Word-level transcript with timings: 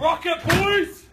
Rocket 0.00 0.42
boys! 0.44 1.04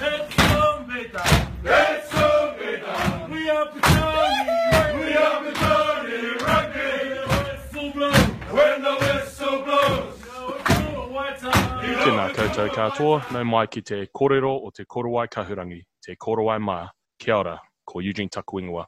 It's 0.00 0.34
Zombie 0.36 1.08
time! 1.08 1.52
It's 1.64 2.10
Zombie 2.12 2.78
time! 2.84 3.30
We 3.30 3.48
are 3.48 3.66
Petone! 3.66 5.00
We 5.00 5.16
are 5.16 5.40
Petone 5.44 6.40
Rugby! 6.46 6.90
When 7.24 7.32
the 7.32 7.46
whistle 7.72 7.90
blows! 7.92 8.16
When 8.52 8.82
the 8.82 8.94
whistle 9.00 9.62
blows! 9.64 10.20
Now 10.26 10.54
it's 10.58 10.70
all 10.96 11.08
white 11.10 11.38
time! 11.38 11.96
Tēnā 12.04 12.28
koutou 12.36 12.68
katoa, 12.76 13.22
nau 13.32 13.44
mai 13.44 13.66
ki 13.66 13.80
te 13.80 14.04
kōrero 14.14 14.52
o 14.66 14.70
te 14.76 14.84
korowai 14.84 15.26
kahurangi, 15.32 15.80
te 16.04 16.14
korowai 16.16 16.58
mā, 16.60 16.78
kia 17.18 17.38
ora, 17.38 17.58
ko 17.86 18.00
Eugene 18.00 18.28
Takuingoa. 18.28 18.84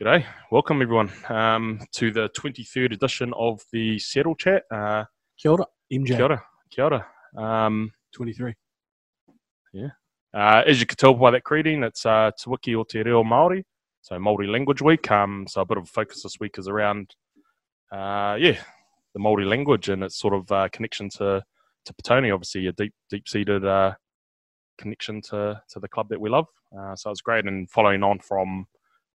G'day, 0.00 0.24
welcome 0.52 0.82
everyone 0.82 1.10
um, 1.30 1.78
to 1.92 2.10
the 2.12 2.28
23rd 2.36 2.92
edition 2.92 3.32
of 3.34 3.62
the 3.72 3.98
Settle 3.98 4.34
Chat. 4.36 4.64
Uh, 4.70 5.04
Kia 5.36 5.52
ora, 5.52 5.64
MJ. 5.92 6.16
kia 6.16 6.24
ora, 6.24 6.42
kia 6.70 6.84
ora. 6.84 7.06
Um, 7.36 7.90
23. 8.14 8.54
uh, 10.34 10.62
as 10.66 10.80
you 10.80 10.86
can 10.86 10.96
tell 10.96 11.14
by 11.14 11.30
that 11.30 11.44
greeting, 11.44 11.82
it's 11.82 12.04
uh, 12.04 12.30
Te 12.38 12.50
Wiki 12.50 12.74
o 12.74 12.84
Te 12.84 13.02
Reo 13.02 13.22
Māori, 13.22 13.64
so 14.02 14.16
Māori 14.16 14.50
Language 14.50 14.82
Week. 14.82 15.10
Um, 15.10 15.46
so 15.48 15.62
a 15.62 15.64
bit 15.64 15.78
of 15.78 15.88
focus 15.88 16.22
this 16.22 16.36
week 16.40 16.58
is 16.58 16.68
around, 16.68 17.14
uh, 17.92 18.36
yeah, 18.38 18.58
the 19.14 19.20
Māori 19.20 19.48
language 19.48 19.88
and 19.88 20.02
its 20.02 20.18
sort 20.18 20.34
of 20.34 20.50
uh, 20.52 20.68
connection 20.70 21.08
to 21.10 21.42
to 21.84 21.94
Petone. 21.94 22.32
Obviously, 22.32 22.66
a 22.66 22.72
deep 22.72 22.92
deep 23.10 23.28
seated 23.28 23.64
uh, 23.64 23.94
connection 24.78 25.22
to 25.22 25.60
to 25.70 25.80
the 25.80 25.88
club 25.88 26.08
that 26.10 26.20
we 26.20 26.30
love. 26.30 26.46
Uh, 26.78 26.94
so 26.94 27.10
it's 27.10 27.22
great, 27.22 27.46
and 27.46 27.70
following 27.70 28.02
on 28.02 28.18
from 28.18 28.66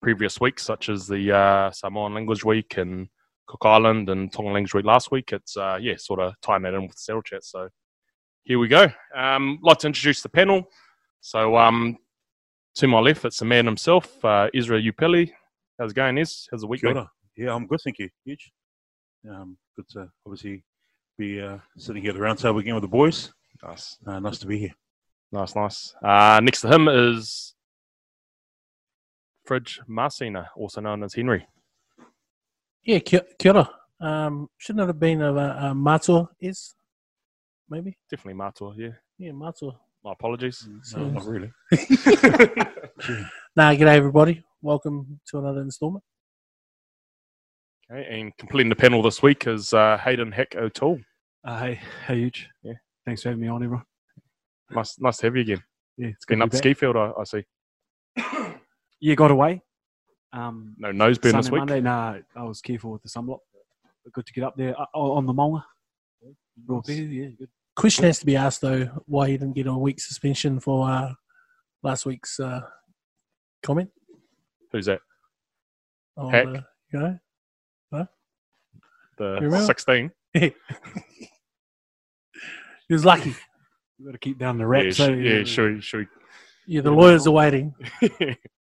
previous 0.01 0.39
weeks, 0.39 0.63
such 0.63 0.89
as 0.89 1.07
the 1.07 1.35
uh, 1.35 1.71
Samoan 1.71 2.13
Language 2.13 2.45
Week 2.45 2.77
and 2.77 3.09
Cook 3.47 3.65
Island 3.65 4.09
and 4.09 4.31
Tonga 4.31 4.51
Language 4.51 4.73
Week 4.73 4.85
last 4.85 5.11
week. 5.11 5.33
It's 5.33 5.57
uh, 5.57 5.77
yeah, 5.81 5.95
sort 5.97 6.19
of 6.19 6.33
tying 6.41 6.61
that 6.63 6.73
in 6.73 6.83
with 6.83 6.91
the 6.91 6.97
Settle 6.97 7.21
Chat. 7.23 7.43
So 7.43 7.69
here 8.43 8.59
we 8.59 8.67
go. 8.67 8.87
Um, 9.15 9.59
like 9.61 9.79
to 9.79 9.87
introduce 9.87 10.21
the 10.21 10.29
panel. 10.29 10.69
So 11.21 11.57
um, 11.57 11.97
to 12.75 12.87
my 12.87 12.99
left, 12.99 13.25
it's 13.25 13.39
the 13.39 13.45
man 13.45 13.65
himself, 13.65 14.23
uh, 14.23 14.49
Isra 14.55 14.81
Upeli. 14.91 15.31
How's 15.77 15.91
it 15.91 15.95
going, 15.95 16.17
Is? 16.17 16.47
How's 16.51 16.61
the 16.61 16.67
week 16.67 16.81
Kia 16.81 16.89
been? 16.91 16.97
ora. 16.97 17.11
Yeah, 17.37 17.53
I'm 17.53 17.67
good, 17.67 17.79
thank 17.83 17.99
you. 17.99 18.09
Huge. 18.25 18.51
Um, 19.29 19.57
good 19.75 19.87
to 19.89 20.09
obviously 20.25 20.63
be 21.17 21.41
uh, 21.41 21.57
sitting 21.77 22.01
here 22.01 22.11
at 22.11 22.15
the 22.15 22.21
round 22.21 22.39
table 22.39 22.59
again 22.59 22.75
with 22.75 22.83
the 22.83 22.87
boys. 22.87 23.31
Nice, 23.63 23.97
Uh, 24.05 24.19
nice 24.19 24.39
to 24.39 24.47
be 24.47 24.57
here. 24.57 24.73
nice, 25.31 25.55
nice. 25.55 25.93
Uh, 26.01 26.39
next 26.41 26.61
to 26.61 26.69
him 26.73 26.87
is 26.87 27.53
Fridge 29.45 29.81
Marcina, 29.87 30.49
also 30.55 30.81
known 30.81 31.03
as 31.03 31.13
Henry. 31.13 31.45
Yeah, 32.83 32.99
kia, 32.99 33.21
kia 33.37 33.51
ora. 33.53 33.69
Um, 34.01 34.49
shouldn't 34.57 34.83
it 34.83 34.87
have 34.87 34.99
been 34.99 35.21
a, 35.21 35.33
a 35.33 35.75
matua 35.75 36.29
is? 36.39 36.73
Maybe? 37.69 37.97
Definitely 38.09 38.33
Matua, 38.33 38.73
yeah. 38.75 38.89
Yeah, 39.19 39.31
matua. 39.33 39.79
My 40.03 40.13
apologies. 40.13 40.67
No, 40.95 41.09
not 41.09 41.25
really. 41.25 41.51
Nah, 43.55 43.71
g'day 43.73 43.95
everybody. 43.95 44.43
Welcome 44.61 45.19
to 45.27 45.39
another 45.39 45.61
installment. 45.61 46.03
Okay, 47.91 48.05
and 48.09 48.35
completing 48.37 48.69
the 48.69 48.75
panel 48.75 49.01
this 49.01 49.21
week 49.21 49.47
is 49.47 49.73
uh, 49.73 49.97
Hayden 49.97 50.31
Heck 50.31 50.55
O'Toole. 50.55 50.99
Uh, 51.45 51.59
hey, 51.59 51.79
hey, 52.07 52.19
huge. 52.19 52.49
Yeah. 52.63 52.73
Thanks 53.05 53.23
for 53.23 53.29
having 53.29 53.41
me 53.41 53.47
on, 53.47 53.63
everyone. 53.63 53.85
Nice, 54.71 54.99
nice 54.99 55.17
to 55.17 55.27
have 55.27 55.35
you 55.35 55.41
again. 55.41 55.63
Yeah, 55.97 56.07
it's 56.07 56.25
Been 56.25 56.39
good 56.39 56.43
up 56.45 56.49
to 56.51 56.53
the 56.53 56.57
ski 56.57 56.73
field, 56.73 56.95
I, 56.97 57.11
I 57.19 57.23
see. 57.23 57.43
back. 58.15 58.61
Yeah, 59.01 59.15
got 59.15 59.31
away. 59.31 59.61
Um, 60.33 60.75
No 60.77 60.91
nose 60.91 61.17
burn 61.17 61.31
Sunday, 61.31 61.43
this 61.43 61.51
week. 61.51 61.59
Monday, 61.59 61.81
nah, 61.81 62.17
I 62.35 62.43
was 62.43 62.61
careful 62.61 62.91
with 62.91 63.01
the 63.01 63.09
sunblock. 63.09 63.39
But 64.03 64.13
good 64.13 64.25
to 64.25 64.33
get 64.33 64.43
up 64.43 64.57
there 64.57 64.75
uh, 64.79 64.85
on 64.93 65.25
the 65.25 65.33
Maunga. 65.33 65.63
Raw 66.67 66.81
beer, 66.81 67.03
yeah, 67.03 67.29
good. 67.37 67.49
Question 67.79 68.05
has 68.05 68.19
to 68.19 68.25
be 68.25 68.35
asked 68.35 68.61
though 68.61 68.85
why 69.05 69.29
he 69.29 69.37
didn't 69.37 69.55
get 69.55 69.67
a 69.67 69.73
week 69.73 69.99
suspension 70.01 70.59
for 70.59 70.89
uh, 70.89 71.13
last 71.81 72.05
week's 72.05 72.39
uh, 72.39 72.61
comment. 73.63 73.89
Who's 74.71 74.85
that? 74.87 74.99
On, 76.17 76.31
Heck. 76.31 76.47
uh, 76.47 76.61
you 76.91 76.99
know? 76.99 77.19
The 79.19 79.39
You 79.41 79.51
16. 79.61 80.11
he 80.33 80.53
was 82.89 83.03
lucky. 83.05 83.35
We've 83.97 84.07
got 84.07 84.11
to 84.13 84.17
keep 84.17 84.39
down 84.39 84.57
the 84.57 84.63
Yeah, 84.63 84.69
rap. 84.69 84.93
sh- 84.93 84.97
so, 84.97 85.09
yeah, 85.11 85.43
should 85.43 85.75
we, 85.75 85.81
should 85.81 86.07
Yeah, 86.65 86.81
the 86.81 86.91
lawyers 86.91 87.27
are 87.27 87.31
waiting. 87.31 87.75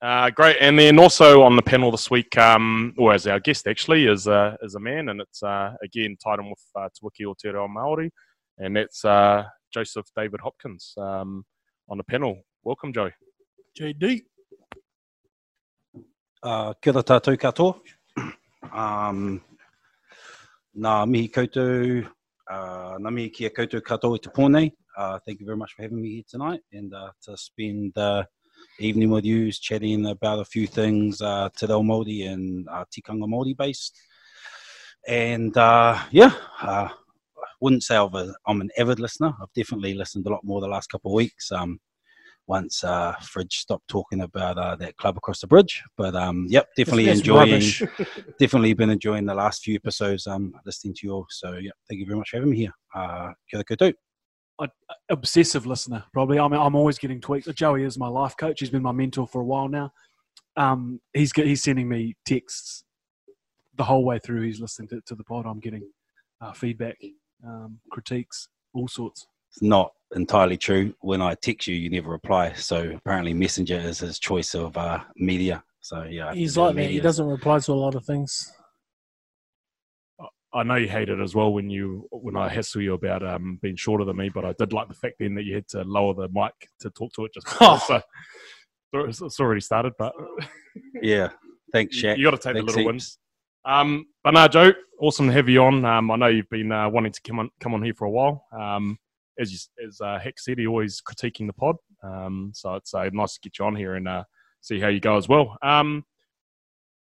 we 0.00 0.06
yeah. 0.06 0.24
Uh, 0.24 0.30
great. 0.30 0.56
And 0.60 0.78
then 0.78 0.98
also 0.98 1.42
on 1.42 1.56
the 1.56 1.62
panel 1.62 1.90
this 1.90 2.10
week, 2.10 2.36
um, 2.38 2.94
or 2.98 3.12
as 3.12 3.26
our 3.26 3.40
guest 3.40 3.66
actually, 3.66 4.06
is, 4.06 4.28
uh, 4.28 4.56
is 4.62 4.74
a 4.74 4.80
man, 4.80 5.08
and 5.08 5.20
it's 5.20 5.42
uh, 5.42 5.74
again 5.82 6.16
tied 6.22 6.38
in 6.38 6.50
with 6.50 6.62
uh, 6.76 6.88
Te 6.88 7.00
Wiki 7.02 7.26
o 7.26 7.34
Te 7.34 7.48
Reo 7.48 7.68
Māori, 7.68 8.10
and 8.58 8.76
that's 8.76 9.04
uh, 9.04 9.44
Joseph 9.72 10.06
David 10.16 10.40
Hopkins 10.40 10.94
um, 10.96 11.44
on 11.88 11.98
the 11.98 12.04
panel. 12.04 12.42
Welcome, 12.64 12.92
Joe. 12.92 13.10
JD. 13.78 14.22
Uh, 16.42 16.72
kia 16.80 16.92
ora 16.92 17.02
tātou 17.02 17.36
katoa. 17.36 17.80
Um, 18.72 19.40
nā 20.76 20.92
mihi 21.10 21.28
koutou, 21.34 22.04
uh, 22.48 22.94
nā 23.02 23.10
mihi 23.10 23.30
kia 23.34 23.50
koutou 23.50 23.82
katoa 23.82 24.18
i 24.18 24.22
te 24.22 24.30
pōnei. 24.30 24.70
Uh, 24.96 25.18
thank 25.26 25.40
you 25.40 25.46
very 25.46 25.56
much 25.56 25.72
for 25.74 25.82
having 25.82 26.00
me 26.00 26.10
here 26.10 26.24
tonight 26.28 26.60
and 26.72 26.92
uh, 26.92 27.10
to 27.22 27.36
spend 27.36 27.92
the 27.94 28.26
evening 28.80 29.10
with 29.10 29.24
you 29.24 29.50
chatting 29.52 30.06
about 30.06 30.40
a 30.40 30.44
few 30.44 30.66
things 30.66 31.20
uh, 31.20 31.48
te 31.56 31.66
reo 31.66 31.82
Māori 31.82 32.28
and 32.30 32.68
uh, 32.68 32.84
tikanga 32.90 33.26
Māori 33.26 33.56
based. 33.56 33.96
And 35.06 35.56
uh, 35.56 35.98
yeah, 36.10 36.32
uh, 36.62 36.88
wouldn't 37.60 37.82
say 37.82 37.96
I've 37.96 38.14
a, 38.14 38.34
I'm 38.46 38.60
an 38.60 38.70
avid 38.78 39.00
listener. 39.00 39.32
I've 39.40 39.52
definitely 39.54 39.94
listened 39.94 40.26
a 40.26 40.30
lot 40.30 40.44
more 40.44 40.60
the 40.60 40.68
last 40.68 40.90
couple 40.90 41.10
of 41.10 41.16
weeks. 41.16 41.50
Um, 41.50 41.80
once 42.48 42.82
uh, 42.82 43.14
Fridge 43.20 43.58
stopped 43.58 43.86
talking 43.88 44.22
about 44.22 44.58
uh, 44.58 44.74
that 44.76 44.96
club 44.96 45.16
across 45.16 45.40
the 45.40 45.46
bridge. 45.46 45.82
But 45.96 46.16
um, 46.16 46.46
yep, 46.48 46.68
definitely 46.76 47.10
enjoying, 47.10 47.60
definitely 48.38 48.72
been 48.74 48.90
enjoying 48.90 49.26
the 49.26 49.34
last 49.34 49.62
few 49.62 49.76
episodes. 49.76 50.26
Um, 50.26 50.54
listening 50.64 50.94
to 50.94 51.06
you 51.06 51.12
all. 51.12 51.26
So 51.30 51.52
yeah, 51.54 51.72
thank 51.88 52.00
you 52.00 52.06
very 52.06 52.18
much 52.18 52.30
for 52.30 52.36
having 52.38 52.50
me 52.50 52.56
here. 52.56 52.72
Uh, 52.94 53.32
kia 53.50 53.62
ora 54.58 54.68
koutou. 54.68 54.88
obsessive 55.10 55.66
listener, 55.66 56.04
probably. 56.12 56.38
I 56.38 56.48
mean, 56.48 56.60
I'm 56.60 56.74
always 56.74 56.98
getting 56.98 57.20
tweets. 57.20 57.52
Joey 57.54 57.84
is 57.84 57.98
my 57.98 58.08
life 58.08 58.36
coach. 58.36 58.60
He's 58.60 58.70
been 58.70 58.82
my 58.82 58.92
mentor 58.92 59.26
for 59.26 59.40
a 59.40 59.44
while 59.44 59.68
now. 59.68 59.92
Um, 60.56 61.00
he's 61.14 61.32
he's 61.32 61.62
sending 61.62 61.88
me 61.88 62.16
texts 62.24 62.84
the 63.76 63.84
whole 63.84 64.04
way 64.04 64.18
through. 64.18 64.42
He's 64.42 64.60
listening 64.60 64.88
to, 64.88 65.00
to 65.06 65.14
the 65.14 65.24
pod. 65.24 65.46
I'm 65.46 65.60
getting 65.60 65.88
uh, 66.40 66.52
feedback, 66.52 66.96
um, 67.46 67.78
critiques, 67.90 68.48
all 68.74 68.88
sorts. 68.88 69.26
It's 69.50 69.62
not 69.62 69.92
entirely 70.14 70.56
true. 70.56 70.94
When 71.00 71.22
I 71.22 71.34
text 71.34 71.68
you, 71.68 71.74
you 71.74 71.90
never 71.90 72.10
reply. 72.10 72.52
So 72.52 72.92
apparently, 72.96 73.34
Messenger 73.34 73.78
is 73.78 74.00
his 74.00 74.18
choice 74.18 74.54
of 74.54 74.76
uh, 74.76 75.00
media. 75.16 75.62
So 75.80 76.02
yeah, 76.02 76.24
I 76.24 76.26
have 76.26 76.34
to 76.34 76.40
He's 76.40 76.56
like 76.56 76.74
that. 76.74 76.90
He 76.90 77.00
doesn't 77.00 77.26
reply 77.26 77.60
to 77.60 77.72
a 77.72 77.74
lot 77.74 77.94
of 77.94 78.04
things. 78.04 78.52
I 80.52 80.62
know 80.62 80.76
you 80.76 80.88
hate 80.88 81.10
it 81.10 81.20
as 81.20 81.34
well 81.34 81.52
when 81.52 81.68
you 81.68 82.08
when 82.10 82.36
I 82.36 82.48
hassle 82.48 82.80
you 82.80 82.94
about 82.94 83.22
um, 83.22 83.58
being 83.60 83.76
shorter 83.76 84.04
than 84.04 84.16
me, 84.16 84.30
but 84.30 84.44
I 84.44 84.54
did 84.58 84.72
like 84.72 84.88
the 84.88 84.94
fact 84.94 85.16
then 85.18 85.34
that 85.34 85.44
you 85.44 85.54
had 85.54 85.68
to 85.68 85.82
lower 85.82 86.14
the 86.14 86.28
mic 86.32 86.54
to 86.80 86.90
talk 86.90 87.12
to 87.14 87.26
it 87.26 87.34
just 87.34 87.46
before, 87.46 87.78
so 87.86 88.02
it's, 88.94 89.20
it's 89.20 89.40
already 89.40 89.60
started. 89.60 89.92
But 89.98 90.14
Yeah, 91.02 91.30
thanks, 91.72 91.96
you, 91.96 92.08
Shaq. 92.08 92.22
got 92.22 92.30
to 92.30 92.36
take 92.38 92.54
Thanks 92.54 92.72
the 92.72 92.78
little 92.78 92.86
wins. 92.86 93.18
Um, 93.64 94.06
but 94.24 94.32
no, 94.32 94.48
Joe, 94.48 94.72
awesome 95.00 95.26
to 95.26 95.32
have 95.32 95.48
you 95.48 95.62
on. 95.62 95.84
Um, 95.84 96.10
I 96.10 96.16
know 96.16 96.26
you've 96.28 96.48
been 96.48 96.72
uh, 96.72 96.88
wanting 96.88 97.12
to 97.12 97.20
come 97.20 97.38
on 97.40 97.50
come 97.60 97.74
on 97.74 97.82
here 97.82 97.94
for 97.94 98.06
a 98.06 98.10
while. 98.10 98.46
Um, 98.58 98.98
as 99.38 99.52
you, 99.52 99.86
as 99.86 100.00
uh, 100.00 100.18
Heck 100.18 100.38
said, 100.38 100.58
he 100.58 100.66
always 100.66 101.02
critiquing 101.02 101.46
the 101.46 101.52
pod. 101.52 101.76
Um, 102.02 102.52
so 102.54 102.74
it's 102.74 102.94
uh, 102.94 103.08
nice 103.12 103.34
to 103.34 103.40
get 103.40 103.58
you 103.58 103.66
on 103.66 103.76
here 103.76 103.94
and 103.94 104.08
uh, 104.08 104.24
see 104.60 104.80
how 104.80 104.88
you 104.88 105.00
go 105.00 105.16
as 105.16 105.28
well. 105.28 105.56
Um, 105.62 106.04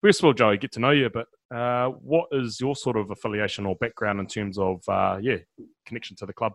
first 0.03 0.21
of 0.21 0.27
all, 0.27 0.33
Joe, 0.33 0.57
get 0.57 0.73
to 0.73 0.81
know 0.81 0.91
you, 0.91 1.09
but 1.09 1.27
uh, 1.55 1.89
what 1.89 2.29
is 2.33 2.61
your 2.61 2.77
sort 2.77 2.97
of 2.97 3.11
affiliation 3.11 3.67
or 3.67 3.77
background 3.77 4.21
in 4.21 4.27
terms 4.27 4.59
of 4.59 4.83
uh, 4.89 5.19
yeah 5.21 5.37
connection 5.87 6.17
to 6.17 6.27
the 6.27 6.33
club? 6.33 6.53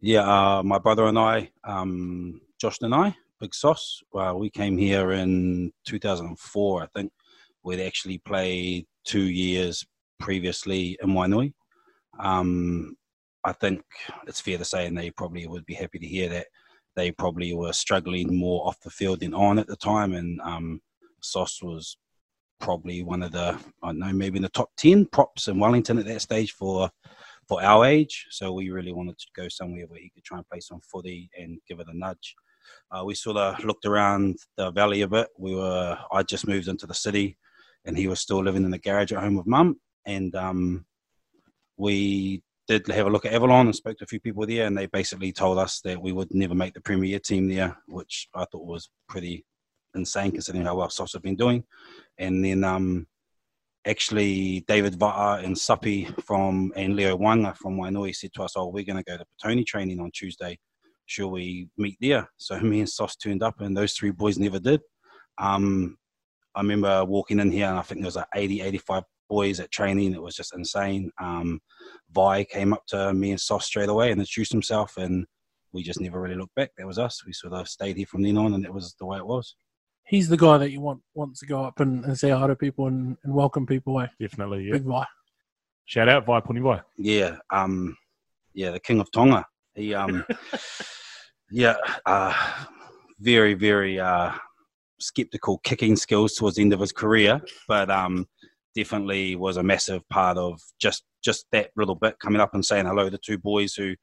Yeah, 0.00 0.22
uh, 0.22 0.62
my 0.62 0.78
brother 0.78 1.06
and 1.06 1.18
I, 1.18 1.50
um, 1.64 2.40
Josh 2.60 2.78
and 2.82 2.94
I, 2.94 3.16
Big 3.40 3.54
Sauce, 3.54 4.00
well, 4.12 4.38
we 4.38 4.48
came 4.48 4.78
here 4.78 5.12
in 5.12 5.72
2004, 5.86 6.82
I 6.82 6.86
think. 6.94 7.12
We'd 7.64 7.84
actually 7.84 8.18
played 8.18 8.86
two 9.04 9.24
years 9.24 9.84
previously 10.20 10.96
in 11.02 11.10
Wainui. 11.10 11.52
Um, 12.20 12.96
I 13.44 13.52
think 13.52 13.82
it's 14.26 14.40
fair 14.40 14.58
to 14.58 14.64
say, 14.64 14.86
and 14.86 14.96
they 14.96 15.10
probably 15.10 15.46
would 15.46 15.66
be 15.66 15.74
happy 15.74 15.98
to 15.98 16.06
hear 16.06 16.28
that 16.28 16.46
they 16.94 17.10
probably 17.10 17.52
were 17.54 17.72
struggling 17.72 18.36
more 18.36 18.66
off 18.66 18.80
the 18.80 18.90
field 18.90 19.20
than 19.20 19.34
on 19.34 19.58
at 19.58 19.66
the 19.66 19.76
time. 19.76 20.14
And 20.14 20.40
um, 20.42 20.80
Sauce 21.22 21.62
was 21.62 21.96
probably 22.60 23.02
one 23.02 23.22
of 23.22 23.32
the, 23.32 23.58
I 23.82 23.88
don't 23.88 23.98
know, 23.98 24.12
maybe 24.12 24.36
in 24.36 24.42
the 24.42 24.48
top 24.48 24.70
10 24.76 25.06
props 25.06 25.48
in 25.48 25.58
Wellington 25.58 25.98
at 25.98 26.06
that 26.06 26.22
stage 26.22 26.52
for 26.52 26.90
for 27.48 27.62
our 27.62 27.86
age. 27.86 28.26
So 28.30 28.52
we 28.52 28.70
really 28.70 28.92
wanted 28.92 29.18
to 29.18 29.26
go 29.34 29.48
somewhere 29.48 29.86
where 29.88 30.00
he 30.00 30.10
could 30.10 30.24
try 30.24 30.36
and 30.36 30.48
play 30.48 30.60
some 30.60 30.80
footy 30.80 31.30
and 31.38 31.58
give 31.66 31.80
it 31.80 31.88
a 31.88 31.96
nudge. 31.96 32.36
Uh, 32.90 33.02
we 33.04 33.14
sort 33.14 33.38
of 33.38 33.64
looked 33.64 33.86
around 33.86 34.36
the 34.56 34.70
valley 34.70 35.00
a 35.00 35.08
bit. 35.08 35.28
We 35.38 35.54
were 35.54 35.98
I 36.12 36.22
just 36.22 36.46
moved 36.46 36.68
into 36.68 36.86
the 36.86 36.94
city, 36.94 37.38
and 37.86 37.96
he 37.96 38.06
was 38.06 38.20
still 38.20 38.44
living 38.44 38.64
in 38.64 38.70
the 38.70 38.78
garage 38.78 39.12
at 39.12 39.20
home 39.20 39.36
with 39.36 39.46
mum. 39.46 39.80
And 40.04 40.34
um, 40.34 40.84
we 41.78 42.42
did 42.66 42.86
have 42.88 43.06
a 43.06 43.10
look 43.10 43.24
at 43.24 43.32
Avalon 43.32 43.66
and 43.66 43.74
spoke 43.74 43.96
to 43.98 44.04
a 44.04 44.08
few 44.08 44.20
people 44.20 44.46
there, 44.46 44.66
and 44.66 44.76
they 44.76 44.86
basically 44.86 45.32
told 45.32 45.58
us 45.58 45.80
that 45.84 46.00
we 46.00 46.12
would 46.12 46.32
never 46.34 46.54
make 46.54 46.74
the 46.74 46.80
Premier 46.82 47.18
team 47.18 47.48
there, 47.48 47.78
which 47.86 48.28
I 48.34 48.44
thought 48.44 48.66
was 48.66 48.90
pretty 49.08 49.46
insane 49.98 50.32
considering 50.32 50.64
how 50.64 50.76
well 50.76 50.90
Soss 50.90 51.12
have 51.12 51.22
been 51.22 51.36
doing. 51.36 51.64
And 52.18 52.44
then 52.44 52.64
um, 52.64 53.06
actually, 53.86 54.64
David 54.66 54.98
Vata 54.98 55.44
and 55.44 55.54
Sapi 55.54 56.22
from 56.24 56.72
and 56.76 56.96
Leo 56.96 57.16
Wanga 57.16 57.56
from 57.56 57.76
Wainui 57.76 58.14
said 58.14 58.32
to 58.34 58.42
us, 58.42 58.54
"Oh, 58.56 58.68
we're 58.68 58.84
going 58.84 59.02
to 59.02 59.10
go 59.10 59.16
to 59.16 59.24
Petone 59.24 59.66
training 59.66 60.00
on 60.00 60.10
Tuesday. 60.12 60.58
Shall 61.06 61.30
we 61.30 61.68
meet 61.76 61.96
there?" 62.00 62.28
So 62.36 62.58
me 62.60 62.80
and 62.80 62.88
Soss 62.88 63.16
turned 63.16 63.42
up, 63.42 63.60
and 63.60 63.76
those 63.76 63.92
three 63.94 64.10
boys 64.10 64.38
never 64.38 64.58
did. 64.58 64.80
Um, 65.38 65.96
I 66.54 66.60
remember 66.60 67.04
walking 67.04 67.38
in 67.40 67.52
here, 67.52 67.66
and 67.66 67.78
I 67.78 67.82
think 67.82 68.00
there 68.00 68.08
was 68.08 68.16
like 68.16 68.26
80, 68.34 68.62
85 68.62 69.02
boys 69.28 69.60
at 69.60 69.70
training. 69.70 70.12
It 70.12 70.22
was 70.22 70.34
just 70.34 70.54
insane. 70.56 71.10
Um, 71.20 71.60
Vi 72.10 72.44
came 72.44 72.72
up 72.72 72.84
to 72.88 73.12
me 73.12 73.30
and 73.30 73.40
Soss 73.40 73.66
straight 73.66 73.88
away 73.88 74.10
and 74.10 74.20
introduced 74.20 74.52
himself, 74.52 74.96
and 74.96 75.26
we 75.72 75.82
just 75.82 76.00
never 76.00 76.20
really 76.20 76.34
looked 76.34 76.54
back. 76.54 76.70
That 76.76 76.86
was 76.86 76.98
us. 76.98 77.24
We 77.24 77.32
sort 77.32 77.52
of 77.52 77.68
stayed 77.68 77.96
here 77.96 78.06
from 78.06 78.22
then 78.22 78.38
on, 78.38 78.54
and 78.54 78.64
that 78.64 78.74
was 78.74 78.94
the 78.98 79.06
way 79.06 79.18
it 79.18 79.26
was. 79.26 79.54
He's 80.08 80.28
the 80.28 80.38
guy 80.38 80.56
that 80.56 80.70
you 80.70 80.80
want 80.80 81.02
wants 81.14 81.40
to 81.40 81.46
go 81.46 81.62
up 81.62 81.80
and, 81.80 82.04
and 82.04 82.18
say 82.18 82.30
hi 82.30 82.46
to 82.46 82.56
people 82.56 82.86
and, 82.86 83.16
and 83.24 83.34
welcome 83.34 83.66
people. 83.66 84.00
Eh? 84.00 84.06
Definitely, 84.18 84.64
yeah. 84.64 84.72
Big 84.72 84.88
guy. 84.88 85.04
Shout 85.84 86.08
out, 86.08 86.24
Vai 86.24 86.40
Puni 86.40 86.60
Vai. 86.60 86.80
Yeah, 86.96 87.36
um, 87.50 87.96
yeah, 88.54 88.70
the 88.70 88.80
king 88.80 89.00
of 89.00 89.10
Tonga. 89.12 89.44
He, 89.74 89.94
um, 89.94 90.24
yeah, 91.50 91.76
uh, 92.06 92.34
very, 93.20 93.52
very 93.52 94.00
uh, 94.00 94.32
skeptical 94.98 95.58
kicking 95.58 95.94
skills 95.94 96.34
towards 96.34 96.56
the 96.56 96.62
end 96.62 96.72
of 96.72 96.80
his 96.80 96.92
career, 96.92 97.40
but 97.66 97.90
um, 97.90 98.26
definitely 98.74 99.36
was 99.36 99.56
a 99.56 99.62
massive 99.62 100.08
part 100.08 100.38
of 100.38 100.60
just 100.80 101.04
just 101.22 101.46
that 101.52 101.70
little 101.76 101.94
bit 101.94 102.18
coming 102.18 102.40
up 102.40 102.54
and 102.54 102.64
saying 102.64 102.86
hello 102.86 103.10
to 103.10 103.18
two 103.18 103.36
boys 103.38 103.74
who 103.74 103.94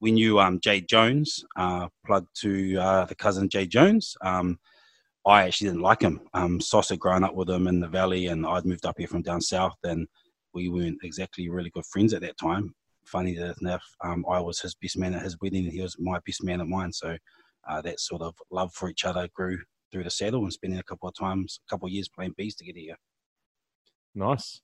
we 0.00 0.12
knew. 0.12 0.38
Um, 0.38 0.60
Jay 0.60 0.80
Jones, 0.82 1.42
uh, 1.56 1.88
plug 2.04 2.26
to 2.40 2.76
uh, 2.76 3.04
the 3.06 3.14
cousin 3.14 3.48
Jay 3.48 3.66
Jones. 3.66 4.14
Um, 4.22 4.58
I 5.26 5.44
actually 5.44 5.68
didn't 5.68 5.82
like 5.82 6.02
him. 6.02 6.20
Um, 6.34 6.60
Sauce 6.60 6.90
had 6.90 6.98
grown 6.98 7.24
up 7.24 7.34
with 7.34 7.48
him 7.48 7.66
in 7.66 7.80
the 7.80 7.88
valley, 7.88 8.26
and 8.26 8.46
I'd 8.46 8.66
moved 8.66 8.84
up 8.84 8.98
here 8.98 9.08
from 9.08 9.22
down 9.22 9.40
south, 9.40 9.76
and 9.84 10.06
we 10.52 10.68
weren't 10.68 10.98
exactly 11.02 11.48
really 11.48 11.70
good 11.70 11.86
friends 11.86 12.12
at 12.12 12.20
that 12.22 12.38
time. 12.38 12.74
Funny 13.04 13.36
enough, 13.36 13.84
um, 14.02 14.24
I 14.30 14.40
was 14.40 14.60
his 14.60 14.74
best 14.74 14.98
man 14.98 15.14
at 15.14 15.22
his 15.22 15.38
wedding, 15.40 15.64
and 15.64 15.72
he 15.72 15.80
was 15.80 15.96
my 15.98 16.18
best 16.26 16.44
man 16.44 16.60
at 16.60 16.66
mine. 16.66 16.92
So 16.92 17.16
uh, 17.68 17.80
that 17.82 18.00
sort 18.00 18.22
of 18.22 18.34
love 18.50 18.72
for 18.74 18.90
each 18.90 19.04
other 19.04 19.28
grew 19.34 19.58
through 19.90 20.04
the 20.04 20.10
saddle, 20.10 20.42
and 20.42 20.52
spending 20.52 20.78
a 20.78 20.84
couple 20.84 21.08
of 21.08 21.14
times, 21.14 21.60
a 21.66 21.70
couple 21.70 21.86
of 21.86 21.92
years 21.92 22.08
playing 22.08 22.34
bees 22.36 22.56
to 22.56 22.64
get 22.64 22.76
here. 22.76 22.96
Nice. 24.14 24.60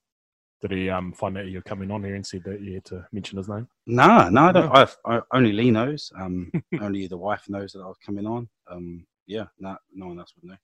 Did 0.61 0.71
he 0.71 0.89
um, 0.91 1.11
find 1.13 1.37
out 1.39 1.47
you're 1.47 1.63
coming 1.63 1.89
on 1.89 2.03
here 2.03 2.13
and 2.13 2.25
said 2.25 2.43
that 2.43 2.61
you 2.61 2.75
had 2.75 2.85
to 2.85 3.07
mention 3.11 3.37
his 3.37 3.49
name? 3.49 3.67
No, 3.87 4.29
no, 4.29 4.51
I 4.71 4.87
I, 5.05 5.21
only 5.33 5.53
Lee 5.53 5.71
knows. 5.71 6.11
Um, 6.19 6.51
only 6.81 7.07
the 7.07 7.17
wife 7.17 7.45
knows 7.49 7.73
that 7.73 7.81
I 7.81 7.87
was 7.87 7.97
coming 8.05 8.27
on. 8.27 8.47
Um, 8.69 9.07
yeah, 9.27 9.45
no, 9.59 9.77
no 9.93 10.07
one 10.07 10.19
else 10.19 10.33
would 10.35 10.49
know. 10.49 10.57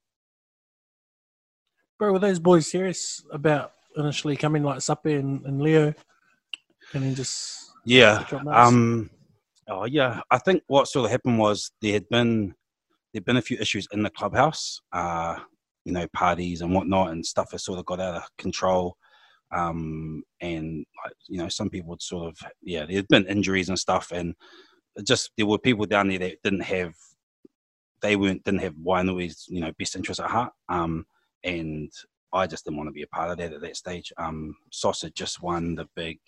Bro, 1.98 2.12
were 2.12 2.18
those 2.18 2.38
boys 2.38 2.70
serious 2.70 3.24
about 3.32 3.72
initially 3.96 4.36
coming 4.36 4.62
like 4.62 4.78
Sapi 4.78 5.18
and, 5.18 5.44
and 5.44 5.60
Leo? 5.60 5.92
And 6.94 7.02
then 7.02 7.14
just 7.14 7.72
Yeah. 7.84 8.24
Um, 8.48 9.10
oh 9.68 9.84
yeah, 9.84 10.20
I 10.30 10.38
think 10.38 10.62
what 10.68 10.88
sort 10.88 11.06
of 11.06 11.10
happened 11.10 11.38
was 11.38 11.70
there 11.82 11.94
had 11.94 12.08
been 12.08 12.54
there'd 13.12 13.24
been 13.24 13.36
a 13.36 13.42
few 13.42 13.56
issues 13.58 13.88
in 13.92 14.02
the 14.02 14.10
clubhouse, 14.10 14.80
uh, 14.92 15.36
you 15.84 15.92
know, 15.92 16.06
parties 16.12 16.60
and 16.60 16.74
whatnot, 16.74 17.10
and 17.10 17.24
stuff 17.24 17.52
has 17.52 17.64
sort 17.64 17.78
of 17.78 17.86
got 17.86 18.00
out 18.00 18.16
of 18.16 18.22
control. 18.38 18.96
Um, 19.50 20.22
and 20.40 20.84
you 21.26 21.38
know, 21.38 21.48
some 21.48 21.70
people 21.70 21.90
would 21.90 22.02
sort 22.02 22.28
of 22.28 22.38
yeah, 22.62 22.84
there'd 22.88 23.08
been 23.08 23.26
injuries 23.26 23.70
and 23.70 23.78
stuff, 23.78 24.12
and 24.12 24.34
just 25.04 25.30
there 25.36 25.46
were 25.46 25.58
people 25.58 25.86
down 25.86 26.08
there 26.08 26.18
that 26.18 26.42
didn't 26.44 26.60
have 26.60 26.92
they 28.00 28.16
weren't 28.16 28.44
didn't 28.44 28.62
have 28.62 28.74
Wainui's 28.74 29.46
you 29.48 29.60
know 29.60 29.72
best 29.78 29.96
interests 29.96 30.22
at 30.22 30.30
heart. 30.30 30.52
Um, 30.68 31.06
and 31.44 31.90
I 32.32 32.46
just 32.46 32.64
didn't 32.64 32.76
want 32.76 32.88
to 32.88 32.92
be 32.92 33.02
a 33.02 33.08
part 33.08 33.30
of 33.30 33.38
that 33.38 33.52
at 33.52 33.60
that 33.60 33.76
stage. 33.76 34.12
Um, 34.18 34.54
Sauce 34.70 35.02
had 35.02 35.14
just 35.14 35.42
won 35.42 35.74
the 35.74 35.88
big 35.94 36.18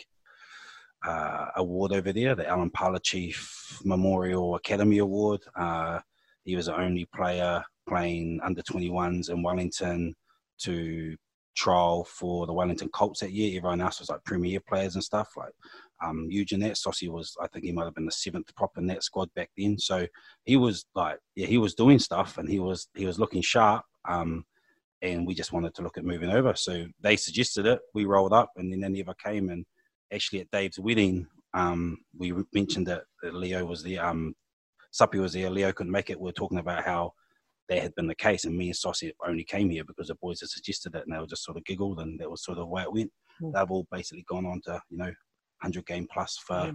uh, 1.06 1.46
award 1.56 1.92
over 1.92 2.12
there, 2.12 2.34
the 2.34 2.48
Alan 2.48 2.70
Parler 2.70 2.98
Chief 2.98 3.80
Memorial 3.84 4.54
Academy 4.54 4.98
Award. 4.98 5.40
Uh, 5.56 6.00
he 6.44 6.56
was 6.56 6.66
the 6.66 6.78
only 6.78 7.06
player 7.14 7.62
playing 7.88 8.40
under 8.42 8.62
21s 8.62 9.30
in 9.30 9.42
Wellington 9.42 10.14
to 10.58 11.16
trial 11.54 12.04
for 12.04 12.46
the 12.46 12.52
Wellington 12.52 12.88
Colts 12.90 13.20
that 13.20 13.32
year. 13.32 13.56
Everyone 13.56 13.80
else 13.80 14.00
was 14.00 14.08
like 14.08 14.24
premier 14.24 14.60
players 14.60 14.94
and 14.94 15.04
stuff. 15.04 15.36
Like 15.36 15.52
um, 16.02 16.26
Eugene 16.30 16.60
Nat, 16.60 16.76
Saucy 16.76 17.08
was, 17.08 17.36
I 17.40 17.46
think 17.48 17.64
he 17.64 17.72
might 17.72 17.84
have 17.84 17.94
been 17.94 18.06
the 18.06 18.12
seventh 18.12 18.54
prop 18.54 18.76
in 18.78 18.86
that 18.86 19.02
squad 19.02 19.28
back 19.34 19.50
then. 19.56 19.78
So 19.78 20.06
he 20.44 20.56
was 20.56 20.86
like, 20.94 21.18
yeah, 21.34 21.46
he 21.46 21.58
was 21.58 21.74
doing 21.74 21.98
stuff 21.98 22.38
and 22.38 22.48
he 22.48 22.60
was 22.60 22.88
he 22.94 23.06
was 23.06 23.18
looking 23.18 23.42
sharp. 23.42 23.84
Um, 24.08 24.44
and 25.02 25.26
we 25.26 25.34
just 25.34 25.52
wanted 25.52 25.74
to 25.74 25.82
look 25.82 25.96
at 25.96 26.04
moving 26.04 26.30
over. 26.30 26.54
So 26.54 26.86
they 27.00 27.16
suggested 27.16 27.66
it. 27.66 27.80
We 27.94 28.04
rolled 28.04 28.32
up, 28.32 28.50
and 28.56 28.70
then 28.70 28.80
they 28.80 28.88
never 28.88 29.14
came. 29.14 29.48
And 29.48 29.64
actually, 30.12 30.40
at 30.40 30.50
Dave's 30.50 30.78
wedding, 30.78 31.26
um, 31.54 31.98
we 32.16 32.34
mentioned 32.52 32.86
that, 32.88 33.04
Leo 33.22 33.64
was 33.64 33.82
there. 33.82 34.04
Um, 34.04 34.34
Sapi 34.92 35.20
was 35.20 35.32
there. 35.32 35.50
Leo 35.50 35.72
couldn't 35.72 35.92
make 35.92 36.10
it. 36.10 36.20
We 36.20 36.30
are 36.30 36.34
talking 36.34 36.58
about 36.58 36.84
how 36.84 37.12
that 37.70 37.82
had 37.82 37.94
been 37.94 38.08
the 38.08 38.14
case, 38.14 38.44
and 38.44 38.56
me 38.56 38.66
and 38.66 38.76
Saucy 38.76 39.12
only 39.26 39.44
came 39.44 39.70
here 39.70 39.84
because 39.84 40.08
the 40.08 40.16
boys 40.16 40.40
had 40.40 40.50
suggested 40.50 40.94
it, 40.94 41.04
and 41.06 41.14
they 41.14 41.18
were 41.18 41.26
just 41.26 41.44
sort 41.44 41.56
of 41.56 41.64
giggled, 41.64 42.00
and 42.00 42.20
that 42.20 42.30
was 42.30 42.44
sort 42.44 42.58
of 42.58 42.62
the 42.62 42.66
way 42.66 42.82
it 42.82 42.92
went. 42.92 43.10
Hmm. 43.40 43.52
They've 43.54 43.70
all 43.70 43.86
basically 43.90 44.24
gone 44.28 44.44
on 44.44 44.60
to 44.64 44.80
you 44.90 44.98
know, 44.98 45.12
hundred 45.62 45.86
game 45.86 46.06
plus 46.12 46.36
for 46.36 46.66
Yeah, 46.66 46.72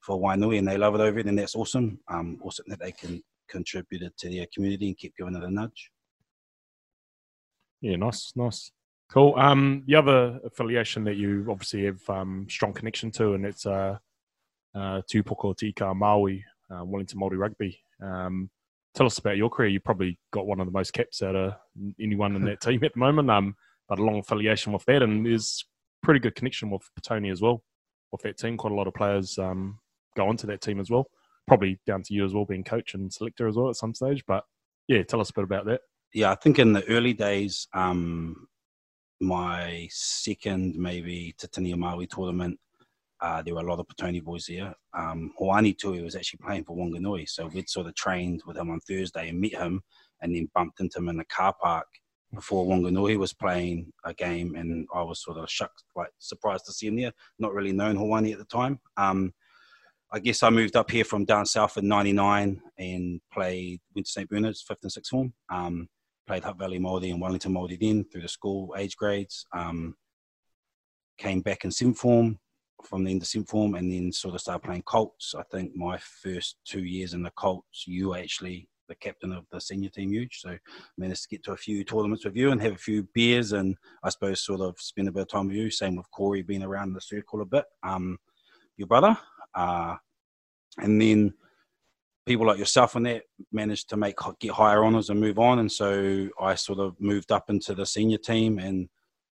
for 0.00 0.20
Wainui, 0.20 0.58
and 0.58 0.68
they 0.68 0.76
love 0.76 0.94
it 0.94 1.00
over 1.00 1.18
it, 1.20 1.26
and 1.26 1.38
that's 1.38 1.54
awesome. 1.54 1.98
Um, 2.08 2.38
awesome 2.42 2.66
that 2.68 2.80
they 2.80 2.92
can 2.92 3.22
contribute 3.48 4.02
it 4.02 4.16
to 4.18 4.28
their 4.28 4.46
community 4.52 4.88
and 4.88 4.98
keep 4.98 5.16
giving 5.16 5.36
it 5.36 5.44
a 5.44 5.50
nudge. 5.50 5.90
Yeah, 7.80 7.96
nice, 7.96 8.32
nice. 8.36 8.70
Cool. 9.10 9.34
Um, 9.36 9.84
the 9.86 9.94
other 9.94 10.40
affiliation 10.44 11.04
that 11.04 11.16
you 11.16 11.46
obviously 11.48 11.84
have 11.84 12.00
um, 12.08 12.46
strong 12.48 12.72
connection 12.72 13.10
to, 13.12 13.34
and 13.34 13.46
it's 13.46 13.66
uh, 13.66 13.98
uh, 14.74 15.02
Tupoko 15.12 15.56
Tika 15.56 15.94
Maui, 15.94 16.44
uh, 16.70 16.84
Wellington 16.84 17.20
Māori 17.20 17.38
Rugby. 17.38 17.78
Um, 18.02 18.50
tell 18.94 19.06
us 19.06 19.18
about 19.18 19.36
your 19.36 19.50
career. 19.50 19.68
You 19.68 19.80
probably 19.80 20.18
got 20.32 20.46
one 20.46 20.60
of 20.60 20.66
the 20.66 20.72
most 20.72 20.92
caps 20.92 21.22
out 21.22 21.36
of 21.36 21.54
anyone 22.00 22.36
in 22.36 22.44
that 22.44 22.60
team 22.62 22.82
at 22.84 22.92
the 22.94 22.98
moment, 23.00 23.30
um, 23.30 23.56
but 23.88 23.98
a 23.98 24.04
long 24.04 24.18
affiliation 24.18 24.72
with 24.72 24.84
that, 24.86 25.02
and 25.02 25.24
there's 25.24 25.64
pretty 26.02 26.20
good 26.20 26.34
connection 26.34 26.70
with 26.70 26.82
Petone 26.98 27.30
as 27.30 27.40
well, 27.40 27.62
with 28.10 28.22
that 28.22 28.38
team. 28.38 28.56
Quite 28.56 28.72
a 28.72 28.76
lot 28.76 28.86
of 28.86 28.94
players 28.94 29.38
um, 29.38 29.78
go 30.16 30.30
into 30.30 30.46
that 30.46 30.60
team 30.60 30.80
as 30.80 30.90
well. 30.90 31.06
Probably 31.46 31.80
down 31.86 32.02
to 32.02 32.14
you 32.14 32.24
as 32.24 32.34
well, 32.34 32.44
being 32.44 32.64
coach 32.64 32.94
and 32.94 33.12
selector 33.12 33.48
as 33.48 33.56
well 33.56 33.68
at 33.68 33.76
some 33.76 33.94
stage. 33.94 34.22
But 34.26 34.44
yeah, 34.88 35.02
tell 35.02 35.20
us 35.20 35.30
a 35.30 35.34
bit 35.34 35.44
about 35.44 35.66
that. 35.66 35.80
yeah, 36.14 36.30
I 36.30 36.34
think 36.34 36.58
in 36.58 36.72
the 36.72 36.86
early 36.88 37.12
days, 37.14 37.66
um, 37.74 38.46
my 39.20 39.88
second 39.90 40.74
maybe 40.76 41.34
Te 41.38 41.46
Tini 41.46 41.72
a 41.72 41.76
Maui 41.76 42.06
tournament, 42.06 42.58
uh, 43.22 43.40
there 43.40 43.54
were 43.54 43.60
a 43.60 43.64
lot 43.64 43.78
of 43.78 43.86
Petone 43.86 44.22
boys 44.22 44.46
there. 44.46 44.74
Um, 44.92 45.32
Hoani 45.40 45.78
Tui 45.78 46.02
was 46.02 46.16
actually 46.16 46.40
playing 46.44 46.64
for 46.64 46.76
Wanganui, 46.76 47.28
so 47.28 47.46
we'd 47.46 47.70
sort 47.70 47.86
of 47.86 47.94
trained 47.94 48.42
with 48.44 48.56
him 48.56 48.68
on 48.68 48.80
Thursday 48.80 49.28
and 49.28 49.40
met 49.40 49.52
him, 49.52 49.80
and 50.20 50.34
then 50.34 50.50
bumped 50.52 50.80
into 50.80 50.98
him 50.98 51.08
in 51.08 51.18
the 51.18 51.24
car 51.26 51.54
park 51.62 51.86
before 52.34 52.66
Wanganui 52.66 53.16
was 53.16 53.32
playing 53.32 53.92
a 54.04 54.12
game, 54.12 54.56
and 54.56 54.88
I 54.92 55.02
was 55.02 55.22
sort 55.22 55.38
of 55.38 55.48
shocked, 55.48 55.84
like 55.94 56.10
surprised 56.18 56.66
to 56.66 56.72
see 56.72 56.88
him 56.88 56.96
there. 56.96 57.12
Not 57.38 57.54
really 57.54 57.70
known 57.70 57.96
Hoani 57.96 58.32
at 58.32 58.38
the 58.38 58.44
time. 58.44 58.80
Um, 58.96 59.32
I 60.10 60.18
guess 60.18 60.42
I 60.42 60.50
moved 60.50 60.74
up 60.74 60.90
here 60.90 61.04
from 61.04 61.24
down 61.24 61.46
south 61.46 61.78
in 61.78 61.86
'99 61.86 62.60
and 62.78 63.20
played 63.32 63.80
went 63.94 64.06
to 64.06 64.12
St 64.12 64.28
Bernard's 64.28 64.62
fifth 64.62 64.82
and 64.82 64.90
sixth 64.90 65.10
form. 65.10 65.32
Um, 65.48 65.88
played 66.26 66.42
Hutt 66.42 66.58
Valley 66.58 66.80
Māori 66.80 67.12
and 67.12 67.20
Wellington 67.20 67.54
Māori 67.54 67.78
then 67.78 68.04
through 68.04 68.22
the 68.22 68.28
school 68.28 68.74
age 68.76 68.96
grades. 68.96 69.46
Um, 69.54 69.94
came 71.18 71.40
back 71.40 71.64
in 71.64 71.70
sim 71.70 71.94
form 71.94 72.40
from 72.84 73.04
the 73.04 73.10
end 73.10 73.22
of 73.22 73.28
sim 73.28 73.44
form 73.44 73.74
and 73.74 73.92
then 73.92 74.12
sort 74.12 74.34
of 74.34 74.40
started 74.40 74.64
playing 74.64 74.82
Colts. 74.82 75.34
I 75.36 75.42
think 75.50 75.74
my 75.74 75.98
first 75.98 76.56
two 76.64 76.84
years 76.84 77.14
in 77.14 77.22
the 77.22 77.30
Colts, 77.30 77.84
you 77.86 78.10
were 78.10 78.18
actually 78.18 78.68
the 78.88 78.94
captain 78.96 79.32
of 79.32 79.46
the 79.50 79.60
senior 79.60 79.88
team 79.88 80.12
huge. 80.12 80.40
So 80.40 80.56
managed 80.98 81.22
to 81.22 81.28
get 81.28 81.44
to 81.44 81.52
a 81.52 81.56
few 81.56 81.84
tournaments 81.84 82.24
with 82.24 82.36
you 82.36 82.50
and 82.50 82.60
have 82.60 82.74
a 82.74 82.78
few 82.78 83.08
beers 83.14 83.52
and 83.52 83.76
I 84.02 84.10
suppose 84.10 84.44
sort 84.44 84.60
of 84.60 84.78
spend 84.78 85.08
a 85.08 85.12
bit 85.12 85.22
of 85.22 85.28
time 85.28 85.48
with 85.48 85.56
you. 85.56 85.70
Same 85.70 85.96
with 85.96 86.10
Corey 86.10 86.42
being 86.42 86.62
around 86.62 86.92
the 86.92 87.00
circle 87.00 87.40
a 87.40 87.46
bit. 87.46 87.64
Um, 87.82 88.18
your 88.76 88.88
brother. 88.88 89.16
Uh, 89.54 89.96
and 90.78 91.00
then 91.00 91.34
people 92.26 92.46
like 92.46 92.58
yourself 92.58 92.96
and 92.96 93.06
that 93.06 93.22
managed 93.50 93.88
to 93.90 93.96
make 93.96 94.16
get 94.40 94.52
higher 94.52 94.84
honors 94.84 95.10
and 95.10 95.20
move 95.20 95.38
on. 95.38 95.58
And 95.58 95.70
so 95.70 96.28
I 96.40 96.54
sort 96.54 96.78
of 96.78 97.00
moved 97.00 97.32
up 97.32 97.50
into 97.50 97.74
the 97.74 97.86
senior 97.86 98.18
team 98.18 98.58
and 98.58 98.88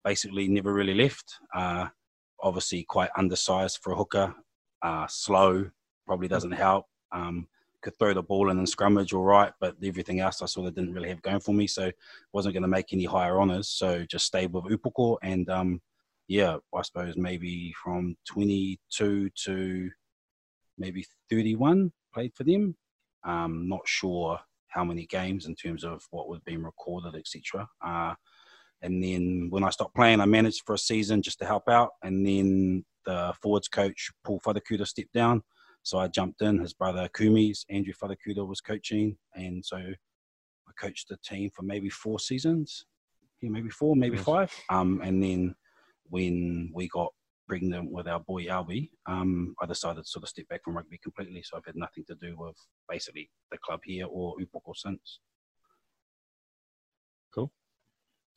basically 0.05 0.49
never 0.49 0.73
really 0.73 0.95
left. 0.95 1.35
Uh, 1.55 1.89
obviously, 2.43 2.85
quite 2.85 3.11
undersized 3.17 3.79
for 3.83 3.93
a 3.93 3.97
hooker, 3.97 4.35
uh, 4.83 5.07
slow, 5.09 5.71
probably 6.07 6.29
doesn't 6.29 6.53
help. 6.53 6.87
Um, 7.13 7.49
could 7.81 7.99
throw 7.99 8.13
the 8.13 8.23
ball 8.23 8.51
in 8.51 8.59
and 8.59 8.67
scrummage 8.67 9.15
all 9.15 9.25
right, 9.25 9.53
but 9.61 9.77
everything 9.83 10.21
else 10.21 10.43
I 10.43 10.47
sort 10.47 10.69
of 10.69 10.75
didn't 10.75 10.95
really 10.95 11.09
have 11.09 11.23
going 11.23 11.41
for 11.41 11.55
me. 11.55 11.67
So 11.67 11.93
wasn't 12.33 12.55
going 12.55 12.63
to 12.63 12.69
make 12.69 12.93
any 12.93 13.05
higher 13.05 13.39
honors. 13.39 13.69
So 13.69 14.05
just 14.05 14.27
stayed 14.27 14.53
with 14.53 14.65
Upoko 14.65 15.17
and 15.23 15.49
um, 15.49 15.81
yeah, 16.27 16.57
I 16.75 16.83
suppose 16.83 17.17
maybe 17.17 17.73
from 17.83 18.17
22 18.27 19.31
to 19.45 19.91
maybe 20.77 21.07
31 21.31 21.93
played 22.13 22.35
for 22.35 22.45
them. 22.45 22.77
Um, 23.25 23.69
not 23.69 23.87
sure 23.87 24.39
how 24.69 24.85
many 24.85 25.07
games 25.07 25.47
in 25.47 25.55
terms 25.55 25.85
of 25.85 26.07
what 26.11 26.29
was 26.29 26.41
being 26.45 26.63
recorded, 26.63 27.15
etc. 27.15 27.69
Uh, 27.85 28.15
and 28.83 29.03
then 29.03 29.49
when 29.51 29.65
I 29.65 29.71
stopped 29.71 29.95
playing, 29.95 30.21
I 30.21 30.27
managed 30.27 30.63
for 30.65 30.75
a 30.75 30.79
season 30.79 31.23
just 31.23 31.39
to 31.41 31.47
help 31.47 31.69
out. 31.69 31.91
And 32.03 32.25
then 32.25 32.85
the 33.05 33.35
forwards 33.43 33.69
coach, 33.69 34.11
Paul 34.25 34.41
Whadakuta, 34.47 34.87
stepped 34.87 35.13
down. 35.13 35.43
So 35.83 35.99
I 35.99 36.09
jumped 36.09 36.43
in. 36.43 36.59
His 36.59 36.75
brother 36.75 37.09
Kumis, 37.17 37.65
Andrew 37.71 37.93
Whadakuta, 38.01 38.47
was 38.47 38.61
coaching. 38.61 39.17
And 39.35 39.65
so 39.65 39.77
I 39.77 40.73
coached 40.79 41.09
the 41.09 41.17
team 41.25 41.51
for 41.55 41.63
maybe 41.63 41.89
four 41.89 42.21
seasons. 42.21 42.87
Yeah, 43.41 43.51
maybe 43.51 43.71
four, 43.71 43.97
maybe 43.97 44.17
Yes. 44.17 44.25
five. 44.25 44.53
Um, 44.69 45.01
and 45.03 45.23
then 45.23 45.55
when 46.05 46.71
we 46.75 46.89
got 46.89 47.13
pregnant 47.49 47.91
with 47.91 48.07
our 48.07 48.21
boy 48.21 48.45
Albie, 48.45 48.91
um, 49.07 49.55
I 49.61 49.67
decided 49.67 50.05
to 50.05 50.09
sort 50.09 50.25
of 50.25 50.29
step 50.29 50.49
back 50.49 50.63
from 50.63 50.77
rugby 50.77 50.99
completely. 50.99 51.43
So 51.43 51.57
I've 51.57 51.65
had 51.65 51.77
nothing 51.77 52.05
to 52.07 52.15
do 52.15 52.37
with 52.37 52.57
basically 52.89 53.31
the 53.51 53.59
club 53.59 53.81
here 53.85 54.07
or 54.07 54.37
Upoko 54.39 54.77
since. 54.77 55.21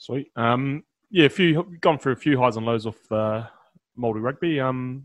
Sweet. 0.01 0.31
Um, 0.36 0.84
yeah, 1.12 1.25
a 1.25 1.29
few 1.29 1.77
gone 1.79 2.00
through 2.00 2.13
a 2.13 2.15
few 2.15 2.36
highs 2.36 2.58
and 2.58 2.65
lows 2.65 2.88
of 2.88 2.96
uh, 3.12 3.43
Māori 3.96 4.20
rugby. 4.20 4.60
Um, 4.60 5.03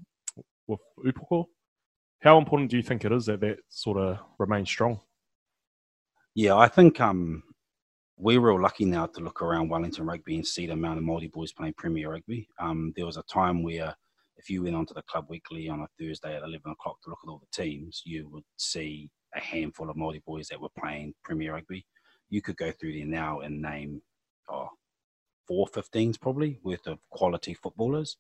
with 0.67 0.81
Upoko, 1.05 1.45
how 2.23 2.39
important 2.39 2.71
do 2.71 2.79
you 2.79 2.83
think 2.83 3.05
it 3.05 3.13
is 3.13 3.27
that 3.27 3.41
that 3.41 3.59
sort 3.69 3.99
of 3.99 4.19
remains 4.39 4.71
strong? 4.71 4.99
Yeah, 6.35 6.57
I 6.57 6.69
think 6.69 6.99
um, 6.99 7.43
we're 8.17 8.41
real 8.41 8.59
lucky 8.59 8.87
now 8.87 9.05
to 9.05 9.21
look 9.21 9.43
around 9.43 9.69
Wellington 9.69 10.07
rugby 10.07 10.37
and 10.37 10.47
see 10.47 10.65
the 10.65 10.73
amount 10.73 10.99
of 10.99 11.05
Māori 11.05 11.31
boys 11.31 11.53
playing 11.53 11.75
Premier 11.77 12.13
Rugby. 12.13 12.49
Um, 12.59 12.95
there 12.97 13.05
was 13.05 13.19
a 13.19 13.23
time 13.25 13.63
where 13.63 13.95
if 14.39 14.49
you 14.49 14.63
went 14.63 14.77
onto 14.77 14.95
the 14.95 15.03
club 15.03 15.27
weekly 15.29 15.69
on 15.69 15.81
a 15.81 15.89
Thursday 16.01 16.35
at 16.35 16.43
11 16.43 16.73
o'clock 16.73 17.03
to 17.03 17.11
look 17.11 17.19
at 17.23 17.29
all 17.29 17.43
the 17.43 17.63
teams, 17.63 18.01
you 18.07 18.31
would 18.31 18.45
see 18.57 19.11
a 19.35 19.41
handful 19.41 19.91
of 19.91 19.97
Māori 19.97 20.25
boys 20.25 20.49
that 20.49 20.59
were 20.59 20.71
playing 20.79 21.13
Premier 21.23 21.53
Rugby. 21.53 21.85
You 22.31 22.41
could 22.41 22.57
go 22.57 22.73
through 22.73 22.95
there 22.95 23.05
now 23.05 23.41
and 23.41 23.61
name 23.61 24.01
oh, 24.49 24.69
four 25.47 25.67
15s 25.67 26.21
probably 26.21 26.59
worth 26.63 26.87
of 26.87 26.99
quality 27.11 27.55
footballers. 27.55 28.17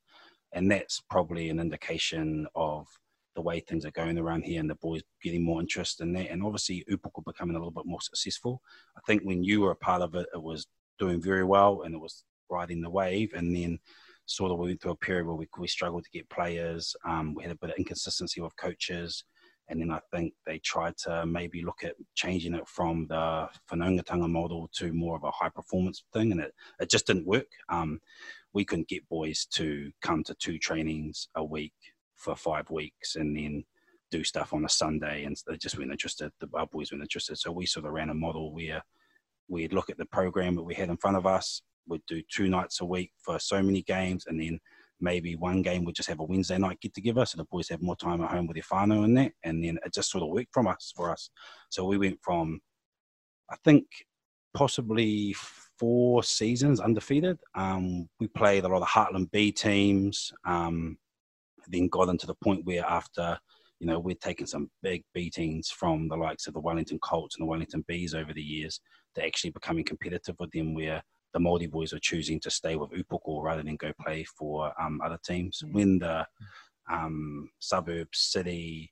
And 0.52 0.70
that's 0.70 1.02
probably 1.10 1.50
an 1.50 1.60
indication 1.60 2.46
of 2.54 2.86
the 3.34 3.42
way 3.42 3.60
things 3.60 3.84
are 3.84 3.90
going 3.90 4.18
around 4.18 4.42
here 4.42 4.60
and 4.60 4.70
the 4.70 4.76
boys 4.76 5.02
getting 5.22 5.44
more 5.44 5.60
interest 5.60 6.00
in 6.00 6.12
that. 6.14 6.30
And 6.30 6.42
obviously, 6.42 6.84
Upoko 6.90 7.24
becoming 7.24 7.54
a 7.54 7.58
little 7.58 7.70
bit 7.70 7.86
more 7.86 8.00
successful. 8.00 8.62
I 8.96 9.00
think 9.06 9.22
when 9.22 9.44
you 9.44 9.60
were 9.60 9.72
a 9.72 9.76
part 9.76 10.02
of 10.02 10.14
it, 10.14 10.26
it 10.32 10.42
was 10.42 10.66
doing 10.98 11.20
very 11.20 11.44
well 11.44 11.82
and 11.82 11.94
it 11.94 12.00
was 12.00 12.24
riding 12.48 12.80
the 12.80 12.90
wave. 12.90 13.34
And 13.34 13.54
then 13.54 13.78
sort 14.24 14.50
of 14.50 14.58
we 14.58 14.68
went 14.68 14.80
through 14.80 14.92
a 14.92 14.96
period 14.96 15.26
where 15.26 15.36
we, 15.36 15.46
we 15.58 15.68
struggled 15.68 16.04
to 16.04 16.10
get 16.10 16.28
players. 16.30 16.96
Um, 17.04 17.34
we 17.34 17.42
had 17.42 17.52
a 17.52 17.56
bit 17.56 17.70
of 17.70 17.76
inconsistency 17.76 18.40
with 18.40 18.56
coaches. 18.56 19.24
And 19.68 19.80
then 19.80 19.90
I 19.90 20.00
think 20.12 20.32
they 20.46 20.58
tried 20.58 20.96
to 20.98 21.26
maybe 21.26 21.62
look 21.62 21.82
at 21.82 21.96
changing 22.14 22.54
it 22.54 22.68
from 22.68 23.06
the 23.08 23.48
Whanaungatanga 23.70 24.30
model 24.30 24.70
to 24.74 24.92
more 24.92 25.16
of 25.16 25.24
a 25.24 25.30
high 25.30 25.48
performance 25.48 26.04
thing. 26.12 26.32
And 26.32 26.40
it, 26.40 26.54
it 26.78 26.88
just 26.88 27.06
didn't 27.06 27.26
work. 27.26 27.48
Um, 27.68 28.00
we 28.52 28.64
couldn't 28.64 28.88
get 28.88 29.08
boys 29.08 29.44
to 29.52 29.90
come 30.02 30.22
to 30.24 30.34
two 30.34 30.58
trainings 30.58 31.28
a 31.34 31.44
week 31.44 31.74
for 32.14 32.36
five 32.36 32.70
weeks 32.70 33.16
and 33.16 33.36
then 33.36 33.64
do 34.10 34.24
stuff 34.24 34.54
on 34.54 34.64
a 34.64 34.68
Sunday, 34.68 35.24
and 35.24 35.36
they 35.46 35.56
just 35.56 35.76
weren't 35.76 35.90
interested. 35.90 36.30
The 36.40 36.48
our 36.54 36.66
boys 36.66 36.92
weren't 36.92 37.02
interested, 37.02 37.36
so 37.36 37.50
we 37.50 37.66
sort 37.66 37.86
of 37.86 37.92
ran 37.92 38.10
a 38.10 38.14
model 38.14 38.54
where 38.54 38.82
we'd 39.48 39.72
look 39.72 39.90
at 39.90 39.98
the 39.98 40.06
program 40.06 40.54
that 40.56 40.62
we 40.62 40.74
had 40.74 40.88
in 40.88 40.96
front 40.96 41.16
of 41.16 41.26
us. 41.26 41.62
We'd 41.88 42.06
do 42.06 42.22
two 42.28 42.48
nights 42.48 42.80
a 42.80 42.84
week 42.84 43.12
for 43.18 43.38
so 43.38 43.62
many 43.62 43.82
games, 43.82 44.26
and 44.26 44.40
then 44.40 44.60
maybe 45.00 45.36
one 45.36 45.62
game 45.62 45.84
would 45.84 45.94
just 45.94 46.08
have 46.08 46.20
a 46.20 46.24
Wednesday 46.24 46.58
night 46.58 46.80
get 46.80 46.94
together, 46.94 47.24
so 47.26 47.36
the 47.36 47.44
boys 47.44 47.68
have 47.68 47.82
more 47.82 47.96
time 47.96 48.22
at 48.22 48.30
home 48.30 48.46
with 48.46 48.54
their 48.56 48.62
whānau 48.62 49.04
and 49.04 49.16
that, 49.16 49.32
and 49.44 49.64
then 49.64 49.78
it 49.84 49.94
just 49.94 50.10
sort 50.10 50.22
of 50.22 50.30
worked 50.30 50.52
from 50.52 50.66
us 50.66 50.92
for 50.96 51.10
us. 51.10 51.30
So 51.70 51.84
we 51.84 51.98
went 51.98 52.18
from, 52.22 52.60
I 53.50 53.56
think, 53.64 53.86
possibly 54.54 55.34
four 55.78 56.22
seasons 56.22 56.80
undefeated. 56.80 57.38
Um, 57.54 58.08
we 58.18 58.28
played 58.28 58.64
a 58.64 58.68
lot 58.68 58.82
of 58.82 58.88
Heartland 58.88 59.30
B 59.30 59.52
teams. 59.52 60.32
Um, 60.44 60.98
then 61.68 61.88
got 61.88 62.08
into 62.08 62.26
the 62.26 62.34
point 62.34 62.64
where 62.64 62.84
after 62.84 63.38
you 63.80 63.86
know 63.86 63.98
we'd 63.98 64.20
taken 64.20 64.46
some 64.46 64.70
big 64.82 65.04
beatings 65.12 65.68
from 65.68 66.08
the 66.08 66.16
likes 66.16 66.46
of 66.46 66.54
the 66.54 66.60
Wellington 66.60 66.98
Colts 67.00 67.36
and 67.36 67.42
the 67.42 67.50
Wellington 67.50 67.84
Bees 67.86 68.14
over 68.14 68.32
the 68.32 68.42
years 68.42 68.80
to 69.14 69.24
actually 69.24 69.50
becoming 69.50 69.84
competitive 69.84 70.36
with 70.38 70.50
them 70.52 70.74
where 70.74 71.02
the 71.36 71.40
Māori 71.40 71.70
boys 71.70 71.92
are 71.92 71.98
choosing 71.98 72.40
to 72.40 72.50
stay 72.50 72.76
with 72.76 72.92
Upoko 72.92 73.42
rather 73.42 73.62
than 73.62 73.76
go 73.76 73.92
play 74.00 74.24
for 74.24 74.72
um, 74.80 75.02
other 75.04 75.18
teams. 75.22 75.62
When 75.70 75.98
the 75.98 76.26
um, 76.90 77.50
suburbs, 77.58 78.18
city, 78.18 78.90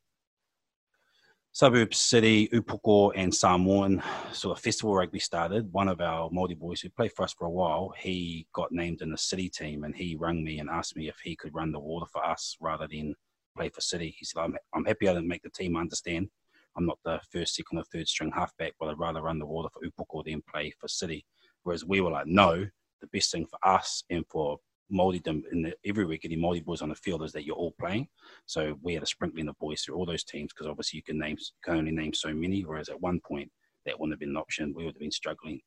suburbs, 1.53 1.97
city, 1.97 2.49
Upoko, 2.49 3.13
and 3.17 3.35
Samoan 3.35 4.03
sort 4.33 4.59
of 4.59 4.63
festival 4.63 4.95
rugby 4.95 5.21
started, 5.21 5.73
one 5.73 5.89
of 5.89 6.03
our 6.03 6.29
Māori 6.29 6.59
boys 6.59 6.83
who 6.83 6.91
played 6.91 7.13
for 7.13 7.23
us 7.23 7.33
for 7.33 7.47
a 7.47 7.51
while, 7.51 7.95
he 7.97 8.47
got 8.53 8.71
named 8.73 9.01
in 9.01 9.11
the 9.11 9.17
city 9.17 9.49
team 9.49 9.85
and 9.85 9.97
he 9.97 10.15
rang 10.15 10.45
me 10.45 10.59
and 10.59 10.69
asked 10.69 10.97
me 10.97 11.09
if 11.09 11.17
he 11.25 11.35
could 11.35 11.55
run 11.55 11.73
the 11.73 11.81
water 11.81 12.07
for 12.13 12.23
us 12.27 12.59
rather 12.61 12.87
than 12.87 13.15
play 13.57 13.71
for 13.71 13.81
city. 13.81 14.15
He 14.19 14.27
said, 14.27 14.41
I'm, 14.41 14.55
I'm 14.75 14.85
happy 14.85 15.09
I 15.09 15.15
didn't 15.15 15.29
make 15.29 15.43
the 15.43 15.49
team, 15.49 15.77
I 15.77 15.81
understand. 15.81 16.29
I'm 16.77 16.85
not 16.85 16.99
the 17.07 17.21
first, 17.31 17.55
second, 17.55 17.79
or 17.79 17.85
third 17.85 18.07
string 18.07 18.33
halfback, 18.33 18.75
but 18.79 18.91
I'd 18.91 18.99
rather 18.99 19.23
run 19.23 19.39
the 19.39 19.47
water 19.47 19.71
for 19.73 19.81
Upoko 19.87 20.25
than 20.25 20.43
play 20.53 20.75
for 20.79 20.89
city. 20.89 21.25
Whereas 21.65 21.85
we 21.85 22.01
were 22.01 22.11
like, 22.11 22.27
no, 22.27 22.67
the 23.01 23.07
best 23.13 23.33
thing 23.33 23.47
for 23.47 23.59
us 23.67 24.05
and 24.11 24.25
for 24.29 24.59
Māoridom 24.93 25.43
in 25.51 25.63
the, 25.63 25.75
every 25.85 26.05
week 26.05 26.23
getting 26.23 26.39
Māori 26.39 26.65
boys 26.65 26.83
on 26.83 26.91
the 26.91 26.95
field 26.95 27.23
is 27.23 27.33
that 27.33 27.45
you're 27.45 27.57
all 27.57 27.75
playing. 27.81 28.07
So 28.47 28.79
we 28.83 28.95
had 28.95 29.03
a 29.03 29.07
sprinkling 29.07 29.49
of 29.49 29.59
boys 29.59 29.83
through 29.83 29.97
all 29.97 30.07
those 30.07 30.25
teams 30.25 30.53
because 30.53 30.69
obviously 30.71 30.99
you 30.99 31.03
can 31.03 31.19
name 31.19 31.37
can 31.65 31.77
only 31.77 31.91
name 31.91 32.13
so 32.13 32.33
many. 32.33 32.63
Whereas 32.63 32.89
at 32.89 33.01
one 33.01 33.21
point 33.27 33.51
that 33.85 33.99
wouldn't 33.99 34.13
have 34.13 34.21
been 34.21 34.31
an 34.31 34.37
option. 34.37 34.75
We 34.75 34.85
would 34.85 34.95
have 34.95 35.01
been 35.01 35.11
struggling. 35.11 35.61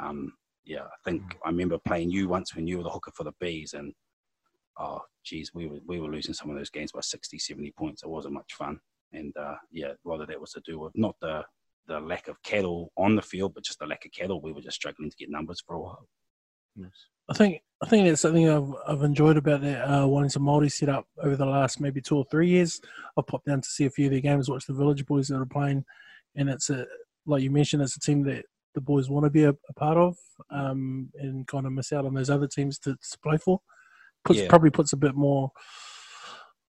Um, 0.00 0.32
yeah, 0.64 0.82
I 0.82 0.96
think 1.04 1.22
I 1.44 1.48
remember 1.48 1.78
playing 1.78 2.10
you 2.10 2.28
once 2.28 2.54
when 2.54 2.66
you 2.66 2.78
were 2.78 2.84
the 2.84 2.90
hooker 2.90 3.12
for 3.14 3.24
the 3.24 3.32
bees, 3.40 3.74
and 3.74 3.92
oh, 4.78 5.00
geez, 5.24 5.52
we 5.54 5.66
were 5.66 5.78
we 5.86 6.00
were 6.00 6.10
losing 6.10 6.34
some 6.34 6.50
of 6.50 6.56
those 6.56 6.70
games 6.70 6.92
by 6.92 7.00
60, 7.00 7.38
70 7.38 7.72
points. 7.72 8.02
It 8.02 8.08
wasn't 8.08 8.34
much 8.34 8.54
fun, 8.54 8.78
and 9.12 9.34
uh, 9.36 9.54
yeah, 9.72 9.92
a 9.92 10.08
lot 10.08 10.20
of 10.20 10.28
that 10.28 10.40
was 10.40 10.52
to 10.52 10.60
do 10.64 10.78
with 10.78 10.92
not 10.94 11.16
the 11.20 11.42
the 11.88 11.98
lack 12.00 12.28
of 12.28 12.40
cattle 12.42 12.92
on 12.96 13.16
the 13.16 13.22
field, 13.22 13.54
but 13.54 13.64
just 13.64 13.78
the 13.78 13.86
lack 13.86 14.04
of 14.04 14.12
cattle. 14.12 14.40
We 14.40 14.52
were 14.52 14.60
just 14.60 14.76
struggling 14.76 15.10
to 15.10 15.16
get 15.16 15.30
numbers 15.30 15.60
for 15.66 15.74
a 15.74 15.80
while. 15.80 16.06
I 17.30 17.34
think 17.34 17.60
I 17.82 17.86
think 17.86 18.06
that's 18.06 18.22
something 18.22 18.48
I've, 18.48 18.72
I've 18.86 19.02
enjoyed 19.02 19.36
about 19.36 19.62
that 19.62 19.84
uh, 19.84 20.06
Wellington 20.06 20.42
Māori 20.42 20.70
setup 20.70 21.06
over 21.22 21.36
the 21.36 21.46
last 21.46 21.80
maybe 21.80 22.00
two 22.00 22.16
or 22.16 22.24
three 22.30 22.48
years. 22.48 22.80
I've 23.16 23.26
popped 23.26 23.46
down 23.46 23.60
to 23.60 23.68
see 23.68 23.84
a 23.86 23.90
few 23.90 24.06
of 24.06 24.12
their 24.12 24.20
games, 24.20 24.48
watch 24.48 24.66
the 24.66 24.74
Village 24.74 25.04
Boys 25.06 25.28
that 25.28 25.36
are 25.36 25.46
playing, 25.46 25.84
and 26.36 26.48
it's 26.48 26.70
a 26.70 26.86
like 27.26 27.42
you 27.42 27.50
mentioned, 27.50 27.82
it's 27.82 27.96
a 27.96 28.00
team 28.00 28.22
that 28.24 28.44
the 28.74 28.80
boys 28.80 29.10
want 29.10 29.24
to 29.24 29.30
be 29.30 29.44
a, 29.44 29.50
a 29.50 29.72
part 29.76 29.98
of, 29.98 30.16
um, 30.50 31.10
and 31.16 31.46
kind 31.46 31.66
of 31.66 31.72
miss 31.72 31.92
out 31.92 32.06
on 32.06 32.14
those 32.14 32.30
other 32.30 32.46
teams 32.46 32.78
to, 32.78 32.94
to 32.94 33.18
play 33.22 33.36
for. 33.36 33.60
Puts 34.24 34.40
Yeah. 34.40 34.48
probably 34.48 34.70
puts 34.70 34.92
a 34.92 34.96
bit 34.96 35.14
more, 35.14 35.50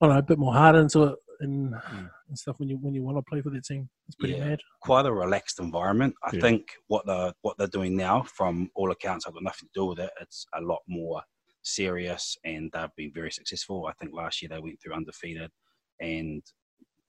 I 0.02 0.06
don't 0.06 0.16
know, 0.16 0.20
a 0.20 0.24
bit 0.24 0.40
more 0.40 0.54
heart 0.54 0.76
into 0.76 1.04
it 1.04 1.16
and, 1.42 1.74
Mm. 1.74 2.12
and 2.28 2.38
stuff 2.40 2.60
when 2.60 2.70
you 2.70 2.78
when 2.78 2.94
you 2.94 3.04
want 3.04 3.18
to 3.18 3.22
play 3.30 3.42
for 3.42 3.50
the 3.50 3.62
team. 3.62 3.90
It's 4.08 4.16
pretty 4.16 4.36
Yeah. 4.36 4.50
mad. 4.50 4.62
quite 4.82 5.06
a 5.06 5.14
relaxed 5.14 5.60
environment. 5.60 6.16
I 6.24 6.32
Yeah. 6.34 6.42
think 6.42 6.76
what 6.88 7.06
the 7.06 7.34
what 7.42 7.58
they're 7.58 7.68
doing 7.68 7.96
now, 7.96 8.24
from 8.24 8.70
all 8.76 8.92
accounts, 8.92 9.26
I've 9.26 9.34
got 9.34 9.44
nothing 9.44 9.68
to 9.70 9.80
do 9.80 9.86
with 9.86 10.00
it. 10.00 10.12
It's 10.22 10.46
a 10.54 10.62
lot 10.62 10.82
more 10.88 11.22
serious, 11.62 12.38
and 12.44 12.72
they've 12.72 12.96
been 12.96 13.14
very 13.14 13.32
successful. 13.32 13.86
I 13.88 13.94
think 13.94 14.14
last 14.14 14.42
year 14.42 14.50
they 14.50 14.60
went 14.60 14.82
through 14.82 14.94
undefeated, 14.94 15.52
and 16.00 16.42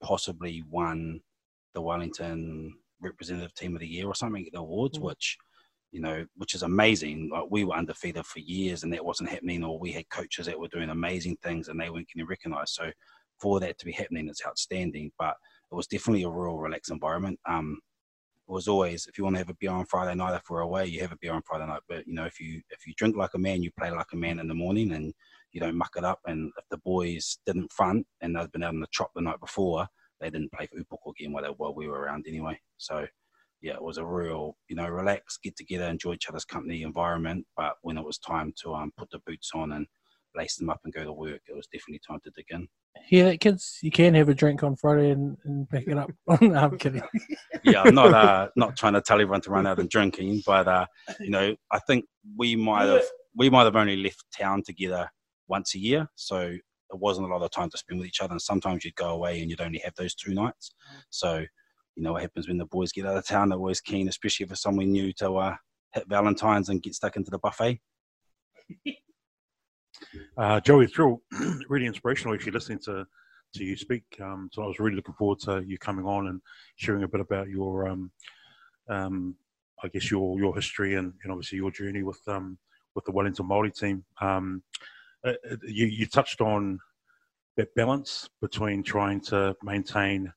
possibly 0.03 0.63
won 0.69 1.21
the 1.75 1.81
Wellington 1.81 2.77
Representative 3.01 3.55
Team 3.55 3.75
of 3.75 3.81
the 3.81 3.87
Year 3.89 4.07
or 4.07 4.15
something 4.15 4.47
at 4.47 4.53
the 4.53 4.59
awards, 4.59 4.99
Mm. 4.99 5.03
which 5.03 5.39
you 5.93 6.01
know, 6.01 6.25
which 6.37 6.55
is 6.55 6.63
amazing. 6.63 7.31
Like 7.31 7.51
we 7.51 7.65
were 7.65 7.75
undefeated 7.75 8.25
for 8.25 8.39
years, 8.39 8.85
and 8.85 8.93
that 8.93 9.05
wasn't 9.05 9.29
happening. 9.29 9.65
Or 9.65 9.77
we 9.77 9.91
had 9.91 10.09
coaches 10.09 10.47
that 10.47 10.57
were 10.59 10.69
doing 10.69 10.89
amazing 10.89 11.37
things, 11.39 11.67
and 11.67 11.81
they 11.81 11.91
weren't 11.91 12.07
getting 12.07 12.29
recognised. 12.29 12.75
So 12.75 12.93
for 13.40 13.61
that 13.61 13.78
to 13.78 13.87
be 13.87 13.92
happening, 13.92 14.28
it's 14.28 14.47
outstanding. 14.47 15.11
But 15.18 15.37
it 15.70 15.75
was 15.75 15.87
definitely 15.87 16.25
a 16.25 16.30
real 16.30 16.59
relaxed 16.59 16.90
environment. 16.90 17.38
Um, 17.49 17.78
it 18.49 18.52
was 18.52 18.66
always 18.66 19.06
if 19.06 19.16
you 19.16 19.25
want 19.25 19.37
to 19.37 19.38
have 19.38 19.50
a 19.50 19.54
beer 19.61 19.70
on 19.70 19.87
Friday 19.87 20.14
night 20.16 20.35
if 20.35 20.42
we're 20.50 20.61
away, 20.61 20.87
you 20.87 21.00
have 21.00 21.12
a 21.12 21.18
beer 21.20 21.32
on 21.32 21.42
Friday 21.47 21.66
night. 21.66 21.82
But 21.88 22.06
you 22.06 22.14
know, 22.14 22.25
if 22.26 22.40
you 22.40 22.61
if 22.70 22.87
you 22.87 22.94
drink 22.97 23.16
like 23.16 23.35
a 23.35 23.38
man, 23.38 23.62
you 23.62 23.70
play 23.78 23.90
like 23.90 24.12
a 24.12 24.16
man 24.16 24.40
in 24.40 24.49
the 24.49 24.54
morning, 24.54 24.92
and 24.92 25.14
you 25.52 25.61
don't 25.61 25.76
muck 25.76 25.92
it 25.97 26.04
up. 26.04 26.20
And 26.26 26.50
if 26.59 26.64
the 26.70 26.78
boys 26.78 27.38
didn't 27.47 27.73
front 27.73 28.06
and 28.20 28.35
they'd 28.35 28.50
been 28.52 28.62
out 28.62 28.75
on 28.75 28.80
the 28.80 28.87
chop 28.90 29.11
the 29.14 29.23
night 29.23 29.40
before, 29.40 29.87
they 30.20 30.30
didn't 30.30 30.52
play 30.52 30.66
for 30.66 30.78
Upoko 30.80 31.12
again 31.12 31.32
while, 31.32 31.44
they, 31.44 31.50
while 31.50 31.75
we 31.75 31.88
were 31.88 32.00
around 32.00 32.26
anyway. 32.28 32.61
So 32.78 33.06
yeah, 33.62 33.75
it 33.75 33.82
was 33.82 33.99
a 33.99 34.04
real 34.04 34.56
you 34.68 34.76
know 34.76 34.88
relax, 34.88 35.38
get 35.42 35.56
together, 35.56 35.85
enjoy 35.85 36.14
each 36.14 36.28
other's 36.28 36.44
company 36.44 36.82
environment. 36.82 37.47
But 37.56 37.75
when 37.82 37.99
it 37.99 38.04
was 38.04 38.18
time 38.18 38.52
to 38.62 38.75
um, 38.75 38.92
put 38.97 39.11
the 39.11 39.20
boots 39.26 39.50
on 39.54 39.73
and 39.73 39.87
lace 40.35 40.57
them 40.57 40.71
up 40.71 40.81
and 40.85 40.93
go 40.93 41.05
to 41.05 41.13
work, 41.13 41.41
it 41.49 41.57
was 41.57 41.67
definitely 41.67 42.01
time 42.07 42.21
to 42.25 42.31
dig 42.31 42.47
in. 42.51 42.69
Yeah, 43.11 43.25
that 43.25 43.41
kids, 43.41 43.79
you 43.83 43.91
can 43.91 44.15
have 44.15 44.29
a 44.29 44.35
drink 44.35 44.63
on 44.63 44.77
Friday 44.77 45.11
and, 45.11 45.37
and 45.45 45.69
back 45.69 45.85
it 45.87 45.99
up. 45.99 46.11
no, 46.41 46.55
I'm 46.55 46.79
kidding. 46.79 47.03
yeah, 47.65 47.83
I'm 47.83 47.95
not 47.95 48.13
uh, 48.13 48.49
not 48.57 48.77
trying 48.77 48.95
to 48.95 49.01
tell 49.01 49.21
everyone 49.21 49.41
to 49.43 49.51
run 49.51 49.67
out 49.67 49.79
and 49.79 49.89
drinking, 49.89 50.43
but 50.47 50.69
uh, 50.69 50.87
you 51.19 51.31
know, 51.31 51.55
I 51.71 51.79
think 51.81 52.05
we 52.37 52.57
might 52.57 52.87
have 52.87 53.05
we 53.37 53.51
might 53.51 53.65
have 53.65 53.77
only 53.77 53.97
left 53.97 54.25
town 54.37 54.63
together 54.63 55.09
once 55.49 55.75
a 55.75 55.79
year, 55.79 56.09
so 56.15 56.57
it 56.93 56.99
wasn't 56.99 57.27
a 57.27 57.31
lot 57.31 57.43
of 57.43 57.51
time 57.51 57.71
to 57.71 57.79
spend 57.79 58.01
with 58.01 58.09
each 58.09 58.21
other. 58.21 58.33
And 58.33 58.43
sometimes 58.43 58.85
you'd 58.85 58.95
go 58.97 59.11
away 59.11 59.41
and 59.41 59.51
you'd 59.51 59.61
only 59.61 59.79
have 59.85 59.95
those 59.97 60.15
two 60.15 60.35
nights. 60.35 60.75
So, 61.11 61.45
you 61.97 62.03
know 62.03 62.13
what 62.13 62.23
happens 62.23 62.49
when 62.49 62.59
the 62.59 62.67
boys 62.67 62.93
get 62.93 63.07
out 63.07 63.17
of 63.17 63.27
town? 63.27 63.49
They're 63.49 63.59
always 63.59 63.81
keen, 63.81 64.09
especially 64.09 64.45
if 64.45 64.53
it's 64.53 64.63
someone 64.63 64.91
new, 64.91 65.13
to 65.15 65.37
uh, 65.37 65.57
hit 65.93 66.09
Valentine's 66.09 66.69
and 66.69 66.83
get 66.83 66.95
stuck 66.95 67.17
into 67.17 67.31
the 67.31 67.39
buffet. 67.39 67.81
Uh, 70.37 70.61
Joey, 70.61 70.88
real, 70.97 71.21
really 71.69 71.87
inspirational 71.87 72.35
actually 72.35 72.52
listening 72.52 72.80
to, 72.80 73.07
to 73.54 73.64
you 73.64 73.76
speak. 73.76 74.04
Um, 74.21 74.49
so 74.52 74.62
I 74.62 74.66
was 74.66 74.78
really 74.78 74.97
looking 74.97 75.14
forward 75.14 75.40
to 75.40 75.62
you 75.66 75.78
coming 75.78 76.04
on 76.04 76.28
and 76.28 76.40
sharing 76.76 77.02
a 77.02 77.09
bit 77.09 77.21
about 77.21 77.49
your, 77.49 77.88
um, 77.88 78.11
um, 78.88 79.37
I 79.83 79.88
guess 79.88 80.11
your 80.11 80.38
your 80.38 80.54
history 80.54 80.97
and, 80.97 81.14
and 81.23 81.33
obviously 81.33 81.57
your 81.57 81.71
journey 81.71 82.02
with 82.02 82.21
um, 82.26 82.59
with 82.95 83.04
the 83.04 83.12
Wellington 83.12 83.49
Māori 83.49 83.75
team. 83.75 84.04
Um, 84.21 84.62
uh, 85.25 85.35
uh, 85.50 85.57
you, 85.66 85.87
you 85.87 86.07
touched 86.07 86.40
on 86.40 86.78
that 87.57 87.75
balance 87.75 88.28
between 88.40 88.83
trying 88.83 89.21
to 89.21 89.54
maintain, 89.62 90.33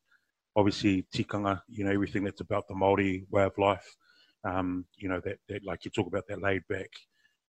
obviously, 0.56 1.06
tikanga, 1.14 1.62
you 1.70 1.86
know, 1.86 1.92
everything 1.92 2.24
that's 2.24 2.42
about 2.42 2.68
the 2.68 2.74
Māori 2.74 3.26
way 3.32 3.44
of 3.44 3.58
life. 3.58 3.96
Um, 4.44 4.86
you 4.98 5.08
know, 5.08 5.22
that, 5.24 5.38
that, 5.48 5.64
like 5.64 5.86
you 5.86 5.92
talk 5.92 6.08
about 6.08 6.28
that 6.28 6.42
laid 6.42 6.64
back, 6.68 6.90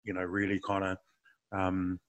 you 0.05 0.15
know, 0.15 0.23
really 0.23 0.59
kind 0.67 0.85
of, 0.85 0.97
um, 1.53 2.01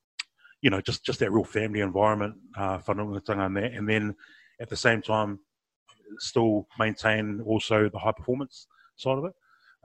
you 0.62 0.70
know, 0.70 0.82
just, 0.82 1.06
just 1.06 1.20
that 1.20 1.32
real 1.32 1.44
family 1.44 1.80
environment, 1.80 2.36
uh, 2.58 2.80
and 2.88 3.58
that. 3.58 3.72
And 3.74 3.88
then 3.88 4.16
at 4.60 4.70
the 4.70 4.76
same 4.76 5.02
time, 5.02 5.40
still 6.18 6.68
maintain 6.78 7.42
also 7.46 7.90
the 7.90 8.00
high 8.00 8.12
performance 8.12 8.68
side 8.96 9.18
of 9.18 9.26
it. 9.26 9.34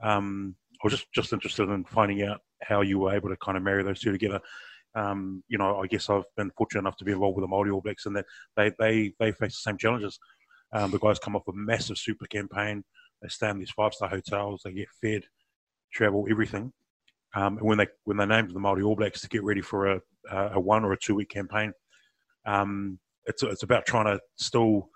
Um, 0.03 0.55
I 0.73 0.87
was 0.87 0.93
just, 0.93 1.11
just 1.13 1.33
interested 1.33 1.69
in 1.69 1.85
finding 1.85 2.23
out 2.23 2.41
how 2.61 2.81
you 2.81 2.99
were 2.99 3.13
able 3.13 3.29
to 3.29 3.37
kind 3.37 3.57
of 3.57 3.63
marry 3.63 3.83
those 3.83 4.01
two 4.01 4.11
together. 4.11 4.41
Um, 4.95 5.43
you 5.47 5.57
know, 5.57 5.79
I 5.79 5.87
guess 5.87 6.09
I've 6.09 6.23
been 6.37 6.51
fortunate 6.57 6.81
enough 6.81 6.97
to 6.97 7.05
be 7.05 7.11
involved 7.11 7.37
with 7.37 7.47
the 7.47 7.53
Māori 7.53 7.73
All 7.73 7.81
Blacks, 7.81 8.05
and 8.05 8.15
that 8.15 8.25
they 8.55 8.71
they 8.79 9.13
they 9.19 9.31
face 9.31 9.53
the 9.53 9.69
same 9.69 9.77
challenges. 9.77 10.19
Um, 10.71 10.91
the 10.91 10.99
guys 10.99 11.19
come 11.19 11.35
off 11.35 11.47
a 11.47 11.53
massive 11.53 11.97
super 11.97 12.25
campaign. 12.25 12.83
They 13.21 13.27
stay 13.27 13.49
in 13.49 13.59
these 13.59 13.71
five 13.71 13.93
star 13.93 14.09
hotels. 14.09 14.61
They 14.63 14.71
get 14.71 14.87
fed, 15.01 15.23
travel, 15.93 16.27
everything. 16.29 16.71
Um, 17.35 17.57
when 17.57 17.77
they 17.77 17.87
when 18.05 18.17
they 18.17 18.25
named 18.25 18.51
the 18.51 18.59
Māori 18.59 18.85
All 18.85 18.95
Blacks 18.95 19.21
to 19.21 19.27
get 19.27 19.43
ready 19.43 19.61
for 19.61 19.87
a 19.87 20.01
a 20.31 20.59
one 20.59 20.83
or 20.83 20.93
a 20.93 20.97
two 20.97 21.15
week 21.15 21.29
campaign, 21.29 21.73
um, 22.45 22.99
it's 23.25 23.43
it's 23.43 23.63
about 23.63 23.85
trying 23.85 24.05
to 24.05 24.19
still 24.37 24.89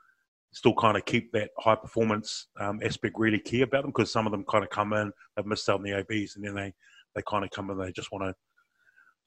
still 0.51 0.73
kind 0.73 0.97
of 0.97 1.05
keep 1.05 1.31
that 1.31 1.51
high 1.59 1.75
performance 1.75 2.47
um, 2.59 2.79
aspect 2.83 3.15
really 3.17 3.39
key 3.39 3.61
about 3.61 3.83
them 3.83 3.91
because 3.91 4.11
some 4.11 4.25
of 4.25 4.31
them 4.31 4.43
kind 4.49 4.63
of 4.63 4.69
come 4.69 4.93
in, 4.93 5.11
they've 5.35 5.45
missed 5.45 5.69
out 5.69 5.77
on 5.77 5.83
the 5.83 5.97
ABs, 5.97 6.35
and 6.35 6.45
then 6.45 6.55
they 6.55 6.73
they 7.15 7.21
kind 7.29 7.43
of 7.43 7.51
come 7.51 7.69
in, 7.69 7.77
they 7.77 7.91
just 7.91 8.11
want 8.11 8.23
to 8.23 8.33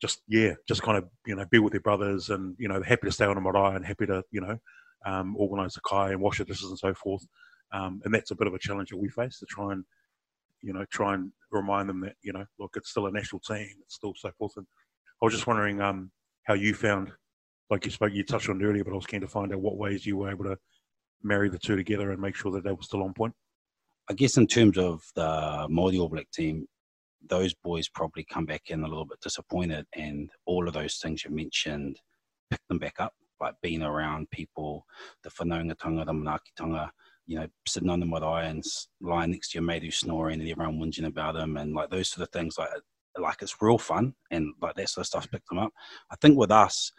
just 0.01 0.23
yeah, 0.27 0.55
just 0.67 0.83
kind 0.83 0.99
of 0.99 1.05
you 1.27 1.37
know 1.37 1.45
be 1.51 1.59
with 1.59 1.73
their 1.73 1.81
brothers, 1.81 2.31
and 2.31 2.57
you 2.59 2.69
know 2.69 2.83
happy 2.83 3.07
to 3.07 3.13
stay 3.13 3.25
on 3.25 3.37
a 3.37 3.41
marae 3.41 3.77
and 3.77 3.87
happy 3.87 4.07
to 4.07 4.23
you 4.31 4.41
know 4.41 4.59
um, 5.07 5.37
organise 5.37 5.75
the 5.75 5.81
kai 5.87 6.11
and 6.11 6.21
wash 6.21 6.39
the 6.39 6.45
dishes 6.45 6.69
and 6.69 6.79
so 6.79 6.93
forth. 6.95 7.27
Um, 7.73 8.03
and 8.05 8.13
that's 8.13 8.31
a 8.31 8.35
bit 8.35 8.47
of 8.47 8.55
a 8.55 8.59
challenge 8.59 8.91
that 8.91 8.99
we 8.99 9.09
face 9.09 9.39
to 9.39 9.47
try 9.47 9.73
and 9.73 9.85
you 10.63 10.73
know 10.73 10.85
try 10.91 11.15
and 11.15 11.33
remind 11.51 11.89
them 11.89 12.01
that 12.01 12.15
you 12.23 12.33
know 12.33 12.45
look, 12.59 12.77
it's 12.77 12.91
still 12.91 13.07
a 13.07 13.13
national 13.13 13.41
team, 13.41 13.69
it's 13.81 13.95
still 13.95 14.15
so 14.17 14.31
forth. 14.39 14.53
And 14.57 14.67
I 15.21 15.25
was 15.25 15.35
just 15.35 15.47
wondering 15.47 15.81
um, 15.81 16.11
how 16.45 16.55
you 16.55 16.75
found, 16.75 17.13
like 17.71 17.85
you 17.85 17.91
spoke, 17.91 18.13
you 18.13 18.25
touched 18.25 18.49
on 18.49 18.63
earlier, 18.63 18.85
but 18.85 18.93
I 18.93 18.97
was 18.97 19.07
keen 19.07 19.21
to 19.21 19.29
find 19.29 19.53
out 19.53 19.61
what 19.61 19.77
ways 19.77 20.05
you 20.07 20.17
were 20.17 20.31
able 20.31 20.45
to 20.45 20.59
marry 21.23 21.49
the 21.49 21.59
two 21.59 21.77
together 21.77 22.11
and 22.11 22.21
make 22.21 22.35
sure 22.35 22.51
that 22.53 22.65
they 22.65 22.73
were 22.73 22.83
still 22.83 23.03
on 23.03 23.15
point. 23.15 23.35
I 24.11 24.15
guess 24.15 24.37
in 24.37 24.47
terms 24.47 24.79
of 24.79 25.03
the 25.15 25.69
Māori 25.71 26.01
All 26.01 26.09
Black 26.09 26.31
team, 26.33 26.67
those 27.29 27.55
boys 27.55 27.89
probably 27.89 28.25
come 28.25 28.45
back 28.45 28.63
in 28.71 28.83
a 28.83 28.89
little 28.89 29.05
bit 29.05 29.21
disappointed, 29.21 29.87
and 29.95 30.31
all 30.45 30.67
of 30.67 30.75
those 30.75 30.97
things 30.97 31.25
you 31.25 31.31
mentioned 31.31 31.99
pick 32.51 32.61
them 32.69 32.79
back 32.79 32.97
up, 32.99 33.15
like 33.41 33.55
being 33.63 33.83
around 33.83 34.31
people, 34.31 34.85
the 35.23 35.31
whanaungatanga, 35.31 36.05
the 36.05 36.13
manaakitanga, 36.13 36.91
you 37.27 37.39
know, 37.39 37.47
sitting 37.67 37.89
on 37.89 38.01
them 38.01 38.11
with 38.11 38.23
and 38.23 38.65
lying 39.01 39.31
next 39.31 39.51
to 39.51 39.59
your 39.59 39.65
mate 39.65 39.83
who's 39.83 39.97
snoring 39.97 40.41
and 40.41 40.49
everyone 40.49 40.79
whinging 40.79 41.07
about 41.07 41.37
him, 41.37 41.57
and 41.57 41.75
like 41.75 41.91
those 41.91 42.09
sort 42.09 42.27
of 42.27 42.33
things, 42.33 42.59
like 42.59 42.71
like 43.19 43.43
it's 43.43 43.61
real 43.61 43.79
fun, 43.79 44.15
and 44.31 44.53
like 44.61 44.75
that 44.77 44.89
sort 44.89 45.03
of 45.03 45.07
stuff 45.07 45.31
picked 45.31 45.49
them 45.49 45.59
up. 45.59 45.73
I 46.11 46.17
think 46.17 46.39
with 46.39 46.51
us, 46.51 46.93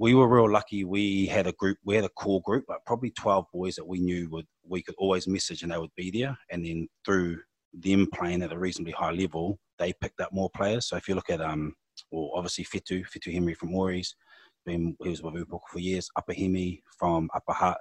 we 0.00 0.14
were 0.14 0.26
real 0.26 0.50
lucky. 0.50 0.84
We 0.84 1.26
had 1.26 1.46
a 1.46 1.52
group, 1.52 1.76
we 1.84 1.94
had 1.94 2.06
a 2.06 2.10
core 2.10 2.40
group, 2.40 2.64
like 2.70 2.78
probably 2.86 3.10
12 3.10 3.44
boys 3.52 3.76
that 3.76 3.86
we 3.86 4.00
knew 4.00 4.30
would, 4.30 4.46
we 4.66 4.82
could 4.82 4.94
always 4.96 5.28
message 5.28 5.62
and 5.62 5.70
they 5.70 5.76
would 5.76 5.94
be 5.94 6.10
there. 6.10 6.38
And 6.50 6.64
then 6.64 6.88
through 7.04 7.38
them 7.74 8.08
playing 8.14 8.42
at 8.42 8.52
a 8.52 8.58
reasonably 8.58 8.94
high 8.94 9.10
level, 9.10 9.58
they 9.78 9.92
picked 10.00 10.22
up 10.22 10.32
more 10.32 10.48
players. 10.56 10.88
So 10.88 10.96
if 10.96 11.06
you 11.06 11.14
look 11.14 11.28
at, 11.28 11.42
um, 11.42 11.74
well, 12.10 12.30
obviously 12.34 12.64
Fitu, 12.64 13.04
Fitu 13.06 13.30
Henry 13.30 13.52
from 13.52 13.72
Warriors, 13.72 14.16
been, 14.64 14.96
he 15.02 15.10
was 15.10 15.22
with 15.22 15.34
Upoko 15.34 15.60
for 15.70 15.80
years, 15.80 16.08
Upper 16.16 16.32
Hemi 16.32 16.82
from 16.98 17.28
Upper 17.34 17.52
Hutt, 17.52 17.78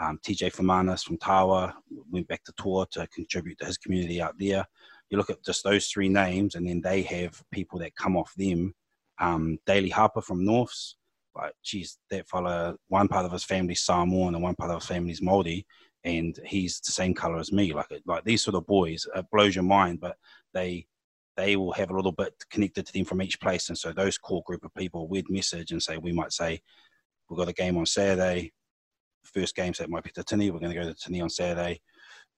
um, 0.00 0.18
TJ 0.24 0.54
Famanas 0.54 1.04
from 1.04 1.18
Tawa, 1.18 1.74
went 2.10 2.28
back 2.28 2.42
to 2.44 2.52
Tour 2.56 2.86
to 2.92 3.06
contribute 3.08 3.58
to 3.58 3.66
his 3.66 3.78
community 3.78 4.20
out 4.20 4.34
there. 4.38 4.66
You 5.10 5.18
look 5.18 5.30
at 5.30 5.44
just 5.44 5.64
those 5.64 5.88
three 5.88 6.08
names, 6.08 6.54
and 6.54 6.68
then 6.68 6.80
they 6.80 7.02
have 7.02 7.40
people 7.52 7.78
that 7.80 7.96
come 7.96 8.16
off 8.16 8.32
them. 8.36 8.74
Um, 9.18 9.58
Daly 9.66 9.90
Harper 9.90 10.22
from 10.22 10.44
Norths, 10.44 10.96
like, 11.36 11.52
geez, 11.62 11.98
that 12.10 12.28
fella, 12.28 12.76
one 12.88 13.08
part 13.08 13.26
of 13.26 13.32
his 13.32 13.44
family's 13.44 13.82
Samoan 13.82 14.34
and 14.34 14.42
one 14.42 14.56
part 14.56 14.70
of 14.70 14.80
his 14.80 14.88
family's 14.88 15.20
Māori 15.20 15.64
and 16.04 16.38
he's 16.46 16.80
the 16.80 16.92
same 16.92 17.14
color 17.14 17.38
as 17.38 17.52
me. 17.52 17.72
Like 17.72 17.86
like 18.06 18.24
these 18.24 18.42
sort 18.42 18.56
of 18.56 18.66
boys, 18.66 19.06
it 19.14 19.26
blows 19.30 19.54
your 19.54 19.64
mind, 19.64 20.00
but 20.00 20.16
they 20.54 20.86
they 21.36 21.56
will 21.56 21.72
have 21.72 21.90
a 21.90 21.96
little 21.96 22.12
bit 22.12 22.32
connected 22.50 22.86
to 22.86 22.92
them 22.92 23.04
from 23.04 23.22
each 23.22 23.40
place, 23.40 23.68
and 23.68 23.78
so 23.78 23.92
those 23.92 24.18
core 24.18 24.42
group 24.46 24.64
of 24.64 24.74
people 24.74 25.08
we'd 25.08 25.30
message 25.30 25.72
and 25.72 25.82
say 25.82 25.96
we 25.96 26.12
might 26.12 26.32
say 26.32 26.60
we've 27.28 27.38
got 27.38 27.48
a 27.48 27.52
game 27.52 27.76
on 27.76 27.86
Saturday. 27.86 28.52
First 29.22 29.54
game, 29.54 29.74
so 29.74 29.84
it 29.84 29.90
might 29.90 30.04
be 30.04 30.10
to 30.10 30.24
Tini. 30.24 30.50
We're 30.50 30.60
going 30.60 30.72
to 30.72 30.80
go 30.80 30.86
to 30.86 30.94
Tini 30.94 31.20
on 31.20 31.30
Saturday. 31.30 31.80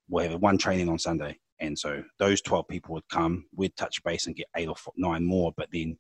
We'll 0.09 0.31
have 0.31 0.40
one 0.40 0.59
training 0.59 0.88
on 0.88 0.99
Sunday, 0.99 1.38
and 1.61 1.79
so 1.79 2.03
those 2.18 2.42
twelve 2.42 2.68
people 2.68 2.95
would 2.95 3.09
come. 3.09 3.47
We'd 3.55 3.77
touch 3.77 4.03
base 4.05 4.27
and 4.27 4.37
get 4.37 4.47
eight 4.57 4.68
or 4.68 4.75
nine 4.97 5.25
more, 5.25 5.53
but 5.57 5.68
then 5.73 5.97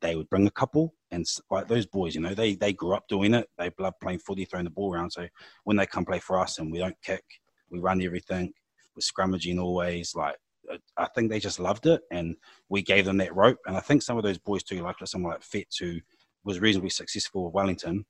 they 0.00 0.14
would 0.14 0.28
bring 0.28 0.46
a 0.46 0.50
couple 0.50 0.92
and 1.10 1.24
like 1.50 1.68
those 1.68 1.86
boys, 1.86 2.14
you 2.14 2.20
know, 2.20 2.34
they 2.34 2.54
they 2.54 2.72
grew 2.72 2.94
up 2.94 3.08
doing 3.08 3.34
it. 3.34 3.48
They 3.58 3.70
love 3.78 3.94
playing 4.00 4.18
footy, 4.20 4.44
throwing 4.44 4.64
the 4.64 4.70
ball 4.70 4.92
around. 4.92 5.10
So 5.10 5.26
when 5.64 5.76
they 5.76 5.86
come 5.86 6.04
play 6.04 6.18
for 6.18 6.38
us 6.38 6.58
and 6.58 6.70
we 6.70 6.78
don't 6.78 7.00
kick, 7.02 7.24
we 7.70 7.78
run 7.78 8.02
everything, 8.02 8.52
we're 8.94 9.00
scrummaging 9.00 9.60
always. 9.60 10.14
Like 10.14 10.36
uh, 10.72 10.78
I 10.96 11.08
think 11.14 11.30
they 11.30 11.40
just 11.40 11.60
loved 11.60 11.86
it, 11.86 12.02
and 12.10 12.36
we 12.68 12.82
gave 12.82 13.04
them 13.04 13.18
that 13.18 13.34
rope. 13.34 13.58
And 13.66 13.76
I 13.76 13.80
think 13.80 14.02
some 14.02 14.16
of 14.16 14.24
those 14.24 14.38
boys 14.38 14.62
too, 14.62 14.82
like 14.82 14.96
someone 15.04 15.32
like 15.32 15.42
Fitz, 15.42 15.78
who 15.78 15.98
was 16.44 16.60
reasonably 16.60 16.90
successful 16.90 17.44
with 17.44 17.54
Wellington. 17.54 18.04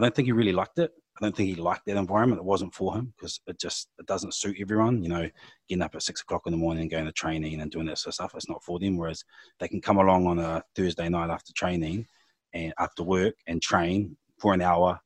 I 0.00 0.04
don't 0.04 0.14
think 0.14 0.26
he 0.26 0.32
really 0.32 0.52
liked 0.52 0.78
it. 0.78 0.92
I 1.20 1.26
don't 1.26 1.36
think 1.36 1.50
he 1.50 1.54
liked 1.56 1.84
that 1.84 1.98
environment. 1.98 2.40
It 2.40 2.46
wasn't 2.46 2.74
for 2.74 2.94
him 2.94 3.12
because 3.14 3.38
it 3.46 3.60
just 3.60 3.88
it 3.98 4.06
doesn't 4.06 4.32
suit 4.32 4.56
everyone. 4.58 5.02
You 5.02 5.10
know, 5.10 5.30
getting 5.68 5.82
up 5.82 5.94
at 5.94 6.02
six 6.02 6.22
o'clock 6.22 6.42
in 6.46 6.52
the 6.52 6.56
morning 6.56 6.82
and 6.82 6.90
going 6.90 7.04
to 7.04 7.12
training 7.12 7.60
and 7.60 7.70
doing 7.70 7.84
that 7.86 7.98
sort 7.98 8.12
of 8.12 8.14
stuff. 8.14 8.32
It's 8.34 8.48
not 8.48 8.64
for 8.64 8.78
them. 8.78 8.96
Whereas 8.96 9.22
they 9.58 9.68
can 9.68 9.82
come 9.82 9.98
along 9.98 10.26
on 10.26 10.38
a 10.38 10.64
Thursday 10.74 11.10
night 11.10 11.28
after 11.28 11.52
training 11.52 12.06
and 12.54 12.72
after 12.78 13.02
work 13.02 13.34
and 13.46 13.60
train 13.60 14.16
for 14.38 14.54
an 14.54 14.62
hour, 14.62 14.98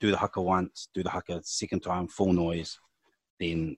do 0.00 0.10
the 0.10 0.16
haka 0.16 0.40
once, 0.40 0.88
do 0.94 1.02
the 1.02 1.10
haka 1.10 1.42
second 1.42 1.80
time, 1.80 2.08
full 2.08 2.32
noise. 2.32 2.78
Then 3.38 3.76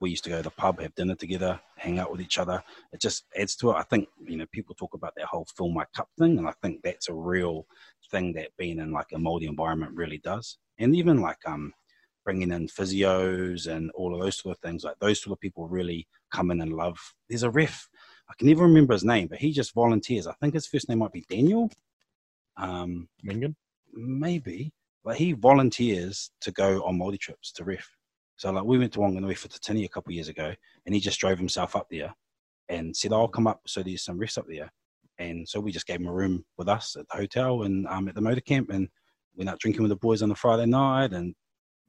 we 0.00 0.10
used 0.10 0.24
to 0.24 0.30
go 0.30 0.36
to 0.38 0.42
the 0.42 0.50
pub, 0.50 0.80
have 0.80 0.94
dinner 0.94 1.14
together, 1.14 1.60
hang 1.76 1.98
out 1.98 2.10
with 2.10 2.20
each 2.20 2.38
other. 2.38 2.62
It 2.92 3.00
just 3.00 3.24
adds 3.36 3.56
to 3.56 3.70
it. 3.70 3.76
I 3.76 3.82
think 3.82 4.08
you 4.24 4.36
know 4.36 4.46
people 4.52 4.74
talk 4.74 4.94
about 4.94 5.14
that 5.16 5.26
whole 5.26 5.46
fill 5.56 5.70
my 5.70 5.84
cup 5.94 6.08
thing, 6.18 6.38
and 6.38 6.48
I 6.48 6.52
think 6.62 6.82
that's 6.82 7.08
a 7.08 7.14
real 7.14 7.66
thing 8.10 8.32
that 8.34 8.56
being 8.56 8.78
in 8.78 8.92
like 8.92 9.12
a 9.12 9.18
moldy 9.18 9.46
environment 9.46 9.92
really 9.94 10.18
does 10.18 10.58
and 10.78 10.94
even 10.94 11.20
like 11.20 11.38
um, 11.46 11.72
bringing 12.24 12.52
in 12.52 12.68
physios 12.68 13.66
and 13.66 13.90
all 13.92 14.14
of 14.14 14.20
those 14.20 14.38
sort 14.38 14.56
of 14.56 14.60
things. 14.60 14.84
Like 14.84 14.98
those 15.00 15.22
sort 15.22 15.32
of 15.32 15.40
people 15.40 15.68
really 15.68 16.06
come 16.32 16.50
in 16.50 16.60
and 16.60 16.72
love. 16.72 16.98
There's 17.28 17.42
a 17.42 17.50
ref. 17.50 17.88
I 18.28 18.34
can 18.38 18.48
never 18.48 18.64
remember 18.64 18.92
his 18.92 19.04
name, 19.04 19.28
but 19.28 19.38
he 19.38 19.52
just 19.52 19.74
volunteers. 19.74 20.26
I 20.26 20.34
think 20.34 20.54
his 20.54 20.66
first 20.66 20.88
name 20.88 20.98
might 20.98 21.12
be 21.12 21.24
Daniel. 21.28 21.70
Um, 22.56 23.08
Mingan? 23.22 23.56
Maybe. 23.92 24.72
But 25.04 25.16
he 25.16 25.32
volunteers 25.32 26.30
to 26.42 26.50
go 26.50 26.82
on 26.84 26.98
multi 26.98 27.18
trips 27.18 27.52
to 27.52 27.64
ref. 27.64 27.97
So 28.38 28.50
like 28.52 28.64
we 28.64 28.78
went 28.78 28.92
to 28.94 29.00
Wanganui 29.00 29.36
for 29.36 29.48
Te 29.48 29.58
Tini 29.60 29.84
a 29.84 29.88
couple 29.88 30.10
of 30.10 30.14
years 30.14 30.28
ago, 30.28 30.54
and 30.86 30.94
he 30.94 31.00
just 31.00 31.20
drove 31.20 31.38
himself 31.38 31.76
up 31.76 31.88
there 31.90 32.14
and 32.68 32.96
said, 32.96 33.12
"I'll 33.12 33.28
come 33.28 33.46
up." 33.46 33.60
So 33.66 33.82
there's 33.82 34.04
some 34.04 34.18
refs 34.18 34.38
up 34.38 34.46
there, 34.48 34.72
and 35.18 35.46
so 35.46 35.60
we 35.60 35.72
just 35.72 35.86
gave 35.86 36.00
him 36.00 36.06
a 36.06 36.12
room 36.12 36.44
with 36.56 36.68
us 36.68 36.96
at 36.98 37.06
the 37.08 37.16
hotel 37.16 37.64
and 37.64 37.86
um, 37.88 38.08
at 38.08 38.14
the 38.14 38.20
motor 38.20 38.40
camp, 38.40 38.70
and 38.70 38.88
went 39.34 39.50
out 39.50 39.58
drinking 39.58 39.82
with 39.82 39.90
the 39.90 39.96
boys 39.96 40.22
on 40.22 40.28
the 40.28 40.34
Friday 40.34 40.66
night 40.66 41.12
and 41.12 41.34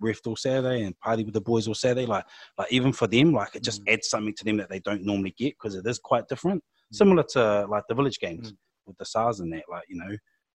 riffed 0.02 0.28
all 0.28 0.36
Saturday 0.36 0.84
and 0.84 0.98
party 1.00 1.24
with 1.24 1.34
the 1.34 1.42
boys 1.42 1.68
all 1.68 1.76
Saturday. 1.76 2.06
Like, 2.06 2.26
like 2.58 2.72
even 2.72 2.94
for 2.94 3.08
them, 3.08 3.34
like 3.34 3.56
it 3.56 3.64
just 3.64 3.84
mm. 3.84 3.94
adds 3.94 4.10
something 4.10 4.34
to 4.36 4.46
them 4.46 4.58
that 4.58 4.70
they 4.70 4.80
don't 4.80 5.06
normally 5.06 5.36
get 5.38 5.54
because 5.54 5.76
it 5.76 5.86
is 5.86 6.00
quite 6.00 6.28
different. 6.28 6.64
Mm. 6.94 6.98
Similar 6.98 7.24
to 7.32 7.68
like 7.70 7.84
the 7.88 7.96
village 7.96 8.20
games 8.20 8.52
mm. 8.52 8.58
with 8.88 8.98
the 8.98 9.06
SARS 9.06 9.40
and 9.40 9.54
that. 9.54 9.66
Like, 9.70 9.84
you 9.88 9.98
know, 9.98 10.16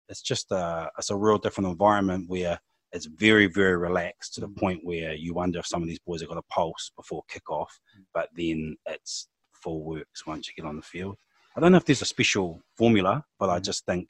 it's 0.08 0.22
just 0.22 0.50
a 0.52 0.90
it's 0.98 1.10
a 1.10 1.16
real 1.16 1.38
different 1.38 1.70
environment 1.70 2.28
where 2.28 2.58
it's 2.92 3.06
very 3.06 3.46
very 3.46 3.76
relaxed 3.76 4.34
to 4.34 4.40
the 4.40 4.48
mm. 4.48 4.56
point 4.56 4.80
where 4.84 5.14
you 5.14 5.34
wonder 5.34 5.58
if 5.58 5.66
some 5.66 5.82
of 5.82 5.88
these 5.88 6.00
boys 6.00 6.20
have 6.20 6.28
got 6.28 6.38
a 6.38 6.42
pulse 6.42 6.90
before 6.96 7.22
kickoff, 7.30 7.68
mm. 7.98 8.04
but 8.14 8.28
then 8.36 8.76
it's 8.86 9.28
full 9.52 9.84
works 9.84 10.26
once 10.26 10.48
you 10.48 10.54
get 10.54 10.68
on 10.68 10.76
the 10.76 10.82
field. 10.82 11.16
I 11.56 11.60
don't 11.60 11.72
know 11.72 11.78
if 11.78 11.84
there's 11.84 12.02
a 12.02 12.06
special 12.06 12.60
formula, 12.76 13.24
but 13.38 13.50
I 13.50 13.60
just 13.60 13.84
think 13.84 14.08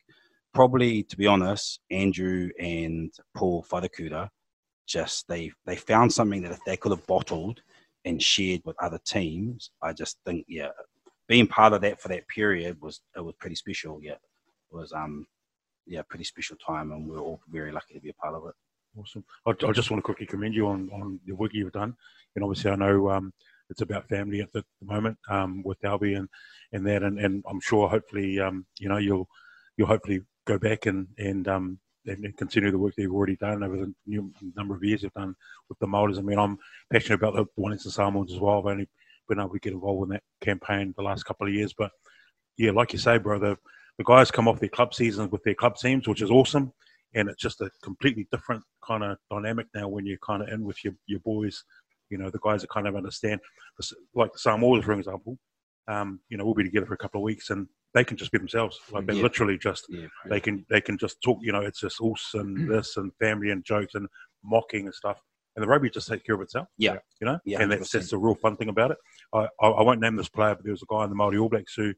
probably, 0.54 1.02
to 1.04 1.16
be 1.16 1.26
honest, 1.26 1.80
Andrew 1.90 2.50
and 2.58 3.12
Paul 3.34 3.64
Fadakuda 3.68 4.28
just 4.86 5.26
they 5.28 5.50
they 5.64 5.76
found 5.76 6.12
something 6.12 6.42
that 6.42 6.52
if 6.52 6.60
they 6.66 6.76
could 6.76 6.92
have 6.92 7.06
bottled 7.06 7.60
and 8.04 8.22
shared 8.22 8.62
with 8.64 8.76
other 8.82 8.98
teams, 9.04 9.70
I 9.82 9.92
just 9.92 10.18
think 10.24 10.44
yeah, 10.48 10.70
being 11.28 11.46
part 11.46 11.72
of 11.72 11.80
that 11.82 12.00
for 12.00 12.08
that 12.08 12.28
period 12.28 12.80
was 12.80 13.00
it 13.16 13.20
was 13.20 13.34
pretty 13.38 13.56
special. 13.56 14.00
Yeah, 14.02 14.12
it 14.12 14.76
was 14.76 14.92
um 14.92 15.26
yeah 15.86 16.02
pretty 16.08 16.24
special 16.24 16.56
time, 16.64 16.92
and 16.92 17.08
we 17.08 17.16
are 17.16 17.20
all 17.20 17.40
very 17.48 17.72
lucky 17.72 17.94
to 17.94 18.00
be 18.00 18.10
a 18.10 18.14
part 18.14 18.34
of 18.34 18.46
it. 18.48 18.54
Awesome. 18.98 19.24
I, 19.46 19.50
I 19.50 19.72
just 19.72 19.90
want 19.90 19.98
to 19.98 20.04
quickly 20.04 20.26
commend 20.26 20.54
you 20.54 20.66
on, 20.68 20.90
on 20.92 21.18
the 21.26 21.34
work 21.34 21.52
you've 21.54 21.72
done. 21.72 21.96
And 22.34 22.44
obviously, 22.44 22.70
I 22.70 22.76
know 22.76 23.10
um, 23.10 23.32
it's 23.70 23.80
about 23.80 24.08
family 24.08 24.40
at 24.40 24.52
the, 24.52 24.64
the 24.80 24.86
moment 24.86 25.16
um, 25.30 25.62
with 25.64 25.82
Albi 25.84 26.14
and, 26.14 26.28
and 26.72 26.86
that. 26.86 27.02
And, 27.02 27.18
and 27.18 27.42
I'm 27.48 27.60
sure, 27.60 27.88
hopefully, 27.88 28.38
um, 28.38 28.66
you 28.78 28.88
know, 28.88 28.98
you'll 28.98 29.28
you'll 29.76 29.88
hopefully 29.88 30.22
go 30.46 30.58
back 30.58 30.86
and 30.86 31.06
and, 31.18 31.48
um, 31.48 31.78
and 32.06 32.36
continue 32.36 32.70
the 32.70 32.78
work 32.78 32.94
that 32.96 33.02
you've 33.02 33.14
already 33.14 33.36
done 33.36 33.62
over 33.62 33.76
the 33.76 33.94
new 34.06 34.30
number 34.56 34.74
of 34.74 34.84
years 34.84 35.02
you've 35.02 35.14
done 35.14 35.34
with 35.68 35.78
the 35.78 35.86
Maoris. 35.86 36.18
I 36.18 36.22
mean, 36.22 36.38
I'm 36.38 36.58
passionate 36.92 37.22
about 37.22 37.34
the 37.34 37.46
Wellington 37.56 37.90
Samoans 37.90 38.32
as 38.32 38.40
well. 38.40 38.58
I've 38.58 38.66
only 38.66 38.88
been 39.28 39.38
able 39.38 39.50
to 39.50 39.58
get 39.58 39.72
involved 39.72 40.04
in 40.04 40.08
that 40.10 40.22
campaign 40.40 40.92
the 40.96 41.02
last 41.02 41.24
couple 41.24 41.46
of 41.46 41.54
years. 41.54 41.72
But 41.72 41.92
yeah, 42.58 42.72
like 42.72 42.92
you 42.92 42.98
say, 42.98 43.18
bro, 43.18 43.38
the, 43.38 43.56
the 43.96 44.04
guys 44.04 44.30
come 44.30 44.48
off 44.48 44.60
their 44.60 44.68
club 44.68 44.92
seasons 44.92 45.30
with 45.30 45.44
their 45.44 45.54
club 45.54 45.76
teams, 45.76 46.06
which 46.06 46.22
is 46.22 46.30
awesome 46.30 46.72
and 47.14 47.28
it's 47.28 47.42
just 47.42 47.60
a 47.60 47.70
completely 47.82 48.26
different 48.32 48.62
kind 48.86 49.02
of 49.04 49.18
dynamic 49.30 49.66
now 49.74 49.88
when 49.88 50.06
you're 50.06 50.18
kind 50.18 50.42
of 50.42 50.48
in 50.48 50.64
with 50.64 50.82
your, 50.84 50.94
your 51.06 51.20
boys. 51.20 51.62
You 52.10 52.18
know, 52.18 52.28
the 52.30 52.38
guys 52.40 52.60
that 52.60 52.68
kind 52.70 52.86
of 52.86 52.94
understand, 52.94 53.40
like 54.14 54.32
the 54.32 54.38
Samoas, 54.38 54.84
for 54.84 54.92
example. 54.92 55.38
Um, 55.88 56.20
you 56.28 56.36
know, 56.36 56.44
we'll 56.44 56.54
be 56.54 56.62
together 56.62 56.86
for 56.86 56.94
a 56.94 56.98
couple 56.98 57.20
of 57.20 57.24
weeks, 57.24 57.50
and 57.50 57.66
they 57.94 58.04
can 58.04 58.16
just 58.16 58.30
be 58.30 58.38
themselves. 58.38 58.78
Like 58.90 59.06
they 59.06 59.14
Yeah. 59.14 59.22
literally 59.22 59.56
just 59.58 59.86
Yeah, 59.88 60.06
they 60.28 60.38
can 60.38 60.64
they 60.70 60.80
can 60.80 60.96
just 60.98 61.20
talk. 61.22 61.38
You 61.40 61.52
know, 61.52 61.62
it's 61.62 61.80
just 61.80 62.00
us 62.00 62.30
and 62.34 62.70
this 62.70 62.96
and 62.98 63.10
family 63.18 63.50
and 63.50 63.64
jokes 63.64 63.94
and 63.94 64.06
mocking 64.44 64.84
and 64.86 64.94
stuff. 64.94 65.18
And 65.56 65.62
the 65.62 65.66
rugby 65.68 65.90
just 65.90 66.08
takes 66.08 66.22
care 66.22 66.34
of 66.34 66.40
itself. 66.42 66.68
Yeah. 66.78 66.98
you 67.20 67.26
know, 67.26 67.38
Yeah, 67.44 67.60
and 67.62 67.70
that's 67.72 67.88
100%. 67.88 67.92
that's 67.92 68.10
the 68.10 68.18
real 68.18 68.34
fun 68.36 68.56
thing 68.56 68.68
about 68.68 68.90
it. 68.92 68.98
I, 69.34 69.48
I 69.60 69.68
I 69.68 69.82
won't 69.82 70.00
name 70.00 70.16
this 70.16 70.28
player, 70.28 70.54
but 70.54 70.64
there 70.64 70.72
was 70.72 70.82
a 70.82 70.86
guy 70.86 71.04
in 71.04 71.10
the 71.10 71.16
Māori 71.16 71.40
All 71.40 71.48
Blacks 71.48 71.74
who, 71.74 71.92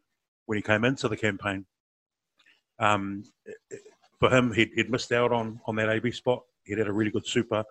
when 0.46 0.56
he 0.56 0.62
came 0.62 0.84
into 0.84 1.08
the 1.08 1.16
campaign, 1.16 1.66
um, 2.78 3.22
for 4.18 4.34
him 4.34 4.52
he'd, 4.52 4.70
he'd 4.74 4.90
missed 4.90 5.12
out 5.12 5.32
on 5.32 5.60
on 5.66 5.76
that 5.76 5.90
AB 5.90 6.10
spot. 6.12 6.42
He'd 6.64 6.78
had 6.78 6.88
a 6.88 6.92
really 6.92 7.10
good 7.10 7.26
super 7.26 7.64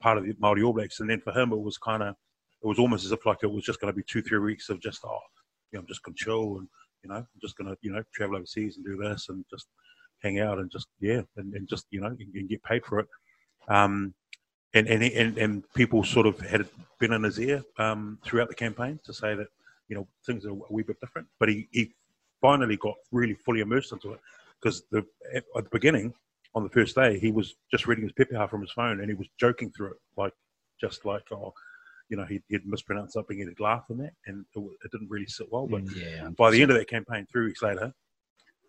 part 0.00 0.18
of 0.18 0.24
the 0.24 0.34
Māori 0.34 0.64
All 0.64 0.72
Blacks, 0.72 1.00
and 1.00 1.08
then 1.08 1.20
for 1.20 1.32
him 1.32 1.52
it 1.52 1.60
was 1.60 1.78
kind 1.78 2.02
of 2.02 2.16
it 2.62 2.66
was 2.66 2.78
almost 2.78 3.04
as 3.04 3.12
if 3.12 3.24
like 3.26 3.38
it 3.42 3.50
was 3.50 3.64
just 3.64 3.80
going 3.80 3.92
to 3.92 3.96
be 3.96 4.04
two 4.06 4.22
three 4.22 4.38
weeks 4.38 4.68
of 4.68 4.80
just 4.80 5.04
oh, 5.04 5.18
you 5.72 5.78
know, 5.78 5.80
I'm 5.80 5.86
just 5.86 6.02
going 6.02 6.14
to 6.14 6.24
chill 6.24 6.58
and 6.58 6.68
you 7.02 7.10
know, 7.10 7.16
I'm 7.16 7.26
just 7.40 7.56
going 7.56 7.70
to 7.70 7.76
you 7.82 7.92
know 7.92 8.02
travel 8.14 8.36
overseas 8.36 8.76
and 8.76 8.84
do 8.84 8.96
this 8.96 9.28
and 9.28 9.44
just 9.50 9.66
hang 10.22 10.40
out 10.40 10.58
and 10.58 10.70
just 10.70 10.88
yeah, 11.00 11.22
and, 11.36 11.54
and 11.54 11.68
just 11.68 11.86
you 11.90 12.00
know, 12.00 12.08
and, 12.08 12.34
and 12.34 12.48
get 12.48 12.62
paid 12.62 12.84
for 12.84 13.00
it. 13.00 13.08
Um, 13.68 14.14
and, 14.74 14.86
and 14.86 15.02
and 15.02 15.38
and 15.38 15.74
people 15.74 16.04
sort 16.04 16.26
of 16.26 16.38
had 16.40 16.68
been 16.98 17.12
in 17.12 17.24
his 17.24 17.40
ear 17.40 17.62
um, 17.78 18.18
throughout 18.24 18.48
the 18.48 18.54
campaign 18.54 19.00
to 19.04 19.12
say 19.12 19.34
that 19.34 19.48
you 19.88 19.96
know 19.96 20.06
things 20.24 20.44
are 20.44 20.50
a 20.50 20.58
wee 20.70 20.82
bit 20.82 21.00
different. 21.00 21.28
But 21.38 21.48
he, 21.48 21.68
he 21.72 21.94
finally 22.40 22.76
got 22.76 22.94
really 23.10 23.34
fully 23.34 23.60
immersed 23.60 23.92
into 23.92 24.12
it 24.12 24.20
because 24.60 24.82
the 24.90 25.04
at 25.34 25.44
the 25.54 25.62
beginning 25.70 26.12
on 26.54 26.62
the 26.64 26.68
first 26.70 26.94
day 26.96 27.18
he 27.18 27.30
was 27.30 27.54
just 27.70 27.86
reading 27.86 28.04
his 28.04 28.12
pepeha 28.12 28.48
from 28.48 28.60
his 28.60 28.72
phone 28.72 29.00
and 29.00 29.08
he 29.08 29.14
was 29.14 29.28
joking 29.38 29.70
through 29.76 29.88
it 29.92 29.96
like 30.16 30.32
just 30.80 31.04
like 31.04 31.22
oh 31.32 31.52
you 32.08 32.16
know 32.16 32.24
he'd, 32.24 32.42
he'd 32.48 32.66
mispronounced 32.66 33.12
something 33.14 33.40
and 33.40 33.48
he'd 33.48 33.60
laugh 33.60 33.84
in 33.90 33.98
that 33.98 34.12
and 34.26 34.44
it, 34.56 34.60
it 34.84 34.90
didn't 34.90 35.08
really 35.08 35.26
sit 35.26 35.46
well. 35.52 35.66
But 35.68 35.82
Yeah. 35.94 36.28
by 36.36 36.50
the 36.50 36.60
end 36.60 36.72
of 36.72 36.76
that 36.76 36.88
campaign, 36.88 37.24
three 37.30 37.44
weeks 37.46 37.62
later, 37.62 37.92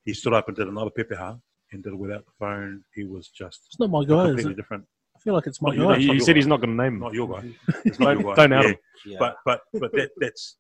he 0.06 0.14
stood 0.14 0.34
up 0.34 0.48
and 0.48 0.56
did 0.56 0.68
another 0.68 0.92
pepeha 0.92 1.42
and 1.72 1.84
did 1.84 1.92
it 1.94 1.96
without 1.96 2.24
the 2.26 2.32
phone. 2.38 2.84
He 2.94 3.04
was 3.04 3.30
just 3.30 3.62
It's 3.68 3.80
not 3.80 3.90
my 3.90 4.04
guy, 4.06 4.26
is 4.26 4.28
completely 4.28 4.52
it? 4.52 4.56
different. 4.58 4.86
I 5.16 5.20
feel 5.22 5.34
like 5.34 5.48
it's 5.48 5.60
my 5.60 5.70
Not 5.70 5.76
you, 5.76 5.82
guy. 5.82 5.88
no, 5.88 5.94
he, 6.00 6.06
not 6.06 6.14
he 6.14 6.18
your 6.18 6.26
said 6.26 6.34
guy. 6.34 6.38
he's 6.38 6.48
not 6.48 6.62
going 6.62 6.78
to 6.78 6.84
name 6.84 6.94
him. 6.94 7.00
Not 7.00 7.14
your 7.16 7.28
guy. 7.30 7.52
It's 7.86 8.00
not 8.00 8.20
your 8.20 8.36
guy. 8.36 8.36
Don't 8.48 8.54
out 8.54 8.64
Yeah. 8.64 8.70
him. 8.70 8.78
Yeah. 9.08 9.18
But 9.20 9.36
but 9.44 9.62
but 9.74 9.92
that, 9.94 10.12
that's 10.20 10.58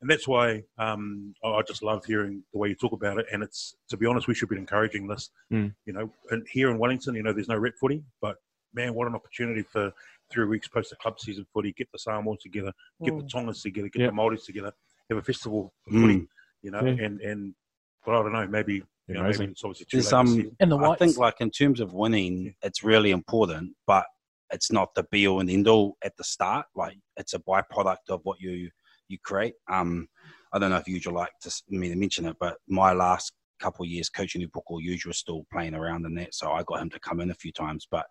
and 0.00 0.10
that's 0.10 0.26
why 0.26 0.62
um, 0.78 1.34
I 1.44 1.48
I 1.48 1.62
just 1.62 1.82
love 1.82 2.04
hearing 2.04 2.42
the 2.52 2.58
way 2.58 2.68
you 2.68 2.74
talk 2.74 2.92
about 2.92 3.18
it. 3.18 3.26
And 3.32 3.42
it's 3.42 3.74
to 3.88 3.96
be 3.96 4.06
honest, 4.06 4.26
we 4.28 4.34
should 4.34 4.48
be 4.48 4.56
encouraging 4.56 5.06
this. 5.06 5.30
Mm. 5.52 5.74
You 5.86 5.92
know, 5.92 6.12
and 6.30 6.46
here 6.50 6.70
in 6.70 6.78
Wellington, 6.78 7.14
you 7.14 7.22
know, 7.22 7.32
there's 7.32 7.48
no 7.48 7.56
red 7.58 7.74
footy, 7.80 8.02
but 8.20 8.36
man, 8.74 8.94
what 8.94 9.08
an 9.08 9.14
opportunity 9.14 9.62
for 9.62 9.92
three 10.32 10.46
weeks 10.46 10.68
post 10.68 10.90
the 10.90 10.96
club 10.96 11.18
season 11.18 11.44
footy, 11.52 11.72
get 11.76 11.88
the 11.92 11.98
Samoans 11.98 12.40
together, 12.42 12.72
get 13.04 13.16
the 13.16 13.24
Tongas 13.24 13.62
together, 13.62 13.88
get 13.88 14.00
Yeah. 14.02 14.06
the 14.06 14.12
Maoris 14.12 14.46
together, 14.46 14.72
have 15.08 15.18
a 15.18 15.22
festival 15.22 15.72
for 15.84 15.90
Mm. 15.90 16.00
footy. 16.02 16.28
You 16.62 16.70
know, 16.70 16.84
Yeah. 16.84 17.04
and 17.04 17.20
and 17.20 17.54
but 18.06 18.12
I 18.18 18.22
don't 18.22 18.32
know, 18.32 18.46
maybe 18.46 18.82
you 19.08 19.14
know, 19.14 19.20
Amazing. 19.22 19.40
maybe 19.40 19.52
it's 19.52 19.64
obviously 19.64 19.86
too 19.86 19.96
late. 19.96 20.02
this 20.04 20.12
um, 20.12 20.26
season. 20.28 20.56
And 20.60 20.70
the 20.72 20.76
I 20.78 20.94
think, 20.96 21.16
like 21.18 21.40
in 21.40 21.50
terms 21.50 21.80
of 21.80 21.92
winning, 21.92 22.54
it's 22.62 22.84
really 22.84 23.10
important, 23.10 23.74
but 23.86 24.06
it's 24.52 24.70
not 24.70 24.94
the 24.94 25.02
be 25.10 25.26
all 25.26 25.40
and 25.40 25.50
end 25.50 25.66
all 25.66 25.96
at 26.02 26.16
the 26.16 26.22
start. 26.24 26.66
Like 26.76 26.96
it's 27.16 27.34
a 27.34 27.40
byproduct 27.40 28.08
of 28.08 28.20
what 28.24 28.40
you 28.40 28.70
you 29.10 29.18
create. 29.22 29.54
Um, 29.68 30.08
I 30.52 30.58
don't 30.58 30.70
know 30.70 30.76
if 30.76 30.88
you'd 30.88 31.04
like 31.06 31.32
to 31.42 31.48
s- 31.48 31.62
me 31.68 31.88
to 31.88 31.96
mention 31.96 32.26
it, 32.26 32.36
but 32.40 32.56
my 32.68 32.92
last 32.92 33.32
couple 33.60 33.84
of 33.84 33.90
years 33.90 34.08
coaching 34.08 34.42
Upoko, 34.42 34.80
Usual 34.80 35.10
was 35.10 35.18
still 35.18 35.44
playing 35.52 35.74
around 35.74 36.06
in 36.06 36.14
that, 36.14 36.34
so 36.34 36.50
I 36.52 36.62
got 36.62 36.80
him 36.80 36.90
to 36.90 37.00
come 37.00 37.20
in 37.20 37.30
a 37.30 37.34
few 37.34 37.52
times, 37.52 37.86
but 37.90 38.06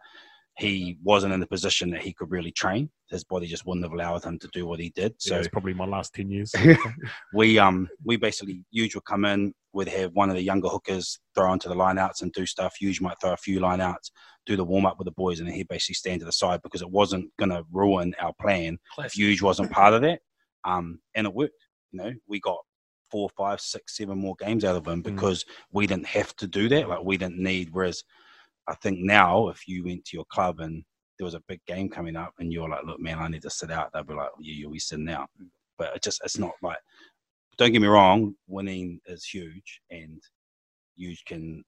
he 0.58 0.98
wasn't 1.04 1.34
in 1.34 1.40
the 1.40 1.48
position 1.48 1.90
that 1.92 2.02
he 2.02 2.14
could 2.14 2.30
really 2.32 2.52
train. 2.52 2.90
His 3.10 3.24
body 3.24 3.48
just 3.48 3.66
wouldn't 3.66 3.86
have 3.86 3.94
allowed 3.94 4.24
him 4.26 4.38
to 4.40 4.48
do 4.52 4.68
what 4.68 4.80
he 4.80 4.90
did. 4.90 5.16
So 5.18 5.30
So 5.30 5.40
it's 5.40 5.48
probably 5.48 5.74
my 5.74 5.86
last 5.86 6.14
ten 6.14 6.30
years. 6.30 6.54
we 7.34 7.58
um 7.58 7.88
we 8.04 8.18
basically 8.18 8.64
Huge 8.72 8.94
would 8.96 9.06
come 9.06 9.26
in, 9.26 9.54
we'd 9.74 9.88
have 9.88 10.12
one 10.14 10.30
of 10.30 10.36
the 10.36 10.44
younger 10.44 10.68
hookers 10.68 11.20
throw 11.34 11.50
onto 11.50 11.70
the 11.70 11.76
lineouts 11.76 12.22
and 12.22 12.32
do 12.34 12.46
stuff. 12.46 12.76
Huge 12.76 13.00
might 13.02 13.20
throw 13.22 13.32
a 13.34 13.38
few 13.38 13.60
lineouts, 13.60 14.12
do 14.46 14.56
the 14.58 14.66
warm 14.66 14.86
up 14.86 14.98
with 14.98 15.06
the 15.06 15.12
boys, 15.12 15.40
and 15.40 15.48
then 15.48 15.56
he'd 15.56 15.68
basically 15.70 15.96
stand 15.96 16.20
to 16.20 16.26
the 16.26 16.32
side 16.32 16.62
because 16.62 16.82
it 16.82 16.92
wasn't 16.92 17.32
gonna 17.38 17.64
ruin 17.72 18.14
our 18.20 18.34
plan 18.42 18.78
if 19.06 19.14
Huge 19.14 19.42
wasn't 19.42 19.72
part 19.72 19.94
of 19.94 20.02
that. 20.02 20.20
Um 20.66 21.00
and 21.16 21.28
it 21.28 21.34
worked. 21.34 21.66
You 21.92 22.04
know, 22.04 22.14
we 22.28 22.40
got 22.40 22.60
four, 23.10 23.30
five, 23.30 23.60
six, 23.60 23.98
seven 23.98 24.18
more 24.18 24.36
games 24.40 24.64
out 24.64 24.76
of 24.76 24.88
him 24.88 25.02
because 25.02 25.44
we 25.72 25.88
didn't 25.88 26.06
have 26.06 26.36
to 26.38 26.48
do 26.48 26.70
that. 26.70 26.88
Like 26.88 27.04
we 27.04 27.18
didn't 27.18 27.40
need 27.40 27.70
whereas 27.72 28.04
I 28.68 28.76
think 28.76 29.00
now 29.00 29.50
if 29.50 29.68
you 29.68 29.84
went 29.84 30.06
to 30.06 30.18
your 30.18 30.26
club 30.26 30.60
and 30.60 30.84
there 31.18 31.26
was 31.26 31.34
a 31.34 31.44
big 31.48 31.60
game 31.66 31.90
coming 31.90 32.16
up 32.16 32.34
and 32.40 32.54
you're 32.54 32.70
like, 32.70 32.86
look, 32.86 33.00
man, 33.00 33.20
I 33.20 33.28
need 33.28 33.42
to 33.42 33.50
sit 33.50 33.72
out, 33.72 33.92
they'll 33.92 34.04
be 34.04 34.14
like, 34.14 34.30
yeah, 34.40 34.54
you'll 34.54 34.72
be 34.72 34.80
sitting 34.80 35.10
out. 35.10 35.30
But 35.78 35.96
it 35.96 36.04
just 36.04 36.22
it's 36.24 36.38
not 36.38 36.54
like 36.62 36.78
don't 37.58 37.72
get 37.74 37.82
me 37.82 37.88
wrong, 37.88 38.36
winning 38.48 39.02
is 39.08 39.26
huge 39.26 39.82
and 39.90 40.22
you 40.96 41.16
can 41.26 41.64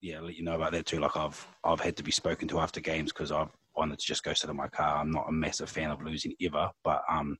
yeah, 0.00 0.20
let 0.20 0.36
you 0.36 0.44
know 0.44 0.54
about 0.54 0.72
that 0.72 0.86
too. 0.86 1.00
Like 1.00 1.16
I've 1.16 1.46
I've 1.64 1.80
had 1.80 1.96
to 1.96 2.02
be 2.02 2.10
spoken 2.12 2.46
to 2.48 2.60
after 2.60 2.80
games 2.80 3.12
because 3.12 3.32
I've 3.32 3.48
wanted 3.74 3.98
to 3.98 4.06
just 4.06 4.22
go 4.22 4.34
sit 4.34 4.50
in 4.50 4.56
my 4.56 4.68
car. 4.68 4.98
I'm 4.98 5.10
not 5.10 5.28
a 5.28 5.32
massive 5.32 5.70
fan 5.70 5.90
of 5.90 6.02
losing 6.02 6.34
ever, 6.42 6.70
but 6.84 7.02
um 7.10 7.36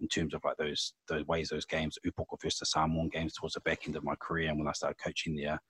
in 0.00 0.08
terms 0.08 0.34
of 0.34 0.42
like 0.44 0.56
those 0.56 0.94
those 1.08 1.26
ways 1.26 1.48
those 1.48 1.66
games, 1.66 1.98
Upoko 2.06 2.40
versus 2.42 2.70
Samoan 2.70 3.08
games 3.08 3.34
towards 3.34 3.54
the 3.54 3.60
back 3.60 3.86
end 3.86 3.96
of 3.96 4.04
my 4.04 4.14
career 4.16 4.48
and 4.48 4.58
when 4.58 4.68
I 4.68 4.72
started 4.72 5.02
coaching 5.02 5.36
there, 5.36 5.60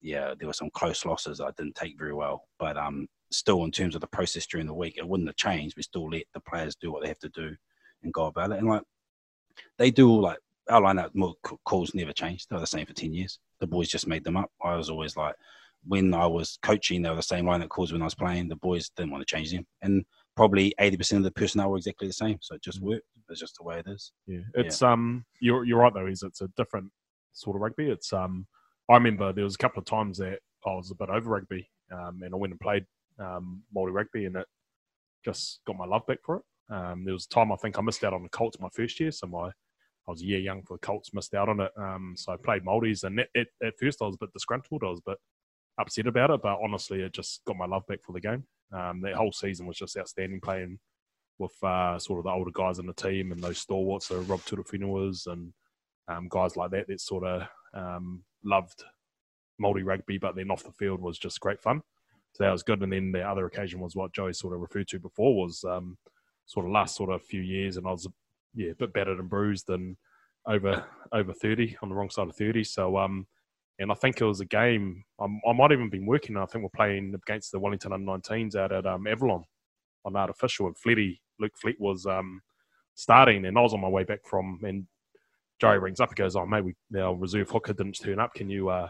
yeah, 0.00 0.34
there 0.38 0.46
were 0.46 0.52
some 0.52 0.70
close 0.70 1.04
losses 1.04 1.40
I 1.40 1.50
didn't 1.56 1.76
take 1.76 1.98
very 1.98 2.14
well. 2.14 2.44
But 2.58 2.76
um 2.76 3.06
still 3.30 3.64
in 3.64 3.70
terms 3.70 3.94
of 3.94 4.00
the 4.00 4.06
process 4.06 4.46
during 4.46 4.66
the 4.66 4.74
week, 4.74 4.96
it 4.98 5.06
wouldn't 5.06 5.28
have 5.28 5.36
changed. 5.36 5.76
We 5.76 5.82
still 5.82 6.08
let 6.08 6.24
the 6.34 6.40
players 6.40 6.76
do 6.76 6.92
what 6.92 7.02
they 7.02 7.08
have 7.08 7.18
to 7.20 7.28
do 7.30 7.54
and 8.02 8.12
go 8.12 8.26
about 8.26 8.52
it. 8.52 8.58
And 8.58 8.68
like 8.68 8.82
they 9.78 9.90
do 9.90 10.08
all 10.08 10.20
like 10.20 10.38
our 10.68 10.80
lineup 10.80 11.10
calls 11.64 11.94
never 11.94 12.12
changed. 12.12 12.48
They 12.48 12.56
were 12.56 12.60
the 12.60 12.66
same 12.66 12.86
for 12.86 12.92
ten 12.92 13.12
years. 13.12 13.38
The 13.60 13.66
boys 13.66 13.88
just 13.88 14.06
made 14.06 14.24
them 14.24 14.36
up. 14.36 14.50
I 14.62 14.76
was 14.76 14.90
always 14.90 15.16
like, 15.16 15.34
when 15.86 16.14
I 16.14 16.26
was 16.26 16.58
coaching, 16.62 17.02
they 17.02 17.10
were 17.10 17.16
the 17.16 17.22
same 17.22 17.46
lineup 17.46 17.68
calls 17.68 17.92
when 17.92 18.02
I 18.02 18.06
was 18.06 18.14
playing. 18.14 18.48
The 18.48 18.56
boys 18.56 18.90
didn't 18.90 19.10
want 19.10 19.26
to 19.26 19.34
change 19.34 19.50
them, 19.50 19.66
and 19.82 20.04
probably 20.36 20.74
eighty 20.80 20.96
percent 20.96 21.18
of 21.18 21.24
the 21.24 21.38
personnel 21.38 21.70
were 21.70 21.76
exactly 21.76 22.06
the 22.06 22.12
same. 22.12 22.38
So 22.40 22.54
it 22.54 22.62
just 22.62 22.80
worked. 22.80 23.04
It's 23.28 23.40
just 23.40 23.56
the 23.58 23.64
way 23.64 23.78
it 23.78 23.86
is. 23.88 24.12
Yeah, 24.26 24.40
it's 24.54 24.82
um, 24.82 25.24
you're 25.40 25.64
you're 25.64 25.78
right 25.78 25.92
though. 25.92 26.06
Is 26.06 26.22
it's 26.22 26.40
a 26.40 26.48
different 26.56 26.90
sort 27.32 27.56
of 27.56 27.62
rugby. 27.62 27.90
It's 27.90 28.12
um, 28.12 28.46
I 28.90 28.94
remember 28.94 29.32
there 29.32 29.44
was 29.44 29.54
a 29.54 29.58
couple 29.58 29.80
of 29.80 29.86
times 29.86 30.18
that 30.18 30.40
I 30.66 30.74
was 30.74 30.90
a 30.90 30.94
bit 30.94 31.10
over 31.10 31.30
rugby, 31.30 31.68
um, 31.92 32.20
and 32.22 32.34
I 32.34 32.36
went 32.36 32.52
and 32.52 32.60
played 32.60 32.84
um, 33.18 33.62
Māori 33.74 33.92
rugby, 33.92 34.26
and 34.26 34.36
it 34.36 34.46
just 35.24 35.60
got 35.66 35.76
my 35.76 35.86
love 35.86 36.06
back 36.06 36.18
for 36.24 36.36
it. 36.36 36.42
Um, 36.74 37.04
there 37.04 37.14
was 37.14 37.26
a 37.26 37.34
time 37.34 37.52
I 37.52 37.56
think 37.56 37.78
I 37.78 37.82
missed 37.82 38.04
out 38.04 38.14
on 38.14 38.22
the 38.22 38.28
Colts 38.28 38.58
my 38.60 38.68
first 38.74 38.98
year, 39.00 39.10
so 39.10 39.26
my 39.26 39.50
I 40.08 40.10
was 40.10 40.22
a 40.22 40.26
year 40.26 40.38
young 40.38 40.62
for 40.62 40.76
the 40.76 40.86
Colts, 40.86 41.12
missed 41.12 41.34
out 41.34 41.48
on 41.48 41.60
it. 41.60 41.70
Um, 41.76 42.14
so 42.16 42.32
I 42.32 42.36
played 42.36 42.64
Māoris, 42.64 43.04
and 43.04 43.20
it, 43.20 43.28
it, 43.34 43.48
at 43.62 43.74
first 43.78 44.00
I 44.00 44.06
was 44.06 44.16
a 44.16 44.24
bit 44.24 44.32
disgruntled. 44.32 44.82
I 44.84 44.88
was 44.88 45.00
a 45.06 45.10
bit 45.10 45.18
upset 45.78 46.06
about 46.06 46.30
it, 46.30 46.40
but 46.42 46.58
honestly, 46.62 47.02
it 47.02 47.12
just 47.12 47.42
got 47.46 47.56
my 47.56 47.66
love 47.66 47.86
back 47.86 48.00
for 48.04 48.12
the 48.12 48.20
game. 48.20 48.44
Um, 48.72 49.00
that 49.02 49.14
whole 49.14 49.32
season 49.32 49.66
was 49.66 49.76
just 49.76 49.96
outstanding 49.96 50.40
playing 50.40 50.78
with 51.38 51.52
uh, 51.62 51.98
sort 51.98 52.18
of 52.18 52.24
the 52.24 52.30
older 52.30 52.50
guys 52.52 52.78
in 52.78 52.86
the 52.86 52.92
team 52.92 53.32
and 53.32 53.42
those 53.42 53.58
stalwarts, 53.58 54.06
so 54.08 54.18
Rob 54.20 54.40
Turufinuas 54.40 55.26
and 55.26 55.52
um, 56.08 56.28
guys 56.28 56.56
like 56.56 56.70
that 56.72 56.86
that 56.88 57.00
sort 57.00 57.24
of 57.24 57.42
um, 57.74 58.22
loved 58.44 58.84
Māori 59.60 59.84
rugby, 59.84 60.18
but 60.18 60.36
then 60.36 60.50
off 60.50 60.64
the 60.64 60.72
field 60.72 61.00
was 61.00 61.18
just 61.18 61.40
great 61.40 61.60
fun. 61.60 61.82
So 62.34 62.44
that 62.44 62.52
was 62.52 62.62
good. 62.62 62.82
And 62.82 62.92
then 62.92 63.12
the 63.12 63.22
other 63.22 63.46
occasion 63.46 63.80
was 63.80 63.96
what 63.96 64.12
Joey 64.12 64.32
sort 64.32 64.54
of 64.54 64.60
referred 64.60 64.88
to 64.88 64.98
before 64.98 65.34
was 65.34 65.64
um, 65.64 65.98
sort 66.46 66.66
of 66.66 66.72
last 66.72 66.96
sort 66.96 67.10
of 67.10 67.22
few 67.22 67.40
years, 67.40 67.76
and 67.76 67.86
I 67.86 67.90
was 67.90 68.06
yeah 68.54 68.70
a 68.70 68.74
bit 68.74 68.92
battered 68.92 69.18
and 69.18 69.28
bruised 69.28 69.68
and 69.70 69.96
over 70.46 70.84
over 71.12 71.32
thirty 71.32 71.76
on 71.82 71.88
the 71.88 71.94
wrong 71.94 72.10
side 72.10 72.28
of 72.28 72.36
thirty. 72.36 72.64
So 72.64 72.98
um, 72.98 73.26
and 73.80 73.90
I 73.90 73.94
think 73.94 74.20
it 74.20 74.26
was 74.26 74.40
a 74.40 74.44
game. 74.44 75.02
I'm, 75.18 75.40
I 75.48 75.54
might 75.54 75.72
even 75.72 75.88
been 75.88 76.06
working. 76.06 76.36
I 76.36 76.44
think 76.44 76.62
we're 76.62 76.68
playing 76.76 77.14
against 77.14 77.50
the 77.50 77.58
Wellington 77.58 77.94
under 77.94 78.12
19s 78.12 78.54
out 78.54 78.72
at 78.72 78.86
um, 78.86 79.06
Avalon 79.06 79.42
on 80.04 80.16
artificial, 80.16 80.66
and 80.66 80.76
Fletty 80.76 81.20
Luke 81.40 81.54
Flett 81.56 81.80
was 81.80 82.04
um, 82.04 82.42
starting, 82.94 83.46
and 83.46 83.56
I 83.58 83.60
was 83.62 83.72
on 83.72 83.80
my 83.80 83.88
way 83.88 84.04
back 84.04 84.20
from, 84.26 84.60
and 84.62 84.86
Joey 85.60 85.78
rings 85.78 85.98
up 85.98 86.10
and 86.10 86.16
goes, 86.16 86.36
"Oh 86.36 86.44
mate, 86.44 86.64
we, 86.64 87.00
our 87.00 87.16
reserve 87.16 87.50
hooker 87.50 87.72
didn't 87.72 87.98
turn 87.98 88.20
up. 88.20 88.34
Can 88.34 88.50
you 88.50 88.68
uh, 88.68 88.88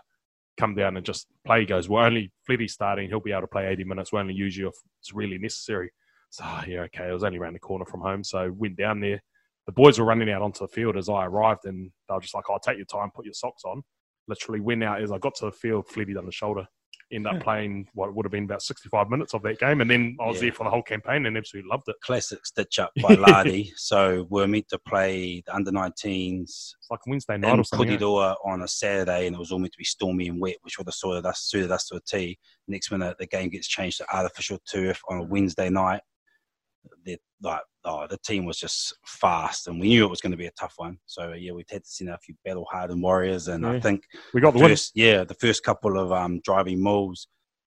come 0.59 0.75
down 0.75 0.97
and 0.97 1.07
just 1.07 1.29
play?" 1.47 1.61
He 1.61 1.67
goes, 1.67 1.89
we're 1.89 2.05
only 2.05 2.33
Fletty 2.45 2.67
starting. 2.67 3.09
He'll 3.09 3.21
be 3.21 3.33
able 3.33 3.43
to 3.43 3.47
play 3.47 3.69
80 3.69 3.85
minutes. 3.85 4.13
We 4.13 4.19
only 4.19 4.35
use 4.35 4.57
you 4.57 4.69
if 4.69 4.75
it's 5.01 5.15
really 5.15 5.39
necessary." 5.39 5.93
So 6.31 6.45
oh, 6.45 6.63
yeah, 6.67 6.81
okay. 6.83 7.09
It 7.09 7.13
was 7.13 7.25
only 7.25 7.39
around 7.39 7.55
the 7.55 7.61
corner 7.61 7.85
from 7.85 8.01
home, 8.01 8.25
so 8.25 8.53
went 8.57 8.77
down 8.77 8.99
there. 8.99 9.23
The 9.67 9.73
boys 9.73 10.01
were 10.01 10.05
running 10.05 10.31
out 10.31 10.43
onto 10.43 10.67
the 10.67 10.69
field 10.69 10.97
as 10.97 11.09
I 11.09 11.27
arrived, 11.27 11.65
and 11.67 11.93
they 12.09 12.15
were 12.15 12.21
just 12.21 12.35
like, 12.35 12.45
"I'll 12.49 12.57
oh, 12.57 12.61
take 12.61 12.77
your 12.77 12.87
time, 12.87 13.11
put 13.15 13.25
your 13.25 13.35
socks 13.35 13.63
on." 13.65 13.85
Literally 14.31 14.61
went 14.61 14.85
out 14.85 15.03
as 15.03 15.13
I 15.13 15.19
got 15.19 15.35
to 15.37 15.47
the 15.47 15.53
field. 15.53 15.89
Fletty 15.89 16.17
on 16.17 16.25
the 16.25 16.33
shoulder 16.33 16.67
end 17.13 17.27
up 17.27 17.35
hmm. 17.35 17.41
playing 17.41 17.89
what 17.95 18.15
would 18.15 18.25
have 18.25 18.33
been 18.33 18.45
about 18.45 18.63
65 18.63 19.09
minutes 19.09 19.35
of 19.35 19.43
that 19.43 19.59
game. 19.59 19.81
And 19.81 19.91
then 19.91 20.17
I 20.21 20.27
was 20.27 20.37
Yeah. 20.37 20.43
there 20.43 20.53
for 20.53 20.65
the 20.65 20.71
whole 20.71 20.83
campaign 20.83 21.27
and 21.27 21.37
absolutely 21.37 21.69
loved 21.69 21.89
it. 21.89 21.97
Classic 22.03 22.45
stitch 22.47 22.79
up 22.79 22.93
by 23.03 23.15
Lardy. 23.15 23.73
so 23.77 24.27
we're 24.31 24.47
meant 24.47 24.69
to 24.69 24.79
play 24.79 25.43
the 25.47 25.55
under 25.55 25.73
19s 25.73 26.43
It's 26.43 26.89
like 26.91 27.07
Wednesday 27.07 27.37
night 27.37 27.55
in 27.55 27.61
or 27.61 27.65
something. 27.65 27.89
Putidoa 27.89 28.37
on 28.45 28.63
a 28.63 28.69
Saturday, 28.69 29.27
and 29.27 29.37
it 29.37 29.39
was 29.39 29.53
all 29.53 29.59
meant 29.59 29.73
to 29.73 29.79
be 29.79 29.85
stormy 29.85 30.29
and 30.29 30.41
wet, 30.41 30.57
which 30.63 30.79
would 30.79 30.87
have 30.87 30.95
suited 30.95 31.27
us, 31.27 31.43
suited 31.43 31.71
us 31.71 31.87
to 31.89 31.97
a 31.97 32.01
T. 32.01 32.39
Next 32.69 32.91
minute, 32.91 33.17
the 33.19 33.27
game 33.27 33.51
gets 33.51 33.67
changed 33.67 33.99
to 33.99 34.17
artificial 34.17 34.59
turf 34.71 35.01
on 35.09 35.19
a 35.19 35.25
Wednesday 35.25 35.71
night. 35.71 36.03
The, 37.05 37.19
like, 37.43 37.63
oh, 37.85 38.07
the 38.07 38.19
team 38.19 38.45
was 38.45 38.59
just 38.59 38.95
fast, 39.07 39.69
and 39.69 39.81
we 39.81 39.89
knew 39.89 40.05
it 40.05 40.11
was 40.11 40.21
going 40.21 40.33
to 40.33 40.37
be 40.37 40.47
a 40.47 40.53
tough 40.53 40.75
one. 40.77 40.99
So 41.07 41.33
yeah, 41.33 41.53
we've 41.53 41.69
had 41.71 41.85
to 41.85 41.91
send 41.91 42.11
out 42.11 42.17
a 42.17 42.21
few 42.21 42.35
battle 42.45 42.67
hardened 42.71 43.03
warriors, 43.03 43.49
and 43.49 43.65
I 43.67 43.81
think 43.81 44.03
We 44.35 44.41
got 44.41 44.53
the 44.55 44.61
win. 44.61 44.71
first, 44.71 44.93
yeah, 44.95 45.25
the 45.25 45.35
first 45.35 45.63
couple 45.63 45.99
of 45.99 46.13
um, 46.13 46.41
driving 46.45 46.83
moves, 46.83 47.29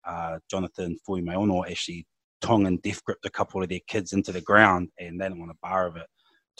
uh, 0.06 0.38
Jonathan 0.50 0.98
Fuimaono 1.08 1.68
actually 1.68 2.06
tongue 2.40 2.66
and 2.66 2.82
death 2.82 3.02
gripped 3.04 3.24
a 3.24 3.30
couple 3.30 3.62
of 3.62 3.68
their 3.70 3.80
kids 3.88 4.12
into 4.12 4.32
the 4.32 4.40
ground, 4.42 4.90
and 4.98 5.18
they 5.20 5.24
didn't 5.24 5.38
want 5.40 5.50
a 5.52 5.56
bar 5.62 5.86
of 5.86 5.96
it. 5.96 6.06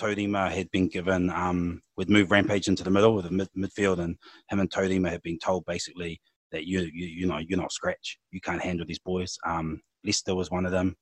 Todima 0.00 0.50
had 0.50 0.70
been 0.70 0.88
given, 0.88 1.30
um, 1.30 1.83
would 1.96 2.11
move 2.11 2.30
Rampage 2.30 2.68
into 2.68 2.83
the 2.83 2.90
middle 2.90 3.18
of 3.18 3.24
the 3.24 3.30
mid- 3.30 3.50
midfield, 3.57 3.98
and 4.00 4.16
him 4.48 4.61
and 4.61 4.70
Todima 4.70 5.11
had 5.11 5.22
been 5.22 5.38
told 5.38 5.64
basically 5.66 6.20
that 6.52 6.64
you, 6.66 6.80
you, 6.80 7.07
you 7.07 7.26
know, 7.26 7.38
you're 7.38 7.59
not 7.59 7.72
scratch, 7.72 8.18
you 8.30 8.40
can't 8.40 8.62
handle 8.62 8.87
these 8.87 8.98
boys. 8.98 9.37
Um, 9.46 9.80
Lester 10.04 10.35
was 10.35 10.50
one 10.50 10.66
of 10.66 10.72
them, 10.72 10.96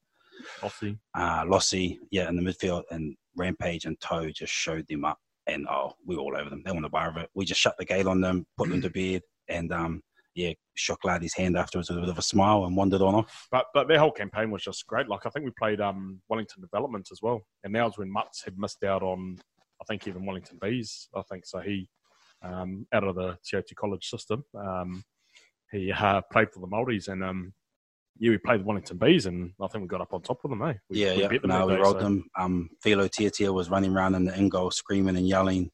Aussie. 0.61 0.99
uh, 1.15 1.45
Lossie, 1.47 1.99
yeah, 2.11 2.29
in 2.29 2.37
the 2.37 2.43
midfield, 2.43 2.83
and 2.91 3.17
Rampage 3.37 3.85
and 3.85 3.99
Toe 4.01 4.31
just 4.31 4.53
showed 4.53 4.87
them 4.89 5.05
up, 5.05 5.19
and 5.47 5.67
oh, 5.69 5.93
we 6.07 6.17
were 6.17 6.23
all 6.23 6.37
over 6.37 6.51
them. 6.51 6.63
They 6.65 6.73
want 6.73 6.85
a 6.85 6.91
bar 6.91 7.11
of 7.11 7.17
it. 7.17 7.31
We 7.35 7.45
just 7.45 7.61
shut 7.61 7.75
the 7.79 7.85
gate 7.85 8.07
on 8.07 8.21
them, 8.21 8.47
put 8.57 8.69
them 8.69 8.83
to 8.83 8.91
bed, 8.91 9.23
and 9.49 9.73
um, 9.73 10.03
yeah, 10.35 10.53
shook 10.75 11.05
Lardy's 11.05 11.35
hand 11.35 11.57
afterwards 11.57 11.91
with 11.91 11.99
a 11.99 12.03
bit 12.03 12.11
of 12.11 12.19
a 12.19 12.23
smile 12.23 12.65
and 12.65 12.77
wandered 12.77 13.03
on 13.03 13.15
off. 13.15 13.49
But 13.51 13.67
but 13.75 13.89
their 13.89 13.99
whole 13.99 14.13
campaign 14.13 14.51
was 14.51 14.63
just 14.63 14.87
great. 14.87 15.09
Like 15.09 15.27
I 15.27 15.31
think 15.31 15.45
we 15.45 15.53
played 15.59 15.81
um, 15.81 16.21
Wellington 16.29 16.63
Development 16.63 17.07
as 17.13 17.21
well, 17.23 17.43
and 17.65 17.75
that 17.75 17.85
was 17.85 17.99
when 17.99 18.11
Mutts 18.11 18.43
had 18.45 18.59
missed 18.59 18.83
out 18.85 19.03
on 19.03 19.39
I 19.81 19.85
think 19.85 20.07
even 20.07 20.25
Wellington 20.25 20.59
Bees. 20.61 21.09
I 21.15 21.23
think 21.31 21.45
so. 21.45 21.61
He 21.61 21.89
um, 22.43 22.87
out 22.93 23.05
of 23.05 23.15
the 23.15 23.37
TOT 23.49 23.69
college 23.77 24.09
system, 24.09 24.45
um, 24.55 25.05
he 25.71 25.93
uh, 25.93 26.23
played 26.33 26.51
for 26.51 26.61
the 26.61 26.67
Maldives, 26.67 27.09
and 27.09 27.23
um, 27.23 27.53
yeah, 28.19 28.31
we 28.31 28.39
played 28.39 28.61
the 28.61 28.65
Wellington 28.65 28.99
Bees, 28.99 29.27
and 29.27 29.53
I 29.61 29.67
think 29.69 29.83
we 29.83 29.89
got 29.89 30.01
up 30.01 30.13
on 30.13 30.23
top 30.23 30.39
of 30.45 30.51
them. 30.51 30.63
Eh? 30.63 30.75
We, 30.89 31.05
yeah, 31.05 31.15
we 31.15 31.23
yeah. 31.23 31.29
them 31.29 31.41
No, 31.47 31.67
we 31.67 31.75
day, 31.75 31.81
rolled 31.81 31.97
so- 31.97 32.03
them. 32.03 32.25
Um, 32.39 32.71
Filo 32.83 33.09
Tiatia 33.09 33.53
was 33.53 33.71
running 33.71 33.93
around 33.95 34.15
in 34.15 34.25
the 34.25 34.37
end 34.37 34.51
goal, 34.51 34.71
screaming 34.71 35.17
and 35.17 35.27
yelling, 35.29 35.71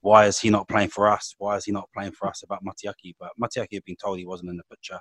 "Why 0.00 0.26
is 0.26 0.38
he 0.38 0.50
not 0.50 0.68
playing 0.68 0.88
for 0.90 1.08
us? 1.08 1.34
Why 1.38 1.56
is 1.56 1.64
he 1.64 1.72
not 1.72 1.88
playing 1.94 2.12
for 2.12 2.28
us?" 2.28 2.42
About 2.42 2.64
Matiaki, 2.64 3.14
but 3.18 3.30
Matiaki 3.40 3.74
had 3.74 3.84
been 3.84 3.96
told 3.96 4.18
he 4.18 4.26
wasn't 4.26 4.50
in 4.50 4.56
the 4.56 4.64
picture 4.70 5.00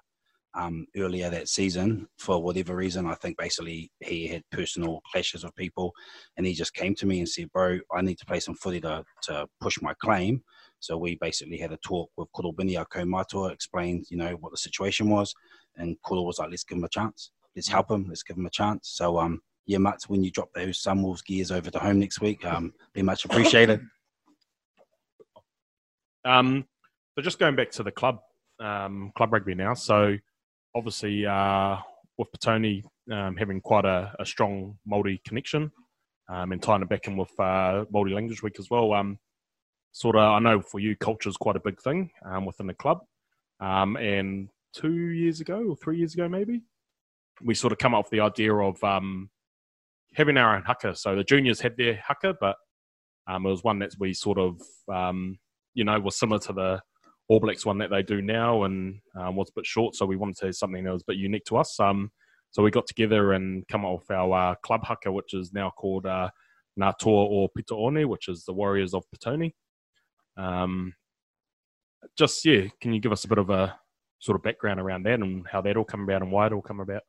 um, 0.56 0.86
earlier 0.96 1.30
that 1.32 1.48
season 1.48 2.08
for 2.19 2.41
whatever 2.43 2.76
reason. 2.76 3.08
I 3.08 3.15
think 3.15 3.38
basically 3.38 3.89
he 4.02 4.28
had 4.28 4.43
personal 4.52 5.02
clashes 5.12 5.43
with 5.43 5.56
people, 5.56 5.93
and 6.38 6.46
he 6.46 6.54
just 6.54 6.74
came 6.76 6.93
to 6.96 7.06
me 7.06 7.19
and 7.19 7.30
said, 7.30 7.52
"Bro, 7.52 7.80
I 7.91 8.02
need 8.02 8.19
to 8.19 8.26
play 8.26 8.39
some 8.39 8.56
footy 8.56 8.82
to, 8.82 9.04
to 9.24 9.48
push 9.62 9.82
my 9.82 9.93
claim." 10.02 10.43
So 10.80 10.98
we 10.98 11.15
basically 11.22 11.58
had 11.58 11.72
a 11.72 11.78
talk 11.78 12.10
with 12.17 12.28
Kurobini, 12.36 12.78
our 12.78 12.84
co-matua, 12.86 13.48
explained, 13.54 14.06
you 14.10 14.17
know, 14.17 14.36
what 14.41 14.52
the 14.52 14.58
situation 14.58 15.10
was, 15.10 15.34
and 15.78 15.98
Kuro 16.06 16.22
was 16.22 16.40
like, 16.40 16.50
"Let's 16.50 16.64
give 16.64 16.78
him 16.78 16.84
a 16.84 16.90
chance. 16.90 17.32
Let's 17.56 17.68
help 17.68 17.92
him. 17.92 18.06
Let's 18.08 18.24
give 18.24 18.38
him 18.38 18.46
a 18.46 18.52
chance." 18.52 18.90
So 18.94 19.20
um, 19.20 19.42
yeah, 19.66 19.78
Mats, 19.78 20.10
when 20.10 20.24
you 20.24 20.32
drop 20.32 20.50
those 20.54 20.82
Sunwolves 20.82 21.24
gears 21.26 21.52
over 21.52 21.70
to 21.70 21.80
home 21.80 22.00
next 22.00 22.22
week, 22.22 22.46
um, 22.46 22.74
be 22.94 23.02
much 23.02 23.26
appreciated. 23.26 23.82
Um, 26.26 26.64
so 27.16 27.22
just 27.22 27.38
going 27.38 27.58
back 27.58 27.70
to 27.72 27.84
the 27.84 27.92
club, 27.92 28.20
um, 28.62 29.12
club 29.18 29.34
rugby 29.34 29.56
now. 29.56 29.74
So 29.74 30.16
obviously, 30.74 31.26
uh, 31.26 31.76
with 32.18 32.32
Petone 32.32 32.82
um, 33.12 33.36
having 33.36 33.60
quite 33.62 33.84
a, 33.86 34.14
a 34.20 34.26
strong 34.26 34.78
Māori 34.90 35.22
connection, 35.26 35.72
um, 36.30 36.52
and 36.52 36.62
tying 36.62 36.82
it 36.82 36.90
back 36.90 37.08
in 37.08 37.18
with 37.18 37.32
uh, 37.40 37.86
Māori 37.94 38.14
Language 38.14 38.42
Week 38.42 38.56
as 38.60 38.70
well. 38.70 38.94
Um, 38.94 39.20
sort 39.92 40.16
of, 40.16 40.22
I 40.22 40.40
know 40.40 40.62
for 40.62 40.80
you, 40.80 40.96
culture 40.96 41.30
is 41.30 41.38
quite 41.38 41.56
a 41.56 41.62
big 41.62 41.82
thing 41.82 42.10
um, 42.26 42.46
within 42.46 42.68
the 42.68 42.74
club. 42.74 43.02
Um, 43.60 43.98
and 43.98 44.50
two 44.74 45.10
years 45.12 45.42
ago, 45.42 45.64
or 45.70 45.76
three 45.76 45.98
years 45.98 46.14
ago, 46.14 46.28
maybe, 46.28 46.64
we 47.42 47.56
sort 47.56 47.74
of 47.74 47.80
come 47.80 47.94
up 47.96 48.06
with 48.06 48.12
the 48.12 48.20
idea 48.20 48.54
of 48.54 48.84
um, 48.84 49.30
having 50.16 50.38
our 50.38 50.56
own 50.56 50.64
haka. 50.64 50.96
So 50.96 51.16
the 51.16 51.24
juniors 51.24 51.60
had 51.60 51.78
their 51.78 51.96
haka, 51.96 52.36
but 52.40 52.56
um, 53.28 53.46
it 53.46 53.50
was 53.50 53.64
one 53.64 53.80
that 53.80 53.94
we 54.00 54.14
sort 54.14 54.38
of 54.38 54.62
um, 54.92 55.38
you 55.74 55.84
know, 55.84 56.00
was 56.00 56.18
similar 56.18 56.40
to 56.40 56.54
the 56.54 56.82
All 57.28 57.40
Blacks 57.40 57.66
one 57.66 57.78
that 57.80 57.90
they 57.90 58.04
do 58.04 58.22
now 58.22 58.64
and 58.64 59.00
um, 59.16 59.36
was 59.36 59.50
a 59.50 59.54
bit 59.56 59.66
short. 59.66 59.96
So 59.96 60.06
we 60.06 60.16
wanted 60.16 60.38
to 60.38 60.46
have 60.48 60.56
something 60.56 60.84
that 60.84 60.94
was 60.94 61.04
a 61.04 61.12
bit 61.12 61.18
unique 61.18 61.46
to 61.46 61.58
us. 61.58 61.80
Um, 61.80 62.12
so 62.52 62.62
we 62.62 62.72
got 62.72 62.88
together 62.88 63.34
and 63.34 63.68
come 63.68 63.86
up 63.86 64.00
with 64.00 64.12
our 64.12 64.52
uh, 64.52 64.56
club 64.56 64.84
haka, 64.84 65.12
which 65.12 65.34
is 65.34 65.54
now 65.54 65.72
called 65.72 66.06
uh, 66.06 66.30
or 66.80 67.50
Pitaone, 67.58 68.06
which 68.08 68.28
is 68.28 68.46
the 68.46 68.54
Warriors 68.54 68.94
of 68.94 69.04
Petone. 69.12 69.54
Um, 70.38 70.94
just, 72.18 72.46
yeah, 72.46 72.68
can 72.82 72.94
you 72.94 73.00
give 73.00 73.12
us 73.12 73.26
a 73.26 73.28
bit 73.28 73.38
of 73.38 73.50
a 73.50 73.76
sort 74.24 74.38
of 74.38 74.44
background 74.44 74.80
around 74.80 75.04
that 75.04 75.20
and 75.20 75.46
how 75.52 75.60
that 75.62 75.76
all 75.76 75.84
come 75.84 76.04
about 76.04 76.22
and 76.22 76.32
why 76.32 76.48
it 76.48 76.54
all 76.54 76.62
come 76.62 76.80
about? 76.80 77.02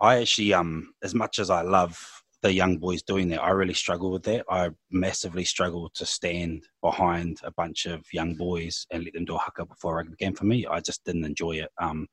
I 0.00 0.20
actually, 0.20 0.54
um, 0.54 0.94
as 1.02 1.14
much 1.14 1.38
as 1.38 1.50
I 1.50 1.60
love 1.60 2.02
the 2.40 2.50
young 2.50 2.78
boys 2.78 3.02
doing 3.02 3.28
that, 3.28 3.42
I 3.42 3.50
really 3.50 3.74
struggle 3.74 4.10
with 4.10 4.22
that. 4.22 4.46
I 4.48 4.70
massively 4.90 5.44
struggle 5.44 5.90
to 5.94 6.06
stand 6.06 6.64
behind 6.82 7.40
a 7.44 7.52
bunch 7.52 7.84
of 7.84 8.02
young 8.10 8.34
boys 8.36 8.86
and 8.90 9.04
let 9.04 9.12
them 9.12 9.26
do 9.26 9.34
a 9.34 9.38
haka 9.38 9.66
before 9.66 9.92
a 9.92 9.96
rugby 9.96 10.16
game. 10.18 10.32
For 10.32 10.46
me, 10.46 10.66
I 10.66 10.80
just 10.80 11.04
didn't 11.04 11.26
enjoy 11.26 11.56
it. 11.56 11.70
Um, 11.78 12.08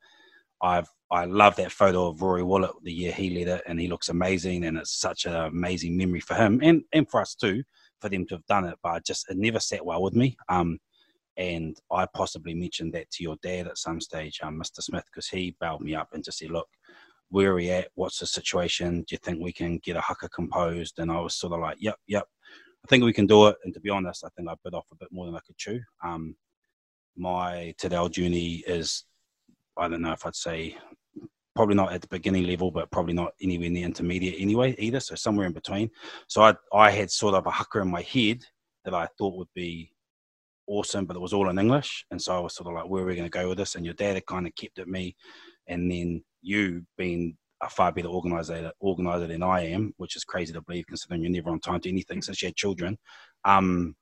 I've 0.61 0.89
I 1.09 1.23
love 1.23 1.55
that 1.55 1.71
photo 1.71 2.07
of 2.07 2.21
Rory 2.21 2.43
Willett 2.43 2.71
the 2.83 2.91
year 2.91 3.13
he 3.13 3.29
led 3.29 3.47
it, 3.59 3.63
and 3.65 3.79
he 3.79 3.87
looks 3.87 4.09
amazing, 4.09 4.65
and 4.65 4.77
it's 4.77 4.99
such 4.99 5.25
an 5.25 5.33
amazing 5.33 5.95
memory 5.95 6.19
for 6.19 6.33
him 6.33 6.59
and 6.61 6.83
and 6.91 7.09
for 7.09 7.21
us 7.21 7.33
too, 7.33 7.63
for 8.01 8.09
them 8.09 8.25
to 8.27 8.35
have 8.35 8.45
done 8.47 8.65
it. 8.65 8.75
But 8.83 8.89
I 8.89 8.99
just 8.99 9.29
it 9.29 9.37
never 9.37 9.61
sat 9.61 9.85
well 9.85 10.01
with 10.03 10.15
me. 10.15 10.35
Um, 10.49 10.79
and 11.37 11.77
I 11.91 12.07
possibly 12.13 12.53
mentioned 12.53 12.93
that 12.93 13.09
to 13.11 13.23
your 13.23 13.37
dad 13.41 13.67
at 13.67 13.77
some 13.77 14.01
stage, 14.01 14.39
um, 14.41 14.59
Mr. 14.59 14.81
Smith, 14.81 15.05
because 15.05 15.27
he 15.27 15.55
bailed 15.59 15.81
me 15.81 15.95
up 15.95 16.09
and 16.13 16.23
just 16.23 16.39
said, 16.39 16.51
look 16.51 16.67
where 17.29 17.51
are 17.51 17.55
we 17.55 17.69
at? 17.69 17.89
What's 17.95 18.19
the 18.19 18.25
situation? 18.25 19.01
Do 19.01 19.05
you 19.11 19.17
think 19.17 19.41
we 19.41 19.51
can 19.51 19.79
get 19.79 19.97
a 19.97 20.01
haka 20.01 20.29
composed? 20.29 20.99
And 20.99 21.11
I 21.11 21.19
was 21.19 21.35
sort 21.35 21.53
of 21.53 21.59
like, 21.59 21.77
yep, 21.79 21.97
yep. 22.07 22.25
I 22.83 22.87
think 22.87 23.03
we 23.03 23.13
can 23.13 23.27
do 23.27 23.47
it. 23.47 23.57
And 23.63 23.73
to 23.73 23.79
be 23.79 23.89
honest, 23.89 24.23
I 24.23 24.29
think 24.35 24.47
I 24.47 24.53
bit 24.63 24.73
off 24.73 24.85
a 24.91 24.95
bit 24.95 25.09
more 25.11 25.25
than 25.25 25.35
I 25.35 25.39
could 25.45 25.57
chew. 25.57 25.79
Um, 26.03 26.35
my 27.17 27.73
Tadel 27.81 28.11
journey 28.11 28.63
is, 28.67 29.03
I 29.75 29.87
don't 29.87 30.01
know 30.01 30.13
if 30.13 30.25
I'd 30.25 30.35
say 30.35 30.77
probably 31.55 31.75
not 31.75 31.91
at 31.91 32.01
the 32.01 32.07
beginning 32.07 32.45
level, 32.45 32.71
but 32.71 32.91
probably 32.91 33.13
not 33.13 33.33
anywhere 33.41 33.69
near 33.69 33.85
intermediate 33.85 34.39
anyway 34.39 34.75
either. 34.77 34.99
So 34.99 35.15
somewhere 35.15 35.47
in 35.47 35.53
between. 35.53 35.89
So 36.27 36.43
I, 36.43 36.53
I 36.71 36.91
had 36.91 37.11
sort 37.11 37.33
of 37.33 37.45
a 37.45 37.51
haka 37.51 37.81
in 37.81 37.89
my 37.89 38.03
head 38.03 38.43
that 38.85 38.93
I 38.93 39.07
thought 39.17 39.35
would 39.35 39.53
be 39.53 39.91
awesome, 40.67 41.05
but 41.05 41.15
it 41.15 41.21
was 41.21 41.33
all 41.33 41.49
in 41.49 41.59
English. 41.59 42.05
And 42.11 42.21
so 42.21 42.35
I 42.35 42.39
was 42.39 42.55
sort 42.55 42.67
of 42.67 42.73
like, 42.73 42.89
where 42.89 43.03
are 43.03 43.05
we 43.05 43.15
going 43.15 43.29
to 43.29 43.39
go 43.39 43.49
with 43.49 43.57
this? 43.57 43.75
And 43.75 43.85
your 43.85 43.93
dad 43.93 44.15
had 44.15 44.25
kind 44.25 44.47
of 44.47 44.55
kept 44.55 44.79
at 44.79 44.87
me. 44.87 45.15
And 45.67 45.91
then 45.91 46.23
you 46.41 46.85
being 46.97 47.37
a 47.61 47.69
far 47.69 47.91
better 47.91 48.07
organizer, 48.07 48.71
organizer 48.79 49.27
than 49.27 49.43
I 49.43 49.67
am, 49.67 49.93
which 49.97 50.15
is 50.15 50.23
crazy 50.23 50.53
to 50.53 50.61
believe 50.61 50.85
considering 50.87 51.23
you're 51.23 51.31
never 51.31 51.49
on 51.49 51.59
time 51.59 51.79
to 51.81 51.89
anything 51.89 52.21
since 52.21 52.41
you 52.41 52.47
had 52.47 52.55
children, 52.55 52.97
um, 53.45 53.95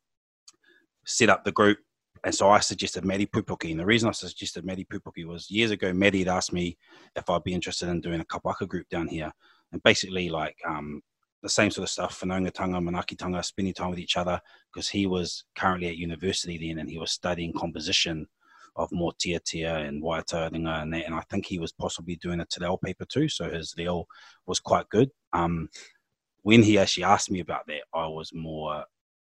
set 1.06 1.30
up 1.30 1.43
the 1.43 1.51
group. 1.51 1.78
And 2.23 2.34
so 2.34 2.49
I 2.49 2.60
suggested 2.60 3.06
Maddie 3.06 3.28
Pupuki. 3.28 3.71
And 3.71 3.80
the 3.80 3.86
reason 3.86 4.10
I 4.10 4.13
suggested 4.13 4.65
Maddie 4.65 4.88
Pupuki 4.91 5.25
was 5.25 5.49
years 5.49 5.71
ago, 5.71 5.93
Maddie 5.93 6.19
had 6.19 6.28
asked 6.28 6.54
me 6.54 6.78
if 7.15 7.30
I'd 7.30 7.43
be 7.43 7.54
interested 7.54 7.88
in 7.88 8.01
doing 8.01 8.19
a 8.19 8.25
kapa 8.25 8.49
haka 8.49 8.65
group 8.65 8.89
down 8.89 9.08
here. 9.08 9.32
And 9.71 9.82
basically, 9.84 10.30
like, 10.30 10.58
um, 10.67 11.01
the 11.45 11.49
same 11.49 11.69
sort 11.69 11.84
of 11.84 11.91
stuff, 11.91 12.19
Whanaungatanga, 12.21 12.81
Manaakitanga, 12.81 13.45
spending 13.45 13.75
time 13.75 13.91
with 13.91 13.99
each 13.99 14.17
other, 14.17 14.41
because 14.73 14.89
he 14.89 15.05
was 15.05 15.43
currently 15.55 15.88
at 15.89 15.97
university 15.97 16.58
then 16.58 16.79
and 16.79 16.89
he 16.89 16.97
was 16.97 17.12
studying 17.12 17.53
composition 17.53 18.25
of 18.75 18.89
mōteatea 18.89 19.88
and 19.88 20.01
Waitaringa 20.01 20.81
and 20.81 20.91
that. 20.91 21.05
And 21.05 21.13
I 21.13 21.21
think 21.29 21.45
he 21.45 21.60
was 21.60 21.71
possibly 21.71 22.15
doing 22.15 22.39
a 22.39 22.45
Te 22.45 22.65
paper 22.84 23.05
too. 23.05 23.29
So 23.29 23.47
his 23.47 23.75
reo 23.77 24.08
was 24.47 24.60
quite 24.60 24.89
good. 24.89 25.12
Um, 25.34 25.69
when 26.41 26.63
he 26.63 26.79
actually 26.79 27.03
asked 27.03 27.29
me 27.29 27.41
about 27.41 27.67
that, 27.67 27.84
I 27.93 28.08
was 28.08 28.31
more 28.34 28.84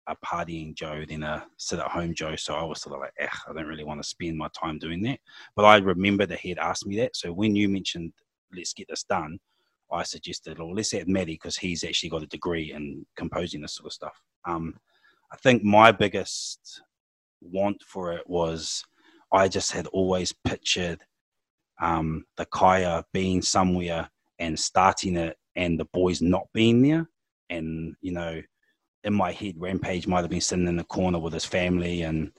a 0.06 0.16
partying 0.22 0.74
Joe 0.74 1.04
than 1.08 1.22
a 1.22 1.46
sit 1.56 1.78
at 1.78 1.90
home 1.90 2.14
Joe. 2.14 2.36
So 2.36 2.54
I 2.54 2.62
was 2.62 2.82
sort 2.82 2.94
of 2.94 3.00
like, 3.00 3.14
eh, 3.18 3.28
I 3.48 3.54
don't 3.54 3.66
really 3.66 3.84
want 3.84 4.02
to 4.02 4.08
spend 4.08 4.36
my 4.36 4.48
time 4.48 4.78
doing 4.78 5.02
that. 5.04 5.18
But 5.56 5.64
I 5.64 5.78
remember 5.78 6.26
that 6.26 6.40
he 6.40 6.50
had 6.50 6.58
asked 6.58 6.86
me 6.86 6.98
that. 6.98 7.16
So 7.16 7.32
when 7.32 7.56
you 7.56 7.70
mentioned, 7.70 8.12
let's 8.54 8.74
get 8.74 8.88
this 8.88 9.04
done, 9.04 9.38
I 9.92 10.02
suggested, 10.04 10.58
or 10.58 10.74
let's 10.74 10.94
add 10.94 11.08
Matty 11.08 11.34
because 11.34 11.56
he's 11.56 11.84
actually 11.84 12.10
got 12.10 12.22
a 12.22 12.26
degree 12.26 12.72
in 12.72 13.04
composing 13.16 13.60
this 13.60 13.74
sort 13.74 13.86
of 13.86 13.92
stuff. 13.92 14.22
Um, 14.46 14.78
I 15.32 15.36
think 15.36 15.62
my 15.62 15.92
biggest 15.92 16.82
want 17.40 17.82
for 17.82 18.12
it 18.12 18.28
was 18.28 18.84
I 19.32 19.48
just 19.48 19.72
had 19.72 19.86
always 19.88 20.32
pictured 20.44 21.02
um, 21.80 22.24
the 22.36 22.46
kaea 22.46 23.04
being 23.12 23.42
somewhere 23.42 24.10
and 24.38 24.58
starting 24.58 25.16
it 25.16 25.36
and 25.56 25.78
the 25.78 25.86
boys 25.86 26.22
not 26.22 26.46
being 26.52 26.82
there. 26.82 27.08
And, 27.50 27.94
you 28.00 28.12
know, 28.12 28.40
in 29.04 29.14
my 29.14 29.32
head, 29.32 29.54
Rampage 29.58 30.06
might 30.06 30.20
have 30.20 30.30
been 30.30 30.40
sitting 30.40 30.68
in 30.68 30.76
the 30.76 30.84
corner 30.84 31.18
with 31.18 31.32
his 31.32 31.44
family, 31.44 32.02
and 32.02 32.30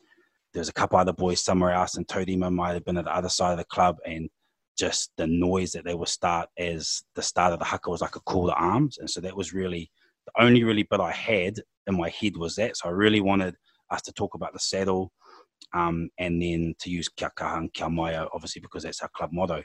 there's 0.53 0.69
a 0.69 0.73
couple 0.73 0.97
other 0.97 1.13
boys 1.13 1.43
somewhere 1.43 1.71
else, 1.71 1.97
and 1.97 2.07
Todima 2.07 2.51
might 2.51 2.73
have 2.73 2.85
been 2.85 2.97
at 2.97 3.05
the 3.05 3.15
other 3.15 3.29
side 3.29 3.51
of 3.51 3.57
the 3.57 3.65
club, 3.65 3.97
and 4.05 4.29
just 4.77 5.11
the 5.17 5.27
noise 5.27 5.71
that 5.71 5.85
they 5.85 5.93
would 5.93 6.07
start 6.07 6.49
as 6.57 7.03
the 7.15 7.21
start 7.21 7.53
of 7.53 7.59
the 7.59 7.65
haka 7.65 7.89
was 7.89 8.01
like 8.01 8.15
a 8.15 8.21
call 8.21 8.47
to 8.47 8.53
arms, 8.53 8.97
and 8.97 9.09
so 9.09 9.21
that 9.21 9.35
was 9.35 9.53
really 9.53 9.91
the 10.25 10.43
only 10.43 10.63
really 10.63 10.83
bit 10.83 10.99
I 10.99 11.11
had 11.11 11.55
in 11.87 11.97
my 11.97 12.09
head 12.09 12.37
was 12.37 12.55
that. 12.55 12.77
So 12.77 12.89
I 12.89 12.91
really 12.91 13.21
wanted 13.21 13.55
us 13.91 14.01
to 14.03 14.13
talk 14.13 14.35
about 14.35 14.53
the 14.53 14.59
saddle, 14.59 15.11
um, 15.73 16.09
and 16.17 16.41
then 16.41 16.75
to 16.79 16.89
use 16.89 17.09
kia 17.09 17.31
kaha 17.37 17.57
and 17.57 17.73
kia 17.73 17.89
maia, 17.89 18.25
obviously 18.33 18.61
because 18.61 18.83
that's 18.83 19.01
our 19.01 19.09
club 19.09 19.31
motto. 19.33 19.63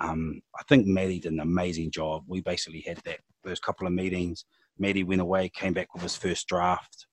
Um, 0.00 0.40
I 0.58 0.62
think 0.68 0.86
Matty 0.86 1.20
did 1.20 1.32
an 1.32 1.40
amazing 1.40 1.92
job. 1.92 2.24
We 2.26 2.40
basically 2.40 2.80
had 2.80 2.98
that 3.04 3.20
first 3.44 3.62
couple 3.62 3.86
of 3.86 3.92
meetings 3.92 4.44
Matty 4.78 5.04
went 5.04 5.20
away, 5.20 5.48
came 5.48 5.72
back 5.72 5.94
with 5.94 6.02
his 6.02 6.16
first 6.16 6.48
draft, 6.48 7.06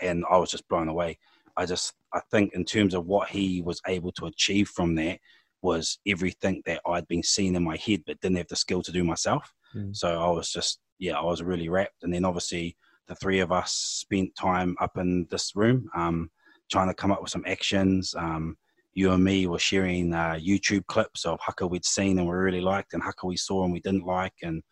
and 0.00 0.24
I 0.30 0.36
was 0.36 0.50
just 0.50 0.68
blown 0.68 0.88
away. 0.88 1.18
I 1.56 1.64
just, 1.64 1.94
I 2.12 2.20
think, 2.30 2.52
in 2.54 2.64
terms 2.64 2.94
of 2.94 3.06
what 3.06 3.30
he 3.30 3.62
was 3.62 3.80
able 3.86 4.12
to 4.12 4.26
achieve 4.26 4.68
from 4.68 4.94
that, 4.96 5.18
was 5.66 5.98
everything 6.06 6.62
that 6.66 6.80
I'd 6.86 7.08
been 7.08 7.22
seeing 7.22 7.54
in 7.56 7.64
my 7.64 7.76
head, 7.86 8.02
but 8.06 8.20
didn't 8.20 8.38
have 8.38 8.48
the 8.48 8.56
skill 8.64 8.82
to 8.82 8.92
do 8.92 9.04
myself. 9.12 9.44
Mm. 9.74 9.94
So 10.00 10.08
I 10.26 10.30
was 10.30 10.48
just, 10.50 10.78
yeah, 10.98 11.18
I 11.18 11.24
was 11.24 11.42
really 11.42 11.68
wrapped. 11.68 12.02
And 12.02 12.12
then 12.12 12.24
obviously 12.24 12.76
the 13.08 13.14
three 13.16 13.40
of 13.40 13.50
us 13.52 13.72
spent 13.72 14.30
time 14.36 14.76
up 14.80 14.96
in 14.96 15.26
this 15.30 15.52
room, 15.54 15.88
um, 15.94 16.30
trying 16.70 16.88
to 16.88 16.94
come 16.94 17.12
up 17.12 17.22
with 17.22 17.30
some 17.30 17.44
actions. 17.46 18.14
Um, 18.16 18.56
you 18.94 19.12
and 19.12 19.22
me 19.22 19.46
were 19.46 19.58
sharing 19.58 20.14
uh, 20.14 20.38
YouTube 20.40 20.86
clips 20.86 21.26
of 21.26 21.38
haka 21.40 21.66
we'd 21.66 21.84
seen 21.84 22.18
and 22.18 22.26
we 22.26 22.34
really 22.34 22.62
liked, 22.62 22.94
and 22.94 23.02
haka 23.02 23.26
we 23.26 23.36
saw 23.36 23.64
and 23.64 23.72
we 23.72 23.80
didn't 23.80 24.06
like, 24.06 24.32
and 24.42 24.62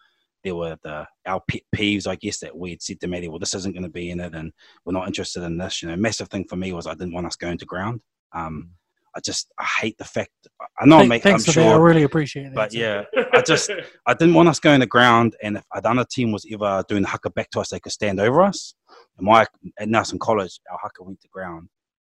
there 0.42 0.54
were 0.54 0.76
the 0.82 1.06
our 1.26 1.42
pet 1.50 1.62
peeves, 1.76 2.06
I 2.06 2.16
guess, 2.16 2.38
that 2.40 2.56
we 2.56 2.70
had 2.70 2.82
said 2.82 3.00
to 3.00 3.08
Matty, 3.08 3.28
well, 3.28 3.38
this 3.38 3.54
isn't 3.54 3.74
going 3.74 3.88
to 3.90 3.98
be 4.00 4.10
in 4.10 4.20
it, 4.20 4.34
and 4.34 4.52
we're 4.84 4.98
not 4.98 5.06
interested 5.06 5.42
in 5.42 5.58
this. 5.58 5.82
You 5.82 5.88
know, 5.88 5.96
massive 5.96 6.28
thing 6.28 6.46
for 6.48 6.56
me 6.56 6.72
was 6.72 6.86
I 6.86 6.94
didn't 6.94 7.14
want 7.14 7.26
us 7.26 7.36
going 7.36 7.58
to 7.58 7.66
ground. 7.66 8.00
Um, 8.32 8.70
I 9.16 9.20
just 9.20 9.52
I 9.58 9.64
hate 9.64 9.96
the 9.98 10.04
fact. 10.04 10.30
I 10.78 10.86
know, 10.86 10.98
Thank- 10.98 11.08
mate, 11.08 11.22
Thanks 11.22 11.46
I'm 11.48 11.54
for 11.54 11.60
that. 11.60 11.74
I 11.74 11.78
really 11.78 12.02
appreciate 12.02 12.46
it. 12.46 12.54
but 12.54 12.72
yeah, 12.72 13.04
I 13.32 13.42
just 13.42 13.70
I 14.06 14.14
didn't 14.14 14.34
want 14.34 14.48
us 14.48 14.58
going 14.60 14.80
to 14.80 14.86
ground, 14.86 15.36
and 15.42 15.56
if 15.58 15.64
another 15.72 16.04
team 16.10 16.32
was 16.32 16.46
ever 16.52 16.84
doing 16.88 17.02
the 17.02 17.08
haka 17.08 17.30
back 17.30 17.50
to 17.50 17.60
us, 17.60 17.70
they 17.70 17.80
could 17.80 17.92
stand 17.92 18.20
over 18.20 18.42
us. 18.42 18.74
And 19.18 19.26
my 19.26 19.46
at 19.78 19.88
Nelson 19.88 20.18
College, 20.18 20.58
our 20.70 20.78
haka 20.82 21.02
went 21.04 21.20
to 21.20 21.28
ground, 21.28 21.68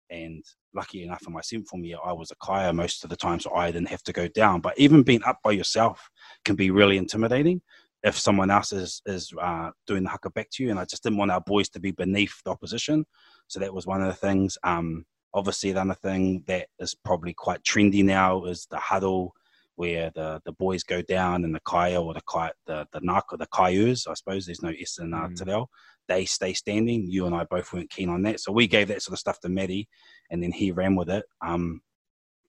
and 0.10 0.44
lucky 0.74 1.04
enough, 1.04 1.24
in 1.26 1.34
my 1.34 1.42
seventh 1.42 1.70
form 1.70 1.84
year, 1.84 1.98
I 2.04 2.14
was 2.14 2.32
a 2.32 2.36
kaea 2.36 2.74
most 2.76 3.04
of 3.04 3.10
the 3.10 3.16
time, 3.16 3.40
so 3.40 3.54
I 3.56 3.72
didn't 3.72 3.90
have 3.90 4.04
to 4.04 4.14
go 4.14 4.28
down. 4.28 4.62
But 4.62 4.78
even 4.78 5.04
being 5.04 5.24
up 5.24 5.40
by 5.44 5.52
yourself 5.52 6.10
can 6.46 6.56
be 6.56 6.72
really 6.72 6.98
intimidating 6.98 7.62
if 8.04 8.18
someone 8.18 8.50
else 8.52 8.74
is 8.74 9.02
is 9.06 9.32
uh, 9.42 9.72
doing 9.88 10.04
the 10.04 10.10
haka 10.10 10.30
back 10.32 10.50
to 10.52 10.64
you. 10.64 10.70
And 10.70 10.80
I 10.80 10.86
just 10.86 11.04
didn't 11.04 11.18
want 11.18 11.32
our 11.32 11.42
boys 11.42 11.70
to 11.70 11.80
be 11.80 11.92
beneath 11.92 12.36
the 12.46 12.52
opposition, 12.52 13.06
so 13.48 13.60
that 13.60 13.74
was 13.74 13.88
one 13.88 14.02
of 14.02 14.08
the 14.08 14.14
things. 14.14 14.58
Um, 14.64 15.06
obviously, 15.34 15.72
the 15.72 15.82
other 15.82 15.94
thing 15.94 16.44
that 16.48 16.67
is 16.80 16.96
probably 16.96 17.34
quite 17.34 17.63
trendy 17.63 18.04
now 18.04 18.46
is 18.46 18.67
the 18.70 18.78
huddle 18.78 19.34
where 19.76 20.12
the, 20.13 20.41
the 20.46 20.52
boys 20.52 20.84
go 20.84 21.02
down 21.02 21.44
and 21.44 21.56
the 21.56 21.60
kaea 21.62 22.04
or 22.04 22.13
the 22.13 22.22
kai 22.30 22.52
the 22.67 22.86
the 22.91 23.00
naka 23.02 23.38
the 23.38 23.48
kayus 23.48 24.08
I 24.08 24.13
suppose 24.13 24.46
there's 24.46 24.62
no 24.62 24.70
s 24.70 25.00
uh, 25.00 25.06
Mm. 25.06 25.36
Te 25.38 25.65
they 26.08 26.26
stay 26.26 26.54
standing. 26.54 27.10
You 27.10 27.26
and 27.26 27.34
I 27.34 27.46
both 27.46 27.72
weren't 27.72 27.89
keen 27.89 28.10
on 28.10 28.22
that, 28.24 28.39
so 28.39 28.52
we 28.52 28.67
gave 28.67 28.89
that 28.89 29.02
sort 29.02 29.13
of 29.13 29.20
stuff 29.20 29.39
to 29.41 29.50
Matty, 29.50 29.88
and 30.30 30.44
then 30.44 30.52
he 30.52 30.72
ran 30.72 30.96
with 30.96 31.10
it. 31.10 31.26
Um, 31.41 31.82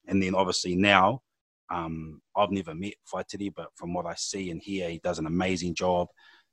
and 0.09 0.23
then 0.23 0.35
obviously 0.35 0.75
now, 0.75 1.23
um, 1.71 2.21
I've 2.37 2.51
never 2.51 2.75
met 2.75 2.95
Faitiri, 3.11 3.53
but 3.55 3.69
from 3.77 3.95
what 3.95 4.07
I 4.07 4.15
see 4.15 4.51
and 4.51 4.61
hear, 4.61 4.89
he 4.91 4.99
does 4.99 5.19
an 5.19 5.27
amazing 5.27 5.75
job. 5.75 6.09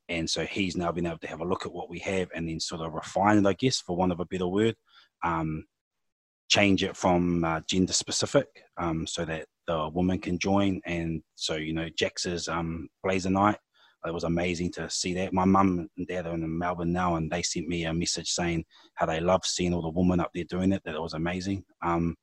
And 0.07 0.29
so 0.29 0.45
he's 0.45 0.75
now 0.75 0.91
been 0.91 1.05
able 1.05 1.19
to 1.19 1.27
have 1.27 1.41
a 1.41 1.45
look 1.45 1.65
at 1.65 1.71
what 1.71 1.89
we 1.89 1.99
have 1.99 2.29
and 2.33 2.47
then 2.47 2.59
sort 2.59 2.81
of 2.81 2.93
refine 2.93 3.37
it, 3.37 3.45
I 3.45 3.53
guess, 3.53 3.79
for 3.79 3.95
one 3.95 4.11
of 4.11 4.19
a 4.19 4.25
better 4.25 4.47
word. 4.47 4.75
Um, 5.23 5.65
change 6.49 6.83
it 6.83 6.97
from 6.97 7.43
uh, 7.43 7.61
gender 7.67 7.93
specific 7.93 8.47
um, 8.77 9.07
so 9.07 9.23
that 9.23 9.45
the 9.67 9.89
woman 9.89 10.19
can 10.19 10.37
join. 10.37 10.81
And 10.85 11.21
so, 11.35 11.55
you 11.55 11.73
know, 11.73 11.89
Jax's 11.89 12.47
um, 12.47 12.89
Blazer 13.03 13.29
Night, 13.29 13.57
it 14.05 14.13
was 14.13 14.23
amazing 14.23 14.71
to 14.73 14.89
see 14.89 15.13
that. 15.15 15.33
My 15.33 15.45
mum 15.45 15.87
and 15.97 16.07
dad 16.07 16.25
are 16.25 16.33
in 16.33 16.57
Melbourne 16.57 16.93
now, 16.93 17.15
and 17.15 17.29
they 17.29 17.43
sent 17.43 17.67
me 17.67 17.83
a 17.85 17.93
message 17.93 18.29
saying 18.29 18.65
how 18.95 19.05
they 19.05 19.19
love 19.19 19.45
seeing 19.45 19.73
all 19.73 19.81
the 19.81 19.89
women 19.89 20.19
up 20.19 20.31
there 20.33 20.45
doing 20.45 20.71
it, 20.71 20.81
that 20.85 20.95
it 20.95 21.01
was 21.01 21.13
amazing. 21.13 21.63
Um, 21.83 22.15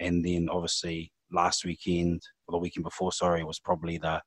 and 0.00 0.24
then 0.24 0.48
obviously 0.50 1.12
last 1.32 1.64
weekend, 1.64 2.22
or 2.46 2.52
the 2.52 2.58
weekend 2.58 2.84
before, 2.84 3.12
sorry, 3.12 3.44
was 3.44 3.58
probably 3.58 3.98
the 3.98 4.22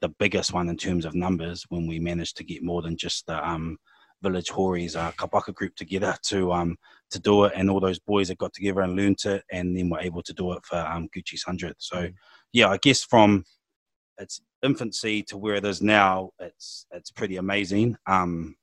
the 0.00 0.08
biggest 0.20 0.52
one 0.52 0.68
in 0.68 0.76
terms 0.76 1.04
of 1.04 1.16
numbers 1.16 1.64
when 1.70 1.88
we 1.88 1.98
managed 1.98 2.36
to 2.36 2.44
get 2.44 2.62
more 2.62 2.82
than 2.82 2.96
just 2.96 3.26
the 3.26 3.48
um, 3.48 3.76
village 4.22 4.48
Horis 4.48 4.96
uh, 4.96 5.12
kapa 5.12 5.38
haka 5.38 5.52
group 5.52 5.74
together 5.76 6.16
to 6.24 6.52
um, 6.52 6.76
to 7.10 7.18
do 7.18 7.44
it, 7.44 7.52
and 7.54 7.70
all 7.70 7.80
those 7.80 7.98
boys 7.98 8.28
that 8.28 8.38
got 8.38 8.52
together 8.52 8.80
and 8.80 8.96
learnt 8.96 9.24
it, 9.24 9.44
and 9.50 9.76
then 9.76 9.90
were 9.90 10.00
able 10.00 10.22
to 10.22 10.32
do 10.32 10.52
it 10.52 10.64
for 10.64 10.78
um, 10.78 11.08
Gucci's 11.14 11.42
hundredth. 11.42 11.76
So, 11.78 12.08
yeah, 12.52 12.68
I 12.68 12.78
guess 12.78 13.04
from 13.04 13.44
its 14.18 14.40
infancy 14.62 15.22
to 15.24 15.38
where 15.38 15.54
it 15.54 15.64
is 15.64 15.82
now, 15.82 16.30
it's 16.38 16.86
it's 16.90 17.10
pretty 17.10 17.36
amazing. 17.36 17.96
Um, 18.06 18.56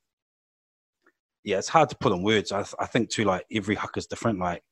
yeah, 1.43 1.59
it's 1.59 1.69
hard 1.69 1.89
to 1.89 1.97
put 1.97 2.11
in 2.11 2.23
words. 2.23 2.51
I, 2.51 2.63
th- 2.63 2.75
I 2.79 2.87
think 2.87 3.09
too, 3.09 3.23
like 3.23 3.45
every 3.51 3.75
haka 3.75 3.99
is 3.99 4.07
different. 4.07 4.39
Like 4.39 4.63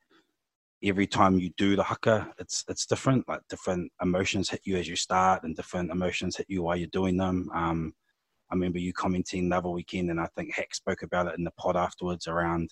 every 0.83 1.07
time 1.07 1.39
you 1.39 1.51
do 1.57 1.75
the 1.75 1.83
haka, 1.83 2.33
it's 2.39 2.65
it's 2.67 2.85
different. 2.85 3.27
Like 3.27 3.41
different 3.49 3.91
emotions 4.01 4.49
hit 4.49 4.61
you 4.65 4.77
as 4.77 4.87
you 4.87 4.95
start, 4.95 5.43
and 5.43 5.55
different 5.55 5.91
emotions 5.91 6.35
hit 6.35 6.47
you 6.49 6.63
while 6.63 6.75
you're 6.75 6.87
doing 6.87 7.17
them. 7.17 7.49
Um, 7.53 7.93
I 8.53 8.55
remember 8.55 8.77
you 8.77 8.93
commenting 8.93 9.49
the 9.49 9.57
other 9.57 9.69
weekend, 9.69 10.11
and 10.11 10.21
I 10.21 10.27
think 10.35 10.53
Hack 10.53 10.75
spoke 10.75 11.01
about 11.01 11.25
it 11.25 11.39
in 11.39 11.43
the 11.43 11.49
pod 11.57 11.75
afterwards 11.75 12.27
around 12.27 12.71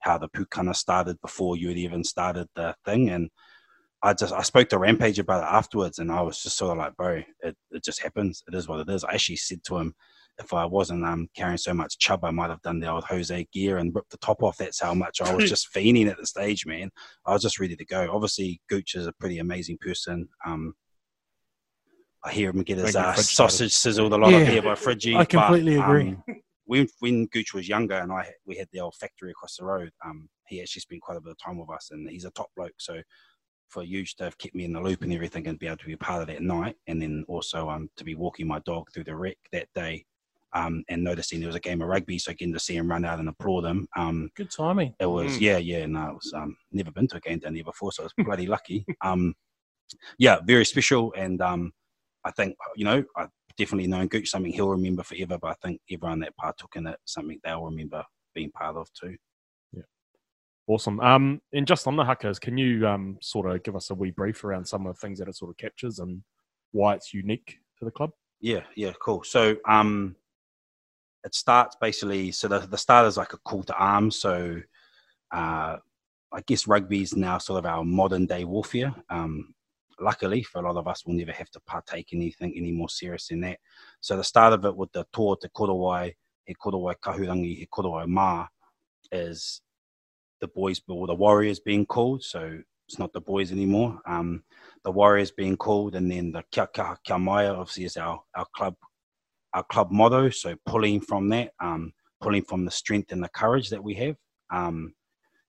how 0.00 0.18
the 0.18 0.28
pukana 0.28 0.76
started 0.76 1.18
before 1.22 1.56
you 1.56 1.68
had 1.68 1.78
even 1.78 2.04
started 2.04 2.48
the 2.54 2.74
thing. 2.84 3.08
And 3.08 3.30
I 4.02 4.12
just 4.12 4.34
I 4.34 4.42
spoke 4.42 4.68
to 4.68 4.78
Rampage 4.78 5.18
about 5.18 5.44
it 5.44 5.50
afterwards, 5.50 6.00
and 6.00 6.12
I 6.12 6.20
was 6.20 6.42
just 6.42 6.58
sort 6.58 6.72
of 6.72 6.76
like, 6.76 6.94
bro, 6.96 7.22
it, 7.40 7.56
it 7.70 7.82
just 7.82 8.02
happens. 8.02 8.42
It 8.46 8.54
is 8.54 8.68
what 8.68 8.80
it 8.80 8.90
is. 8.90 9.04
I 9.04 9.14
actually 9.14 9.36
said 9.36 9.64
to 9.64 9.78
him, 9.78 9.94
if 10.38 10.52
I 10.52 10.66
wasn't 10.66 11.06
um, 11.06 11.30
carrying 11.34 11.56
so 11.56 11.72
much 11.72 11.98
chub, 11.98 12.26
I 12.26 12.30
might 12.30 12.50
have 12.50 12.60
done 12.60 12.78
the 12.78 12.90
old 12.90 13.04
Hosea 13.04 13.46
Gear 13.54 13.78
and 13.78 13.94
ripped 13.94 14.10
the 14.10 14.18
top 14.18 14.42
off. 14.42 14.58
That's 14.58 14.82
how 14.82 14.92
much 14.92 15.22
I 15.22 15.34
was 15.34 15.48
just 15.48 15.72
fiending 15.72 16.10
at 16.10 16.18
the 16.18 16.26
stage, 16.26 16.66
man. 16.66 16.90
I 17.24 17.32
was 17.32 17.40
just 17.40 17.58
ready 17.58 17.74
to 17.74 17.86
go. 17.86 18.06
Obviously, 18.12 18.60
Gooch 18.68 18.96
is 18.96 19.06
a 19.06 19.12
pretty 19.12 19.38
amazing 19.38 19.78
person. 19.80 20.28
Um, 20.44 20.74
I 22.24 22.32
hear 22.32 22.50
him 22.50 22.62
get 22.62 22.78
his 22.78 22.94
uh, 22.94 23.14
sausage 23.14 23.72
sizzled 23.72 24.12
a 24.12 24.16
lot 24.16 24.32
up 24.32 24.40
Yeah. 24.40 24.50
here 24.50 24.62
by 24.62 24.74
Fridgie. 24.74 25.16
I 25.16 25.24
completely 25.24 25.76
but, 25.76 25.84
agree. 25.88 26.08
um, 26.10 26.24
when 26.66 26.86
when 27.00 27.26
Gooch 27.26 27.52
was 27.54 27.68
younger 27.68 27.96
and 27.96 28.12
I 28.12 28.30
we 28.46 28.56
had 28.56 28.68
the 28.72 28.80
old 28.80 28.94
factory 28.94 29.30
across 29.32 29.56
the 29.56 29.64
road, 29.64 29.90
um, 30.04 30.28
he 30.46 30.60
actually 30.62 30.80
spent 30.80 31.02
quite 31.02 31.16
a 31.16 31.20
bit 31.20 31.32
of 31.32 31.38
time 31.38 31.58
with 31.58 31.70
us, 31.70 31.88
and 31.90 32.08
he's 32.08 32.24
a 32.24 32.30
top 32.30 32.50
bloke. 32.56 32.74
So 32.78 33.00
for 33.68 33.82
you 33.82 34.04
to 34.04 34.24
have 34.24 34.38
kept 34.38 34.54
me 34.54 34.64
in 34.64 34.72
the 34.72 34.80
loop 34.80 35.02
and 35.02 35.12
everything, 35.12 35.48
and 35.48 35.58
be 35.58 35.66
able 35.66 35.78
to 35.78 35.86
be 35.86 35.94
a 35.94 35.98
part 35.98 36.20
of 36.22 36.28
that 36.28 36.42
night, 36.42 36.76
and 36.86 37.02
then 37.02 37.24
also 37.26 37.68
um 37.68 37.88
to 37.96 38.04
be 38.04 38.14
walking 38.14 38.46
my 38.46 38.60
dog 38.60 38.86
through 38.94 39.04
the 39.04 39.16
rec 39.16 39.36
that 39.50 39.66
day, 39.74 40.04
um, 40.52 40.84
and 40.88 41.02
noticing 41.02 41.40
there 41.40 41.48
was 41.48 41.56
a 41.56 41.60
game 41.60 41.82
of 41.82 41.88
rugby, 41.88 42.18
so 42.18 42.32
getting 42.32 42.54
to 42.54 42.60
see 42.60 42.76
him 42.76 42.88
run 42.88 43.04
out 43.04 43.18
and 43.18 43.28
applaud 43.28 43.64
him, 43.64 43.88
um, 43.96 44.30
Good 44.36 44.50
timing. 44.52 44.94
it 45.00 45.06
was 45.06 45.38
Mm. 45.38 45.40
yeah, 45.40 45.58
yeah. 45.58 45.86
No, 45.86 46.10
it 46.10 46.14
was 46.14 46.32
um 46.36 46.56
never 46.70 46.92
been 46.92 47.08
to 47.08 47.16
a 47.16 47.20
game 47.20 47.40
down 47.40 47.54
there 47.54 47.64
before, 47.64 47.90
so 47.90 48.04
I 48.04 48.06
was 48.06 48.14
bloody 48.24 48.46
lucky. 48.46 48.86
Um, 49.02 49.34
yeah, 50.18 50.38
very 50.46 50.64
special, 50.64 51.12
and 51.16 51.42
um, 51.42 51.72
I 52.24 52.30
think 52.30 52.56
you 52.76 52.84
know 52.84 53.04
I 53.16 53.26
definitely 53.56 53.88
known 53.88 54.08
Gooch 54.08 54.30
something 54.30 54.52
he'll 54.52 54.68
remember 54.68 55.02
forever. 55.02 55.38
But 55.40 55.48
I 55.48 55.54
think 55.66 55.80
everyone 55.90 56.20
that 56.20 56.36
partook 56.36 56.76
in 56.76 56.86
it 56.86 56.98
something 57.04 57.38
they'll 57.44 57.64
remember 57.64 58.04
being 58.34 58.50
part 58.50 58.76
of 58.76 58.92
too. 58.92 59.16
Yeah, 59.72 59.82
awesome. 60.66 61.00
Um, 61.00 61.40
and 61.52 61.66
just 61.66 61.86
on 61.86 61.96
the 61.96 62.04
hackers, 62.04 62.38
can 62.38 62.56
you 62.56 62.86
um, 62.86 63.18
sort 63.20 63.50
of 63.50 63.62
give 63.62 63.76
us 63.76 63.90
a 63.90 63.94
wee 63.94 64.10
brief 64.10 64.44
around 64.44 64.66
some 64.66 64.86
of 64.86 64.94
the 64.94 65.00
things 65.00 65.18
that 65.18 65.28
it 65.28 65.36
sort 65.36 65.50
of 65.50 65.56
captures 65.56 65.98
and 65.98 66.22
why 66.72 66.94
it's 66.94 67.14
unique 67.14 67.58
to 67.78 67.84
the 67.84 67.90
club? 67.90 68.10
Yeah, 68.40 68.62
yeah, 68.74 68.92
cool. 69.00 69.22
So 69.22 69.56
um, 69.68 70.16
it 71.24 71.34
starts 71.34 71.76
basically. 71.80 72.32
So 72.32 72.48
the 72.48 72.60
the 72.60 72.78
start 72.78 73.06
is 73.06 73.16
like 73.16 73.32
a 73.32 73.38
call 73.38 73.62
to 73.64 73.74
arms. 73.76 74.18
So 74.18 74.60
uh, 75.32 75.76
I 76.32 76.40
guess 76.46 76.66
rugby 76.66 77.02
is 77.02 77.16
now 77.16 77.38
sort 77.38 77.58
of 77.58 77.66
our 77.66 77.84
modern 77.84 78.26
day 78.26 78.44
warfare. 78.44 78.94
Um, 79.10 79.54
luckily 80.00 80.42
for 80.42 80.60
a 80.60 80.62
lot 80.62 80.76
of 80.76 80.88
us, 80.88 81.04
we'll 81.06 81.16
never 81.16 81.32
have 81.32 81.50
to 81.50 81.60
partake 81.60 82.12
in 82.12 82.20
anything 82.20 82.52
any 82.56 82.72
more 82.72 82.88
serious 82.88 83.28
than 83.28 83.40
that. 83.40 83.58
So 84.00 84.16
the 84.16 84.24
start 84.24 84.52
of 84.52 84.64
it 84.64 84.76
with 84.76 84.92
the 84.92 85.06
tour 85.12 85.36
te 85.36 85.48
korowai, 85.48 86.14
he 86.44 86.54
korowai 86.54 86.94
kahurangi, 87.02 87.56
he 87.56 87.68
korowai 87.72 88.06
mā, 88.06 88.48
is 89.10 89.60
the 90.40 90.48
boys 90.48 90.80
or 90.88 91.06
the 91.06 91.14
Warriors 91.14 91.60
being 91.60 91.86
called. 91.86 92.22
So 92.22 92.58
it's 92.88 92.98
not 92.98 93.12
the 93.12 93.20
boys 93.20 93.52
anymore. 93.52 94.00
Um, 94.06 94.42
the 94.84 94.90
Warriors 94.90 95.30
being 95.30 95.56
called, 95.56 95.94
and 95.94 96.10
then 96.10 96.32
the 96.32 96.44
Kia, 96.50 96.66
Kia, 96.66 96.96
Kia 97.04 97.18
Maia 97.18 97.54
obviously 97.54 97.84
is 97.84 97.96
our, 97.96 98.22
our 98.34 98.46
club 98.54 98.74
our 99.54 99.64
club 99.64 99.90
motto. 99.90 100.30
So 100.30 100.56
pulling 100.66 101.00
from 101.00 101.28
that, 101.28 101.52
um, 101.60 101.92
pulling 102.20 102.42
from 102.42 102.64
the 102.64 102.70
strength 102.70 103.12
and 103.12 103.22
the 103.22 103.28
courage 103.28 103.68
that 103.70 103.82
we 103.82 103.94
have. 103.94 104.16
Um, 104.50 104.94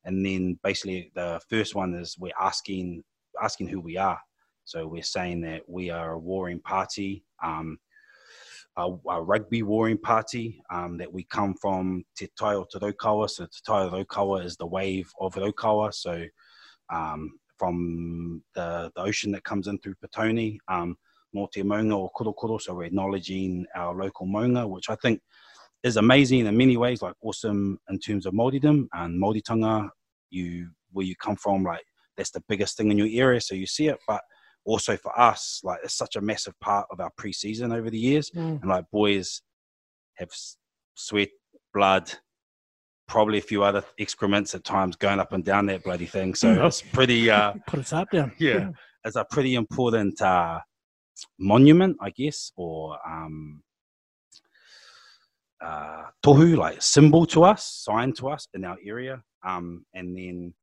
and 0.05 0.25
then 0.25 0.59
basically 0.63 1.11
the 1.15 1.39
first 1.49 1.75
one 1.75 1.93
is 1.93 2.17
we're 2.17 2.33
asking 2.39 3.03
asking 3.41 3.67
who 3.67 3.79
we 3.79 3.97
are. 3.97 4.19
So 4.65 4.87
we're 4.87 5.03
saying 5.03 5.41
that 5.41 5.61
we 5.67 5.89
are 5.89 6.13
a 6.13 6.19
warring 6.19 6.59
party, 6.59 7.23
um, 7.43 7.77
a, 8.77 8.89
a, 9.09 9.21
rugby 9.21 9.61
warring 9.63 9.97
party, 9.97 10.61
um, 10.71 10.97
that 10.97 11.11
we 11.11 11.23
come 11.25 11.53
from 11.55 12.03
Te 12.15 12.27
Tai 12.37 12.55
o. 12.55 12.65
So 12.69 13.45
Te 13.45 13.61
Tai 13.65 14.05
o 14.17 14.35
is 14.35 14.57
the 14.57 14.65
wave 14.65 15.11
of 15.19 15.35
Raukawa. 15.35 15.93
So 15.93 16.25
um, 16.89 17.37
from 17.57 18.43
the, 18.55 18.91
the 18.95 19.01
ocean 19.01 19.31
that 19.31 19.43
comes 19.43 19.67
in 19.67 19.79
through 19.79 19.95
Petone, 20.03 20.57
um, 20.67 20.97
Nō 21.35 21.51
Te 21.51 21.63
Maunga 21.63 21.97
or 21.97 22.11
Korokoro. 22.11 22.61
So 22.61 22.75
we're 22.75 22.85
acknowledging 22.85 23.65
our 23.75 23.95
local 23.95 24.27
maunga, 24.27 24.67
which 24.67 24.89
I 24.89 24.95
think 24.95 25.21
is 25.83 25.97
amazing 25.97 26.45
in 26.45 26.57
many 26.57 26.77
ways, 26.77 27.01
like 27.01 27.15
awesome 27.21 27.79
in 27.89 27.99
terms 27.99 28.25
of 28.25 28.33
Māoridom 28.33 28.87
and 28.93 29.21
Māoritanga, 29.21 29.89
you 30.29 30.69
where 30.91 31.05
you 31.05 31.15
come 31.15 31.35
from, 31.35 31.63
like 31.63 31.83
that's 32.15 32.31
the 32.31 32.43
biggest 32.47 32.77
thing 32.77 32.91
in 32.91 32.97
your 32.97 33.09
area, 33.11 33.41
so 33.41 33.55
you 33.55 33.65
see 33.65 33.87
it. 33.87 33.97
But 34.07 34.21
also 34.65 34.95
for 34.97 35.17
us, 35.19 35.59
like 35.63 35.79
it's 35.83 35.93
such 35.95 36.15
a 36.15 36.21
massive 36.21 36.57
part 36.59 36.87
of 36.91 36.99
our 36.99 37.11
preseason 37.19 37.75
over 37.75 37.89
the 37.89 37.97
years, 37.99 38.29
Mm. 38.31 38.61
and 38.61 38.69
like 38.69 38.85
boys 38.91 39.41
have 40.15 40.29
sweat, 40.95 41.29
blood, 41.73 42.11
probably 43.07 43.37
a 43.39 43.41
few 43.41 43.63
other 43.63 43.83
excrements 43.97 44.55
at 44.55 44.63
times 44.63 44.95
going 44.95 45.19
up 45.19 45.33
and 45.33 45.43
down 45.43 45.65
that 45.65 45.83
bloody 45.83 46.05
thing. 46.05 46.33
So 46.35 46.65
it's 46.65 46.81
pretty, 46.81 47.29
uh, 47.29 47.53
Put 47.67 47.79
a 47.79 47.83
tap 47.83 48.11
down. 48.11 48.31
yeah, 48.39 48.69
it's 49.03 49.15
a 49.17 49.25
pretty 49.29 49.55
important 49.55 50.21
uh, 50.21 50.59
monument, 51.37 51.97
I 51.99 52.09
guess, 52.11 52.51
or 52.55 52.97
um, 53.05 53.61
uh, 55.61 56.03
tohu, 56.25 56.57
like 56.57 56.81
symbol 56.81 57.25
to 57.27 57.43
us, 57.43 57.65
sign 57.65 58.13
to 58.13 58.29
us 58.29 58.47
in 58.53 58.63
our 58.65 58.77
area. 58.85 59.21
Um, 59.45 59.85
and 59.93 60.15
then 60.17 60.53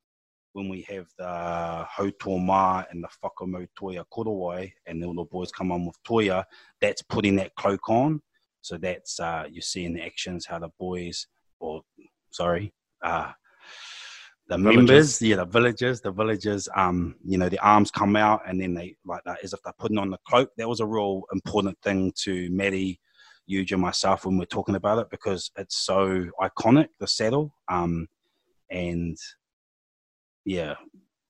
when 0.52 0.68
we 0.68 0.82
have 0.82 1.06
the 1.16 1.86
Hautoma 1.96 2.86
and 2.90 3.02
the 3.04 3.08
Whakamo 3.22 3.66
Toia 3.78 4.04
Korowai, 4.12 4.72
and 4.86 5.04
all 5.04 5.14
the 5.14 5.24
boys 5.24 5.52
come 5.52 5.70
on 5.72 5.86
with 5.86 6.02
Toya, 6.02 6.44
that's 6.80 7.02
putting 7.02 7.36
that 7.36 7.54
cloak 7.54 7.88
on. 7.88 8.20
So 8.62 8.76
that's, 8.76 9.20
uh, 9.20 9.44
you 9.50 9.60
see 9.60 9.84
in 9.84 9.94
the 9.94 10.04
actions 10.04 10.46
how 10.46 10.58
the 10.58 10.68
boys, 10.78 11.26
or 11.60 11.82
sorry, 12.30 12.72
uh, 13.02 13.32
the 14.48 14.58
Villagers. 14.58 14.76
members, 14.76 15.22
yeah, 15.22 15.36
the 15.36 15.44
villagers, 15.44 16.00
the 16.00 16.10
villagers, 16.10 16.68
um, 16.74 17.14
you 17.24 17.38
know, 17.38 17.48
the 17.48 17.58
arms 17.60 17.92
come 17.92 18.16
out 18.16 18.42
and 18.48 18.60
then 18.60 18.74
they 18.74 18.96
like 19.04 19.22
that 19.24 19.38
as 19.44 19.52
if 19.52 19.62
they're 19.62 19.72
putting 19.78 19.98
on 19.98 20.10
the 20.10 20.18
cloak. 20.26 20.50
That 20.56 20.68
was 20.68 20.80
a 20.80 20.86
real 20.86 21.22
important 21.32 21.78
thing 21.82 22.12
to 22.24 22.50
Matty, 22.50 23.00
Huge, 23.46 23.72
and 23.72 23.80
myself 23.80 24.26
when 24.26 24.38
we're 24.38 24.44
talking 24.46 24.74
about 24.74 24.98
it 24.98 25.08
because 25.10 25.52
it's 25.56 25.76
so 25.76 26.26
iconic, 26.40 26.88
the 26.98 27.06
saddle. 27.06 27.54
Um, 27.68 28.08
and 28.70 29.16
yeah, 30.50 30.74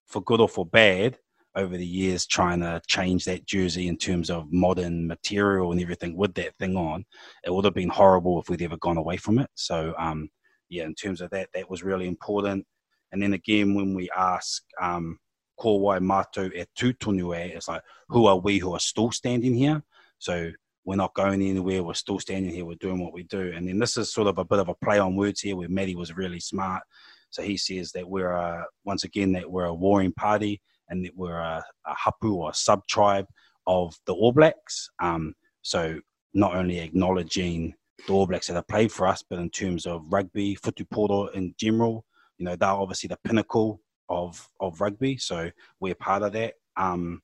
for 0.06 0.22
good 0.22 0.40
or 0.40 0.48
for 0.48 0.64
bad, 0.64 1.18
over 1.54 1.76
the 1.76 1.86
years, 1.86 2.26
trying 2.26 2.60
to 2.60 2.80
change 2.86 3.26
that 3.26 3.44
jersey 3.44 3.86
in 3.86 3.98
terms 3.98 4.30
of 4.30 4.50
modern 4.50 5.06
material 5.06 5.72
and 5.72 5.80
everything 5.82 6.16
with 6.16 6.32
that 6.34 6.56
thing 6.58 6.74
on, 6.74 7.04
it 7.44 7.52
would 7.52 7.66
have 7.66 7.74
been 7.74 7.90
horrible 7.90 8.40
if 8.40 8.48
we'd 8.48 8.62
ever 8.62 8.78
gone 8.78 8.96
away 8.96 9.18
from 9.18 9.38
it. 9.38 9.50
So, 9.54 9.92
um, 9.98 10.30
yeah, 10.70 10.84
in 10.84 10.94
terms 10.94 11.20
of 11.20 11.28
that, 11.30 11.50
that 11.52 11.68
was 11.68 11.82
really 11.82 12.06
important. 12.06 12.64
And 13.12 13.20
then 13.20 13.34
again, 13.34 13.74
when 13.74 13.94
we 13.94 14.08
ask, 14.16 14.62
um, 14.80 15.18
ko 15.58 15.76
wai 15.76 15.98
mātou 15.98 16.50
e 16.54 16.64
tūtonu 16.78 17.36
e, 17.36 17.52
it's 17.52 17.68
like, 17.68 17.82
who 18.08 18.26
are 18.26 18.38
we 18.38 18.56
who 18.58 18.72
are 18.72 18.80
still 18.80 19.10
standing 19.10 19.54
here? 19.54 19.82
So 20.18 20.50
we're 20.86 20.96
not 20.96 21.14
going 21.14 21.42
anywhere, 21.42 21.82
we're 21.82 21.94
still 21.94 22.20
standing 22.20 22.54
here, 22.54 22.64
we're 22.64 22.76
doing 22.86 23.02
what 23.02 23.12
we 23.12 23.24
do. 23.24 23.52
And 23.54 23.68
then 23.68 23.78
this 23.78 23.98
is 23.98 24.14
sort 24.14 24.28
of 24.28 24.38
a 24.38 24.44
bit 24.46 24.60
of 24.60 24.70
a 24.70 24.74
play 24.76 24.98
on 24.98 25.14
words 25.14 25.42
here 25.42 25.56
where 25.56 25.68
Matty 25.68 25.94
was 25.94 26.16
really 26.16 26.40
smart. 26.40 26.82
So 27.30 27.42
he 27.42 27.56
says 27.56 27.92
that 27.92 28.08
we're, 28.08 28.32
a, 28.32 28.64
once 28.84 29.04
again, 29.04 29.32
that 29.32 29.50
we're 29.50 29.64
a 29.64 29.74
warring 29.74 30.12
party 30.12 30.60
and 30.88 31.04
that 31.04 31.16
we're 31.16 31.38
a, 31.38 31.64
a 31.86 31.94
hapu 31.94 32.34
or 32.34 32.50
a 32.50 32.54
sub 32.54 32.86
tribe 32.86 33.26
of 33.66 33.94
the 34.06 34.14
All 34.14 34.32
Blacks. 34.32 34.90
Um, 35.00 35.34
so 35.62 36.00
not 36.34 36.54
only 36.54 36.78
acknowledging 36.78 37.74
the 38.06 38.12
All 38.12 38.26
Blacks 38.26 38.48
that 38.48 38.54
have 38.54 38.68
played 38.68 38.92
for 38.92 39.06
us, 39.06 39.22
but 39.28 39.38
in 39.38 39.50
terms 39.50 39.86
of 39.86 40.02
rugby, 40.08 40.56
futuporo 40.56 41.32
in 41.34 41.54
general, 41.58 42.04
you 42.38 42.44
know, 42.44 42.56
they're 42.56 42.68
obviously 42.68 43.08
the 43.08 43.18
pinnacle 43.24 43.80
of, 44.08 44.46
of 44.58 44.80
rugby. 44.80 45.16
So 45.16 45.50
we're 45.78 45.94
part 45.94 46.22
of 46.22 46.32
that. 46.32 46.54
Um, 46.76 47.22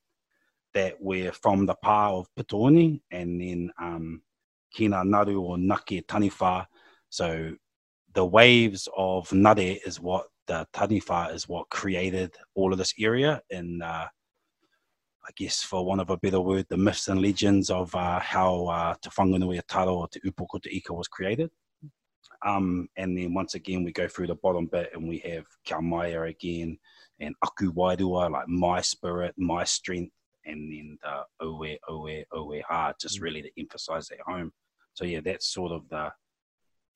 that 0.76 0.94
we're 1.00 1.32
from 1.32 1.64
the 1.64 1.74
pa 1.74 2.10
of 2.10 2.28
Pitooni 2.38 3.00
and 3.10 3.40
then 3.40 3.70
um, 3.80 4.20
Kina 4.70 5.02
Naru 5.06 5.40
or 5.40 5.56
Ngake 5.56 6.04
Taniwha. 6.04 6.66
So 7.08 7.54
the 8.16 8.24
waves 8.24 8.88
of 8.96 9.30
Nare 9.30 9.76
is 9.84 10.00
what 10.00 10.24
the 10.46 10.66
Taniwha 10.72 11.34
is 11.34 11.46
what 11.48 11.68
created 11.68 12.34
all 12.54 12.72
of 12.72 12.78
this 12.78 12.94
area 12.98 13.42
in 13.50 13.82
uh, 13.82 14.06
I 15.26 15.30
guess 15.36 15.62
for 15.62 15.84
want 15.84 16.00
of 16.00 16.08
a 16.08 16.16
better 16.16 16.40
word, 16.40 16.64
the 16.70 16.78
myths 16.78 17.08
and 17.08 17.20
legends 17.20 17.68
of 17.68 17.94
uh, 17.94 18.18
how 18.20 18.66
uh, 18.68 18.94
Te 19.02 19.10
Whanganui-a-Tara 19.10 19.92
or 19.92 20.08
Te 20.08 20.20
Upoko 20.20 20.62
Te 20.62 20.70
Ika 20.78 20.94
was 20.94 21.08
created. 21.08 21.50
Um, 22.44 22.88
and 22.96 23.18
then 23.18 23.34
once 23.34 23.54
again, 23.54 23.84
we 23.84 23.92
go 23.92 24.08
through 24.08 24.28
the 24.28 24.36
bottom 24.36 24.64
bit 24.66 24.92
and 24.94 25.06
we 25.06 25.18
have 25.18 25.44
Kia 25.64 25.82
Maia 25.82 26.22
again 26.22 26.78
and 27.20 27.34
Aku 27.42 27.70
Wairua, 27.72 28.30
like 28.30 28.48
my 28.48 28.80
spirit, 28.80 29.34
my 29.36 29.64
strength, 29.64 30.14
and 30.46 30.72
then 30.72 30.96
the 31.02 31.44
Oe, 31.44 31.76
Oe, 31.90 32.22
Oe 32.32 32.60
Ha, 32.66 32.94
just 32.98 33.20
really 33.20 33.42
to 33.42 33.50
emphasize 33.58 34.08
that 34.08 34.20
home. 34.20 34.52
So 34.94 35.04
yeah, 35.04 35.20
that's 35.22 35.52
sort 35.52 35.72
of 35.72 35.86
the 35.90 36.10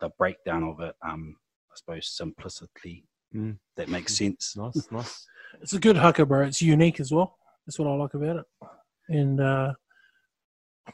the 0.00 0.10
breakdown 0.18 0.64
of 0.64 0.80
it. 0.80 0.94
Um, 1.06 1.36
I 1.70 1.76
suppose 1.76 2.08
simplicity. 2.08 3.04
Mm. 3.34 3.58
That 3.76 3.88
makes 3.88 4.16
sense. 4.16 4.56
Nice, 4.56 4.88
nice. 4.90 5.26
It's 5.60 5.72
a 5.72 5.78
good 5.78 5.96
haka, 5.96 6.26
bro. 6.26 6.42
It's 6.42 6.62
unique 6.62 7.00
as 7.00 7.12
well. 7.12 7.36
That's 7.66 7.78
what 7.78 7.88
I 7.88 7.94
like 7.94 8.14
about 8.14 8.36
it. 8.36 8.46
And 9.08 9.40
uh, 9.40 9.74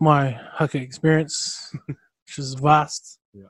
my 0.00 0.38
haka 0.52 0.78
experience, 0.78 1.72
which 1.86 2.38
is 2.38 2.54
vast. 2.54 3.18
Yeah. 3.32 3.44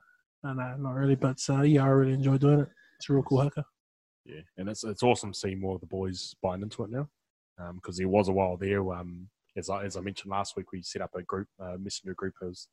I 0.44 0.52
know, 0.52 0.76
not 0.78 0.94
really, 0.94 1.16
but 1.16 1.38
uh, 1.48 1.62
yeah, 1.62 1.84
I 1.84 1.88
really 1.88 2.14
enjoy 2.14 2.38
doing 2.38 2.60
it. 2.60 2.68
It's 2.98 3.10
a 3.10 3.12
real 3.12 3.22
cool 3.22 3.42
haka. 3.42 3.64
Yeah, 4.24 4.40
and 4.56 4.68
it's 4.68 4.82
it's 4.82 5.02
awesome 5.02 5.32
seeing 5.32 5.60
more 5.60 5.76
of 5.76 5.80
the 5.80 5.86
boys 5.86 6.34
buying 6.42 6.62
into 6.62 6.82
it 6.82 6.90
now, 6.90 7.08
because 7.74 7.96
there 7.96 8.08
was 8.08 8.28
a 8.28 8.32
while 8.32 8.56
there. 8.56 8.92
Um, 8.92 9.28
as 9.56 9.70
I 9.70 9.84
as 9.84 9.96
I 9.96 10.00
mentioned 10.00 10.30
last 10.30 10.56
week, 10.56 10.72
we 10.72 10.82
set 10.82 11.02
up 11.02 11.14
a 11.14 11.22
group, 11.22 11.48
uh, 11.60 11.76
messenger 11.78 12.14
group 12.14 12.34
as 12.48 12.66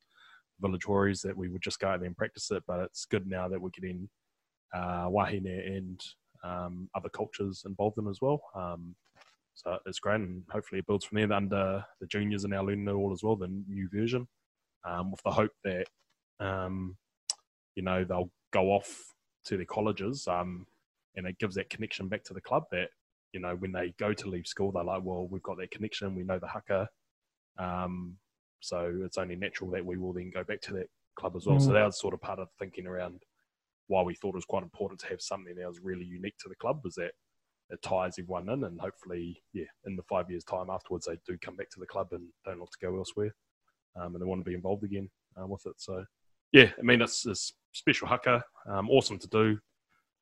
Village 0.63 0.87
Warriors 0.87 1.21
that 1.21 1.37
we 1.37 1.49
would 1.49 1.61
just 1.61 1.79
go 1.79 1.89
out 1.89 1.99
there 1.99 2.07
and 2.07 2.17
practice 2.17 2.49
it. 2.51 2.63
But 2.67 2.79
it's 2.79 3.05
good 3.05 3.27
now 3.27 3.47
that 3.47 3.61
we're 3.61 3.69
getting 3.69 4.09
uh, 4.73 5.07
wahine 5.09 5.45
and 5.47 6.01
um, 6.43 6.89
other 6.95 7.09
cultures 7.09 7.63
involved 7.65 7.97
in 7.97 8.07
as 8.07 8.19
well. 8.21 8.41
Um, 8.55 8.95
so 9.55 9.77
it's 9.85 9.99
great, 9.99 10.21
and 10.21 10.43
hopefully 10.49 10.79
it 10.79 10.87
builds 10.87 11.05
from 11.05 11.19
there. 11.19 11.31
Under 11.31 11.85
the 12.01 12.07
juniors 12.07 12.43
are 12.45 12.49
now 12.49 12.63
learning 12.63 12.87
it 12.87 12.91
all 12.91 13.13
as 13.13 13.21
well, 13.21 13.35
the 13.35 13.47
new 13.47 13.87
version, 13.93 14.27
um, 14.83 15.11
with 15.11 15.21
the 15.23 15.31
hope 15.31 15.51
that 15.63 15.85
um, 16.39 16.97
you 17.75 17.83
know 17.83 18.03
they'll 18.03 18.31
go 18.51 18.71
off 18.71 19.13
to 19.45 19.57
their 19.57 19.65
colleges. 19.65 20.27
Um, 20.27 20.65
and 21.15 21.27
it 21.27 21.37
gives 21.39 21.55
that 21.55 21.69
connection 21.69 22.07
back 22.07 22.23
to 22.23 22.33
the 22.33 22.41
club 22.41 22.63
that 22.71 22.89
you 23.33 23.39
know 23.39 23.55
when 23.55 23.71
they 23.71 23.93
go 23.99 24.13
to 24.13 24.29
leave 24.29 24.47
school 24.47 24.71
they're 24.71 24.83
like 24.83 25.01
well 25.03 25.27
we've 25.29 25.43
got 25.43 25.57
that 25.57 25.71
connection 25.71 26.15
we 26.15 26.23
know 26.23 26.39
the 26.39 26.47
haka 26.47 26.87
um, 27.59 28.15
so 28.63 29.01
it's 29.03 29.17
only 29.17 29.35
natural 29.35 29.69
that 29.69 29.85
we 29.85 29.97
will 29.97 30.13
then 30.13 30.31
go 30.33 30.43
back 30.43 30.61
to 30.61 30.73
that 30.73 30.87
club 31.15 31.35
as 31.35 31.45
well 31.45 31.59
so 31.59 31.71
Mm. 31.71 31.73
that 31.73 31.85
was 31.85 31.99
sort 31.99 32.13
of 32.13 32.21
part 32.21 32.39
of 32.39 32.47
thinking 32.57 32.87
around 32.87 33.21
why 33.87 34.01
we 34.01 34.15
thought 34.15 34.29
it 34.29 34.35
was 34.35 34.45
quite 34.45 34.63
important 34.63 34.99
to 35.01 35.07
have 35.07 35.21
something 35.21 35.55
that 35.55 35.67
was 35.67 35.79
really 35.81 36.05
unique 36.05 36.37
to 36.39 36.49
the 36.49 36.55
club 36.55 36.79
was 36.83 36.95
that 36.95 37.11
it 37.69 37.81
ties 37.81 38.17
everyone 38.17 38.49
in 38.49 38.63
and 38.63 38.79
hopefully 38.79 39.41
yeah 39.53 39.65
in 39.85 39.95
the 39.95 40.03
five 40.03 40.29
years 40.29 40.43
time 40.43 40.69
afterwards 40.69 41.05
they 41.05 41.17
do 41.27 41.37
come 41.39 41.55
back 41.55 41.69
to 41.69 41.79
the 41.79 41.85
club 41.85 42.07
and 42.11 42.23
don't 42.45 42.59
look 42.59 42.71
to 42.71 42.85
go 42.85 42.97
elsewhere 42.97 43.33
um, 43.95 44.15
and 44.15 44.21
they 44.21 44.25
want 44.25 44.39
to 44.39 44.49
be 44.49 44.55
involved 44.55 44.83
again 44.83 45.09
uh, 45.39 45.45
with 45.45 45.65
it 45.65 45.75
so 45.77 46.03
yeah 46.51 46.69
i 46.79 46.81
mean 46.81 47.01
it's, 47.01 47.25
a 47.25 47.35
special 47.73 48.07
haka 48.07 48.43
um, 48.69 48.89
awesome 48.89 49.19
to 49.19 49.27
do 49.27 49.57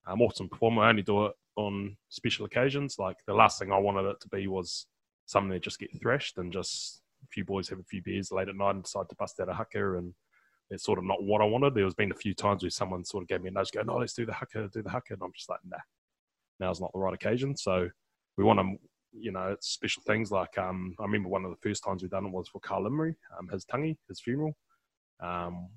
um, 0.08 0.22
awesome 0.22 0.50
performer. 0.50 0.84
I 0.84 0.90
only 0.90 1.04
do 1.04 1.28
it 1.28 1.34
on 1.56 1.96
special 2.10 2.46
occasions. 2.46 2.96
Like 2.98 3.18
the 3.28 3.34
last 3.34 3.60
thing 3.60 3.72
I 3.72 3.78
wanted 3.78 4.10
it 4.10 4.20
to 4.22 4.30
be 4.30 4.48
was 4.48 4.88
something 5.26 5.52
that 5.52 5.64
just 5.64 5.80
get 5.80 5.90
thrashed 6.02 6.38
and 6.38 6.52
just 6.52 7.02
a 7.24 7.28
few 7.28 7.46
boys 7.46 7.70
have 7.70 7.80
a 7.80 7.84
few 7.84 8.02
beers 8.02 8.32
late 8.32 8.50
at 8.50 8.56
night 8.56 8.76
and 8.76 8.84
decide 8.84 9.10
to 9.10 9.16
bust 9.16 9.40
out 9.40 9.50
a 9.50 9.54
haka 9.54 9.98
and 9.98 10.14
it's 10.72 10.84
sort 10.84 11.00
of 11.00 11.06
not 11.06 11.22
what 11.22 11.42
I 11.42 11.46
wanted. 11.46 11.76
There 11.76 11.84
has 11.84 11.94
been 11.94 12.12
a 12.12 12.16
few 12.16 12.34
times 12.34 12.64
where 12.64 12.70
someone 12.70 13.04
sort 13.04 13.24
of 13.24 13.28
gave 13.28 13.42
me 13.42 13.50
a 13.50 13.52
nudge, 13.52 13.72
go, 13.72 13.82
no, 13.82 13.98
let's 13.98 14.14
do 14.14 14.26
the 14.26 14.34
haka, 14.34 14.70
do 14.74 14.82
the 14.82 14.90
haka. 14.90 15.14
And 15.14 15.22
I'm 15.22 15.34
just 15.36 15.50
like, 15.50 15.60
nah, 15.66 15.78
now's 16.60 16.80
not 16.80 16.92
the 16.94 17.00
right 17.00 17.14
occasion. 17.14 17.58
So 17.58 17.90
we 18.38 18.46
want 18.46 18.60
to, 18.60 18.78
you 19.12 19.34
know, 19.34 19.50
it's 19.50 19.68
special 19.68 20.02
things 20.08 20.32
like, 20.32 20.58
um, 20.58 20.96
I 20.98 21.04
remember 21.04 21.28
one 21.28 21.44
of 21.44 21.52
the 21.52 21.58
first 21.62 21.84
times 21.84 22.02
we 22.02 22.10
done 22.10 22.26
it 22.26 22.32
was 22.32 22.48
for 22.48 22.62
Carl 22.62 22.86
Imrie, 22.86 23.16
um, 23.38 23.50
his 23.50 23.66
tangi, 23.66 23.98
his 24.08 24.22
funeral. 24.22 24.54
Um, 25.22 25.68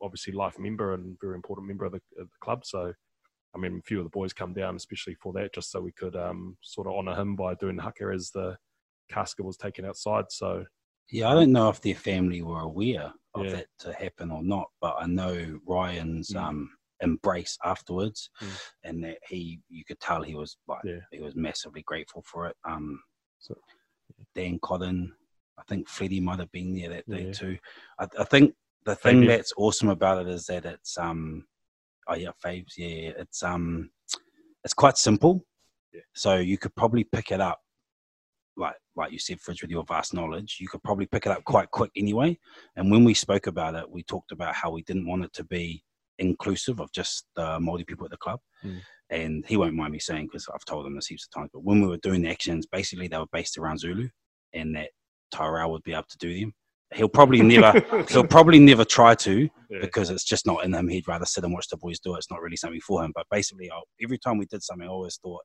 obviously 0.00 0.32
life 0.34 0.58
member 0.58 0.94
and 0.94 1.16
very 1.20 1.34
important 1.34 1.66
member 1.66 1.86
of 1.86 1.92
the, 1.92 2.00
of 2.20 2.28
the 2.28 2.38
club. 2.40 2.64
So 2.66 2.92
I 3.54 3.58
mean, 3.58 3.78
a 3.78 3.82
few 3.82 3.98
of 3.98 4.04
the 4.04 4.10
boys 4.10 4.32
come 4.32 4.54
down, 4.54 4.76
especially 4.76 5.14
for 5.14 5.32
that, 5.34 5.54
just 5.54 5.70
so 5.70 5.80
we 5.80 5.92
could 5.92 6.16
um, 6.16 6.56
sort 6.62 6.86
of 6.86 6.94
honour 6.94 7.14
him 7.14 7.36
by 7.36 7.54
doing 7.54 7.78
haka 7.78 8.10
as 8.14 8.30
the 8.30 8.56
casket 9.10 9.44
was 9.44 9.56
taken 9.56 9.84
outside. 9.84 10.26
So 10.30 10.64
Yeah, 11.10 11.28
I 11.30 11.34
don't 11.34 11.52
know 11.52 11.68
if 11.68 11.80
their 11.80 11.94
family 11.94 12.42
were 12.42 12.60
aware 12.60 13.12
of 13.34 13.44
Yeah. 13.46 13.52
that 13.52 13.66
to 13.80 13.92
happen 13.92 14.30
or 14.30 14.42
not, 14.42 14.70
but 14.80 14.96
I 14.98 15.06
know 15.06 15.60
Ryan's 15.66 16.30
Mm. 16.30 16.40
um, 16.42 16.78
embrace 17.00 17.58
afterwards, 17.64 18.30
Mm. 18.40 18.60
and 18.84 19.04
that 19.04 19.18
he, 19.28 19.60
you 19.68 19.84
could 19.84 20.00
tell 20.00 20.22
he 20.22 20.34
was 20.34 20.56
like, 20.68 20.84
Yeah. 20.84 21.00
he 21.10 21.20
was 21.20 21.34
massively 21.34 21.82
grateful 21.82 22.22
for 22.22 22.46
it. 22.48 22.56
Um, 22.64 23.02
So- 23.38 23.60
Dan 24.34 24.58
Codden, 24.60 25.14
I 25.58 25.62
think 25.64 25.88
Freddie 25.88 26.20
might 26.20 26.38
have 26.38 26.52
been 26.52 26.74
there 26.74 26.88
that 26.90 27.08
day 27.10 27.26
Yeah. 27.26 27.32
too. 27.32 27.58
I, 27.98 28.06
I 28.18 28.24
think 28.24 28.54
the 28.84 28.94
thing 28.94 29.16
Fabian. 29.22 29.28
that's 29.28 29.52
awesome 29.56 29.88
about 29.88 30.26
it 30.26 30.28
is 30.32 30.46
that 30.46 30.64
it's 30.64 30.96
um, 30.96 31.46
oh 32.06 32.14
yeah, 32.14 32.30
Faves, 32.42 32.76
yeah, 32.76 32.86
yeah, 32.86 33.10
it's 33.18 33.42
um, 33.42 33.90
it's 34.64 34.74
quite 34.74 34.96
simple. 34.96 35.44
Yeah. 35.92 36.00
So 36.14 36.36
you 36.36 36.56
could 36.56 36.74
probably 36.74 37.04
pick 37.04 37.32
it 37.32 37.40
up 37.40 37.62
like 38.56 38.76
like 38.96 39.12
you 39.12 39.18
said, 39.18 39.40
Fridge, 39.40 39.62
with 39.62 39.70
your 39.70 39.84
vast 39.84 40.12
knowledge, 40.14 40.58
you 40.60 40.68
could 40.68 40.82
probably 40.82 41.06
pick 41.06 41.26
it 41.26 41.32
up 41.32 41.44
quite 41.44 41.70
quick 41.70 41.90
anyway. 41.96 42.38
And 42.76 42.90
when 42.90 43.04
we 43.04 43.14
spoke 43.14 43.46
about 43.46 43.74
it, 43.74 43.90
we 43.90 44.02
talked 44.02 44.32
about 44.32 44.54
how 44.54 44.70
we 44.70 44.82
didn't 44.82 45.06
want 45.06 45.24
it 45.24 45.32
to 45.34 45.44
be 45.44 45.82
inclusive 46.18 46.80
of 46.80 46.92
just 46.92 47.26
the 47.34 47.58
Māori 47.58 47.86
people 47.86 48.04
at 48.04 48.10
the 48.10 48.16
club. 48.18 48.40
Mm. 48.64 48.80
And 49.10 49.44
he 49.46 49.56
won't 49.56 49.74
mind 49.74 49.92
me 49.92 49.98
saying 49.98 50.26
because 50.26 50.46
I've 50.54 50.64
told 50.64 50.86
him 50.86 50.94
this 50.94 51.06
heaps 51.06 51.26
of 51.26 51.38
times. 51.40 51.50
But 51.52 51.64
when 51.64 51.80
we 51.80 51.88
were 51.88 51.98
doing 51.98 52.22
the 52.22 52.30
actions, 52.30 52.66
basically 52.66 53.08
they 53.08 53.18
were 53.18 53.26
based 53.32 53.58
around 53.58 53.78
Zulu, 53.78 54.08
and 54.54 54.74
that 54.76 54.90
Tyrell 55.30 55.70
would 55.72 55.82
be 55.82 55.92
able 55.92 56.04
to 56.08 56.18
do 56.18 56.38
them. 56.40 56.54
He'll 56.94 57.08
probably 57.08 57.42
never, 57.42 57.80
he'll 58.08 58.26
probably 58.26 58.58
never 58.58 58.84
try 58.84 59.14
to 59.16 59.48
Yeah. 59.70 59.78
because 59.80 60.10
it's 60.10 60.24
just 60.24 60.46
not 60.46 60.64
in 60.64 60.74
him. 60.74 60.88
He'd 60.88 61.08
rather 61.08 61.26
sit 61.26 61.44
and 61.44 61.52
watch 61.52 61.68
the 61.68 61.76
boys 61.78 61.98
do 61.98 62.14
it. 62.14 62.18
It's 62.18 62.30
not 62.30 62.40
really 62.42 62.56
something 62.56 62.80
for 62.80 63.02
him. 63.04 63.12
But 63.14 63.26
basically, 63.30 63.70
I, 63.70 63.80
every 64.02 64.18
time 64.18 64.38
we 64.38 64.46
did 64.46 64.62
something, 64.62 64.86
I 64.86 64.90
always 64.90 65.18
thought 65.22 65.42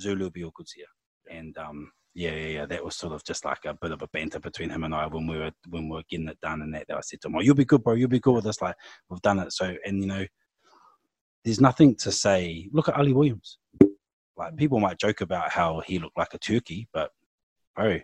Zulu 0.00 0.24
will 0.24 0.30
be 0.30 0.44
all 0.44 0.52
good 0.54 0.66
here. 0.74 0.84
And 1.30 1.56
um, 1.58 1.90
yeah, 2.14 2.34
yeah, 2.34 2.46
yeah, 2.46 2.66
that 2.66 2.84
was 2.84 2.96
sort 2.96 3.12
of 3.12 3.24
just 3.24 3.44
like 3.44 3.64
a 3.64 3.74
bit 3.74 3.92
of 3.92 4.02
a 4.02 4.08
banter 4.08 4.40
between 4.40 4.70
him 4.70 4.84
and 4.84 4.94
I 4.94 5.06
when 5.06 5.26
we 5.26 5.38
were 5.38 5.52
when 5.68 5.88
we 5.88 5.96
were 5.96 6.02
getting 6.08 6.28
it 6.28 6.40
done. 6.40 6.62
And 6.62 6.74
that, 6.74 6.86
that 6.88 6.96
I 6.96 7.00
said 7.00 7.20
to 7.22 7.28
him, 7.28 7.36
"Oh, 7.36 7.40
you'll 7.40 7.54
be 7.54 7.64
good, 7.64 7.82
bro. 7.82 7.94
You'll 7.94 8.08
be 8.08 8.20
good 8.20 8.34
with 8.34 8.44
this. 8.44 8.60
Like 8.60 8.74
we've 9.08 9.22
done 9.22 9.38
it." 9.38 9.52
So, 9.52 9.74
and 9.84 10.00
you 10.00 10.06
know, 10.06 10.26
there's 11.44 11.60
nothing 11.60 11.94
to 11.96 12.10
say. 12.12 12.68
Look 12.72 12.88
at 12.88 12.96
Ali 12.96 13.12
Williams. 13.12 13.58
Like 14.36 14.56
people 14.56 14.80
might 14.80 14.98
joke 14.98 15.20
about 15.20 15.50
how 15.50 15.80
he 15.80 15.98
looked 15.98 16.18
like 16.18 16.34
a 16.34 16.38
turkey, 16.38 16.88
but 16.92 17.10
bro, 17.74 17.98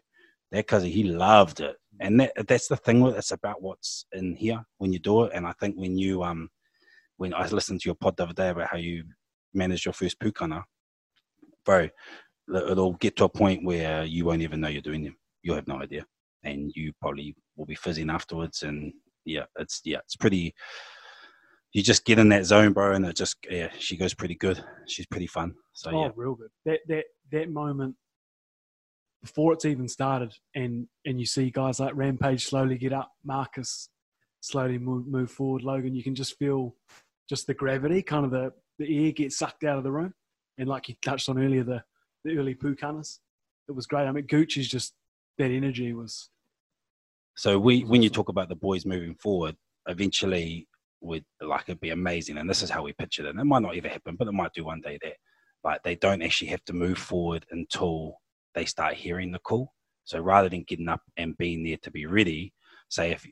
that 0.50 0.66
because 0.66 0.82
he 0.82 1.04
loved 1.04 1.60
it, 1.60 1.76
and 2.00 2.20
that, 2.20 2.32
that's 2.48 2.68
the 2.68 2.76
thing 2.76 3.00
with 3.00 3.16
it's 3.16 3.30
about 3.30 3.62
what's 3.62 4.06
in 4.12 4.34
here 4.34 4.64
when 4.78 4.92
you 4.92 4.98
do 4.98 5.24
it. 5.24 5.32
And 5.34 5.46
I 5.46 5.52
think 5.52 5.76
when 5.76 5.96
you 5.96 6.22
um 6.22 6.48
when 7.16 7.34
I 7.34 7.46
listened 7.48 7.80
to 7.80 7.88
your 7.88 7.94
pod 7.94 8.16
the 8.16 8.24
other 8.24 8.32
day 8.32 8.48
about 8.48 8.68
how 8.70 8.76
you 8.76 9.04
managed 9.52 9.84
your 9.84 9.92
first 9.92 10.18
pukana, 10.18 10.64
bro, 11.64 11.88
it'll 12.48 12.94
get 12.94 13.16
to 13.16 13.24
a 13.24 13.28
point 13.28 13.64
where 13.64 14.04
you 14.04 14.24
won't 14.24 14.42
even 14.42 14.60
know 14.60 14.68
you're 14.68 14.82
doing 14.82 15.04
them. 15.04 15.16
You'll 15.42 15.56
have 15.56 15.68
no 15.68 15.80
idea, 15.80 16.04
and 16.42 16.72
you 16.74 16.92
probably 17.00 17.34
will 17.56 17.66
be 17.66 17.74
fizzing 17.74 18.10
afterwards. 18.10 18.62
And 18.62 18.92
yeah, 19.24 19.44
it's 19.58 19.80
yeah, 19.84 19.98
it's 19.98 20.16
pretty. 20.16 20.54
You 21.72 21.82
just 21.82 22.04
get 22.04 22.20
in 22.20 22.28
that 22.28 22.44
zone, 22.44 22.72
bro, 22.72 22.94
and 22.94 23.04
it 23.04 23.16
just 23.16 23.36
yeah, 23.50 23.70
she 23.78 23.96
goes 23.96 24.14
pretty 24.14 24.36
good. 24.36 24.62
She's 24.86 25.06
pretty 25.06 25.26
fun. 25.26 25.54
So 25.72 25.90
oh, 25.90 26.02
yeah, 26.02 26.10
real 26.14 26.34
good. 26.34 26.50
That 26.64 26.80
that 26.88 27.04
that 27.32 27.50
moment 27.50 27.96
before 29.22 29.54
it's 29.54 29.64
even 29.64 29.88
started, 29.88 30.32
and 30.54 30.86
and 31.04 31.18
you 31.18 31.26
see 31.26 31.50
guys 31.50 31.80
like 31.80 31.96
Rampage 31.96 32.44
slowly 32.44 32.78
get 32.78 32.92
up, 32.92 33.10
Marcus 33.24 33.88
slowly 34.40 34.78
move, 34.78 35.06
move 35.06 35.30
forward, 35.30 35.62
Logan. 35.62 35.94
You 35.94 36.02
can 36.02 36.14
just 36.14 36.36
feel 36.38 36.74
just 37.28 37.46
the 37.46 37.54
gravity, 37.54 38.02
kind 38.02 38.24
of 38.24 38.30
the 38.30 38.52
the 38.78 39.06
air 39.06 39.12
gets 39.12 39.38
sucked 39.38 39.64
out 39.64 39.78
of 39.78 39.84
the 39.84 39.92
room, 39.92 40.12
and 40.58 40.68
like 40.68 40.88
you 40.88 40.94
touched 41.02 41.28
on 41.28 41.42
earlier, 41.42 41.64
the 41.64 41.82
the 42.24 42.38
early 42.38 42.54
pukanas. 42.54 43.18
It 43.68 43.72
was 43.72 43.86
great. 43.86 44.06
I 44.06 44.12
mean, 44.12 44.26
Gooch 44.26 44.56
is 44.56 44.68
just 44.68 44.94
that 45.38 45.50
energy 45.50 45.92
was. 45.92 46.30
So 47.36 47.58
we, 47.58 47.82
when 47.82 48.02
you 48.02 48.10
talk 48.10 48.28
about 48.28 48.48
the 48.48 48.56
boys 48.56 48.86
moving 48.86 49.14
forward, 49.14 49.56
eventually 49.88 50.68
would 51.00 51.24
like 51.40 51.64
it'd 51.68 51.80
be 51.80 51.90
amazing. 51.90 52.38
And 52.38 52.48
this 52.48 52.62
is 52.62 52.70
how 52.70 52.82
we 52.82 52.92
picture 52.92 53.24
it. 53.24 53.30
And 53.30 53.40
it 53.40 53.44
might 53.44 53.62
not 53.62 53.76
ever 53.76 53.88
happen, 53.88 54.16
but 54.16 54.28
it 54.28 54.32
might 54.32 54.52
do 54.54 54.64
one 54.64 54.80
day 54.80 54.98
that 55.02 55.16
like 55.62 55.82
they 55.82 55.96
don't 55.96 56.22
actually 56.22 56.48
have 56.48 56.64
to 56.66 56.72
move 56.72 56.98
forward 56.98 57.44
until 57.50 58.18
they 58.54 58.64
start 58.64 58.94
hearing 58.94 59.32
the 59.32 59.38
call. 59.40 59.72
So 60.04 60.20
rather 60.20 60.48
than 60.48 60.64
getting 60.64 60.88
up 60.88 61.00
and 61.16 61.36
being 61.36 61.64
there 61.64 61.78
to 61.82 61.90
be 61.90 62.06
ready, 62.06 62.52
say 62.88 63.10
if 63.10 63.26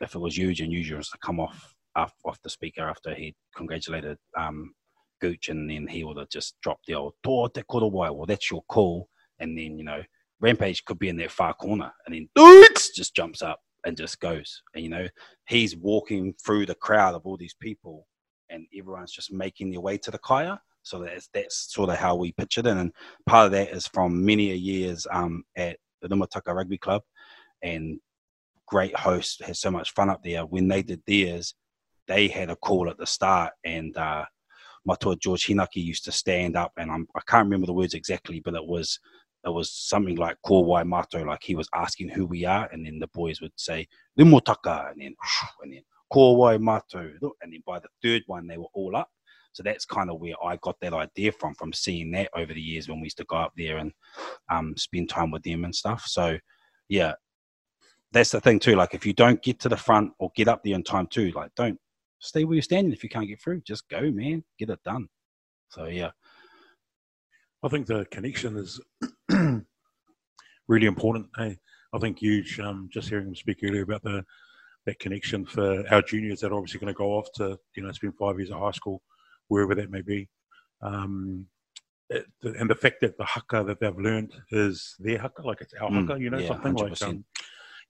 if 0.00 0.14
it 0.14 0.18
was 0.18 0.36
Huge 0.36 0.60
and 0.60 0.72
was 0.96 1.10
to 1.10 1.18
come 1.18 1.40
off 1.40 1.74
off, 1.96 2.12
off 2.24 2.42
the 2.42 2.50
speaker 2.50 2.82
after 2.82 3.14
he 3.14 3.34
congratulated 3.56 4.18
um, 4.36 4.74
Gooch 5.20 5.48
and 5.48 5.70
then 5.70 5.86
he 5.86 6.04
would 6.04 6.18
have 6.18 6.30
just 6.30 6.56
dropped 6.62 6.86
the 6.86 6.94
old 6.94 7.14
"Tō 7.24 7.52
te 7.52 7.62
korowai," 7.62 8.14
well 8.14 8.26
that's 8.26 8.50
your 8.50 8.62
call. 8.68 9.08
And 9.40 9.58
then, 9.58 9.78
you 9.78 9.84
know, 9.84 10.02
Rampage 10.40 10.84
could 10.84 10.98
be 10.98 11.08
in 11.08 11.16
that 11.16 11.30
far 11.30 11.54
corner 11.54 11.92
and 12.06 12.14
then 12.14 12.28
just 12.94 13.14
jumps 13.14 13.42
up 13.42 13.60
and 13.84 13.96
just 13.96 14.20
goes. 14.20 14.62
And 14.74 14.82
you 14.82 14.90
know, 14.90 15.08
he's 15.46 15.76
walking 15.76 16.34
through 16.44 16.66
the 16.66 16.74
crowd 16.74 17.14
of 17.14 17.26
all 17.26 17.36
these 17.36 17.54
people, 17.54 18.06
and 18.50 18.66
everyone's 18.76 19.12
just 19.12 19.32
making 19.32 19.70
their 19.70 19.80
way 19.80 19.98
to 19.98 20.10
the 20.10 20.18
kaea. 20.18 20.58
So 20.82 21.00
that's 21.00 21.28
that's 21.32 21.72
sort 21.72 21.90
of 21.90 21.96
how 21.96 22.14
we 22.16 22.32
pictured 22.32 22.66
it. 22.66 22.76
And 22.76 22.92
part 23.26 23.46
of 23.46 23.52
that 23.52 23.70
is 23.70 23.86
from 23.86 24.24
many 24.24 24.52
a 24.52 24.54
years 24.54 25.06
um, 25.10 25.44
at 25.56 25.78
the 26.02 26.08
Numataka 26.08 26.54
Rugby 26.54 26.78
Club, 26.78 27.02
and 27.62 27.98
great 28.66 28.96
host 28.96 29.42
has 29.44 29.60
so 29.60 29.70
much 29.70 29.92
fun 29.92 30.10
up 30.10 30.22
there. 30.22 30.44
When 30.44 30.68
they 30.68 30.82
did 30.82 31.02
theirs, 31.06 31.54
they 32.06 32.28
had 32.28 32.50
a 32.50 32.56
call 32.56 32.90
at 32.90 32.98
the 32.98 33.06
start, 33.06 33.52
and 33.64 33.96
uh, 33.96 34.24
Matua 34.84 35.16
George 35.16 35.46
Hinaki 35.46 35.82
used 35.82 36.04
to 36.04 36.12
stand 36.12 36.56
up, 36.56 36.72
and 36.76 36.90
I'm, 36.90 37.06
I 37.14 37.20
can't 37.26 37.46
remember 37.46 37.66
the 37.66 37.72
words 37.72 37.94
exactly, 37.94 38.40
but 38.40 38.54
it 38.54 38.66
was 38.66 38.98
it 39.46 39.50
was 39.52 39.70
something 39.70 40.16
like 40.16 40.38
Ko 40.44 40.60
Wai 40.60 40.84
Mato, 40.84 41.22
like 41.22 41.42
he 41.42 41.54
was 41.54 41.68
asking 41.74 42.08
who 42.08 42.26
we 42.26 42.44
are, 42.44 42.68
and 42.72 42.86
then 42.86 42.98
the 42.98 43.08
boys 43.08 43.40
would 43.40 43.52
say 43.56 43.86
Limotaka, 44.18 44.92
and 44.92 45.00
then 45.00 45.14
and 45.62 45.72
then 45.72 45.82
Ko 46.12 46.32
Wai 46.32 46.58
Mato, 46.58 47.10
and 47.42 47.52
then 47.52 47.62
by 47.66 47.78
the 47.78 47.88
third 48.02 48.22
one 48.26 48.46
they 48.46 48.58
were 48.58 48.72
all 48.74 48.96
up. 48.96 49.08
So 49.52 49.62
that's 49.62 49.84
kind 49.84 50.10
of 50.10 50.20
where 50.20 50.34
I 50.44 50.56
got 50.56 50.80
that 50.80 50.92
idea 50.92 51.30
from, 51.30 51.54
from 51.54 51.72
seeing 51.72 52.10
that 52.10 52.28
over 52.34 52.52
the 52.52 52.60
years 52.60 52.88
when 52.88 53.00
we 53.00 53.06
used 53.06 53.18
to 53.18 53.24
go 53.24 53.36
up 53.36 53.52
there 53.56 53.78
and 53.78 53.92
um, 54.50 54.76
spend 54.76 55.08
time 55.08 55.30
with 55.30 55.44
them 55.44 55.64
and 55.64 55.72
stuff. 55.72 56.04
So 56.06 56.38
yeah, 56.88 57.12
that's 58.10 58.30
the 58.32 58.40
thing 58.40 58.58
too. 58.58 58.74
Like 58.74 58.94
if 58.94 59.06
you 59.06 59.12
don't 59.12 59.40
get 59.42 59.60
to 59.60 59.68
the 59.68 59.76
front 59.76 60.12
or 60.18 60.32
get 60.34 60.48
up 60.48 60.64
there 60.64 60.74
in 60.74 60.82
time 60.82 61.06
too, 61.06 61.30
like 61.36 61.54
don't 61.54 61.78
stay 62.24 62.44
where 62.44 62.54
you're 62.54 62.62
standing 62.62 62.92
if 62.92 63.02
you 63.02 63.08
can't 63.10 63.28
get 63.28 63.40
through. 63.40 63.60
Just 63.62 63.88
go, 63.88 64.10
man, 64.10 64.44
get 64.58 64.70
it 64.70 64.82
done. 64.84 65.08
So 65.70 65.84
yeah, 65.86 66.10
I 67.62 67.68
think 67.68 67.86
the 67.86 68.06
connection 68.10 68.56
is 68.56 68.80
really 70.68 70.86
important. 70.86 71.28
Hey, 71.36 71.58
I 71.92 71.98
think 71.98 72.18
huge. 72.18 72.58
Um, 72.60 72.88
just 72.92 73.08
hearing 73.08 73.28
him 73.28 73.34
speak 73.34 73.58
earlier 73.62 73.82
about 73.82 74.02
the 74.02 74.24
that 74.86 74.98
connection 74.98 75.46
for 75.46 75.82
our 75.90 76.02
juniors 76.02 76.40
that 76.40 76.52
are 76.52 76.56
obviously 76.56 76.78
going 76.78 76.92
to 76.92 76.98
go 76.98 77.12
off 77.12 77.26
to 77.36 77.58
you 77.76 77.82
know 77.82 77.92
spend 77.92 78.14
five 78.18 78.38
years 78.38 78.50
at 78.50 78.58
high 78.58 78.70
school, 78.70 79.02
wherever 79.48 79.74
that 79.74 79.90
may 79.90 80.02
be. 80.02 80.28
Um, 80.82 81.46
it, 82.10 82.26
and 82.42 82.68
the 82.68 82.74
fact 82.74 83.00
that 83.00 83.16
the 83.16 83.24
haka 83.24 83.64
that 83.64 83.80
they've 83.80 83.98
learned 83.98 84.32
is 84.50 84.94
their 84.98 85.18
haka, 85.18 85.42
like 85.42 85.60
it's 85.60 85.74
our 85.74 85.90
Mm, 85.90 86.06
haka, 86.06 86.20
you 86.20 86.30
know, 86.30 86.38
yeah, 86.38 86.48
something 86.48 86.74
like 86.74 86.92
100%. 86.92 87.02
um, 87.08 87.24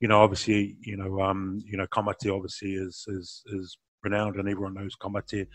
you 0.01 0.09
know, 0.09 0.21
obviously, 0.21 0.77
you 0.81 0.97
know, 0.97 1.21
um, 1.21 1.61
you 1.65 1.77
know, 1.77 1.87
Ka 1.87 2.03
Mate 2.03 2.31
obviously 2.31 2.75
is 2.75 3.05
is 3.09 3.43
is 3.47 3.79
renowned, 4.05 4.37
and 4.37 4.49
everyone 4.49 4.75
knows 4.75 4.95
Ka 4.95 5.09
Mate. 5.09 5.49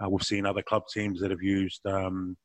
Uh, 0.00 0.08
we've 0.08 0.22
seen 0.22 0.46
other 0.46 0.62
club 0.62 0.84
teams 0.92 1.20
that 1.20 1.30
have 1.30 1.42
used 1.42 1.84
um, 1.86 2.36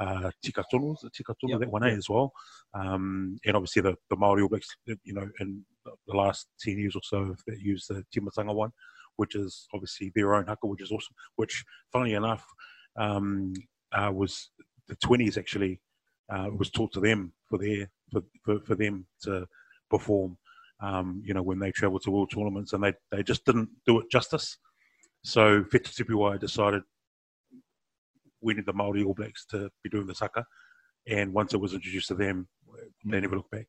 uh, 0.00 0.30
Tika 0.42 0.64
Tonu, 0.72 0.96
Tika 1.14 1.32
Tonu, 1.32 1.50
Yep, 1.50 1.60
that 1.60 1.70
one 1.70 1.84
eh, 1.84 1.94
as 1.94 2.08
well. 2.08 2.32
Um, 2.74 3.36
and 3.44 3.56
obviously 3.56 3.82
the, 3.82 3.94
the 4.10 4.16
Māori 4.16 4.42
All 4.42 4.48
Blacks, 4.48 4.68
you 4.86 5.14
know, 5.14 5.28
in 5.40 5.64
the 5.84 6.16
last 6.16 6.48
10 6.60 6.78
years 6.78 6.96
or 6.96 7.02
so, 7.04 7.34
that 7.46 7.60
used 7.60 7.88
the 7.88 8.04
Timatanga 8.14 8.54
one, 8.54 8.70
which 9.16 9.34
is 9.34 9.66
obviously 9.74 10.10
their 10.14 10.34
own 10.34 10.46
haka, 10.46 10.66
which 10.66 10.82
is 10.82 10.90
awesome. 10.90 11.14
Which, 11.36 11.64
funnily 11.92 12.14
enough, 12.14 12.44
um, 12.96 13.52
uh, 13.92 14.10
was 14.12 14.50
the 14.88 14.96
20s 14.96 15.38
actually 15.38 15.80
uh, 16.32 16.48
was 16.56 16.70
taught 16.70 16.92
to 16.92 17.00
them 17.00 17.32
for 17.48 17.58
their 17.58 17.90
for, 18.10 18.22
for, 18.44 18.60
for 18.60 18.74
them 18.74 19.06
to 19.22 19.46
perform. 19.90 20.36
Um, 20.80 21.22
you 21.24 21.34
know, 21.34 21.42
when 21.42 21.60
they 21.60 21.70
travel 21.70 22.00
to 22.00 22.10
world 22.10 22.30
tournaments, 22.34 22.72
and 22.72 22.82
they, 22.82 22.92
they 23.10 23.22
just 23.22 23.44
didn't 23.44 23.70
do 23.86 24.00
it 24.00 24.10
justice. 24.10 24.58
So 25.24 25.62
Whetū 25.62 25.90
Tipiwai 25.94 26.38
decided 26.38 26.82
we 28.42 28.52
need 28.52 28.66
the 28.66 28.74
Maori 28.74 29.02
All 29.02 29.14
Blacks 29.14 29.46
to 29.46 29.70
be 29.82 29.88
doing 29.88 30.06
the 30.06 30.14
saka, 30.14 30.44
and 31.08 31.32
once 31.32 31.54
it 31.54 31.60
was 31.60 31.72
introduced 31.72 32.08
to 32.08 32.14
them, 32.14 32.46
they 33.06 33.20
never 33.20 33.36
looked 33.36 33.50
back. 33.50 33.66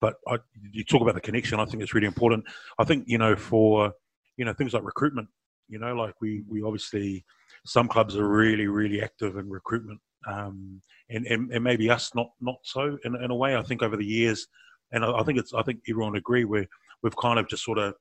But 0.00 0.16
I, 0.26 0.38
you 0.72 0.82
talk 0.82 1.00
about 1.00 1.14
the 1.14 1.20
connection. 1.20 1.60
I 1.60 1.64
think 1.64 1.82
it's 1.82 1.94
really 1.94 2.08
important. 2.08 2.44
I 2.78 2.84
think 2.84 3.04
you 3.06 3.18
know 3.18 3.36
for 3.36 3.92
you 4.36 4.44
know 4.44 4.52
things 4.52 4.74
like 4.74 4.82
recruitment. 4.82 5.28
You 5.68 5.78
know, 5.78 5.94
like 5.94 6.14
we 6.20 6.42
we 6.48 6.62
obviously 6.62 7.24
some 7.64 7.86
clubs 7.86 8.16
are 8.16 8.28
really 8.28 8.66
really 8.66 9.00
active 9.00 9.36
in 9.36 9.48
recruitment, 9.48 10.00
um, 10.26 10.80
and, 11.08 11.24
and 11.26 11.52
and 11.52 11.62
maybe 11.62 11.88
us 11.88 12.12
not 12.16 12.30
not 12.40 12.56
so 12.64 12.98
in, 13.04 13.14
in 13.14 13.30
a 13.30 13.36
way. 13.36 13.54
I 13.54 13.62
think 13.62 13.84
over 13.84 13.96
the 13.96 14.04
years, 14.04 14.48
and 14.90 15.04
I, 15.04 15.12
I 15.12 15.22
think 15.22 15.38
it's 15.38 15.54
I 15.54 15.62
think 15.62 15.82
everyone 15.88 16.16
agree 16.16 16.44
we 16.44 16.66
we've 17.04 17.16
kind 17.16 17.38
of 17.38 17.48
just 17.48 17.62
sort 17.62 17.78
of 17.78 17.94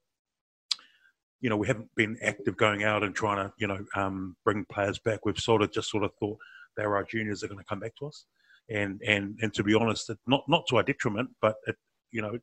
you 1.41 1.49
know, 1.49 1.57
we 1.57 1.67
haven't 1.67 1.89
been 1.95 2.17
active 2.21 2.57
going 2.57 2.83
out 2.83 3.03
and 3.03 3.15
trying 3.15 3.37
to, 3.37 3.53
you 3.57 3.67
know, 3.67 3.79
um, 3.95 4.35
bring 4.43 4.65
players 4.71 4.99
back. 4.99 5.25
We've 5.25 5.37
sort 5.39 5.61
of 5.61 5.71
just 5.71 5.89
sort 5.89 6.03
of 6.03 6.11
thought 6.19 6.37
they're 6.75 6.95
our 6.95 7.03
juniors 7.03 7.43
are 7.43 7.47
going 7.47 7.59
to 7.59 7.65
come 7.65 7.79
back 7.79 7.93
to 7.99 8.07
us, 8.07 8.25
and 8.69 9.01
and 9.05 9.37
and 9.41 9.53
to 9.53 9.63
be 9.63 9.73
honest, 9.73 10.09
it, 10.09 10.17
not 10.27 10.43
not 10.47 10.65
to 10.69 10.77
our 10.77 10.83
detriment, 10.83 11.29
but 11.41 11.55
it, 11.67 11.75
you 12.11 12.21
know, 12.21 12.37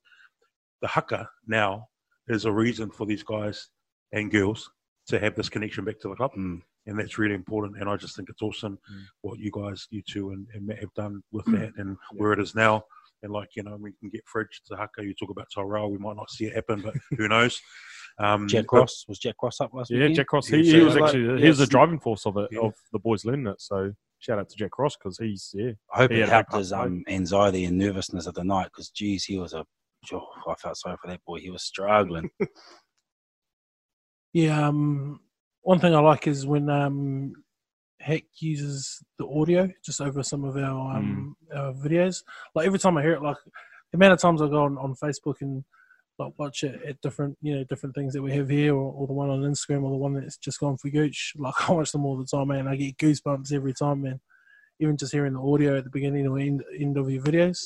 the 0.83 0.89
haka 0.89 1.29
now 1.47 1.87
is 2.29 2.45
a 2.45 2.53
reason 2.53 2.91
for 2.91 3.07
these 3.07 3.23
guys 3.23 3.69
and 4.13 4.31
girls 4.31 4.71
to 5.09 5.19
have 5.19 5.35
this 5.37 5.49
connection 5.49 5.85
back 5.85 6.01
to 6.01 6.09
the 6.09 6.15
club, 6.17 6.33
Mm. 6.37 6.61
and 6.87 6.99
that's 6.99 7.19
really 7.19 7.35
important. 7.35 7.79
And 7.81 7.89
I 7.89 7.97
just 7.97 8.17
think 8.17 8.29
it's 8.29 8.43
awesome 8.43 8.79
Mm. 8.91 9.03
what 9.23 9.39
you 9.39 9.51
guys, 9.53 9.87
you 9.91 10.03
two, 10.03 10.31
and, 10.31 10.47
and 10.55 10.67
Matt 10.67 10.81
have 10.81 10.95
done 10.95 11.23
with 11.33 11.45
that, 11.47 11.73
and 11.77 11.97
where 12.13 12.33
it 12.33 12.41
is 12.41 12.55
now. 12.55 12.85
And 13.23 13.33
like 13.33 13.51
you 13.57 13.63
know, 13.63 13.77
we 13.77 13.93
can 14.01 14.09
get 14.11 14.27
Fridge 14.27 14.63
to 14.67 14.77
haka. 14.77 15.05
You 15.05 15.15
talk 15.15 15.31
about 15.31 15.49
Tyrell, 15.55 15.91
we 15.91 15.99
might 15.99 16.17
not 16.17 16.31
see 16.31 16.47
it 16.47 16.55
happen, 16.55 16.81
but 16.83 16.95
who 17.17 17.29
knows? 17.29 17.61
Um, 18.19 18.49
Jack 18.49 18.67
but- 18.71 18.79
Ross 18.79 19.05
was 19.09 19.19
Jack 19.19 19.37
Cross 19.37 19.61
up 19.61 19.75
last 19.75 19.91
Yeah, 19.91 19.99
weekend? 19.99 20.17
Jack 20.17 20.33
Ross. 20.33 20.51
Yeah, 20.51 20.59
He, 20.59 20.71
he 20.73 20.81
was 20.81 20.97
actually 20.97 21.27
yeah, 21.27 21.37
he 21.39 21.49
was 21.49 21.59
the 21.59 21.67
driving 21.67 22.01
force 22.01 22.25
of 22.27 22.37
it 22.39 22.49
Yeah. 22.51 22.61
of 22.61 22.75
the 22.93 22.99
boys 22.99 23.25
learning 23.25 23.47
it. 23.49 23.61
So 23.61 23.93
shout 24.21 24.39
out 24.39 24.49
to 24.49 24.57
Jack 24.57 24.71
Cross 24.71 24.97
because 24.97 25.19
he's 25.19 25.51
yeah. 25.55 25.73
I 25.93 25.99
hope 25.99 26.11
He 26.11 26.19
it 26.19 26.21
had 26.21 26.29
helped 26.31 26.55
his 26.55 26.73
um, 26.73 27.03
anxiety 27.09 27.65
and 27.67 27.77
nervousness 27.77 28.27
of 28.27 28.35
the 28.35 28.45
night 28.45 28.67
because, 28.73 28.89
geez, 28.91 29.25
he 29.25 29.39
was 29.39 29.53
a. 29.53 29.65
Oh, 30.13 30.27
I 30.49 30.55
felt 30.55 30.77
sorry 30.77 30.97
for 31.03 31.11
that 31.11 31.25
boy. 31.27 31.41
He 31.41 31.51
was 31.51 31.63
struggling. 31.63 32.31
Yeah, 34.33 34.69
um, 34.69 35.21
one 35.63 35.79
thing 35.81 35.95
I 35.95 36.01
like 36.01 36.27
is 36.27 36.47
when 36.47 36.69
um, 36.69 37.33
Heck 38.01 38.25
uses 38.39 39.03
the 39.19 39.27
audio 39.27 39.69
just 39.85 40.01
over 40.01 40.23
some 40.23 40.45
of 40.45 40.57
our 40.57 40.97
um, 40.97 41.35
our 41.55 41.73
videos. 41.73 42.23
Like 42.55 42.67
every 42.67 42.79
time 42.79 42.99
I 42.99 43.03
hear 43.03 43.13
it, 43.15 43.23
like 43.23 43.39
the 43.93 43.97
amount 43.97 44.13
of 44.13 44.21
times 44.21 44.43
I 44.43 44.49
go 44.49 44.65
on, 44.65 44.77
on 44.79 44.95
Facebook 45.03 45.37
and 45.41 45.65
like 46.19 46.33
watch 46.39 46.63
it 46.63 46.81
at 46.87 47.01
different 47.01 47.37
you 47.43 47.57
know 47.57 47.65
different 47.65 47.95
things 47.95 48.13
that 48.15 48.23
we 48.23 48.33
have 48.33 48.49
here, 48.49 48.75
or, 48.75 48.93
or 48.93 49.07
the 49.07 49.13
one 49.13 49.31
on 49.31 49.41
Instagram, 49.43 49.83
or 49.83 49.91
the 49.91 49.97
one 49.97 50.15
that's 50.15 50.37
just 50.37 50.61
gone 50.61 50.77
for 50.77 50.91
Gooch. 50.91 51.35
Like 51.37 51.55
I 51.69 51.73
watch 51.73 51.93
them 51.93 52.05
all 52.05 52.17
the 52.17 52.27
time, 52.27 52.49
man. 52.49 52.69
I 52.69 52.77
get 52.77 52.99
goosebumps 52.99 53.53
every 53.53 53.75
time, 53.75 54.03
man. 54.03 54.21
Even 54.81 54.97
just 54.97 55.13
hearing 55.13 55.35
the 55.35 55.41
audio 55.41 55.79
at 55.79 55.85
the 55.85 55.91
beginning 55.91 56.27
or 56.27 56.39
end, 56.39 56.63
end 56.79 56.99
of 56.99 57.11
your 57.11 57.23
videos, 57.23 57.59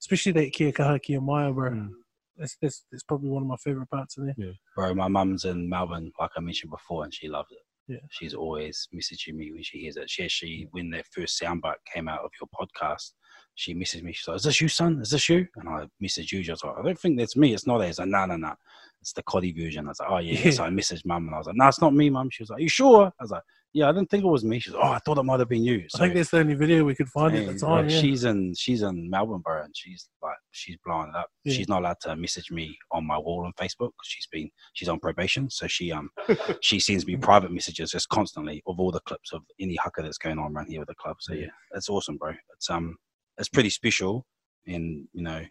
especially 0.00 0.32
that 0.32 0.52
Kia 0.52 0.72
Kaha 0.72 1.00
Kia 1.02 1.20
Maia, 1.20 1.52
bro. 1.52 1.70
Mm. 1.70 1.88
That's, 2.36 2.56
that's 2.60 2.84
that's 2.90 3.02
probably 3.02 3.30
one 3.30 3.42
of 3.42 3.48
my 3.48 3.56
favorite 3.56 3.90
parts 3.90 4.16
in 4.16 4.26
there. 4.26 4.54
Bro, 4.76 4.94
my 4.94 5.08
mum's 5.08 5.44
in 5.44 5.68
Melbourne, 5.68 6.12
like 6.18 6.30
I 6.36 6.40
mentioned 6.40 6.70
before, 6.70 7.04
and 7.04 7.12
she 7.12 7.28
loves 7.28 7.50
it. 7.50 7.58
Yeah. 7.92 7.98
She's 8.10 8.34
always 8.34 8.88
messaging 8.94 9.34
me 9.34 9.52
when 9.52 9.62
she 9.62 9.78
hears 9.78 9.96
it. 9.96 10.08
She 10.08 10.24
actually, 10.24 10.68
when 10.70 10.90
that 10.90 11.06
first 11.12 11.40
soundbite 11.40 11.74
came 11.92 12.08
out 12.08 12.20
of 12.20 12.30
your 12.40 12.48
podcast, 12.54 13.12
she 13.60 13.74
messaged 13.74 14.02
me. 14.02 14.12
She's 14.12 14.26
like, 14.26 14.36
"Is 14.36 14.44
this 14.44 14.60
you, 14.62 14.68
son? 14.68 15.00
Is 15.02 15.10
this 15.10 15.28
you?" 15.28 15.46
And 15.56 15.68
I 15.68 15.86
messaged 16.02 16.32
you. 16.32 16.42
She 16.42 16.50
was 16.50 16.64
like, 16.64 16.78
"I 16.78 16.82
don't 16.82 16.98
think 16.98 17.18
that's 17.18 17.36
me. 17.36 17.52
It's 17.52 17.66
not." 17.66 17.84
She's 17.84 17.98
like, 17.98 18.08
"No, 18.08 18.24
no, 18.24 18.36
no. 18.36 18.54
It's 19.02 19.12
the 19.12 19.22
Coddy 19.22 19.52
version." 19.52 19.84
I 19.84 19.90
was 19.90 20.00
like, 20.00 20.08
"Oh 20.10 20.18
yeah." 20.18 20.38
Yeah. 20.38 20.50
So 20.50 20.64
I 20.64 20.70
messaged 20.70 21.04
mum, 21.04 21.26
and 21.26 21.34
I 21.34 21.38
was 21.38 21.46
like, 21.46 21.56
"No, 21.56 21.68
it's 21.68 21.80
not 21.80 21.92
me, 21.92 22.08
mum." 22.08 22.30
She 22.30 22.42
was 22.42 22.48
like, 22.48 22.62
"You 22.62 22.70
sure?" 22.70 23.12
I 23.20 23.22
was 23.22 23.30
like, 23.30 23.42
"Yeah, 23.74 23.90
I 23.90 23.92
didn't 23.92 24.08
think 24.08 24.24
it 24.24 24.28
was 24.28 24.44
me." 24.44 24.60
She's 24.60 24.72
like, 24.72 24.82
"Oh, 24.82 24.92
I 24.92 24.98
thought 25.00 25.18
it 25.18 25.24
might 25.24 25.40
have 25.40 25.50
been 25.50 25.62
you." 25.62 25.84
I 25.94 25.98
think 25.98 26.14
that's 26.14 26.30
the 26.30 26.38
only 26.38 26.54
video 26.54 26.84
we 26.84 26.94
could 26.94 27.10
find 27.10 27.36
at 27.36 27.46
the 27.48 27.58
time. 27.58 27.84
like, 27.84 27.90
yeah. 27.90 28.00
She's 28.00 28.24
in 28.24 28.54
she's 28.54 28.80
in 28.80 29.10
Melbourne, 29.10 29.42
bro, 29.44 29.62
and 29.62 29.76
she's 29.76 30.08
like 30.22 30.36
she's 30.52 30.78
blowing 30.82 31.10
it 31.10 31.16
up. 31.18 31.28
Yeah. 31.44 31.52
She's 31.52 31.68
not 31.68 31.82
allowed 31.82 32.00
to 32.04 32.16
message 32.16 32.50
me 32.50 32.74
on 32.92 33.06
my 33.06 33.18
wall 33.18 33.44
on 33.44 33.52
Facebook 33.60 33.90
she's 34.04 34.26
been 34.32 34.48
she's 34.72 34.88
on 34.88 35.00
probation. 35.00 35.50
So 35.50 35.66
she 35.66 35.92
um 35.92 36.08
she 36.62 36.80
sends 36.80 37.06
me 37.06 37.16
private 37.16 37.52
messages 37.52 37.90
just 37.90 38.08
constantly 38.08 38.62
of 38.66 38.80
all 38.80 38.90
the 38.90 39.00
clips 39.00 39.34
of 39.34 39.42
any 39.60 39.76
haka 39.76 40.00
that's 40.00 40.16
going 40.16 40.38
on 40.38 40.56
around 40.56 40.68
here 40.70 40.80
with 40.80 40.88
the 40.88 40.94
club. 40.94 41.16
So 41.20 41.34
yeah, 41.34 41.48
that's 41.72 41.90
awesome, 41.90 42.16
bro. 42.16 42.32
It's 42.56 42.70
um 42.70 42.96
it's 43.40 43.48
pretty 43.48 43.70
special, 43.70 44.24
and 44.66 45.08
you 45.12 45.22
know. 45.22 45.42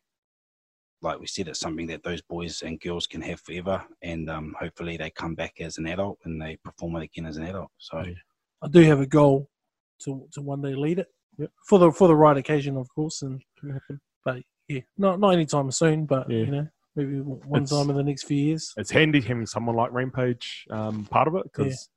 Like 1.02 1.18
we 1.22 1.28
said, 1.28 1.48
it's 1.48 1.62
something 1.62 1.88
that 1.88 2.04
those 2.04 2.22
boys 2.22 2.62
and 2.62 2.78
girls 2.78 3.08
can 3.08 3.22
have 3.22 3.40
forever, 3.40 3.82
and 4.02 4.30
um, 4.30 4.54
hopefully 4.60 4.98
they 4.98 5.10
come 5.10 5.34
back 5.34 5.62
as 5.62 5.78
an 5.78 5.88
adult 5.88 6.20
and 6.26 6.42
they 6.42 6.58
perform 6.58 6.98
it 6.98 7.04
again 7.04 7.26
as 7.26 7.38
an 7.38 7.44
adult. 7.46 7.72
So 7.78 8.00
Yeah. 8.00 8.16
I 8.62 8.68
do 8.68 8.82
have 8.82 9.00
a 9.00 9.06
goal 9.06 9.50
to 10.00 10.28
to 10.34 10.42
one 10.42 10.62
day 10.62 10.76
lead 10.76 11.00
it 11.00 11.08
for 11.70 11.80
the 11.80 11.90
for 11.94 12.10
the 12.10 12.16
right 12.18 12.36
occasion, 12.36 12.76
of 12.76 12.90
course. 12.94 13.22
And 13.22 13.42
but 14.26 14.44
yeah, 14.68 14.82
not 14.98 15.22
not 15.22 15.30
anytime 15.30 15.72
soon, 15.72 16.06
but 16.06 16.30
Yeah. 16.30 16.38
you 16.40 16.52
know, 16.52 16.68
maybe 16.98 17.22
one 17.22 17.64
It's- 17.64 17.70
time 17.70 17.90
in 17.90 17.96
the 17.96 18.04
next 18.04 18.24
few 18.26 18.38
years. 18.48 18.74
It's 18.76 18.92
handy 18.92 19.22
having 19.22 19.46
someone 19.46 19.78
like 19.78 19.94
Rampage 19.94 20.68
um, 20.70 21.06
part 21.06 21.30
of 21.30 21.36
it 21.36 21.44
because 21.44 21.88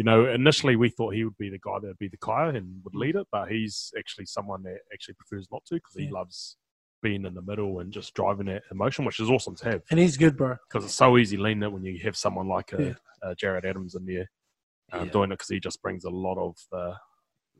you 0.00 0.04
know 0.04 0.24
initially 0.30 0.76
we 0.76 0.88
thought 0.88 1.12
he 1.14 1.24
would 1.24 1.36
be 1.36 1.50
the 1.50 1.58
guy 1.58 1.78
that 1.78 1.86
would 1.88 1.98
be 1.98 2.08
the 2.08 2.16
Kaea 2.16 2.56
and 2.56 2.82
would 2.84 2.94
lead 2.94 3.16
it, 3.16 3.26
but 3.30 3.50
he's 3.50 3.92
actually 3.98 4.24
someone 4.24 4.62
that 4.62 4.78
actually 4.94 5.12
prefers 5.12 5.46
not 5.52 5.62
to 5.66 5.74
because 5.74 5.94
he 5.94 6.04
Yeah. 6.04 6.12
loves 6.12 6.56
being 7.02 7.26
in 7.26 7.34
the 7.34 7.42
middle 7.42 7.80
and 7.80 7.92
just 7.92 8.14
driving 8.14 8.46
that 8.46 8.62
emotion, 8.70 9.04
which 9.04 9.20
is 9.20 9.28
awesome 9.28 9.56
to 9.56 9.64
have 9.66 9.82
And 9.90 10.00
he's 10.00 10.16
good, 10.16 10.38
bro. 10.38 10.56
because 10.66 10.86
it's 10.86 10.94
so 10.94 11.18
easy 11.18 11.36
leaning 11.36 11.64
it 11.64 11.72
when 11.72 11.84
you 11.84 11.98
have 11.98 12.16
someone 12.16 12.48
like 12.48 12.72
a, 12.72 12.82
Yeah. 12.82 12.94
a 13.22 13.34
Jared 13.34 13.66
Adams 13.66 13.94
in 13.94 14.06
there 14.06 14.26
um, 14.94 15.04
Yeah. 15.04 15.12
doing 15.12 15.32
it 15.32 15.34
because 15.34 15.50
he 15.50 15.60
just 15.60 15.82
brings 15.82 16.04
a 16.04 16.10
lot 16.10 16.38
of 16.38 16.56
the, 16.72 16.96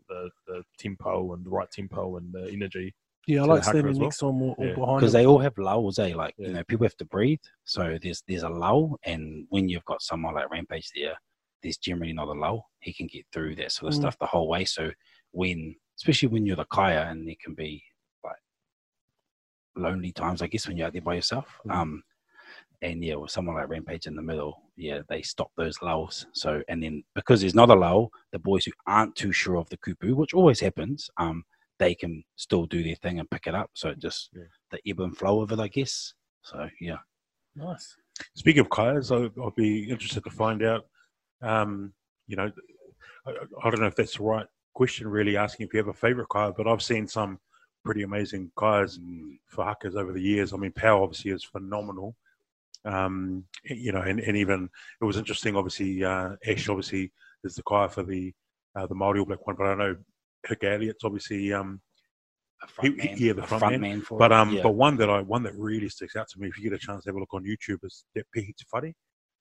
the 0.09 0.31
the 0.47 0.63
tempo 0.79 1.35
and 1.35 1.45
the 1.45 1.51
right 1.51 1.71
tempo 1.71 2.17
and 2.17 2.33
the 2.33 2.51
energy. 2.51 2.95
Yeah, 3.27 3.43
I 3.43 3.45
like 3.45 3.65
standing 3.65 3.91
as 3.91 3.99
well. 3.99 4.07
next 4.07 4.17
to 4.21 4.29
him 4.31 4.41
or, 4.41 4.55
or 4.57 4.67
Yeah. 4.67 4.75
behind 4.77 5.01
because 5.01 5.13
they 5.13 5.27
all 5.27 5.41
have 5.41 5.59
lulls, 5.59 5.99
eh? 5.99 6.15
Like 6.15 6.35
Yeah. 6.39 6.47
you 6.49 6.55
know, 6.55 6.65
people 6.65 6.87
have 6.87 6.97
to 6.97 7.05
breathe. 7.05 7.45
So 7.65 7.99
there's 8.03 8.23
there's 8.27 8.45
a 8.45 8.49
lull, 8.49 8.99
and 9.05 9.47
when 9.51 9.69
you've 9.69 9.85
got 9.85 10.01
someone 10.01 10.35
like 10.35 10.49
Rampage 10.51 10.89
there, 10.95 11.19
there's 11.63 11.79
generally 11.79 12.13
not 12.13 12.29
a 12.29 12.33
lull. 12.33 12.71
He 12.81 12.93
can 12.93 13.07
get 13.07 13.27
through 13.33 13.57
that 13.57 13.73
sort 13.73 13.93
of 13.93 13.99
Mm. 13.99 14.03
stuff 14.03 14.19
the 14.19 14.27
whole 14.27 14.49
way. 14.49 14.65
So 14.65 14.91
when, 15.33 15.77
especially 15.99 16.29
when 16.29 16.47
you're 16.47 16.57
the 16.57 16.65
Kaea, 16.67 17.11
and 17.11 17.27
there 17.27 17.35
can 17.43 17.55
be 17.55 17.83
like 18.25 18.37
lonely 19.77 20.13
times, 20.13 20.43
I 20.43 20.47
guess, 20.47 20.67
when 20.67 20.77
you're 20.77 20.87
out 20.87 20.93
there 20.93 21.03
by 21.03 21.15
yourself. 21.15 21.47
Mm. 21.67 21.75
Um, 21.75 22.03
and 22.83 23.05
yeah, 23.05 23.17
with 23.17 23.31
someone 23.31 23.57
like 23.57 23.69
Rampage 23.69 24.07
in 24.07 24.17
the 24.17 24.23
middle, 24.23 24.63
yeah, 24.77 25.03
they 25.09 25.21
stop 25.23 25.51
those 25.57 25.83
lulls. 25.83 26.27
So 26.33 26.63
and 26.69 26.83
then 26.83 27.05
because 27.15 27.41
there's 27.43 27.55
not 27.55 27.69
a 27.71 27.75
lull, 27.75 28.11
the 28.33 28.39
boys 28.39 28.65
who 28.65 28.73
aren't 28.87 29.15
too 29.17 29.33
sure 29.33 29.57
of 29.57 29.69
the 29.69 29.77
kupu, 29.77 30.15
which 30.15 30.33
always 30.33 30.61
happens, 30.61 31.11
um, 31.19 31.45
they 31.79 31.95
can 31.95 32.25
still 32.37 32.65
do 32.67 32.83
their 32.83 32.95
thing 32.97 33.19
and 33.21 33.31
pick 33.31 33.47
it 33.47 33.55
up. 33.55 33.71
So 33.75 33.91
it 33.91 33.99
just 33.99 34.31
Yeah. 34.33 34.45
the 34.71 34.81
ebb 34.89 35.01
and 35.01 35.17
flow 35.17 35.43
of 35.43 35.53
it, 35.53 35.59
I 35.61 35.69
guess. 35.69 36.15
So 36.43 36.69
yeah, 36.81 36.99
Nice. 37.55 37.97
Speaking 38.35 38.61
of 38.61 38.69
Kaeas, 38.69 39.11
I- 39.11 39.41
I'll 39.41 39.51
be 39.51 39.91
interested 39.91 40.23
to 40.25 40.31
find 40.31 40.63
out. 40.63 40.87
Um, 41.43 41.93
you 42.27 42.37
know, 42.37 42.51
I, 43.27 43.31
I 43.65 43.71
don't 43.71 43.81
know 43.81 43.87
if 43.87 43.97
that's 43.97 44.17
the 44.17 44.23
right 44.23 44.47
question, 44.75 45.09
really 45.09 45.37
asking 45.37 45.67
if 45.67 45.75
you 45.75 45.79
have 45.79 45.89
a 45.89 45.93
favourite 45.93 46.29
Kaea, 46.29 46.57
but 46.57 46.67
I've 46.67 46.83
seen 46.83 47.07
some 47.07 47.39
pretty 47.85 48.03
amazing 48.03 48.51
Kaeas 48.57 48.99
for 49.49 49.65
Hakas 49.65 49.97
over 49.97 50.13
the 50.13 50.23
years. 50.23 50.53
I 50.53 50.57
mean, 50.57 50.73
Power 50.73 51.03
obviously 51.03 51.31
is 51.33 51.45
phenomenal. 51.45 52.15
Um, 52.85 53.45
you 53.65 53.93
know, 53.93 54.01
and, 54.01 54.21
and 54.21 54.37
even 54.37 54.69
it 55.01 55.05
was 55.05 55.19
interesting. 55.19 55.57
Obviously, 55.57 56.03
uh, 56.03 56.37
Ash 56.47 56.69
obviously 56.69 57.13
is 57.45 57.55
the 57.55 57.63
Kaea 57.63 57.91
for 57.91 58.03
the 58.03 58.33
uh, 58.75 58.87
the 58.87 58.95
Māori 58.95 59.19
All 59.19 59.27
Black 59.27 59.47
one, 59.47 59.57
but 59.57 59.67
I 59.67 59.75
know 59.75 59.97
Hika 60.49 60.75
Elliot's 60.75 61.05
obviously 61.05 61.53
um, 61.53 61.81
front 62.69 63.01
He- 63.01 63.09
man, 63.09 63.17
yeah, 63.19 63.33
the 63.33 63.43
a 63.43 63.47
front 63.47 63.81
man. 63.81 64.01
for 64.03 64.19
But 64.19 64.33
um, 64.33 64.53
yeah. 64.53 64.63
but 64.63 64.71
one 64.73 64.97
that 64.97 65.11
I 65.11 65.21
one 65.21 65.43
that 65.43 65.55
really 65.57 65.89
sticks 65.89 66.17
out 66.17 66.29
to 66.29 66.41
me, 66.41 66.49
if 66.49 66.57
you 66.57 66.65
get 66.65 66.73
a 66.73 66.79
chance 66.79 67.05
to 67.05 67.11
have 67.11 67.17
a 67.17 67.21
look 67.21 67.35
on 67.35 67.45
YouTube, 67.45 67.85
is 67.85 68.05
that 68.15 68.25
Pihi 68.35 68.55
Tafari. 68.55 68.95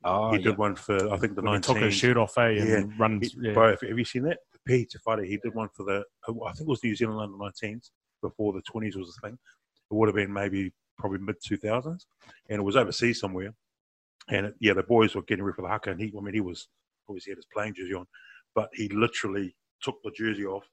Oh, 0.04 0.32
he 0.32 0.38
yeah. 0.38 0.44
did 0.44 0.58
one 0.58 0.76
for 0.76 1.12
I 1.12 1.18
think 1.18 1.36
the 1.36 1.42
he 1.42 1.60
took 1.60 1.78
his 1.78 1.94
shirt 1.94 2.18
off, 2.18 2.38
eh, 2.38 2.60
and 2.60 2.68
Yeah. 2.70 2.96
runs. 2.98 3.34
He- 3.34 3.40
Yeah. 3.42 3.54
Bro, 3.54 3.72
have, 3.72 3.84
you 3.84 4.06
seen 4.06 4.24
that? 4.24 4.40
Peter 4.66 5.00
Tafari. 5.00 5.26
He 5.28 5.38
did 5.38 5.54
one 5.56 5.70
for 5.70 5.84
the 5.84 6.04
uh, 6.28 6.44
I 6.46 6.52
think 6.54 6.68
it 6.68 6.68
was 6.68 6.84
New 6.84 6.96
Zealand 6.96 7.20
under 7.22 7.38
19s 7.38 7.92
before 8.22 8.54
the 8.54 8.62
20s 8.62 8.96
was 8.98 9.18
a 9.18 9.28
thing. 9.28 9.38
It 9.92 9.94
would 9.94 10.08
have 10.08 10.16
been 10.16 10.32
maybe 10.34 10.72
probably 10.98 11.20
mid 11.20 11.38
2000s, 11.42 12.06
and 12.50 12.60
it 12.60 12.64
was 12.64 12.76
overseas 12.76 13.20
somewhere. 13.20 13.54
And 14.30 14.48
it, 14.48 14.56
yeah, 14.60 14.74
the 14.74 14.84
boys 14.84 15.16
were 15.16 15.24
getting 15.24 15.44
ready 15.44 15.56
for 15.56 15.62
the 15.64 15.70
haka, 15.70 15.92
and 15.92 16.00
he 16.00 16.14
I 16.18 16.22
mean 16.22 16.34
he 16.34 16.42
was 16.42 16.68
obviously 17.08 17.32
had 17.32 17.38
his 17.38 17.48
playing 17.52 17.74
jersey 17.74 17.94
on, 17.94 18.06
but 18.54 18.70
he 18.74 18.90
literally 18.90 19.56
took 19.82 19.96
the 20.04 20.12
jersey 20.12 20.46
off, 20.46 20.70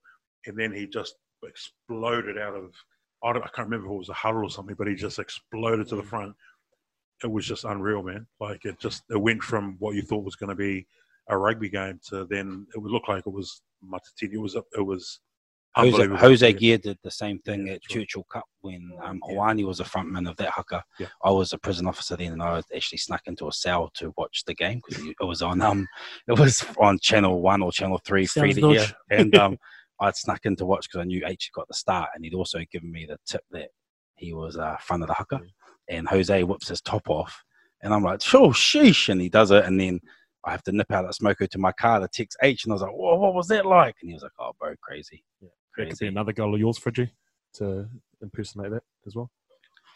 and 0.47 0.59
then 0.59 0.73
he 0.73 0.87
just 0.87 1.15
exploded 1.45 2.39
out 2.39 2.55
of 2.55 2.73
I, 3.25 3.33
don't, 3.33 3.43
I 3.43 3.49
can't 3.49 3.69
remember 3.69 3.87
if 3.87 3.93
it 3.93 3.97
was 3.99 4.09
a 4.11 4.15
huddle 4.15 4.43
or 4.45 4.51
something, 4.51 4.77
but 4.77 4.87
he 4.87 4.95
just 4.95 5.19
exploded 5.19 5.89
to 5.89 5.97
the 5.97 6.03
front. 6.03 6.35
It 7.23 7.31
was 7.31 7.47
just 7.47 7.65
unreal, 7.65 8.03
man. 8.03 8.27
Like 8.41 8.65
it 8.65 8.79
just 8.79 9.05
it 9.11 9.21
went 9.21 9.43
from 9.43 9.77
what 9.79 9.95
you 9.95 10.03
thought 10.03 10.25
was 10.25 10.37
going 10.37 10.51
to 10.51 10.57
be 10.57 10.87
a 11.29 11.37
rugby 11.37 11.69
game 11.69 11.99
to 12.09 12.25
then 12.27 12.67
it 12.75 12.79
would 12.79 12.93
look 12.93 13.09
like 13.09 13.27
it 13.27 13.33
was 13.33 13.63
Matatini. 13.85 14.35
It 14.35 14.39
was 14.39 14.55
it 14.55 14.85
was 14.85 15.21
Hosea. 15.77 16.17
Hosea 16.17 16.53
Gear 16.55 16.79
did 16.79 16.99
the 17.03 17.11
same 17.11 17.39
thing 17.41 17.67
Yeah, 17.67 17.75
at 17.75 17.81
that's 17.83 17.95
right. 17.95 18.01
Churchill 18.03 18.25
Cup 18.33 18.45
when 18.63 18.91
um, 19.03 19.21
Yeah. 19.29 19.35
Hawani 19.35 19.67
was 19.67 19.81
a 19.81 19.85
frontman 19.85 20.29
of 20.29 20.37
that 20.37 20.51
haka. 20.51 20.83
Yeah. 20.99 21.09
I 21.23 21.31
was 21.31 21.53
a 21.53 21.59
prison 21.59 21.87
officer 21.87 22.17
then, 22.17 22.33
and 22.33 22.43
I 22.43 22.63
actually 22.75 22.99
snuck 22.99 23.23
into 23.27 23.49
a 23.49 23.53
cell 23.53 23.91
to 23.97 24.15
watch 24.17 24.45
the 24.47 24.55
game 24.55 24.81
because 24.87 25.05
it 25.05 25.25
was 25.25 25.43
on 25.43 25.61
um, 25.61 25.87
it 26.29 26.39
was 26.39 26.65
on 26.79 26.99
channel 27.01 27.43
one 27.43 27.63
or 27.63 27.73
channel 27.73 28.01
three, 28.05 28.27
free 28.27 28.55
to 28.55 28.71
hear, 28.71 28.87
and 29.11 29.35
um, 29.37 29.59
I'd 30.01 30.17
snuck 30.17 30.47
in 30.47 30.57
to 30.57 30.67
watch 30.67 30.89
because 30.89 31.03
I 31.03 31.05
knew 31.05 31.23
H 31.27 31.51
got 31.55 31.69
the 31.69 31.75
start, 31.75 32.11
and 32.15 32.25
he'd 32.25 32.35
also 32.35 32.61
given 32.73 32.91
me 32.91 33.07
the 33.07 33.19
tip 33.27 33.43
that 33.51 33.69
he 34.17 34.33
was 34.33 34.57
uh, 34.57 34.77
front 34.81 35.03
of 35.03 35.09
the 35.09 35.15
haka, 35.15 35.41
and 35.89 36.09
Hosea 36.09 36.45
whips 36.47 36.69
his 36.69 36.81
top 36.81 37.09
off, 37.09 37.45
and 37.83 37.93
I'm 37.95 38.03
like, 38.03 38.21
sure, 38.23 38.51
sheesh, 38.51 39.09
and 39.09 39.21
he 39.21 39.29
does 39.29 39.51
it, 39.51 39.65
and 39.65 39.79
then. 39.81 40.01
I 40.49 40.53
have 40.53 40.63
to 40.63 40.71
nip 40.71 40.93
out 40.93 41.03
that 41.03 41.15
smoko 41.21 41.49
to 41.49 41.59
my 41.59 41.73
car 41.73 41.99
to 41.99 42.07
text 42.07 42.39
H, 42.41 42.63
and 42.65 42.73
I 42.73 42.75
was 42.75 42.83
like, 42.83 42.93
"Whoa, 42.93 43.17
what 43.17 43.35
was 43.35 43.49
that 43.49 43.67
like?" 43.67 43.97
And 44.01 44.09
he 44.09 44.15
was 44.15 44.23
like, 44.23 44.31
"Oh, 44.39 44.53
bro, 44.61 44.77
crazy, 44.81 45.25
That 45.43 45.89
could 45.89 45.99
be 45.99 46.07
another 46.07 46.33
goal 46.33 46.55
of 46.55 46.61
yours, 46.61 46.79
Fridgie, 46.79 47.11
to 47.55 47.89
impersonate 48.23 48.71
that 48.71 48.85
as 49.09 49.17
well. 49.17 49.29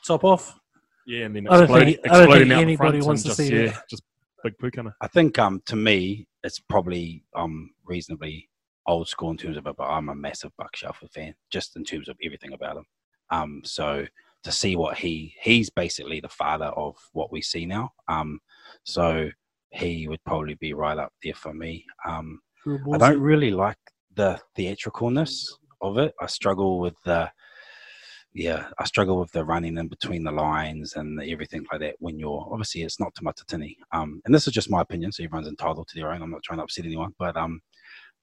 Top 0.04 0.24
off. 0.24 0.58
Yeah, 1.06 1.26
and 1.26 1.36
then 1.36 1.46
I 1.46 1.50
don't 1.52 1.62
exploding, 1.62 1.94
think- 1.94 2.00
I 2.06 2.08
don't 2.08 2.22
exploding 2.22 2.48
think 2.48 2.52
out 2.52 2.56
the 2.56 2.62
anybody 2.62 2.98
front 2.98 3.06
wants 3.06 3.22
to 3.22 3.28
just, 3.28 3.36
see 3.38 3.54
yeah, 3.54 3.66
that. 3.66 3.88
just 3.88 4.02
big 4.42 4.58
pukana. 4.58 4.92
I 5.00 5.06
think 5.06 5.38
um 5.38 5.62
to 5.66 5.76
me 5.76 6.26
it's 6.42 6.58
probably 6.58 7.22
um 7.36 7.70
reasonably 7.84 8.48
old 8.88 9.06
school 9.06 9.30
in 9.30 9.36
terms 9.36 9.56
of 9.56 9.68
it, 9.68 9.76
but 9.76 9.84
I'm 9.86 10.08
a 10.08 10.16
massive 10.16 10.50
Buck 10.58 10.74
Shelford 10.74 11.12
fan, 11.12 11.32
just 11.50 11.76
in 11.76 11.84
terms 11.84 12.08
of 12.08 12.16
everything 12.24 12.54
about 12.54 12.78
him. 12.78 12.86
Um, 13.30 13.62
so 13.64 14.04
to 14.42 14.52
see 14.52 14.76
what 14.76 14.96
he 14.96 15.34
he's 15.40 15.70
basically 15.70 16.20
the 16.20 16.28
father 16.28 16.66
of 16.66 16.96
what 17.12 17.32
we 17.32 17.42
see 17.42 17.66
now. 17.66 17.92
Um, 18.08 18.40
so 18.84 19.30
he 19.70 20.08
would 20.08 20.22
probably 20.24 20.54
be 20.54 20.72
right 20.72 20.98
up 20.98 21.12
there 21.22 21.34
for 21.34 21.52
me. 21.52 21.84
Um, 22.06 22.40
I 22.92 22.98
don't 22.98 23.20
really 23.20 23.50
like 23.50 23.78
the 24.14 24.40
theatricalness 24.56 25.46
of 25.80 25.98
it. 25.98 26.14
I 26.20 26.26
struggle 26.26 26.80
with 26.80 26.96
the 27.04 27.30
yeah, 28.32 28.68
I 28.78 28.84
struggle 28.84 29.18
with 29.18 29.32
the 29.32 29.44
running 29.44 29.76
in 29.76 29.88
between 29.88 30.22
the 30.22 30.30
lines 30.30 30.94
and 30.94 31.18
the, 31.18 31.30
everything 31.32 31.66
like 31.72 31.80
that. 31.80 31.96
When 31.98 32.18
you're 32.18 32.48
obviously 32.50 32.82
it's 32.82 33.00
not 33.00 33.14
to 33.16 33.22
Matatini, 33.22 33.76
um, 33.92 34.22
and 34.24 34.34
this 34.34 34.46
is 34.46 34.52
just 34.52 34.70
my 34.70 34.82
opinion, 34.82 35.10
so 35.10 35.24
everyone's 35.24 35.48
entitled 35.48 35.88
to 35.88 35.98
their 35.98 36.12
own. 36.12 36.22
I'm 36.22 36.30
not 36.30 36.42
trying 36.44 36.58
to 36.58 36.64
upset 36.64 36.84
anyone, 36.84 37.12
but 37.18 37.36
um, 37.36 37.60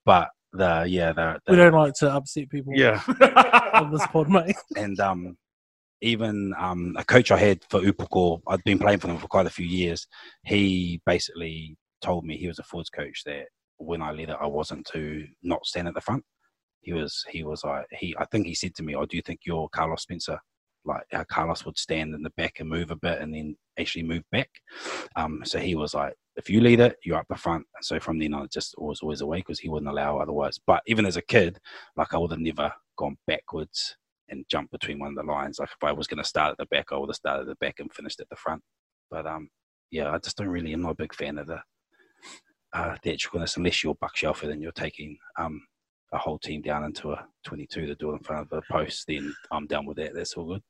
but 0.06 0.30
the 0.54 0.86
yeah 0.88 1.12
the, 1.12 1.40
the 1.46 1.52
We 1.52 1.58
don't 1.58 1.74
like 1.74 1.94
to 1.96 2.10
upset 2.14 2.50
people 2.50 2.74
yeah, 2.76 3.02
on 3.74 3.92
this 3.92 4.06
pod, 4.08 4.30
mate. 4.30 4.56
and 4.78 4.98
um, 5.02 5.38
even 6.02 6.54
um, 6.58 6.96
a 6.98 7.04
coach 7.04 7.32
I 7.32 7.38
had 7.38 7.64
for 7.70 7.82
Upoko, 7.82 8.42
I'd 8.48 8.64
been 8.64 8.80
playing 8.80 9.00
for 9.00 9.08
them 9.08 9.18
for 9.18 9.28
quite 9.28 9.48
a 9.48 9.52
few 9.52 9.66
years. 9.66 10.08
He 10.44 11.02
basically 11.06 11.78
told 12.02 12.26
me 12.26 12.38
he 12.38 12.48
was 12.48 12.60
a 12.60 12.64
forwards 12.64 12.90
coach 12.90 13.24
that 13.26 13.48
when 13.78 14.02
I 14.02 14.12
led 14.12 14.30
it, 14.30 14.38
I 14.40 14.48
wasn't 14.48 14.86
to 14.94 15.26
not 15.44 15.66
stand 15.66 15.88
at 15.88 15.94
the 15.94 16.02
front. 16.02 16.24
He 16.82 16.94
was 16.94 17.26
he 17.30 17.44
was 17.44 17.64
like 17.64 17.86
he 17.92 18.16
I 18.18 18.26
think 18.26 18.48
he 18.48 18.56
said 18.56 18.76
to 18.76 18.84
me, 18.84 18.96
"Oh, 18.96 19.06
do 19.06 19.22
think 19.22 19.42
you're 19.46 19.68
Carlos 19.70 20.04
Spencer?" 20.04 20.40
Like 20.86 21.04
how 21.12 21.26
Carlos 21.26 21.66
would 21.66 21.78
stand 21.78 22.16
in 22.16 22.24
the 22.24 22.30
back 22.38 22.60
and 22.60 22.70
move 22.70 22.92
a 22.92 22.96
bit 22.96 23.20
and 23.20 23.34
then 23.34 23.58
actually 23.78 24.04
move 24.04 24.24
back. 24.32 24.50
Um, 25.18 25.42
so 25.44 25.60
he 25.60 25.76
was 25.76 25.94
like, 25.94 26.14
if 26.38 26.50
you 26.50 26.62
lead 26.62 26.80
it, 26.80 26.96
you're 27.04 27.18
up 27.18 27.26
the 27.30 27.36
front. 27.36 27.66
So 27.82 28.00
from 28.00 28.20
then 28.20 28.34
on, 28.34 28.46
it 28.46 28.54
just 28.54 28.74
was 28.78 29.02
always 29.02 29.20
away 29.20 29.40
because 29.40 29.60
he 29.60 29.68
wouldn't 29.68 29.92
allow 29.92 30.20
otherwise. 30.20 30.58
But 30.66 30.84
even 30.88 31.06
as 31.06 31.18
a 31.18 31.22
kid, 31.22 31.60
like 31.98 32.14
I 32.14 32.18
would 32.18 32.32
have 32.32 32.40
never 32.40 32.72
gone 32.98 33.18
backwards 33.28 33.98
and 34.30 34.46
jump 34.50 34.72
between 34.72 35.00
one 35.00 35.10
of 35.10 35.16
the 35.16 35.32
lines. 35.32 35.60
Like 35.60 35.70
if 35.70 35.84
I 35.84 35.92
was 35.92 36.08
going 36.08 36.22
to 36.22 36.28
start 36.28 36.52
at 36.52 36.58
the 36.58 36.66
back, 36.68 36.88
I 36.92 36.98
would 36.98 37.10
have 37.10 37.16
started 37.16 37.42
at 37.42 37.48
the 37.48 37.66
back 37.66 37.76
and 37.80 37.94
finished 37.94 38.20
at 38.20 38.30
the 38.30 38.36
front. 38.36 38.62
But 39.10 39.26
um, 39.26 39.50
yeah, 39.92 40.12
I 40.12 40.18
just 40.18 40.38
don't 40.38 40.48
really. 40.48 40.74
I'm 40.74 40.82
not 40.82 40.92
a 40.92 40.96
big 40.96 41.14
fan 41.14 41.38
of 41.38 41.48
the 41.48 41.62
uh, 42.74 42.96
theatricalness 43.04 43.58
unless 43.58 43.84
you're 43.84 43.96
Buck 43.96 44.16
Shelford 44.16 44.50
and 44.50 44.62
you're 44.62 44.72
taking 44.74 45.18
um 45.40 45.62
a 46.14 46.18
whole 46.18 46.40
team 46.40 46.62
down 46.62 46.84
into 46.84 47.12
a 47.12 47.26
22 47.46 47.86
to 47.86 47.96
do 47.96 48.12
it 48.12 48.14
in 48.14 48.20
front 48.20 48.42
of 48.42 48.50
the 48.50 48.62
post. 48.72 49.06
Then 49.08 49.34
I'm 49.52 49.68
done 49.68 49.86
with 49.86 49.98
that. 49.98 50.14
That's 50.14 50.36
all 50.36 50.46
good. 50.46 50.62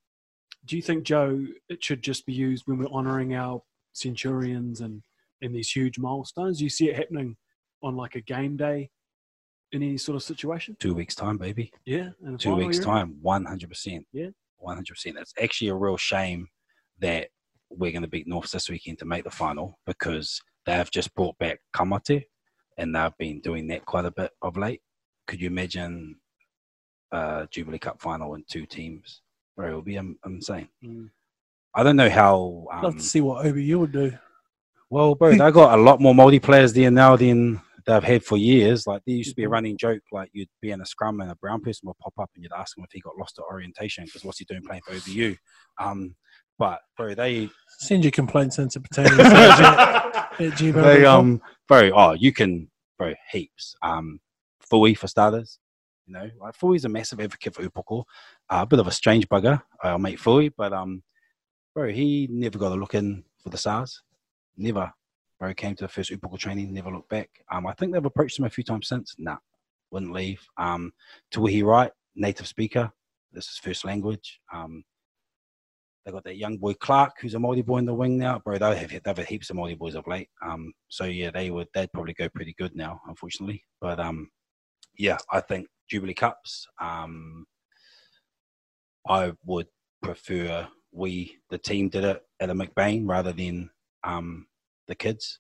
Do 0.66 0.76
you 0.76 0.82
think, 0.82 1.04
Joe, 1.04 1.46
it 1.70 1.84
should 1.84 2.02
just 2.02 2.26
be 2.26 2.34
used 2.34 2.64
when 2.66 2.80
we're 2.80 2.90
honouring 2.90 3.36
our 3.36 3.62
centurions 3.94 4.82
and, 4.82 5.04
and 5.42 5.54
these 5.54 5.72
huge 5.72 6.00
milestones? 6.00 6.58
Do 6.58 6.64
you 6.64 6.70
see 6.70 6.90
it 6.90 6.96
happening 6.96 7.38
on 7.84 7.96
like 7.96 8.16
a 8.16 8.22
game 8.22 8.58
day 8.58 8.90
in 9.72 9.84
any 9.84 9.98
sort 9.98 10.16
of 10.16 10.24
situation? 10.24 10.76
Two 10.80 10.94
weeks 10.94 11.16
time, 11.16 11.38
baby. 11.38 11.72
Yeah. 11.86 12.10
two 12.40 12.56
weeks 12.56 12.80
time 12.80 13.16
100% 13.24 14.06
Yeah. 14.14 14.30
100% 14.66 14.82
it's 15.22 15.34
actually 15.42 15.68
a 15.68 15.76
real 15.76 15.98
shame 15.98 16.48
that 17.00 17.28
we're 17.70 17.92
going 17.92 18.02
to 18.02 18.08
beat 18.08 18.28
north 18.28 18.50
this 18.52 18.70
weekend 18.70 18.98
to 19.00 19.06
make 19.06 19.24
the 19.24 19.30
final 19.30 19.78
because 19.86 20.42
they 20.66 20.72
have 20.74 20.90
just 20.90 21.14
brought 21.16 21.38
back 21.38 21.60
Ka 21.74 21.86
Mate 21.86 22.24
and 22.78 22.96
they've 22.96 23.18
been 23.20 23.40
doing 23.42 23.68
that 23.68 23.86
quite 23.86 24.06
a 24.06 24.12
bit 24.12 24.32
of 24.42 24.58
late 24.58 24.82
could 25.28 25.40
you 25.40 25.48
imagine 25.48 26.16
a 27.12 27.48
jubilee 27.52 27.78
cup 27.78 28.02
final 28.02 28.34
in 28.34 28.44
two 28.50 28.66
teams 28.66 29.22
bro 29.56 29.72
it 29.72 29.76
would 29.76 29.86
be 29.86 29.98
um, 29.98 30.18
insane 30.26 30.68
Mm. 30.84 31.10
i 31.76 31.84
don't 31.84 31.96
know 31.96 32.10
how 32.10 32.66
um, 32.72 32.84
Love 32.84 32.96
to 32.98 33.04
see 33.04 33.22
what 33.22 33.46
OBU 33.46 33.80
would 33.80 33.92
do. 33.92 34.12
well, 34.90 35.14
bro, 35.16 35.32
they 35.32 35.52
got 35.52 35.78
a 35.78 35.82
lot 35.82 36.02
more 36.02 36.16
multi 36.16 36.40
players 36.40 36.74
there 36.74 36.90
now 36.92 37.16
than 37.16 37.62
they've 37.88 38.04
had 38.04 38.24
for 38.24 38.38
years. 38.38 38.86
Like 38.86 39.02
there 39.06 39.16
used 39.16 39.30
to 39.30 39.36
be 39.36 39.46
a 39.46 39.50
running 39.50 39.78
joke, 39.78 40.04
like 40.12 40.30
you'd 40.34 40.50
be 40.62 40.72
in 40.72 40.82
a 40.82 40.86
scrum 40.86 41.22
and 41.22 41.32
a 41.32 41.36
brown 41.36 41.62
person 41.62 41.88
would 41.88 41.98
pop 41.98 42.14
up 42.20 42.30
and 42.36 42.44
you'd 42.44 42.54
ask 42.54 42.78
him 42.78 42.84
if 42.84 42.92
he 42.92 43.00
got 43.00 43.18
lost 43.18 43.40
at 43.40 43.46
orientation 43.46 44.06
because 44.06 44.24
what's 44.24 44.40
he 44.40 44.46
doing 44.46 44.62
playing 44.62 44.82
for 44.86 44.94
OBU? 44.94 45.38
Um, 45.80 46.16
but 46.60 46.82
bro, 46.96 47.16
they 47.16 47.50
Send 47.80 48.04
your 48.04 48.12
complaints 48.12 48.58
into 48.58 48.80
potatoes 48.80 49.20
at 49.20 50.12
gmail.com. 50.38 50.84
they 50.84 51.06
um, 51.06 51.42
bro, 51.68 51.92
oh, 51.96 52.14
you 52.14 52.34
can, 52.34 52.70
bro, 52.98 53.14
heaps. 53.32 53.76
Um, 53.82 54.20
Fui 54.60 54.96
for 54.96 55.08
starters. 55.08 55.60
You 56.08 56.14
know, 56.14 56.30
like 56.42 56.56
Fui's 56.56 56.86
a 56.86 56.90
massive 56.90 57.20
advocate 57.20 57.54
for 57.54 57.64
Upoko. 57.64 58.04
Uh, 58.50 58.62
a 58.62 58.66
bit 58.66 58.80
of 58.80 58.88
a 58.88 58.92
strange 58.92 59.28
bugger, 59.30 59.62
our 59.84 60.00
mate 60.00 60.20
Fui, 60.20 60.50
but 60.50 60.74
um, 60.74 61.04
bro, 61.76 61.90
he 61.92 62.28
never 62.32 62.58
got 62.58 62.72
a 62.72 62.76
look 62.76 62.96
in 62.96 63.24
for 63.44 63.50
the 63.50 63.58
SARS. 63.58 64.02
Never. 64.56 64.92
Bro 65.40 65.54
came 65.54 65.76
to 65.76 65.84
the 65.84 65.90
first 65.90 66.12
Upoko 66.12 66.38
training, 66.38 66.74
never 66.74 66.92
looked 66.92 67.10
back. 67.10 67.30
Um, 67.52 67.68
I 67.68 67.74
think 67.74 67.94
they've 67.94 68.04
approached 68.04 68.40
him 68.40 68.46
a 68.46 68.50
few 68.50 68.64
times 68.64 68.88
since. 68.88 69.16
Nah, 69.18 69.38
wouldn't 69.92 70.14
leave. 70.14 70.42
Um, 70.58 70.92
Tuahi 71.34 71.64
Wright, 71.64 71.92
native 72.16 72.48
speaker. 72.48 72.92
This 73.32 73.46
is 73.46 73.58
first 73.58 73.86
language. 73.86 74.40
Um, 74.52 74.84
they 76.06 76.12
got 76.12 76.24
that 76.24 76.38
young 76.38 76.58
boy 76.58 76.74
Clark, 76.74 77.16
who's 77.20 77.36
a 77.36 77.38
Māori 77.38 77.66
boy 77.66 77.80
in 77.80 77.86
the 77.86 77.94
wing 77.94 78.18
now. 78.18 78.40
Bro, 78.40 78.60
they 78.60 78.78
have 78.78 78.90
they've 78.90 79.18
had 79.18 79.28
heaps 79.28 79.50
of 79.50 79.58
Māori 79.58 79.78
boys 79.78 79.94
of 79.94 80.08
late. 80.08 80.30
Um, 80.42 80.74
so 80.88 81.04
yeah, 81.04 81.32
they 81.32 81.52
would 81.52 81.68
they'd 81.74 81.92
probably 81.92 82.14
go 82.14 82.30
pretty 82.30 82.56
good 82.58 82.76
now, 82.76 83.02
unfortunately. 83.08 83.64
But 83.82 84.00
um, 84.00 84.30
yeah, 84.98 85.18
I 85.32 85.42
think 85.42 85.68
Jubilee 85.90 86.14
Cups. 86.14 86.66
Um, 86.80 87.46
I 89.08 89.34
would 89.46 89.68
prefer 90.02 90.68
we 90.94 91.38
the 91.50 91.58
team 91.58 91.90
did 91.90 92.06
it 92.06 92.22
at 92.40 92.50
a 92.50 92.56
McBain 92.56 93.08
rather 93.08 93.34
than 93.34 93.70
um, 94.04 94.48
the 94.88 94.96
kids 94.96 95.40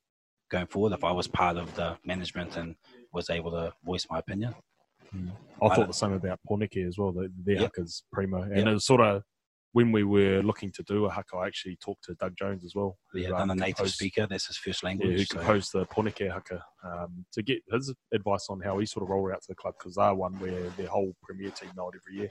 going 0.49 0.67
forward. 0.67 0.93
If 0.93 1.03
I 1.03 1.11
was 1.11 1.27
part 1.27 1.57
of 1.57 1.73
the 1.75 1.97
management 2.05 2.55
and 2.57 2.75
was 3.13 3.29
able 3.29 3.51
to 3.51 3.73
voice 3.83 4.05
my 4.09 4.19
opinion, 4.19 4.55
I 5.61 5.65
I- 5.65 5.75
thought 5.75 5.87
the 5.87 5.93
same 5.93 6.13
about 6.13 6.39
Poneke 6.49 6.87
as 6.87 6.97
well. 6.97 7.11
The, 7.11 7.31
their 7.43 7.55
Yep. 7.55 7.63
haka's 7.75 8.03
primo, 8.11 8.41
and 8.43 8.57
Yep. 8.57 8.67
it 8.67 8.73
was 8.73 8.85
sort 8.85 9.01
of 9.01 9.23
when 9.73 9.91
we 9.91 10.03
were 10.03 10.41
looking 10.41 10.71
to 10.71 10.83
do 10.83 11.05
a 11.05 11.09
haka. 11.09 11.35
I 11.37 11.47
actually 11.47 11.75
talked 11.77 12.03
to 12.05 12.15
Doug 12.15 12.35
Jones 12.37 12.63
as 12.65 12.73
well. 12.75 12.97
who, 13.11 13.19
yeah, 13.19 13.29
um, 13.29 13.51
a 13.51 13.55
native 13.55 13.75
composed- 13.77 13.95
speaker. 13.95 14.25
That's 14.27 14.47
his 14.47 14.57
first 14.57 14.81
Yeah, 14.83 14.89
language. 14.89 15.17
who 15.19 15.25
so- 15.25 15.37
composed 15.37 15.71
the 15.73 15.85
Poneke 15.85 16.31
haka 16.31 16.63
um, 16.83 17.25
to 17.33 17.43
get 17.43 17.61
his 17.71 17.93
advice 18.13 18.47
on 18.49 18.59
how 18.61 18.77
he 18.79 18.85
sort 18.85 19.03
of 19.03 19.09
rolled 19.09 19.31
out 19.31 19.41
to 19.41 19.47
the 19.49 19.55
club 19.55 19.75
because 19.77 19.95
they're 19.95 20.13
one 20.13 20.39
where 20.39 20.69
their 20.71 20.87
whole 20.87 21.13
premier 21.23 21.51
team 21.51 21.69
know 21.75 21.89
it 21.89 21.95
every 21.95 22.15
year. 22.21 22.29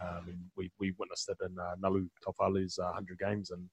Um, 0.00 0.28
and 0.28 0.38
we, 0.56 0.70
we 0.78 0.92
witnessed 0.98 1.28
it 1.28 1.38
in 1.44 1.58
uh, 1.58 1.74
Nalu 1.82 2.08
Tofalu's 2.24 2.78
uh, 2.78 2.84
100 2.84 3.18
games, 3.18 3.50
and 3.50 3.68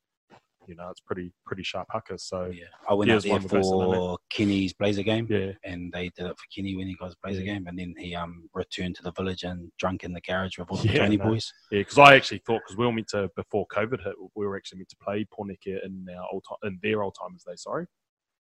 you 0.67 0.75
know 0.75 0.89
it's 0.89 1.01
pretty 1.01 1.31
pretty 1.45 1.63
sharp 1.63 1.87
haka. 1.91 2.17
So 2.17 2.45
yeah, 2.53 2.65
I 2.89 2.93
went 2.93 3.11
out 3.11 3.23
there 3.23 3.31
one 3.31 3.43
of 3.43 3.49
the 3.51 3.57
best 3.57 3.71
in 3.71 3.79
for 3.79 4.17
Kenny's 4.29 4.73
Blazer 4.73 5.03
game. 5.03 5.27
yeah, 5.29 5.51
and 5.63 5.91
they 5.91 6.09
did 6.09 6.25
it 6.27 6.37
for 6.37 6.45
Kenny 6.53 6.75
when 6.75 6.87
he 6.87 6.95
got 6.95 7.07
his 7.07 7.15
Blazer 7.23 7.41
Yeah. 7.41 7.53
game, 7.53 7.67
and 7.67 7.77
then 7.77 7.93
he 7.97 8.15
um 8.15 8.49
returned 8.53 8.95
to 8.95 9.03
the 9.03 9.11
village 9.11 9.43
and 9.43 9.71
drunk 9.77 10.03
in 10.03 10.13
the 10.13 10.21
garage 10.21 10.57
with 10.57 10.69
all 10.69 10.77
the 10.77 10.87
Yeah, 10.87 10.99
Tony 10.99 11.17
no. 11.17 11.25
boys. 11.25 11.51
Yeah, 11.71 11.79
because 11.79 11.97
I 11.97 12.15
actually 12.15 12.39
thought 12.45 12.61
because 12.65 12.77
we 12.77 12.85
were 12.85 12.91
meant 12.91 13.07
to 13.09 13.29
before 13.35 13.65
COVID 13.67 14.03
hit, 14.03 14.15
we 14.35 14.45
were 14.45 14.55
actually 14.57 14.79
meant 14.79 14.89
to 14.89 14.97
play 14.97 15.25
Poneke 15.25 15.83
in 15.83 16.05
our 16.15 16.25
old 16.31 16.43
time, 16.47 16.57
in 16.71 16.79
their 16.81 17.03
old 17.03 17.15
timers 17.19 17.43
day. 17.43 17.55
Sorry, 17.55 17.85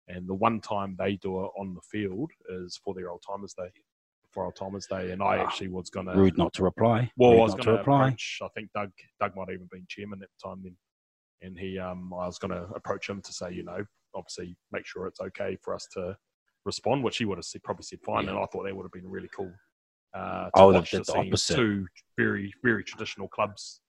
and 0.08 0.28
the 0.28 0.34
one 0.34 0.60
time 0.60 0.96
they 0.98 1.16
do 1.16 1.44
it 1.44 1.50
on 1.58 1.74
the 1.74 1.80
field 1.82 2.30
is 2.50 2.80
for 2.84 2.94
their 2.94 3.10
old 3.10 3.22
timers 3.28 3.54
day, 3.54 3.70
for 4.30 4.44
old 4.44 4.56
timers 4.56 4.86
day, 4.86 5.10
and 5.12 5.22
I 5.22 5.38
Ah, 5.38 5.42
actually 5.44 5.68
was 5.68 5.90
gonna 5.90 6.14
Rude 6.14 6.38
not 6.38 6.52
to 6.54 6.62
reply. 6.62 7.10
Well, 7.16 7.32
Rude 7.32 7.40
I 7.40 7.42
was 7.42 7.54
going 7.54 7.66
to 7.66 7.72
reply. 7.72 8.02
approach. 8.08 8.38
I 8.42 8.48
think 8.54 8.70
Doug 8.72 8.90
Doug 9.20 9.34
might 9.36 9.48
have 9.48 9.54
even 9.54 9.68
been 9.70 9.86
chairman 9.88 10.22
at 10.22 10.28
the 10.40 10.48
time 10.48 10.60
then, 10.62 10.76
and 11.42 11.58
he 11.58 11.78
um 11.78 12.12
I 12.12 12.26
was 12.26 12.38
going 12.38 12.50
to 12.52 12.64
approach 12.74 13.08
him 13.08 13.20
to 13.22 13.32
say 13.32 13.52
you 13.52 13.62
know 13.64 13.84
obviously 14.14 14.56
make 14.72 14.86
sure 14.86 15.06
it's 15.06 15.20
okay 15.20 15.56
for 15.62 15.74
us 15.74 15.86
to 15.94 16.16
respond, 16.64 17.04
which 17.04 17.18
he 17.18 17.24
would 17.24 17.38
have 17.38 17.44
said, 17.44 17.62
probably 17.62 17.84
said 17.84 18.00
fine, 18.04 18.24
Yeah. 18.24 18.30
and 18.30 18.38
I 18.38 18.46
thought 18.46 18.64
that 18.64 18.74
would 18.76 18.82
have 18.84 18.92
been 18.92 19.08
really 19.08 19.28
cool. 19.34 19.52
Uh, 20.14 20.48
I 20.54 20.64
would 20.64 20.74
have 20.76 20.88
did 20.88 21.04
the 21.06 21.14
opposite. 21.16 21.56
Two 21.56 21.86
very 22.16 22.52
very 22.64 22.82
traditional 22.84 23.28
clubs. 23.28 23.80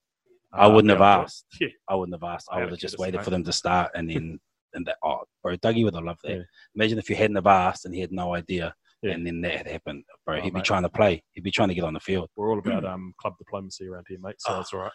I 0.54 0.66
uh, 0.66 0.74
wouldn't 0.74 0.90
have 0.90 0.98
be 1.00 1.04
to- 1.04 1.24
asked. 1.24 1.46
Yeah, 1.62 1.68
I 1.88 1.96
wouldn't 1.96 2.16
have 2.16 2.24
asked. 2.30 2.48
I 2.52 2.58
Out 2.58 2.62
would 2.64 2.70
have 2.72 2.80
just 2.80 2.98
waited 2.98 3.18
mate. 3.18 3.24
for 3.24 3.30
them 3.32 3.44
to 3.44 3.54
start, 3.54 3.92
and 3.96 4.10
then 4.10 4.40
and 4.74 4.86
that. 4.86 4.98
Oh, 5.04 5.24
bro, 5.42 5.56
Dougie 5.58 5.84
would 5.86 5.96
have 5.96 6.04
loved 6.04 6.20
that. 6.24 6.32
Yeah. 6.38 6.44
Imagine 6.76 7.00
if 7.00 7.10
you 7.10 7.16
hadn't 7.16 7.36
have 7.38 7.48
asked 7.48 7.86
and 7.86 7.94
he 7.96 8.02
had 8.02 8.12
no 8.12 8.36
idea, 8.36 8.74
Yeah. 9.02 9.12
and 9.14 9.26
then 9.26 9.42
that 9.42 9.56
had 9.58 9.68
happened, 9.68 10.04
bro. 10.26 10.38
Oh, 10.38 10.42
he'd 10.42 10.54
be 10.54 10.62
trying 10.62 10.84
to 10.84 10.90
play. 10.90 11.24
He'd 11.32 11.44
be 11.44 11.52
trying 11.52 11.70
to 11.70 11.74
get 11.76 11.84
on 11.86 11.94
the 11.94 12.00
field. 12.00 12.30
we're 12.36 12.50
all 12.52 12.60
about 12.60 12.86
um 12.94 13.14
club 13.22 13.34
diplomacy 13.40 13.88
around 13.88 14.06
here, 14.10 14.20
mate. 14.22 14.36
So 14.40 14.54
Oh. 14.54 14.56
that's 14.58 14.74
all 14.74 14.82
right. 14.82 14.92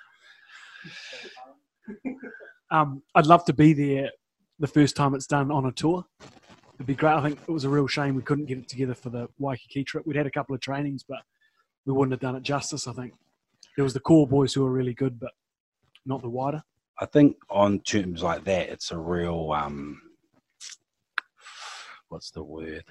Um, 2.70 3.02
I'd 3.14 3.26
love 3.26 3.44
to 3.46 3.52
be 3.52 3.72
there 3.72 4.10
the 4.58 4.66
first 4.66 4.96
time 4.96 5.14
it's 5.14 5.26
done 5.26 5.50
on 5.50 5.66
a 5.66 5.72
tour. 5.72 6.04
It'd 6.74 6.86
be 6.86 6.94
great. 6.94 7.14
I 7.14 7.22
think 7.22 7.38
it 7.46 7.52
was 7.52 7.64
a 7.64 7.68
real 7.68 7.86
shame 7.86 8.14
we 8.14 8.22
couldn't 8.22 8.46
get 8.46 8.58
it 8.58 8.68
together 8.68 8.94
for 8.94 9.10
the 9.10 9.28
Waikiki 9.38 9.84
trip. 9.84 10.06
We'd 10.06 10.16
had 10.16 10.26
a 10.26 10.30
couple 10.30 10.54
of 10.54 10.60
trainings, 10.60 11.04
but 11.08 11.20
we 11.86 11.92
wouldn't 11.92 12.12
have 12.12 12.20
done 12.20 12.36
it 12.36 12.42
justice. 12.42 12.88
I 12.88 12.92
think 12.92 13.14
there 13.76 13.84
was 13.84 13.94
the 13.94 14.00
core 14.00 14.26
boys 14.26 14.54
who 14.54 14.62
were 14.62 14.72
really 14.72 14.94
good, 14.94 15.20
but 15.20 15.32
not 16.06 16.22
the 16.22 16.28
wider. 16.28 16.62
I 17.00 17.06
think 17.06 17.36
on 17.50 17.80
terms 17.80 18.22
like 18.22 18.44
that, 18.44 18.68
it's 18.68 18.90
a 18.90 18.98
real 18.98 19.52
um, 19.52 20.00
what's 22.08 22.30
the 22.30 22.42
word? 22.42 22.84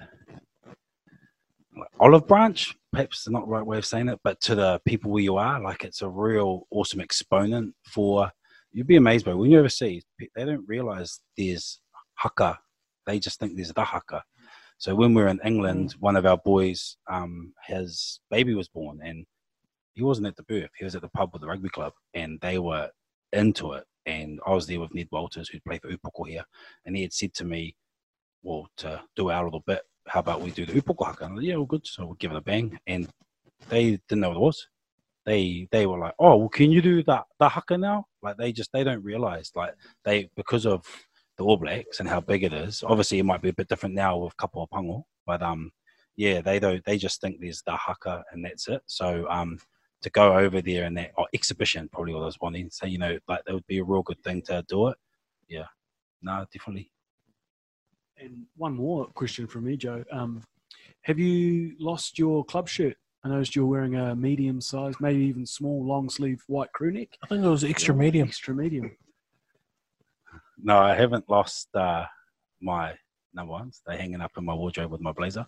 Olive 1.98 2.28
branch, 2.28 2.76
perhaps 2.92 3.28
not 3.28 3.46
the 3.46 3.50
right 3.50 3.66
way 3.66 3.78
of 3.78 3.86
saying 3.86 4.08
it, 4.08 4.20
but 4.22 4.40
to 4.42 4.54
the 4.54 4.80
people 4.86 5.10
where 5.10 5.22
you 5.22 5.36
are, 5.36 5.60
like 5.60 5.84
it's 5.84 6.02
a 6.02 6.08
real 6.08 6.66
awesome 6.70 7.00
exponent 7.00 7.74
for. 7.84 8.30
You'd 8.74 8.86
be 8.86 8.96
amazed 8.96 9.24
by 9.24 9.32
when 9.32 9.50
you're 9.50 9.60
overseas. 9.60 10.04
They 10.18 10.44
don't 10.44 10.68
realize 10.68 11.20
there's 11.38 11.80
haka 12.16 12.58
they 13.06 13.18
just 13.18 13.38
think 13.38 13.56
there's 13.56 13.72
the 13.72 13.84
haka. 13.84 14.22
So 14.78 14.94
when 14.94 15.14
we 15.14 15.22
were 15.22 15.28
in 15.28 15.40
England, 15.44 15.94
one 16.00 16.16
of 16.16 16.26
our 16.26 16.36
boys, 16.36 16.96
um, 17.10 17.52
his 17.66 18.20
baby 18.30 18.54
was 18.54 18.68
born, 18.68 19.00
and 19.02 19.24
he 19.94 20.02
wasn't 20.02 20.26
at 20.26 20.36
the 20.36 20.42
birth. 20.44 20.70
He 20.76 20.84
was 20.84 20.94
at 20.94 21.02
the 21.02 21.08
pub 21.08 21.30
with 21.32 21.42
the 21.42 21.48
rugby 21.48 21.68
club, 21.68 21.92
and 22.14 22.38
they 22.40 22.58
were 22.58 22.90
into 23.32 23.72
it. 23.72 23.84
And 24.06 24.40
I 24.46 24.50
was 24.50 24.66
there 24.66 24.80
with 24.80 24.94
Ned 24.94 25.08
Walters, 25.12 25.48
who'd 25.48 25.64
played 25.64 25.80
for 25.80 25.90
Upoko 25.90 26.28
here, 26.28 26.44
and 26.84 26.96
he 26.96 27.02
had 27.02 27.12
said 27.12 27.34
to 27.34 27.44
me, 27.44 27.76
"Well, 28.42 28.68
to 28.78 29.02
do 29.16 29.30
our 29.30 29.44
little 29.44 29.64
bit, 29.66 29.82
how 30.08 30.20
about 30.20 30.42
we 30.42 30.50
do 30.50 30.66
the 30.66 30.80
Upoko 30.80 31.06
haka?" 31.06 31.24
And 31.24 31.32
I 31.32 31.34
was 31.34 31.42
like, 31.42 31.48
yeah, 31.48 31.56
well, 31.56 31.66
good. 31.66 31.86
So 31.86 32.04
we'll 32.06 32.14
give 32.14 32.32
it 32.32 32.36
a 32.36 32.42
bang, 32.42 32.78
and 32.86 33.08
they 33.68 33.98
didn't 34.08 34.20
know 34.20 34.28
what 34.30 34.36
it 34.36 34.40
was. 34.40 34.66
They 35.26 35.68
they 35.70 35.86
were 35.86 35.98
like, 35.98 36.14
"Oh, 36.18 36.36
well, 36.36 36.48
can 36.48 36.70
you 36.70 36.82
do 36.82 37.02
that 37.04 37.24
the 37.38 37.48
haka 37.48 37.78
now?" 37.78 38.06
Like 38.22 38.36
they 38.36 38.52
just 38.52 38.72
they 38.72 38.84
don't 38.84 39.02
realize 39.02 39.50
like 39.54 39.74
they 40.04 40.28
because 40.36 40.66
of 40.66 40.84
the 41.38 41.44
All 41.44 41.56
Blacks 41.56 42.00
and 42.00 42.08
how 42.08 42.20
big 42.20 42.44
it 42.44 42.52
is. 42.52 42.82
Obviously, 42.86 43.18
it 43.18 43.24
might 43.24 43.42
be 43.42 43.48
a 43.48 43.54
bit 43.54 43.68
different 43.68 43.94
now 43.94 44.16
with 44.18 44.34
of 44.40 44.70
pango, 44.70 45.06
but 45.26 45.42
um, 45.42 45.72
yeah, 46.16 46.40
they 46.40 46.58
don't. 46.58 46.84
They 46.84 46.98
just 46.98 47.20
think 47.20 47.38
there's 47.40 47.62
the 47.62 47.76
haka 47.76 48.24
and 48.32 48.44
that's 48.44 48.68
it. 48.68 48.82
So 48.86 49.26
um, 49.30 49.58
to 50.02 50.10
go 50.10 50.36
over 50.36 50.60
there 50.60 50.84
and 50.84 50.96
that 50.98 51.12
or 51.16 51.26
exhibition 51.34 51.88
probably 51.90 52.14
what 52.14 52.22
I 52.22 52.26
was 52.26 52.40
wanting. 52.40 52.68
So 52.70 52.86
you 52.86 52.98
know, 52.98 53.18
like 53.28 53.44
that 53.46 53.54
would 53.54 53.66
be 53.66 53.78
a 53.78 53.84
real 53.84 54.02
good 54.02 54.22
thing 54.22 54.42
to 54.42 54.64
do 54.68 54.88
it. 54.88 54.98
Yeah, 55.48 55.66
no, 56.22 56.44
definitely. 56.52 56.90
And 58.18 58.44
one 58.56 58.74
more 58.74 59.06
question 59.06 59.46
from 59.46 59.64
me, 59.64 59.76
Joe. 59.76 60.04
Um, 60.12 60.42
have 61.02 61.18
you 61.18 61.74
lost 61.78 62.18
your 62.18 62.44
club 62.44 62.68
shirt? 62.68 62.96
I 63.24 63.28
noticed 63.30 63.56
you're 63.56 63.64
wearing 63.64 63.96
a 63.96 64.14
medium 64.14 64.60
size, 64.60 64.94
maybe 65.00 65.20
even 65.20 65.46
small, 65.46 65.84
long 65.84 66.10
sleeve 66.10 66.42
white 66.46 66.70
crew 66.72 66.92
neck. 66.92 67.08
I 67.22 67.26
think 67.26 67.42
it 67.42 67.48
was 67.48 67.64
extra 67.64 67.94
medium. 67.94 68.28
Extra 68.28 68.54
medium. 68.54 68.90
No, 70.62 70.78
I 70.78 70.94
haven't 70.94 71.28
lost 71.30 71.74
uh, 71.74 72.04
my 72.60 72.94
number 73.32 73.52
ones. 73.52 73.80
They're 73.86 73.96
hanging 73.96 74.20
up 74.20 74.32
in 74.36 74.44
my 74.44 74.52
wardrobe 74.52 74.90
with 74.90 75.00
my 75.00 75.12
blazer. 75.12 75.46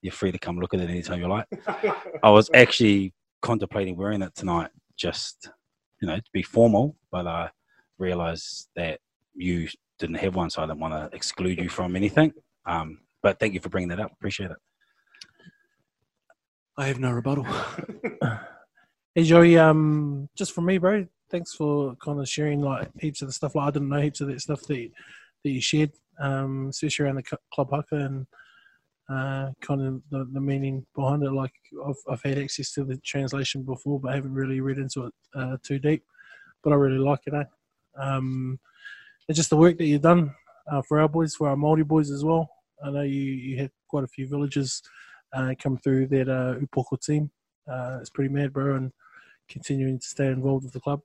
You're 0.00 0.12
free 0.12 0.32
to 0.32 0.38
come 0.38 0.58
look 0.58 0.72
at 0.72 0.80
it 0.80 0.88
anytime 0.88 1.20
you 1.20 1.28
like. 1.28 1.46
I 2.22 2.30
was 2.30 2.48
actually 2.54 3.12
contemplating 3.42 3.96
wearing 3.96 4.22
it 4.22 4.34
tonight, 4.34 4.70
just 4.96 5.50
you 6.00 6.08
know, 6.08 6.16
to 6.16 6.30
be 6.32 6.42
formal, 6.42 6.96
but 7.10 7.26
I 7.26 7.50
realised 7.98 8.68
that 8.76 9.00
you 9.34 9.68
didn't 9.98 10.16
have 10.16 10.34
one, 10.34 10.48
so 10.48 10.62
I 10.62 10.66
didn't 10.66 10.80
want 10.80 10.94
to 10.94 11.14
exclude 11.14 11.58
you 11.58 11.68
from 11.68 11.94
anything. 11.94 12.32
Um, 12.64 13.00
but 13.22 13.38
thank 13.38 13.52
you 13.52 13.60
for 13.60 13.68
bringing 13.68 13.88
that 13.88 14.00
up. 14.00 14.12
Appreciate 14.12 14.50
it. 14.50 14.56
I 16.78 16.86
have 16.86 17.00
no 17.00 17.10
rebuttal. 17.10 17.44
Hey 19.14 19.24
Joey, 19.24 19.58
um, 19.58 20.28
just 20.36 20.52
from 20.52 20.66
me, 20.66 20.78
bro. 20.78 21.04
Thanks 21.28 21.52
for 21.52 21.96
kind 21.96 22.20
of 22.20 22.28
sharing 22.28 22.60
like 22.60 22.88
heaps 23.00 23.20
of 23.20 23.26
the 23.26 23.32
stuff. 23.32 23.56
Like 23.56 23.66
I 23.66 23.70
didn't 23.72 23.88
know 23.88 24.00
heaps 24.00 24.20
of 24.20 24.28
that 24.28 24.40
stuff 24.40 24.60
that 24.68 24.90
that 25.42 25.50
you 25.50 25.60
shared, 25.60 25.90
um, 26.20 26.68
especially 26.68 27.06
around 27.06 27.16
the 27.16 27.38
club 27.52 27.70
haka 27.72 27.96
and 27.96 28.26
uh, 29.08 29.50
kind 29.60 29.82
of 29.82 30.02
the, 30.12 30.28
the 30.32 30.40
meaning 30.40 30.86
behind 30.94 31.24
it. 31.24 31.32
Like 31.32 31.50
I've 31.84 31.96
I've 32.08 32.22
had 32.22 32.38
access 32.38 32.70
to 32.74 32.84
the 32.84 32.96
translation 32.98 33.64
before, 33.64 33.98
but 33.98 34.12
I 34.12 34.14
haven't 34.14 34.34
really 34.34 34.60
read 34.60 34.78
into 34.78 35.06
it 35.06 35.14
uh, 35.34 35.56
too 35.64 35.80
deep. 35.80 36.04
But 36.62 36.72
I 36.72 36.76
really 36.76 36.98
like 36.98 37.22
it. 37.26 37.34
Eh? 37.34 37.44
Um, 38.00 38.60
and 39.26 39.34
just 39.34 39.50
the 39.50 39.56
work 39.56 39.78
that 39.78 39.86
you've 39.86 40.02
done 40.02 40.32
uh, 40.70 40.82
for 40.82 41.00
our 41.00 41.08
boys, 41.08 41.34
for 41.34 41.48
our 41.48 41.56
Māori 41.56 41.84
boys 41.84 42.12
as 42.12 42.24
well. 42.24 42.48
I 42.84 42.90
know 42.90 43.02
you 43.02 43.20
you 43.20 43.58
had 43.58 43.72
quite 43.88 44.04
a 44.04 44.08
few 44.08 44.28
villages 44.28 44.80
uh, 45.32 45.54
come 45.60 45.78
through 45.78 46.06
that 46.08 46.28
uh, 46.28 46.54
Upoko 46.56 47.00
team. 47.00 47.30
Uh, 47.70 47.98
it's 48.00 48.10
pretty 48.10 48.32
mad, 48.32 48.52
bro, 48.52 48.76
and 48.76 48.92
continuing 49.48 49.98
to 49.98 50.06
stay 50.06 50.26
involved 50.28 50.64
with 50.64 50.72
the 50.72 50.80
club. 50.80 51.00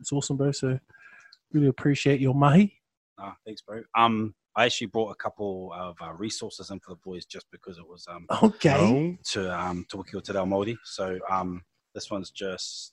It's 0.00 0.12
awesome, 0.12 0.36
bro. 0.36 0.52
So 0.52 0.78
really 1.52 1.68
appreciate 1.68 2.20
your 2.20 2.34
mahi. 2.34 2.72
Ah, 3.18 3.36
thanks, 3.46 3.62
bro. 3.62 3.82
Um, 3.96 4.34
I 4.54 4.64
actually 4.66 4.88
brought 4.88 5.10
a 5.10 5.14
couple 5.14 5.72
of 5.74 5.96
uh, 6.02 6.12
resources 6.12 6.70
in 6.70 6.80
for 6.80 6.90
the 6.92 7.00
boys 7.04 7.24
just 7.26 7.46
because 7.50 7.78
it 7.78 7.86
was 7.86 8.06
um 8.08 8.26
Okay. 8.42 9.18
to 9.32 9.58
um 9.58 9.84
to 9.88 9.98
Wiki 9.98 10.20
Te 10.20 10.32
Reo 10.32 10.44
Māori. 10.46 10.76
So 10.84 11.18
um 11.30 11.62
this 11.94 12.10
one's 12.10 12.30
just 12.30 12.92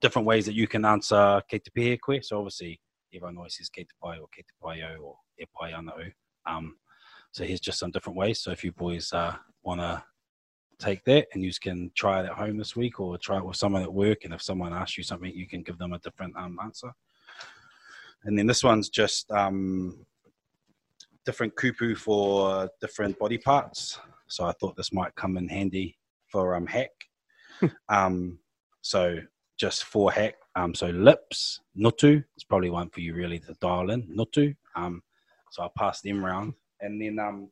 different 0.00 0.26
ways 0.26 0.44
that 0.46 0.54
you 0.54 0.66
can 0.66 0.84
answer 0.84 1.42
Kei 1.48 1.58
Te 1.58 1.70
Pehe 1.70 1.98
koe. 2.00 2.20
So 2.20 2.38
obviously 2.38 2.80
everyone 3.14 3.36
always 3.36 3.56
says 3.56 3.68
Kei 3.68 3.84
Te 3.84 3.90
Pai 4.02 4.18
or 4.18 4.28
Kei 4.34 4.42
Te 4.42 4.52
Pai 4.62 4.82
o 4.82 5.02
or 5.02 5.16
E 5.38 5.44
Pai 5.58 5.72
ana 5.72 5.92
o. 5.92 6.50
Um, 6.50 6.76
so 7.34 7.42
here's 7.42 7.60
just 7.60 7.80
some 7.80 7.90
different 7.90 8.16
ways. 8.16 8.40
So 8.40 8.52
if 8.52 8.62
you 8.62 8.70
boys 8.70 9.12
uh, 9.12 9.34
want 9.64 9.80
to 9.80 10.00
take 10.78 11.02
that 11.04 11.26
and 11.34 11.42
you 11.42 11.50
can 11.60 11.90
try 11.96 12.20
it 12.20 12.26
at 12.26 12.32
home 12.32 12.56
this 12.56 12.76
week 12.76 13.00
or 13.00 13.18
try 13.18 13.38
it 13.38 13.44
with 13.44 13.56
someone 13.56 13.82
at 13.82 13.92
work 13.92 14.24
and 14.24 14.32
if 14.32 14.40
someone 14.40 14.72
asks 14.72 14.96
you 14.96 15.02
something 15.02 15.32
you 15.34 15.48
can 15.48 15.62
give 15.62 15.76
them 15.76 15.94
a 15.94 15.98
different 15.98 16.36
um, 16.36 16.58
answer. 16.62 16.92
And 18.22 18.38
then 18.38 18.46
this 18.46 18.62
one's 18.62 18.88
just 18.88 19.28
um, 19.32 20.06
different 21.26 21.56
kupu 21.56 21.96
for 21.96 22.70
different 22.80 23.18
body 23.18 23.38
parts. 23.38 23.98
So 24.28 24.44
I 24.44 24.52
thought 24.52 24.76
this 24.76 24.92
might 24.92 25.14
come 25.16 25.36
in 25.36 25.48
handy 25.48 25.98
for 26.28 26.54
um, 26.54 26.68
hack. 26.68 26.92
um, 27.88 28.38
so 28.80 29.18
just 29.58 29.84
for 29.84 30.12
hack. 30.12 30.36
Um, 30.54 30.72
so 30.72 30.86
lips, 30.86 31.62
ngutu. 31.76 32.22
It's 32.36 32.44
probably 32.44 32.70
one 32.70 32.90
for 32.90 33.00
you 33.00 33.12
really 33.12 33.40
to 33.40 33.56
dial 33.60 33.90
in. 33.90 34.02
Ngutu. 34.16 34.54
Um, 34.76 35.02
so 35.50 35.62
I'll 35.62 35.72
pass 35.76 36.00
them 36.00 36.24
round. 36.24 36.54
And 36.80 37.00
then 37.00 37.18
um, 37.18 37.48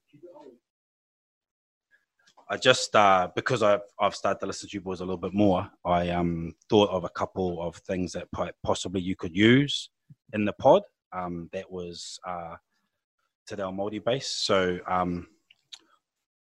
I 2.50 2.56
just 2.56 2.94
uh, 2.94 3.28
because 3.34 3.62
I've 3.62 3.80
I've 3.98 4.14
started 4.14 4.40
to 4.40 4.46
listen 4.46 4.68
to 4.68 4.76
you 4.76 4.80
boys 4.80 5.00
a 5.00 5.04
little 5.04 5.16
bit 5.16 5.32
more. 5.32 5.68
I 5.84 6.10
um 6.10 6.54
thought 6.68 6.90
of 6.90 7.04
a 7.04 7.08
couple 7.08 7.62
of 7.62 7.76
things 7.76 8.12
that 8.12 8.28
possibly 8.62 9.00
you 9.00 9.16
could 9.16 9.34
use 9.34 9.90
in 10.32 10.44
the 10.44 10.52
pod. 10.52 10.82
Um, 11.12 11.48
that 11.52 11.70
was 11.70 12.18
uh, 12.26 12.56
Te 13.46 13.54
Reo 13.54 13.70
Māori 13.70 14.02
base. 14.02 14.28
So 14.28 14.78
um, 14.86 15.26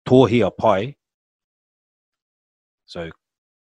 tōhia 0.07 0.51
pai. 0.57 0.97
So 2.87 3.11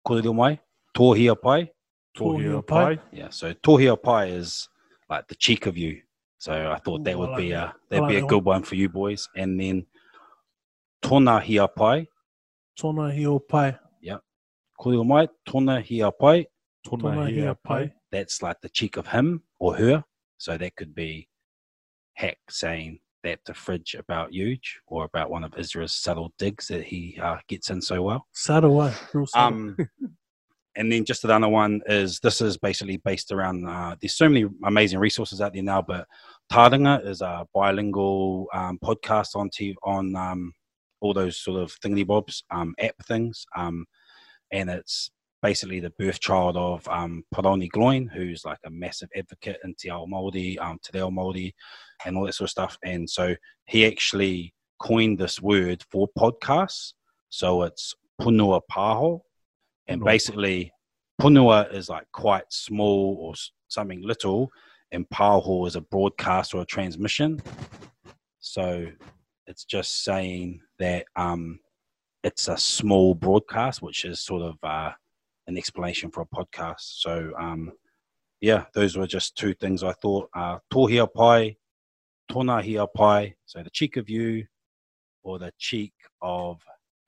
kōrero 0.07 0.35
mai, 0.35 0.61
tōhia 0.97 1.41
pai. 1.41 1.73
Tōhia 2.17 2.67
pai. 2.67 2.99
Yeah, 3.13 3.31
so 3.31 3.53
tōhia 3.55 4.01
pai 4.01 4.31
is 4.31 4.69
like 5.11 5.27
the 5.29 5.35
cheek 5.35 5.67
of 5.67 5.77
you. 5.77 6.01
So 6.39 6.71
I 6.71 6.79
thought 6.79 7.01
Ooh, 7.01 7.05
that 7.05 7.19
would 7.19 7.31
like 7.31 7.39
be 7.39 7.51
that. 7.51 7.65
a 7.65 7.75
that'd 7.89 8.05
I 8.05 8.09
be 8.09 8.17
a 8.17 8.27
good 8.27 8.45
one 8.45 8.63
for 8.63 8.75
you 8.75 8.89
boys. 8.89 9.29
And 9.37 9.59
then 9.59 9.87
tōna 11.03 11.43
hia 11.43 11.67
pai, 11.69 12.09
Tōna 12.79 13.13
hio 13.13 13.39
pai. 13.39 13.79
kōrero 14.79 15.07
mai, 15.07 15.29
tōna 15.49 15.83
hia 15.83 16.11
pai. 16.11 16.47
Tōna 16.87 17.31
hia 17.33 17.55
pai. 17.55 17.93
That's 18.13 18.43
like 18.43 18.61
the 18.61 18.69
cheek 18.69 18.97
of 18.97 19.07
him 19.07 19.43
or 19.59 19.75
her. 19.77 20.05
So 20.39 20.59
that 20.59 20.77
could 20.77 20.95
be 20.95 21.29
Hack 22.15 22.39
saying 22.51 23.01
that 23.23 23.45
to 23.47 23.55
Fridge 23.55 23.95
about 23.99 24.33
Huge 24.33 24.81
or 24.87 25.05
about 25.05 25.31
one 25.31 25.45
of 25.45 25.55
Israel's 25.57 25.95
subtle 25.95 26.33
digs 26.39 26.69
that 26.69 26.85
he 26.85 27.19
uh, 27.21 27.39
gets 27.49 27.71
in 27.71 27.81
so 27.81 28.03
well. 28.03 28.27
Subtle 28.33 28.77
way. 28.77 28.93
Real 29.13 29.27
subtle. 29.27 29.59
Um, 29.59 29.77
and 30.77 30.93
then 30.93 31.05
just 31.05 31.25
another 31.25 31.49
one 31.49 31.81
is 31.87 32.21
this 32.21 32.41
is 32.41 32.57
basically 32.57 32.99
based 32.99 33.33
around. 33.33 33.69
Uh, 33.69 33.97
there's 34.01 34.15
so 34.15 34.29
many 34.29 34.47
amazing 34.65 34.99
resources 34.99 35.41
out 35.41 35.53
there 35.55 35.63
now, 35.63 35.83
but 35.83 36.07
Taringa 36.53 37.05
is 37.07 37.23
a 37.23 37.47
bilingual 37.55 38.47
um, 38.53 38.79
podcast 38.85 39.35
on 39.35 39.49
TV, 39.51 39.75
on 39.83 40.15
um, 40.15 40.53
all 41.01 41.15
those 41.15 41.39
sort 41.39 41.61
of 41.61 41.73
thingy 41.81 42.07
bobs 42.07 42.45
um, 42.51 42.75
app 42.79 42.95
things, 43.07 43.47
um, 43.57 43.87
and 44.53 44.71
it's 44.71 45.11
basically 45.43 45.81
the 45.81 45.91
birth 45.99 46.21
child 46.21 46.57
of 46.57 46.87
um, 46.89 47.23
Paraone 47.35 47.71
Gloyne, 47.71 48.09
who's 48.09 48.45
like 48.45 48.59
a 48.65 48.71
massive 48.71 49.09
advocate 49.17 49.59
in 49.65 49.75
Te 49.75 49.91
Ao 49.91 50.07
Māori, 50.07 50.59
um, 50.59 50.79
Te 50.83 50.99
Reo 50.99 51.11
Māori, 51.11 51.53
and 52.05 52.17
all 52.17 52.27
that 52.27 52.35
sort 52.35 52.47
of 52.47 52.51
stuff. 52.51 52.79
And 52.83 53.09
so 53.09 53.35
he 53.67 53.87
actually 53.87 54.55
coined 54.79 55.19
this 55.19 55.41
word 55.41 55.85
for 55.91 56.09
podcasts. 56.19 56.95
So 57.29 57.63
it's 57.63 57.95
punua 58.21 58.61
paho, 58.71 59.21
and 59.89 60.01
Punua. 60.01 60.05
basically 60.05 60.73
punua 61.21 61.73
is 61.73 61.89
like 61.89 62.07
quite 62.13 62.45
small 62.51 63.17
or 63.21 63.35
something 63.69 64.03
little, 64.03 64.51
and 64.93 65.09
paho 65.09 65.67
is 65.67 65.77
a 65.77 65.81
broadcast 65.81 66.55
or 66.55 66.63
a 66.63 66.67
transmission. 66.67 67.41
So 68.41 68.87
it's 69.47 69.65
just 69.65 70.05
saying 70.05 70.61
that 70.79 71.07
um, 71.17 71.59
it's 72.23 72.49
a 72.49 72.57
small 72.57 73.15
broadcast, 73.15 73.83
which 73.83 74.05
is 74.05 74.21
sort 74.21 74.43
of 74.43 74.57
uh, 74.63 74.93
an 75.47 75.57
explanation 75.57 76.11
for 76.11 76.23
a 76.23 76.27
podcast. 76.27 77.01
So 77.01 77.33
um, 77.39 77.73
yeah, 78.41 78.65
those 78.75 78.97
were 78.97 79.07
just 79.07 79.37
two 79.37 79.55
things 79.55 79.83
I 79.83 79.93
thought. 79.93 80.29
Uh, 80.35 80.59
tōhia 80.73 81.13
pai, 81.13 81.57
tōna 82.31 82.63
hia 82.63 82.87
pai, 82.87 83.35
so 83.47 83.63
the 83.63 83.71
cheek 83.71 83.97
of 83.97 84.09
you, 84.11 84.47
or 85.23 85.39
the 85.39 85.53
cheek 85.59 85.95
of 86.21 86.61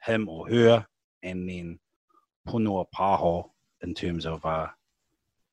him 0.03 0.29
or 0.29 0.49
her, 0.49 0.87
and 1.23 1.49
then 1.49 1.79
punua 2.49 2.85
paho 2.95 3.51
in 3.83 3.95
terms 3.95 4.27
of 4.27 4.45
uh, 4.45 4.69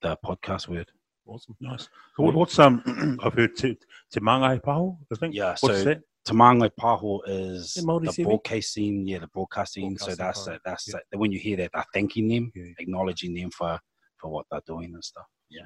the 0.01 0.17
podcast 0.25 0.67
word. 0.67 0.89
Awesome, 1.27 1.55
nice. 1.59 1.89
So 2.15 2.23
what, 2.23 2.35
what's 2.35 2.59
um? 2.59 3.19
I've 3.23 3.33
heard 3.33 3.55
te, 3.55 3.77
te 4.11 4.19
mangai 4.19 4.61
paho. 4.61 4.97
I 5.11 5.15
think. 5.15 5.35
Yeah, 5.35 5.55
What's 5.59 5.79
so 5.79 5.83
that? 5.83 6.01
Te 6.25 6.33
Māngai 6.33 6.71
Paho 6.79 7.19
is 7.27 7.75
The 7.75 7.83
Māori 7.83 8.11
the 8.11 8.23
broadcasting, 8.23 9.07
yeah, 9.07 9.19
the 9.19 9.27
broadcasting. 9.27 9.95
so 9.95 10.15
that's 10.15 10.45
part, 10.45 10.55
it. 10.55 10.61
That's 10.65 10.87
yeah. 10.87 10.97
it. 11.11 11.17
When 11.17 11.31
you 11.31 11.37
hear 11.37 11.55
that, 11.57 11.69
they're 11.71 11.85
thanking 11.93 12.27
them, 12.27 12.51
Yeah. 12.55 12.73
acknowledging 12.79 13.35
them 13.35 13.51
for 13.51 13.79
for 14.17 14.31
what 14.31 14.47
they're 14.49 14.61
doing 14.65 14.91
and 14.95 15.03
stuff. 15.03 15.27
Yeah. 15.49 15.65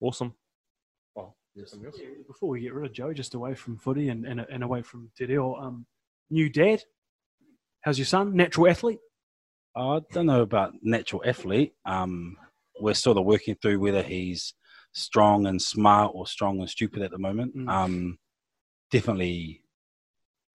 Awesome. 0.00 0.34
Something 1.66 1.86
else? 1.86 1.98
Before 2.26 2.48
we 2.48 2.62
get 2.62 2.72
rid 2.72 2.86
of 2.86 2.92
Joe, 2.94 3.12
just 3.12 3.34
away 3.34 3.54
from 3.54 3.76
footy 3.76 4.08
and, 4.08 4.24
and, 4.24 4.40
and 4.40 4.64
away 4.64 4.80
from 4.80 5.10
Te 5.16 5.26
Reo, 5.26 5.54
um, 5.56 5.84
new 6.30 6.48
dad. 6.48 6.82
How's 7.82 7.98
your 7.98 8.06
son? 8.06 8.34
Natural 8.36 8.68
athlete? 8.68 9.00
I 9.76 10.00
don't 10.12 10.26
know 10.26 10.42
about 10.42 10.74
natural 10.82 11.22
athlete. 11.26 11.72
Um, 11.84 12.36
we're 12.80 12.94
sort 12.94 13.18
of 13.18 13.24
working 13.24 13.56
through 13.60 13.80
whether 13.80 14.02
he's 14.02 14.54
strong 14.92 15.46
and 15.46 15.60
smart 15.60 16.12
or 16.14 16.26
strong 16.26 16.60
and 16.60 16.68
stupid 16.68 17.02
at 17.02 17.10
the 17.10 17.18
moment. 17.18 17.56
Mm. 17.56 17.68
Um, 17.68 18.18
definitely 18.90 19.62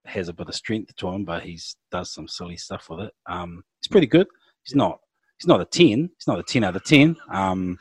has 0.06 0.30
a 0.30 0.34
bit 0.34 0.48
of 0.48 0.56
strength 0.56 0.96
to 0.96 1.10
him, 1.10 1.26
but 1.26 1.44
he 1.44 1.60
does 1.92 2.14
some 2.14 2.28
silly 2.28 2.56
stuff 2.56 2.90
with 2.90 3.02
it. 3.02 3.14
Um, 3.26 3.64
he's 3.82 3.90
pretty 3.90 4.08
good. 4.08 4.28
He's 4.64 4.76
not. 4.76 5.00
He's 5.38 5.48
not 5.48 5.62
a 5.62 5.66
ten. 5.66 6.10
He's 6.18 6.28
not 6.28 6.40
a 6.40 6.44
ten 6.44 6.64
out 6.64 6.76
of 6.76 6.84
ten. 6.86 7.16
Um, 7.30 7.78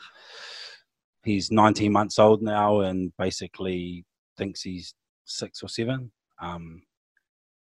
he's 1.23 1.51
19 1.51 1.91
months 1.91 2.19
old 2.19 2.41
now 2.41 2.81
and 2.81 3.11
basically 3.17 4.05
thinks 4.37 4.61
he's 4.61 4.93
six 5.25 5.61
or 5.61 5.69
seven. 5.69 6.11
Um, 6.41 6.81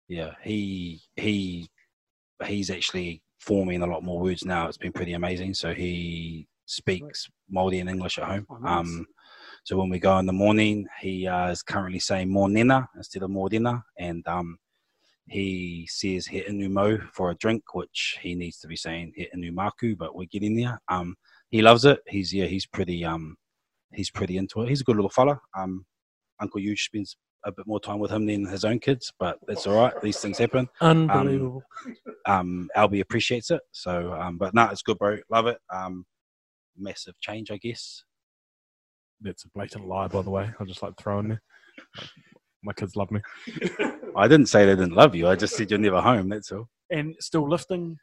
yeah, 0.07 0.31
he 0.43 1.01
he 1.15 1.69
he's 2.45 2.69
actually 2.69 3.21
forming 3.39 3.81
a 3.81 3.87
lot 3.87 4.03
more 4.03 4.19
words 4.19 4.45
now. 4.45 4.67
It's 4.67 4.77
been 4.77 4.91
pretty 4.91 5.13
amazing. 5.13 5.53
So 5.53 5.73
he 5.73 6.47
speaks 6.65 7.27
Māori 7.53 7.79
and 7.79 7.89
English 7.89 8.17
at 8.17 8.25
home. 8.25 8.45
Oh, 8.49 8.57
nice. 8.57 8.79
Um, 8.79 9.05
so 9.63 9.77
when 9.77 9.89
we 9.89 9.99
go 9.99 10.17
in 10.17 10.25
the 10.25 10.33
morning, 10.33 10.87
he 11.01 11.27
uh, 11.27 11.49
is 11.49 11.61
currently 11.61 11.99
saying 11.99 12.29
mornena 12.29 12.87
instead 12.95 13.23
of 13.23 13.29
morena, 13.29 13.83
and 13.97 14.25
um, 14.27 14.57
he 15.27 15.87
says 15.89 16.25
he 16.25 16.41
inu 16.41 16.71
mo 16.71 16.97
for 17.13 17.31
a 17.31 17.35
drink, 17.35 17.63
which 17.73 18.17
he 18.21 18.33
needs 18.33 18.59
to 18.59 18.67
be 18.67 18.77
saying 18.77 19.11
he 19.15 19.27
inu 19.35 19.51
maku, 19.53 19.97
but 19.97 20.15
we're 20.15 20.25
getting 20.25 20.55
there. 20.55 20.79
Um, 20.87 21.15
he 21.49 21.61
loves 21.61 21.83
it. 21.85 21.99
He's 22.07 22.33
yeah, 22.33 22.45
he's 22.45 22.65
pretty 22.65 23.03
um, 23.03 23.35
he's 23.91 24.09
pretty 24.09 24.37
into 24.37 24.61
it. 24.61 24.69
He's 24.69 24.81
a 24.81 24.85
good 24.85 24.95
little 24.95 25.09
fella. 25.09 25.39
Um, 25.57 25.85
Uncle 26.39 26.61
Huge 26.61 26.85
spends 26.85 27.17
a 27.47 27.51
bit 27.51 27.65
more 27.65 27.79
time 27.79 27.97
with 27.97 28.11
him 28.11 28.25
than 28.25 28.45
his 28.45 28.65
own 28.65 28.77
kids, 28.77 29.11
but 29.17 29.39
that's 29.47 29.65
all 29.65 29.75
right. 29.81 29.93
These 30.01 30.19
things 30.19 30.37
happen 30.37 30.67
Unbelievable. 30.81 31.63
um, 32.25 32.69
Albie 32.75 32.99
appreciates 32.99 33.49
it. 33.51 33.61
So, 33.71 34.13
um, 34.13 34.37
but 34.37 34.53
no, 34.53 34.65
it's 34.65 34.81
good, 34.81 34.97
bro. 34.97 35.17
Love 35.31 35.47
it. 35.47 35.57
Um, 35.73 36.05
massive 36.77 37.19
change, 37.21 37.49
I 37.49 37.57
guess. 37.57 38.03
That's 39.21 39.45
a 39.45 39.49
blatant 39.55 39.87
lie, 39.87 40.09
by 40.09 40.21
the 40.21 40.29
way. 40.29 40.51
I'll 40.59 40.67
just 40.67 40.83
like 40.83 40.93
throw 40.99 41.19
in 41.19 41.29
there. 41.29 41.41
My 42.63 42.73
kids 42.73 42.95
love 42.95 43.09
me. 43.11 43.21
I 44.15 44.27
didn't 44.27 44.47
say 44.47 44.65
they 44.65 44.75
didn't 44.75 44.95
love 44.95 45.15
you. 45.15 45.27
I 45.27 45.35
just 45.35 45.55
said 45.55 45.71
you're 45.71 45.79
never 45.79 46.01
home. 46.01 46.27
That's 46.29 46.51
all. 46.51 46.67
And 46.91 47.15
still 47.19 47.49
lifting? 47.49 47.97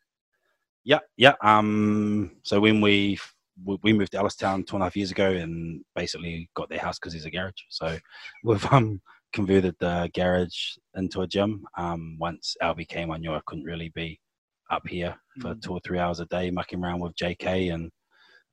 Yeah, 0.84 1.00
yeah. 1.16 1.34
Um, 1.42 2.32
so 2.42 2.60
when 2.60 2.80
we 2.80 3.18
we 3.64 3.78
we 3.82 3.92
moved 3.92 4.12
to 4.12 4.18
Ellistown 4.18 4.66
two 4.66 4.76
and 4.76 4.82
a 4.82 4.86
half 4.86 4.96
years 4.96 5.10
ago, 5.10 5.30
and 5.30 5.84
basically 5.94 6.50
got 6.54 6.68
their 6.68 6.78
house 6.78 6.98
because 6.98 7.12
there's 7.12 7.24
a 7.24 7.30
garage. 7.30 7.52
So 7.68 7.98
we've 8.44 8.72
um 8.72 9.00
converted 9.38 9.74
the 9.80 10.08
garage 10.14 10.76
into 10.94 11.20
a 11.22 11.26
gym. 11.26 11.66
Um, 11.76 12.16
once 12.18 12.56
Albie 12.62 12.88
came, 12.88 13.10
I 13.10 13.18
knew 13.18 13.32
I 13.34 13.40
couldn't 13.46 13.64
really 13.64 13.90
be 13.94 14.18
up 14.70 14.86
here 14.88 15.14
for 15.42 15.54
Mm. 15.54 15.62
two 15.62 15.72
or 15.72 15.80
three 15.84 15.98
hours 15.98 16.20
a 16.20 16.26
day 16.26 16.50
mucking 16.50 16.82
around 16.82 17.00
with 17.00 17.14
JK 17.16 17.74
and 17.74 17.90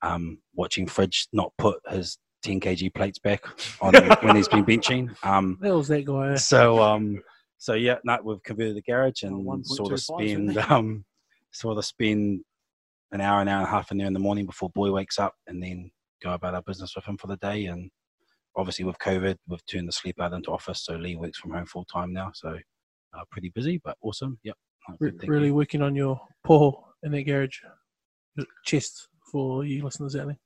um, 0.01 0.39
watching 0.55 0.87
Fridge 0.87 1.27
not 1.31 1.53
put 1.57 1.79
his 1.87 2.17
10 2.43 2.59
kg 2.59 2.93
plates 2.95 3.19
back 3.19 3.43
on 3.81 3.93
when 4.23 4.35
he's 4.35 4.47
been 4.47 4.65
benching. 4.65 5.15
Um, 5.23 5.57
that 5.61 5.73
was 5.75 5.87
that 5.89 6.03
guy. 6.05 6.35
so 6.35 6.81
um, 6.81 7.21
so 7.59 7.73
yeah, 7.75 7.97
no, 8.03 8.17
we've 8.23 8.41
converted 8.43 8.75
the 8.75 8.81
garage 8.81 9.21
and 9.21 9.47
Oh, 9.47 9.61
sort 9.63 9.93
of 9.93 9.99
spend 10.01 10.57
um, 10.69 11.05
sort 11.51 11.77
of 11.77 11.85
spend 11.85 12.41
an 13.11 13.21
hour, 13.21 13.41
an 13.41 13.47
hour 13.47 13.59
and 13.59 13.67
a 13.67 13.71
half 13.71 13.91
in 13.91 13.97
there 13.99 14.07
in 14.07 14.13
the 14.13 14.19
morning 14.19 14.47
before 14.47 14.71
boy 14.71 14.91
wakes 14.91 15.19
up, 15.19 15.35
and 15.45 15.61
then 15.61 15.91
go 16.23 16.33
about 16.33 16.55
our 16.55 16.63
business 16.63 16.95
with 16.95 17.05
him 17.05 17.17
for 17.17 17.27
the 17.27 17.37
day. 17.37 17.65
And 17.65 17.91
obviously 18.55 18.85
with 18.85 18.97
COVID, 18.99 19.37
we've 19.47 19.65
turned 19.65 19.87
the 19.87 19.93
sleep 19.93 20.19
out 20.21 20.33
into 20.33 20.51
office, 20.51 20.83
so 20.83 20.95
Lee 20.95 21.15
works 21.15 21.39
from 21.39 21.51
home 21.51 21.65
full 21.65 21.85
time 21.85 22.13
now. 22.13 22.31
So 22.33 22.57
uh, 23.13 23.23
pretty 23.31 23.49
busy, 23.49 23.81
but 23.83 23.97
awesome. 24.01 24.39
Yep. 24.43 24.55
Re- 24.99 25.11
really 25.23 25.47
you. 25.47 25.55
working 25.55 25.81
on 25.81 25.95
your 25.95 26.19
paw 26.43 26.73
in 27.03 27.11
that 27.11 27.23
garage. 27.23 27.59
Chest 28.65 29.07
for 29.31 29.63
you 29.63 29.83
listeners 29.83 30.15
out 30.15 30.27
there. 30.27 30.39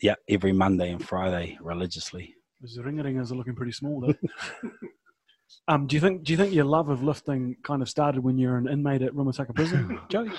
Yeah, 0.00 0.14
every 0.28 0.52
Monday 0.52 0.90
and 0.90 1.06
Friday 1.06 1.58
religiously. 1.60 2.34
Those 2.60 2.78
ring-a-ringers 2.78 3.32
are 3.32 3.34
looking 3.34 3.54
pretty 3.54 3.72
small, 3.72 4.00
though. 4.00 4.14
um, 5.68 5.86
do 5.86 5.96
you 5.96 6.00
think? 6.00 6.24
Do 6.24 6.32
you 6.32 6.36
think 6.36 6.52
your 6.52 6.64
love 6.64 6.88
of 6.88 7.02
lifting 7.02 7.56
kind 7.64 7.82
of 7.82 7.88
started 7.88 8.22
when 8.22 8.38
you 8.38 8.48
were 8.48 8.58
an 8.58 8.68
inmate 8.68 9.02
at 9.02 9.12
Rimutaka 9.12 9.54
Prison, 9.54 10.00
Joey? 10.08 10.30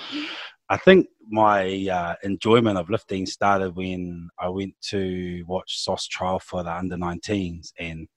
I 0.74 0.76
think 0.76 1.06
my 1.30 1.86
uh, 1.86 2.16
enjoyment 2.24 2.78
of 2.78 2.90
lifting 2.90 3.26
started 3.26 3.76
when 3.76 4.28
I 4.40 4.48
went 4.48 4.74
to 4.90 5.44
watch 5.46 5.78
Sauce 5.78 6.08
trial 6.08 6.40
for 6.40 6.64
the 6.64 6.74
under 6.74 6.96
19s, 6.96 7.68
and 7.78 8.08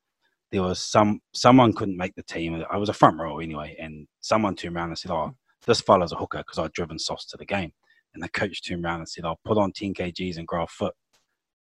there 0.51 0.63
was 0.63 0.79
some 0.79 1.19
someone 1.35 1.71
couldn't 1.71 1.97
make 1.97 2.15
the 2.15 2.23
team. 2.23 2.63
I 2.71 2.77
was 2.77 2.89
a 2.89 2.93
front 2.93 3.19
row 3.19 3.37
anyway, 3.37 3.75
and 3.79 4.07
someone 4.21 4.55
turned 4.55 4.75
around 4.75 4.89
and 4.89 4.97
said, 4.97 5.11
"Oh, 5.11 5.35
this 5.67 5.81
fella's 5.81 6.13
a 6.13 6.15
hooker," 6.15 6.39
because 6.39 6.57
I'd 6.57 6.73
driven 6.73 6.97
Sauce 6.97 7.25
to 7.27 7.37
the 7.37 7.45
game. 7.45 7.73
And 8.15 8.23
the 8.23 8.29
coach 8.29 8.63
turned 8.63 8.83
around 8.83 9.01
and 9.01 9.09
said, 9.09 9.25
"I'll 9.25 9.39
put 9.45 9.59
on 9.59 9.71
10 9.71 9.93
kgs 9.93 10.37
and 10.37 10.47
grow 10.47 10.63
a 10.63 10.67
foot," 10.67 10.95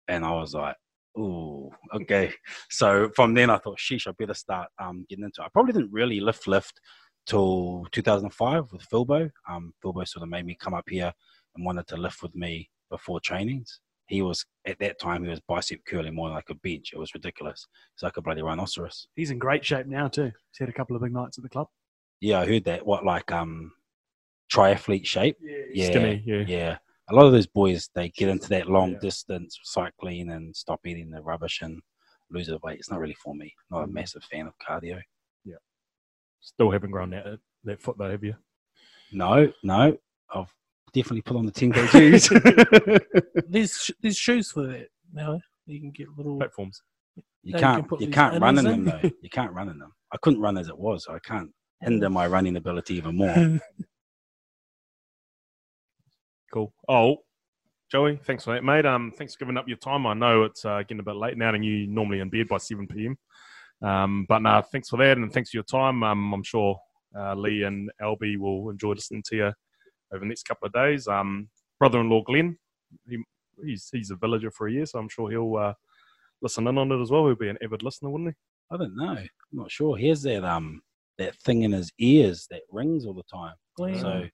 and 0.08 0.24
I 0.24 0.32
was 0.32 0.54
like. 0.54 0.76
Ooh, 1.18 1.70
okay. 1.94 2.30
So 2.68 3.08
from 3.16 3.32
then 3.32 3.48
I 3.48 3.56
thought, 3.56 3.78
sheesh, 3.78 4.06
I 4.06 4.10
better 4.18 4.34
start 4.34 4.68
um, 4.78 5.06
getting 5.08 5.24
into 5.24 5.40
it. 5.40 5.46
I 5.46 5.48
probably 5.48 5.72
didn't 5.72 5.90
really 5.90 6.20
lift 6.20 6.46
lift 6.46 6.78
till 7.26 7.86
2005 7.92 8.72
with 8.72 8.82
Philbo. 8.88 9.30
Um, 9.48 9.72
Philbo 9.84 10.06
sort 10.06 10.22
of 10.22 10.28
made 10.28 10.46
me 10.46 10.56
come 10.58 10.74
up 10.74 10.88
here 10.88 11.12
and 11.54 11.64
wanted 11.64 11.86
to 11.88 11.96
lift 11.96 12.22
with 12.22 12.34
me 12.34 12.70
before 12.90 13.20
trainings. 13.20 13.80
He 14.08 14.22
was 14.22 14.44
at 14.66 14.78
that 14.78 15.00
time 15.00 15.24
he 15.24 15.30
was 15.30 15.40
bicep 15.48 15.80
curling 15.86 16.14
more 16.14 16.30
like 16.30 16.48
a 16.48 16.54
bench. 16.54 16.92
It 16.92 16.98
was 16.98 17.12
ridiculous. 17.14 17.66
It's 17.94 18.04
like 18.04 18.16
a 18.16 18.22
bloody 18.22 18.42
rhinoceros. 18.42 19.08
He's 19.16 19.32
in 19.32 19.38
great 19.38 19.64
shape 19.64 19.86
now 19.86 20.06
too. 20.06 20.30
He's 20.52 20.58
had 20.60 20.68
a 20.68 20.72
couple 20.72 20.94
of 20.94 21.02
big 21.02 21.12
nights 21.12 21.38
at 21.38 21.42
the 21.42 21.50
club. 21.50 21.66
Yeah, 22.20 22.40
I 22.40 22.46
heard 22.46 22.64
that. 22.64 22.86
What 22.86 23.04
like 23.04 23.32
um 23.32 23.72
triathlete 24.52 25.06
shape? 25.06 25.36
Yeah, 25.40 25.86
Skinny, 25.86 26.22
yeah. 26.24 26.44
yeah. 26.46 26.78
A 27.10 27.14
lot 27.14 27.26
of 27.26 27.32
those 27.32 27.46
boys 27.48 27.90
they 27.94 28.08
get 28.10 28.28
into 28.28 28.48
that 28.50 28.68
long 28.68 28.92
Yeah. 28.92 28.98
distance 29.00 29.58
cycling 29.64 30.30
and 30.30 30.54
stop 30.54 30.86
eating 30.86 31.10
the 31.10 31.20
rubbish 31.22 31.60
and 31.62 31.80
lose 32.30 32.46
their 32.46 32.58
weight. 32.62 32.78
It's 32.78 32.90
not 32.90 33.00
really 33.00 33.14
for 33.14 33.34
me. 33.34 33.52
Not 33.70 33.84
a 33.84 33.86
massive 33.88 34.22
fan 34.24 34.46
of 34.46 34.54
cardio. 34.58 35.00
Still 36.40 36.70
haven't 36.70 36.90
grown 36.92 37.10
that, 37.10 37.38
that 37.64 37.80
foot, 37.82 37.96
though, 37.98 38.10
have 38.10 38.22
you? 38.24 38.34
No, 39.12 39.52
no. 39.62 39.96
I've 40.34 40.52
definitely 40.92 41.22
put 41.22 41.36
on 41.36 41.46
the 41.46 41.52
10 41.52 41.72
kgs. 41.72 43.00
There's 43.48 43.76
sh- 43.76 43.90
there's 44.00 44.16
shoes 44.16 44.50
for 44.50 44.66
that 44.66 44.88
now. 45.12 45.40
You 45.66 45.80
can 45.80 45.90
get 45.90 46.08
little. 46.16 46.36
Platforms. 46.38 46.82
You 47.16 47.22
Yeah, 47.42 47.56
you 47.56 47.60
can 47.60 47.74
can't. 47.76 47.88
put 47.88 48.00
You 48.00 48.08
can't 48.08 48.40
run 48.40 48.58
in 48.58 48.64
them 48.64 48.74
in. 48.74 48.84
though. 48.84 49.10
You 49.22 49.30
can't 49.30 49.52
run 49.52 49.68
in 49.68 49.78
them. 49.78 49.92
I 50.12 50.16
couldn't 50.22 50.40
run 50.40 50.56
as 50.58 50.68
it 50.68 50.78
was. 50.78 51.04
So 51.04 51.14
I 51.14 51.18
can't 51.20 51.50
hinder 51.80 52.08
my 52.10 52.26
running 52.26 52.56
ability 52.56 52.94
even 52.96 53.16
more. 53.16 53.60
Cool. 56.52 56.72
Oh, 56.88 57.18
Joey, 57.90 58.18
thanks 58.24 58.44
for 58.44 58.54
that, 58.54 58.64
mate. 58.64 58.86
Um, 58.86 59.12
thanks 59.16 59.34
for 59.34 59.40
giving 59.40 59.56
up 59.56 59.68
your 59.68 59.76
time. 59.76 60.06
I 60.06 60.14
know 60.14 60.44
it's 60.44 60.64
uh, 60.64 60.78
getting 60.82 61.00
a 61.00 61.04
bit 61.04 61.16
late 61.16 61.36
now, 61.36 61.52
and 61.54 61.64
you 61.64 61.86
normally 61.86 62.20
in 62.20 62.30
bed 62.30 62.48
by 62.48 62.58
seven 62.58 62.86
pm. 62.86 63.16
Um, 63.82 64.26
but 64.28 64.40
no, 64.40 64.62
thanks 64.72 64.88
for 64.88 64.96
that, 64.98 65.18
and 65.18 65.32
thanks 65.32 65.50
for 65.50 65.58
your 65.58 65.64
time. 65.64 66.02
Um, 66.02 66.32
I'm 66.32 66.42
sure 66.42 66.78
uh, 67.18 67.34
Lee 67.34 67.62
and 67.64 67.90
Albie 68.02 68.38
will 68.38 68.70
enjoy 68.70 68.92
listening 68.92 69.22
to 69.28 69.36
you 69.36 69.44
over 70.12 70.20
the 70.20 70.26
next 70.26 70.44
couple 70.44 70.66
of 70.66 70.72
days. 70.72 71.06
Um, 71.08 71.48
brother-in-law 71.78 72.22
Glenn, 72.22 72.58
he, 73.08 73.18
he's 73.64 73.88
he's 73.92 74.10
a 74.10 74.16
villager 74.16 74.50
for 74.50 74.68
a 74.68 74.72
year, 74.72 74.86
so 74.86 74.98
I'm 74.98 75.08
sure 75.08 75.30
he'll 75.30 75.56
uh, 75.56 75.74
listen 76.42 76.66
in 76.66 76.78
on 76.78 76.90
it 76.92 77.00
as 77.02 77.10
well. 77.10 77.26
He'll 77.26 77.34
be 77.36 77.48
an 77.48 77.58
avid 77.62 77.82
listener, 77.82 78.10
wouldn't 78.10 78.30
he? 78.30 78.74
I 78.74 78.78
don't 78.78 78.96
know. 78.96 79.10
I'm 79.16 79.28
not 79.52 79.70
sure. 79.70 79.96
He 79.96 80.08
has 80.08 80.22
that 80.22 80.44
um 80.44 80.82
that 81.18 81.36
thing 81.42 81.62
in 81.62 81.72
his 81.72 81.90
ears 81.98 82.46
that 82.50 82.62
rings 82.70 83.06
all 83.06 83.14
the 83.14 83.22
time. 83.24 83.54
Glenn, 83.76 83.98
So 83.98 84.24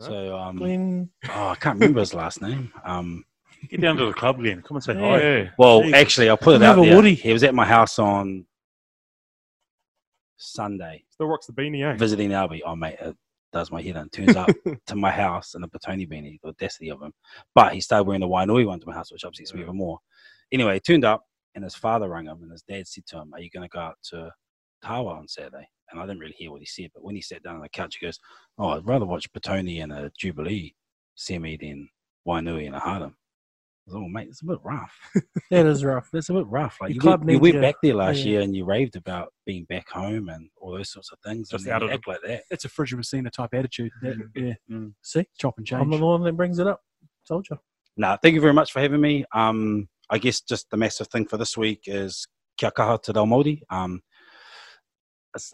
Huh? 0.00 0.06
so 0.06 0.38
um 0.38 0.56
Glenn, 0.58 1.10
oh 1.30 1.48
I 1.48 1.54
can't 1.56 1.74
remember 1.76 2.00
his 2.00 2.14
last 2.14 2.40
name. 2.40 2.72
Um 2.84 3.24
Get 3.68 3.80
down 3.80 3.96
to 3.96 4.06
the 4.06 4.12
club 4.12 4.38
again. 4.40 4.62
Come 4.62 4.76
and 4.76 4.84
say 4.84 4.94
Yeah. 4.94 5.00
hi. 5.00 5.20
yeah. 5.20 5.50
well 5.58 5.82
actually 5.94 6.28
I'll 6.28 6.36
put 6.36 6.56
it 6.56 6.62
Have 6.62 6.78
out 6.78 6.84
a 6.84 6.86
there. 6.86 6.96
Woody. 6.96 7.14
He 7.14 7.32
was 7.32 7.42
at 7.42 7.54
my 7.54 7.66
house 7.66 7.98
on 7.98 8.46
Sunday 10.38 11.04
Still 11.10 11.26
rocks 11.26 11.46
the 11.46 11.52
beanie, 11.52 11.84
eh? 11.84 11.96
visiting 11.96 12.30
Albie. 12.30 12.60
Oh 12.64 12.76
mate, 12.76 12.96
it 13.00 13.16
does 13.52 13.70
my 13.70 13.82
head 13.82 13.96
in. 13.96 14.08
Turns 14.08 14.36
up 14.36 14.48
to 14.86 14.96
my 14.96 15.10
house 15.10 15.54
in 15.54 15.62
a 15.62 15.68
Petone 15.68 16.08
beanie, 16.08 16.38
the 16.42 16.48
audacity 16.48 16.90
of 16.90 17.02
him. 17.02 17.12
But 17.54 17.74
he 17.74 17.80
started 17.80 18.04
wearing 18.04 18.20
the 18.20 18.28
Wainui 18.28 18.66
one 18.66 18.80
to 18.80 18.86
my 18.86 18.94
house, 18.94 19.12
which 19.12 19.24
upsets 19.24 19.52
me 19.52 19.62
even 19.62 19.76
more. 19.76 19.98
Anyway, 20.52 20.74
he 20.74 20.80
turned 20.80 21.04
up 21.04 21.24
and 21.54 21.64
his 21.64 21.74
father 21.74 22.08
rang 22.08 22.26
him 22.26 22.42
and 22.42 22.52
his 22.52 22.62
dad 22.62 22.86
said 22.86 23.06
to 23.06 23.18
him, 23.18 23.34
Are 23.34 23.40
you 23.40 23.50
gonna 23.50 23.68
go 23.68 23.80
out 23.80 23.98
to 24.10 24.30
Tawa 24.84 25.18
on 25.18 25.28
Saturday? 25.28 25.68
And 25.90 26.00
I 26.00 26.04
didn't 26.04 26.20
really 26.20 26.34
hear 26.36 26.50
what 26.50 26.60
he 26.60 26.66
said, 26.66 26.90
but 26.94 27.02
when 27.02 27.16
he 27.16 27.22
sat 27.22 27.42
down 27.42 27.56
on 27.56 27.62
the 27.62 27.68
couch, 27.68 27.96
he 27.98 28.06
goes, 28.06 28.18
Oh, 28.58 28.68
I'd 28.68 28.86
rather 28.86 29.06
watch 29.06 29.32
Petone 29.32 29.82
and 29.82 29.92
a 29.92 30.12
Jubilee 30.18 30.74
semi 31.14 31.56
than 31.56 31.88
Wainui 32.26 32.66
and 32.66 32.76
a 32.76 32.78
Hardham. 32.78 33.14
I 33.90 33.94
was, 33.94 34.04
oh 34.04 34.08
mate, 34.08 34.28
it's 34.28 34.42
a 34.42 34.46
bit 34.46 34.58
rough. 34.62 34.94
that 35.50 35.66
is 35.66 35.84
rough. 35.84 36.08
That's 36.12 36.24
It's 36.24 36.30
a 36.30 36.34
bit 36.34 36.46
rough. 36.46 36.76
Like 36.80 36.90
Your 36.90 36.94
you 36.96 37.00
club 37.00 37.20
went, 37.20 37.30
you 37.32 37.38
went 37.40 37.54
you- 37.54 37.60
back 37.60 37.74
there 37.82 37.94
last 37.94 38.18
yeah. 38.18 38.24
year 38.24 38.40
and 38.42 38.54
you 38.54 38.64
raved 38.64 38.96
about 38.96 39.32
being 39.46 39.64
back 39.64 39.88
home 39.88 40.28
and 40.28 40.48
all 40.60 40.72
those 40.76 40.90
sorts 40.92 41.10
of 41.12 41.18
things. 41.24 41.48
Just 41.48 41.64
and 41.64 41.68
then 41.70 41.76
out 41.76 41.82
of 41.82 41.88
the- 41.88 41.94
act 41.94 42.06
like 42.08 42.20
that. 42.26 42.42
It's 42.50 42.64
a 42.64 42.68
Fridge 42.68 42.94
Messina 42.94 43.30
type 43.30 43.54
attitude. 43.54 43.90
That, 44.02 44.16
yeah, 44.34 44.78
see. 45.02 45.24
chop 45.38 45.54
and 45.58 45.66
change. 45.66 45.80
I'm 45.82 45.90
the 45.90 45.98
one 46.04 46.22
that 46.24 46.32
brings 46.36 46.58
it 46.58 46.66
up. 46.66 46.80
Told 47.26 47.46
you. 47.50 47.58
No, 47.96 48.16
thank 48.22 48.34
you 48.34 48.40
very 48.40 48.52
much 48.54 48.72
for 48.72 48.80
having 48.80 49.00
me. 49.00 49.24
Um, 49.34 49.88
I 50.10 50.18
guess 50.18 50.40
just 50.40 50.70
the 50.70 50.76
massive 50.76 51.08
thing 51.08 51.26
for 51.26 51.36
this 51.36 51.56
week 51.56 51.82
is 51.86 52.26
kia 52.56 52.70
kaha 52.70 53.02
te 53.02 53.12
reo 53.12 53.24
Māori. 53.26 53.60
Um, 53.70 54.00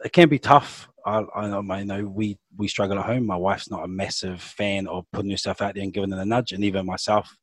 it 0.05 0.13
can 0.13 0.29
be 0.29 0.39
tough. 0.39 0.89
I, 1.07 1.23
I, 1.35 1.49
know- 1.49 1.65
I 1.73 1.83
know 1.85 2.05
we, 2.05 2.39
we 2.57 2.69
struggle 2.69 2.99
at 2.99 3.05
home. 3.07 3.27
My 3.27 3.37
wife's 3.37 3.71
not 3.71 3.85
a 3.85 3.89
massive 3.89 4.41
fan 4.41 4.87
of 4.87 5.05
putting 5.13 5.31
herself 5.31 5.61
out 5.61 5.75
there 5.75 5.83
and 5.83 5.93
giving 5.93 6.13
it 6.13 6.19
a 6.19 6.25
nudge, 6.25 6.53
and 6.53 6.65
even 6.65 6.87
myself 6.87 7.27
it 7.27 7.39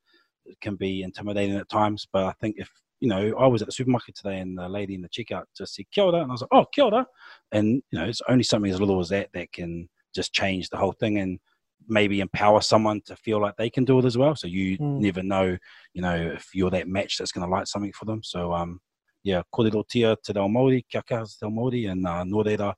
can 0.61 0.75
be 0.75 1.03
intimidating 1.03 1.55
at 1.55 1.69
times. 1.69 2.07
But 2.11 2.25
I 2.25 2.33
think 2.41 2.55
if 2.57 2.69
you 2.99 3.07
know, 3.09 3.35
I 3.37 3.47
was 3.47 3.61
at 3.61 3.67
the 3.67 3.71
supermarket 3.71 4.15
today, 4.15 4.39
and 4.39 4.57
the 4.57 4.69
lady 4.69 4.93
in 4.93 5.01
the 5.01 5.09
checkout 5.09 5.45
just 5.57 5.75
said 5.75 5.85
"kia 5.91 6.03
ora," 6.03 6.21
and 6.21 6.31
I 6.31 6.33
was 6.33 6.41
like, 6.41 6.49
"Oh, 6.53 6.65
kia 6.73 6.85
ora," 6.85 7.05
and 7.51 7.81
you 7.91 7.99
know, 7.99 8.05
it's 8.05 8.21
only 8.29 8.43
something 8.43 8.71
as 8.71 8.79
little 8.79 8.99
as 8.99 9.09
that 9.09 9.29
that 9.33 9.51
can 9.51 9.89
just 10.13 10.33
change 10.33 10.69
the 10.69 10.77
whole 10.77 10.91
thing 10.93 11.17
and 11.17 11.39
maybe 11.87 12.19
empower 12.19 12.61
someone 12.61 13.01
to 13.07 13.15
feel 13.15 13.41
like 13.41 13.55
they 13.57 13.69
can 13.69 13.83
do 13.85 13.97
it 13.97 14.05
as 14.05 14.17
well. 14.17 14.35
So 14.35 14.45
you 14.47 14.77
Mm. 14.77 14.99
never 14.99 15.23
know, 15.23 15.57
you 15.93 16.01
know, 16.01 16.15
if 16.15 16.53
you're 16.53 16.69
that 16.69 16.87
match 16.87 17.17
that's 17.17 17.31
going 17.31 17.45
to 17.47 17.51
light 17.51 17.67
something 17.67 17.91
for 17.93 18.05
them. 18.05 18.21
So 18.23 18.53
um, 18.53 18.79
yeah, 19.23 19.41
kōrero 19.53 19.83
tia 19.87 20.15
te 20.23 20.33
reo 20.33 20.47
Māori, 20.47 20.83
kia 20.87 21.01
kaha 21.01 21.25
te 21.25 21.37
reo 21.45 21.49
Māori, 21.51 21.89
and 21.91 22.05
uh, 22.05 22.23
nō 22.23 22.45
reira, 22.45 22.73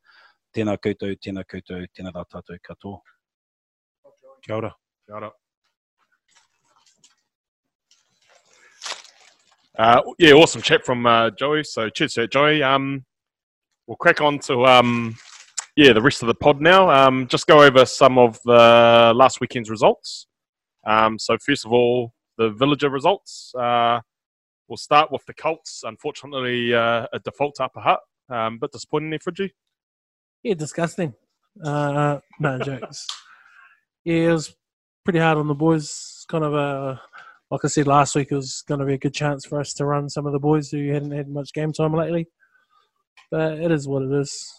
tēnā 0.55 0.77
koutou, 0.77 1.17
tēnā 1.17 1.43
koutou, 1.43 1.85
tēnā 1.93 2.13
rā 2.13 2.23
tātou 2.31 2.57
katoa. 2.63 2.99
Kia 4.41 4.55
ora. 4.55 4.73
Kia 5.05 5.15
ora. 5.15 5.31
Uh, 9.77 10.01
yeah, 10.19 10.33
awesome 10.33 10.61
chat 10.61 10.85
from 10.85 11.05
uh, 11.05 11.31
Joey. 11.31 11.63
So 11.63 11.89
cheers, 11.89 12.13
to 12.13 12.27
Joey. 12.27 12.61
Um, 12.61 13.05
we'll 13.87 13.97
crack 13.97 14.21
on 14.21 14.39
to 14.39 14.65
um, 14.65 15.15
yeah 15.75 15.93
the 15.93 16.01
rest 16.01 16.21
of 16.21 16.27
the 16.27 16.35
pod 16.35 16.61
now. 16.61 16.89
Um, 16.89 17.27
just 17.27 17.47
go 17.47 17.61
over 17.61 17.85
some 17.85 18.17
of 18.17 18.39
the 18.45 19.13
last 19.15 19.41
weekend's 19.41 19.69
results. 19.69 20.27
Um, 20.85 21.17
so 21.17 21.37
first 21.37 21.65
of 21.65 21.71
all, 21.71 22.13
the 22.37 22.51
Villager 22.51 22.89
results. 22.89 23.53
Uh, 23.57 23.99
we'll 24.67 24.77
start 24.77 25.11
with 25.11 25.25
the 25.25 25.33
Colts. 25.33 25.81
Unfortunately, 25.83 26.73
uh, 26.73 27.07
a 27.11 27.19
default 27.19 27.59
upper 27.59 27.79
hut. 27.79 27.99
Um, 28.29 28.59
bit 28.59 28.71
disappointing 28.71 29.09
there, 29.09 29.19
Fridgie. 29.19 29.51
Yeah, 30.43 30.53
disgusting. 30.53 31.13
Uh, 31.63 32.19
no 32.39 32.59
jokes. 32.63 33.07
Yeah, 34.03 34.29
it 34.29 34.33
was 34.33 34.55
pretty 35.03 35.19
hard 35.19 35.37
on 35.37 35.47
the 35.47 35.53
boys. 35.55 36.25
Kind 36.29 36.43
of 36.43 36.53
a, 36.53 37.01
like 37.51 37.61
I 37.63 37.67
said 37.67 37.87
last 37.87 38.15
week, 38.15 38.31
it 38.31 38.35
was 38.35 38.63
going 38.67 38.79
to 38.79 38.85
be 38.85 38.95
a 38.95 38.99
good 38.99 39.13
chance 39.13 39.45
for 39.45 39.59
us 39.59 39.73
to 39.75 39.85
run 39.85 40.09
some 40.09 40.25
of 40.25 40.33
the 40.33 40.39
boys 40.39 40.69
who 40.69 40.91
hadn't 40.91 41.11
had 41.11 41.29
much 41.29 41.53
game 41.53 41.71
time 41.71 41.93
lately. 41.93 42.27
But 43.31 43.59
it 43.59 43.71
is 43.71 43.87
what 43.87 44.03
it 44.03 44.11
is. 44.11 44.51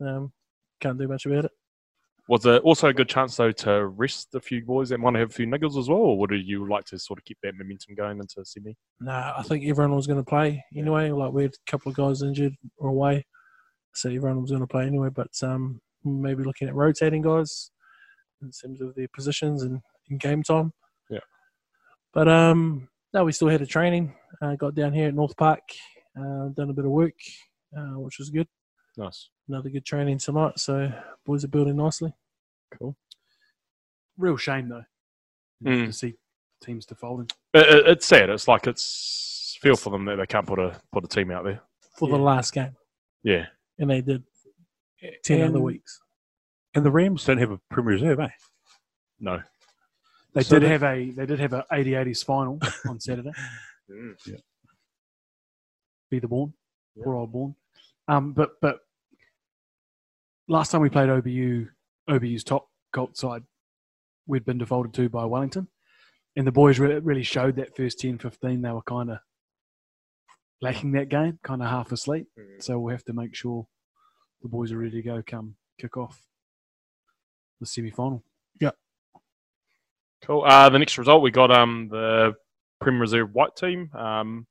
Um, 0.00 0.32
can't 0.80 0.98
do 0.98 1.08
much 1.08 1.26
about 1.26 1.46
it. 1.46 1.52
Was 2.28 2.46
it 2.46 2.62
also 2.62 2.88
a 2.88 2.94
good 2.94 3.08
chance 3.08 3.36
though 3.36 3.50
to 3.50 3.86
rest 3.86 4.36
a 4.36 4.40
few 4.40 4.64
boys 4.64 4.90
that 4.90 4.98
might 4.98 5.16
have 5.16 5.30
a 5.30 5.32
few 5.32 5.46
niggles 5.46 5.76
as 5.76 5.88
well, 5.88 5.98
or 5.98 6.18
would 6.18 6.30
you 6.30 6.68
like 6.68 6.84
to 6.86 6.98
sort 6.98 7.18
of 7.18 7.24
keep 7.24 7.38
that 7.42 7.56
momentum 7.56 7.96
going 7.96 8.20
into 8.20 8.44
Sydney? 8.44 8.76
Nah, 9.00 9.32
I 9.36 9.42
think 9.42 9.64
everyone 9.64 9.96
was 9.96 10.06
going 10.06 10.20
to 10.20 10.24
play 10.24 10.64
anyway. 10.76 11.10
Like 11.10 11.32
we 11.32 11.42
had 11.42 11.54
a 11.54 11.70
couple 11.70 11.90
of 11.90 11.96
guys 11.96 12.22
injured 12.22 12.54
or 12.76 12.90
away, 12.90 13.26
so 13.94 14.10
everyone 14.10 14.42
was 14.42 14.50
going 14.50 14.60
to 14.60 14.68
play 14.68 14.86
anyway. 14.86 15.08
But 15.12 15.32
um, 15.42 15.80
maybe 16.04 16.44
looking 16.44 16.68
at 16.68 16.74
rotating 16.74 17.22
guys 17.22 17.72
in 18.42 18.52
terms 18.52 18.80
of 18.80 18.94
their 18.94 19.08
positions 19.12 19.64
and 19.64 19.80
in 20.08 20.18
game 20.18 20.44
time. 20.44 20.72
Yeah. 22.14 22.24
But 22.24 22.28
um, 22.28 22.88
no, 23.14 23.24
we 23.24 23.32
still 23.32 23.48
had 23.48 23.62
a 23.62 23.66
training. 23.66 24.14
Uh, 24.42 24.54
got 24.56 24.74
down 24.74 24.92
here 24.92 25.08
at 25.08 25.14
North 25.14 25.36
Park, 25.36 25.60
uh, 26.18 26.48
done 26.56 26.70
a 26.70 26.72
bit 26.72 26.84
of 26.84 26.90
work, 26.90 27.14
uh, 27.76 27.98
which 27.98 28.18
was 28.18 28.30
good. 28.30 28.48
Nice. 28.96 29.28
Another 29.48 29.68
good 29.70 29.84
training 29.84 30.18
tonight. 30.18 30.58
So 30.58 30.92
boys 31.26 31.44
are 31.44 31.48
building 31.48 31.76
nicely. 31.76 32.12
Cool. 32.78 32.96
Real 34.16 34.36
shame 34.36 34.68
though 34.68 34.84
Mm. 35.62 35.86
to 35.86 35.92
see 35.92 36.14
teams 36.64 36.86
defaulting. 36.86 37.28
It, 37.52 37.60
it, 37.66 37.86
it's 37.88 38.06
sad. 38.06 38.30
It's 38.30 38.48
like 38.48 38.66
it's 38.66 39.58
feel 39.60 39.76
for 39.76 39.90
them 39.90 40.06
that 40.06 40.16
they 40.16 40.24
can't 40.26 40.46
put 40.46 40.58
a 40.58 40.80
put 40.90 41.04
a 41.04 41.08
team 41.08 41.30
out 41.30 41.44
there. 41.44 41.60
for 41.98 42.08
the 42.08 42.16
last 42.16 42.54
game, 42.54 42.74
Yeah. 43.22 43.44
and 43.78 43.90
they 43.90 44.00
did 44.00 44.22
ten 45.22 45.42
other 45.42 45.60
weeks. 45.60 46.00
And 46.74 46.82
the 46.84 46.90
Rams 46.90 47.24
don't 47.24 47.36
have 47.38 47.50
a 47.50 47.60
Premier 47.70 47.92
Reserve, 47.92 48.20
eh? 48.20 48.28
No. 49.18 49.42
They 50.34 50.42
So 50.42 50.56
did 50.58 50.62
the- 50.64 50.68
have 50.68 50.82
a 50.84 51.10
they 51.10 51.26
did 51.26 51.40
have 51.40 51.52
a 51.52 51.66
80-80s 51.72 52.24
final 52.24 52.58
on 52.88 53.00
Saturday. 53.00 53.32
Yeah. 54.26 54.36
Be 56.10 56.20
the 56.20 56.28
born, 56.28 56.54
Yeah. 56.94 57.02
poor 57.04 57.16
old 57.16 57.32
born. 57.32 57.56
Um, 58.06 58.32
but 58.32 58.50
but 58.60 58.78
last 60.48 60.70
time 60.70 60.80
we 60.80 60.90
played 60.90 61.08
OBU, 61.08 61.68
OBU's 62.08 62.44
top 62.44 62.68
Colt 62.92 63.16
side, 63.16 63.42
we'd 64.26 64.44
been 64.44 64.58
defaulted 64.58 64.94
to 64.94 65.08
by 65.08 65.24
Wellington, 65.24 65.66
and 66.36 66.46
the 66.46 66.52
boys 66.52 66.78
re- 66.78 66.98
really 67.00 67.22
showed 67.24 67.56
that 67.56 67.76
first 67.76 67.98
10, 68.00 68.18
15, 68.18 68.62
They 68.62 68.70
were 68.70 68.82
kind 68.82 69.10
of 69.10 69.18
lacking 70.62 70.92
that 70.92 71.08
game, 71.08 71.38
kind 71.42 71.62
of 71.62 71.68
half 71.68 71.90
asleep. 71.90 72.28
So 72.60 72.78
we'll 72.78 72.92
have 72.92 73.04
to 73.06 73.12
make 73.12 73.34
sure 73.34 73.66
the 74.42 74.48
boys 74.48 74.70
are 74.72 74.78
ready 74.78 74.92
to 74.92 75.02
go 75.02 75.22
come 75.26 75.56
kick 75.80 75.96
off 75.96 76.26
the 77.60 77.66
semi 77.66 77.90
final. 77.90 78.22
Cool. 80.24 80.44
Uh, 80.44 80.68
the 80.68 80.78
next 80.78 80.98
result 80.98 81.22
we 81.22 81.30
got 81.30 81.50
um 81.50 81.88
the 81.90 82.34
Prem 82.80 83.00
Reserve 83.00 83.32
White 83.32 83.56
team. 83.56 83.90
Um, 83.94 84.46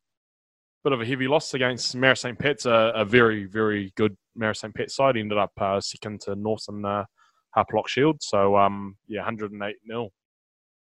bit 0.84 0.94
of 0.94 1.02
a 1.02 1.06
heavy 1.06 1.28
loss 1.28 1.54
against 1.54 1.96
Marist 1.96 2.20
St. 2.20 2.40
Pat's, 2.40 2.66
a, 2.66 2.92
a 2.96 3.06
very 3.06 3.46
very 3.46 3.94
good 3.96 4.16
Marist 4.38 4.58
St. 4.58 4.74
Pat 4.74 4.92
side. 4.92 5.18
Ended 5.18 5.38
up 5.38 5.52
uh, 5.60 5.80
second 5.80 6.22
to 6.22 6.36
Northern 6.36 6.86
uh, 6.86 7.06
Harplock 7.56 7.88
Shield. 7.88 8.18
So 8.22 8.58
um 8.58 8.98
yeah, 9.08 9.22
108 9.22 9.76
nil. 9.86 10.10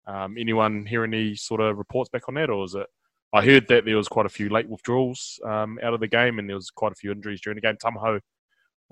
Um, 0.06 0.36
anyone 0.38 0.84
hear 0.86 1.04
any 1.04 1.34
sort 1.34 1.60
of 1.60 1.78
reports 1.78 2.10
back 2.10 2.28
on 2.28 2.34
that, 2.34 2.50
or 2.50 2.64
is 2.64 2.74
it? 2.74 2.86
I 3.32 3.44
heard 3.44 3.66
that 3.68 3.84
there 3.84 3.96
was 3.96 4.06
quite 4.06 4.26
a 4.26 4.30
few 4.30 4.48
late 4.48 4.68
withdrawals 4.68 5.40
um, 5.44 5.78
out 5.82 5.94
of 5.94 6.00
the 6.00 6.06
game, 6.06 6.38
and 6.38 6.48
there 6.48 6.56
was 6.56 6.70
quite 6.70 6.92
a 6.92 6.96
few 6.96 7.10
injuries 7.10 7.40
during 7.40 7.56
the 7.56 7.62
game. 7.62 7.76
Tamaho, 7.82 8.20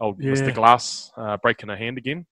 old 0.00 0.20
Mr. 0.20 0.52
Glass, 0.54 1.12
uh, 1.16 1.36
breaking 1.36 1.70
a 1.70 1.76
hand 1.76 1.98
again, 1.98 2.26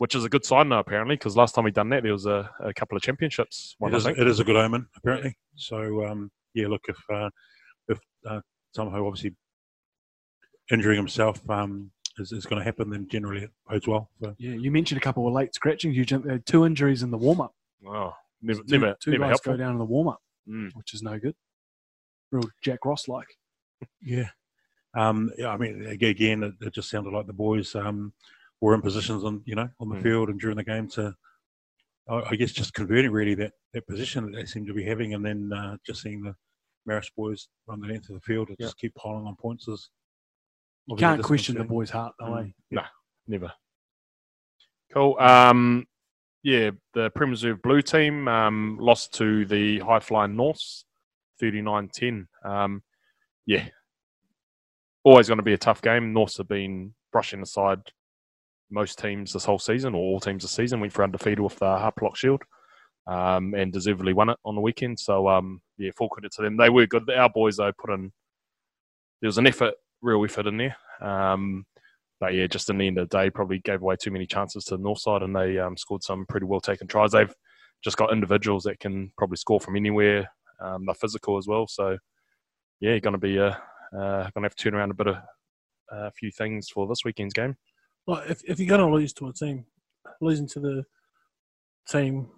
which 0.00 0.14
is 0.14 0.24
a 0.24 0.30
good 0.30 0.46
sign 0.46 0.70
now 0.70 0.78
apparently, 0.78 1.14
because 1.14 1.36
last 1.36 1.54
time 1.54 1.64
we 1.64 1.70
done 1.70 1.90
that, 1.90 2.02
there 2.02 2.12
was 2.12 2.24
a, 2.24 2.50
a 2.60 2.72
couple 2.72 2.96
of 2.96 3.02
championships. 3.02 3.74
One, 3.78 3.92
It 3.92 3.96
I 3.96 3.98
is, 3.98 4.04
think. 4.04 4.18
it 4.18 4.26
is 4.26 4.40
a 4.40 4.44
good 4.44 4.56
omen, 4.56 4.86
apparently. 4.96 5.36
So, 5.56 6.06
um, 6.06 6.30
yeah, 6.54 6.68
look, 6.68 6.80
if 6.88 6.96
uh, 7.12 7.28
if 7.86 7.98
uh, 8.26 8.40
somehow 8.74 9.06
obviously 9.06 9.34
injuring 10.72 10.96
himself 10.96 11.38
um, 11.50 11.90
is, 12.18 12.32
is 12.32 12.46
going 12.46 12.60
to 12.60 12.64
happen, 12.64 12.88
then 12.88 13.08
generally 13.10 13.42
it 13.42 13.50
bodes 13.68 13.86
well. 13.86 14.08
So, 14.22 14.34
Yeah, 14.38 14.54
you 14.54 14.70
mentioned 14.70 14.98
a 14.98 15.04
couple 15.04 15.26
of 15.26 15.34
late 15.34 15.54
scratchings. 15.54 15.94
You 15.96 16.06
jumped, 16.06 16.28
had 16.30 16.46
two 16.46 16.64
injuries 16.64 17.02
in 17.02 17.10
the 17.10 17.18
warm 17.18 17.42
up. 17.42 17.52
Oh, 17.86 18.14
never, 18.40 18.60
two, 18.62 18.78
never, 18.78 18.96
two 19.02 19.10
never 19.10 19.24
guys 19.24 19.30
helpful. 19.32 19.52
go 19.52 19.58
down 19.58 19.72
in 19.72 19.78
the 19.78 19.84
warm 19.84 20.08
up, 20.08 20.20
Mm. 20.48 20.70
which 20.74 20.94
is 20.94 21.02
no 21.02 21.18
good. 21.18 21.34
Real 22.32 22.44
Jack 22.62 22.84
Ross 22.86 23.06
like. 23.06 23.26
yeah. 24.00 24.30
Um, 24.96 25.30
yeah, 25.36 25.48
I 25.50 25.58
mean, 25.58 25.84
again, 25.86 26.42
it, 26.42 26.54
it 26.62 26.72
just 26.74 26.88
sounded 26.88 27.12
like 27.12 27.26
the 27.26 27.32
boys 27.34 27.74
um, 27.74 28.12
were 28.60 28.74
in 28.74 28.82
positions 28.82 29.24
on 29.24 29.42
you 29.46 29.54
know 29.54 29.68
on 29.80 29.88
the 29.88 29.96
Mm. 29.96 30.02
field 30.02 30.28
and 30.28 30.38
during 30.40 30.56
the 30.56 30.64
game 30.64 30.88
to, 30.90 31.14
I 32.08 32.22
I 32.30 32.36
guess, 32.36 32.52
just 32.52 32.74
converting 32.74 33.10
really 33.10 33.34
that, 33.36 33.52
that 33.72 33.86
position 33.86 34.24
that 34.26 34.32
they 34.36 34.44
seem 34.46 34.66
to 34.66 34.74
be 34.74 34.84
having, 34.84 35.14
and 35.14 35.24
then 35.24 35.50
uh, 35.52 35.76
just 35.86 36.02
seeing 36.02 36.22
the 36.22 36.34
Marist 36.88 37.10
boys 37.16 37.48
run 37.66 37.80
the 37.80 37.86
length 37.88 38.08
of 38.08 38.14
the 38.14 38.20
field 38.22 38.48
and 38.48 38.56
Yeah. 38.58 38.66
just 38.66 38.78
keep 38.78 38.94
piling 38.94 39.26
on 39.26 39.36
points 39.36 39.68
is. 39.68 39.90
You 40.86 40.96
can't 40.96 41.22
question 41.22 41.56
the 41.56 41.64
boys' 41.64 41.90
heart, 41.90 42.14
though. 42.18 42.34
eh? 42.36 42.46
Mm. 42.72 42.84
Never. 43.28 43.52
Cool. 44.92 45.16
Um, 45.20 45.86
yeah, 46.42 46.70
the 46.94 47.10
Prem 47.10 47.30
Reserve 47.30 47.62
Blue 47.62 47.80
team 47.82 48.26
um, 48.26 48.76
lost 48.80 49.14
to 49.14 49.44
the 49.46 49.78
High 49.80 50.00
Flying 50.00 50.34
Norths, 50.34 50.84
39-10. 51.40 52.26
Um, 52.44 52.82
yeah, 53.46 53.68
always 55.04 55.28
going 55.28 55.38
to 55.38 55.44
be 55.44 55.52
a 55.52 55.58
tough 55.58 55.80
game. 55.82 56.12
Norths 56.12 56.38
have 56.38 56.48
been 56.48 56.94
brushing 57.12 57.42
aside 57.42 57.80
most 58.70 58.98
teams 58.98 59.32
this 59.32 59.44
whole 59.44 59.58
season, 59.58 59.94
or 59.94 59.98
all 59.98 60.20
teams 60.20 60.42
this 60.42 60.52
season. 60.52 60.80
Went 60.80 60.92
for 60.92 61.04
undefeated 61.04 61.40
with 61.40 61.56
the 61.56 61.66
Harplock 61.66 62.16
Shield, 62.16 62.42
um, 63.06 63.54
and 63.54 63.72
deservedly 63.72 64.12
won 64.12 64.30
it 64.30 64.38
on 64.44 64.54
the 64.54 64.60
weekend. 64.60 64.98
So 64.98 65.28
um, 65.28 65.60
yeah, 65.78 65.90
full 65.96 66.08
credit 66.08 66.32
to 66.32 66.42
them. 66.42 66.56
They 66.56 66.70
were 66.70 66.86
good. 66.86 67.08
Our 67.10 67.30
boys 67.30 67.56
though 67.56 67.72
put 67.78 67.90
in. 67.90 68.12
There 69.20 69.28
was 69.28 69.38
an 69.38 69.46
effort, 69.46 69.74
real 70.00 70.24
effort 70.24 70.46
in 70.46 70.56
there. 70.56 70.76
Um, 71.00 71.66
but 72.20 72.34
yeah, 72.34 72.46
just 72.46 72.68
in 72.68 72.78
the 72.78 72.86
end 72.86 72.98
of 72.98 73.08
the 73.08 73.16
day, 73.16 73.30
probably 73.30 73.60
gave 73.60 73.80
away 73.80 73.96
too 73.96 74.10
many 74.10 74.26
chances 74.26 74.64
to 74.66 74.76
the 74.76 74.82
north 74.82 75.00
side, 75.00 75.22
and 75.22 75.34
they 75.34 75.58
um, 75.58 75.76
scored 75.76 76.02
some 76.02 76.26
pretty 76.28 76.46
well 76.46 76.60
taken 76.60 76.86
tries. 76.86 77.12
They've 77.12 77.34
just 77.82 77.96
got 77.96 78.12
individuals 78.12 78.64
that 78.64 78.78
can 78.78 79.10
probably 79.16 79.36
score 79.36 79.60
from 79.60 79.76
anywhere. 79.76 80.30
Um, 80.62 80.84
they're 80.84 80.94
physical 80.94 81.38
as 81.38 81.46
well, 81.46 81.66
so 81.66 81.96
yeah, 82.80 82.98
going 82.98 83.14
to 83.14 83.18
be 83.18 83.38
uh, 83.38 83.54
uh, 83.96 84.22
going 84.22 84.42
to 84.42 84.42
have 84.42 84.54
to 84.54 84.62
turn 84.62 84.74
around 84.74 84.90
a 84.90 84.94
bit 84.94 85.06
of 85.06 85.16
a 85.90 86.10
few 86.12 86.30
things 86.30 86.68
for 86.68 86.86
this 86.86 87.04
weekend's 87.04 87.34
game. 87.34 87.56
Like 88.10 88.28
if, 88.30 88.42
if 88.44 88.58
you're 88.58 88.68
going 88.68 88.80
to 88.80 88.92
lose 88.94 89.12
to 89.14 89.28
a 89.28 89.32
team, 89.32 89.64
losing 90.20 90.48
to 90.48 90.60
the 90.60 90.84
team 91.88 92.28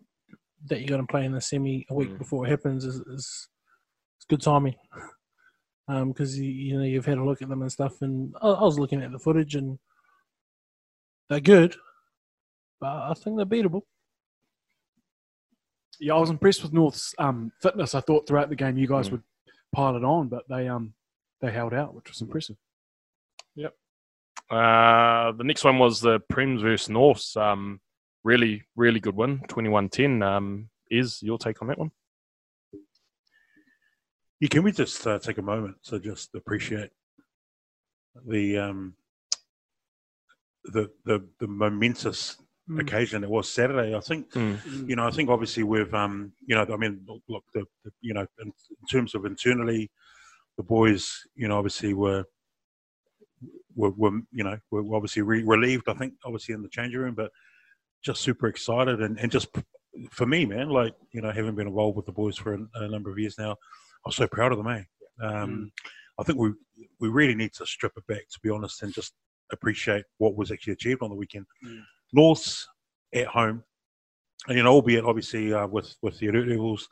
that 0.66 0.78
you're 0.80 0.88
going 0.88 1.00
to 1.00 1.10
play 1.10 1.24
in 1.24 1.32
the 1.32 1.40
semi 1.40 1.86
a 1.90 1.94
week 1.94 2.10
Mm. 2.10 2.18
before 2.18 2.46
it 2.46 2.50
happens 2.50 2.84
is, 2.84 2.96
is, 2.96 3.08
is 3.08 3.48
good 4.28 4.42
timing. 4.42 4.76
Because 5.88 6.38
you, 6.38 6.48
you 6.48 6.78
know 6.78 6.84
you've 6.84 7.04
had 7.04 7.18
a 7.18 7.24
look 7.24 7.42
at 7.42 7.48
them 7.50 7.60
and 7.60 7.70
stuff, 7.70 8.00
and 8.02 8.34
I, 8.40 8.48
I 8.48 8.62
was 8.64 8.78
looking 8.78 9.02
at 9.02 9.12
the 9.12 9.18
footage 9.18 9.56
and 9.56 9.78
they're 11.28 11.40
good, 11.40 11.76
but 12.80 12.86
I 12.88 13.12
think 13.14 13.36
they're 13.36 13.44
beatable. 13.44 13.82
Yeah, 16.00 16.14
I 16.14 16.18
was 16.18 16.30
impressed 16.30 16.62
with 16.62 16.72
North's 16.72 17.14
um, 17.18 17.52
fitness. 17.60 17.94
I 17.94 18.00
thought 18.00 18.26
throughout 18.26 18.48
the 18.48 18.56
game 18.56 18.78
you 18.78 18.86
guys 18.86 19.08
Mm. 19.08 19.12
would 19.12 19.22
pile 19.72 19.96
it 19.96 20.04
on, 20.04 20.28
but 20.28 20.48
they 20.48 20.66
um 20.68 20.94
they 21.40 21.50
held 21.50 21.74
out, 21.74 21.94
which 21.94 22.08
was 22.08 22.20
impressive. 22.22 22.56
Uh, 24.52 25.32
the 25.32 25.44
next 25.44 25.64
one 25.64 25.78
was 25.78 26.00
the 26.00 26.20
Prems 26.30 26.60
versus 26.60 26.90
Norths. 26.90 27.36
Um, 27.36 27.80
really, 28.22 28.62
really 28.76 29.00
good 29.00 29.16
win, 29.16 29.38
21-10. 29.48 30.22
Um, 30.22 30.68
is 30.90 31.22
your 31.22 31.38
take 31.38 31.62
on 31.62 31.68
that 31.68 31.78
one? 31.78 31.90
Yeah, 34.40 34.48
can 34.48 34.62
we 34.62 34.72
just 34.72 35.06
uh, 35.06 35.18
take 35.18 35.38
a 35.38 35.42
moment 35.42 35.76
to 35.84 35.98
just 35.98 36.34
appreciate 36.34 36.90
the 38.26 38.58
um, 38.58 38.94
the 40.64 40.90
the, 41.04 41.26
the 41.40 41.46
momentous 41.46 42.36
Mm. 42.70 42.80
occasion 42.80 43.24
it 43.24 43.30
was 43.30 43.48
Saturday? 43.50 43.92
I 43.96 44.00
think 44.00 44.30
Mm. 44.34 44.88
you 44.88 44.94
know. 44.94 45.04
I 45.04 45.10
think 45.10 45.28
obviously 45.28 45.64
we've 45.64 45.92
um, 45.94 46.32
you 46.46 46.54
know. 46.54 46.64
I 46.72 46.76
mean, 46.76 47.00
look, 47.08 47.22
look 47.28 47.44
the, 47.52 47.64
the 47.84 47.90
you 48.00 48.14
know, 48.14 48.24
in, 48.40 48.46
in 48.46 48.86
terms 48.90 49.16
of 49.16 49.24
internally, 49.24 49.90
the 50.56 50.62
boys, 50.62 51.26
you 51.34 51.48
know, 51.48 51.58
obviously 51.58 51.92
were 51.92 52.24
were, 53.74 53.90
were 53.90 54.20
you 54.32 54.44
know 54.44 54.58
were 54.70 54.96
obviously 54.96 55.22
re- 55.22 55.44
relieved. 55.44 55.88
I 55.88 55.94
think 55.94 56.14
obviously 56.24 56.54
in 56.54 56.62
the 56.62 56.68
changing 56.68 57.00
room, 57.00 57.14
but 57.14 57.30
just 58.02 58.20
super 58.20 58.48
excited 58.48 59.00
and 59.00 59.18
and 59.18 59.30
just 59.30 59.48
for 60.10 60.26
me, 60.26 60.46
man, 60.46 60.70
like 60.70 60.94
you 61.12 61.20
know, 61.20 61.30
having 61.30 61.54
been 61.54 61.66
involved 61.66 61.96
with 61.96 62.06
the 62.06 62.12
boys 62.12 62.36
for 62.36 62.54
a, 62.54 62.58
a 62.74 62.88
number 62.88 63.10
of 63.10 63.18
years 63.18 63.38
now, 63.38 63.56
I'm 64.06 64.12
so 64.12 64.26
proud 64.26 64.52
of 64.52 64.58
them, 64.58 64.68
eh? 64.68 64.82
Um, 65.22 65.70
I 66.18 66.24
think 66.24 66.38
we 66.38 66.52
we 67.00 67.08
really 67.08 67.34
need 67.34 67.52
to 67.54 67.66
strip 67.66 67.92
it 67.96 68.06
back, 68.06 68.28
to 68.32 68.40
be 68.42 68.50
honest, 68.50 68.82
and 68.82 68.92
just 68.92 69.12
appreciate 69.52 70.04
what 70.18 70.36
was 70.36 70.50
actually 70.50 70.72
achieved 70.72 71.02
on 71.02 71.10
the 71.10 71.16
weekend. 71.16 71.46
Mm. 71.64 71.82
North's 72.12 72.66
at 73.14 73.26
home, 73.26 73.62
and 74.48 74.56
you 74.56 74.64
know, 74.64 74.72
albeit 74.72 75.04
obviously 75.04 75.52
uh, 75.52 75.66
with 75.66 75.94
with 76.02 76.18
the 76.18 76.28
elite 76.28 76.48
levels, 76.48 76.88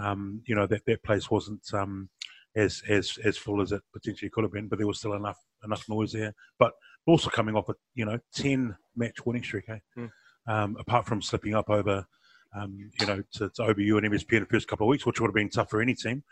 um, 0.00 0.42
you 0.46 0.54
know 0.54 0.66
that 0.66 0.84
that 0.86 1.02
place 1.02 1.30
wasn't 1.30 1.62
um, 1.72 2.08
as 2.56 2.82
as 2.88 3.18
as 3.24 3.36
full 3.36 3.62
as 3.62 3.72
it 3.72 3.82
potentially 3.92 4.30
could 4.30 4.44
have 4.44 4.52
been, 4.52 4.68
but 4.68 4.78
there 4.78 4.86
was 4.86 4.98
still 4.98 5.14
enough 5.14 5.38
enough 5.64 5.88
noise 5.88 6.12
there. 6.12 6.34
But 6.58 6.72
also 7.06 7.30
coming 7.30 7.56
off 7.56 7.68
a 7.68 7.74
you 7.94 8.04
know 8.04 8.18
ten 8.34 8.76
match 8.96 9.24
winning 9.24 9.42
streak, 9.42 9.68
eh? 9.68 9.78
Mm. 9.96 10.10
Um, 10.46 10.76
apart 10.78 11.06
from 11.06 11.22
slipping 11.22 11.54
up 11.54 11.70
over. 11.70 12.06
Um, 12.54 12.90
you 13.00 13.06
know, 13.06 13.22
to, 13.36 13.48
to 13.48 13.62
OBU 13.62 13.96
and 13.96 14.12
MSP 14.12 14.34
in 14.34 14.40
the 14.40 14.46
first 14.46 14.68
couple 14.68 14.86
of 14.86 14.90
weeks, 14.90 15.06
which 15.06 15.18
would 15.18 15.28
have 15.28 15.34
been 15.34 15.48
tough 15.48 15.70
for 15.70 15.80
any 15.80 15.94
team. 15.94 16.22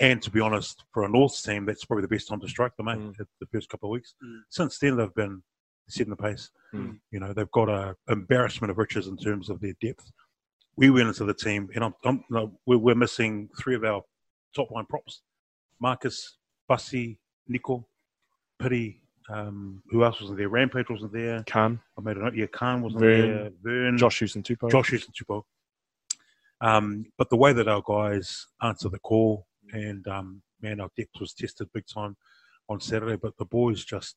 And 0.00 0.22
to 0.22 0.30
be 0.30 0.38
honest, 0.38 0.84
for 0.92 1.04
a 1.04 1.08
North 1.08 1.42
team, 1.42 1.66
that's 1.66 1.84
probably 1.84 2.02
the 2.02 2.14
best 2.14 2.28
time 2.28 2.40
to 2.42 2.48
strike 2.48 2.76
them, 2.76 2.86
eh? 2.86 2.94
Mm. 2.94 3.16
the 3.40 3.46
first 3.52 3.68
couple 3.68 3.88
of 3.88 3.92
weeks. 3.92 4.14
Mm. 4.24 4.38
Since 4.50 4.78
then, 4.78 4.96
they've 4.96 5.14
been 5.14 5.42
setting 5.88 6.10
the 6.10 6.16
pace. 6.16 6.50
Mm. 6.74 6.98
You 7.10 7.20
know, 7.20 7.32
they've 7.32 7.50
got 7.50 7.68
a 7.68 7.96
embarrassment 8.08 8.70
of 8.70 8.78
riches 8.78 9.06
in 9.06 9.16
terms 9.16 9.50
of 9.50 9.60
their 9.60 9.74
depth. 9.80 10.10
We 10.76 10.90
went 10.90 11.08
into 11.08 11.24
the 11.24 11.34
team, 11.34 11.68
and 11.74 11.84
I'm, 11.84 11.94
I'm, 12.04 12.24
no, 12.30 12.52
we're, 12.66 12.78
we're 12.78 12.94
missing 12.94 13.48
three 13.60 13.76
of 13.76 13.84
our 13.84 14.02
top 14.56 14.70
line 14.70 14.86
props: 14.86 15.22
Marcus, 15.80 16.38
Bussy, 16.68 17.18
Nico, 17.46 17.86
Pity. 18.58 19.00
Um, 19.30 19.82
who 19.90 20.04
else 20.04 20.20
wasn't 20.20 20.38
there? 20.38 20.50
Rampage 20.50 20.90
wasn't 20.90 21.12
there. 21.12 21.42
Khan, 21.46 21.80
I 21.98 22.02
made 22.02 22.16
a 22.18 22.20
note. 22.20 22.34
Yeah, 22.34 22.46
Khan 22.46 22.82
wasn't 22.82 23.00
Vern. 23.00 23.36
there. 23.36 23.50
Vern, 23.62 23.98
Josh 23.98 24.18
Houston 24.18 24.42
Tupo. 24.42 24.70
Josh 24.70 24.90
Houston 24.90 25.14
Tupo. 25.14 25.42
Um, 26.60 27.06
but 27.16 27.30
the 27.30 27.36
way 27.36 27.52
that 27.52 27.68
our 27.68 27.82
guys 27.86 28.46
answer 28.62 28.88
the 28.88 28.98
call 28.98 29.46
and 29.72 30.06
um, 30.08 30.42
man, 30.60 30.80
our 30.80 30.90
depth 30.96 31.20
was 31.20 31.32
tested 31.32 31.68
big 31.72 31.86
time 31.86 32.16
on 32.68 32.80
Saturday. 32.80 33.16
But 33.16 33.36
the 33.38 33.44
boys 33.44 33.84
just 33.84 34.16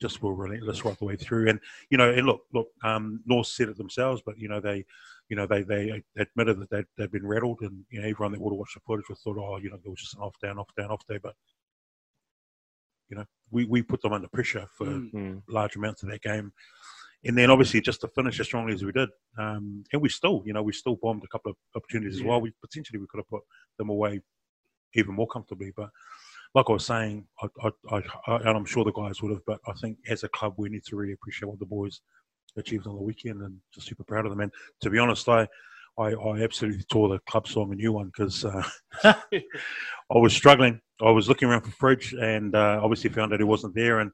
just 0.00 0.22
were 0.22 0.34
relentless 0.34 0.84
right 0.84 0.98
the 0.98 1.04
way 1.04 1.16
through. 1.16 1.48
And 1.48 1.60
you 1.90 1.98
know, 1.98 2.10
and 2.10 2.26
look, 2.26 2.42
look, 2.52 2.68
um, 2.82 3.20
North 3.26 3.46
said 3.46 3.68
it 3.68 3.76
themselves, 3.76 4.22
but 4.24 4.38
you 4.38 4.48
know 4.48 4.60
they, 4.60 4.84
you 5.28 5.36
know 5.36 5.46
they 5.46 5.62
they 5.62 6.02
admitted 6.16 6.60
that 6.60 6.70
they'd, 6.70 6.86
they'd 6.98 7.10
been 7.10 7.26
rattled, 7.26 7.60
and 7.62 7.84
you 7.90 8.00
know 8.00 8.08
everyone 8.08 8.32
that 8.32 8.40
would 8.40 8.52
have 8.52 8.58
watched 8.58 8.74
the 8.74 8.80
footage 8.86 9.08
would 9.08 9.18
thought, 9.18 9.38
oh, 9.38 9.56
you 9.58 9.70
know, 9.70 9.78
there 9.82 9.90
was 9.90 10.00
just 10.00 10.14
an 10.14 10.20
off 10.20 10.34
down, 10.42 10.58
off 10.58 10.68
down, 10.76 10.90
off 10.90 11.06
day. 11.06 11.18
But 11.22 11.34
you 13.14 13.20
know, 13.20 13.26
we 13.50 13.64
we 13.64 13.82
put 13.82 14.02
them 14.02 14.12
under 14.12 14.28
pressure 14.28 14.66
for 14.76 14.86
Mm. 14.86 15.12
Mm. 15.12 15.42
large 15.48 15.76
amounts 15.76 16.02
of 16.02 16.08
that 16.10 16.22
game. 16.22 16.52
And 17.26 17.38
then 17.38 17.50
obviously 17.50 17.80
just 17.80 18.00
to 18.02 18.08
finish 18.08 18.38
as 18.40 18.46
strongly 18.46 18.74
as 18.74 18.84
we 18.84 18.92
did, 18.92 19.08
um, 19.38 19.84
and 19.92 20.02
we 20.02 20.08
still, 20.10 20.42
you 20.44 20.52
know, 20.52 20.62
we 20.62 20.72
still 20.72 20.96
bombed 21.00 21.22
a 21.24 21.28
couple 21.28 21.52
of 21.52 21.56
opportunities 21.74 22.16
as 22.16 22.22
well. 22.22 22.40
We 22.40 22.52
potentially 22.60 22.98
we 22.98 23.06
could 23.06 23.18
have 23.18 23.28
put 23.28 23.42
them 23.78 23.88
away 23.88 24.20
even 24.94 25.14
more 25.14 25.26
comfortably, 25.28 25.72
but 25.74 25.90
like 26.54 26.66
I 26.68 26.72
was 26.72 26.84
saying, 26.84 27.26
I, 27.42 27.46
I, 27.64 27.70
I, 27.94 28.02
I, 28.26 28.36
and 28.36 28.56
I'm 28.58 28.66
sure 28.66 28.84
the 28.84 28.92
guys 28.92 29.22
would 29.22 29.32
have, 29.32 29.44
but 29.46 29.60
I 29.66 29.72
think 29.80 29.98
as 30.08 30.22
a 30.22 30.28
club 30.28 30.54
we 30.56 30.68
need 30.68 30.84
to 30.84 30.96
really 30.96 31.14
appreciate 31.14 31.48
what 31.48 31.58
the 31.60 31.66
boys 31.66 32.00
achieved 32.56 32.86
on 32.86 32.94
the 32.96 33.02
weekend, 33.02 33.40
and 33.42 33.56
just 33.74 33.86
super 33.86 34.04
proud 34.04 34.26
of 34.26 34.30
them. 34.30 34.40
And 34.40 34.52
to 34.82 34.90
be 34.90 34.98
honest, 34.98 35.28
I, 35.28 35.48
I, 35.98 36.12
I 36.12 36.42
absolutely 36.42 36.82
tore 36.90 37.08
the 37.08 37.18
club 37.28 37.46
song 37.46 37.72
a 37.72 37.76
new 37.76 37.92
one 37.92 38.06
because 38.06 38.44
uh, 38.44 38.62
I 39.04 39.14
was 40.10 40.32
struggling. 40.34 40.80
I 41.00 41.10
was 41.10 41.28
looking 41.28 41.48
around 41.48 41.62
for 41.62 41.70
fridge, 41.72 42.14
and 42.14 42.54
uh, 42.54 42.80
obviously 42.82 43.10
found 43.10 43.32
out 43.32 43.40
he 43.40 43.44
wasn't 43.44 43.74
there, 43.74 44.00
and 44.00 44.10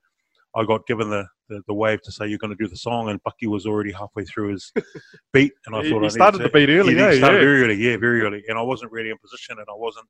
I 0.54 0.64
got 0.64 0.86
given 0.86 1.08
the, 1.10 1.26
the, 1.48 1.62
the 1.68 1.74
wave 1.74 2.02
to 2.02 2.12
say 2.12 2.26
you're 2.26 2.38
going 2.38 2.56
to 2.56 2.62
do 2.62 2.68
the 2.68 2.76
song, 2.76 3.08
and 3.08 3.22
Bucky 3.22 3.46
was 3.46 3.66
already 3.66 3.92
halfway 3.92 4.24
through 4.24 4.52
his 4.52 4.72
beat, 5.32 5.52
and 5.66 5.76
I 5.76 5.82
He- 5.82 5.90
thought 5.90 6.00
he 6.00 6.06
I 6.06 6.10
started 6.10 6.38
to, 6.38 6.44
the 6.44 6.50
beat 6.50 6.68
early, 6.68 6.94
He, 6.94 6.98
yeah, 7.00 7.12
he 7.12 7.18
started 7.18 7.38
yeah. 7.38 7.44
very 7.44 7.62
early, 7.62 7.74
yeah, 7.76 7.96
very 7.96 8.22
early, 8.22 8.42
and 8.48 8.58
I 8.58 8.62
wasn't 8.62 8.92
really 8.92 9.10
in 9.10 9.16
position, 9.18 9.56
and 9.58 9.66
I 9.68 9.74
wasn't, 9.76 10.06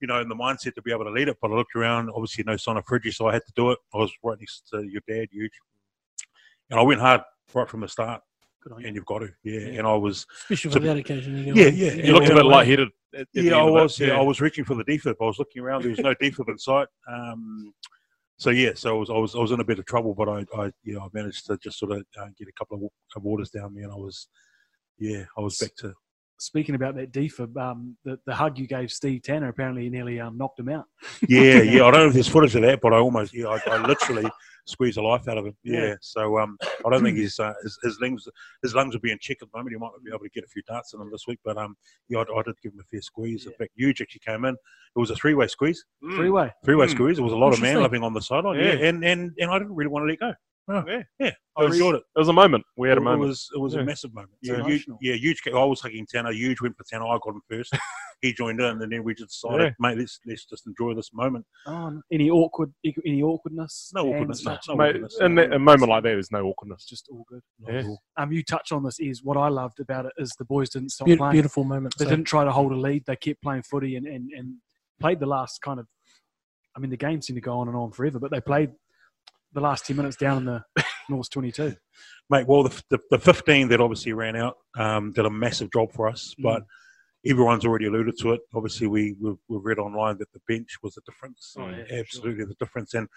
you 0.00 0.06
know, 0.06 0.20
in 0.20 0.28
the 0.28 0.34
mindset 0.36 0.74
to 0.74 0.82
be 0.82 0.92
able 0.92 1.04
to 1.04 1.10
lead 1.10 1.28
it. 1.28 1.38
But 1.40 1.50
I 1.50 1.54
looked 1.54 1.74
around, 1.74 2.10
obviously 2.10 2.44
no 2.44 2.56
sign 2.56 2.76
of 2.76 2.84
Fridgie, 2.84 3.12
so 3.12 3.26
I 3.28 3.32
had 3.32 3.46
to 3.46 3.52
do 3.56 3.70
it. 3.70 3.78
I 3.94 3.98
was 3.98 4.12
right 4.22 4.38
next 4.38 4.68
to 4.72 4.82
your 4.82 5.02
dad, 5.08 5.28
huge, 5.32 5.52
and 6.70 6.78
I 6.78 6.82
went 6.82 7.00
hard 7.00 7.22
right 7.54 7.68
from 7.68 7.80
the 7.80 7.88
start. 7.88 8.20
You. 8.66 8.86
And 8.86 8.94
you've 8.96 9.06
got 9.06 9.20
to, 9.20 9.28
yeah. 9.44 9.78
And 9.78 9.86
I 9.86 9.94
was, 9.94 10.26
Especially 10.42 10.70
So- 10.72 10.80
for 10.80 10.86
that 10.86 10.96
occasion. 10.96 11.46
You 11.46 11.54
yeah, 11.54 11.68
yeah. 11.68 11.92
You 11.92 12.12
looked 12.12 12.28
a 12.28 12.34
bit 12.34 12.44
lightheaded. 12.44 12.88
At, 13.14 13.20
at 13.20 13.26
yeah, 13.32 13.56
I 13.56 13.62
was. 13.62 13.98
Yeah, 13.98 14.18
I 14.18 14.20
was 14.20 14.40
reaching 14.40 14.64
for 14.64 14.74
the 14.74 14.84
defib. 14.84 15.14
I 15.20 15.24
was 15.24 15.38
looking 15.38 15.62
around. 15.62 15.82
There 15.82 15.90
was 15.90 16.00
no 16.00 16.14
defib 16.14 16.48
in 16.48 16.58
sight. 16.58 16.88
Um, 17.10 17.72
so 18.36 18.50
yeah, 18.50 18.70
so 18.74 18.96
I 18.96 18.98
was, 18.98 19.10
I 19.10 19.14
was, 19.14 19.34
I 19.34 19.38
was 19.38 19.50
in 19.50 19.60
a 19.60 19.64
bit 19.64 19.78
of 19.78 19.86
trouble, 19.86 20.14
but 20.14 20.28
I, 20.28 20.44
I, 20.56 20.70
you 20.82 20.94
know, 20.94 21.00
I 21.00 21.08
managed 21.12 21.46
to 21.46 21.58
just 21.62 21.78
sort 21.78 21.92
of 21.92 22.04
uh, 22.20 22.26
get 22.38 22.48
a 22.48 22.52
couple 22.58 22.76
of, 22.76 22.82
of 23.16 23.22
waters 23.24 23.50
down 23.50 23.74
me, 23.74 23.82
and 23.82 23.92
I 23.92 23.96
was, 23.96 24.28
yeah, 24.98 25.24
I 25.36 25.40
was 25.40 25.56
back 25.58 25.74
to. 25.78 25.94
Speaking 26.40 26.76
about 26.76 26.94
that 26.94 27.12
defib, 27.12 27.56
um, 27.56 27.96
the, 28.04 28.18
the 28.24 28.34
hug 28.34 28.58
you 28.58 28.66
gave 28.68 28.92
Steve 28.92 29.22
Tanner 29.22 29.48
apparently 29.48 29.88
nearly 29.90 30.20
um, 30.20 30.38
knocked 30.38 30.60
him 30.60 30.68
out. 30.68 30.84
Yeah, 31.28 31.62
yeah. 31.62 31.84
I 31.84 31.90
don't 31.90 32.00
know 32.00 32.06
if 32.06 32.14
there's 32.14 32.28
footage 32.28 32.54
of 32.54 32.62
that, 32.62 32.80
but 32.80 32.92
I 32.92 32.98
almost, 32.98 33.34
yeah, 33.34 33.46
I, 33.48 33.60
I 33.66 33.84
literally 33.84 34.30
squeezed 34.66 34.98
the 34.98 35.02
life 35.02 35.26
out 35.26 35.36
of 35.38 35.46
him. 35.46 35.56
Yeah. 35.64 35.80
Yeah. 35.80 35.94
So 36.00 36.38
um, 36.38 36.56
I 36.86 36.90
don't 36.90 37.02
think 37.02 37.16
his, 37.18 37.40
uh, 37.40 37.54
his 37.62 37.76
his 37.82 37.98
lungs 38.00 38.28
his 38.62 38.74
lungs 38.74 38.94
will 38.94 39.00
be 39.00 39.10
in 39.10 39.18
check 39.20 39.38
at 39.42 39.48
the 39.50 39.58
moment. 39.58 39.74
He 39.74 39.78
might 39.78 39.86
not 39.92 40.04
be 40.04 40.10
able 40.10 40.20
to 40.20 40.28
get 40.30 40.44
a 40.44 40.48
few 40.48 40.62
darts 40.68 40.94
in 40.94 41.00
him 41.00 41.10
this 41.10 41.26
week, 41.26 41.40
but 41.44 41.56
um, 41.56 41.76
yeah, 42.08 42.18
I, 42.18 42.38
I 42.38 42.42
did 42.42 42.54
give 42.62 42.72
him 42.72 42.80
a 42.80 42.84
fair 42.84 43.02
squeeze. 43.02 43.46
In 43.46 43.52
fact, 43.52 43.70
huge 43.74 44.00
actually 44.00 44.20
came 44.24 44.44
in. 44.44 44.54
It 44.54 44.98
was 44.98 45.10
a 45.10 45.16
three 45.16 45.34
way 45.34 45.48
squeeze. 45.48 45.84
Mm. 46.04 46.16
Three 46.16 46.30
way. 46.30 46.52
Three 46.64 46.74
way 46.76 46.86
Mm. 46.86 46.90
squeeze. 46.90 47.16
There 47.16 47.24
was 47.24 47.32
a 47.32 47.36
lot 47.36 47.52
of 47.52 47.60
man 47.60 47.70
Interesting. 47.70 47.82
loving 47.82 48.02
on 48.04 48.12
the 48.14 48.20
sideline. 48.22 48.58
Yeah. 48.60 48.74
Yeah. 48.74 48.86
and 48.88 49.04
and 49.04 49.32
and 49.40 49.50
I 49.50 49.58
didn't 49.58 49.74
really 49.74 49.90
want 49.90 50.04
to 50.04 50.08
let 50.10 50.20
go. 50.20 50.32
Yeah. 50.68 51.02
Yeah, 51.18 51.30
I 51.56 51.64
was- 51.64 51.74
enjoyed 51.74 51.94
it. 51.96 52.02
It 52.14 52.18
was 52.18 52.28
a 52.28 52.32
moment. 52.32 52.64
We 52.76 52.88
had 52.88 52.98
a 52.98 53.00
It 53.00 53.04
moment. 53.04 53.28
was 53.28 53.50
it 53.54 53.58
was 53.58 53.74
Yeah. 53.74 53.80
a 53.80 53.84
massive 53.84 54.12
moment. 54.14 54.32
It's 54.42 54.50
Yeah, 54.50 54.64
huge, 54.66 54.86
yeah, 55.00 55.14
huge. 55.14 55.42
I 55.46 55.64
was 55.64 55.80
hugging 55.80 56.06
Tanner. 56.06 56.30
Huge 56.32 56.60
went 56.60 56.76
for 56.76 56.84
Tanner. 56.84 57.06
I 57.06 57.18
got 57.22 57.34
him 57.34 57.42
first. 57.48 57.72
he 58.20 58.32
joined 58.32 58.60
in, 58.60 58.82
and 58.82 58.92
then 58.92 59.02
we 59.04 59.14
just 59.14 59.30
decided, 59.40 59.62
Yeah. 59.64 59.70
mate, 59.78 59.96
let's 59.98 60.20
let's 60.26 60.44
just 60.44 60.66
enjoy 60.66 60.92
this 60.94 61.12
moment. 61.14 61.46
Oh, 61.66 62.00
any 62.12 62.28
awkward, 62.30 62.72
any 63.06 63.22
awkwardness? 63.22 63.92
No 63.94 64.08
awkwardness. 64.08 64.44
No, 64.44 64.50
touched? 64.52 64.68
no 64.68 64.76
Mate, 64.76 64.88
awkwardness. 64.88 65.20
in 65.20 65.34
that- 65.36 65.52
a 65.52 65.58
moment 65.58 65.88
like 65.90 66.02
that, 66.02 66.10
there's 66.10 66.30
no 66.32 66.44
awkwardness. 66.46 66.84
Just 66.84 67.08
all 67.10 67.24
good. 67.28 67.42
Not 67.60 67.72
Yeah. 67.72 67.82
all. 67.86 68.02
Um, 68.16 68.32
you 68.32 68.42
touch 68.42 68.70
on 68.72 68.82
this 68.84 68.98
is 69.00 69.22
what 69.24 69.36
I 69.36 69.48
loved 69.48 69.80
about 69.80 70.04
it 70.06 70.12
is 70.18 70.30
the 70.38 70.44
boys 70.44 70.68
didn't 70.70 70.90
stop 70.90 71.08
Beau- 71.08 71.16
playing. 71.16 71.32
beautiful 71.32 71.64
moment. 71.64 71.94
They 71.98 72.04
so- 72.04 72.10
didn't 72.10 72.26
try 72.26 72.44
to 72.44 72.52
hold 72.52 72.72
a 72.72 72.76
lead. 72.76 73.04
They 73.06 73.16
kept 73.16 73.40
playing 73.42 73.62
footy 73.62 73.96
and, 73.96 74.06
and, 74.06 74.30
and 74.32 74.56
played 75.00 75.20
the 75.20 75.26
last 75.26 75.62
kind 75.62 75.80
of. 75.80 75.86
I 76.76 76.80
mean, 76.80 76.90
the 76.90 76.96
game 76.96 77.20
seemed 77.22 77.36
to 77.38 77.40
go 77.40 77.58
on 77.58 77.68
and 77.68 77.76
on 77.76 77.90
forever, 77.90 78.18
but 78.20 78.30
they 78.30 78.40
played 78.40 78.70
the 79.52 79.60
last 79.60 79.86
ten 79.86 79.96
minutes 79.96 80.16
down 80.16 80.38
in 80.38 80.44
the 80.44 80.84
North 81.08 81.30
twenty 81.30 81.52
two. 81.52 81.74
Mate, 82.30 82.46
well, 82.46 82.62
the, 82.64 82.82
the, 82.90 82.98
the 83.10 83.18
15 83.18 83.68
that 83.68 83.80
obviously 83.80 84.12
ran 84.12 84.36
out 84.36 84.56
um, 84.76 85.12
did 85.12 85.24
a 85.24 85.30
massive 85.30 85.72
job 85.72 85.90
for 85.92 86.06
us, 86.06 86.34
but 86.38 86.62
everyone's 87.26 87.64
already 87.64 87.86
alluded 87.86 88.18
to 88.18 88.32
it. 88.34 88.40
Obviously, 88.54 88.86
we, 88.86 89.16
we, 89.18 89.30
we 89.48 89.58
read 89.62 89.78
online 89.78 90.18
that 90.18 90.30
the 90.34 90.40
bench 90.46 90.76
was 90.82 90.92
the 90.94 91.00
difference. 91.06 91.54
Oh, 91.58 91.66
yeah, 91.70 91.84
Absolutely 91.98 92.44
the 92.44 92.54
difference. 92.60 92.92
And 92.92 93.08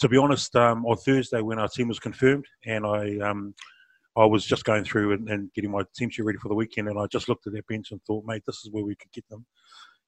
to 0.00 0.08
be 0.08 0.18
honest, 0.18 0.54
um, 0.54 0.84
on 0.84 0.98
Thursday 0.98 1.40
when 1.40 1.58
our 1.58 1.68
team 1.68 1.88
was 1.88 1.98
confirmed, 1.98 2.44
and 2.66 2.84
I 2.86 3.18
um, 3.20 3.54
I 4.18 4.26
was 4.26 4.44
just 4.44 4.64
going 4.64 4.84
through 4.84 5.12
and, 5.12 5.28
and 5.30 5.52
getting 5.54 5.70
my 5.70 5.82
team 5.96 6.10
sheet 6.10 6.24
ready 6.24 6.38
for 6.38 6.48
the 6.48 6.54
weekend, 6.54 6.88
and 6.88 6.98
I 6.98 7.06
just 7.06 7.28
looked 7.28 7.46
at 7.46 7.54
that 7.54 7.66
bench 7.68 7.90
and 7.92 8.02
thought, 8.04 8.24
mate, 8.26 8.42
this 8.46 8.56
is 8.64 8.70
where 8.70 8.84
we 8.84 8.96
could 8.96 9.12
get 9.12 9.26
them. 9.30 9.46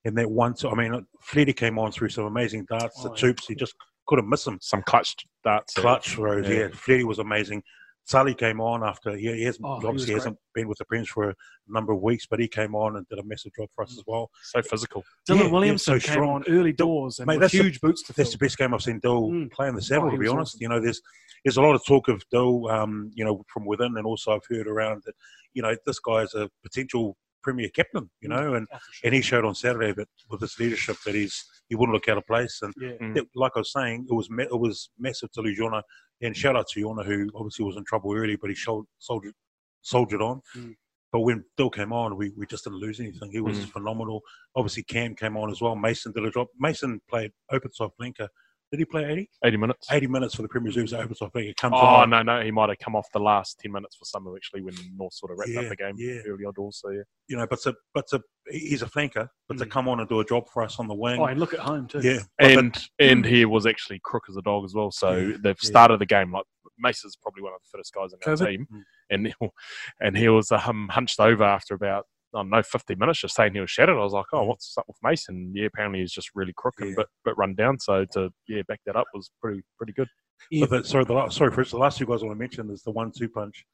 And 0.05 0.17
that 0.19 0.31
one, 0.31 0.55
I 0.65 0.75
mean, 0.75 1.07
Fletty 1.23 1.53
came 1.55 1.79
on 1.79 1.93
through 1.93 2.09
some 2.11 2.25
amazing 2.25 2.67
darts, 2.69 3.03
the 3.03 3.09
Oh, 3.11 3.15
yeah. 3.15 3.21
toops, 3.21 3.47
he 3.47 3.55
just 3.55 3.75
couldn't 4.07 4.29
miss 4.29 4.47
him. 4.47 4.59
Some 4.61 4.83
clutch 4.83 5.17
that 5.45 5.65
uh, 5.77 5.81
clutch 5.81 6.11
throws. 6.15 6.49
Yeah. 6.49 6.55
Yeah, 6.55 6.69
Fletty 6.73 7.05
was 7.05 7.19
amazing. 7.19 7.63
Sally 8.05 8.35
came 8.35 8.61
on 8.61 8.83
after 8.83 9.15
he, 9.17 9.33
he 9.33 9.45
hasn't 9.45 9.65
Oh, 9.65 9.79
he 9.79 9.87
obviously 9.87 10.15
was 10.15 10.25
hasn't 10.25 10.39
been 10.55 10.67
with 10.67 10.79
the 10.79 10.85
Prens 10.85 11.07
for 11.07 11.31
a 11.31 11.35
number 11.69 11.93
of 11.93 12.01
weeks, 12.03 12.27
but 12.29 12.41
he 12.41 12.49
came 12.49 12.75
on 12.75 12.97
and 12.97 13.07
did 13.09 13.21
a 13.21 13.23
massive 13.23 13.53
job 13.55 13.69
for 13.75 13.85
us 13.85 13.93
as 13.93 14.03
well. 14.07 14.31
So 14.43 14.61
physical. 14.63 15.05
Dylan 15.29 15.65
Yeah, 15.65 15.71
yeah, 15.73 15.77
so 15.77 15.93
came 15.93 16.01
strong. 16.15 16.29
on 16.31 16.45
early 16.49 16.73
doors 16.73 17.21
and 17.21 17.27
Mate, 17.29 17.39
that's 17.39 17.53
the- 17.53 17.63
huge 17.63 17.81
boots 17.81 18.03
to 18.05 18.13
fill. 18.13 18.25
That's 18.25 18.33
the 18.33 18.39
best 18.39 18.59
game 18.59 18.75
I've 18.75 18.83
seen 18.83 18.99
Dill 19.01 19.29
Mm. 19.29 19.53
play 19.53 19.69
in 19.69 19.77
the 19.77 19.83
saddle. 19.83 20.09
Oh, 20.09 20.11
to 20.11 20.19
be 20.19 20.27
honest, 20.27 20.55
awesome. 20.57 20.59
you 20.63 20.69
know, 20.69 20.81
there's 20.81 21.01
there's 21.45 21.57
a 21.57 21.63
lot 21.63 21.75
of 21.75 21.85
talk 21.87 22.09
of 22.09 22.23
Dill, 22.33 22.69
um, 22.69 23.13
you 23.15 23.25
know, 23.25 23.45
from 23.53 23.65
within, 23.65 23.97
and 23.97 24.05
also 24.07 24.33
I've 24.35 24.45
heard 24.51 24.67
around 24.67 25.03
that, 25.07 25.15
you 25.55 25.63
know, 25.63 25.75
this 25.87 25.99
guy 26.01 26.23
is 26.23 26.35
a 26.35 26.51
potential 26.63 27.17
premier 27.43 27.69
kept 27.69 27.93
captain, 27.93 28.11
you 28.21 28.29
know, 28.29 28.55
and 28.55 28.67
and 29.05 29.15
he 29.15 29.21
showed 29.21 29.45
on 29.45 29.55
Saturday 29.55 29.93
that 29.93 30.09
with 30.29 30.41
his 30.41 30.59
leadership 30.59 30.97
that 31.05 31.15
he's 31.15 31.45
he 31.69 31.75
wouldn't 31.77 31.95
look 31.95 32.09
out 32.09 32.19
of 32.19 32.27
place. 32.27 32.61
And 32.63 32.75
Yeah. 32.81 32.93
Mm. 33.01 33.17
it- 33.19 33.29
like 33.35 33.53
I 33.57 33.61
was 33.61 33.73
saying, 33.73 34.07
it 34.11 34.15
was 34.15 34.29
ma- 34.31 34.43
it 34.43 34.59
was 34.59 34.91
massive 34.99 35.31
to 35.33 35.41
lose 35.41 35.59
Yona, 35.59 35.83
and 36.21 36.37
shout 36.37 36.57
out 36.57 36.69
to 36.69 36.81
Yona 36.81 37.05
who 37.05 37.29
obviously 37.35 37.65
was 37.65 37.77
in 37.77 37.85
trouble 37.85 38.15
early, 38.15 38.37
but 38.37 38.51
he 38.51 38.57
showed, 38.57 38.87
soldiered 38.99 39.35
soldiered 39.83 40.21
on. 40.23 40.41
Mm. 40.57 40.75
But 41.13 41.21
when 41.21 41.45
Bill 41.57 41.71
came 41.71 41.93
on, 41.93 42.17
we, 42.17 42.31
we 42.37 42.47
just 42.47 42.65
didn't 42.65 42.79
lose 42.79 43.01
anything. 43.01 43.33
He 43.33 43.41
was 43.41 43.59
Mm. 43.59 43.71
phenomenal. 43.73 44.23
Obviously, 44.55 44.83
Cam 44.85 45.17
came 45.17 45.37
on 45.37 45.51
as 45.51 45.61
well. 45.61 45.75
Mason 45.75 46.13
did 46.13 46.25
a 46.25 46.31
job. 46.31 46.49
Mason 46.59 47.01
played 47.09 47.33
open 47.51 47.73
soft 47.73 47.99
flanker. 47.99 48.29
Did 48.71 48.79
he 48.79 48.85
play 48.85 49.05
80? 49.05 49.31
80 49.45 49.57
minutes. 49.57 49.89
80 49.91 50.07
minutes 50.07 50.35
for 50.37 50.43
the 50.43 50.49
Premier 50.49 50.69
Reserves 50.69 50.93
at 50.93 51.01
open 51.01 51.15
side 51.17 51.31
flanker. 51.33 51.57
Comes 51.57 51.75
Oh, 51.77 51.79
on. 51.79 52.11
no, 52.11 52.23
no. 52.23 52.41
He 52.41 52.53
might 52.53 52.69
have 52.69 52.79
come 52.79 52.95
off 52.95 53.09
the 53.13 53.19
last 53.19 53.59
10 53.59 53.73
minutes 53.73 53.97
for 53.97 54.05
Summer, 54.05 54.35
actually, 54.37 54.63
when 54.63 54.75
North 54.97 55.13
sort 55.13 55.33
of 55.33 55.39
wrapped 55.39 55.51
Yeah, 55.51 55.63
up 55.63 55.69
the 55.71 55.77
game 55.77 55.95
yeah. 55.99 56.21
early 56.29 56.45
on 56.45 56.53
doors. 56.55 56.79
So, 56.81 56.91
yeah. 56.91 57.03
You 57.27 57.37
know, 57.37 57.47
but 57.51 57.61
to, 57.63 57.75
but 57.95 58.07
to, 58.11 58.21
he's 58.49 58.83
a 58.83 58.87
flanker, 58.87 59.27
but 59.49 59.59
to 59.59 59.67
Mm. 59.67 59.71
come 59.71 59.89
on 59.89 59.99
and 59.99 60.09
do 60.09 60.21
a 60.21 60.25
job 60.25 60.45
for 60.53 60.63
us 60.63 60.79
on 60.79 60.87
the 60.87 60.95
wing. 60.95 61.19
Oh, 61.21 61.25
and 61.25 61.41
look 61.41 61.53
at 61.53 61.59
home 61.61 61.89
too. 61.89 62.01
yeah. 62.01 62.21
But- 62.39 62.51
And 62.59 62.89
and 63.01 63.25
he 63.27 63.45
was 63.45 63.67
actually 63.67 64.01
crook 64.05 64.25
as 64.29 64.37
a 64.37 64.43
dog 64.43 64.65
as 64.65 64.73
well. 64.75 64.93
So 64.93 65.17
Yeah, 65.17 65.37
they've 65.43 65.59
started 65.59 65.99
the 65.99 66.07
game 66.07 66.31
like 66.33 66.45
Mason's 66.79 67.17
probably 67.17 67.43
one 67.43 67.53
of 67.53 67.61
the 67.63 67.69
fittest 67.77 67.93
guys 67.93 68.13
in 68.13 68.21
our 68.25 68.37
COVID. 68.37 68.47
team, 68.49 68.67
Mm. 68.73 68.83
and 69.11 69.27
he, 69.27 69.35
and 70.01 70.17
he 70.17 70.29
was 70.29 70.53
um, 70.53 70.89
hunched 70.93 71.19
over 71.19 71.43
after 71.43 71.75
about 71.75 72.07
I 72.35 72.39
don't 72.39 72.51
know 72.51 72.63
50 72.63 72.95
minutes, 72.95 73.21
just 73.21 73.35
saying 73.35 73.55
he 73.55 73.61
was 73.61 73.71
shattered. 73.71 73.97
I 73.97 74.01
was 74.05 74.13
like, 74.13 74.27
oh, 74.33 74.45
what's 74.45 74.77
up 74.79 74.85
with 74.87 74.97
Mason? 75.03 75.53
Yeah, 75.55 75.67
apparently 75.67 76.01
he's 76.01 76.13
just 76.13 76.31
really 76.35 76.53
crooked, 76.57 76.81
and 76.83 76.91
Yeah. 76.91 76.97
bit 77.03 77.07
bit 77.25 77.37
run 77.37 77.55
down. 77.55 77.79
So 77.81 78.05
to 78.13 78.31
yeah 78.49 78.63
back 78.69 78.81
that 78.87 78.97
up 78.97 79.07
was 79.15 79.31
pretty 79.41 79.63
pretty 79.77 79.93
good. 79.93 80.09
Yeah. 80.51 80.67
But 80.67 80.83
the, 80.83 80.89
sorry, 80.89 81.05
the 81.05 81.13
last, 81.13 81.37
sorry, 81.37 81.51
first, 81.51 81.71
the 81.73 81.77
last 81.79 81.99
two 81.99 82.07
guys 82.07 82.23
I 82.23 82.27
want 82.27 82.37
to 82.37 82.41
mention 82.41 82.71
is 82.71 82.83
the 82.83 82.91
one-two 82.93 83.29
punch 83.29 83.67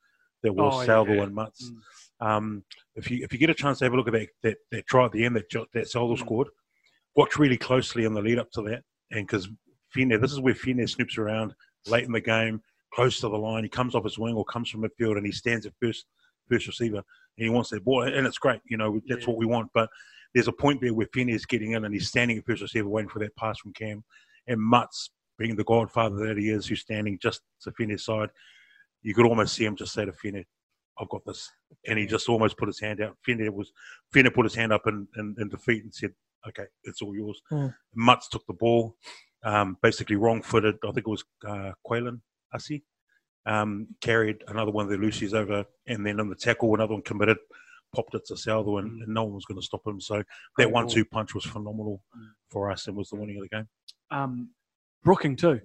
that 0.42 0.52
was 0.52 0.74
Oh, 0.74 0.80
yeah, 0.80 0.86
Salvo 0.86 1.12
yeah. 1.14 1.22
and 1.22 1.32
Mutz. 1.36 1.62
Mm. 2.20 2.26
Um, 2.26 2.64
if 2.96 3.10
you 3.10 3.22
if 3.22 3.32
you 3.32 3.38
get 3.38 3.50
a 3.50 3.54
chance 3.54 3.78
to 3.78 3.84
have 3.84 3.92
a 3.92 3.96
look 3.96 4.08
at 4.08 4.14
that 4.14 4.28
that, 4.42 4.56
that 4.72 4.86
try 4.86 5.04
at 5.04 5.12
the 5.12 5.24
end 5.24 5.36
that 5.36 5.48
Jo- 5.50 5.66
that 5.74 5.88
Salvo 5.88 6.14
Mm. 6.16 6.20
scored, 6.20 6.48
watch 7.14 7.38
really 7.38 7.56
closely 7.58 8.04
in 8.04 8.14
the 8.14 8.22
lead 8.22 8.38
up 8.38 8.50
to 8.52 8.62
that, 8.62 8.82
and 9.10 9.26
because 9.26 9.48
Fine, 9.94 10.08
this 10.20 10.32
is 10.32 10.40
where 10.40 10.54
Fine 10.54 10.78
snoops 10.78 11.16
around 11.18 11.54
late 11.86 12.04
in 12.04 12.12
the 12.12 12.20
game, 12.20 12.60
close 12.92 13.20
to 13.20 13.28
the 13.28 13.38
line. 13.38 13.62
He 13.62 13.68
comes 13.70 13.94
off 13.94 14.02
his 14.04 14.18
wing 14.18 14.34
or 14.34 14.44
comes 14.44 14.68
from 14.68 14.82
midfield, 14.82 15.16
and 15.16 15.24
he 15.24 15.30
stands 15.32 15.64
at 15.66 15.72
first 15.80 16.06
first 16.48 16.66
receiver, 16.66 16.96
and 16.98 17.44
he 17.44 17.48
wants 17.50 17.70
that 17.70 17.84
ball, 17.84 18.02
and 18.02 18.26
it's 18.26 18.38
great. 18.38 18.60
You 18.66 18.76
know, 18.76 19.00
that's 19.08 19.22
Yeah. 19.22 19.26
what 19.28 19.38
we 19.38 19.46
want. 19.46 19.70
But 19.74 19.90
there's 20.34 20.48
a 20.48 20.52
point 20.52 20.80
there 20.80 20.94
where 20.94 21.08
Fine 21.14 21.28
is 21.28 21.46
getting 21.46 21.72
in, 21.72 21.84
and 21.84 21.94
he's 21.94 22.08
standing 22.08 22.38
at 22.38 22.46
first 22.46 22.62
receiver, 22.62 22.88
waiting 22.88 23.08
for 23.08 23.18
that 23.20 23.36
pass 23.36 23.58
from 23.58 23.72
Cam, 23.72 24.04
and 24.46 24.60
Mutz 24.60 25.10
being 25.38 25.56
the 25.56 25.64
godfather 25.64 26.16
that 26.26 26.38
he 26.38 26.50
is, 26.50 26.66
who's 26.66 26.80
standing 26.80 27.18
just 27.18 27.42
to 27.62 27.70
Finney's 27.72 28.04
side, 28.04 28.30
you 29.02 29.14
could 29.14 29.26
almost 29.26 29.54
see 29.54 29.64
him 29.64 29.76
just 29.76 29.92
say 29.92 30.04
to 30.04 30.12
Finney, 30.12 30.46
I've 30.98 31.10
got 31.10 31.24
this. 31.26 31.50
And 31.86 31.98
he 31.98 32.06
just 32.06 32.28
almost 32.28 32.56
put 32.56 32.68
his 32.68 32.80
hand 32.80 33.02
out. 33.02 33.16
Finney 33.22 33.48
was 33.50 33.70
Finney 34.12 34.30
put 34.30 34.44
his 34.46 34.54
hand 34.54 34.72
up 34.72 34.86
in, 34.86 35.06
in, 35.18 35.34
in 35.38 35.48
defeat 35.48 35.84
and 35.84 35.94
said, 35.94 36.12
Okay, 36.48 36.64
it's 36.84 37.02
all 37.02 37.14
yours. 37.14 37.40
Mm. 37.52 37.74
Mutz 37.98 38.28
took 38.30 38.46
the 38.46 38.54
ball, 38.54 38.96
um, 39.44 39.76
basically 39.82 40.16
wrong 40.16 40.40
footed. 40.42 40.76
I 40.84 40.92
think 40.92 41.06
it 41.06 41.10
was 41.10 41.24
uh, 41.46 41.72
Quaylen 41.86 42.20
Hussey. 42.52 42.82
Um, 43.46 43.86
carried 44.00 44.42
another 44.48 44.72
one 44.72 44.84
of 44.86 44.90
the 44.90 44.96
Lucy's 44.98 45.32
over, 45.34 45.64
and 45.86 46.04
then 46.04 46.18
on 46.20 46.28
the 46.28 46.34
tackle, 46.34 46.74
another 46.74 46.94
one 46.94 47.02
committed, 47.02 47.36
popped 47.94 48.14
it 48.14 48.26
to 48.26 48.36
Salvo, 48.36 48.78
and, 48.78 49.02
and 49.02 49.14
no 49.14 49.22
one 49.24 49.34
was 49.34 49.44
going 49.44 49.60
to 49.60 49.64
stop 49.64 49.86
him. 49.86 50.00
So 50.00 50.22
that 50.58 50.70
one 50.70 50.88
two 50.88 51.04
punch 51.04 51.34
was 51.34 51.44
phenomenal 51.44 52.02
Mm. 52.16 52.26
for 52.50 52.70
us 52.70 52.88
and 52.88 52.96
was 52.96 53.08
the 53.10 53.16
winning 53.16 53.36
of 53.36 53.42
the 53.44 53.48
game. 53.48 53.68
Um, 54.10 54.50
Brooking 55.04 55.36
too 55.36 55.60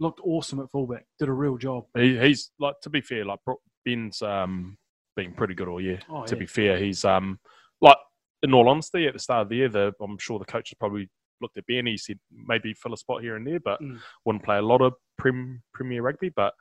looked 0.00 0.20
awesome 0.24 0.58
at 0.60 0.70
fullback. 0.70 1.06
Did 1.18 1.28
a 1.28 1.32
real 1.32 1.56
job. 1.56 1.84
He, 1.96 2.18
he's 2.18 2.50
like 2.58 2.80
to 2.82 2.90
be 2.90 3.00
fair, 3.00 3.24
like 3.24 3.38
Bro- 3.44 3.60
Ben's 3.84 4.20
um, 4.22 4.76
been 5.16 5.32
pretty 5.32 5.54
good 5.54 5.68
all 5.68 5.80
year. 5.80 6.00
Oh, 6.10 6.24
to 6.24 6.34
yeah. 6.34 6.40
be 6.40 6.46
fair, 6.46 6.78
he's 6.78 7.04
um 7.04 7.38
like 7.80 7.96
in 8.42 8.52
all 8.54 8.68
honesty, 8.68 9.06
at 9.06 9.12
the 9.12 9.20
start 9.20 9.42
of 9.42 9.48
the 9.50 9.56
year, 9.56 9.68
the, 9.68 9.92
I'm 10.00 10.18
sure 10.18 10.38
the 10.40 10.44
coaches 10.44 10.76
probably 10.80 11.08
looked 11.40 11.56
at 11.58 11.66
Ben. 11.66 11.86
He 11.86 11.96
said 11.96 12.18
maybe 12.32 12.74
fill 12.74 12.94
a 12.94 12.96
spot 12.96 13.22
here 13.22 13.36
and 13.36 13.46
there, 13.46 13.60
but 13.60 13.80
Mm. 13.80 13.98
wouldn't 14.24 14.44
play 14.44 14.56
a 14.58 14.62
lot 14.62 14.80
of 14.82 14.94
prem, 15.18 15.62
Premier 15.72 16.02
rugby. 16.02 16.30
But 16.30 16.54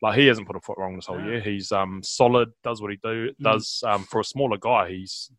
like 0.00 0.18
he 0.18 0.26
hasn't 0.26 0.46
put 0.46 0.56
a 0.56 0.60
foot 0.60 0.78
wrong 0.78 0.96
this 0.96 1.06
whole 1.06 1.20
No. 1.20 1.26
year. 1.28 1.40
He's 1.40 1.72
um 1.72 2.02
solid, 2.02 2.50
does 2.62 2.80
what 2.80 2.90
he 2.90 2.98
do, 3.02 3.30
Mm. 3.30 3.42
does 3.42 3.82
um 3.86 4.04
for 4.04 4.20
a 4.20 4.24
smaller 4.24 4.56
guy. 4.58 4.90
He's 4.90 5.30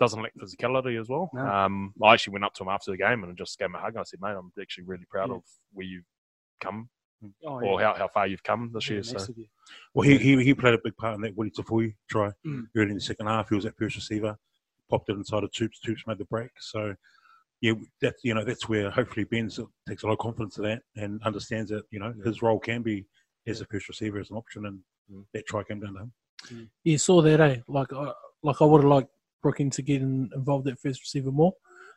doesn't 0.00 0.22
lack 0.22 0.32
physicality 0.36 1.00
as 1.00 1.08
well. 1.08 1.28
No. 1.34 1.44
Um, 1.44 1.92
I 2.02 2.14
actually 2.14 2.34
went 2.34 2.44
up 2.44 2.54
to 2.54 2.62
him 2.62 2.68
after 2.68 2.92
the 2.92 2.96
game 2.96 3.24
and 3.24 3.36
just 3.36 3.58
gave 3.58 3.66
him 3.66 3.74
a 3.74 3.80
hug. 3.80 3.96
I 3.96 4.04
said, 4.04 4.20
mate, 4.20 4.36
I'm 4.38 4.52
actually 4.60 4.84
really 4.84 5.04
proud 5.10 5.30
Yeah. 5.30 5.36
of 5.36 5.42
where 5.72 5.86
you've 5.86 6.04
come 6.60 6.88
Oh, 7.44 7.58
or 7.60 7.80
how, 7.80 7.94
how 7.94 8.06
far 8.06 8.28
you've 8.28 8.44
come 8.44 8.70
this 8.72 8.88
Yeah, 8.88 8.94
year. 8.94 9.02
So. 9.02 9.26
Well, 9.92 10.08
he, 10.08 10.18
he 10.18 10.42
he 10.44 10.54
played 10.54 10.74
a 10.74 10.78
big 10.82 10.96
part 10.96 11.16
in 11.16 11.20
that 11.22 11.36
Willie 11.36 11.50
Tafui 11.50 11.96
try 12.08 12.30
Mm. 12.46 12.68
early 12.76 12.90
in 12.90 12.94
the 12.94 13.00
second 13.00 13.26
half. 13.26 13.48
He 13.48 13.56
was 13.56 13.66
at 13.66 13.76
first 13.76 13.96
receiver, 13.96 14.38
popped 14.88 15.08
it 15.10 15.14
inside 15.16 15.42
of 15.42 15.50
Toops. 15.50 15.80
Toops 15.84 16.06
made 16.06 16.18
the 16.18 16.24
break. 16.26 16.50
So, 16.60 16.94
yeah, 17.60 17.72
that 18.00 18.14
you 18.22 18.34
know 18.34 18.44
that's 18.44 18.68
where 18.68 18.88
hopefully 18.88 19.24
Ben 19.24 19.50
takes 19.88 20.04
a 20.04 20.06
lot 20.06 20.12
of 20.12 20.18
confidence 20.20 20.58
in 20.58 20.62
that 20.64 20.82
and 20.94 21.20
understands 21.24 21.70
that 21.72 21.82
you 21.90 21.98
know 21.98 22.14
his 22.24 22.40
role 22.40 22.60
can 22.60 22.82
be 22.82 23.04
as 23.48 23.60
a 23.60 23.66
first 23.66 23.88
receiver 23.88 24.18
as 24.18 24.30
an 24.30 24.36
option, 24.36 24.66
and 24.66 24.80
Mm. 25.10 25.24
that 25.32 25.46
try 25.46 25.62
came 25.62 25.80
down 25.80 25.94
to 25.94 26.00
him. 26.00 26.70
You 26.84 26.98
saw 26.98 27.22
that, 27.22 27.40
eh? 27.40 27.60
Like, 27.66 27.92
I 27.94 28.12
like 28.42 28.60
I 28.60 28.64
would 28.66 28.82
have 28.82 28.90
liked 28.90 29.10
Brooking 29.42 29.70
to 29.70 29.82
get 29.82 30.02
in, 30.02 30.30
involved 30.34 30.68
at 30.68 30.78
first 30.78 31.00
receiver 31.00 31.32
more. 31.32 31.54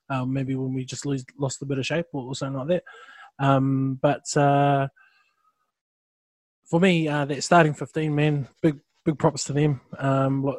Um, 0.10 0.32
maybe 0.32 0.56
when 0.56 0.74
we 0.74 0.86
just 0.86 1.06
lose, 1.06 1.26
lost 1.38 1.62
a 1.62 1.66
bit 1.66 1.78
of 1.78 1.86
shape 1.86 2.06
or, 2.14 2.24
or 2.24 2.36
something 2.36 2.58
like 2.58 2.68
that. 2.70 2.84
Um, 3.38 4.00
but 4.02 4.26
uh, 4.38 4.88
for 6.66 6.80
me, 6.80 7.08
uh, 7.08 7.26
that 7.26 7.44
starting 7.44 7.74
fifteen 7.74 8.16
man, 8.16 8.48
big 8.62 8.80
big 9.04 9.20
props 9.20 9.44
to 9.46 9.54
them. 9.54 9.82
Um, 9.98 10.44
like, 10.44 10.58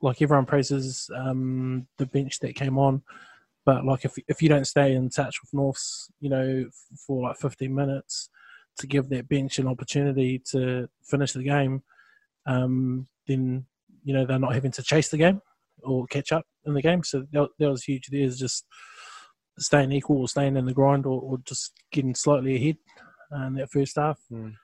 like 0.00 0.22
everyone 0.22 0.46
praises 0.46 1.08
um, 1.14 1.86
the 1.98 2.06
bench 2.06 2.40
that 2.40 2.56
came 2.56 2.78
on, 2.78 3.02
but 3.64 3.84
like 3.84 4.04
if 4.04 4.16
if 4.26 4.42
you 4.42 4.48
don't 4.48 4.66
stay 4.66 4.94
in 4.94 5.08
touch 5.08 5.40
with 5.40 5.54
Norths, 5.54 6.10
you 6.18 6.30
know, 6.30 6.68
for 7.06 7.28
like 7.28 7.36
fifteen 7.36 7.74
minutes 7.74 8.28
to 8.78 8.86
give 8.86 9.08
that 9.08 9.28
bench 9.28 9.58
an 9.58 9.68
opportunity 9.68 10.40
to 10.50 10.88
finish 11.02 11.32
the 11.32 11.42
game, 11.42 11.82
um, 12.46 13.06
then 13.26 13.66
you 14.04 14.14
know 14.14 14.26
they're 14.26 14.38
not 14.38 14.54
having 14.54 14.72
to 14.72 14.82
chase 14.82 15.08
the 15.08 15.18
game 15.18 15.40
or 15.82 16.06
catch 16.06 16.32
up 16.32 16.44
in 16.64 16.74
the 16.74 16.82
game. 16.82 17.02
So 17.02 17.24
that, 17.32 17.48
that 17.58 17.70
was 17.70 17.84
huge. 17.84 18.08
There's 18.08 18.38
just 18.38 18.66
staying 19.58 19.92
equal 19.92 20.18
or 20.18 20.28
staying 20.28 20.56
in 20.56 20.66
the 20.66 20.72
grind 20.72 21.06
or, 21.06 21.20
or 21.20 21.38
just 21.44 21.72
getting 21.90 22.14
slightly 22.14 22.56
ahead 22.56 22.76
uh, 23.34 23.46
in 23.46 23.54
that 23.54 23.70
first 23.70 23.96
half. 23.96 24.18
Mm. 24.30 24.54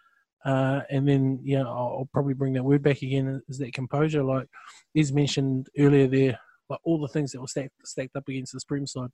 Uh, 0.45 0.81
and 0.91 1.07
then 1.07 1.41
yeah, 1.43 1.63
I'll, 1.63 1.99
I'll 1.99 2.09
probably 2.13 2.35
bring 2.35 2.53
that 2.55 2.65
word 2.65 2.83
back 2.83 3.03
again. 3.03 3.43
Is 3.49 3.59
that 3.59 3.73
composure? 3.73 4.23
Like 4.23 4.47
he's 4.95 5.13
mentioned 5.13 5.69
earlier 5.79 6.07
there, 6.07 6.39
like 6.69 6.81
all 6.85 7.01
the 7.01 7.09
things 7.09 7.33
that 7.33 7.41
were 7.41 7.49
stacked 7.49 7.73
stacked 7.85 8.17
up 8.17 8.29
against 8.29 8.53
the 8.53 8.61
Supreme 8.61 8.87
side. 8.87 9.11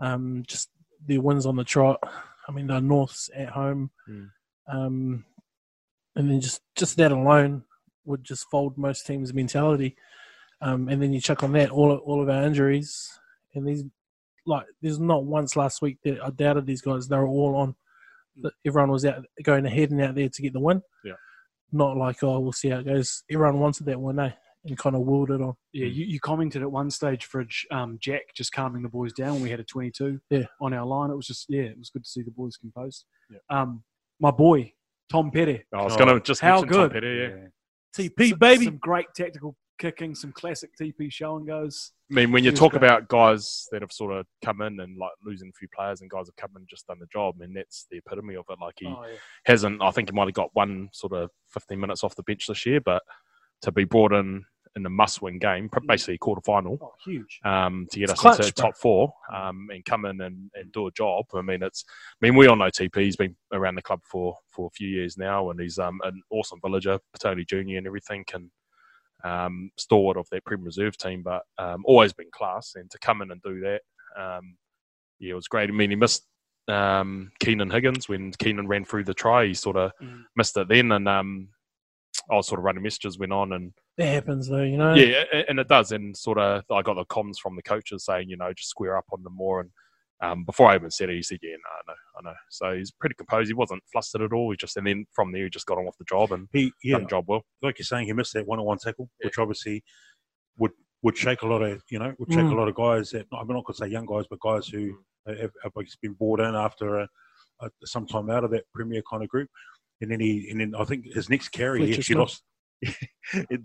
Um, 0.00 0.44
just 0.46 0.70
their 1.06 1.20
wins 1.20 1.46
on 1.46 1.56
the 1.56 1.64
trot. 1.64 2.00
I 2.48 2.52
mean, 2.52 2.66
the 2.66 2.80
Norths 2.80 3.30
at 3.34 3.48
home, 3.50 3.90
Mm. 4.08 4.30
um, 4.68 5.24
and 6.16 6.30
then 6.30 6.40
just 6.40 6.60
just 6.76 6.96
that 6.96 7.12
alone 7.12 7.64
would 8.04 8.22
just 8.24 8.48
fold 8.50 8.76
most 8.78 9.06
teams' 9.06 9.32
mentality. 9.34 9.96
Um, 10.60 10.88
and 10.88 11.02
then 11.02 11.12
you 11.12 11.20
chuck 11.20 11.42
on 11.42 11.52
that 11.52 11.70
all 11.70 11.90
of, 11.92 12.00
all 12.00 12.22
of 12.22 12.28
our 12.28 12.42
injuries, 12.44 13.18
and 13.54 13.66
these 13.66 13.84
like 14.46 14.66
there's 14.82 15.00
not 15.00 15.24
once 15.24 15.56
last 15.56 15.80
week 15.82 15.98
that 16.04 16.22
I 16.22 16.30
doubted 16.30 16.66
these 16.66 16.82
guys. 16.82 17.08
They 17.08 17.16
were 17.16 17.26
all 17.26 17.56
on. 17.56 17.74
Everyone 18.64 18.90
was 18.90 19.04
out 19.04 19.24
going 19.42 19.64
ahead 19.66 19.90
and 19.90 20.00
out 20.02 20.14
there 20.14 20.28
to 20.28 20.42
get 20.42 20.52
the 20.52 20.60
win. 20.60 20.82
Yeah. 21.04 21.14
Not 21.72 21.96
like 21.96 22.22
oh 22.22 22.40
we'll 22.40 22.52
see 22.52 22.68
how 22.70 22.78
it 22.80 22.84
goes. 22.86 23.24
Everyone 23.30 23.58
wanted 23.60 23.86
that 23.86 24.00
win, 24.00 24.18
eh? 24.20 24.32
And 24.66 24.78
kind 24.78 24.96
of 24.96 25.02
willed 25.02 25.30
it 25.30 25.42
on. 25.42 25.54
Yeah, 25.72 25.86
you, 25.86 26.06
you 26.06 26.20
commented 26.20 26.62
at 26.62 26.70
one 26.72 26.90
stage, 26.90 27.26
Fridge, 27.26 27.66
um, 27.70 27.98
Jack 28.00 28.22
just 28.34 28.50
calming 28.52 28.82
the 28.82 28.88
boys 28.88 29.12
down. 29.12 29.40
We 29.42 29.50
had 29.50 29.60
a 29.60 29.64
22 29.64 30.18
Yeah. 30.30 30.44
on 30.60 30.72
our 30.72 30.86
line. 30.86 31.10
It 31.10 31.16
was 31.16 31.26
just, 31.26 31.46
yeah, 31.50 31.62
it 31.64 31.78
was 31.78 31.90
good 31.90 32.04
to 32.04 32.08
see 32.10 32.22
the 32.22 32.30
boys 32.30 32.56
composed. 32.56 33.04
Yeah. 33.30 33.38
Um, 33.50 33.84
my 34.20 34.30
boy, 34.30 34.72
Tom 35.10 35.30
Petty. 35.30 35.64
I 35.74 35.82
was 35.82 35.94
Oh, 35.94 35.98
going 35.98 36.08
to 36.14 36.20
just 36.20 36.40
how 36.40 36.60
mention 36.62 36.68
Tom 36.72 36.82
good. 36.88 36.92
Petty, 36.92 37.06
yeah. 37.08 38.08
TP 38.08 38.30
Some- 38.30 38.38
baby. 38.38 38.64
Some 38.64 38.78
great 38.78 39.06
tactical 39.14 39.54
kicking, 39.78 40.14
some 40.14 40.32
classic 40.32 40.70
TP 40.80 41.12
show 41.12 41.36
and 41.36 41.46
goes. 41.46 41.92
I 42.10 42.14
mean, 42.14 42.32
when 42.32 42.42
you 42.44 42.50
talk 42.52 42.70
great. 42.72 42.82
about 42.84 43.08
guys 43.08 43.66
that 43.70 43.82
have 43.82 43.92
sort 43.92 44.12
of 44.16 44.24
come 44.42 44.62
in 44.62 44.80
and 44.80 44.96
like 44.96 45.10
losing 45.22 45.48
a 45.50 45.58
few 45.58 45.68
players 45.76 46.00
and 46.00 46.08
guys 46.08 46.28
have 46.28 46.36
come 46.36 46.50
in 46.56 46.62
and 46.62 46.68
just 46.68 46.86
done 46.86 47.00
the 47.00 47.06
job, 47.12 47.34
I 47.38 47.44
mean, 47.46 47.54
that's 47.54 47.86
the 47.90 47.98
epitome 47.98 48.36
of 48.36 48.44
it. 48.48 48.58
Like 48.62 48.76
he 48.78 48.86
Oh, 48.86 49.04
yeah. 49.06 49.16
hasn't, 49.44 49.82
I 49.82 49.90
think 49.90 50.08
he 50.08 50.14
might 50.14 50.28
have 50.28 50.34
got 50.34 50.50
one 50.54 50.88
sort 50.94 51.12
of 51.12 51.28
15 51.50 51.78
minutes 51.78 52.02
off 52.02 52.14
the 52.14 52.22
bench 52.22 52.46
this 52.46 52.64
year, 52.64 52.80
but 52.80 53.02
to 53.62 53.72
be 53.72 53.84
brought 53.84 54.12
in 54.12 54.44
in 54.76 54.84
a 54.86 54.90
must 54.90 55.22
win 55.22 55.38
game, 55.38 55.68
pr- 55.68 55.80
basically 55.86 56.18
quarter 56.18 56.42
final, 56.44 56.78
oh, 56.82 56.92
huge. 57.04 57.38
um, 57.44 57.86
to 57.92 57.98
get 58.00 58.04
It's 58.10 58.12
us 58.14 58.20
clutch, 58.20 58.40
into 58.40 58.52
bro. 58.54 58.66
top 58.70 58.76
four 58.76 59.12
um, 59.32 59.68
and 59.72 59.84
come 59.84 60.04
in 60.04 60.20
and, 60.20 60.50
and 60.54 60.72
do 60.72 60.86
a 60.88 60.92
job. 60.92 61.26
I 61.34 61.42
mean, 61.42 61.62
it's. 61.62 61.84
I 61.88 62.26
mean, 62.26 62.34
we 62.36 62.46
all 62.48 62.56
know 62.56 62.64
TP. 62.66 62.96
He's 63.02 63.16
been 63.16 63.36
around 63.52 63.76
the 63.76 63.82
club 63.82 64.00
for 64.04 64.36
for 64.50 64.66
a 64.66 64.70
few 64.70 64.88
years 64.88 65.16
now, 65.16 65.50
and 65.50 65.60
he's 65.60 65.78
um, 65.78 66.00
an 66.04 66.20
awesome 66.30 66.58
villager, 66.60 66.98
Petone 67.16 67.46
Junior, 67.46 67.78
and 67.78 67.86
everything, 67.86 68.24
and 68.34 68.50
um, 69.22 69.70
stalwart 69.78 70.16
of 70.16 70.26
that 70.30 70.44
Prem 70.44 70.64
Reserve 70.64 70.96
team. 70.96 71.22
But 71.22 71.42
um, 71.58 71.82
always 71.86 72.12
been 72.12 72.30
class, 72.32 72.72
and 72.74 72.90
to 72.90 72.98
come 72.98 73.22
in 73.22 73.30
and 73.30 73.40
do 73.42 73.60
that, 73.60 73.82
um, 74.20 74.56
yeah, 75.20 75.32
it 75.32 75.34
was 75.36 75.48
great. 75.48 75.68
I 75.70 75.72
mean, 75.72 75.90
he 75.90 75.96
missed. 75.96 76.26
Um, 76.66 77.30
Keenan 77.40 77.70
Higgins 77.70 78.08
when 78.08 78.32
Keenan 78.38 78.66
ran 78.66 78.86
through 78.86 79.04
the 79.04 79.12
try, 79.12 79.44
he 79.46 79.52
sort 79.54 79.76
of 79.76 79.92
Mm. 80.02 80.24
missed 80.34 80.56
it 80.56 80.66
then, 80.68 80.92
and 80.92 81.06
um, 81.06 81.48
I 82.30 82.36
was 82.36 82.46
sort 82.48 82.58
of 82.58 82.64
running 82.64 82.82
messages 82.82 83.18
went 83.18 83.34
on, 83.34 83.52
and 83.52 83.72
It 83.96 84.06
happens 84.06 84.48
though, 84.48 84.62
you 84.62 84.76
know. 84.76 84.94
Yeah, 84.94 85.24
and 85.48 85.58
it 85.60 85.68
does. 85.68 85.92
And 85.92 86.16
sort 86.16 86.38
of, 86.38 86.64
I 86.70 86.82
got 86.82 86.94
the 86.94 87.04
comms 87.04 87.38
from 87.40 87.54
the 87.56 87.62
coaches 87.62 88.04
saying, 88.04 88.28
you 88.28 88.36
know, 88.36 88.52
just 88.52 88.70
square 88.70 88.96
up 88.96 89.04
on 89.12 89.22
them 89.22 89.36
more. 89.36 89.60
And 89.60 89.70
um, 90.20 90.44
before 90.44 90.68
I 90.68 90.74
even 90.74 90.90
said 90.90 91.10
it, 91.10 91.14
he 91.16 91.22
said, 91.22 91.38
yeah, 91.42 91.56
no, 91.86 91.92
no, 91.92 91.94
I 92.18 92.30
know. 92.32 92.36
So 92.50 92.74
he's 92.76 92.90
pretty 92.90 93.14
composed. 93.14 93.48
He 93.48 93.54
wasn't 93.54 93.82
flustered 93.92 94.22
at 94.22 94.32
all. 94.32 94.50
He 94.50 94.56
just, 94.56 94.76
and 94.76 94.86
then 94.86 95.06
from 95.12 95.30
there, 95.30 95.44
he 95.44 95.50
just 95.50 95.66
got 95.66 95.78
on 95.78 95.86
off 95.86 95.96
the 95.98 96.04
job 96.08 96.32
and 96.32 96.48
He 96.52 96.72
yeah, 96.82 96.94
done 96.94 97.02
the 97.04 97.08
job 97.10 97.24
well. 97.28 97.42
like 97.62 97.78
you're 97.78 97.84
saying, 97.84 98.06
he 98.06 98.12
missed 98.12 98.32
that 98.34 98.46
one-on-one 98.46 98.78
tackle, 98.78 99.08
Yeah. 99.20 99.26
which 99.28 99.38
obviously 99.38 99.84
would 100.58 100.72
would 101.02 101.16
shake 101.18 101.42
a 101.42 101.46
lot 101.46 101.60
of 101.62 101.82
you 101.90 101.98
know 101.98 102.14
would 102.18 102.32
shake 102.32 102.46
Mm. 102.46 102.52
a 102.52 102.54
lot 102.56 102.68
of 102.68 102.74
guys 102.74 103.10
that 103.10 103.26
I'm 103.30 103.46
not 103.46 103.64
going 103.64 103.74
to 103.74 103.74
say 103.74 103.88
young 103.88 104.06
guys, 104.06 104.24
but 104.28 104.40
guys 104.40 104.66
who 104.66 104.96
have, 105.26 105.50
have 105.62 105.72
been 106.00 106.14
brought 106.14 106.40
in 106.40 106.54
after 106.54 107.00
a, 107.00 107.08
a, 107.60 107.68
some 107.84 108.06
time 108.06 108.30
out 108.30 108.42
of 108.44 108.50
that 108.52 108.64
premier 108.74 109.02
kind 109.08 109.22
of 109.22 109.28
group. 109.28 109.50
And 110.00 110.10
then 110.10 110.18
he 110.20 110.48
and 110.50 110.60
then 110.60 110.74
I 110.78 110.84
think 110.84 111.04
his 111.12 111.28
next 111.28 111.50
carry 111.50 111.80
he 111.84 111.88
actually 111.90 112.02
Smith. 112.04 112.18
lost. 112.18 112.42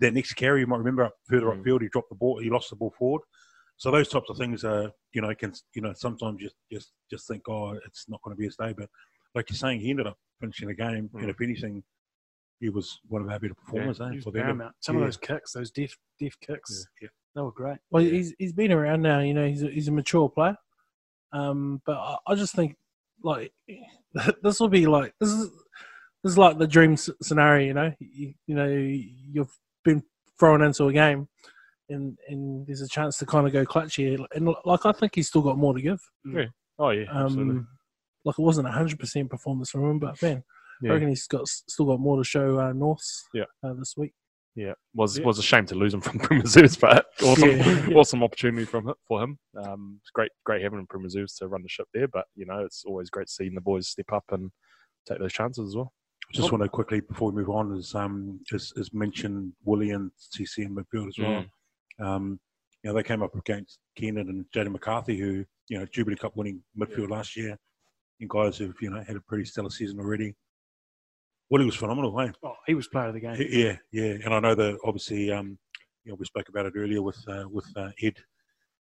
That 0.00 0.14
next 0.14 0.34
carry 0.34 0.60
you 0.60 0.66
might 0.66 0.78
remember 0.78 1.04
up 1.04 1.14
further 1.28 1.46
Mm. 1.46 1.62
upfield 1.62 1.82
he 1.82 1.88
dropped 1.88 2.08
the 2.10 2.14
ball 2.16 2.38
he 2.40 2.50
lost 2.50 2.70
the 2.70 2.76
ball 2.76 2.90
forward. 2.98 3.22
So 3.76 3.90
those 3.90 4.08
types 4.08 4.28
of 4.30 4.36
things 4.36 4.64
are 4.64 4.90
you 5.12 5.22
know 5.22 5.34
can 5.34 5.52
you 5.74 5.82
know 5.82 5.92
sometimes 5.94 6.40
just 6.42 6.56
just 6.72 6.92
just 7.10 7.26
think 7.28 7.48
oh 7.48 7.72
it's 7.86 8.08
not 8.08 8.20
going 8.22 8.34
to 8.36 8.38
be 8.38 8.44
his 8.46 8.56
day, 8.56 8.74
but 8.76 8.88
like 9.34 9.48
you're 9.50 9.56
saying 9.56 9.80
he 9.80 9.90
ended 9.90 10.06
up 10.06 10.18
finishing 10.40 10.68
the 10.68 10.74
game 10.74 11.08
Mm. 11.14 11.20
and 11.22 11.30
if 11.30 11.40
anything 11.40 11.82
he 12.60 12.68
was 12.68 13.00
one 13.08 13.22
of 13.22 13.28
our 13.30 13.38
better 13.38 13.54
performers. 13.54 14.00
eh, 14.02 14.10
He 14.10 14.16
was 14.16 14.24
for 14.24 14.32
them. 14.32 14.42
paramount. 14.42 14.74
Some 14.80 14.96
of 14.96 15.02
those 15.02 15.16
kicks, 15.16 15.52
those 15.52 15.70
deaf 15.70 15.96
deaf 16.18 16.34
kicks, 16.40 16.86
Yeah. 17.00 17.08
they 17.34 17.40
were 17.40 17.52
great. 17.52 17.78
Well, 17.90 18.02
he's 18.02 18.34
he's 18.38 18.52
been 18.52 18.70
around 18.72 19.00
now. 19.02 19.20
You 19.20 19.32
know, 19.34 19.46
he's 19.46 19.62
a, 19.62 19.68
he's 19.70 19.88
a 19.88 19.92
mature 19.92 20.28
player. 20.28 20.56
Um, 21.32 21.80
but 21.86 21.96
I, 21.96 22.16
I 22.26 22.34
just 22.34 22.54
think 22.54 22.76
like 23.22 23.52
this 24.42 24.60
will 24.60 24.68
be 24.68 24.86
like 24.86 25.14
this 25.20 25.30
is 25.30 25.48
this 26.22 26.32
is 26.32 26.38
like 26.38 26.58
the 26.58 26.66
dream 26.66 26.96
scenario. 26.96 27.66
You 27.66 27.74
know, 27.74 27.92
you, 27.98 28.34
you 28.46 28.54
know 28.54 28.66
you've 28.68 29.56
been 29.84 30.02
thrown 30.38 30.62
into 30.62 30.88
a 30.88 30.92
game, 30.92 31.28
and 31.88 32.16
and 32.28 32.66
there's 32.66 32.82
a 32.82 32.88
chance 32.88 33.18
to 33.18 33.26
kind 33.26 33.46
of 33.46 33.52
go 33.52 33.64
clutch 33.64 33.96
here. 33.96 34.18
And 34.34 34.54
like 34.64 34.86
I 34.86 34.92
think 34.92 35.14
he's 35.14 35.28
still 35.28 35.42
got 35.42 35.58
more 35.58 35.74
to 35.74 35.80
give. 35.82 36.00
Yeah. 36.24 36.44
Oh, 36.78 36.90
yeah, 36.90 37.04
absolutely. 37.12 37.56
Um, 37.56 37.68
like 38.24 38.38
it 38.38 38.42
wasn't 38.42 38.68
a 38.68 38.70
hundred 38.70 38.98
percent 38.98 39.30
performance 39.30 39.70
from 39.70 39.84
him, 39.90 39.98
but 39.98 40.20
man, 40.22 40.42
Yeah. 40.82 40.90
I 40.90 40.94
reckon 40.94 41.08
he's 41.08 41.26
got 41.26 41.46
still 41.48 41.86
got 41.86 42.00
more 42.00 42.16
to 42.16 42.24
show 42.24 42.58
uh, 42.58 42.72
Norths. 42.72 43.26
Yeah. 43.34 43.44
uh, 43.62 43.74
this 43.74 43.94
week. 43.96 44.12
Yeah, 44.56 44.72
was 44.94 45.18
Yeah. 45.18 45.24
was 45.26 45.38
a 45.38 45.42
shame 45.42 45.64
to 45.66 45.74
lose 45.74 45.94
him 45.94 46.00
from 46.06 46.18
Primozeus, 46.18 46.78
but 46.80 47.06
awesome, 47.22 47.50
Yeah. 47.50 47.88
awesome 47.94 48.22
opportunity 48.22 48.64
from 48.64 48.86
hi- 48.86 48.92
for 49.06 49.22
him. 49.22 49.38
Um, 49.56 49.98
it's 50.02 50.10
great, 50.10 50.30
great 50.44 50.62
having 50.62 50.86
Primozeus 50.86 51.36
to 51.38 51.48
run 51.48 51.62
the 51.62 51.68
ship 51.68 51.86
there. 51.94 52.08
But 52.08 52.24
you 52.34 52.46
know, 52.46 52.60
it's 52.64 52.84
always 52.86 53.10
great 53.10 53.28
seeing 53.28 53.54
the 53.54 53.60
boys 53.60 53.88
step 53.88 54.12
up 54.12 54.24
and 54.32 54.50
take 55.08 55.18
those 55.18 55.32
chances 55.32 55.68
as 55.68 55.76
well. 55.76 55.92
Just 56.32 56.52
want 56.52 56.62
to 56.62 56.68
quickly 56.68 57.00
before 57.00 57.30
we 57.30 57.40
move 57.40 57.50
on 57.50 57.76
is 57.76 57.94
um 57.94 58.40
is, 58.52 58.72
is 58.76 58.92
mention 58.92 59.52
Woolley 59.64 59.90
and 59.90 60.10
CC 60.18 60.58
in 60.58 60.74
midfield 60.76 61.08
as 61.08 61.18
well. 61.18 61.44
Um, 61.98 62.40
you 62.82 62.90
know 62.90 62.96
they 62.96 63.02
came 63.02 63.22
up 63.22 63.34
against 63.34 63.78
Keenan 63.96 64.28
and 64.28 64.44
Jaden 64.54 64.72
McCarthy, 64.72 65.18
who 65.18 65.44
you 65.68 65.78
know 65.78 65.86
Jubilee 65.86 66.16
Cup 66.16 66.36
winning 66.36 66.62
midfield 66.78 67.10
last 67.10 67.36
year, 67.36 67.58
and 68.20 68.30
guys 68.30 68.56
who've 68.58 68.74
you 68.80 68.90
know 68.90 69.02
had 69.06 69.16
a 69.16 69.20
pretty 69.20 69.44
stellar 69.44 69.70
season 69.70 69.98
already. 69.98 70.34
Woolley 71.50 71.66
was 71.66 71.74
phenomenal, 71.74 72.16
hey? 72.16 72.30
Oh, 72.44 72.54
he 72.64 72.74
was 72.74 72.86
player 72.86 73.08
of 73.08 73.14
the 73.14 73.20
game. 73.20 73.36
Yeah, 73.50 73.76
yeah, 73.90 74.18
and 74.24 74.32
I 74.32 74.38
know 74.38 74.54
that 74.54 74.78
obviously 74.84 75.32
um 75.32 75.58
you 76.04 76.12
know 76.12 76.16
we 76.18 76.26
spoke 76.26 76.48
about 76.48 76.66
it 76.66 76.74
earlier 76.76 77.02
with 77.02 77.22
uh, 77.28 77.44
with 77.50 77.66
uh, 77.76 77.90
Ed. 78.02 78.16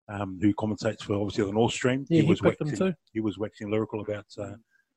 Um, 0.07 0.39
who 0.41 0.51
commentates 0.55 1.03
for 1.03 1.13
obviously 1.13 1.45
the 1.45 1.51
North 1.51 1.71
Stream? 1.71 2.03
Yeah, 2.09 2.23
he 2.23 2.27
was 2.27 2.41
picked 2.41 2.57
them 2.57 2.69
waxing, 2.69 2.87
too. 2.87 2.95
he 3.13 3.19
was 3.19 3.37
waxing 3.37 3.69
lyrical 3.69 4.01
about 4.01 4.25
uh, 4.39 4.53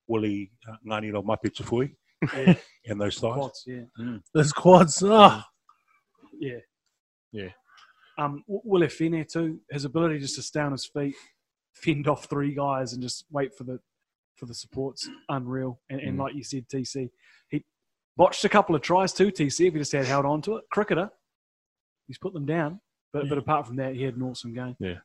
Woolley 0.07 0.51
uh, 0.67 0.77
Ngani 0.87 1.13
Mapi 1.13 1.51
Tafui 1.51 1.95
Yeah. 2.37 2.55
and 2.87 3.01
those 3.01 3.19
thighs. 3.19 3.35
Quads, 3.35 3.65
yeah. 3.67 4.17
Those 4.35 4.53
quads. 4.53 5.03
Oh, 5.05 5.43
Yeah. 6.39 6.59
Yeah. 7.33 7.49
Um, 8.19 8.43
W- 8.47 8.61
Will 8.65 8.89
Fine 8.89 9.25
too, 9.33 9.61
his 9.71 9.85
ability 9.85 10.19
just 10.19 10.37
to 10.37 10.43
stay 10.43 10.61
on 10.61 10.73
his 10.73 10.85
feet, 10.87 11.15
fend 11.75 12.07
off 12.09 12.27
three 12.27 12.55
guys, 12.55 12.93
and 12.93 13.03
just 13.03 13.25
wait 13.31 13.55
for 13.57 13.65
the 13.65 13.79
for 14.37 14.47
the 14.47 14.55
supports, 14.55 15.09
unreal. 15.29 15.81
And, 15.89 16.01
and 16.01 16.17
Mm. 16.19 16.21
like 16.23 16.35
you 16.35 16.43
said, 16.43 16.67
TC, 16.69 17.11
he 17.49 17.65
botched 18.17 18.45
a 18.45 18.49
couple 18.49 18.75
of 18.75 18.83
tries 18.83 19.13
too. 19.13 19.31
TC, 19.31 19.67
if 19.69 19.73
he 19.75 19.79
just 19.79 19.93
had 19.93 20.05
held 20.07 20.27
on 20.27 20.43
to 20.43 20.57
it, 20.57 20.65
cricketer, 20.71 21.11
he's 22.07 22.19
put 22.19 22.33
them 22.35 22.47
down. 22.47 22.81
But 23.13 23.29
but 23.29 23.39
apart 23.39 23.67
from 23.67 23.77
that, 23.77 23.95
he 23.95 24.03
had 24.03 24.17
an 24.17 24.23
awesome 24.23 24.53
game. 24.55 24.77
it, 24.81 24.99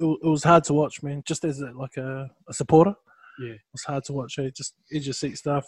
it 0.00 0.28
was 0.28 0.44
hard 0.44 0.64
to 0.64 0.72
watch, 0.74 1.02
man. 1.02 1.22
Just 1.26 1.44
as 1.44 1.60
a, 1.60 1.70
like 1.72 1.96
a, 1.96 2.28
a 2.48 2.52
supporter, 2.52 2.94
Yeah. 3.40 3.52
it 3.54 3.60
was 3.72 3.84
hard 3.84 4.04
to 4.04 4.12
watch. 4.12 4.38
eh? 4.38 4.50
Just 4.54 4.74
edge 4.92 5.08
of 5.08 5.14
seat 5.16 5.38
stuff, 5.38 5.64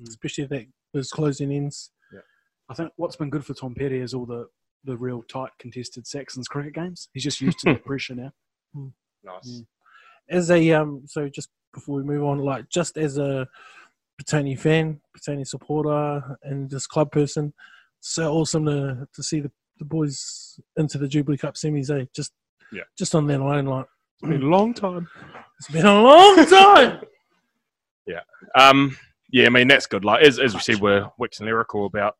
Mm. 0.00 0.08
especially 0.08 0.44
that 0.46 0.66
those 0.92 1.10
closing 1.10 1.52
ends. 1.52 1.90
Yeah. 2.12 2.20
I 2.68 2.74
think 2.74 2.90
what's 2.96 3.16
been 3.16 3.30
good 3.30 3.44
for 3.46 3.54
Tom 3.54 3.74
Petty 3.74 3.98
is 3.98 4.12
all 4.14 4.26
the 4.26 4.46
the 4.84 4.96
real 4.96 5.22
tight 5.22 5.50
contested 5.58 6.06
Saxons 6.06 6.46
cricket 6.48 6.74
games. 6.74 7.08
He's 7.12 7.24
just 7.24 7.40
used 7.40 7.58
to 7.60 7.72
the 7.72 7.78
pressure 7.84 8.14
now. 8.14 8.32
Nice. 9.24 9.62
As 10.28 10.50
a 10.50 10.72
um, 10.72 11.02
so 11.06 11.28
just 11.28 11.48
before 11.74 11.96
we 11.96 12.02
move 12.04 12.24
on, 12.24 12.38
like 12.38 12.68
just 12.68 12.96
as 12.96 13.18
a 13.18 13.48
Petone 14.22 14.58
fan, 14.58 15.00
Petone 15.16 15.46
supporter, 15.46 16.38
and 16.42 16.70
just 16.70 16.88
club 16.88 17.10
person, 17.10 17.52
so 18.00 18.32
awesome 18.34 18.64
to 18.66 19.08
to 19.14 19.22
see 19.22 19.40
the, 19.40 19.50
the 19.78 19.84
boys 19.84 20.58
into 20.76 20.98
the 20.98 21.08
Jubilee 21.08 21.36
Cup 21.38 21.54
semis. 21.54 21.90
Eh? 21.90 22.04
Just 22.14 22.32
Yeah. 22.72 22.82
just 22.98 23.14
on 23.14 23.26
that 23.28 23.40
line, 23.40 23.66
like 23.66 23.86
It's 24.22 24.30
been 24.30 24.42
a 24.42 24.46
long 24.46 24.72
time. 24.74 25.08
it's 25.58 25.68
been 25.70 25.86
a 25.86 26.02
long 26.02 26.46
time. 26.46 27.00
Yeah. 28.08 28.20
Um, 28.56 28.96
yeah, 29.30 29.46
I 29.46 29.50
mean 29.50 29.68
that's 29.68 29.86
good. 29.86 30.04
Like 30.04 30.24
as, 30.24 30.38
as 30.38 30.54
we 30.54 30.60
said, 30.60 30.80
we're 30.80 31.08
waxing 31.18 31.46
lyrical 31.46 31.86
about 31.86 32.14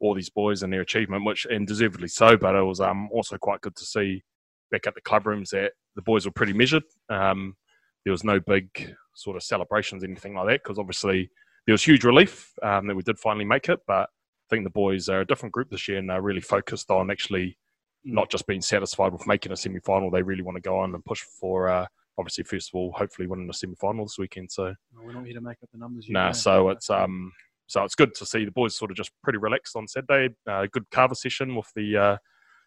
all 0.00 0.14
these 0.14 0.30
boys 0.30 0.62
and 0.62 0.72
their 0.72 0.82
achievement, 0.82 1.24
which 1.24 1.46
and 1.46 1.66
deservedly 1.66 2.08
so. 2.08 2.36
But 2.36 2.54
it 2.54 2.62
was 2.62 2.80
um 2.80 3.08
also 3.12 3.38
quite 3.38 3.60
good 3.60 3.76
to 3.76 3.84
see 3.84 4.22
back 4.70 4.86
at 4.86 4.94
the 4.94 5.00
club 5.00 5.26
rooms 5.26 5.50
that 5.50 5.72
the 5.96 6.02
boys 6.02 6.26
were 6.26 6.32
pretty 6.32 6.52
measured. 6.52 6.84
Um, 7.08 7.56
there 8.04 8.12
was 8.12 8.24
no 8.24 8.40
big 8.40 8.94
sort 9.14 9.36
of 9.36 9.42
celebrations, 9.42 10.04
anything 10.04 10.34
like 10.34 10.48
that, 10.48 10.62
because 10.62 10.78
obviously 10.78 11.30
there 11.66 11.72
was 11.72 11.82
huge 11.82 12.04
relief 12.04 12.52
um, 12.62 12.86
that 12.86 12.94
we 12.94 13.02
did 13.02 13.18
finally 13.18 13.44
make 13.44 13.68
it. 13.68 13.80
But 13.86 14.08
I 14.10 14.46
think 14.50 14.64
the 14.64 14.70
boys 14.70 15.08
are 15.08 15.20
a 15.20 15.26
different 15.26 15.52
group 15.52 15.70
this 15.70 15.88
year, 15.88 15.98
and 15.98 16.10
they're 16.10 16.20
really 16.20 16.40
focused 16.40 16.90
on 16.90 17.10
actually 17.10 17.56
not 18.04 18.30
just 18.30 18.46
being 18.46 18.60
satisfied 18.60 19.12
with 19.12 19.26
making 19.26 19.52
a 19.52 19.56
semi 19.56 19.80
final. 19.80 20.10
They 20.10 20.22
really 20.22 20.42
want 20.42 20.56
to 20.56 20.60
go 20.62 20.78
on 20.78 20.94
and 20.94 21.04
push 21.04 21.22
for. 21.22 21.68
Uh, 21.68 21.86
Obviously, 22.18 22.44
first 22.44 22.70
of 22.70 22.74
all, 22.76 22.92
hopefully 22.92 23.26
winning 23.26 23.46
the 23.46 23.52
semi-final 23.54 24.04
this 24.04 24.18
weekend. 24.18 24.50
So, 24.52 24.74
We're 25.02 25.12
not 25.12 25.24
here 25.24 25.34
to 25.34 25.40
make 25.40 25.56
up 25.62 25.68
the 25.72 25.78
numbers. 25.78 26.06
you 26.06 26.12
Nah, 26.14 26.26
know. 26.28 26.32
so 26.32 26.68
it's 26.70 26.88
um, 26.90 27.32
so 27.66 27.82
it's 27.82 27.94
good 27.94 28.14
to 28.14 28.26
see 28.26 28.44
the 28.44 28.50
boys 28.52 28.76
sort 28.76 28.90
of 28.90 28.96
just 28.96 29.10
pretty 29.22 29.38
relaxed 29.38 29.74
on 29.76 29.88
Saturday. 29.88 30.34
Uh, 30.48 30.66
good 30.70 30.88
kava 30.90 31.14
session 31.14 31.56
with 31.56 31.66
the 31.74 31.96
uh, 31.96 32.16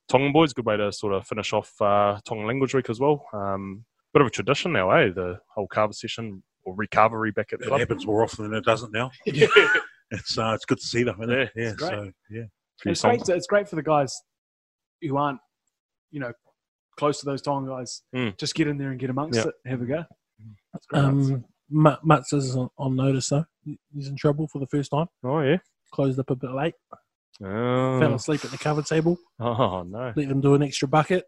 Tongan 0.09 0.33
boys. 0.33 0.53
Good 0.53 0.65
way 0.65 0.75
to 0.77 0.91
sort 0.91 1.13
of 1.13 1.25
finish 1.27 1.53
off 1.53 1.71
uh, 1.81 2.19
Tongan 2.25 2.47
Language 2.47 2.73
Week 2.73 2.89
as 2.89 2.99
well. 2.99 3.25
Um, 3.33 3.85
bit 4.13 4.21
of 4.21 4.27
a 4.27 4.31
tradition 4.31 4.73
now, 4.73 4.89
eh? 4.91 5.11
The 5.13 5.39
whole 5.53 5.67
kava 5.67 5.93
session 5.93 6.43
or 6.65 6.75
recovery 6.75 7.31
back 7.31 7.53
at 7.53 7.59
the 7.59 7.65
It 7.65 7.67
club. 7.69 7.79
happens 7.79 8.05
more 8.05 8.23
often 8.23 8.43
than 8.49 8.53
it 8.57 8.65
doesn't 8.65 8.91
now. 8.91 9.11
Yeah. 9.25 9.47
It's 10.09 10.37
uh, 10.37 10.53
it's 10.55 10.63
good 10.63 10.77
to 10.79 10.85
see 10.87 11.03
them. 11.03 11.21
Isn't 11.21 11.31
it? 11.37 11.51
Yeah, 11.53 11.63
yeah. 11.63 11.69
it's 11.71 11.75
great. 11.79 11.91
So 11.91 12.11
yeah, 12.29 12.43
it's 12.85 13.01
great. 13.01 13.23
To, 13.25 13.35
it's 13.35 13.47
great 13.47 13.67
for 13.67 13.75
the 13.75 13.83
guys 13.83 14.17
who 15.01 15.17
aren't, 15.17 15.39
you 16.11 16.21
know, 16.21 16.31
close 16.97 17.19
to 17.19 17.25
those 17.25 17.41
Tongan 17.41 17.69
guys. 17.69 18.01
Mm. 18.15 18.37
Just 18.37 18.55
get 18.55 18.67
in 18.67 18.77
there 18.77 18.89
and 18.91 18.99
get 18.99 19.09
amongst 19.09 19.37
Yeah. 19.37 19.45
it. 19.47 19.69
Have 19.69 19.81
a 19.81 19.85
go. 19.85 20.03
That's 20.73 20.85
great. 20.87 21.03
Um, 21.03 21.45
Ma- 21.69 21.97
Mats 22.03 22.33
is 22.33 22.55
on, 22.55 22.69
on 22.77 22.95
notice 22.95 23.29
though. 23.29 23.45
He's 23.93 24.07
in 24.07 24.15
trouble 24.15 24.47
for 24.47 24.59
the 24.59 24.67
first 24.67 24.91
time. 24.91 25.07
Oh 25.23 25.39
yeah. 25.41 25.57
Closed 25.93 26.19
up 26.19 26.29
a 26.29 26.35
bit 26.35 26.51
late. 26.51 26.73
Oh, 27.43 27.99
Fell 27.99 28.13
asleep 28.15 28.43
at 28.45 28.51
the 28.51 28.57
kava 28.57 28.83
table. 28.83 29.17
oh 29.39 29.83
no. 29.83 30.11
Let 30.15 30.27
them 30.29 30.41
do 30.41 30.53
an 30.55 30.63
extra 30.63 30.87
bucket. 30.87 31.25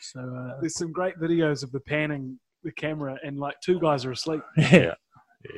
So 0.00 0.20
uh, 0.20 0.60
There's 0.60 0.76
some 0.78 0.92
great 0.92 1.16
videos 1.18 1.62
of 1.62 1.72
the 1.72 1.80
panning 1.80 2.38
the 2.62 2.72
camera 2.72 3.18
and 3.24 3.38
like 3.38 3.56
two 3.62 3.78
guys 3.80 4.04
are 4.04 4.12
asleep. 4.12 4.42
yeah, 4.56 4.68
Yeah, 4.74 4.94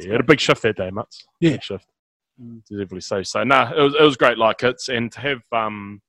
he 0.01 0.09
had 0.09 0.21
a 0.21 0.25
big 0.25 0.41
shift 0.41 0.63
that 0.63 0.77
day, 0.77 0.91
Mats. 0.91 1.25
Yeah. 1.41 1.51
Big 1.53 1.63
shift. 1.63 1.87
Mm. 2.41 2.63
Deservedly 2.69 3.01
so. 3.01 3.23
So 3.23 3.43
no, 3.45 3.71
it 3.77 3.81
was 3.81 3.95
it 3.95 4.03
was 4.03 4.17
great. 4.17 4.39
Like 4.39 4.63
it's 4.63 4.89
and 4.89 5.11
to 5.13 5.21
have 5.21 5.43
um, 5.53 6.01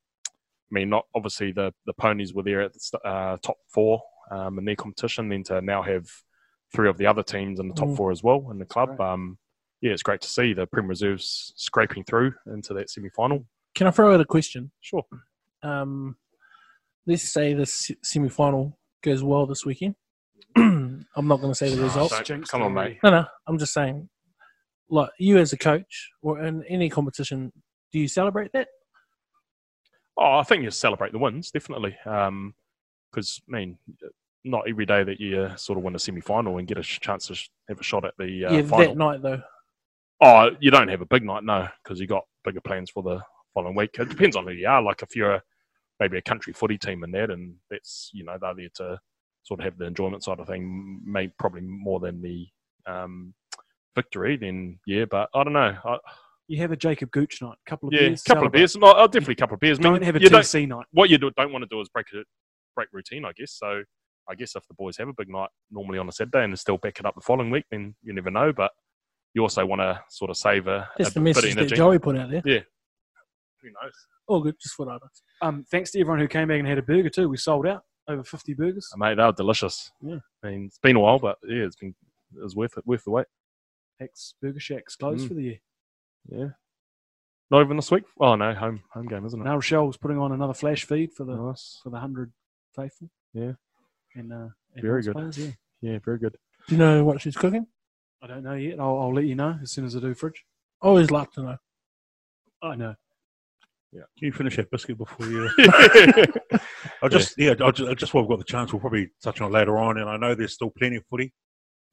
I 0.72 0.72
mean, 0.72 0.90
not 0.90 1.06
obviously 1.15 1.52
the 1.52 1.73
the 1.85 1.94
ponies 1.94 2.34
were 2.34 2.44
there 2.44 2.61
at 2.61 2.73
the 2.73 2.99
uh, 3.07 3.38
top 3.41 3.57
four 3.69 4.02
um, 4.31 4.57
in 4.60 4.65
their 4.65 4.76
competition. 4.76 5.30
Then 5.30 5.44
to 5.44 5.61
now 5.61 5.81
have 5.84 6.06
three 6.73 6.90
of 6.90 6.98
the 6.98 7.06
other 7.06 7.23
teams 7.23 7.60
in 7.60 7.68
the 7.68 7.76
top 7.76 7.90
Mm. 7.90 7.98
four 7.98 8.11
as 8.11 8.23
well 8.23 8.48
in 8.52 8.57
the 8.60 8.65
club. 8.65 8.98
Right. 8.99 9.14
Um, 9.14 9.38
yeah, 9.81 9.91
it's 9.91 10.02
great 10.03 10.22
to 10.22 10.30
see 10.30 10.53
the 10.53 10.65
Prem 10.65 10.88
Reserves 10.88 11.53
scraping 11.57 12.03
through 12.06 12.34
into 12.48 12.73
that 12.73 12.90
semi 12.90 13.10
final. 13.10 13.45
Can 13.76 13.88
I 13.88 13.91
throw 13.91 14.14
out 14.14 14.22
a 14.22 14.26
question? 14.26 14.72
Sure. 14.81 15.03
Um, 15.61 16.15
let's 17.06 17.23
say 17.34 17.53
the 17.53 17.65
semi-final 17.65 18.77
goes 19.03 19.23
well 19.23 19.45
this 19.45 19.65
weekend. 19.65 19.95
I'm 20.56 21.06
not 21.18 21.41
going 21.41 21.52
to 21.52 21.56
say 21.56 21.73
the 21.73 21.81
result. 21.81 22.14
Don't- 22.26 22.48
come 22.48 22.61
on, 22.61 22.73
mate. 22.73 22.98
No, 23.03 23.10
no. 23.11 23.26
I'm 23.48 23.57
just 23.57 23.73
saying, 23.73 24.10
like 24.90 25.10
you 25.19 25.38
as 25.38 25.53
a 25.53 25.57
coach 25.57 26.11
or 26.22 26.40
in 26.44 26.64
any 26.69 26.90
competition, 26.90 27.52
do 27.91 27.99
you 27.99 28.07
celebrate 28.07 28.52
that? 28.53 28.68
Oh, 30.18 30.38
I 30.38 30.44
think 30.44 30.64
you 30.64 30.72
celebrate 30.72 31.11
the 31.11 31.19
wins 31.19 31.52
definitely. 31.52 31.95
Because 32.03 33.41
I 33.48 33.52
mean, 33.52 33.77
not 34.44 34.68
every 34.68 34.85
day 34.85 35.03
that 35.03 35.19
you 35.19 35.49
sort 35.56 35.77
of 35.77 35.84
win 35.84 35.95
a 35.95 35.99
semi 35.99 36.22
final 36.22 36.57
and 36.57 36.68
get 36.68 36.77
a 36.77 36.84
chance 36.84 37.27
to 37.27 37.35
sh- 37.35 37.49
have 37.69 37.80
a 37.80 37.84
shot 37.84 38.06
at 38.06 38.14
the 38.18 38.45
uh, 38.45 38.53
yeah, 38.53 38.61
final. 38.64 38.88
that 38.88 38.98
night 38.98 39.22
though. 39.22 39.41
Oh, 40.22 40.52
you 40.60 40.72
don't 40.72 40.88
have 40.88 41.02
a 41.02 41.06
big 41.06 41.23
night, 41.23 41.44
no, 41.44 41.68
because 41.84 41.99
you 41.99 42.07
got 42.07 42.23
bigger 42.44 42.61
plans 42.61 42.90
for 42.90 43.03
the 43.03 43.22
following 43.53 43.76
week. 43.76 43.95
It 43.99 44.10
depends 44.10 44.35
on 44.35 44.45
who 44.45 44.53
you 44.53 44.68
are. 44.68 44.81
Like 44.81 45.02
if 45.02 45.15
you're 45.15 45.41
maybe 45.99 46.18
a 46.18 46.22
country 46.22 46.53
footy 46.53 46.77
team 46.77 47.03
and 47.03 47.14
that, 47.14 47.30
and 47.31 47.56
that's 47.69 48.10
you 48.14 48.23
know 48.23 48.38
they're 48.40 48.56
there 48.56 48.69
to 48.76 48.99
sort 49.44 49.60
of 49.60 49.64
have 49.65 49.77
the 49.77 49.85
enjoyment 49.85 50.23
side 50.23 50.40
of 50.40 50.48
thing, 50.48 51.02
maybe 51.06 51.34
probably 51.38 51.61
more 51.61 51.99
than 51.99 52.22
the 52.22 52.48
um, 52.85 53.34
victory. 53.95 54.38
Then 54.38 54.80
yeah, 54.85 55.06
but 55.06 55.30
I 55.34 55.44
don't 55.44 55.53
know. 55.53 55.77
I, 55.84 55.98
You 56.48 56.57
have 56.61 56.72
a 56.72 56.76
Jacob 56.76 57.10
Gooch 57.11 57.41
night, 57.41 57.56
a 57.65 57.70
couple 57.70 57.88
of 57.88 57.94
yeah, 57.94 58.02
beers. 58.10 58.22
couple 58.24 58.45
of 58.45 58.52
beers. 58.52 58.76
No, 58.76 58.94
oh, 58.95 59.07
definitely 59.07 59.34
a 59.34 59.36
couple 59.38 59.53
of 59.56 59.60
beers. 59.61 59.80
I 59.80 59.84
mean, 59.84 59.94
Don't 59.94 60.03
have 60.03 60.15
a 60.18 60.22
you 60.22 60.30
TC 60.30 60.68
night. 60.68 60.86
what 60.91 61.10
you 61.10 61.18
do, 61.18 61.32
don't 61.38 61.52
want 61.53 61.64
to 61.64 61.68
do 61.70 61.80
is 61.80 61.88
break 61.90 62.07
it, 62.14 62.28
break 62.76 62.90
routine, 62.91 63.24
I 63.26 63.32
guess. 63.38 63.53
So 63.57 63.82
I 64.30 64.36
guess 64.36 64.56
if 64.56 64.68
the 64.68 64.74
boys 64.74 64.98
have 64.98 65.07
a 65.07 65.14
big 65.18 65.30
night 65.30 65.49
normally 65.72 65.99
on 65.99 66.07
a 66.10 66.11
Saturday 66.11 66.44
and 66.44 66.52
they 66.53 66.57
still 66.57 66.78
back 66.78 66.99
it 66.99 67.06
up 67.06 67.15
the 67.15 67.22
following 67.22 67.49
week, 67.49 67.65
then 67.72 67.95
you 68.03 68.14
never 68.14 68.30
know. 68.30 68.52
But 68.52 68.72
you 69.34 69.41
also 69.41 69.65
want 69.65 69.80
to 69.82 69.99
sort 70.10 70.30
of 70.32 70.38
save 70.38 70.68
a, 70.68 70.90
That's 70.98 71.11
a 71.11 71.14
the 71.15 71.20
bit 71.22 71.30
of 71.32 71.36
message 71.44 71.53
that 71.56 71.60
energy. 71.61 71.76
Joey 71.76 71.99
put 71.99 72.18
out 72.18 72.30
there. 72.30 72.41
Yeah. 72.45 72.60
Who 73.61 73.70
knows? 73.70 73.94
All 74.28 74.41
good, 74.41 74.56
just 74.61 74.76
for 74.76 74.90
others. 74.91 75.24
Um, 75.41 75.65
thanks 75.72 75.91
to 75.91 75.99
everyone 76.02 76.20
who 76.20 76.28
came 76.28 76.49
back 76.49 76.60
and 76.60 76.68
had 76.68 76.78
a 76.78 76.82
burger 76.84 77.10
too. 77.10 77.30
We 77.30 77.38
sold 77.38 77.65
out 77.65 77.84
over 78.10 78.24
50 78.24 78.53
burgers. 78.53 78.90
Uh, 78.94 78.98
Mate, 78.98 79.15
they 79.15 79.24
were 79.24 79.32
delicious. 79.32 79.91
Yeah. 80.02 80.18
I 80.44 80.48
mean, 80.49 80.65
it's 80.65 80.78
been 80.80 80.98
a 80.98 80.99
while, 80.99 81.20
but 81.20 81.38
yeah, 81.48 81.64
it's 81.64 81.78
been 81.78 81.95
it 82.36 82.44
was 82.44 82.56
worth 82.56 82.78
it, 82.78 82.86
worth 82.86 83.06
the 83.06 83.11
wait. 83.11 83.26
Ex 84.02 84.34
Burger 84.41 84.60
Shack's 84.60 84.95
closed 84.98 85.26
Mm. 85.26 85.28
for 85.30 85.34
the 85.36 85.44
year. 85.44 85.57
Yeah. 86.30 86.50
Not 87.52 87.62
even 87.62 87.76
this 87.78 87.91
week. 87.91 88.04
Oh 88.20 88.36
no, 88.36 88.54
home 88.54 88.82
home 88.94 89.08
game, 89.08 89.26
isn't 89.26 89.40
it? 89.40 89.44
Now 89.44 89.56
Rochelle's 89.56 89.98
putting 89.98 90.18
on 90.18 90.32
another 90.32 90.54
flash 90.54 90.86
feed 90.86 91.14
for 91.14 91.24
the 91.24 91.36
Nice. 91.36 91.80
for 91.84 91.90
the 91.90 92.00
hundred 92.00 92.32
faithful. 92.76 93.10
Yeah. 93.34 93.54
And, 94.16 94.32
uh, 94.32 94.48
and 94.76 94.82
Very 94.82 95.02
good. 95.04 95.14
Players, 95.14 95.38
yeah. 95.38 95.52
Yeah, 95.82 96.00
very 96.04 96.18
good. 96.20 96.38
Do 96.68 96.76
you 96.76 96.80
know 96.80 97.04
what 97.04 97.22
she's 97.22 97.36
cooking? 97.36 97.68
I 98.22 98.28
don't 98.28 98.44
know 98.44 98.54
yet. 98.54 98.80
I'll, 98.80 98.98
I'll 99.00 99.14
let 99.14 99.26
you 99.26 99.36
know 99.36 99.58
as 99.62 99.72
soon 99.72 99.86
as 99.86 99.95
I 99.95 100.00
do 100.00 100.14
fridge. 100.14 100.45
I 100.82 100.88
always 100.88 101.12
like 101.12 101.32
to 101.34 101.41
know. 101.41 101.58
I 102.62 102.76
know. 102.76 102.95
Yeah. 103.91 104.04
Can 104.18 104.26
you 104.28 104.32
finish 104.32 104.56
that 104.56 104.72
biscuit 104.72 104.98
before 104.98 105.28
you? 105.28 105.50
I 107.02 107.08
just 107.10 107.36
yeah, 107.38 107.54
I 107.62 107.70
just, 107.72 107.98
just 107.98 108.14
while 108.14 108.24
we've 108.24 108.30
got 108.30 108.40
the 108.40 108.45
chance, 108.45 108.72
we'll 108.74 108.80
probably 108.80 109.10
touch 109.22 109.41
on 109.41 109.50
it 109.52 109.54
later 109.54 109.78
on. 109.78 109.98
And 110.00 110.10
I 110.10 110.18
know 110.18 110.34
there's 110.34 110.54
still 110.54 110.72
plenty 110.72 110.95
of 110.95 111.06
footy 111.06 111.34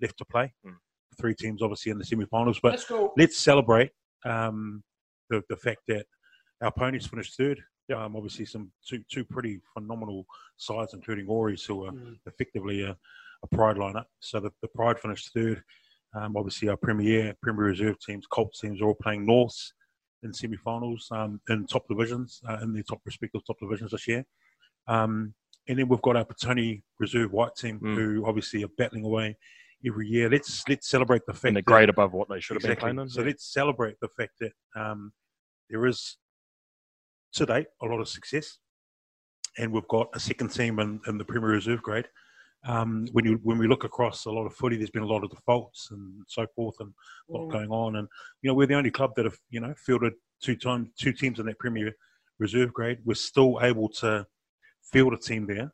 left 0.01 0.17
to 0.19 0.25
play. 0.25 0.53
Mm. 0.67 0.77
Three 1.19 1.35
teams 1.35 1.63
obviously 1.63 1.91
in 1.93 1.99
the 1.99 2.05
semi-finals, 2.05 2.61
but 2.63 2.73
Let's 2.73 2.87
go. 2.87 3.13
let's 3.19 3.37
celebrate 3.37 3.91
um, 4.25 4.83
the 5.29 5.43
the 5.49 5.57
fact 5.57 5.81
that 5.89 6.07
our 6.63 6.73
ponies 6.73 7.07
finished 7.07 7.37
third. 7.37 7.61
Um, 7.97 8.15
obviously, 8.15 8.45
some 8.47 8.71
two 8.87 9.03
two 9.11 9.25
pretty 9.25 9.61
phenomenal 9.75 10.25
sides, 10.57 10.95
including 10.95 11.27
Auries, 11.29 11.65
who 11.65 11.85
are 11.87 11.93
Mm. 11.93 12.19
effectively 12.27 12.83
a, 12.83 12.97
a 13.43 13.47
Pride 13.57 13.77
lineup. 13.77 14.05
So 14.21 14.39
the, 14.41 14.51
the 14.63 14.69
Pride 14.69 14.99
finished 15.01 15.31
third. 15.35 15.63
Um, 16.15 16.37
obviously, 16.37 16.69
our 16.69 16.77
Premier 16.77 17.35
Premier 17.43 17.65
Reserve 17.67 17.97
teams, 18.01 18.27
Colts 18.27 18.61
teams, 18.61 18.81
are 18.81 18.87
all 18.87 18.95
playing 18.95 19.27
Norths 19.27 19.73
in 20.23 20.33
semi-finals 20.35 21.09
um, 21.13 21.41
in 21.49 21.67
top 21.67 21.89
divisions, 21.89 22.41
uh, 22.49 22.59
in 22.63 22.75
their 22.75 22.83
top 22.83 23.01
respective 23.07 23.41
top 23.47 23.57
divisions 23.59 23.91
this 23.93 24.07
year. 24.07 24.25
Um, 24.87 25.35
and 25.67 25.79
then 25.79 25.89
we've 25.89 26.03
got 26.03 26.17
our 26.17 26.25
Petone 26.25 26.83
Reserve 26.99 27.33
White 27.33 27.55
team, 27.57 27.81
Mm. 27.81 27.95
who 27.95 28.27
obviously 28.27 28.63
are 28.65 28.69
battling 28.77 29.05
away 29.05 29.37
every 29.87 30.09
year. 30.09 30.29
Let's 30.29 30.63
let's 30.69 30.89
celebrate 30.89 31.23
the 31.27 31.33
fact 31.33 31.47
and 31.47 31.57
they're 31.57 31.63
that 31.63 31.67
great 31.67 31.89
above 31.89 32.13
what 32.13 32.29
they 32.29 32.41
should 32.41 32.57
have 32.57 32.63
been 32.63 32.77
playing 32.77 32.99
in. 32.99 33.09
So 33.09 33.23
let's 33.23 33.53
celebrate 33.53 33.97
the 34.01 34.09
fact 34.09 34.33
that 34.41 34.53
um, 34.77 35.13
there 35.69 35.87
is, 35.87 36.17
to 37.35 37.47
date, 37.47 37.67
a 37.83 37.87
lot 37.87 38.01
of 38.01 38.09
success, 38.09 38.59
and 39.59 39.73
we've 39.73 39.89
got 39.89 40.09
a 40.15 40.21
second 40.21 40.49
team 40.49 40.79
in, 40.79 41.01
in 41.07 41.19
the 41.19 41.25
Premier 41.25 41.51
Reserve 41.51 41.83
grade. 41.83 42.09
Um, 42.67 43.07
when 43.13 43.25
you 43.25 43.41
when 43.43 43.59
we 43.59 43.69
look 43.69 43.85
across 43.85 44.27
a 44.27 44.31
lot 44.31 44.47
of 44.47 44.55
footy, 44.55 44.77
there's 44.77 44.91
been 44.91 45.03
a 45.03 45.07
lot 45.07 45.25
of 45.25 45.31
defaults 45.31 45.89
and 45.91 46.23
so 46.27 46.47
forth, 46.55 46.77
and 46.81 46.93
a 47.31 47.33
lot 47.33 47.49
going 47.49 47.71
on. 47.71 47.97
And 47.97 48.09
you 48.43 48.49
know, 48.49 48.55
we're 48.55 48.67
the 48.67 48.75
only 48.75 48.91
club 48.91 49.13
that 49.17 49.25
have 49.25 49.39
you 49.49 49.61
know 49.61 49.75
fielded 49.79 50.13
two 50.43 50.57
times 50.57 50.89
two 50.99 51.13
teams 51.13 51.39
in 51.39 51.47
that 51.47 51.59
Premier 51.59 51.93
Reserve 52.39 52.73
grade. 52.73 52.99
We're 53.05 53.15
still 53.15 53.61
able 53.63 53.89
to 54.01 54.27
field 54.83 55.15
a 55.15 55.19
team 55.19 55.47
there, 55.47 55.73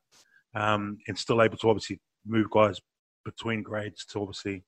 um, 0.55 0.99
and 1.09 1.19
still 1.19 1.43
able 1.43 1.57
to 1.59 1.71
obviously 1.71 2.01
move 2.25 2.51
guys 2.51 2.81
between 3.27 3.63
grades 3.63 4.07
to 4.07 4.21
obviously 4.23 4.65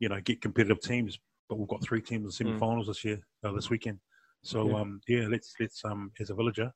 you 0.00 0.08
know 0.08 0.20
get 0.22 0.40
competitive 0.40 0.80
teams 0.80 1.18
but 1.48 1.58
we've 1.58 1.68
got 1.68 1.82
three 1.82 2.02
teams 2.02 2.24
in 2.26 2.30
semi-finals 2.30 2.88
this 2.88 3.02
year, 3.06 3.18
uh, 3.42 3.52
this 3.52 3.70
weekend. 3.70 3.98
So 4.42 4.68
Yeah. 4.68 4.80
um, 4.80 5.00
yeah, 5.08 5.26
let's 5.28 5.54
let's 5.58 5.82
um, 5.84 6.12
as 6.20 6.28
a 6.28 6.34
villager, 6.34 6.70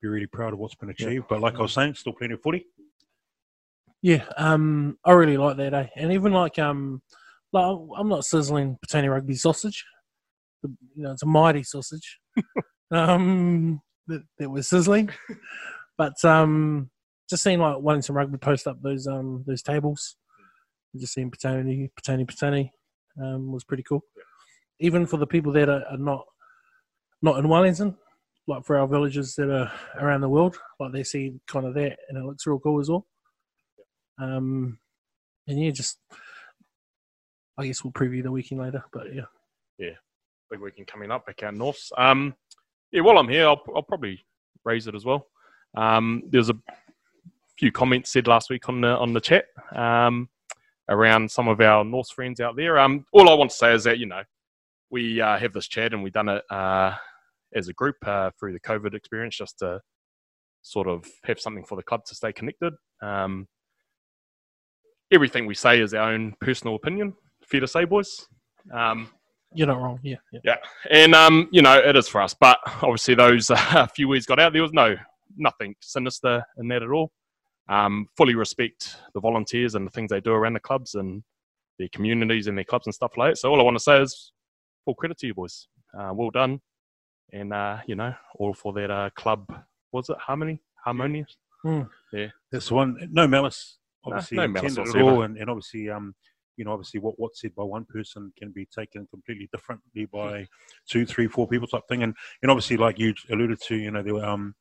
be 0.00 0.08
really 0.08 0.26
proud 0.26 0.54
of 0.54 0.58
what's 0.58 0.74
been 0.74 0.88
Yeah. 0.88 1.06
achieved. 1.08 1.26
But 1.28 1.42
like 1.42 1.56
I 1.56 1.62
was 1.62 1.74
saying, 1.74 1.94
still 1.96 2.14
plenty 2.14 2.32
of 2.32 2.40
footy. 2.42 2.64
Yeah, 4.02 4.24
um, 4.38 4.98
I 5.04 5.12
really 5.12 5.36
like 5.36 5.56
that, 5.58 5.74
eh? 5.74 5.88
And 5.96 6.12
even 6.12 6.32
like, 6.32 6.58
um, 6.58 7.02
like 7.52 7.76
I'm 7.98 8.08
not 8.08 8.24
sizzling 8.24 8.78
Petone 8.86 9.10
rugby 9.10 9.34
sausage. 9.34 9.84
The- 10.62 10.74
You 10.94 11.02
know, 11.02 11.12
it's 11.12 11.22
a 11.22 11.26
mighty 11.26 11.62
sausage. 11.62 12.18
um, 12.90 13.80
that, 14.06 14.22
that 14.38 14.48
was 14.50 14.66
sizzling, 14.68 15.10
but 15.98 16.24
um, 16.24 16.90
just 17.28 17.42
seeing 17.42 17.58
like 17.60 17.82
Wellington 17.82 18.14
Rugby 18.14 18.38
post 18.38 18.66
up 18.66 18.80
those 18.80 19.06
um 19.06 19.44
those 19.46 19.62
tables. 19.62 20.16
Just 20.98 21.14
seeing 21.14 21.30
Petone, 21.30 21.90
Petone, 22.00 22.26
Petone, 22.26 22.70
um, 23.22 23.52
was 23.52 23.64
pretty 23.64 23.82
cool. 23.82 24.02
Even 24.80 25.06
for 25.06 25.16
the 25.16 25.26
people 25.26 25.52
that 25.52 25.68
are, 25.68 25.84
are 25.90 25.98
not 25.98 26.24
not 27.22 27.38
in 27.38 27.48
Wellington, 27.48 27.96
like 28.46 28.64
for 28.64 28.76
our 28.78 28.86
villagers 28.86 29.34
that 29.34 29.50
are 29.50 29.72
around 30.00 30.20
the 30.20 30.28
world, 30.28 30.58
like 30.78 30.92
they 30.92 31.02
see 31.02 31.34
kind 31.46 31.66
of 31.66 31.74
that, 31.74 31.96
and 32.08 32.18
it 32.18 32.24
looks 32.24 32.46
real 32.46 32.58
cool 32.58 32.80
as 32.80 32.90
well. 32.90 33.06
Um, 34.18 34.78
and 35.46 35.62
yeah, 35.62 35.70
just 35.70 35.98
I 37.58 37.66
guess 37.66 37.82
we'll 37.82 37.92
preview 37.92 38.22
the 38.22 38.32
weekend 38.32 38.60
later, 38.60 38.84
but 38.92 39.14
yeah, 39.14 39.22
yeah, 39.78 39.94
big 40.50 40.60
weekend 40.60 40.86
coming 40.86 41.10
up 41.10 41.26
back 41.26 41.42
out 41.42 41.54
north. 41.54 41.88
Um, 41.96 42.34
yeah, 42.92 43.00
while 43.00 43.18
I'm 43.18 43.28
here, 43.28 43.46
I'll, 43.46 43.62
I'll 43.74 43.82
probably 43.82 44.24
raise 44.64 44.86
it 44.86 44.94
as 44.94 45.04
well. 45.04 45.26
Um, 45.76 46.22
there's 46.28 46.50
a 46.50 46.56
few 47.58 47.72
comments 47.72 48.12
said 48.12 48.26
last 48.26 48.50
week 48.50 48.68
on 48.68 48.80
the 48.82 48.88
on 48.88 49.12
the 49.12 49.20
chat 49.20 49.46
um, 49.74 50.28
around 50.88 51.30
some 51.30 51.48
of 51.48 51.60
our 51.60 51.84
Norse 51.84 52.10
friends 52.10 52.40
out 52.40 52.56
there. 52.56 52.78
Um, 52.78 53.04
all 53.12 53.28
I 53.28 53.34
want 53.34 53.50
to 53.50 53.56
say 53.56 53.74
is 53.74 53.84
that 53.84 53.98
you 53.98 54.06
know 54.06 54.22
we 54.90 55.20
uh, 55.20 55.38
have 55.38 55.52
this 55.52 55.68
chat 55.68 55.92
and 55.92 56.02
we've 56.02 56.12
done 56.12 56.28
it 56.28 56.42
uh, 56.50 56.94
as 57.54 57.68
a 57.68 57.72
group 57.72 57.96
uh, 58.06 58.30
through 58.38 58.52
the 58.52 58.60
COVID 58.60 58.94
experience, 58.94 59.36
just 59.36 59.58
to 59.60 59.80
sort 60.62 60.88
of 60.88 61.04
have 61.24 61.40
something 61.40 61.64
for 61.64 61.76
the 61.76 61.82
club 61.82 62.04
to 62.06 62.14
stay 62.14 62.32
connected. 62.32 62.72
Um, 63.02 63.46
everything 65.12 65.46
we 65.46 65.54
say 65.54 65.80
is 65.80 65.94
our 65.94 66.12
own 66.12 66.34
personal 66.40 66.76
opinion. 66.76 67.14
Fair 67.44 67.60
to 67.60 67.68
say, 67.68 67.84
boys. 67.84 68.26
Um, 68.74 69.10
you're 69.54 69.68
not 69.68 69.80
wrong. 69.80 70.00
Yeah, 70.02 70.16
yeah. 70.32 70.40
yeah, 70.44 70.56
and 70.90 71.14
um, 71.14 71.48
you 71.52 71.62
know 71.62 71.78
it 71.78 71.96
is 71.96 72.08
for 72.08 72.20
us, 72.20 72.34
but 72.34 72.58
obviously 72.82 73.14
those 73.14 73.50
uh, 73.54 73.86
few 73.86 74.08
words 74.08 74.26
got 74.26 74.40
out. 74.40 74.52
There 74.52 74.62
was 74.62 74.72
no 74.72 74.96
nothing 75.36 75.74
sinister 75.80 76.44
in 76.58 76.68
that 76.68 76.82
at 76.82 76.90
all. 76.90 77.12
Um, 77.68 78.08
fully 78.16 78.34
respect 78.34 78.96
the 79.12 79.20
volunteers 79.20 79.74
and 79.74 79.86
the 79.86 79.90
things 79.90 80.10
they 80.10 80.20
do 80.20 80.32
around 80.32 80.52
the 80.52 80.60
clubs 80.60 80.94
and 80.94 81.24
their 81.78 81.88
communities 81.92 82.46
and 82.46 82.56
their 82.56 82.64
clubs 82.64 82.86
and 82.86 82.94
stuff 82.94 83.16
like 83.16 83.32
that. 83.32 83.38
So 83.38 83.50
all 83.50 83.60
I 83.60 83.64
want 83.64 83.76
to 83.76 83.82
say 83.82 84.00
is 84.00 84.32
full 84.84 84.94
credit 84.94 85.18
to 85.18 85.26
you 85.26 85.34
boys. 85.34 85.68
Uh, 85.98 86.12
well 86.14 86.30
done, 86.30 86.60
and 87.32 87.52
uh, 87.52 87.78
you 87.86 87.94
know 87.94 88.14
all 88.36 88.54
for 88.54 88.72
that 88.74 88.90
uh, 88.90 89.10
club. 89.16 89.46
Was 89.92 90.08
it 90.10 90.16
harmony? 90.18 90.60
Harmonious. 90.84 91.36
Yeah. 92.12 92.28
That's 92.52 92.70
one. 92.70 93.08
No 93.10 93.26
malice, 93.26 93.78
obviously, 94.04 94.36
no 94.36 94.48
malice 94.48 94.78
at 94.78 95.00
all, 95.00 95.22
and, 95.22 95.36
and 95.36 95.50
obviously, 95.50 95.90
um, 95.90 96.14
you 96.56 96.64
know, 96.64 96.72
obviously, 96.72 97.00
what 97.00 97.18
what's 97.18 97.40
said 97.40 97.54
by 97.54 97.64
one 97.64 97.84
person 97.86 98.32
can 98.38 98.50
be 98.50 98.66
taken 98.66 99.06
completely 99.08 99.48
differently 99.52 100.06
by 100.12 100.46
two, 100.88 101.06
three, 101.06 101.26
four 101.26 101.48
people, 101.48 101.66
type 101.66 101.82
thing. 101.88 102.02
And 102.02 102.14
and 102.42 102.50
obviously, 102.50 102.76
like 102.76 102.98
you 102.98 103.14
alluded 103.30 103.60
to, 103.62 103.76
you 103.76 103.90
know, 103.90 104.02
there 104.02 104.14
were, 104.14 104.24
um, 104.24 104.54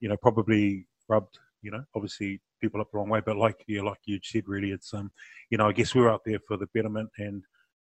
you 0.00 0.08
know, 0.08 0.16
probably 0.16 0.86
rubbed, 1.08 1.38
you 1.62 1.70
know, 1.70 1.84
obviously 1.94 2.40
people 2.62 2.80
up 2.80 2.90
the 2.90 2.96
wrong 2.96 3.10
way. 3.10 3.20
But 3.24 3.36
like 3.36 3.56
you, 3.66 3.84
like 3.84 3.98
you 4.06 4.18
said, 4.22 4.44
really, 4.46 4.70
it's 4.70 4.94
um, 4.94 5.10
you 5.50 5.58
know, 5.58 5.68
I 5.68 5.72
guess 5.72 5.94
we're 5.94 6.08
out 6.10 6.22
there 6.24 6.38
for 6.48 6.56
the 6.56 6.68
betterment 6.72 7.10
and. 7.18 7.42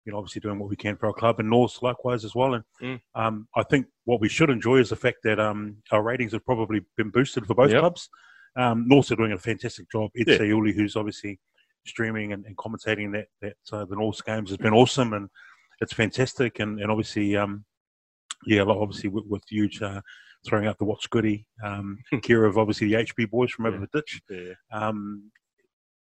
You 0.05 0.13
know, 0.13 0.19
obviously 0.21 0.41
doing 0.41 0.59
what 0.59 0.71
we 0.71 0.77
can 0.77 0.97
for 0.97 1.09
our 1.09 1.13
club, 1.13 1.39
and 1.39 1.51
North 1.51 1.83
likewise 1.83 2.25
as 2.25 2.35
well. 2.35 2.55
And 2.55 2.65
Mm. 2.81 3.01
um, 3.15 3.49
I 3.55 3.63
think 3.63 3.85
what 4.05 4.23
we 4.23 4.29
should 4.31 4.49
enjoy 4.49 4.79
is 4.79 4.89
the 4.89 4.97
fact 4.97 5.19
that 5.25 5.39
um, 5.39 5.83
our 5.91 6.03
ratings 6.03 6.33
have 6.33 6.47
probably 6.47 6.81
been 6.97 7.11
boosted 7.11 7.45
for 7.47 7.55
both 7.55 7.71
Yep. 7.71 7.81
clubs. 7.81 8.09
Um, 8.57 8.89
are 8.91 9.17
doing 9.17 9.33
a 9.33 9.39
fantastic 9.39 9.91
job. 9.91 10.11
Ed 10.17 10.29
Yeah. 10.29 10.39
Sayuli, 10.39 10.73
who's 10.73 10.97
obviously 10.97 11.39
streaming 11.85 12.33
and, 12.33 12.47
and 12.47 12.57
commentating 12.57 13.13
that 13.13 13.27
that 13.43 13.57
uh, 13.71 13.85
the 13.85 13.97
Norths 13.97 14.23
games 14.23 14.49
has 14.49 14.57
been 14.57 14.73
awesome 14.73 15.13
and 15.13 15.29
it's 15.83 15.93
fantastic. 15.93 16.59
And, 16.59 16.81
and 16.81 16.91
obviously, 16.91 17.37
um, 17.37 17.67
yeah, 18.47 18.63
obviously 18.63 19.11
with, 19.11 19.27
with 19.27 19.43
huge 19.51 19.83
uh, 19.83 20.01
throwing 20.47 20.67
out 20.67 20.79
the 20.79 20.85
what's 20.85 21.07
goody, 21.07 21.47
um, 21.65 21.99
care 22.23 22.45
of 22.45 22.59
obviously 22.59 22.89
the 22.89 22.95
HB 23.05 23.31
boys 23.31 23.51
from 23.51 23.67
over 23.67 23.77
Yeah. 23.79 23.85
the 23.93 24.01
ditch. 24.01 24.23
Yeah. 24.31 24.53
Um, 24.73 25.31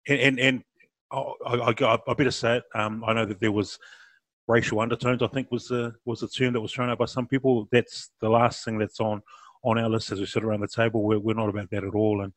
and 0.09 0.21
and, 0.21 0.41
and 0.41 0.63
I, 1.13 1.19
I, 1.47 1.75
I, 1.81 1.99
I 2.09 2.15
better 2.15 2.31
say 2.31 2.57
it. 2.59 2.65
Um, 2.75 3.05
I 3.07 3.13
know 3.13 3.25
that 3.27 3.41
there 3.41 3.53
was 3.53 3.79
racial 4.49 4.81
undertones. 4.81 5.23
I 5.23 5.29
think 5.29 5.51
was 5.51 5.69
the 5.69 5.95
was 6.05 6.21
the 6.21 6.29
term 6.29 6.53
that 6.55 6.61
was 6.61 6.73
thrown 6.73 6.91
out 6.91 6.99
by 6.99 7.05
some 7.07 7.27
people. 7.27 7.69
That's 7.73 8.11
the 8.21 8.29
last 8.29 8.65
thing 8.65 8.79
that's 8.79 9.01
on 9.01 9.23
on 9.63 9.79
our 9.79 9.89
list 9.89 10.13
as 10.13 10.21
we 10.21 10.27
sit 10.27 10.45
around 10.45 10.61
the 10.61 10.69
table. 10.69 11.03
We're, 11.03 11.19
we're 11.19 11.35
not 11.35 11.49
about 11.49 11.71
that 11.71 11.85
at 11.85 11.95
all. 11.95 12.23
And 12.23 12.33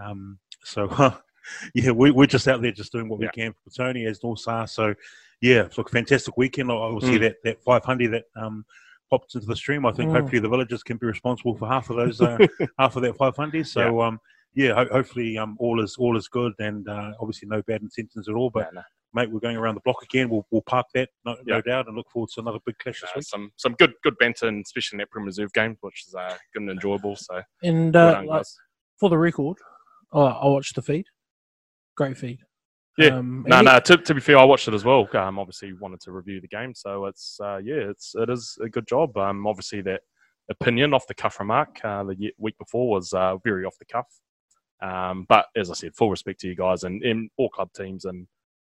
um, 0.00 0.38
so 0.62 0.86
yeah, 1.74 1.90
we, 1.90 2.12
we're 2.12 2.26
just 2.26 2.46
out 2.46 2.62
there 2.62 2.70
just 2.70 2.92
doing 2.92 3.08
what 3.08 3.20
Yeah. 3.20 3.30
we 3.34 3.42
can 3.42 3.52
for 3.64 3.70
Tony 3.70 4.06
as 4.06 4.22
North 4.22 4.46
are. 4.46 4.68
So 4.68 4.94
yeah, 5.40 5.62
it's 5.62 5.78
a 5.78 5.84
fantastic 5.84 6.36
weekend. 6.36 6.70
Obviously 6.70 7.18
Mm. 7.18 7.20
that 7.22 7.36
that 7.44 7.62
five 7.64 7.84
hundred 7.84 8.12
that 8.12 8.24
um, 8.36 8.64
popped 9.10 9.34
into 9.34 9.46
the 9.46 9.56
stream. 9.56 9.84
I 9.84 9.92
think 9.92 10.10
Mm. 10.10 10.20
hopefully 10.20 10.38
the 10.40 10.48
villagers 10.48 10.82
can 10.82 10.96
be 10.96 11.06
responsible 11.06 11.54
for 11.56 11.68
half 11.68 11.90
of 11.90 11.96
those, 11.96 12.20
uh, 12.20 12.38
half 12.78 12.96
of 12.96 13.02
that 13.02 13.16
five 13.16 13.36
hundred. 13.36 13.66
So 13.66 14.00
um, 14.00 14.18
yeah, 14.54 14.74
ho- 14.74 14.88
hopefully 14.90 15.36
um, 15.36 15.56
all 15.58 15.82
is 15.82 15.96
all 15.98 16.16
is 16.16 16.28
good, 16.28 16.54
and 16.58 16.88
uh, 16.88 17.12
obviously 17.20 17.48
no 17.48 17.60
bad 17.62 17.82
intentions 17.82 18.28
at 18.28 18.34
all. 18.34 18.50
But 18.50 18.66
Yeah, 18.68 18.80
no. 18.80 18.82
mate, 19.12 19.30
we're 19.30 19.40
going 19.40 19.56
around 19.56 19.74
the 19.74 19.80
block 19.84 20.02
again. 20.02 20.28
We'll 20.30 20.46
we'll 20.50 20.62
park 20.62 20.86
that, 20.94 21.10
no, 21.24 21.36
no 21.44 21.60
doubt, 21.60 21.88
and 21.88 21.96
look 21.96 22.08
forward 22.10 22.30
to 22.34 22.40
another 22.40 22.58
big 22.64 22.78
clash 22.78 23.00
this 23.00 23.10
Uh, 23.10 23.16
week. 23.16 23.24
some 23.24 23.52
some 23.56 23.74
good 23.74 23.92
good 24.02 24.16
banter, 24.18 24.46
and 24.46 24.64
especially 24.64 24.96
in 24.96 24.98
that 25.00 25.10
Prem 25.10 25.24
Reserve 25.24 25.52
game, 25.52 25.76
which 25.80 26.06
is 26.06 26.14
uh, 26.14 26.36
good 26.54 26.62
and 26.62 26.70
enjoyable. 26.70 27.16
So 27.16 27.42
And 27.62 27.92
well 27.94 28.08
uh, 28.08 28.12
done, 28.12 28.26
like, 28.26 28.46
for 28.98 29.08
the 29.10 29.18
record, 29.18 29.58
I 30.12 30.46
watched 30.46 30.74
the 30.76 30.82
feed. 30.82 31.06
Great 31.96 32.16
feed. 32.16 32.38
Yeah. 33.00 33.16
Um, 33.18 33.44
No, 33.46 33.56
and 33.58 33.66
no. 33.66 33.80
To, 33.80 33.96
to 33.96 34.14
be 34.14 34.20
fair, 34.20 34.38
I 34.38 34.44
watched 34.44 34.68
it 34.68 34.74
as 34.74 34.84
well. 34.84 35.08
Um, 35.14 35.38
obviously 35.38 35.72
wanted 35.72 36.00
to 36.02 36.12
review 36.12 36.40
the 36.40 36.48
game, 36.48 36.74
so 36.74 37.06
it's 37.06 37.38
uh, 37.42 37.58
yeah, 37.58 37.90
it's 37.90 38.14
it 38.14 38.28
is 38.30 38.56
a 38.62 38.68
good 38.68 38.86
job. 38.86 39.16
Um, 39.16 39.46
obviously 39.46 39.80
that 39.82 40.02
opinion 40.50 40.92
off 40.94 41.06
the 41.06 41.14
cuff 41.14 41.38
remark 41.38 41.78
uh, 41.84 42.02
the 42.04 42.32
week 42.38 42.58
before 42.58 42.90
was 42.90 43.12
uh, 43.12 43.36
very 43.44 43.64
off 43.64 43.76
the 43.78 43.84
cuff. 43.84 44.06
Um, 44.82 45.26
but 45.28 45.46
as 45.56 45.70
I 45.70 45.74
said, 45.74 45.94
full 45.94 46.10
respect 46.10 46.40
to 46.40 46.48
you 46.48 46.56
guys 46.56 46.84
and, 46.84 47.02
and 47.02 47.30
all 47.36 47.50
club 47.50 47.70
teams 47.76 48.04
and 48.06 48.26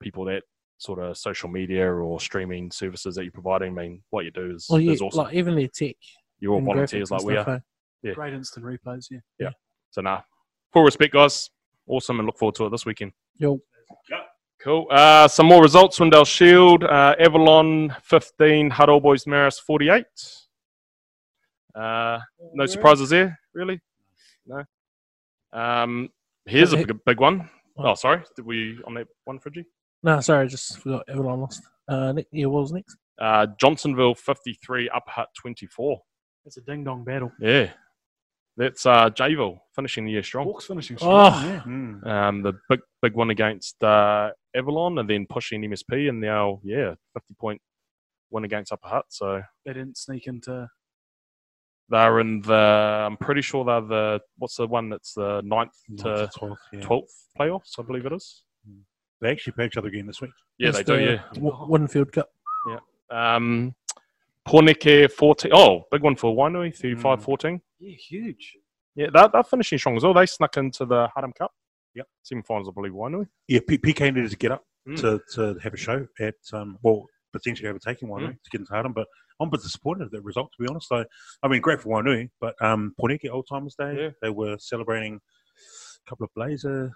people 0.01 0.25
that 0.27 0.43
sort 0.79 0.99
of 0.99 1.17
social 1.17 1.49
media 1.49 1.89
or 1.93 2.19
streaming 2.21 2.71
services 2.73 3.15
that 3.15 3.23
you're 3.23 3.31
providing. 3.33 3.79
I 3.79 3.83
mean, 3.83 4.03
what 4.11 4.25
you 4.25 4.33
do 4.33 4.51
is, 4.51 4.67
Well, 4.69 4.81
yeah, 4.81 4.93
is 4.93 5.01
awesome. 5.01 5.25
like 5.25 5.35
even 5.35 5.55
their 5.55 5.69
tech. 5.69 5.95
you're 6.41 6.55
all 6.55 6.61
volunteers 6.61 7.11
like 7.13 7.23
we 7.23 7.37
are. 7.37 7.49
eh? 7.49 7.59
Yeah. 8.03 8.15
Great 8.15 8.35
instant 8.35 8.67
replays, 8.67 9.07
yeah. 9.39 9.51
So 9.91 10.01
nah, 10.01 10.23
full 10.73 10.83
respect, 10.83 11.13
guys. 11.13 11.51
Awesome, 11.87 12.19
and 12.19 12.27
look 12.27 12.37
forward 12.39 12.57
to 12.57 12.67
it 12.67 12.71
this 12.71 12.85
weekend. 12.85 13.13
Yo, 13.39 13.61
Cool. 14.61 14.87
Uh, 14.91 15.27
some 15.27 15.47
more 15.47 15.61
results. 15.61 15.99
Swindale 15.99 16.27
Shield, 16.27 16.85
uh, 16.85 17.17
Avalon 17.19 17.95
15, 18.03 18.71
Hutt 18.71 18.89
Old 18.89 19.03
Boys 19.03 19.25
Marist 19.25 19.61
48. 19.63 20.05
Uh, 21.75 22.19
no 22.55 22.67
surprises 22.67 23.11
there, 23.11 23.41
really? 23.55 23.81
No. 24.47 24.63
Um, 25.53 26.11
here's 26.47 26.73
a 26.73 26.77
big, 26.77 27.05
big 27.05 27.21
one. 27.21 27.49
Oh, 27.77 27.95
sorry. 27.95 28.23
Did 28.37 28.45
we 28.47 28.79
on 28.87 28.95
that 28.95 29.09
one, 29.25 29.39
Friggy? 29.39 29.65
no, 30.03 30.21
sorry, 30.21 30.45
I 30.45 30.49
just 30.49 30.79
forgot. 30.79 31.05
Everyone 31.09 31.41
lost. 31.41 31.63
Uh, 31.89 32.13
ne- 32.13 32.27
yeah, 32.31 32.47
what 32.47 32.61
was 32.61 32.73
next? 32.73 32.97
Uh, 33.19 33.47
Johnsonville 33.59 34.15
53, 34.15 34.91
Upper 34.91 35.11
Hutt 35.11 35.29
24. 35.41 36.01
It's 36.45 36.57
a 36.57 36.61
ding 36.61 36.85
dong 36.85 37.05
battle. 37.05 37.33
Yeah. 37.41 37.71
That's 38.57 38.85
uh, 38.85 39.09
Jayville 39.11 39.59
finishing 39.75 40.05
the 40.05 40.13
year 40.13 40.23
strong. 40.23 40.45
Hawks 40.47 40.67
finishing 40.67 40.97
Oh. 41.01 41.31
strong, 41.31 41.49
yeah. 41.49 41.63
Mm. 41.67 42.07
Um, 42.07 42.43
the 42.43 42.53
big 42.69 42.81
big 43.01 43.15
one 43.15 43.31
against 43.31 43.83
uh, 43.83 44.31
Avalon 44.55 44.99
and 44.99 45.09
then 45.09 45.27
pushing 45.27 45.63
MSP 45.63 46.09
and 46.11 46.21
now, 46.21 46.61
yeah, 46.63 46.95
50 47.15 47.35
point 47.41 47.61
win 48.31 48.45
against 48.45 48.73
Upper 48.73 48.89
Hutt. 48.89 49.07
So 49.09 49.43
They 49.65 49.73
didn't 49.73 49.97
sneak 49.97 50.27
into 50.27 50.69
They're 51.89 52.21
in 52.21 52.41
the. 52.43 52.55
I'm 53.07 53.17
pretty 53.17 53.41
sure 53.43 53.65
they're 53.65 53.81
the. 53.81 54.21
What's 54.39 54.57
the 54.57 54.67
one 54.67 54.89
that's 54.91 55.15
the 55.15 55.41
ninth 55.45 55.73
to 55.99 56.05
Ninth 56.05 56.33
to 56.33 56.39
12th, 56.41 56.57
yeah. 56.73 56.81
twelfth 56.81 57.29
playoffs? 57.39 57.79
I 57.79 57.83
believe 57.83 58.07
it 58.07 58.13
is. 58.13 58.43
They 59.21 59.31
actually 59.31 59.53
play 59.53 59.67
each 59.67 59.77
other 59.77 59.89
again 59.89 60.07
this 60.07 60.21
week. 60.21 60.33
Yeah, 60.59 60.71
It's 60.71 60.79
they 60.79 60.85
do. 60.85 61.01
Yeah. 61.01 61.23
W- 61.35 61.53
Woodenfield 61.55 62.11
Cup. 62.13 62.29
Yeah. 62.69 62.79
Um, 63.37 63.75
Poneke 64.49 65.11
14. 65.13 65.53
Oh, 65.55 65.85
big 65.93 66.03
one 66.03 66.17
for 66.17 66.35
Wainui, 66.35 66.75
35 66.77 67.23
14. 67.23 67.61
Yeah, 67.83 67.97
huge. 67.97 68.57
Yeah, 68.95 69.07
they're, 69.13 69.29
they're 69.33 69.43
finishing 69.43 69.79
strong 69.79 69.97
as 69.97 70.05
well. 70.05 70.15
They 70.15 70.27
snuck 70.27 70.57
into 70.57 70.85
the 70.85 71.09
Hardham 71.17 71.35
Cup. 71.35 71.51
Yep. 71.95 72.07
Semi 72.23 72.43
finals, 72.43 72.69
I 72.69 72.73
believe, 72.75 72.93
Wainui. 72.93 73.27
Yeah, 73.49 73.61
P- 73.67 73.79
PK 73.79 74.15
needed 74.15 74.31
to 74.31 74.37
get 74.37 74.53
up 74.53 74.65
Mm. 74.89 75.01
to, 75.01 75.21
to 75.35 75.59
have 75.61 75.75
a 75.75 75.77
show 75.77 76.05
at, 76.19 76.35
um, 76.53 76.77
well, 76.83 77.07
potentially 77.33 77.69
overtaking 77.69 78.09
Wainui 78.09 78.31
Mm. 78.31 78.43
to 78.43 78.51
get 78.51 78.61
into 78.63 78.73
Hardham, 78.73 78.93
but 78.93 79.07
I'm 79.41 79.47
a 79.49 79.51
bit 79.53 79.63
disappointed 79.63 80.07
at 80.07 80.11
that 80.11 80.23
result, 80.25 80.51
to 80.57 80.63
be 80.63 80.69
honest. 80.69 80.89
So, 80.89 81.05
I 81.43 81.49
mean, 81.49 81.61
great 81.61 81.81
for 81.81 81.89
Wainui, 81.91 82.31
but 82.41 82.55
um, 82.61 82.93
Poneke 83.01 83.31
Old 83.31 83.47
Timers 83.49 83.75
Day, 83.77 83.95
Yeah. 83.97 84.11
they 84.23 84.31
were 84.31 84.57
celebrating 84.59 85.15
a 86.05 86.11
couple 86.11 86.25
of 86.25 86.31
Blazer. 86.35 86.93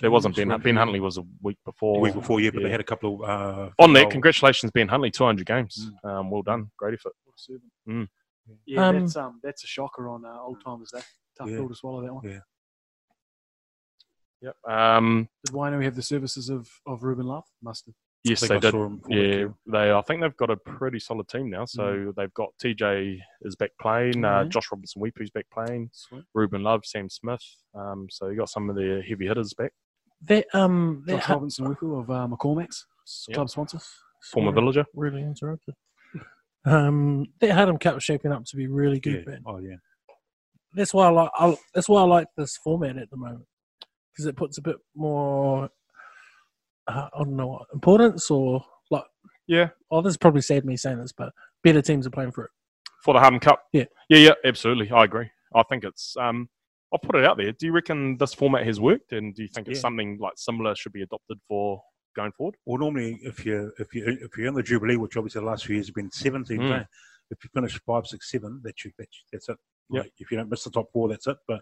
There 0.00 0.10
wasn't 0.10 0.36
Ben. 0.36 0.48
games, 0.48 0.62
Ben 0.62 0.76
Huntley 0.76 1.00
was 1.00 1.16
a 1.18 1.22
week 1.42 1.58
before. 1.64 1.94
The 1.96 2.00
week 2.00 2.14
before, 2.14 2.40
yeah, 2.40 2.50
but 2.50 2.60
yeah. 2.60 2.68
they 2.68 2.70
had 2.70 2.80
a 2.80 2.84
couple 2.84 3.22
of. 3.22 3.28
Uh, 3.28 3.70
On 3.78 3.92
that, 3.92 4.00
female- 4.00 4.10
congratulations, 4.10 4.70
Ben 4.72 4.88
Huntley, 4.88 5.10
200 5.10 5.46
games. 5.46 5.90
Um, 6.04 6.30
well 6.30 6.42
done. 6.42 6.70
Great 6.78 6.94
effort. 6.94 7.12
Mm. 7.88 8.08
Yeah, 8.66 8.88
Um, 8.88 9.00
that's 9.00 9.16
um 9.16 9.40
that's 9.42 9.64
a 9.64 9.66
shocker 9.66 10.08
on 10.08 10.24
uh, 10.24 10.38
old 10.40 10.62
timers 10.64 10.90
That 10.92 11.04
Tough 11.38 11.48
Yeah. 11.50 11.56
pill 11.56 11.68
to 11.68 11.74
swallow 11.74 12.02
that 12.02 12.14
one. 12.14 12.24
Yeah. 12.28 12.40
Yep. 14.42 14.56
Um, 14.68 15.28
Did 15.44 15.54
Wino 15.54 15.82
have 15.82 15.96
the 15.96 16.02
services 16.02 16.50
of, 16.50 16.68
of 16.86 17.02
Ruben 17.02 17.26
Love? 17.26 17.44
Must 17.62 17.86
have. 17.86 17.94
yes, 18.24 18.42
I 18.42 18.48
they 18.48 18.54
I 18.56 18.58
did. 18.58 18.70
saw 18.72 18.84
'em 18.84 19.00
for 19.00 19.08
the 19.08 19.14
Yeah, 19.14 19.46
they. 19.66 19.90
I 19.92 20.02
think 20.02 20.20
they've 20.20 20.36
got 20.36 20.50
a 20.50 20.56
pretty 20.56 20.98
solid 20.98 21.28
team 21.28 21.48
now. 21.50 21.64
So 21.64 22.12
they've 22.16 22.32
got 22.34 22.50
TJ 22.62 23.18
is 23.42 23.56
back 23.56 23.70
playing, 23.80 24.22
uh, 24.24 24.44
Mhm. 24.44 24.48
Josh 24.50 24.70
Robinson 24.70 25.00
Weepu's 25.02 25.30
back 25.30 25.46
playing, 25.50 25.88
Sweet. 25.92 26.24
Ruben 26.34 26.62
Love, 26.62 26.84
Sam 26.84 27.08
Smith. 27.08 27.42
Um, 27.74 28.06
so 28.10 28.28
you 28.28 28.36
got 28.36 28.50
some 28.50 28.68
of 28.68 28.76
the 28.76 29.02
heavy 29.08 29.26
hitters 29.26 29.54
back. 29.54 29.72
That 30.22 30.46
um, 30.54 31.02
that 31.06 31.16
Josh 31.16 31.24
ha- 31.24 31.34
Robinson 31.34 31.66
Weepu 31.66 32.00
of 32.02 32.10
uh, 32.10 32.26
McCormack's 32.30 32.86
Yep. 33.28 33.34
club 33.34 33.50
sponsor. 33.50 33.78
Former 34.30 34.50
Sorry, 34.50 34.54
villager. 34.60 34.86
Really 34.94 35.22
interrupted. 35.22 35.74
Um, 36.64 37.26
that 37.40 37.50
Hardham 37.50 37.78
Cup 37.80 37.96
is 37.96 38.02
shaping 38.04 38.32
up 38.32 38.44
to 38.46 38.56
be 38.56 38.66
really 38.66 39.00
good, 39.00 39.24
Yeah. 39.28 39.36
Oh, 39.46 39.58
yeah. 39.58 39.76
That's 40.74 40.92
why 40.94 41.06
I 41.06 41.10
like. 41.10 41.30
I, 41.38 41.56
that's 41.74 41.88
why 41.88 42.00
I 42.00 42.04
like 42.04 42.26
this 42.36 42.56
format 42.56 42.96
at 42.96 43.10
the 43.10 43.16
moment 43.16 43.44
because 44.12 44.26
it 44.26 44.36
puts 44.36 44.58
a 44.58 44.62
bit 44.62 44.76
more. 44.96 45.68
Uh, 46.88 47.08
I 47.14 47.18
don't 47.18 47.36
know 47.36 47.46
what 47.48 47.62
importance 47.72 48.30
or 48.30 48.64
like. 48.90 49.04
Yeah. 49.46 49.68
Oh, 49.90 50.00
this 50.02 50.12
is 50.12 50.16
probably 50.16 50.40
sad 50.40 50.64
me 50.64 50.76
saying 50.76 50.98
this, 50.98 51.12
but 51.12 51.32
better 51.62 51.80
teams 51.82 52.06
are 52.06 52.10
playing 52.10 52.32
for 52.32 52.44
it. 52.46 52.50
For 53.04 53.14
the 53.14 53.20
Hardham 53.20 53.40
Cup. 53.40 53.62
Yeah. 53.72 53.84
Yeah, 54.08 54.18
yeah, 54.18 54.32
absolutely. 54.44 54.90
I 54.90 55.04
agree. 55.04 55.30
I 55.54 55.62
think 55.64 55.84
it's. 55.84 56.16
Um, 56.18 56.48
I'll 56.92 56.98
put 56.98 57.16
it 57.16 57.24
out 57.24 57.36
there. 57.36 57.52
Do 57.52 57.66
you 57.66 57.72
reckon 57.72 58.16
this 58.18 58.34
format 58.34 58.66
has 58.66 58.80
worked, 58.80 59.12
and 59.12 59.34
do 59.34 59.42
you 59.42 59.48
think 59.48 59.68
it's 59.68 59.78
Yeah. 59.78 59.82
something 59.82 60.18
like 60.20 60.34
similar 60.36 60.74
should 60.74 60.92
be 60.92 61.02
adopted 61.02 61.38
for 61.46 61.80
going 62.14 62.32
forward? 62.32 62.56
Well, 62.66 62.78
normally, 62.78 63.18
if 63.22 63.44
you 63.44 63.72
if 63.78 63.94
you 63.94 64.04
if 64.22 64.36
you're 64.36 64.48
in 64.48 64.54
the 64.54 64.62
Jubilee, 64.62 64.96
which 64.96 65.16
obviously 65.16 65.40
the 65.40 65.46
last 65.46 65.66
few 65.66 65.74
years 65.76 65.86
have 65.88 65.94
been 65.94 66.10
17, 66.10 66.58
Mm. 66.58 66.86
if 67.30 67.42
you 67.44 67.50
finish 67.54 67.78
five, 67.86 68.06
six, 68.06 68.30
seven, 68.30 68.60
that's 68.64 68.84
you, 68.84 68.92
that's, 68.98 69.24
that's 69.32 69.48
it. 69.48 69.56
Yep. 69.90 70.02
Like, 70.04 70.12
if 70.18 70.30
you 70.30 70.36
don't 70.36 70.50
miss 70.50 70.64
the 70.64 70.70
top 70.70 70.86
four, 70.92 71.08
that's 71.08 71.26
it. 71.26 71.36
But 71.48 71.60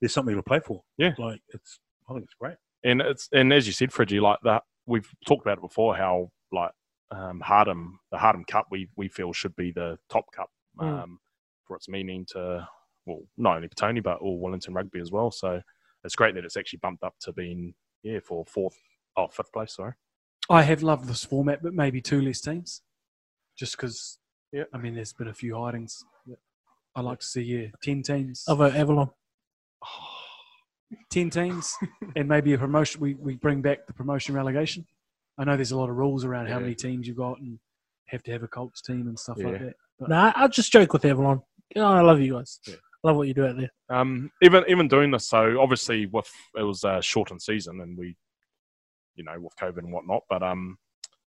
there's 0.00 0.12
something 0.12 0.34
to 0.36 0.42
play 0.42 0.60
for. 0.60 0.82
Yeah. 0.96 1.12
like 1.18 1.40
it's 1.50 1.80
I 2.08 2.12
think 2.14 2.24
it's 2.24 2.34
great. 2.34 2.56
and 2.84 3.00
it's 3.02 3.28
and 3.32 3.52
as 3.52 3.66
you 3.66 3.72
said, 3.72 3.90
Fridgie, 3.90 4.20
like 4.20 4.38
that 4.44 4.62
we've 4.86 5.08
talked 5.26 5.44
about 5.46 5.58
it 5.58 5.62
before. 5.62 5.94
How 5.96 6.30
like 6.52 6.70
um, 7.10 7.42
Hardham, 7.44 7.92
the 8.10 8.16
Hardham 8.18 8.46
Cup, 8.46 8.66
we 8.70 8.88
we 8.96 9.08
feel 9.08 9.32
should 9.32 9.56
be 9.56 9.72
the 9.72 9.98
top 10.08 10.24
cup 10.34 10.50
um, 10.78 10.88
Mm. 10.88 11.16
for 11.66 11.76
its 11.76 11.88
meaning 11.88 12.24
to 12.32 12.66
well, 13.06 13.20
not 13.36 13.56
only 13.56 13.68
Tony 13.76 14.00
but 14.00 14.18
all 14.18 14.38
Wellington 14.38 14.74
rugby 14.74 15.00
as 15.00 15.10
well. 15.10 15.30
So 15.30 15.60
it's 16.04 16.14
great 16.14 16.34
that 16.34 16.44
it's 16.44 16.56
actually 16.56 16.78
bumped 16.82 17.02
up 17.02 17.14
to 17.22 17.32
being 17.32 17.74
yeah 18.02 18.20
for 18.24 18.44
fourth, 18.46 18.76
oh 19.18 19.28
fifth 19.28 19.52
place. 19.52 19.74
Sorry. 19.74 19.92
I 20.48 20.62
have 20.62 20.82
loved 20.82 21.06
this 21.08 21.24
format, 21.24 21.62
but 21.62 21.74
maybe 21.74 22.00
two 22.00 22.22
less 22.22 22.40
teams. 22.40 22.82
Just 23.58 23.76
because, 23.76 24.18
Yeah. 24.52 24.64
I 24.72 24.78
mean, 24.78 24.94
there's 24.94 25.12
been 25.12 25.28
a 25.28 25.34
few 25.34 25.56
hidings. 25.58 26.02
I 26.94 27.00
like 27.00 27.20
to 27.20 27.26
see, 27.26 27.42
yeah, 27.42 27.66
10 27.82 28.02
teams. 28.02 28.44
I 28.48 28.54
vote 28.54 28.74
Avalon. 28.74 29.10
10 31.10 31.30
teams 31.30 31.76
and 32.16 32.28
maybe 32.28 32.54
a 32.54 32.58
promotion. 32.58 33.00
We, 33.00 33.14
we 33.14 33.36
bring 33.36 33.60
back 33.60 33.86
the 33.86 33.92
promotion 33.92 34.34
relegation. 34.34 34.86
I 35.38 35.44
know 35.44 35.54
there's 35.54 35.72
a 35.72 35.76
lot 35.78 35.90
of 35.90 35.96
rules 35.96 36.24
around 36.24 36.48
how 36.48 36.58
many 36.58 36.74
teams 36.74 37.06
you've 37.06 37.18
got 37.18 37.38
and 37.40 37.58
have 38.06 38.22
to 38.24 38.32
have 38.32 38.42
a 38.42 38.48
Colts 38.48 38.80
team 38.80 39.06
and 39.06 39.18
stuff 39.18 39.38
like 39.38 39.60
that. 39.60 39.74
But 39.98 40.08
Nah, 40.08 40.32
I 40.34 40.48
just 40.48 40.72
joke 40.72 40.92
with 40.92 41.04
Avalon. 41.04 41.42
You 41.74 41.82
know, 41.82 41.88
I 41.88 42.00
love 42.00 42.20
you 42.20 42.34
guys. 42.34 42.58
Yeah. 42.66 42.74
I 43.04 43.08
love 43.08 43.16
what 43.16 43.28
you 43.28 43.34
do 43.34 43.46
out 43.46 43.56
there. 43.56 43.70
Um, 43.90 44.30
even 44.42 44.64
even 44.66 44.88
doing 44.88 45.10
this, 45.12 45.28
so 45.28 45.60
obviously 45.60 46.06
with 46.06 46.28
it 46.56 46.62
was 46.62 46.82
a 46.82 47.00
shortened 47.00 47.42
season, 47.42 47.80
and 47.80 47.96
we, 47.96 48.16
you 49.18 49.24
know, 49.24 49.38
with 49.38 49.54
COVID 49.60 49.78
and 49.78 49.92
whatnot, 49.92 50.22
but 50.30 50.42
um, 50.42 50.78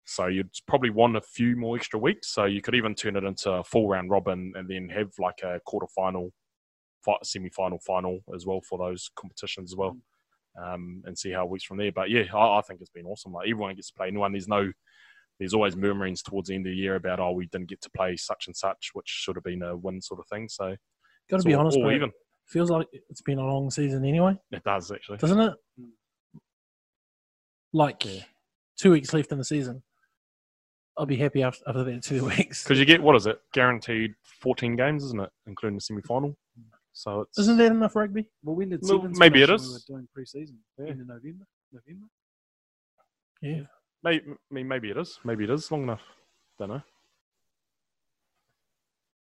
so 0.05 0.27
you'd 0.27 0.49
probably 0.67 0.89
want 0.89 1.17
a 1.17 1.21
few 1.21 1.55
more 1.55 1.75
extra 1.75 1.99
weeks. 1.99 2.33
So 2.33 2.45
you 2.45 2.61
could 2.61 2.75
even 2.75 2.95
turn 2.95 3.15
it 3.15 3.23
into 3.23 3.51
a 3.51 3.63
full 3.63 3.87
round 3.89 4.09
robin, 4.09 4.53
and 4.55 4.67
then 4.69 4.87
have 4.89 5.09
like 5.19 5.41
a 5.43 5.59
quarter 5.65 5.87
final, 5.95 6.31
semi 7.23 7.49
final, 7.49 7.79
final 7.79 8.19
as 8.33 8.45
well 8.45 8.61
for 8.61 8.77
those 8.77 9.09
competitions 9.15 9.71
as 9.71 9.75
well, 9.75 9.97
um, 10.63 11.01
and 11.05 11.17
see 11.17 11.31
how 11.31 11.43
it 11.43 11.49
works 11.49 11.63
from 11.63 11.77
there. 11.77 11.91
But 11.91 12.09
yeah, 12.09 12.23
I, 12.33 12.59
I 12.59 12.61
think 12.61 12.81
it's 12.81 12.89
been 12.89 13.05
awesome. 13.05 13.33
Like 13.33 13.49
everyone 13.49 13.75
gets 13.75 13.89
to 13.89 13.93
play. 13.95 14.11
No 14.11 14.21
one, 14.21 14.31
there's 14.31 14.47
no. 14.47 14.71
There's 15.39 15.53
always 15.53 15.77
murmurings 15.77 16.21
towards 16.21 16.49
the 16.49 16.55
end 16.55 16.67
of 16.67 16.71
the 16.71 16.75
year 16.77 16.95
about 16.95 17.21
oh 17.21 17.31
we 17.31 17.45
didn't 17.45 17.69
get 17.69 17.79
to 17.83 17.89
play 17.95 18.17
such 18.17 18.47
and 18.47 18.55
such, 18.55 18.89
which 18.93 19.07
should 19.07 19.37
have 19.37 19.43
been 19.45 19.61
a 19.63 19.75
win 19.77 20.01
sort 20.01 20.19
of 20.19 20.27
thing. 20.27 20.49
So 20.49 20.75
Got 21.29 21.39
to 21.41 21.47
be 21.47 21.53
all- 21.53 21.61
honest, 21.61 21.77
all 21.77 21.91
even. 21.91 22.11
Feels 22.47 22.71
like 22.71 22.87
it's 23.09 23.21
been 23.21 23.37
a 23.37 23.45
long 23.45 23.69
season 23.69 24.03
anyway, 24.03 24.33
It 24.51 24.63
does 24.63 24.91
actually. 24.91 25.17
doesn't 25.19 25.39
it? 25.39 25.53
Like 27.73 28.03
Yeah. 28.05 28.23
two 28.77 28.91
weeks 28.91 29.13
left 29.13 29.31
in 29.31 29.37
the 29.37 29.43
season. 29.45 29.83
I'll 30.97 31.05
be 31.05 31.15
happy 31.17 31.43
after, 31.43 31.63
after 31.67 31.83
that 31.83 32.03
two 32.03 32.25
weeks. 32.37 32.63
Because 32.63 32.79
you 32.79 32.85
get 32.85 33.01
what 33.01 33.15
is 33.15 33.27
it? 33.27 33.41
Guaranteed 33.53 34.15
fourteen 34.41 34.75
games, 34.75 35.03
isn't 35.05 35.21
it, 35.21 35.29
including 35.47 35.75
the 35.77 35.81
semi-final? 35.81 36.35
So 36.93 37.21
it's 37.21 37.37
Isn't 37.39 37.57
that 37.57 37.71
enough 37.71 37.95
rugby? 37.95 38.25
well, 38.43 38.55
when 38.55 38.69
did 38.69 38.81
Well, 38.83 39.03
maybe 39.03 39.39
finish 39.45 39.49
it 39.49 39.51
when 39.51 39.55
is. 39.55 39.67
We 39.67 39.73
were 39.73 39.97
doing 39.99 40.07
pre-season 40.13 40.57
Yeah. 40.77 40.85
end 40.87 41.01
of 41.01 41.07
November. 41.07 41.45
November. 41.71 42.05
Yeah. 43.41 43.61
Maybe, 44.03 44.25
I 44.29 44.53
mean, 44.53 44.67
maybe 44.67 44.89
it 44.89 44.97
is. 44.97 45.19
Maybe 45.23 45.43
it 45.45 45.49
is 45.49 45.71
long 45.71 45.83
enough. 45.83 46.01
Don't 46.57 46.69
know. 46.69 46.81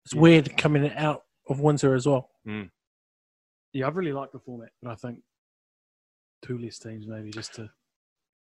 it's 0.05 0.15
weird 0.15 0.57
coming 0.57 0.91
out 0.93 1.25
of 1.49 1.61
winter 1.61 1.95
as 1.95 2.07
well. 2.07 2.31
Hmm. 2.45 2.65
Yeah, 3.73 3.87
I've 3.87 3.97
really 3.97 4.13
liked 4.13 4.33
the 4.33 4.39
format, 4.41 4.71
but 4.83 4.91
I 4.91 4.95
think 4.95 5.21
two 6.43 6.59
less 6.59 6.79
teams 6.79 7.07
maybe 7.07 7.31
just 7.31 7.55
to. 7.55 7.71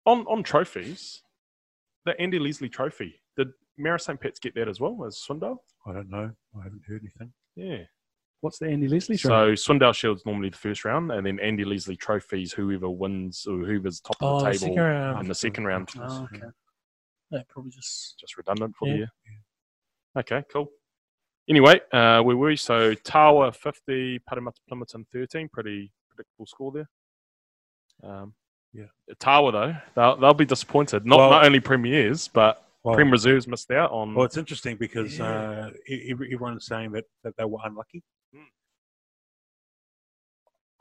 On 0.06 0.20
on 0.26 0.42
trophies, 0.42 1.22
the 2.04 2.18
Andy 2.20 2.38
Leslie 2.38 2.68
Trophy. 2.68 3.20
Did 3.36 3.48
Marist 3.78 4.02
St. 4.02 4.20
Pat's 4.20 4.38
get 4.38 4.54
that 4.54 4.68
as 4.68 4.80
well 4.80 5.04
as 5.06 5.16
Swindale? 5.16 5.58
I 5.86 5.92
don't 5.92 6.10
know. 6.10 6.30
I 6.58 6.62
haven't 6.64 6.82
heard 6.86 7.02
anything. 7.02 7.32
Yeah. 7.56 7.84
What's 8.40 8.58
the 8.58 8.68
Andy 8.68 8.88
Leslie 8.88 9.18
show? 9.18 9.54
So 9.54 9.72
Swindale 9.74 9.94
Shield's 9.94 10.24
normally 10.24 10.48
the 10.48 10.56
first 10.56 10.84
round, 10.86 11.12
and 11.12 11.26
then 11.26 11.38
Andy 11.40 11.64
Leslie 11.64 11.96
trophies 11.96 12.52
whoever 12.52 12.88
wins 12.88 13.46
or 13.46 13.58
whoever's 13.58 14.00
top 14.00 14.16
of 14.22 14.28
Oh, 14.28 14.38
the 14.38 14.44
the 14.46 14.50
table 14.52 14.60
second 14.74 14.82
round. 14.82 15.20
in 15.20 15.28
the 15.28 15.34
second 15.34 15.64
round. 15.66 15.88
Oh, 15.98 16.24
okay. 16.32 16.46
Yeah, 17.30 17.42
probably 17.48 17.70
just 17.70 18.18
Just 18.18 18.36
redundant 18.38 18.74
for 18.76 18.88
Yeah. 18.88 18.92
the 18.94 18.98
year. 18.98 19.10
Okay, 20.16 20.42
cool. 20.50 20.70
Anyway, 21.48 21.80
uh, 21.92 22.22
where 22.22 22.36
were 22.36 22.48
we? 22.48 22.56
So 22.56 22.94
Tawa 22.94 23.54
50, 23.54 24.20
Paremata 24.20 24.58
Plimmerton 24.70 25.06
13. 25.12 25.48
Pretty 25.50 25.92
predictable 26.08 26.46
score 26.46 26.72
there. 26.72 26.88
Um, 28.02 28.34
Yeah. 28.72 28.84
Tawa, 29.18 29.52
though, 29.52 29.76
they'll, 29.96 30.16
they'll 30.16 30.34
be 30.34 30.44
disappointed. 30.44 31.04
Not, 31.04 31.18
Well- 31.18 31.30
not 31.30 31.44
only 31.44 31.60
premiers, 31.60 32.28
but 32.28 32.64
Well, 32.84 32.94
Prem 32.94 33.10
Reserves 33.10 33.46
missed 33.48 33.70
out 33.72 33.90
on. 33.90 34.14
well, 34.14 34.24
it's 34.24 34.36
interesting 34.36 34.76
because 34.76 35.18
Yeah. 35.18 35.26
uh, 35.30 35.70
every- 36.08 36.32
everyone's 36.32 36.66
saying 36.66 36.92
that, 36.92 37.04
that 37.24 37.36
they 37.36 37.44
were 37.44 37.58
unlucky. 37.64 38.02
Hmm. 38.32 38.42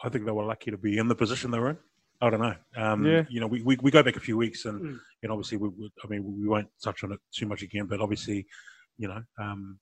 I 0.03 0.09
think 0.09 0.25
they 0.25 0.31
were 0.31 0.45
lucky 0.45 0.71
to 0.71 0.77
be 0.77 0.97
in 0.97 1.07
the 1.07 1.15
position 1.15 1.51
they 1.51 1.59
were 1.59 1.71
in. 1.71 1.77
I 2.21 2.29
don't 2.29 2.41
know. 2.41 2.55
Um, 2.75 3.05
Yeah. 3.05 3.23
You 3.29 3.39
know, 3.39 3.47
we, 3.47 3.61
we, 3.63 3.77
we 3.81 3.91
go 3.91 4.03
back 4.03 4.15
a 4.17 4.19
few 4.19 4.37
weeks 4.37 4.65
and, 4.65 4.81
Mm. 4.81 4.99
and 5.23 5.31
obviously, 5.31 5.57
we, 5.57 5.69
we, 5.69 5.91
I 6.03 6.07
mean, 6.07 6.39
we 6.41 6.47
won't 6.47 6.69
touch 6.83 7.03
on 7.03 7.11
it 7.13 7.19
too 7.33 7.47
much 7.47 7.63
again, 7.63 7.85
but 7.85 7.99
obviously, 8.01 8.45
you 8.97 9.07
know, 9.07 9.21
um, 9.39 9.79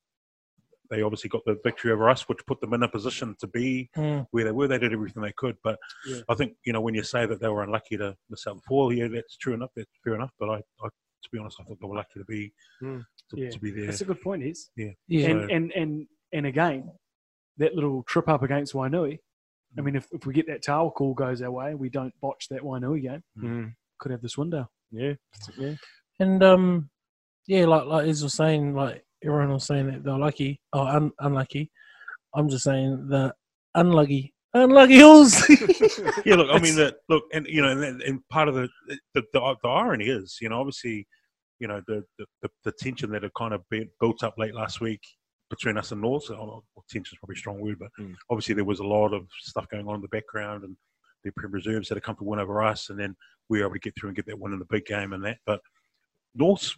they 0.89 1.01
obviously 1.01 1.29
got 1.29 1.43
the 1.45 1.57
victory 1.63 1.91
over 1.91 2.09
us, 2.09 2.27
which 2.29 2.39
put 2.47 2.59
them 2.61 2.73
in 2.73 2.83
a 2.83 2.87
position 2.89 3.35
to 3.39 3.47
be 3.47 3.89
mm, 3.97 4.25
where 4.31 4.43
they 4.45 4.51
were. 4.51 4.67
They 4.67 4.77
did 4.79 4.93
everything 4.93 5.21
they 5.23 5.33
could. 5.37 5.55
But 5.63 5.77
Yeah. 6.07 6.21
I 6.29 6.35
think, 6.35 6.53
you 6.65 6.73
know, 6.73 6.81
when 6.81 6.93
you 6.95 7.03
say 7.03 7.25
that 7.25 7.39
they 7.41 7.47
were 7.49 7.63
unlucky 7.63 7.97
to 7.97 8.15
miss 8.29 8.45
out 8.47 8.55
the 8.55 8.61
fall, 8.67 8.91
yeah, 8.93 9.07
that's 9.07 9.37
true 9.37 9.53
enough. 9.53 9.71
That's 9.75 9.89
fair 10.03 10.15
enough. 10.15 10.31
But 10.39 10.49
I, 10.49 10.55
I 10.83 10.87
to 11.23 11.29
be 11.31 11.39
honest, 11.39 11.57
I 11.59 11.63
thought 11.63 11.77
they 11.81 11.87
were 11.87 11.95
lucky 11.95 12.19
to 12.19 12.25
be 12.25 12.53
Mm. 12.81 13.03
to, 13.31 13.39
Yeah. 13.39 13.49
to 13.49 13.59
be 13.59 13.71
there. 13.71 13.85
That's 13.87 14.01
a 14.01 14.05
good 14.05 14.21
point, 14.21 14.43
is. 14.43 14.69
yeah. 14.75 14.91
And, 15.09 15.49
and 15.51 15.71
and 15.73 16.07
and 16.33 16.45
again, 16.45 16.91
that 17.57 17.73
little 17.75 18.03
trip 18.03 18.27
up 18.29 18.43
against 18.43 18.73
Wainui. 18.73 19.19
I 19.77 19.81
mean, 19.81 19.95
if, 19.95 20.07
if 20.11 20.25
we 20.25 20.33
get 20.33 20.47
that 20.47 20.63
tower 20.63 20.89
call 20.91 21.13
goes 21.13 21.41
our 21.41 21.51
way, 21.51 21.75
we 21.75 21.89
don't 21.89 22.13
botch 22.21 22.47
that 22.49 22.61
Wainui 22.61 23.01
game. 23.01 23.23
Mm, 23.37 23.73
Could 23.99 24.11
have 24.11 24.21
this 24.21 24.37
window. 24.37 24.69
yeah, 24.91 25.13
yeah. 25.57 25.73
And 26.19 26.41
um, 26.43 26.89
yeah, 27.47 27.65
like 27.65 27.85
like 27.85 28.07
Iz 28.07 28.23
was 28.23 28.33
saying, 28.33 28.73
like 28.75 29.03
everyone 29.23 29.51
was 29.53 29.65
saying 29.65 29.87
that 29.87 30.03
they're 30.03 30.17
lucky 30.17 30.59
or 30.73 30.87
un- 30.87 31.11
unlucky. 31.19 31.71
I'm 32.35 32.49
just 32.49 32.63
saying 32.65 33.07
that 33.09 33.33
unlucky, 33.75 34.33
unlucky 34.53 34.95
Hills. 34.95 35.47
yeah, 36.25 36.35
look, 36.35 36.49
I 36.51 36.59
mean, 36.59 36.75
that 36.75 36.95
look, 37.09 37.23
and 37.33 37.47
you 37.47 37.61
know, 37.61 37.69
and, 37.69 38.01
and 38.01 38.19
part 38.29 38.47
of 38.47 38.55
the 38.55 38.69
the, 39.13 39.23
the 39.33 39.55
the 39.63 39.69
irony 39.69 40.05
is, 40.05 40.37
you 40.41 40.49
know, 40.49 40.59
obviously, 40.59 41.07
you 41.59 41.67
know, 41.67 41.81
the 41.87 42.03
the, 42.17 42.25
the, 42.43 42.49
the 42.65 42.71
tension 42.79 43.11
that 43.11 43.23
had 43.23 43.33
kind 43.37 43.53
of 43.53 43.61
been 43.69 43.89
built 43.99 44.23
up 44.23 44.35
late 44.37 44.53
last 44.53 44.81
week 44.81 45.01
between 45.49 45.77
us 45.77 45.91
and 45.93 46.01
North. 46.01 46.29
Oh, 46.29 46.63
well, 46.75 46.85
tension 46.89 47.13
is 47.15 47.19
probably 47.19 47.35
a 47.35 47.37
strong 47.39 47.59
word, 47.61 47.79
but 47.79 47.89
Mm. 47.99 48.13
obviously 48.29 48.53
there 48.53 48.65
was 48.65 48.79
a 48.79 48.83
lot 48.83 49.13
of 49.13 49.25
stuff 49.39 49.67
going 49.69 49.87
on 49.87 49.95
in 49.95 50.01
the 50.01 50.07
background, 50.09 50.63
and 50.63 50.75
the 51.23 51.31
Prem 51.37 51.51
Reserves 51.51 51.89
had 51.89 51.97
a 51.97 52.01
comfortable 52.01 52.29
win 52.31 52.39
over 52.39 52.61
us, 52.61 52.89
and 52.89 52.99
then 52.99 53.15
we 53.49 53.59
were 53.59 53.65
able 53.65 53.73
to 53.75 53.79
get 53.79 53.93
through 53.97 54.09
and 54.09 54.15
get 54.15 54.25
that 54.27 54.37
win 54.37 54.53
in 54.53 54.59
the 54.59 54.65
big 54.69 54.85
game 54.85 55.13
and 55.13 55.23
that. 55.23 55.37
But 55.45 55.61
North 56.35 56.71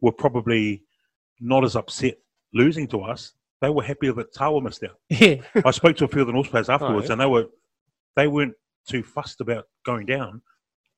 were 0.00 0.12
probably 0.12 0.82
not 1.40 1.64
as 1.64 1.76
upset 1.76 2.18
losing 2.52 2.86
to 2.88 3.02
us. 3.02 3.32
They 3.60 3.70
were 3.70 3.82
happy 3.82 4.10
that 4.10 4.34
Tawa 4.34 4.62
missed 4.62 4.84
out. 4.84 4.98
yeah, 5.08 5.36
I 5.64 5.70
spoke 5.70 5.96
to 5.96 6.04
a 6.04 6.08
few 6.08 6.20
of 6.20 6.26
the 6.26 6.32
North 6.32 6.50
players 6.50 6.68
afterwards, 6.68 7.06
yeah. 7.06 7.12
and 7.12 7.20
they 7.20 7.26
were 7.26 7.46
they 8.16 8.28
weren't 8.28 8.54
too 8.88 9.02
fussed 9.02 9.40
about 9.40 9.66
going 9.84 10.06
down. 10.06 10.42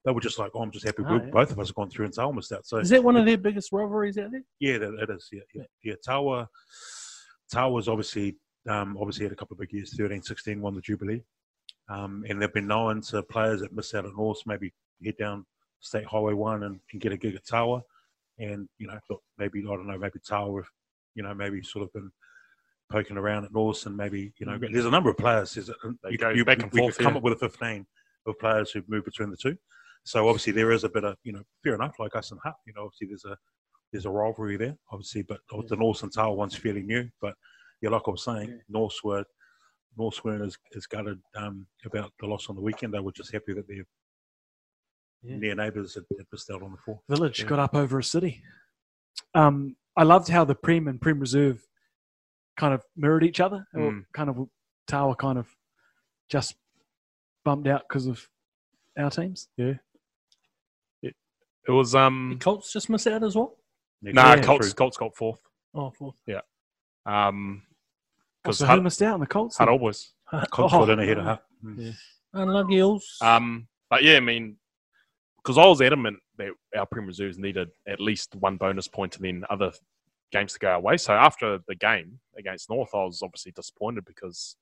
They 0.05 0.13
were 0.13 0.21
just 0.21 0.39
like, 0.39 0.51
"Oh, 0.55 0.63
I'm 0.63 0.71
just 0.71 0.85
happy 0.85 1.03
Oh, 1.07 1.15
we 1.15 1.25
yeah. 1.25 1.31
both 1.31 1.51
of 1.51 1.59
us 1.59 1.69
have 1.69 1.75
gone 1.75 1.91
through 1.91 2.07
and 2.07 2.15
Tawa 2.15 2.35
missed 2.35 2.53
out." 2.53 2.67
So 2.67 2.79
is 2.79 2.89
that 2.91 3.03
one 3.03 3.17
of 3.17 3.27
their 3.27 3.39
biggest 3.39 3.73
rivalries 3.73 4.19
out 4.19 4.31
there? 4.33 4.43
yeah, 4.61 4.79
that, 4.79 4.95
it 4.95 5.11
is. 5.11 5.29
Yeah, 5.33 5.43
yeah, 5.55 5.63
yeah. 5.83 5.95
Tawa, 6.07 6.47
Tawa's 7.53 7.89
obviously 7.89 8.37
um, 8.69 8.97
obviously 9.01 9.25
had 9.25 9.33
a 9.33 9.37
couple 9.37 9.55
of 9.55 9.61
big 9.61 9.73
years. 9.73 9.97
13, 9.97 10.23
16, 10.23 10.61
won 10.61 10.75
the 10.75 10.81
Jubilee, 10.81 11.23
um, 11.89 12.25
and 12.29 12.41
they've 12.41 12.53
been 12.53 12.67
known 12.67 13.01
to 13.03 13.23
players 13.23 13.61
that 13.61 13.75
miss 13.75 13.95
out 13.95 14.07
at 14.07 14.17
North 14.17 14.41
maybe 14.47 14.73
head 15.05 15.17
down 15.19 15.45
State 15.81 16.07
Highway 16.07 16.33
One 16.33 16.65
and, 16.65 16.81
and 16.93 17.01
get 17.01 17.13
a 17.13 17.17
gig 17.17 17.35
at 17.35 17.45
Tawa, 17.45 17.83
and 18.39 18.69
you 18.79 18.87
know, 18.87 18.99
look, 19.11 19.23
maybe 19.39 19.61
I 19.61 19.67
don't 19.69 19.87
know, 19.87 19.99
maybe 19.99 20.19
Tawa, 20.19 20.59
have, 20.59 20.69
you 21.15 21.23
know, 21.23 21.35
maybe 21.35 21.63
sort 21.63 21.85
of 21.85 21.93
been 21.93 22.11
poking 22.91 23.17
around 23.17 23.45
at 23.45 23.51
and 23.87 23.97
maybe 23.97 24.33
you 24.39 24.47
know, 24.47 24.59
there's 24.59 24.87
a 24.87 24.91
number 24.91 25.11
of 25.11 25.17
players. 25.17 25.55
There's 25.55 25.69
a, 25.69 25.75
They 26.05 26.13
you, 26.13 26.19
go 26.19 26.31
you, 26.31 26.45
back 26.45 26.63
and 26.63 26.73
we 26.73 26.81
forth, 26.81 26.97
could 26.97 27.05
come 27.05 27.15
yeah. 27.15 27.19
up 27.19 27.25
with 27.25 27.43
a 27.43 27.49
15 27.49 27.87
of 28.27 28.39
players 28.39 28.71
who've 28.71 28.89
moved 28.89 29.07
between 29.07 29.31
the 29.31 29.37
two. 29.37 29.57
So 30.05 30.29
obviously 30.29 30.53
there 30.53 30.71
is 30.71 30.85
a 30.85 30.89
bit 30.89 31.05
of 31.05 31.17
you 31.25 31.33
know 31.33 31.43
fair 31.65 31.75
enough, 31.75 31.97
like 31.99 32.15
us 32.15 32.31
and 32.31 32.41
Hutt. 32.43 32.57
You 32.67 32.75
know, 32.75 32.85
obviously 32.85 33.09
there's 33.09 33.25
a 33.25 33.37
there's 33.93 34.07
a 34.07 34.11
rivalry 34.11 34.57
there, 34.57 34.77
obviously, 34.91 35.23
but 35.23 35.41
the 35.69 35.77
North 35.77 36.03
and 36.03 36.13
Tawa 36.13 36.35
one's 36.35 36.57
fairly 36.57 36.83
new. 36.83 37.09
But 37.21 37.35
yeah, 37.81 37.91
like 37.91 38.03
I 38.07 38.11
was 38.11 38.25
saying, 38.25 38.49
Yeah. 38.49 38.57
North 38.69 38.97
were 39.03 39.25
North 39.97 40.23
weren't 40.25 40.43
as, 40.43 40.57
as 40.77 40.87
gutted 40.87 41.19
um, 41.37 41.67
about 41.85 42.13
the 42.21 42.27
loss 42.27 42.49
on 42.49 42.57
the 42.57 42.63
weekend. 42.63 42.93
They 42.93 43.01
were 43.01 43.13
just 43.13 43.33
happy 43.33 43.55
that 43.55 43.67
their 43.67 43.85
Yeah. 45.23 45.37
near 45.37 45.55
neighbours 45.55 45.95
had, 45.95 46.05
had 46.17 46.27
missed 46.31 46.51
out 46.51 46.63
on 46.63 46.71
the 46.73 46.77
fourth. 46.79 47.01
Village 47.09 47.41
Yeah. 47.41 47.47
got 47.47 47.59
up 47.59 47.75
over 47.75 47.99
a 47.99 48.05
city. 48.05 48.43
Um, 49.35 49.77
I 49.97 50.03
loved 50.05 50.29
how 50.29 50.45
the 50.45 50.55
Prem 50.55 50.89
and 50.89 51.01
Prem 51.01 51.19
Reserve 51.19 51.67
kind 52.57 52.73
of 52.75 52.85
mirrored 52.97 53.25
each 53.25 53.41
other. 53.41 53.67
Or 53.75 53.91
Mm. 53.93 54.05
kind 54.13 54.31
of 54.31 54.49
Tawa 54.87 55.17
kind 55.17 55.39
of 55.39 55.49
just 56.29 56.55
bumped 57.45 57.67
out 57.67 57.83
because 57.89 58.07
of 58.07 58.29
our 58.99 59.11
teams. 59.11 59.49
Yeah. 59.57 59.75
It 61.03 61.17
it 61.67 61.71
was 61.73 61.93
The 61.93 61.99
um 62.01 62.39
Colts 62.41 62.73
just 62.73 62.89
miss 62.89 63.07
out 63.07 63.25
as 63.25 63.35
well. 63.37 63.57
nah 64.03 64.35
Yeah. 64.35 64.43
Colts 64.43 64.73
Colts 64.73 64.97
got 64.97 65.17
fourth. 65.17 65.41
Oh, 65.75 65.91
fourth. 65.91 66.17
Um 67.05 67.63
because 68.43 68.59
So 68.59 68.67
who 68.67 68.81
missed 68.83 69.03
out 69.03 69.15
on 69.15 69.21
the 69.21 69.27
Colts? 69.27 69.57
Hutt 69.57 69.67
then? 69.67 69.73
Always. 69.73 70.13
Colts 70.51 70.73
Oh. 70.75 70.87
got 70.87 70.91
in 70.91 71.01
ahead 71.01 71.19
of 71.19 71.25
Hutt. 71.25 71.47
Mm. 71.65 71.77
Yeah. 71.79 71.93
Unlucky 72.33 72.75
Hills. 72.77 73.19
Um, 73.23 73.67
but 73.91 74.03
yeah, 74.05 74.17
I 74.17 74.21
mean, 74.21 74.57
because 75.47 75.59
I 75.59 75.67
was 75.67 75.81
adamant 75.81 76.19
that 76.39 76.49
our 76.77 76.87
Prem 76.87 77.07
Reserves 77.07 77.39
needed 77.39 77.69
at 77.87 78.01
least 78.01 78.35
one 78.35 78.57
bonus 78.57 78.89
point 78.89 79.15
and 79.15 79.25
then 79.25 79.45
other 79.49 79.71
games 80.33 80.55
to 80.55 80.59
go 80.59 80.71
our 80.71 80.81
way. 80.81 80.97
So 80.97 81.13
after 81.13 81.61
the 81.69 81.77
game 81.77 82.19
against 82.37 82.69
North, 82.69 82.91
I 82.93 83.05
was 83.05 83.23
obviously 83.23 83.53
disappointed 83.53 84.05
because 84.07 84.57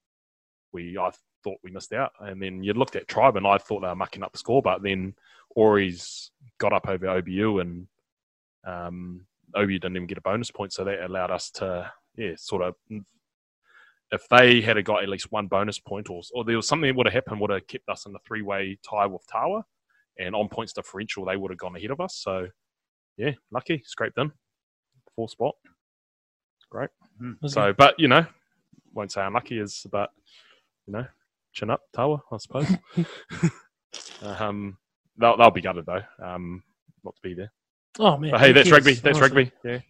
we 0.74 0.98
I 0.98 1.10
thought 1.42 1.56
we 1.64 1.70
missed 1.70 1.94
out. 1.94 2.12
And 2.20 2.42
then 2.42 2.62
you 2.62 2.74
looked 2.74 2.96
at 2.96 3.08
Tribe 3.08 3.36
and 3.36 3.46
I 3.46 3.56
thought 3.56 3.80
they 3.80 3.88
were 3.88 3.94
mucking 3.94 4.22
up 4.22 4.32
the 4.32 4.38
score, 4.38 4.60
but 4.60 4.82
then 4.82 5.14
Ori's 5.56 6.30
got 6.58 6.74
up 6.74 6.86
over 6.86 7.06
OBU 7.06 7.62
and 7.62 7.86
um, 8.66 9.22
OBU 9.56 9.80
didn't 9.80 9.96
even 9.96 10.06
get 10.06 10.18
a 10.18 10.22
bonus 10.22 10.50
point, 10.50 10.74
so 10.74 10.84
that 10.84 11.02
allowed 11.02 11.30
us 11.30 11.50
to 11.52 11.90
yeah 12.18 12.32
sort 12.36 12.60
of. 12.60 12.74
If 14.12 14.28
they 14.28 14.60
had 14.60 14.82
got 14.84 15.02
at 15.02 15.08
least 15.08 15.32
one 15.32 15.46
bonus 15.46 15.78
point, 15.78 16.10
or, 16.10 16.20
or 16.34 16.44
there 16.44 16.56
was 16.56 16.68
something 16.68 16.88
that 16.88 16.96
would 16.96 17.06
have 17.06 17.14
happened, 17.14 17.40
would 17.40 17.50
have 17.50 17.66
kept 17.66 17.88
us 17.88 18.04
in 18.04 18.14
a 18.14 18.18
three-way 18.26 18.78
tie 18.88 19.06
with 19.06 19.26
Tawa, 19.26 19.64
and 20.18 20.34
on 20.34 20.48
points 20.48 20.72
differential, 20.72 21.24
they 21.24 21.36
would 21.36 21.50
have 21.50 21.58
gone 21.58 21.76
ahead 21.76 21.90
of 21.90 22.00
us. 22.00 22.16
So, 22.22 22.48
yeah, 23.16 23.32
lucky, 23.50 23.82
scraped 23.84 24.18
in, 24.18 24.32
fourth 25.14 25.32
spot. 25.32 25.54
Great. 26.70 26.90
Mm. 27.22 27.36
Okay. 27.44 27.48
So, 27.48 27.72
but 27.72 27.94
you 27.98 28.08
know, 28.08 28.26
won't 28.92 29.12
say 29.12 29.24
unlucky 29.24 29.58
is, 29.58 29.86
but 29.90 30.10
you 30.86 30.92
know, 30.92 31.06
chin 31.52 31.70
up, 31.70 31.82
Tawa, 31.96 32.20
I 32.32 32.36
suppose. 32.38 32.66
um, 34.22 34.76
they'll, 35.18 35.36
they'll 35.36 35.50
be 35.50 35.60
gutted 35.60 35.86
though, 35.86 36.02
um, 36.22 36.62
not 37.04 37.14
to 37.14 37.22
be 37.22 37.34
there. 37.34 37.52
oh 37.98 38.16
man. 38.16 38.32
But 38.32 38.40
hey, 38.40 38.48
who 38.48 38.52
that's 38.54 38.68
cares, 38.68 38.78
rugby. 38.78 38.94
That's 38.94 39.18
honestly. 39.18 39.52
rugby. 39.62 39.82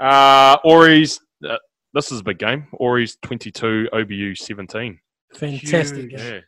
Yeah. 0.00 0.06
Uh, 0.06 0.56
Ori's. 0.64 1.20
Uh, 1.46 1.56
this 1.94 2.10
is 2.10 2.20
a 2.20 2.24
big 2.24 2.38
game. 2.38 2.68
Ori's 2.72 3.16
twenty-two, 3.22 3.88
OBU 3.92 4.38
seventeen. 4.38 4.98
Fantastic. 5.34 6.10
Huge. 6.10 6.20
Yeah. 6.20 6.40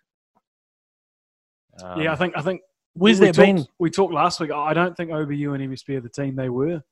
Um, 1.83 2.01
yeah, 2.01 2.13
I 2.13 2.17
think 2.17 2.35
I 2.37 2.43
think 2.43 2.61
Where's 2.95 3.21
we 3.21 3.27
that 3.27 3.35
talked, 3.35 3.47
been? 3.47 3.67
We 3.79 3.91
talked 3.91 4.13
last 4.15 4.41
week. 4.41 4.51
I 4.53 4.73
don't 4.73 4.97
think 4.97 5.11
OBU 5.11 5.55
and 5.55 5.73
MSP 5.73 5.97
are 5.97 6.01
the 6.01 6.09
team 6.09 6.37
they 6.37 6.49
were, 6.49 6.83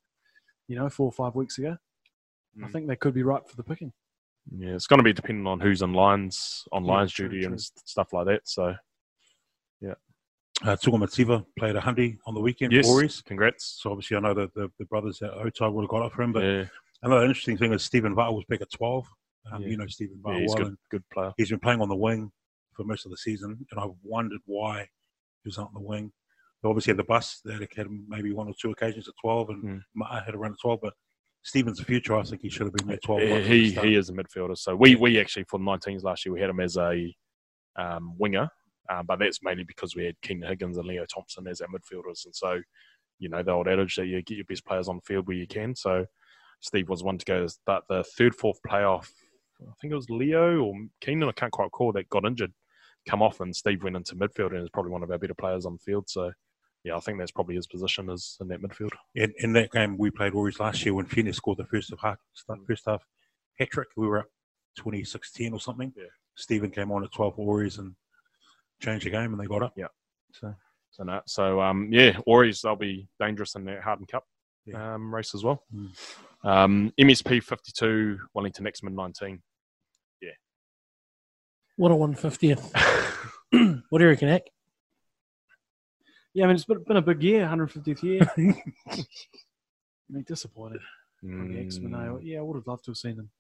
you 0.69 0.77
know, 0.77 0.89
four 0.89 1.07
or 1.07 1.13
five 1.13 1.35
weeks 1.35 1.59
ago. 1.59 1.77
I 2.63 2.67
Mm. 2.67 2.73
think 2.73 2.87
they 2.89 2.97
could 2.97 3.15
be 3.15 3.23
ripe 3.23 3.49
for 3.49 3.57
the 3.57 3.63
picking. 3.63 3.93
Yeah, 4.57 4.75
it's 4.75 4.87
going 4.89 4.99
to 4.99 5.05
be 5.05 5.13
depending 5.13 5.47
on 5.47 5.61
who's 5.61 5.81
on 5.83 5.95
lines, 5.95 6.67
on 6.73 6.85
Yeah, 6.85 6.93
lines 6.93 7.13
true, 7.13 7.29
duty 7.29 7.45
and 7.45 7.53
true. 7.53 7.57
s- 7.57 7.73
stuff 7.85 8.13
like 8.13 8.27
that. 8.27 8.47
So, 8.49 8.75
yeah. 9.81 9.95
Uh, 10.63 10.77
Tuga 10.77 11.47
played 11.59 11.77
a 11.77 11.81
hundy 11.81 12.19
on 12.27 12.35
the 12.35 12.41
weekend 12.41 12.73
yes, 12.73 12.87
for 12.87 12.95
Ories. 12.95 13.23
congrats. 13.23 13.79
So 13.81 13.91
obviously 13.91 14.17
I 14.17 14.21
know 14.21 14.35
that 14.35 14.53
the, 14.55 14.71
the 14.79 14.85
brothers 14.87 15.23
at 15.23 15.31
Otai 15.33 15.73
would 15.73 15.83
have 15.83 15.89
got 15.91 16.03
up 16.03 16.13
for 16.13 16.23
him. 16.23 16.33
But 16.33 16.43
yeah, 16.45 16.65
another 17.03 17.25
interesting 17.25 17.57
thing 17.57 17.73
is 17.73 17.83
Stephen 17.85 18.15
Var 18.15 18.33
was 18.35 18.45
back 18.47 18.61
at 18.61 18.71
12. 18.71 19.07
Um, 19.51 19.63
Yeah. 19.63 19.69
You 19.69 19.77
know 19.79 19.87
Stephen 19.87 20.21
yeah, 20.27 20.39
he's 20.41 20.55
well. 20.55 20.65
good, 20.65 20.77
good 20.91 21.09
player. 21.11 21.33
he's 21.37 21.51
been 21.51 21.59
playing 21.61 21.81
on 21.81 21.89
the 21.89 21.97
wing 21.97 22.31
for 22.75 22.85
most 22.85 23.05
of 23.07 23.11
the 23.11 23.17
season, 23.17 23.65
and 23.71 23.81
I've 23.81 23.91
wondered 24.03 24.41
why 24.45 24.89
he 25.43 25.49
was 25.49 25.59
out 25.59 25.69
on 25.75 25.75
the 25.75 25.81
wing. 25.89 26.13
They 26.63 26.69
obviously 26.69 26.93
had 26.93 26.99
the 26.99 27.05
bus 27.05 27.41
that 27.45 27.55
had 27.61 27.87
him 27.87 28.05
maybe 28.09 28.33
one 28.33 28.49
or 28.49 28.55
two 28.61 28.71
occasions 28.71 29.09
at 29.09 29.15
12, 29.21 29.51
and 29.51 29.63
Mm. 29.99 30.25
Had 30.25 30.35
a 30.35 30.39
run 30.39 30.53
at 30.53 30.59
12, 30.61 30.79
but 30.83 30.95
Stephen's 31.43 31.79
the 31.79 31.85
future. 31.85 32.17
I 32.17 32.23
think 32.23 32.41
he 32.43 32.49
should 32.49 32.67
have 32.67 32.75
been 32.75 32.87
there 32.87 32.99
12 33.05 33.21
He 33.23 33.29
months. 33.31 33.47
he, 33.49 33.71
he 33.73 33.95
is 33.97 34.09
a 34.11 34.13
midfielder. 34.13 34.57
So 34.57 34.77
we 34.77 34.95
we 34.95 35.19
actually 35.21 35.45
for 35.49 35.59
the 35.59 35.65
19s 35.65 36.05
last 36.05 36.25
year 36.25 36.33
we 36.33 36.41
had 36.41 36.51
him 36.51 36.61
as 36.61 36.77
a 36.77 37.13
um, 37.77 38.15
winger, 38.19 38.49
um, 38.91 39.07
but 39.07 39.19
that's 39.19 39.43
mainly 39.43 39.65
because 39.65 39.97
we 39.97 40.05
had 40.05 40.21
Keenan 40.23 40.49
Higgins 40.49 40.77
and 40.79 40.87
Leo 40.87 41.05
Thompson 41.13 41.47
as 41.49 41.61
our 41.61 41.69
midfielders, 41.69 42.25
and 42.27 42.35
so 42.35 42.61
you 43.19 43.29
know 43.29 43.43
the 43.43 43.51
old 43.51 43.67
adage 43.69 43.97
that 43.97 44.07
you 44.07 44.23
get 44.23 44.37
your 44.37 44.45
best 44.45 44.65
players 44.67 44.89
on 44.89 44.97
the 44.97 45.03
field 45.03 45.27
where 45.27 45.37
you 45.37 45.47
can. 45.47 45.75
So 45.75 46.07
Steve 46.61 46.89
was 46.89 47.03
one 47.03 47.19
to 47.19 47.25
go, 47.25 47.47
but 47.67 47.83
the 47.89 48.05
third 48.17 48.35
fourth 48.37 48.59
playoff, 48.69 49.09
I 49.61 49.73
think 49.81 49.93
it 49.93 49.97
was 49.97 50.11
Leo 50.11 50.61
or 50.63 50.75
Keenan, 51.01 51.29
I 51.29 51.33
can't 51.33 51.51
quite 51.53 51.65
recall 51.65 51.93
that 51.93 52.09
got 52.09 52.25
injured, 52.25 52.53
come 53.09 53.23
off, 53.23 53.41
and 53.41 53.55
Steve 53.55 53.83
went 53.83 53.97
into 53.97 54.15
midfield 54.17 54.53
and 54.55 54.63
is 54.63 54.71
probably 54.71 54.93
one 54.93 55.03
of 55.03 55.11
our 55.11 55.19
better 55.19 55.35
players 55.35 55.67
on 55.67 55.73
the 55.75 55.79
field. 55.79 56.09
So. 56.09 56.33
Yeah, 56.85 56.97
I 56.97 56.99
think 56.99 57.17
that's 57.17 57.31
probably 57.31 57.55
his 57.55 57.69
position 57.69 58.11
is 58.11 58.37
in 58.41 58.49
that 58.49 58.61
midfield. 58.61 58.91
In, 59.15 59.33
in 59.39 59.53
that 59.53 59.71
game 59.71 59.97
we 59.97 60.11
played 60.11 60.35
Warriors 60.35 60.59
last 60.59 60.85
year 60.85 60.93
when 60.95 61.07
Finney 61.07 61.31
scored 61.31 61.59
the 61.59 61.65
first 61.67 61.95
half, 62.03 62.17
first 62.67 62.83
half 62.89 63.07
hat 63.57 63.71
trick, 63.71 63.87
we 63.97 64.09
were 64.09 64.19
up 64.19 64.27
26-10 64.81 65.53
or 65.53 65.61
something. 65.61 65.93
Yeah. 65.97 66.07
Stephen 66.37 66.73
came 66.73 66.91
on 66.91 67.05
at 67.05 67.13
12 67.13 67.37
for 67.37 67.47
Warriors 67.47 67.79
and 67.79 67.95
changed 68.81 69.07
the 69.07 69.11
game 69.11 69.31
and 69.33 69.41
they 69.41 69.47
got 69.47 69.63
up. 69.63 69.75
Yeah. 69.77 69.87
So 70.33 70.53
So 70.91 71.05
no, 71.05 71.21
so 71.25 71.61
um, 71.61 71.89
yeah, 71.93 72.19
Ories 72.27 72.61
they'll 72.63 72.75
be 72.75 73.07
dangerous 73.21 73.55
in 73.55 73.65
that 73.67 73.81
Hardham 73.83 74.09
Cup 74.09 74.25
Yeah. 74.67 74.95
um, 74.95 75.15
race 75.15 75.37
as 75.37 75.45
well. 75.45 75.63
Mm. 75.73 75.91
Um, 76.43 76.93
MSP 77.01 77.45
fifty 77.45 77.71
two, 77.73 78.19
Wellington 78.35 78.67
Exmouth 78.67 78.93
nineteen. 78.93 79.41
What 81.77 81.91
a 81.91 81.95
150th. 81.95 82.73
what 83.89 83.99
do 83.99 84.05
you 84.05 84.11
reckon, 84.11 84.29
Eck? 84.29 84.43
Yeah, 86.35 86.45
I 86.45 86.47
mean, 86.49 86.57
it's 86.57 86.65
been, 86.65 86.83
been 86.87 86.97
a 86.97 87.03
big 87.03 87.23
year, 87.23 87.45
150th 87.47 88.03
year. 88.03 88.31
I 88.37 88.55
mean, 90.09 90.25
disappointed. 90.27 90.81
on 91.25 91.49
the 91.53 91.61
X-Men. 91.61 91.95
I- 91.95 92.19
Yeah, 92.23 92.39
I 92.39 92.43
would 92.43 92.57
have 92.57 92.67
loved 92.67 92.85
to 92.85 92.91
have 92.93 92.97
seen 92.99 93.17
them. 93.17 93.31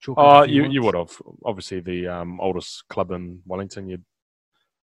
chalk 0.00 0.16
Oh, 0.18 0.42
you 0.42 0.62
wins. 0.62 0.74
you 0.74 0.82
would 0.82 0.94
have 0.94 1.10
obviously 1.44 1.80
the 1.80 2.08
um, 2.08 2.40
oldest 2.40 2.84
club 2.88 3.10
in 3.10 3.40
Wellington. 3.46 3.88
You 3.88 3.98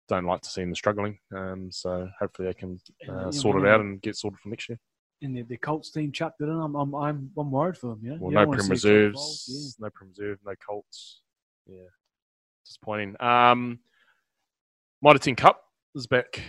don't 0.07 0.25
like 0.25 0.41
to 0.41 0.49
see 0.49 0.61
them 0.61 0.73
struggling, 0.75 1.19
um, 1.35 1.69
so 1.71 2.07
hopefully 2.19 2.47
they 2.47 2.53
can 2.53 2.79
uh, 3.09 3.25
yeah, 3.25 3.29
sort 3.31 3.55
when 3.57 3.65
it 3.65 3.69
out 3.69 3.81
and 3.81 4.01
get 4.01 4.15
sorted 4.15 4.39
for 4.39 4.49
next 4.49 4.69
year. 4.69 4.79
And 5.21 5.35
the, 5.35 5.41
the 5.41 5.57
Colts 5.57 5.91
team 5.91 6.11
chucked 6.11 6.41
it 6.41 6.45
in. 6.45 6.49
I'm, 6.51 6.75
I'm, 6.75 6.93
I'm, 6.95 7.31
I'm 7.37 7.51
worried 7.51 7.77
for 7.77 7.87
them. 7.87 7.99
You 8.03 8.11
know? 8.11 8.17
Well, 8.19 8.31
You 8.31 8.35
no 8.35 8.41
don't 8.41 8.47
wanna 8.49 8.59
Prem 8.59 8.69
reserves, 8.69 9.75
no 9.79 9.89
Prem 9.89 10.09
reserve, 10.09 10.39
no 10.45 10.53
Colts. 10.65 11.21
Yeah, 11.65 11.83
disappointing. 12.67 13.15
Um, 13.19 13.79
10 15.03 15.35
Cup 15.35 15.63
is 15.95 16.07
back. 16.07 16.41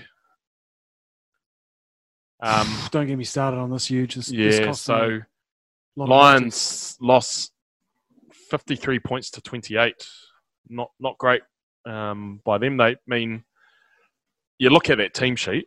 Um. 2.41 2.67
Don't 2.91 3.07
get 3.07 3.17
me 3.17 3.25
started 3.25 3.59
on 3.59 3.71
this 3.71 3.87
huge. 3.87 4.15
This, 4.15 4.27
this 4.27 4.59
yeah, 4.59 4.67
me 4.67 4.73
so 4.73 4.95
a 4.97 5.21
lot 5.97 6.05
of 6.05 6.11
Lions 6.11 6.97
lost 7.01 7.53
53 8.51 8.99
points 9.01 9.31
to 9.33 9.41
28. 9.41 9.95
Not 10.71 10.91
not 11.01 11.19
great 11.19 11.43
um, 11.87 12.41
by 12.45 12.59
them. 12.59 12.77
They 12.77 12.97
mean 13.07 13.45
you 14.59 14.71
look 14.71 14.91
at 14.91 14.99
that 14.99 15.15
team 15.15 15.37
sheet. 15.37 15.67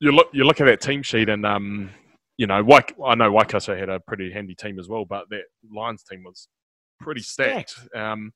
You 0.00 0.12
look 0.12 0.28
you 0.32 0.44
look 0.44 0.60
at 0.60 0.64
that 0.64 0.80
team 0.80 1.02
sheet 1.02 1.28
and 1.28 1.46
um, 1.46 1.90
you 2.36 2.46
know, 2.46 2.62
Waik, 2.64 2.92
I 3.04 3.14
know 3.14 3.30
Waikato 3.30 3.76
had 3.76 3.88
a 3.88 4.00
pretty 4.00 4.32
handy 4.32 4.54
team 4.54 4.78
as 4.78 4.88
well, 4.88 5.04
but 5.04 5.28
that 5.30 5.44
Lions 5.72 6.02
team 6.02 6.24
was 6.24 6.48
pretty 7.00 7.22
stacked. 7.22 7.74
Um, 7.94 8.32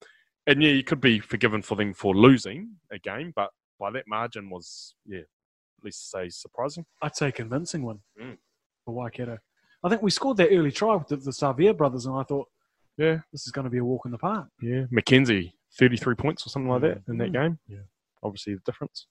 and 0.47 0.63
yeah, 0.63 0.71
you 0.71 0.83
could 0.83 1.01
be 1.01 1.21
forgiven 1.21 1.63
for 1.63 1.77
them 1.77 1.93
for 1.95 2.15
losing 2.15 2.77
a 2.91 2.99
game, 2.99 3.33
but 3.35 3.51
by 3.79 3.91
that 3.93 4.07
margin 4.09 4.51
was 4.51 4.95
yeah, 5.07 5.21
at 5.21 5.85
least 5.85 6.11
say 6.11 6.29
surprising. 6.29 6.85
I'd 7.03 7.17
say 7.17 7.31
convincing 7.33 7.83
one 7.83 8.01
Mm. 8.21 8.39
for 8.85 8.95
Waikato. 8.95 9.39
I 9.85 9.89
think 9.89 10.03
we 10.03 10.11
scored 10.11 10.37
that 10.39 10.49
early 10.51 10.73
try 10.73 10.95
with 10.97 11.09
the, 11.09 11.17
the 11.17 11.31
Savea 11.31 11.77
brothers, 11.77 12.07
and 12.07 12.17
I 12.17 12.23
thought, 12.25 12.49
Yeah. 12.97 13.21
this 13.33 13.47
is 13.47 13.53
going 13.53 13.65
to 13.65 13.71
be 13.71 13.79
a 13.79 13.85
walk 13.85 14.07
in 14.07 14.11
the 14.11 14.19
park. 14.19 14.49
Yeah, 14.61 14.85
McKenzie, 14.93 15.53
33 15.79 16.15
points 16.17 16.45
or 16.47 16.49
something 16.51 16.69
like 16.71 16.81
that 16.83 17.03
in 17.09 17.19
that 17.19 17.29
Mm. 17.31 17.33
game. 17.33 17.59
Yeah. 17.69 17.83
Obviously, 18.23 18.55
the 18.55 18.61
difference. 18.65 19.07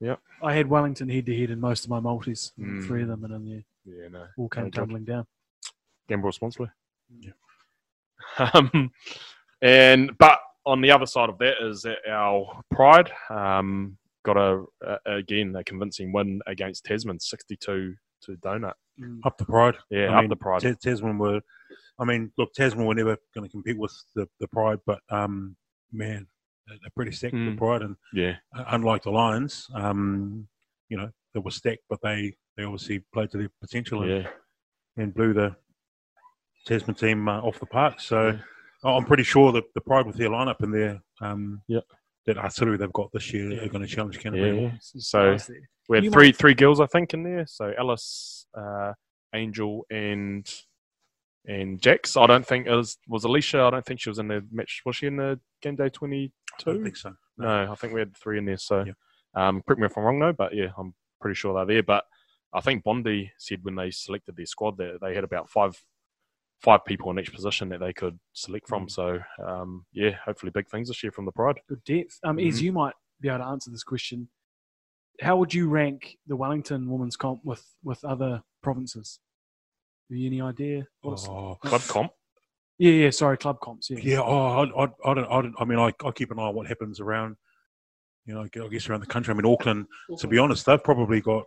Yeah, 0.00 0.16
I 0.42 0.54
had 0.54 0.66
Wellington 0.66 1.08
head 1.08 1.26
to 1.26 1.38
head 1.38 1.50
in 1.50 1.60
most 1.60 1.84
of 1.84 1.90
my 1.90 2.00
multis, 2.00 2.52
Mm. 2.58 2.84
three 2.86 3.02
of 3.02 3.08
them, 3.08 3.24
and 3.24 3.32
then 3.34 3.46
yeah, 3.46 3.60
Yeah, 3.84 4.08
no. 4.08 4.26
all 4.36 4.48
came 4.48 4.64
No 4.64 4.70
tumbling 4.70 5.04
down. 5.04 5.26
Gamble 6.08 6.26
responsibly. 6.26 6.70
Yeah. 7.20 7.32
Um, 8.38 8.90
and 9.62 10.10
but 10.18 10.38
on 10.66 10.80
the 10.80 10.90
other 10.90 11.06
side 11.06 11.28
of 11.28 11.38
that 11.38 11.54
is 11.62 11.82
that 11.82 11.98
our 12.10 12.60
Pride 12.70 13.10
um, 13.30 13.96
got 14.24 14.36
a, 14.36 14.64
a 14.82 15.16
again 15.16 15.54
a 15.56 15.62
convincing 15.64 16.12
win 16.12 16.40
against 16.46 16.84
Tasman, 16.84 17.20
62 17.20 17.94
to 18.22 18.32
Donut. 18.36 18.72
up 19.24 19.36
the 19.38 19.44
pride. 19.44 19.76
Yeah, 19.90 20.06
I 20.10 20.14
up 20.16 20.20
mean, 20.22 20.30
the 20.30 20.36
Pride. 20.36 20.62
Ta- 20.62 20.74
Tasman 20.82 21.18
were, 21.18 21.40
I 21.98 22.04
mean, 22.04 22.32
look, 22.38 22.52
Tasman 22.54 22.86
were 22.86 22.94
never 22.94 23.16
going 23.34 23.46
to 23.46 23.50
compete 23.50 23.78
with 23.78 23.92
the, 24.14 24.26
the 24.40 24.48
Pride, 24.48 24.78
but 24.86 25.00
um, 25.10 25.56
man, 25.92 26.26
they're 26.66 26.78
they're 26.80 26.90
pretty 26.96 27.12
stacked 27.12 27.34
Mm. 27.34 27.52
the 27.52 27.56
Pride, 27.58 27.82
and 27.82 27.96
yeah, 28.14 28.36
uh, 28.56 28.64
unlike 28.68 29.02
the 29.02 29.10
Lions, 29.10 29.68
um, 29.74 30.48
you 30.88 30.96
know, 30.96 31.10
they 31.34 31.40
were 31.40 31.50
stacked, 31.50 31.82
but 31.90 31.98
they 32.02 32.34
they 32.56 32.64
obviously 32.64 33.04
played 33.12 33.30
to 33.32 33.38
their 33.38 33.50
potential 33.60 34.02
and, 34.02 34.10
yeah, 34.24 34.28
and 34.96 35.12
blew 35.14 35.32
the 35.34 35.54
Tasman 36.64 36.94
team 36.96 37.28
uh, 37.28 37.40
off 37.40 37.60
the 37.60 37.66
park. 37.66 38.00
So 38.00 38.38
I'm 38.82 39.04
pretty 39.04 39.22
sure 39.22 39.52
that 39.52 39.64
the 39.74 39.80
Pride 39.80 40.06
with 40.06 40.16
their 40.16 40.30
lineup 40.30 40.60
and 40.60 40.72
their 40.74 41.00
um, 41.20 41.62
Yeah. 41.68 41.80
that 42.26 42.38
artillery 42.38 42.76
they've 42.76 42.92
got 42.92 43.10
this 43.12 43.32
year 43.32 43.62
are 43.62 43.68
going 43.68 43.82
to 43.82 43.86
challenge 43.86 44.18
Canterbury. 44.18 44.62
yeah. 44.62 44.70
So 44.80 45.32
Nice 45.32 45.50
we 45.88 45.96
had 45.98 46.04
You 46.04 46.10
three 46.10 46.28
might- 46.28 46.36
three 46.36 46.54
girls, 46.54 46.80
I 46.80 46.86
think, 46.86 47.12
in 47.14 47.22
there. 47.22 47.46
So 47.46 47.72
Alice, 47.78 48.46
uh, 48.56 48.92
Angel, 49.34 49.84
and 49.90 50.50
and 51.46 51.80
Jax. 51.80 52.16
I 52.16 52.26
don't 52.26 52.46
think 52.46 52.66
it 52.66 52.74
was 52.74 52.96
was 53.08 53.24
Alicia. 53.24 53.60
I 53.60 53.70
don't 53.70 53.84
think 53.84 54.00
she 54.00 54.08
was 54.08 54.18
in 54.18 54.28
the 54.28 54.44
match. 54.50 54.82
Was 54.86 54.96
she 54.96 55.06
in 55.06 55.16
the 55.16 55.38
game 55.60 55.76
day 55.76 55.88
twenty 55.90 56.32
two? 56.58 56.70
I 56.70 56.74
don't 56.74 56.82
think 56.84 56.96
so. 56.96 57.14
No, 57.36 57.70
I 57.70 57.74
think 57.74 57.92
we 57.92 58.00
had 58.00 58.16
three 58.16 58.38
in 58.38 58.44
there. 58.46 58.56
So, 58.56 58.84
Yeah. 58.84 58.92
um, 59.34 59.60
correct 59.62 59.80
me 59.80 59.86
if 59.86 59.98
I'm 59.98 60.04
wrong 60.04 60.20
though, 60.20 60.32
but 60.32 60.54
yeah, 60.54 60.68
I'm 60.78 60.94
pretty 61.20 61.34
sure 61.34 61.52
they're 61.54 61.66
there. 61.74 61.82
But 61.82 62.04
I 62.52 62.60
think 62.60 62.84
Bondi 62.84 63.32
said 63.38 63.64
when 63.64 63.74
they 63.74 63.90
selected 63.90 64.36
their 64.36 64.46
squad 64.46 64.78
that 64.78 65.00
they 65.02 65.14
had 65.14 65.24
about 65.24 65.50
five 65.50 65.74
five 66.64 66.84
people 66.86 67.10
in 67.10 67.18
each 67.18 67.32
position 67.32 67.68
that 67.68 67.78
they 67.80 67.92
could 67.92 68.18
select 68.32 68.66
from. 68.66 68.88
So, 68.88 69.20
um, 69.46 69.84
yeah, 69.92 70.12
hopefully 70.24 70.50
big 70.50 70.68
things 70.68 70.88
this 70.88 71.02
year 71.02 71.12
from 71.12 71.26
the 71.26 71.32
Pride. 71.32 71.60
Good 71.68 71.84
depth. 71.84 72.18
Um, 72.24 72.38
Ez, 72.38 72.58
Mhm. 72.58 72.62
you 72.62 72.72
might 72.72 72.94
be 73.20 73.28
able 73.28 73.38
to 73.40 73.44
answer 73.44 73.70
this 73.70 73.84
question. 73.84 74.28
How 75.20 75.36
would 75.36 75.52
you 75.54 75.68
rank 75.68 76.16
the 76.26 76.36
Wellington 76.36 76.90
women's 76.90 77.16
comp 77.16 77.44
with, 77.44 77.64
with 77.84 78.02
other 78.04 78.42
provinces? 78.62 79.20
Have 80.10 80.16
you 80.18 80.26
any 80.26 80.40
idea? 80.40 80.86
What's- 81.02 81.28
Oh, 81.28 81.56
Club 81.62 81.82
comp. 81.82 82.12
Yeah, 82.78 82.90
yeah. 82.92 83.10
Sorry, 83.10 83.36
club 83.38 83.60
comps. 83.60 83.88
Yeah. 83.90 83.98
Yeah, 84.02 84.20
oh, 84.22 84.46
I, 84.64 84.84
I, 84.84 84.88
I 85.10 85.14
don't, 85.14 85.26
I 85.30 85.42
don't. 85.42 85.54
I 85.60 85.64
mean, 85.64 85.78
I, 85.78 85.92
I 86.04 86.10
keep 86.10 86.32
an 86.32 86.40
eye 86.40 86.42
on 86.42 86.54
what 86.56 86.66
happens 86.66 86.98
around, 86.98 87.36
you 88.26 88.34
know, 88.34 88.40
I 88.42 88.68
guess 88.68 88.88
around 88.88 89.00
the 89.00 89.06
country. 89.06 89.32
I 89.32 89.36
mean, 89.36 89.46
Auckland. 89.46 89.86
To 90.18 90.26
be 90.26 90.38
honest, 90.38 90.66
they've 90.66 90.82
probably 90.82 91.20
got 91.20 91.44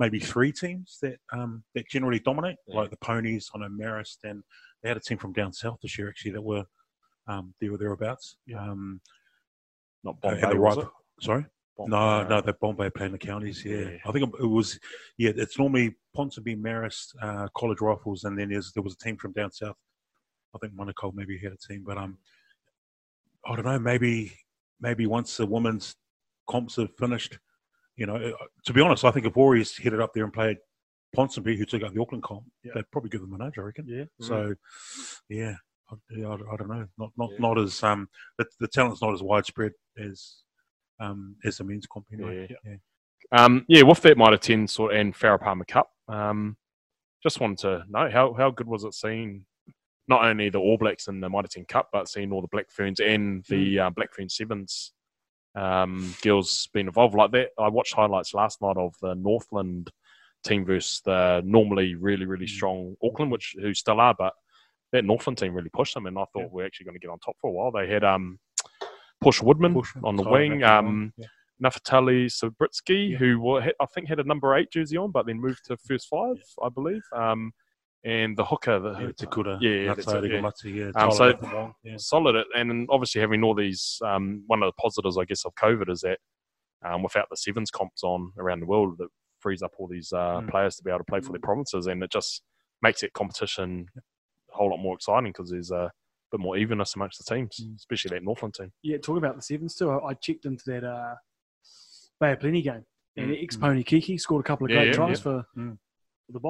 maybe 0.00 0.18
three 0.18 0.50
teams 0.50 0.98
that 1.02 1.18
um, 1.32 1.62
that 1.74 1.86
generally 1.88 2.18
dominate, 2.18 2.56
Yeah. 2.66 2.76
like 2.80 2.90
the 2.90 2.96
Ponies. 2.96 3.50
I 3.54 3.58
know 3.58 3.68
Marist, 3.68 4.16
and 4.24 4.42
they 4.82 4.88
had 4.88 4.96
a 4.96 5.00
team 5.00 5.18
from 5.18 5.32
down 5.32 5.52
south 5.52 5.78
this 5.82 5.96
year 5.98 6.08
actually 6.08 6.32
that 6.32 6.42
were 6.42 6.64
um, 7.28 7.54
there 7.60 7.72
or 7.72 7.78
thereabouts. 7.78 8.36
Um, 8.58 9.00
Not 10.02 10.20
Bombay, 10.20 10.40
and 10.42 10.52
the 10.52 10.56
was 10.60 10.76
right-? 10.78 10.86
Sorry. 11.20 11.46
Bom- 11.76 11.90
No, 11.90 12.26
no, 12.26 12.40
the 12.40 12.54
Bombay 12.54 12.90
playing 12.90 13.12
the 13.12 13.18
counties. 13.18 13.64
Yeah. 13.64 13.76
Yeah. 13.76 13.96
I 14.06 14.10
think 14.12 14.34
it 14.40 14.46
was. 14.46 14.80
Yeah, 15.18 15.32
it's 15.36 15.58
normally 15.58 15.94
Ponsonby, 16.16 16.56
Marist, 16.58 17.14
uh, 17.22 17.46
College 17.56 17.80
Rifles, 17.80 18.24
and 18.24 18.36
then 18.38 18.48
there's, 18.48 18.72
there 18.72 18.82
was 18.82 18.94
a 18.94 19.04
team 19.04 19.16
from 19.18 19.32
down 19.32 19.52
south. 19.52 19.76
I 20.54 20.58
think 20.58 20.72
Monaco 20.74 21.12
maybe 21.14 21.38
had 21.38 21.52
a 21.52 21.56
team, 21.68 21.84
but 21.86 21.96
um, 21.98 22.18
I 23.46 23.54
don't 23.54 23.64
know. 23.66 23.78
Maybe 23.78 24.32
maybe 24.80 25.06
once 25.06 25.36
the 25.36 25.46
women's 25.46 25.94
comps 26.48 26.76
have 26.76 26.96
finished, 26.98 27.38
you 28.00 28.06
know, 28.06 28.16
uh, 28.16 28.46
to 28.64 28.72
be 28.72 28.80
honest, 28.80 29.04
I 29.04 29.10
think 29.10 29.26
if 29.26 29.36
Warriors 29.36 29.76
headed 29.76 30.00
up 30.00 30.14
there 30.14 30.24
and 30.24 30.32
played 30.32 30.56
Ponsonby, 31.14 31.58
who 31.58 31.66
took 31.66 31.82
out 31.82 31.92
the 31.92 32.00
Auckland 32.00 32.22
comp, 32.24 32.44
Yeah. 32.64 32.72
they'd 32.74 32.90
probably 32.90 33.10
give 33.10 33.20
them 33.20 33.34
a 33.34 33.38
nudge, 33.38 33.58
I 33.58 33.60
reckon. 33.60 33.86
Yeah. 33.86 34.04
So, 34.20 34.54
yeah, 35.28 35.54
I, 35.90 35.94
yeah, 36.16 36.28
I, 36.28 36.32
I 36.32 36.56
don't 36.56 36.68
know. 36.68 36.86
Not 36.96 37.10
not 37.18 37.30
Yeah. 37.32 37.38
not 37.40 37.58
as 37.58 37.82
um, 37.82 38.08
the, 38.38 38.46
the 38.58 38.68
talent's 38.68 39.02
not 39.02 39.12
as 39.12 39.22
widespread 39.22 39.72
as 39.98 40.36
um 40.98 41.36
as 41.44 41.58
the 41.58 41.64
men's 41.64 41.86
comp 41.86 42.06
anyway. 42.10 42.48
Yeah. 42.50 42.56
Yeah. 42.64 42.76
Um, 43.44 43.66
yeah, 43.68 43.82
with 43.82 44.00
that 44.00 44.16
might 44.16 44.32
attend 44.32 44.70
sort 44.70 44.94
and 44.94 45.14
Farah 45.14 45.38
Palmer 45.40 45.66
Cup. 45.66 45.90
Um, 46.08 46.56
just 47.22 47.38
wanted 47.38 47.58
to 47.58 47.84
know 47.90 48.08
how, 48.10 48.32
how 48.32 48.50
good 48.50 48.66
was 48.66 48.84
it 48.84 48.94
seeing 48.94 49.44
not 50.08 50.24
only 50.24 50.48
the 50.48 50.58
All 50.58 50.78
Blacks 50.78 51.06
in 51.06 51.20
the 51.20 51.28
Mitre 51.28 51.48
10 51.48 51.66
Cup, 51.66 51.90
but 51.92 52.08
seeing 52.08 52.32
all 52.32 52.40
the 52.40 52.48
Black 52.48 52.70
Ferns 52.70 52.98
and 52.98 53.44
the 53.48 53.78
uh, 53.78 53.90
Black 53.90 54.14
Fern 54.14 54.28
Sevens 54.30 54.92
um, 55.54 56.14
girls 56.22 56.68
been 56.72 56.86
involved 56.86 57.14
like 57.14 57.32
that. 57.32 57.50
I 57.58 57.68
watched 57.68 57.94
highlights 57.94 58.34
last 58.34 58.60
night 58.62 58.76
of 58.76 58.94
the 59.02 59.14
Northland 59.14 59.90
team 60.44 60.64
versus 60.64 61.00
the 61.04 61.42
normally 61.44 61.94
really 61.94 62.24
really 62.26 62.46
strong 62.46 62.96
Auckland, 63.02 63.30
which 63.32 63.54
who 63.60 63.74
still 63.74 64.00
are, 64.00 64.14
but 64.18 64.32
that 64.92 65.04
Northland 65.04 65.38
team 65.38 65.54
really 65.54 65.70
pushed 65.70 65.94
them, 65.94 66.06
and 66.06 66.18
I 66.18 66.24
thought 66.32 66.42
Yeah. 66.42 66.48
we're 66.50 66.66
actually 66.66 66.86
going 66.86 66.94
to 66.96 67.00
get 67.00 67.10
on 67.10 67.18
top 67.18 67.36
for 67.40 67.48
a 67.48 67.52
while. 67.52 67.70
They 67.70 67.86
had 67.88 68.02
um, 68.04 68.38
Portia 69.20 69.44
Woodman 69.44 69.74
Push 69.74 69.90
on 70.02 70.16
the 70.16 70.22
wing. 70.28 70.62
Um, 70.62 71.12
yeah. 71.16 71.26
Naftali 71.62 72.26
Subritsky, 72.26 73.10
Yeah. 73.10 73.18
who 73.18 73.58
I 73.58 73.86
think 73.94 74.08
had 74.08 74.18
a 74.18 74.24
number 74.24 74.56
eight 74.56 74.70
jersey 74.72 74.96
on, 74.96 75.10
but 75.10 75.26
then 75.26 75.38
moved 75.40 75.66
to 75.66 75.76
first 75.76 76.08
five, 76.08 76.36
I 76.62 76.70
believe. 76.70 77.02
Um, 77.14 77.52
and 78.04 78.36
the 78.36 78.44
hooker, 78.44 78.78
the, 78.78 78.92
Yeah, 78.92 79.06
it's 79.08 79.22
a. 79.22 79.28
Uh, 79.28 79.58
Yeah, 79.60 79.70
yeah, 79.70 79.94
that's 79.94 80.06
it, 80.12 80.30
yeah. 80.32 80.40
Mati, 80.40 80.70
yeah. 80.72 80.90
Um, 80.94 81.10
so- 81.12 81.74
yeah. 81.84 81.96
solid 81.98 82.36
at, 82.36 82.46
and 82.54 82.86
obviously 82.90 83.20
having 83.20 83.42
all 83.42 83.54
these 83.54 83.98
um, 84.04 84.42
one 84.46 84.62
of 84.62 84.68
the 84.68 84.80
positives 84.80 85.18
I 85.18 85.24
guess 85.24 85.44
of 85.44 85.54
COVID 85.54 85.90
is 85.90 86.00
that 86.00 86.18
um, 86.84 87.02
without 87.02 87.28
the 87.30 87.36
sevens 87.36 87.70
comps 87.70 88.02
on 88.02 88.32
around 88.38 88.60
the 88.60 88.66
world 88.66 88.96
that 88.98 89.08
frees 89.40 89.62
up 89.62 89.72
all 89.78 89.86
these 89.86 90.12
uh, 90.12 90.40
Mm. 90.40 90.50
players 90.50 90.76
to 90.76 90.82
be 90.84 90.90
able 90.90 90.98
to 91.00 91.04
play 91.04 91.20
for 91.20 91.32
their 91.32 91.40
provinces 91.40 91.86
and 91.86 92.02
it 92.02 92.10
just 92.10 92.42
makes 92.82 93.00
that 93.02 93.12
competition 93.12 93.86
a 93.96 94.56
whole 94.56 94.70
lot 94.70 94.78
more 94.78 94.94
exciting 94.94 95.30
because 95.30 95.50
there's 95.50 95.70
a 95.70 95.90
bit 96.32 96.40
more 96.40 96.56
evenness 96.56 96.94
amongst 96.94 97.18
the 97.24 97.34
teams 97.34 97.56
Mm. 97.62 97.76
especially 97.76 98.10
that 98.16 98.22
Northland 98.24 98.54
team 98.54 98.72
Yeah, 98.82 98.96
talking 98.98 99.18
about 99.18 99.36
the 99.36 99.42
sevens 99.42 99.74
too. 99.74 99.90
I, 99.90 100.08
I 100.10 100.14
checked 100.14 100.46
into 100.46 100.64
that 100.66 100.84
uh, 100.84 101.14
Bay 102.20 102.32
of 102.32 102.40
Plenty 102.40 102.62
game, 102.62 102.84
and 103.16 103.30
Mm. 103.30 103.42
ex 103.42 103.56
Pony 103.56 103.82
Kiki 103.82 104.16
scored 104.18 104.44
a 104.44 104.46
couple 104.48 104.64
of 104.66 104.70
Yeah, 104.70 104.76
great 104.76 104.86
yeah, 104.88 104.92
tries 104.94 105.18
yeah. 105.18 105.22
for, 105.22 105.46
Mm. 105.56 105.78
the 106.30 106.40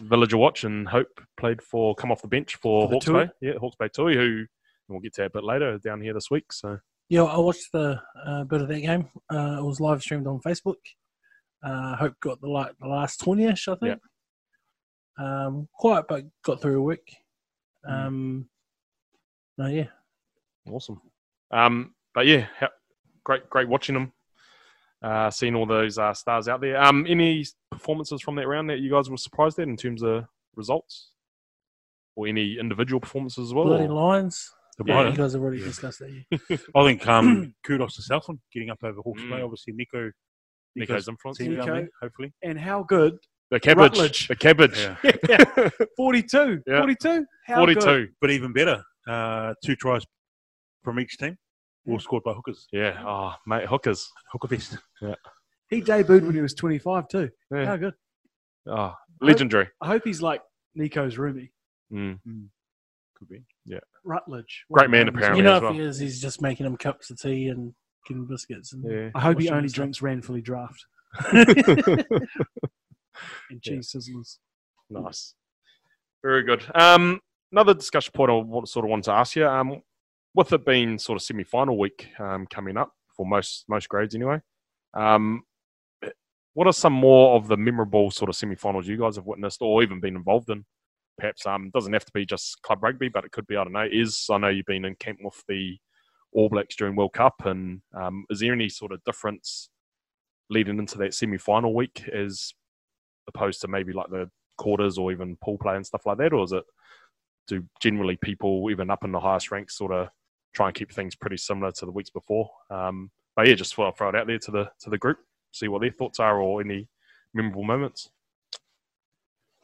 Villager 0.00 0.36
Watch 0.36 0.64
and 0.64 0.88
Hope 0.88 1.20
played 1.36 1.62
for 1.62 1.94
come 1.94 2.10
off 2.12 2.22
the 2.22 2.28
bench 2.28 2.56
for, 2.56 2.88
For 2.88 2.94
Hawke's? 2.94 3.06
Bay 3.06 3.28
yeah 3.40 3.54
Hawke's 3.58 3.76
Bay 3.76 3.88
Tui 3.88 4.14
who 4.14 4.44
we'll 4.88 5.00
get 5.00 5.14
to 5.14 5.22
that 5.22 5.26
a 5.26 5.30
bit 5.30 5.44
later 5.44 5.78
down 5.78 6.00
here 6.00 6.12
this 6.14 6.30
week 6.30 6.52
so 6.52 6.78
Yeah, 7.08 7.22
I 7.24 7.38
watched 7.38 7.70
the 7.72 8.00
uh, 8.26 8.44
bit 8.44 8.62
of 8.62 8.68
that 8.68 8.80
game. 8.80 9.08
Uh, 9.32 9.56
it 9.58 9.64
was 9.64 9.80
live 9.80 10.00
streamed 10.02 10.26
on 10.26 10.40
Facebook. 10.40 10.76
Uh, 11.62 11.96
Hope 11.96 12.14
got 12.20 12.40
the 12.40 12.48
like 12.48 12.72
the 12.80 12.88
last 12.88 13.18
twenty-ish, 13.20 13.68
I 13.68 13.74
think. 13.76 14.00
Um, 15.18 15.68
quiet, 15.74 16.06
but 16.08 16.24
got 16.44 16.62
through 16.62 16.80
a 16.80 16.82
week. 16.82 17.16
Um, 17.86 18.48
no, 19.58 19.66
yeah, 19.66 19.88
Awesome. 20.70 21.00
Um, 21.50 21.94
but 22.14 22.26
yeah, 22.26 22.46
great, 23.24 23.48
great 23.50 23.68
watching 23.68 23.94
them. 23.94 24.12
Uh, 25.02 25.30
seeing 25.30 25.54
all 25.54 25.64
those 25.64 25.96
uh, 25.96 26.12
stars 26.12 26.46
out 26.46 26.60
there. 26.60 26.78
Um, 26.82 27.06
any 27.08 27.46
performances 27.70 28.20
from 28.20 28.34
that 28.36 28.46
round 28.46 28.68
that 28.68 28.80
you 28.80 28.90
guys 28.90 29.08
were 29.08 29.16
surprised 29.16 29.58
at 29.58 29.66
in 29.66 29.76
terms 29.76 30.02
of 30.02 30.24
results, 30.56 31.10
or 32.16 32.26
any 32.26 32.58
individual 32.60 33.00
performances 33.00 33.48
as 33.48 33.54
well? 33.54 33.64
bloody 33.64 33.84
or- 33.84 33.92
lions. 33.94 34.50
The 34.76 34.84
Yeah, 34.86 35.08
you 35.10 35.16
guys 35.16 35.32
have 35.32 35.42
already 35.42 35.58
Yeah. 35.58 35.64
discussed 35.66 36.00
that. 36.00 36.10
Yeah. 36.10 36.56
I 36.76 36.84
think 36.84 37.06
um, 37.06 37.54
kudos 37.66 37.96
to 37.96 38.02
Southland 38.02 38.40
getting 38.52 38.68
up 38.70 38.78
over 38.84 39.00
Hawke's 39.02 39.22
Bay. 39.22 39.28
Mm. 39.28 39.44
Obviously, 39.44 39.72
Nico. 39.74 40.10
Nico's 40.76 41.08
influence. 41.08 41.38
team 41.38 41.52
Nico. 41.56 41.66
there, 41.66 41.88
hopefully. 42.00 42.32
And 42.42 42.58
how 42.58 42.82
good? 42.84 43.16
The 43.50 43.58
cabbage. 43.58 43.78
Rutledge. 43.98 44.28
The 44.28 44.36
cabbage. 44.36 44.78
Yeah. 45.28 45.68
42. 45.96 46.62
Yeah. 46.66 46.78
42? 46.78 47.26
How 47.46 47.56
Forty-two. 47.56 47.80
good? 47.80 48.08
But 48.20 48.30
even 48.30 48.52
better, 48.52 48.82
uh, 49.08 49.54
two 49.64 49.76
tries 49.76 50.04
from 50.84 51.00
each 51.00 51.16
team, 51.18 51.36
all 51.88 51.98
scored 51.98 52.24
by 52.24 52.32
hookers. 52.32 52.66
Yeah. 52.72 53.02
Oh, 53.06 53.34
mate, 53.46 53.66
hookers. 53.66 54.10
Hooker 54.32 54.48
fest. 54.48 54.78
Yeah. 55.00 55.14
He 55.70 55.80
debuted 55.82 56.22
when 56.26 56.34
he 56.34 56.40
was 56.40 56.54
25 56.54 57.08
too. 57.08 57.30
Yeah. 57.52 57.64
How 57.66 57.76
good. 57.76 57.94
Oh, 58.66 58.94
legendary. 59.20 59.68
I 59.80 59.86
hope 59.86 60.02
he's 60.04 60.20
like 60.22 60.42
Nico's 60.74 61.16
roomie. 61.16 61.50
Mm. 61.92 62.18
Could 63.16 63.28
be. 63.28 63.42
Yeah. 63.64 63.78
Rutledge. 64.04 64.64
Great 64.72 64.90
man, 64.90 65.06
What 65.06 65.08
a 65.08 65.12
name. 65.12 65.16
apparently. 65.18 65.38
You 65.38 65.44
know, 65.44 65.52
as 65.52 65.56
if 65.58 65.62
well. 65.62 65.72
he 65.72 65.80
is, 65.80 65.98
he's 65.98 66.20
just 66.20 66.42
making 66.42 66.66
him 66.66 66.76
cups 66.76 67.10
of 67.10 67.20
tea 67.20 67.48
and 67.48 67.72
giving 68.06 68.26
biscuits. 68.26 68.72
And 68.72 68.84
Yeah. 68.90 69.10
I 69.14 69.20
hope 69.20 69.38
he 69.38 69.44
Washing 69.46 69.52
only 69.52 69.62
his 69.64 69.72
drinks 69.72 70.00
Ranfurly 70.00 70.42
Draft 70.42 70.84
and 71.32 72.04
cheese 73.62 73.94
sizzlers. 73.94 74.38
Nice. 74.88 75.34
Very 76.22 76.42
good. 76.42 76.64
Um, 76.74 77.20
another 77.52 77.74
discussion 77.74 78.12
point 78.14 78.30
I 78.30 78.34
want, 78.34 78.68
sort 78.68 78.84
of 78.84 78.90
wanted 78.90 79.04
to 79.04 79.12
ask 79.12 79.36
you. 79.36 79.46
Um, 79.46 79.82
with 80.34 80.52
it 80.52 80.64
being 80.64 80.98
sort 80.98 81.16
of 81.16 81.22
semi-final 81.22 81.78
week 81.78 82.08
um, 82.18 82.46
coming 82.46 82.76
up 82.76 82.92
for 83.16 83.26
most 83.26 83.64
most 83.68 83.88
grades 83.88 84.14
anyway, 84.14 84.40
um, 84.94 85.42
what 86.54 86.66
are 86.66 86.72
some 86.72 86.92
more 86.92 87.36
of 87.36 87.48
the 87.48 87.56
memorable 87.56 88.10
sort 88.10 88.28
of 88.28 88.36
semi-finals 88.36 88.86
you 88.86 88.98
guys 88.98 89.16
have 89.16 89.26
witnessed 89.26 89.62
or 89.62 89.82
even 89.82 90.00
been 90.00 90.16
involved 90.16 90.50
in? 90.50 90.64
Perhaps 91.18 91.46
um, 91.46 91.70
doesn't 91.72 91.92
have 91.92 92.04
to 92.04 92.12
be 92.12 92.24
just 92.24 92.60
club 92.62 92.82
rugby, 92.82 93.08
but 93.08 93.24
it 93.24 93.32
could 93.32 93.46
be 93.46 93.56
I 93.56 93.64
don't 93.64 93.72
know. 93.72 93.86
Is 93.90 94.26
I 94.30 94.38
know 94.38 94.48
you've 94.48 94.66
been 94.66 94.84
in 94.84 94.94
camp 94.96 95.18
with 95.22 95.42
the 95.48 95.78
All 96.32 96.48
Blacks 96.48 96.76
during 96.76 96.96
World 96.96 97.12
Cup, 97.12 97.34
and 97.44 97.82
um, 97.94 98.24
is 98.30 98.40
there 98.40 98.52
any 98.52 98.68
sort 98.68 98.92
of 98.92 99.04
difference 99.04 99.68
leading 100.48 100.78
into 100.78 100.98
that 100.98 101.14
semi-final 101.14 101.74
week 101.74 102.08
as 102.12 102.52
opposed 103.28 103.60
to 103.60 103.68
maybe 103.68 103.92
like 103.92 104.10
the 104.10 104.28
quarters 104.58 104.98
or 104.98 105.12
even 105.12 105.36
pool 105.42 105.58
play 105.58 105.76
and 105.76 105.86
stuff 105.86 106.06
like 106.06 106.18
that, 106.18 106.32
or 106.32 106.42
is 106.44 106.52
it 106.52 106.64
do 107.46 107.64
generally 107.80 108.16
people 108.22 108.68
even 108.70 108.90
up 108.90 109.04
in 109.04 109.12
the 109.12 109.20
highest 109.20 109.50
ranks 109.50 109.76
sort 109.76 109.92
of 109.92 110.08
try 110.52 110.66
and 110.66 110.74
keep 110.74 110.92
things 110.92 111.14
pretty 111.14 111.36
similar 111.36 111.72
to 111.72 111.86
the 111.86 111.92
weeks 111.92 112.10
before? 112.10 112.50
Um, 112.70 113.10
but 113.36 113.48
yeah, 113.48 113.54
just 113.54 113.74
throw 113.74 113.88
it 113.88 114.00
out 114.00 114.26
there 114.26 114.38
to 114.38 114.50
the 114.50 114.70
to 114.80 114.90
the 114.90 114.98
group, 114.98 115.18
see 115.52 115.68
what 115.68 115.80
their 115.80 115.90
thoughts 115.90 116.20
are 116.20 116.40
or 116.40 116.60
any 116.60 116.88
memorable 117.34 117.64
moments. 117.64 118.10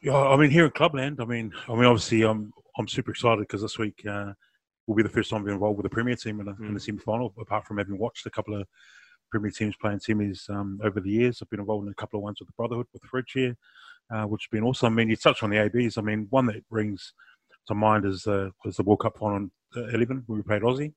Yeah, 0.01 0.17
I 0.17 0.37
mean, 0.37 0.51
here 0.51 0.65
in 0.65 0.71
Clubland, 0.71 1.19
I 1.19 1.25
mean, 1.25 1.51
I 1.67 1.73
mean, 1.73 1.85
obviously, 1.85 2.23
I'm 2.23 2.51
I'm 2.77 2.87
super 2.87 3.11
excited 3.11 3.39
because 3.39 3.61
this 3.61 3.79
week 3.79 4.05
uh, 4.09 4.33
will 4.85 4.95
be 4.95 5.03
the 5.03 5.09
first 5.09 5.29
time 5.29 5.39
I've 5.39 5.45
been 5.45 5.55
involved 5.55 5.77
with 5.77 5.85
the 5.85 5.89
Premier 5.89 6.15
team 6.15 6.39
in, 6.39 6.47
a, 6.47 6.55
in 6.61 6.73
the 6.73 6.79
semi 6.79 6.99
final. 6.99 7.33
Apart 7.39 7.65
from 7.65 7.77
having 7.77 7.97
watched 7.97 8.25
a 8.25 8.29
couple 8.29 8.59
of 8.59 8.67
Premier 9.31 9.51
teams 9.51 9.75
playing 9.75 9.99
semis 9.99 10.49
um, 10.49 10.79
over 10.83 10.99
the 10.99 11.09
years, 11.09 11.41
I've 11.41 11.49
been 11.49 11.59
involved 11.59 11.87
in 11.87 11.91
a 11.91 11.95
couple 11.95 12.19
of 12.19 12.23
ones 12.23 12.39
with 12.39 12.47
the 12.47 12.53
Brotherhood 12.55 12.87
with 12.93 13.01
Fridge 13.03 13.31
here, 13.33 13.57
uh, 14.13 14.23
which 14.23 14.43
has 14.43 14.57
been 14.57 14.67
awesome. 14.67 14.93
I 14.93 14.95
mean, 14.95 15.09
you 15.09 15.15
touched 15.15 15.43
on 15.43 15.49
the 15.49 15.57
ABs. 15.57 15.97
I 15.97 16.01
mean, 16.01 16.27
one 16.29 16.45
that 16.45 16.67
brings 16.69 17.13
to 17.67 17.75
mind 17.75 18.05
is 18.05 18.25
uh, 18.27 18.49
was 18.63 18.77
the 18.77 18.83
World 18.83 19.01
Cup 19.01 19.17
final 19.17 19.49
11 19.75 20.23
when 20.25 20.37
we 20.37 20.43
played 20.43 20.61
Aussie. 20.61 20.93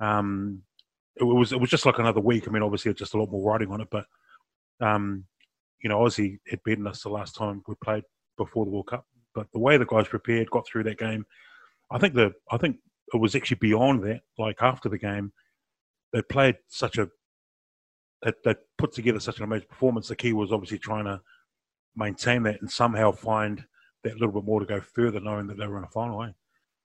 Um, 0.00 0.62
it 1.16 1.24
was 1.24 1.52
it 1.52 1.60
was 1.60 1.70
just 1.70 1.86
like 1.86 1.98
another 1.98 2.20
week. 2.20 2.48
I 2.48 2.50
mean, 2.50 2.62
obviously, 2.62 2.90
it's 2.90 2.98
just 2.98 3.14
a 3.14 3.18
lot 3.18 3.30
more 3.30 3.42
writing 3.42 3.70
on 3.70 3.80
it, 3.80 3.88
but 3.90 4.06
um, 4.80 5.24
you 5.82 5.88
know, 5.88 5.98
Aussie 6.00 6.38
had 6.48 6.62
beaten 6.64 6.86
us 6.86 7.02
the 7.02 7.08
last 7.08 7.36
time 7.36 7.62
we 7.68 7.74
played 7.82 8.04
before 8.36 8.64
the 8.64 8.70
World 8.70 8.88
Cup. 8.88 9.06
But 9.34 9.46
the 9.52 9.58
way 9.58 9.76
the 9.76 9.86
guys 9.86 10.08
prepared, 10.08 10.50
got 10.50 10.66
through 10.66 10.84
that 10.84 10.98
game, 10.98 11.24
I 11.90 11.98
think 11.98 12.14
the 12.14 12.32
I 12.50 12.56
think 12.56 12.78
it 13.12 13.18
was 13.18 13.34
actually 13.34 13.58
beyond 13.60 14.02
that. 14.04 14.22
Like 14.38 14.56
after 14.60 14.88
the 14.88 14.98
game, 14.98 15.32
they 16.12 16.22
played 16.22 16.56
such 16.68 16.98
a 16.98 17.08
they, 18.22 18.32
they 18.44 18.54
put 18.78 18.92
together 18.92 19.20
such 19.20 19.38
an 19.38 19.44
amazing 19.44 19.68
performance. 19.68 20.08
The 20.08 20.16
key 20.16 20.32
was 20.32 20.52
obviously 20.52 20.78
trying 20.78 21.04
to 21.04 21.20
maintain 21.96 22.42
that 22.44 22.60
and 22.60 22.70
somehow 22.70 23.12
find 23.12 23.64
that 24.02 24.14
little 24.14 24.32
bit 24.32 24.44
more 24.44 24.60
to 24.60 24.66
go 24.66 24.80
further, 24.80 25.20
knowing 25.20 25.46
that 25.46 25.58
they 25.58 25.66
were 25.66 25.78
in 25.78 25.84
a 25.84 25.88
final. 25.88 26.22
Eh? 26.24 26.30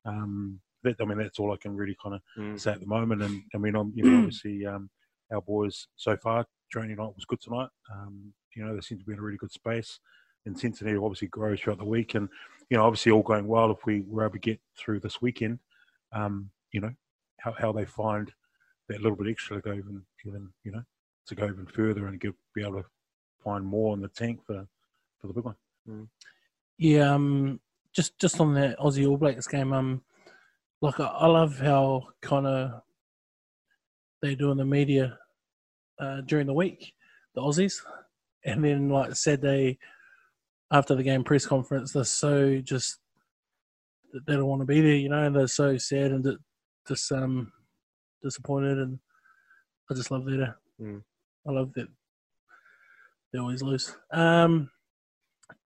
Um, 0.05 0.59
that, 0.83 0.95
I 0.99 1.05
mean, 1.05 1.17
that's 1.17 1.39
all 1.39 1.51
I 1.53 1.57
can 1.57 1.75
really 1.75 1.97
kind 2.01 2.15
of 2.15 2.21
Mm. 2.37 2.59
say 2.59 2.71
at 2.71 2.79
the 2.79 2.85
moment. 2.85 3.21
And 3.21 3.43
I 3.53 3.57
mean, 3.57 3.75
um, 3.75 3.91
you 3.95 4.03
know, 4.03 4.17
obviously, 4.19 4.65
um, 4.65 4.89
our 5.31 5.41
boys 5.41 5.87
so 5.95 6.15
far 6.17 6.45
training 6.71 6.97
night 6.97 7.15
was 7.15 7.25
good 7.25 7.41
tonight. 7.41 7.69
Um, 7.91 8.33
you 8.55 8.63
know, 8.65 8.73
they 8.75 8.81
seem 8.81 8.97
to 8.99 9.05
be 9.05 9.13
in 9.13 9.19
a 9.19 9.21
really 9.21 9.37
good 9.37 9.51
space. 9.51 9.99
Intensity 10.45 10.95
obviously 10.95 11.27
grows 11.27 11.59
throughout 11.59 11.79
the 11.79 11.85
week, 11.85 12.15
and 12.15 12.29
you 12.69 12.77
know, 12.77 12.85
obviously, 12.85 13.11
all 13.11 13.21
going 13.21 13.47
well. 13.47 13.71
If 13.71 13.85
we 13.85 14.01
were 14.07 14.23
able 14.23 14.33
to 14.33 14.39
get 14.39 14.59
through 14.77 15.01
this 15.01 15.21
weekend, 15.21 15.59
um, 16.13 16.49
you 16.71 16.81
know, 16.81 16.93
how, 17.39 17.53
how 17.53 17.71
they 17.71 17.85
find 17.85 18.31
that 18.87 19.01
little 19.01 19.17
bit 19.17 19.27
extra 19.29 19.57
to 19.57 19.61
go 19.61 19.73
even, 19.73 20.03
even 20.25 20.49
you 20.63 20.71
know, 20.71 20.83
to 21.27 21.35
go 21.35 21.45
even 21.45 21.65
further 21.67 22.07
and 22.07 22.19
get, 22.19 22.33
be 22.55 22.61
able 22.63 22.81
to 22.81 22.85
find 23.43 23.65
more 23.65 23.93
in 23.95 24.01
the 24.01 24.07
tank 24.07 24.39
for 24.45 24.65
for 25.19 25.27
the 25.27 25.33
big 25.33 25.43
one. 25.45 25.55
Yeah, 26.77 27.13
um, 27.13 27.59
just 27.91 28.17
just 28.17 28.39
on 28.39 28.53
the 28.53 28.75
Aussie 28.79 29.07
All 29.07 29.17
Blacks 29.17 29.47
game, 29.47 29.73
um, 29.73 30.01
like 30.81 30.99
I, 30.99 31.27
love 31.27 31.59
how 31.59 32.07
kind 32.21 32.47
of 32.47 32.81
they 34.21 34.35
do 34.35 34.51
in 34.51 34.57
the 34.57 34.65
media 34.65 35.17
uh, 35.99 36.21
during 36.21 36.47
the 36.47 36.53
week, 36.53 36.93
the 37.35 37.41
Aussies, 37.41 37.81
and 38.45 38.63
then 38.63 38.89
like 38.89 39.15
Saturday 39.15 39.77
after 40.71 40.95
the 40.95 41.03
game 41.03 41.23
press 41.23 41.45
conference, 41.45 41.91
they're 41.91 42.03
so 42.03 42.59
just 42.61 42.99
they 44.13 44.35
don't 44.35 44.45
want 44.45 44.61
to 44.61 44.65
be 44.65 44.81
there, 44.81 44.95
you 44.95 45.09
know, 45.09 45.29
they're 45.29 45.47
so 45.47 45.77
sad 45.77 46.11
and 46.11 46.37
just 46.87 47.11
um 47.11 47.51
disappointed, 48.23 48.77
and 48.77 48.99
I 49.89 49.93
just 49.95 50.11
love 50.11 50.25
that. 50.25 50.55
Mm. 50.81 51.03
I 51.47 51.51
love 51.51 51.73
that 51.75 51.87
they 53.33 53.39
always 53.39 53.61
lose. 53.61 53.95
Um, 54.11 54.69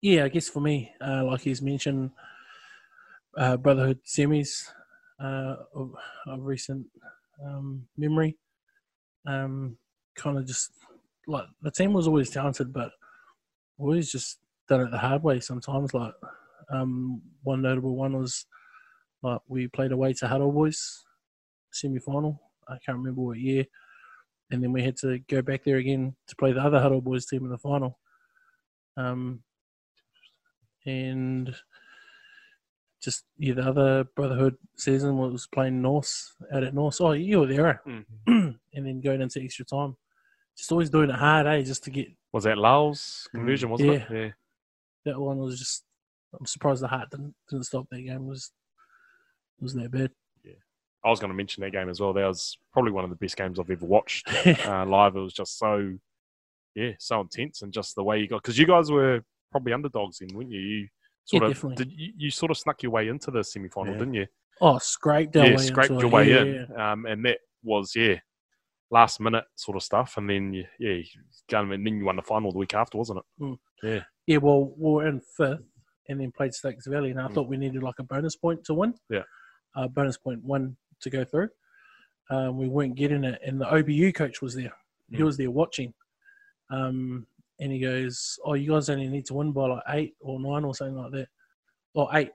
yeah, 0.02 0.26
I 0.26 0.30
guess 0.30 0.50
for 0.50 0.60
me, 0.60 0.92
uh, 1.06 1.24
like 1.26 1.42
he's 1.42 1.62
mentioned, 1.62 2.12
uh, 3.38 3.58
Brotherhood 3.58 4.00
semis 4.06 4.70
uh, 5.20 5.56
of, 5.76 5.94
recent 6.40 6.86
um, 7.46 7.86
memory. 7.98 8.38
Um, 9.26 9.78
kind 10.16 10.38
of 10.38 10.46
just 10.46 10.72
like 11.28 11.46
the 11.62 11.72
team 11.72 11.94
was 11.94 12.08
always 12.08 12.30
talented, 12.30 12.74
but 12.74 12.92
always 13.78 14.12
just 14.12 14.40
done 14.68 14.82
it 14.82 14.92
the 14.92 14.98
hard 14.98 15.24
way 15.24 15.40
sometimes. 15.40 15.94
Like 15.94 16.14
um, 16.72 17.22
one 17.44 17.62
notable 17.62 17.96
one 17.96 18.18
was 18.18 18.46
like 19.22 19.40
we 19.48 19.68
played 19.68 19.92
away 19.92 20.14
to 20.14 20.28
Hutt 20.28 20.42
Old 20.42 20.56
Boys 20.56 21.04
semi 21.72 22.00
final. 22.00 22.42
I 22.68 22.78
can't 22.86 22.98
remember 22.98 23.22
what 23.22 23.40
year. 23.40 23.66
And 24.52 24.62
then 24.62 24.72
we 24.72 24.84
had 24.84 24.98
to 24.98 25.20
go 25.30 25.42
back 25.42 25.64
there 25.64 25.78
again 25.78 26.16
to 26.28 26.36
play 26.36 26.52
the 26.52 26.62
other 26.62 26.80
Hutt 26.80 26.92
Old 26.92 27.04
Boys 27.04 27.26
team 27.26 27.44
in 27.44 27.50
the 27.50 27.58
final. 27.58 28.00
Um, 28.98 29.42
and 30.86 31.56
just 33.04 33.26
yeah, 33.38 33.54
the 33.54 33.64
other 33.64 34.04
Brotherhood 34.16 34.56
season 34.78 35.18
was 35.18 35.48
playing 35.48 35.82
Norse 35.82 36.34
out 36.54 36.64
at 36.64 36.74
Norse. 36.74 37.02
Oh, 37.02 37.12
you 37.12 37.42
were 37.42 37.48
there, 37.48 37.82
eh? 37.86 38.02
and 38.28 38.56
then 38.74 39.02
going 39.02 39.22
into 39.22 39.42
extra 39.42 39.66
time. 39.66 39.96
just 40.58 40.72
always 40.72 40.90
doing 40.90 41.10
it 41.10 41.16
hard, 41.16 41.46
eh? 41.46 41.62
Just 41.64 41.84
to 41.84 41.92
get 41.92 42.08
Was 42.32 42.46
that 42.46 42.58
Laos 42.58 43.28
conversion, 43.34 43.70
wasn't 43.70 43.92
it? 43.92 44.04
Yeah. 44.10 44.30
that 45.06 45.20
one 45.20 45.38
was 45.38 45.60
just. 45.60 45.84
I'm 46.40 46.46
surprised 46.48 46.82
the 46.82 46.88
heart 46.88 47.12
didn't 47.12 47.36
didn't 47.50 47.66
stop 47.66 47.88
that 47.92 48.02
game. 48.02 48.16
It 48.16 48.30
was 48.30 48.52
was 49.60 49.74
that 49.74 49.92
bad? 49.92 50.12
Yeah, 50.44 50.54
I 51.04 51.10
was 51.10 51.20
going 51.20 51.30
to 51.32 51.38
mention 51.38 51.62
that 51.62 51.72
game 51.72 51.90
as 51.90 52.00
well. 52.00 52.14
That 52.14 52.26
was 52.26 52.58
probably 52.72 52.92
one 52.92 53.04
of 53.04 53.10
the 53.10 53.16
best 53.18 53.38
games 53.38 53.60
I've 53.60 53.70
ever 53.70 53.86
watched 53.86 54.28
uh, 54.66 54.86
live. 54.86 55.16
It 55.16 55.20
was 55.20 55.34
just 55.34 55.60
so, 55.60 55.94
yeah, 56.74 56.92
so 57.00 57.22
intense, 57.22 57.62
and 57.62 57.72
just 57.74 57.96
the 57.96 58.04
way 58.04 58.20
you 58.20 58.28
got 58.28 58.42
because 58.42 58.58
you 58.58 58.66
guys 58.66 58.92
were 58.92 59.22
probably 59.52 59.74
underdogs 59.74 60.22
in, 60.22 60.36
weren't 60.36 60.52
you? 60.52 60.60
You 60.60 60.88
sort 61.26 61.44
Yeah, 61.44 61.50
of 61.50 61.54
definitely. 61.56 61.86
did 61.86 61.94
you, 61.94 62.14
you 62.18 62.32
sort 62.32 62.52
of 62.52 62.58
snuck 62.58 62.84
your 62.84 62.92
way 62.92 63.08
into 63.08 63.32
the 63.32 63.44
semi 63.44 63.70
final, 63.70 63.94
Yeah. 63.94 64.00
didn't 64.00 64.14
you? 64.16 64.28
oh, 64.62 64.78
scraped 64.78 65.36
yeah, 65.36 65.56
scraped 65.58 65.90
your 65.90 66.06
it. 66.06 66.08
way 66.12 66.30
Yeah, 66.30 66.42
in, 66.42 66.80
Um, 66.80 67.06
and 67.06 67.26
that 67.26 67.40
was 67.64 67.96
yeah, 67.96 68.20
last 68.92 69.20
minute 69.20 69.46
sort 69.56 69.76
of 69.78 69.84
stuff, 69.84 70.18
and 70.18 70.30
then 70.30 70.54
you, 70.54 70.66
yeah, 70.80 70.94
you 70.94 71.06
got 71.50 71.62
'em, 71.64 71.72
and 71.72 71.86
then 71.86 71.98
you 71.98 72.06
won 72.06 72.16
the 72.18 72.22
final 72.22 72.52
the 72.52 72.58
week 72.60 72.74
after, 72.74 72.98
wasn't 72.98 73.20
it? 73.40 73.60
Yeah, 73.84 74.04
yeah. 74.28 74.38
well, 74.38 74.74
we 74.78 74.92
were 74.92 75.08
in 75.08 75.22
fifth 75.22 75.64
and 76.10 76.20
then 76.20 76.32
played 76.32 76.54
Stokes 76.54 76.86
Valley, 76.88 77.12
and 77.12 77.20
I 77.20 77.28
Mm. 77.28 77.34
thought 77.34 77.48
we 77.48 77.58
needed 77.58 77.82
like 77.82 78.00
a 78.00 78.04
bonus 78.04 78.36
point 78.36 78.64
to 78.66 78.74
win. 78.74 78.94
Yeah. 79.10 79.24
Uh, 79.76 79.88
bonus 79.88 80.18
point 80.18 80.44
one 80.44 80.78
to 81.02 81.10
go 81.10 81.24
through. 81.26 81.50
Um, 82.30 82.58
we 82.58 82.68
weren't 82.68 82.96
getting 82.96 83.24
it, 83.24 83.42
and 83.46 83.60
the 83.60 83.66
OBU 83.66 84.14
coach 84.14 84.42
was 84.42 84.54
there. 84.56 84.74
He 85.10 85.18
Mm. 85.18 85.26
was 85.26 85.38
there 85.38 85.52
watching. 85.52 85.94
Um, 86.70 87.28
and 87.60 87.72
he 87.72 87.80
goes, 87.80 88.40
Oh, 88.44 88.54
you 88.54 88.72
guys 88.72 88.90
only 88.90 89.08
need 89.08 89.26
to 89.28 89.34
win 89.34 89.52
by 89.52 89.68
like 89.68 89.84
eight 89.90 90.16
or 90.20 90.40
nine 90.40 90.64
or 90.64 90.76
something 90.76 90.98
like 90.98 91.12
that. 91.12 91.28
Or 91.94 92.10
eight. 92.14 92.32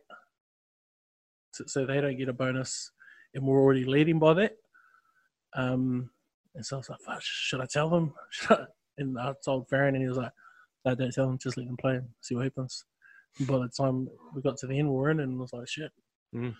So, 1.52 1.64
so 1.66 1.86
they 1.86 2.00
don't 2.00 2.16
get 2.16 2.28
a 2.28 2.32
bonus, 2.32 2.92
and 3.34 3.44
we're 3.44 3.60
already 3.60 3.84
leading 3.84 4.18
by 4.18 4.34
that. 4.34 4.56
Um, 5.54 6.10
and 6.54 6.64
so 6.64 6.76
I 6.76 6.78
was 6.78 6.90
like, 6.90 7.00
Fuck, 7.00 7.22
Should 7.22 7.60
I 7.60 7.66
tell 7.66 7.90
them? 7.90 8.14
I? 8.50 8.66
And 8.98 9.18
I 9.18 9.32
told 9.44 9.68
Farron, 9.68 9.94
and 9.94 10.02
he 10.02 10.08
was 10.08 10.18
like, 10.18 10.32
no, 10.84 10.94
don't 10.94 11.12
tell 11.12 11.26
them, 11.26 11.38
just 11.38 11.56
let 11.56 11.66
them 11.66 11.76
play 11.76 11.96
and 11.96 12.08
see 12.20 12.34
what 12.34 12.44
happens. 12.44 12.84
And 13.38 13.46
by 13.46 13.58
the 13.58 13.68
time 13.68 14.08
we 14.34 14.42
got 14.42 14.56
to 14.58 14.66
the 14.66 14.78
end, 14.78 14.88
we 14.88 14.96
were 14.96 15.10
in, 15.10 15.20
and 15.20 15.38
I 15.38 15.40
was 15.40 15.52
like, 15.52 15.68
shit. 15.68 15.92
Mm. 16.34 16.54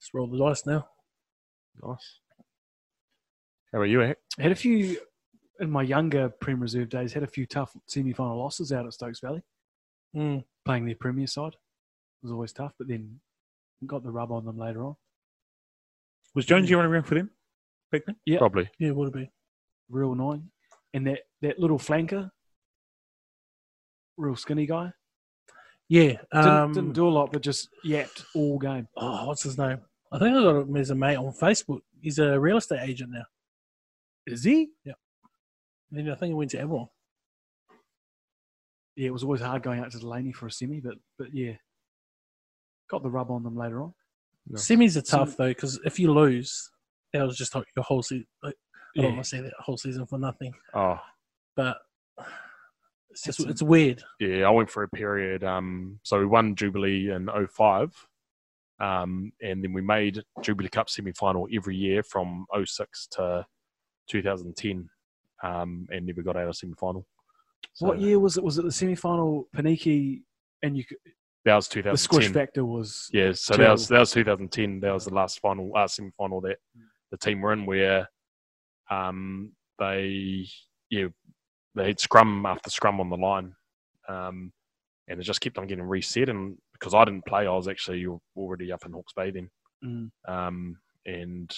Just 0.00 0.12
roll 0.12 0.26
the 0.26 0.38
dice 0.38 0.66
now. 0.66 0.88
Nice. 1.82 2.18
How 3.72 3.78
about 3.78 3.88
you, 3.88 4.00
Hank? 4.00 4.18
I 4.38 4.42
had 4.42 4.52
a 4.52 4.56
few 4.56 4.98
in 5.60 5.70
my 5.70 5.82
younger 5.82 6.28
Prem 6.28 6.60
Reserve 6.60 6.88
days. 6.88 7.12
Had 7.12 7.22
a 7.22 7.26
few 7.28 7.46
tough 7.46 7.76
semi-final 7.86 8.36
losses 8.38 8.72
out 8.72 8.86
at 8.86 8.92
Stokes 8.92 9.20
Valley, 9.20 9.42
Mm. 10.14 10.44
playing 10.64 10.86
their 10.86 10.94
Premier 10.96 11.26
side. 11.26 11.54
It 11.54 12.22
was 12.22 12.32
always 12.32 12.52
tough, 12.52 12.72
but 12.78 12.88
then 12.88 13.20
got 13.86 14.02
the 14.02 14.10
rub 14.10 14.32
on 14.32 14.44
them 14.46 14.56
later 14.58 14.84
on. 14.84 14.96
Was 16.34 16.46
Jonesy 16.46 16.74
running 16.74 16.90
around 16.90 17.04
for 17.04 17.14
them 17.14 17.30
back 17.92 18.02
then? 18.06 18.16
Yeah. 18.24 18.38
Probably. 18.38 18.70
Yeah, 18.78 18.90
would 18.92 19.04
have 19.06 19.12
been. 19.12 19.28
Real 19.88 20.12
annoying. 20.12 20.50
And 20.94 21.06
that, 21.06 21.20
that 21.42 21.58
little 21.58 21.78
flanker, 21.78 22.30
real 24.16 24.36
skinny 24.36 24.66
guy, 24.66 24.92
Yeah. 25.88 26.22
didn't, 26.32 26.46
Um, 26.48 26.72
didn't 26.72 26.92
do 26.92 27.06
a 27.06 27.10
lot, 27.10 27.32
but 27.32 27.42
just 27.42 27.68
yapped 27.84 28.24
all 28.34 28.58
game. 28.58 28.88
oh, 28.96 29.26
what's 29.26 29.42
his 29.42 29.58
name? 29.58 29.80
I 30.12 30.18
think 30.18 30.36
I 30.36 30.40
got 30.42 30.62
him 30.62 30.76
as 30.76 30.90
a 30.90 30.94
mate 30.94 31.16
on 31.16 31.32
Facebook. 31.32 31.82
He's 32.00 32.18
a 32.18 32.38
real 32.38 32.56
estate 32.58 32.80
agent 32.88 33.10
now. 33.10 33.24
Is 34.26 34.44
he? 34.44 34.70
And 35.90 35.98
then 36.06 36.10
I 36.12 36.16
think 36.16 36.30
he 36.30 36.34
went 36.34 36.50
to 36.52 36.60
Avalon. 36.60 36.88
Yeah, 38.96 39.08
it 39.08 39.12
was 39.12 39.24
always 39.24 39.40
hard 39.40 39.62
going 39.62 39.80
out 39.80 39.90
to 39.92 39.98
Delaney 39.98 40.32
for 40.32 40.46
a 40.46 40.50
semi, 40.52 40.80
but 40.80 40.94
but 41.18 41.28
yeah, 41.34 41.52
got 42.90 43.02
the 43.02 43.10
rub 43.10 43.30
on 43.30 43.42
them 43.42 43.56
later 43.56 43.82
on. 43.82 43.92
No. 44.46 44.58
Semis 44.58 44.96
are 44.96 45.02
tough 45.02 45.36
though, 45.36 45.48
because 45.48 45.80
if 45.84 45.98
you 45.98 46.12
lose, 46.12 46.70
that 47.12 47.22
was 47.26 47.36
just 47.36 47.54
like 47.54 47.66
your 47.76 47.82
whole 47.84 48.02
season. 48.02 48.26
Like, 48.42 48.54
I 48.96 49.00
don't 49.00 49.04
Yeah. 49.04 49.12
want 49.14 49.24
to 49.24 49.28
say 49.28 49.40
that 49.40 49.52
whole 49.58 49.76
season 49.76 50.06
for 50.06 50.18
nothing, 50.18 50.54
Oh, 50.74 51.00
but 51.56 51.78
it's 53.10 53.22
just 53.24 53.40
It's 53.40 53.48
a- 53.48 53.50
it's 53.50 53.62
weird. 53.62 54.02
yeah, 54.20 54.46
I 54.46 54.50
went 54.50 54.70
for 54.70 54.82
a 54.84 54.88
period. 54.88 55.42
Um, 55.44 55.98
so 56.04 56.18
we 56.20 56.26
won 56.26 56.54
Jubilee 56.54 57.10
in 57.10 57.28
05, 57.28 57.90
um, 58.78 59.32
and 59.42 59.64
then 59.64 59.72
we 59.72 59.82
made 59.82 60.22
Jubilee 60.42 60.68
Cup 60.68 60.88
semi 60.88 61.12
final 61.12 61.48
every 61.52 61.76
year 61.76 62.02
from 62.04 62.46
06 62.52 63.06
to 63.08 63.46
2010, 64.08 64.88
um, 65.44 65.86
and 65.92 66.06
never 66.06 66.22
got 66.22 66.36
out 66.36 66.48
of 66.48 66.56
semi 66.56 66.74
final. 66.74 67.06
So 67.74 67.86
what 67.86 68.00
year 68.00 68.18
was 68.18 68.36
it? 68.36 68.44
Was 68.44 68.58
it 68.58 68.64
the 68.64 68.72
semi 68.72 68.94
final? 68.94 69.48
Paniki 69.56 70.22
and 70.62 70.76
you 70.76 70.84
could, 70.84 70.98
That 71.44 71.56
was 71.56 71.68
the 71.68 71.74
2010. 71.82 71.96
squish 71.98 72.32
factor 72.32 72.64
was 72.64 73.08
Yeah, 73.12 73.32
so 73.32 73.56
that 73.56 73.70
was 73.70 73.88
that 73.88 73.98
was 74.00 74.12
2010. 74.12 74.80
That 74.80 74.92
was 74.92 75.04
the 75.04 75.14
last 75.14 75.40
final, 75.40 75.70
uh, 75.76 75.86
semi 75.86 76.10
final 76.16 76.40
that 76.42 76.56
the 77.10 77.18
team 77.18 77.40
were 77.40 77.52
in, 77.52 77.66
where 77.66 78.08
um, 78.90 79.52
they 79.78 80.46
yeah 80.90 81.06
they 81.74 81.86
had 81.88 82.00
scrum 82.00 82.46
after 82.46 82.70
scrum 82.70 83.00
on 83.00 83.10
the 83.10 83.16
line, 83.16 83.54
um, 84.08 84.52
and 85.08 85.18
it 85.20 85.24
just 85.24 85.40
kept 85.40 85.58
on 85.58 85.66
getting 85.66 85.84
reset. 85.84 86.28
And 86.28 86.56
because 86.72 86.94
I 86.94 87.04
didn't 87.04 87.26
play, 87.26 87.46
I 87.46 87.50
was 87.50 87.66
actually 87.68 88.06
already 88.36 88.70
up 88.72 88.86
in 88.86 88.92
Hawke's 88.92 89.12
Bay 89.14 89.30
then, 89.30 89.50
Mm. 89.84 90.10
um, 90.28 90.76
and 91.04 91.50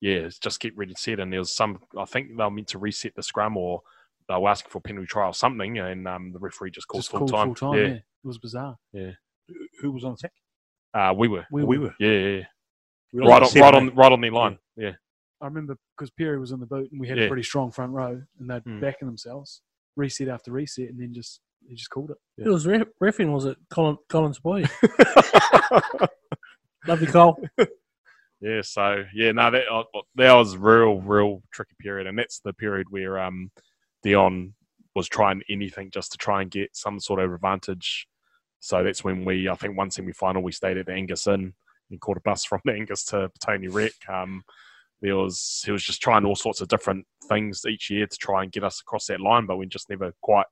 yeah, 0.00 0.14
it's 0.14 0.38
just 0.38 0.60
kept 0.60 0.76
reset. 0.76 1.20
And 1.20 1.32
there 1.32 1.40
was 1.40 1.54
some, 1.54 1.80
I 1.98 2.04
think 2.04 2.36
they 2.36 2.42
were 2.44 2.50
meant 2.50 2.68
to 2.68 2.78
reset 2.78 3.14
the 3.14 3.22
scrum 3.22 3.56
or. 3.56 3.82
They 4.28 4.36
were 4.36 4.48
asking 4.48 4.70
for 4.70 4.78
a 4.78 4.80
penalty 4.80 5.08
try 5.08 5.26
or 5.26 5.34
something, 5.34 5.78
and 5.78 6.06
um, 6.06 6.30
the 6.32 6.38
referee 6.38 6.70
just 6.70 6.86
called 6.86 7.00
just 7.02 7.10
full 7.10 7.26
time. 7.26 7.52
full 7.52 7.72
time. 7.72 7.80
Yeah, 7.80 7.86
Yeah. 7.86 7.94
it 7.94 8.02
was 8.22 8.38
bizarre. 8.38 8.76
Yeah. 8.92 9.10
Who 9.80 9.90
was 9.90 10.04
on 10.04 10.12
attack? 10.12 10.30
Uh, 10.94 11.12
we 11.16 11.26
were. 11.26 11.44
We 11.50 11.64
We 11.64 11.78
were. 11.78 11.86
were. 11.86 11.94
Yeah, 11.98 12.10
yeah, 12.12 12.36
yeah. 12.38 12.44
We 13.12 13.26
right 13.26 13.42
on, 13.42 13.48
seven, 13.48 13.62
right 13.64 13.74
eh? 13.74 13.76
on, 13.78 13.94
right 13.96 14.12
on 14.12 14.20
their 14.20 14.30
line. 14.30 14.58
Yeah, 14.76 14.92
I 15.40 15.46
remember 15.46 15.76
because 15.98 16.12
Perry 16.12 16.38
was 16.38 16.52
in 16.52 16.60
the 16.60 16.66
boot 16.66 16.92
and 16.92 17.00
we 17.00 17.08
had 17.08 17.18
Yeah. 17.18 17.24
a 17.24 17.28
pretty 17.28 17.42
strong 17.42 17.72
front 17.72 17.92
row, 17.92 18.22
and 18.38 18.48
they'd 18.50 18.62
Mm. 18.62 18.80
backing 18.80 19.08
themselves, 19.08 19.62
reset 19.96 20.28
after 20.28 20.52
reset, 20.52 20.90
and 20.90 21.00
then 21.00 21.12
just 21.12 21.40
he 21.68 21.74
just 21.74 21.90
called 21.90 22.12
it. 22.12 22.18
Yeah. 22.36 22.46
It 22.46 22.50
was 22.50 22.68
ref, 22.68 22.86
refing, 23.02 23.32
was 23.32 23.46
it 23.46 23.58
Colin, 23.68 23.96
Collins 24.08 24.38
Boy? 24.38 24.62
Love 26.86 27.00
you, 27.00 27.06
Cole. 27.08 27.36
yeah. 28.40 28.62
So 28.62 29.04
yeah, 29.14 29.32
no, 29.32 29.50
that 29.50 29.68
uh, 29.70 29.84
that 30.16 30.32
was 30.32 30.56
real, 30.56 31.00
real 31.00 31.42
tricky 31.52 31.74
period, 31.78 32.06
and 32.06 32.18
that's 32.18 32.40
the 32.40 32.52
period 32.52 32.86
where 32.90 33.18
um, 33.18 33.50
Dion 34.02 34.54
was 34.94 35.08
trying 35.08 35.42
anything 35.48 35.90
just 35.90 36.12
to 36.12 36.18
try 36.18 36.42
and 36.42 36.50
get 36.50 36.76
some 36.76 36.98
sort 36.98 37.20
of 37.20 37.32
advantage. 37.32 38.06
So 38.60 38.82
that's 38.82 39.04
when 39.04 39.24
we, 39.24 39.48
I 39.48 39.54
think, 39.54 39.76
one 39.76 39.90
semi 39.90 40.12
final 40.12 40.42
we 40.42 40.52
stayed 40.52 40.76
at 40.76 40.86
the 40.86 40.92
Angus 40.92 41.26
Inn 41.26 41.54
and 41.90 42.00
caught 42.00 42.16
a 42.16 42.20
bus 42.20 42.44
from 42.48 42.60
the 42.64 42.72
Angus 42.72 43.04
to 43.06 43.30
Petone 43.30 43.72
Rec. 43.72 43.92
Um, 44.08 44.42
there 45.02 45.16
was 45.16 45.62
he 45.64 45.72
was 45.72 45.82
just 45.82 46.02
trying 46.02 46.24
all 46.24 46.36
sorts 46.36 46.60
of 46.60 46.68
different 46.68 47.06
things 47.28 47.62
each 47.66 47.90
year 47.90 48.06
to 48.06 48.16
try 48.16 48.42
and 48.42 48.52
get 48.52 48.64
us 48.64 48.80
across 48.80 49.06
that 49.06 49.20
line, 49.20 49.46
but 49.46 49.56
we 49.56 49.66
just 49.66 49.88
never 49.88 50.12
quite 50.20 50.46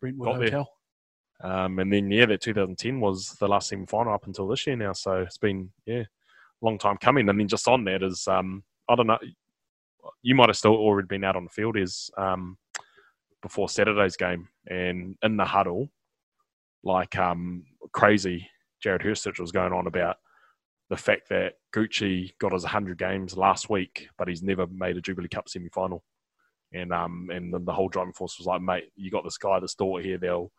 Brentwood 0.00 0.28
Got 0.28 0.50
there. 0.50 0.64
Um, 1.42 1.78
and 1.80 1.92
then 1.92 2.10
yeah, 2.10 2.26
that 2.26 2.40
2010 2.40 3.00
was 3.00 3.36
the 3.40 3.48
last 3.48 3.68
semi 3.68 3.86
final 3.86 4.14
up 4.14 4.26
until 4.26 4.48
this 4.48 4.66
year 4.66 4.76
now. 4.76 4.92
So 4.92 5.22
it's 5.22 5.38
been 5.38 5.70
yeah, 5.84 6.04
long 6.62 6.78
time 6.78 6.96
coming. 6.96 7.28
And 7.28 7.38
then 7.38 7.48
just 7.48 7.68
on 7.68 7.84
that 7.84 8.02
is 8.02 8.26
um, 8.28 8.62
I 8.88 8.94
don't 8.94 9.06
know, 9.06 9.18
you 10.22 10.34
might 10.34 10.48
have 10.48 10.56
still 10.56 10.74
already 10.74 11.06
been 11.06 11.24
out 11.24 11.36
on 11.36 11.44
the 11.44 11.50
field 11.50 11.76
is 11.76 12.10
um, 12.16 12.56
before 13.42 13.68
Saturday's 13.68 14.16
game 14.16 14.48
and 14.66 15.16
in 15.22 15.36
the 15.36 15.44
huddle, 15.44 15.90
like 16.82 17.16
um, 17.18 17.64
crazy. 17.92 18.48
Jared 18.82 19.02
Hurstich 19.02 19.38
was 19.38 19.52
going 19.52 19.72
on 19.72 19.86
about 19.86 20.16
the 20.90 20.96
fact 20.96 21.28
that 21.30 21.54
Gucci 21.74 22.32
got 22.40 22.52
his 22.52 22.64
100 22.64 22.98
games 22.98 23.36
last 23.36 23.70
week, 23.70 24.08
but 24.18 24.28
he's 24.28 24.42
never 24.42 24.66
made 24.66 24.96
a 24.96 25.00
Jubilee 25.00 25.28
Cup 25.28 25.48
semi 25.48 25.68
final. 25.68 26.02
And 26.74 26.92
um, 26.92 27.28
and 27.32 27.52
then 27.52 27.64
the 27.64 27.72
whole 27.72 27.88
driving 27.88 28.12
force 28.14 28.38
was 28.38 28.46
like, 28.46 28.62
mate, 28.62 28.90
you 28.96 29.10
got 29.10 29.24
this 29.24 29.38
guy 29.38 29.60
that's 29.60 29.74
daughter 29.74 30.02
here. 30.02 30.18
They'll 30.18 30.50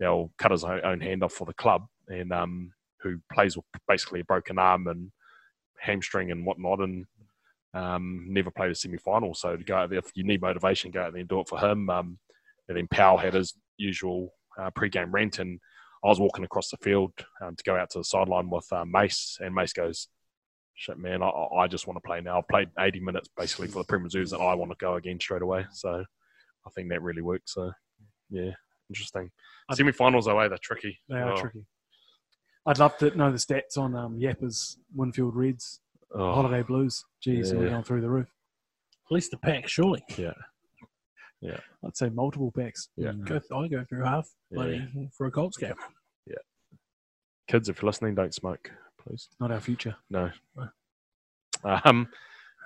they'll 0.00 0.32
cut 0.38 0.50
his 0.50 0.64
own, 0.64 0.80
own 0.82 1.00
hand 1.00 1.22
off 1.22 1.32
for 1.32 1.44
the 1.44 1.54
club, 1.54 1.86
and 2.08 2.32
um, 2.32 2.72
who 3.02 3.18
plays 3.32 3.56
with 3.56 3.66
basically 3.86 4.20
a 4.20 4.24
broken 4.24 4.58
arm 4.58 4.86
and 4.86 5.10
hamstring 5.80 6.30
and 6.30 6.44
whatnot, 6.46 6.80
and 6.80 7.06
um, 7.74 8.24
never 8.28 8.50
played 8.50 8.70
a 8.70 8.74
semi 8.74 8.98
final. 8.98 9.34
So 9.34 9.56
to 9.56 9.64
go 9.64 9.76
out 9.76 9.90
there, 9.90 9.98
if 9.98 10.10
you 10.14 10.24
need 10.24 10.40
motivation, 10.40 10.90
go 10.90 11.02
out 11.02 11.12
there 11.12 11.20
and 11.20 11.28
do 11.28 11.40
it 11.40 11.48
for 11.48 11.58
him. 11.58 11.88
Um, 11.90 12.18
and 12.68 12.76
then 12.76 12.88
Powell 12.88 13.18
had 13.18 13.34
his 13.34 13.54
usual 13.76 14.32
uh, 14.60 14.70
pre-game 14.70 15.10
rant, 15.12 15.38
and 15.38 15.60
I 16.04 16.08
was 16.08 16.20
walking 16.20 16.44
across 16.44 16.70
the 16.70 16.76
field 16.78 17.12
um, 17.42 17.56
to 17.56 17.64
go 17.64 17.76
out 17.76 17.90
to 17.90 17.98
the 17.98 18.04
sideline 18.04 18.50
with 18.50 18.66
uh, 18.72 18.84
Mace, 18.84 19.38
and 19.40 19.54
Mace 19.54 19.72
goes, 19.72 20.08
"Shit, 20.74 20.98
man, 20.98 21.22
I, 21.22 21.28
I 21.28 21.66
just 21.66 21.86
want 21.86 21.96
to 21.96 22.06
play 22.06 22.20
now. 22.20 22.38
I've 22.38 22.48
played 22.48 22.68
80 22.78 23.00
minutes 23.00 23.28
basically 23.36 23.68
for 23.68 23.78
the 23.78 23.86
Premier 23.86 24.04
Reserves, 24.04 24.32
and 24.32 24.42
I 24.42 24.54
want 24.54 24.70
to 24.70 24.76
go 24.78 24.94
again 24.94 25.18
straight 25.20 25.42
away." 25.42 25.66
So 25.72 26.04
I 26.66 26.70
think 26.74 26.90
that 26.90 27.02
really 27.02 27.22
worked. 27.22 27.48
So 27.50 27.72
yeah, 28.30 28.50
interesting. 28.90 29.30
I'd- 29.70 29.76
Semi-finals 29.76 30.26
away, 30.26 30.48
they're 30.48 30.58
tricky. 30.62 30.98
They 31.08 31.16
are 31.16 31.36
tricky. 31.36 31.64
I'd 32.66 32.78
love 32.78 32.96
to 32.98 33.16
know 33.16 33.30
the 33.30 33.38
stats 33.38 33.78
on 33.78 33.94
um, 33.94 34.18
Yappa's 34.18 34.78
Winfield 34.94 35.34
Reds, 35.34 35.80
oh, 36.14 36.32
Holiday 36.34 36.62
Blues. 36.62 37.04
Geez, 37.22 37.52
we're 37.54 37.70
going 37.70 37.82
through 37.82 38.02
the 38.02 38.10
roof. 38.10 38.28
At 39.06 39.12
least 39.14 39.30
the 39.30 39.38
pack, 39.38 39.68
surely. 39.68 40.02
Yeah. 40.16 40.34
Yeah. 41.40 41.58
I'd 41.84 41.96
say 41.96 42.08
multiple 42.10 42.52
packs. 42.54 42.88
Yeah. 42.96 43.12
Mm. 43.12 43.24
Go, 43.26 43.56
I 43.56 43.68
go 43.68 43.84
through 43.88 44.04
half 44.04 44.28
Yeah. 44.50 44.80
for 45.16 45.26
a 45.26 45.30
Colts 45.30 45.56
game. 45.56 45.72
Yeah. 46.26 46.34
Kids, 47.46 47.68
if 47.68 47.80
you're 47.80 47.86
listening, 47.88 48.14
don't 48.14 48.34
smoke, 48.34 48.70
please. 49.00 49.28
Not 49.40 49.50
our 49.52 49.60
future. 49.60 49.96
No. 50.10 50.30
Um, 51.64 52.08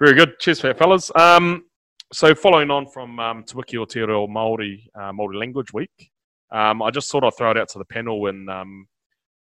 very 0.01 0.14
good. 0.14 0.39
Cheers 0.40 0.60
for 0.60 0.69
that, 0.69 0.78
fellas. 0.78 1.10
Um, 1.14 1.64
so 2.12 2.35
following 2.35 2.70
on 2.70 2.86
from 2.89 3.20
um, 3.20 3.44
Te 3.44 3.55
Wiki 3.56 3.77
o 3.78 3.85
Te 3.85 4.01
Reo 4.01 4.27
Māori, 4.27 4.86
uh, 4.94 5.12
Māori 5.12 5.39
Language 5.39 5.73
Week, 5.73 6.10
um, 6.51 6.82
I 6.82 6.90
just 6.90 7.10
thought 7.10 7.24
I'd 7.24 7.35
throw 7.36 7.51
it 7.52 7.56
out 7.56 7.69
to 7.70 7.78
the 7.78 7.85
panel 7.85 8.27
and 8.27 8.51
um, 8.51 8.86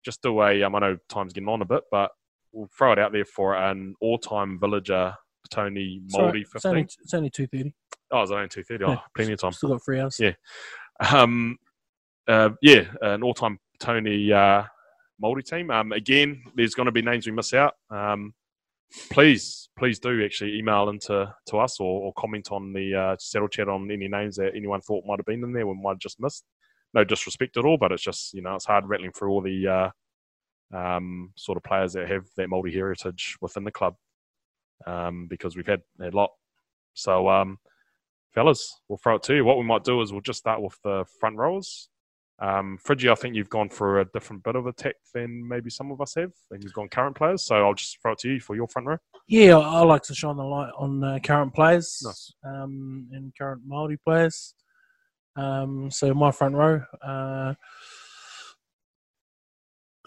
just 0.05 0.23
do 0.23 0.41
a, 0.43 0.63
um, 0.63 0.75
I 0.75 0.79
know 0.81 0.97
time's 1.09 1.33
getting 1.33 1.49
on 1.49 1.63
a 1.63 1.67
bit, 1.67 1.83
but 1.91 2.11
we'll 2.53 2.69
throw 2.77 2.93
it 2.93 2.99
out 2.99 3.13
there 3.13 3.25
for 3.25 3.55
an 3.57 3.95
all-time 4.01 4.59
villager 4.61 5.15
Tony 5.51 6.01
Māori 6.15 6.43
It's 6.43 6.53
15. 6.53 6.79
it's 6.79 7.15
only 7.15 7.31
two 7.31 7.47
thirty. 7.47 7.75
Oh, 8.11 8.23
it's 8.23 8.31
only 8.31 8.49
2.30. 8.49 8.83
Oh, 8.87 8.91
Yeah. 8.93 8.99
plenty 9.15 9.33
of 9.33 9.41
time. 9.41 9.53
Still 9.53 9.71
got 9.71 9.85
three 9.85 10.01
hours. 10.01 10.19
Yeah. 10.19 10.33
Um, 11.13 11.59
uh, 12.27 12.51
yeah, 12.63 12.85
an 13.03 13.23
all-time 13.23 13.59
Tony 13.81 14.33
uh, 14.33 14.65
Māori 15.23 15.45
team. 15.45 15.71
Um, 15.71 15.93
again, 15.93 16.43
there's 16.55 16.75
going 16.75 16.87
to 16.87 16.93
be 16.93 17.03
names 17.03 17.27
we 17.27 17.33
miss 17.33 17.53
out. 17.55 17.75
Um, 17.91 18.33
please, 19.11 19.69
please 19.79 19.99
do 19.99 20.25
actually 20.25 20.59
email 20.59 20.89
into 20.89 21.33
to 21.49 21.59
us 21.59 21.81
or, 21.81 22.03
or 22.07 22.13
comment 22.15 22.51
on 22.51 22.73
the 22.73 22.95
uh, 22.95 23.17
settle 23.19 23.49
chat 23.49 23.69
on 23.69 23.91
any 23.91 24.09
names 24.09 24.37
that 24.37 24.53
anyone 24.57 24.81
thought 24.81 25.05
might 25.07 25.19
have 25.19 25.27
been 25.27 25.45
in 25.45 25.53
there 25.53 25.67
we 25.67 25.75
might 25.75 25.91
have 25.93 25.99
just 25.99 26.21
missed. 26.21 26.45
No 26.95 27.05
disrespect 27.05 27.57
at 27.57 27.65
all, 27.65 27.77
but 27.79 27.93
it's 27.93 28.03
just 28.03 28.35
you 28.35 28.43
know 28.43 28.55
it's 28.55 28.65
hard 28.67 28.87
rattling 28.87 29.13
through 29.13 29.31
all 29.31 29.43
the 29.43 29.67
uh, 29.69 30.77
um, 30.77 31.33
sort 31.37 31.57
of 31.57 31.65
players 31.65 31.93
that 31.95 32.09
have 32.09 32.25
that 32.37 32.49
Māori 32.49 32.73
heritage 32.73 33.37
within 33.41 33.65
the 33.65 33.71
club 33.71 33.95
um, 34.87 35.27
because 35.29 35.57
we've 35.57 35.67
had 35.67 35.83
a 36.01 36.11
lot. 36.11 36.31
So, 36.95 37.29
um, 37.29 37.59
fellas, 38.35 38.81
we'll 38.89 38.99
throw 38.99 39.17
it 39.17 39.23
to 39.25 39.37
you. 39.37 39.45
What 39.45 39.59
we 39.59 39.65
might 39.65 39.85
do 39.85 40.01
is 40.03 40.13
we'll 40.13 40.21
just 40.21 40.41
start 40.41 40.61
with 40.61 40.77
the 40.83 41.05
front 41.21 41.37
rows. 41.37 41.89
Um, 42.41 42.79
Friggy, 42.87 43.11
I 43.11 43.17
think 43.17 43.35
you've 43.35 43.51
gone 43.51 43.69
for 43.69 44.01
a 44.01 44.05
different 44.05 44.45
bit 44.45 44.55
of 44.55 44.67
attack 44.67 44.95
than 45.13 45.47
maybe 45.49 45.71
some 45.71 45.91
of 45.91 46.01
us 46.01 46.15
have, 46.15 46.31
and 46.53 46.63
you've 46.63 46.73
gone 46.73 46.89
current 46.89 47.17
players. 47.17 47.45
So 47.45 47.57
I'll 47.57 47.75
just 47.75 47.99
throw 48.01 48.13
it 48.13 48.19
to 48.21 48.29
you 48.31 48.41
for 48.41 48.55
your 48.55 48.69
front 48.69 48.87
row. 48.87 48.99
Yeah, 49.27 49.59
I 49.59 49.81
I 49.81 49.85
like 49.85 50.03
to 50.05 50.15
shine 50.15 50.37
the 50.37 50.45
light 50.45 50.71
on 50.79 51.03
uh, 51.03 51.19
current 51.23 51.53
players 51.53 52.01
Nice. 52.05 52.33
um, 52.45 53.09
and 53.13 53.33
current 53.37 53.69
Māori 53.69 53.97
players. 54.05 54.55
Um, 55.39 55.91
so 55.91 56.13
my 56.15 56.31
front 56.33 56.55
row, 56.55 56.83
uh, 57.03 57.55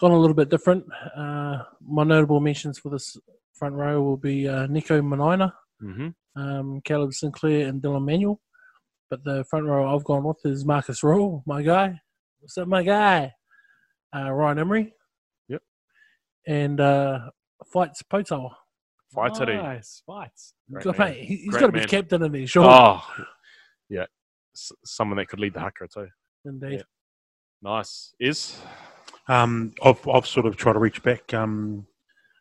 gone 0.00 0.10
a 0.10 0.18
little 0.18 0.34
bit 0.34 0.48
different. 0.50 0.84
Uh, 1.16 1.58
my 1.80 2.04
notable 2.04 2.40
mentions 2.40 2.78
for 2.78 2.90
this 2.90 3.16
front 3.54 3.74
row 3.74 4.02
will 4.02 4.16
be 4.16 4.48
uh, 4.48 4.66
Nico 4.66 5.00
Manina, 5.00 5.52
Mm-hmm. 5.82 6.40
um, 6.40 6.80
Caleb 6.84 7.12
Sinclair, 7.12 7.66
and 7.66 7.82
Dylan 7.82 8.04
Manuel. 8.04 8.40
But 9.10 9.24
the 9.24 9.44
front 9.50 9.66
row 9.66 9.94
I've 9.94 10.04
gone 10.04 10.24
with 10.24 10.38
is 10.44 10.64
Marcus 10.64 11.02
Rule, 11.02 11.42
my 11.46 11.62
guy. 11.62 12.00
What's 12.40 12.56
up, 12.58 12.68
my 12.68 12.82
guy? 12.82 13.32
Uh, 14.14 14.30
Ryan 14.30 14.58
Emery. 14.60 14.92
Yep. 15.48 15.62
And 16.46 16.80
uh, 16.80 17.18
Fights 17.72 18.02
Potawa. 18.02 18.50
Fight 19.14 19.34
today. 19.34 19.56
Nice 19.56 20.02
fights. 20.06 20.54
Great 20.70 20.84
Good, 20.84 20.98
mate. 20.98 21.24
he's 21.24 21.50
got 21.54 21.66
to 21.66 21.72
be 21.72 21.80
man. 21.80 21.88
captain 21.88 22.22
in 22.22 22.32
there, 22.32 22.46
sure. 22.46 22.64
Oh, 22.64 23.02
yeah. 23.90 24.06
S- 24.54 24.72
someone 24.84 25.16
that 25.18 25.28
could 25.28 25.40
lead 25.40 25.54
the 25.54 25.60
haka 25.60 25.88
too. 25.88 26.08
Indeed. 26.44 26.72
yeah. 26.72 26.82
Nice. 27.62 28.14
Is 28.20 28.58
Um, 29.28 29.72
I've, 29.84 30.06
I've 30.08 30.26
sort 30.26 30.46
of 30.46 30.56
tried 30.56 30.72
to 30.74 30.78
reach 30.80 31.02
back 31.02 31.32
um, 31.32 31.86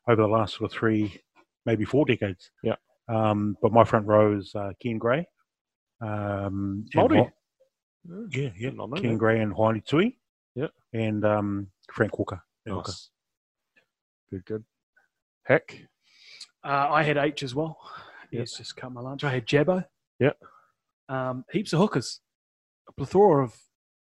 over 0.07 0.21
the 0.21 0.27
last 0.27 0.57
sort 0.57 0.71
of 0.71 0.77
three, 0.77 1.21
maybe 1.65 1.85
four 1.85 2.05
decades. 2.05 2.49
Yeah. 2.63 2.75
Um, 3.07 3.55
but 3.61 3.71
my 3.71 3.83
front 3.83 4.07
row 4.07 4.35
is 4.37 4.53
uh, 4.55 4.71
Ken 4.81 4.97
Gray. 4.97 5.27
Um, 6.01 6.85
Māori? 6.95 7.17
Ho- 7.17 7.31
yeah, 8.31 8.49
yeah. 8.57 8.69
Did 8.69 8.77
not 8.77 8.95
Ken 8.95 9.11
that. 9.11 9.17
Gray 9.19 9.39
and 9.41 9.53
Haini 9.53 9.85
Tui. 9.85 10.17
Yeah. 10.55 10.67
And 10.93 11.23
um, 11.23 11.67
Frank 11.91 12.17
Walker. 12.17 12.41
Yeah, 12.65 12.73
Walker. 12.73 12.89
nice. 12.91 13.09
Good, 14.31 14.45
good. 14.45 14.63
Heck. 15.43 15.77
Uh, 16.63 16.87
I 16.89 17.03
had 17.03 17.17
H 17.17 17.43
as 17.43 17.53
well. 17.53 17.77
Yep. 18.31 18.41
It's 18.43 18.57
just 18.57 18.75
cut 18.75 18.91
my 18.91 19.01
lunch. 19.01 19.23
I 19.23 19.31
had 19.31 19.45
Jabbo. 19.45 19.85
Yep. 20.19 20.37
Um, 21.09 21.43
heaps 21.51 21.73
of 21.73 21.79
hookers. 21.79 22.19
A 22.87 22.91
plethora 22.93 23.43
of 23.43 23.55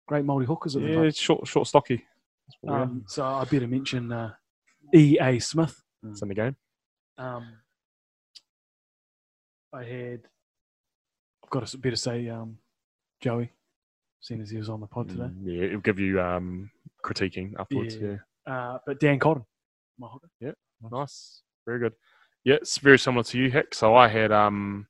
great 0.07 0.25
Māori 0.25 0.45
hookers 0.47 0.77
at 0.77 0.83
the 0.83 0.89
Yeah, 0.89 0.95
club. 0.95 1.15
short, 1.15 1.47
short, 1.47 1.67
stocky. 1.67 1.97
That's 1.97 2.57
what 2.61 2.73
we 2.73 2.79
are. 2.79 2.83
Um, 2.83 3.05
so 3.07 3.25
I 3.25 3.45
better 3.45 3.67
mention 3.67 4.13
uh, 4.13 4.33
E.A. 4.95 5.39
Smith. 5.39 5.83
It's 6.09 6.23
in 6.23 6.29
the 6.29 6.35
game. 6.35 6.57
Um, 7.19 7.47
I 9.73 9.85
had, 9.85 10.21
I've 11.45 11.51
got 11.51 11.67
to 11.67 11.79
better 11.79 11.97
say 11.97 12.29
um, 12.29 12.59
Joey, 13.21 13.51
seeing 14.21 14.41
as 14.41 14.51
he 14.51 14.59
was 14.59 14.69
on 14.69 14.81
the 14.81 14.87
pod 14.87 15.09
today. 15.09 15.23
Mm, 15.23 15.37
yeah, 15.45 15.65
it'll 15.65 15.81
give 15.81 15.99
you 15.99 16.21
um, 16.21 16.71
critiquing 17.05 17.53
afterwards. 17.59 17.97
Yeah. 17.97 18.17
Yeah. 18.47 18.55
Uh, 18.55 18.79
but 18.87 19.01
Dan 19.01 19.19
Cotton, 19.19 19.45
my 19.99 20.09
hooker. 20.09 20.29
Yeah, 20.41 20.53
nice. 20.91 21.43
Very 21.67 21.79
good. 21.79 21.93
Yeah, 22.45 22.57
it's 22.57 22.79
very 22.79 22.99
similar 22.99 23.23
to 23.25 23.39
you, 23.39 23.51
Heck. 23.51 23.73
So 23.73 23.95
I 23.95 24.09
had 24.09 24.33
um, 24.33 24.89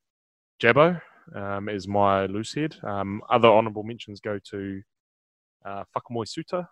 Jabbo 0.60 1.01
um, 1.34 1.68
as 1.68 1.88
my 1.88 2.26
loose 2.26 2.54
head. 2.54 2.76
Um, 2.82 3.22
other 3.30 3.48
honourable 3.48 3.82
mentions 3.82 4.20
go 4.20 4.38
to 4.50 4.82
uh, 5.64 5.84
Whakamoe 5.94 6.26
Suta 6.26 6.68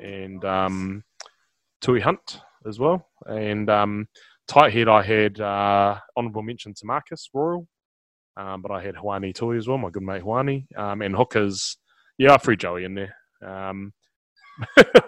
and 0.00 0.44
um, 0.44 1.04
Tui 1.80 2.00
Hunt 2.00 2.40
as 2.66 2.78
well. 2.78 3.08
And 3.26 3.68
um, 3.70 4.08
tight 4.48 4.72
head, 4.72 4.88
I 4.88 5.02
had 5.02 5.40
uh, 5.40 5.98
honourable 6.16 6.42
mention 6.42 6.74
to 6.74 6.86
Marcus 6.86 7.28
Royal, 7.32 7.66
um, 8.36 8.62
but 8.62 8.70
I 8.70 8.82
had 8.82 8.94
Hawani 8.94 9.34
Tui 9.34 9.58
as 9.58 9.68
well, 9.68 9.78
my 9.78 9.90
good 9.90 10.02
mate 10.02 10.22
Hawani. 10.22 10.66
Um, 10.76 11.02
and 11.02 11.14
hookers, 11.14 11.76
yeah, 12.18 12.34
I 12.34 12.38
threw 12.38 12.56
Joey 12.56 12.84
in 12.84 12.94
there. 12.94 13.14
Um, 13.44 13.92
but 14.76 15.04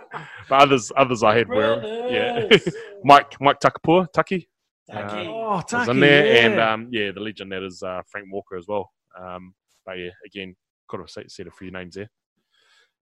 others, 0.51 0.91
others 0.97 1.23
I 1.23 1.37
had 1.37 1.49
were 1.49 1.81
yeah, 2.11 2.59
Mike 3.05 3.37
Mike 3.41 3.61
Takapua 3.61 4.13
Taki 4.13 4.49
Taki. 4.91 5.27
Oh, 5.29 5.49
was 5.57 5.65
Taki, 5.65 5.91
in 5.91 6.01
there, 6.01 6.27
yeah. 6.27 6.47
and 6.47 6.61
um, 6.61 6.89
yeah, 6.91 7.11
the 7.13 7.21
legend 7.21 7.53
that 7.53 7.63
is 7.63 7.83
uh, 7.83 8.03
Frank 8.09 8.29
Walker 8.31 8.57
as 8.57 8.67
well. 8.69 8.91
Um, 9.21 9.55
but 9.85 9.99
yeah, 9.99 10.11
again, 10.25 10.55
could 10.89 11.01
have 11.01 11.11
said, 11.11 11.31
said 11.31 11.47
a 11.47 11.51
few 11.51 11.71
names 11.71 11.95
there. 11.95 12.11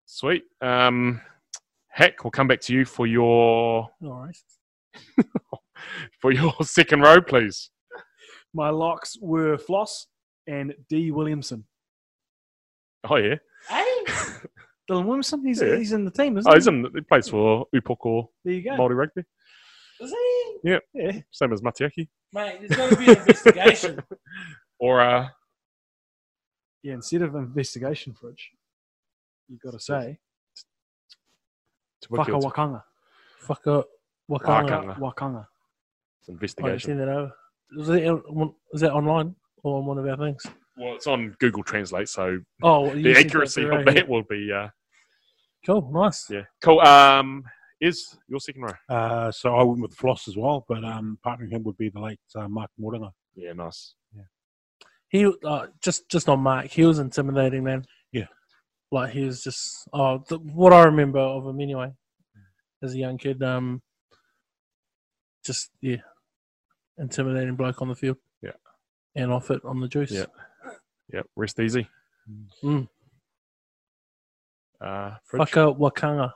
Sweet. 0.05 0.43
Um, 0.61 1.21
Heck, 1.89 2.23
we'll 2.23 2.31
come 2.31 2.47
back 2.47 2.59
to 2.61 2.73
you 2.73 2.85
for 2.85 3.05
your 3.05 3.23
All 3.23 3.91
right. 4.01 4.35
for 6.19 6.31
your 6.31 6.51
second 6.63 7.01
row, 7.01 7.21
please. 7.21 7.69
My 8.51 8.69
locks 8.69 9.15
were 9.21 9.59
Floss 9.59 10.07
and 10.47 10.73
D. 10.89 11.11
Williamson. 11.11 11.65
Oh 13.07 13.17
yeah, 13.17 13.35
Hey. 13.69 13.83
Dylan 14.89 15.05
Williamson, 15.05 15.45
he's, 15.45 15.61
Yeah. 15.61 15.75
he's 15.77 15.93
in 15.93 16.03
the 16.03 16.11
team, 16.11 16.37
isn't 16.37 16.49
oh, 16.49 16.53
he? 16.53 16.57
he's 16.57 16.67
in. 16.67 16.87
He 16.95 17.01
plays 17.01 17.29
for 17.29 17.67
Upoko 17.75 18.27
There 18.43 18.53
you 18.55 18.63
go. 18.63 18.71
Māori 18.71 18.95
Rugby, 18.97 19.23
Is 20.01 20.11
he? 20.11 20.55
Yeah. 20.63 20.79
Yeah. 20.93 21.19
same 21.31 21.53
as 21.53 21.61
Matiaki. 21.61 22.07
Mate, 22.33 22.57
there's 22.59 22.71
got 22.71 22.89
to 22.89 22.95
be 22.97 23.05
an 23.11 23.17
investigation. 23.17 23.99
Or 24.79 24.99
uh, 24.99 25.29
Yeah, 26.81 26.93
instead 26.95 27.21
of 27.21 27.35
investigation 27.35 28.13
fridge, 28.13 28.51
you've 29.47 29.61
got 29.61 29.71
to 29.71 29.79
say 29.79 30.19
Wiki 32.09 32.31
Waka 32.31 32.45
or 32.45 32.51
Wakanga. 32.51 32.83
Fuck 33.39 33.67
up. 33.67 33.87
Wakanga. 34.29 34.97
Wakanga. 34.97 34.97
Wakanga. 34.99 35.35
Right, 35.35 35.45
investigation. 36.27 36.79
send 36.79 36.99
that 36.99 37.07
over. 37.07 37.31
Is 37.77 37.87
that, 37.87 38.53
is 38.73 38.81
that 38.81 38.91
online 38.93 39.35
or 39.63 39.77
on 39.79 39.85
one 39.85 39.97
of 39.97 40.05
our 40.07 40.17
things? 40.17 40.43
Well, 40.77 40.95
it's 40.95 41.07
on 41.07 41.33
Google 41.39 41.63
Translate, 41.63 42.09
so 42.09 42.39
Oh, 42.61 42.93
you 42.93 43.03
the 43.03 43.13
sent 43.15 43.15
that 43.15 43.25
accuracy 43.27 43.63
of 43.69 43.85
that 43.85 44.09
will 44.09 44.23
be 44.23 44.51
uh, 44.51 44.67
Cool, 45.65 45.89
nice. 45.93 46.29
yeah. 46.29 46.41
Cool. 46.61 46.81
Um, 46.81 47.43
is 47.81 48.17
your 48.27 48.39
second 48.39 48.63
row? 48.63 48.73
Uh, 48.89 49.31
so 49.31 49.55
I 49.55 49.63
went 49.63 49.81
with 49.81 49.93
Floss 49.93 50.27
as 50.27 50.37
well, 50.37 50.65
but 50.67 50.83
um, 50.83 51.17
partnering 51.25 51.51
him 51.51 51.63
would 51.63 51.77
be 51.77 51.89
the 51.89 51.99
late 51.99 52.19
uh, 52.35 52.47
Mark 52.47 52.69
Moringa. 52.79 53.11
Yeah, 53.35 53.53
nice. 53.53 53.95
Yeah. 54.15 54.23
He 55.09 55.31
uh, 55.45 55.67
just 55.81 56.09
just 56.09 56.29
on 56.29 56.39
Mark. 56.39 56.67
He 56.67 56.83
was 56.85 56.99
intimidating, 56.99 57.63
man. 57.63 57.85
Yeah. 58.11 58.27
like 58.91 59.11
he 59.11 59.25
was 59.25 59.43
just 59.43 59.87
oh, 59.93 60.23
the, 60.27 60.37
what 60.37 60.73
I 60.73 60.83
remember 60.83 61.19
of 61.19 61.45
him 61.47 61.59
anyway, 61.59 61.91
as 62.81 62.93
a 62.93 62.97
young 62.97 63.17
kid. 63.17 63.41
Um, 63.43 63.81
just 65.45 65.71
yeah, 65.81 65.97
intimidating 66.97 67.55
bloke 67.55 67.81
on 67.81 67.89
the 67.89 67.95
field. 67.95 68.17
Yeah. 68.41 68.51
and 69.15 69.31
off 69.31 69.51
it 69.51 69.63
on 69.65 69.79
the 69.79 69.87
juice. 69.87 70.11
Yeah. 70.11 70.25
Yeah. 71.11 71.21
Rest 71.35 71.59
easy. 71.59 71.87
Mm. 72.63 72.87
Uh, 74.79 75.11
Fridge? 75.25 75.39
Waka 75.39 75.73
Wakanga. 75.73 76.31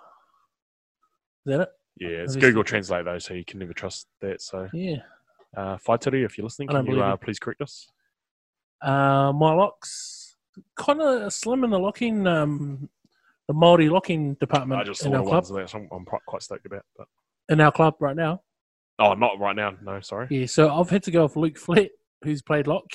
Is 1.47 1.53
that 1.57 1.61
it? 1.61 1.69
Yeah, 1.99 2.07
it's 2.09 2.31
Obviously. 2.33 2.41
Google 2.41 2.63
Translate 2.63 3.05
though, 3.05 3.19
so 3.19 3.33
you 3.33 3.45
can 3.45 3.59
never 3.59 3.73
trust 3.73 4.07
that. 4.21 4.41
So, 4.41 4.67
Yeah. 4.73 4.97
uh, 5.55 5.77
Faitiri, 5.77 6.25
if 6.25 6.37
you're 6.37 6.43
listening, 6.43 6.67
can 6.67 6.85
you 6.85 7.01
uh, 7.01 7.15
please 7.15 7.39
correct 7.39 7.61
us? 7.61 7.87
Uh, 8.81 9.31
my 9.33 9.53
locks 9.53 10.35
kind 10.77 11.01
of 11.01 11.33
slim 11.33 11.63
in 11.63 11.69
the 11.71 11.79
locking, 11.79 12.27
um, 12.27 12.89
the 13.47 13.53
Maori 13.53 13.89
locking 13.89 14.33
department 14.35 14.81
I 14.81 14.83
just 14.83 15.01
in 15.05 15.11
saw 15.13 15.17
our 15.17 15.23
club. 15.23 15.49
ones 15.49 15.73
I'm, 15.73 15.87
I'm 15.91 16.05
quite 16.27 16.41
stoked 16.43 16.65
about. 16.65 16.83
But 16.97 17.07
In 17.49 17.61
our 17.61 17.71
club 17.71 17.95
right 17.99 18.15
now. 18.15 18.41
oh, 18.99 19.13
not 19.13 19.39
right 19.39 19.55
now. 19.55 19.73
No, 19.81 19.99
sorry. 20.01 20.27
Yeah, 20.29 20.45
so 20.47 20.69
I've 20.73 20.89
had 20.89 21.03
to 21.03 21.11
go 21.11 21.23
with 21.23 21.35
Luke 21.37 21.57
Flett, 21.57 21.91
who's 22.23 22.41
played 22.41 22.67
lock 22.67 22.85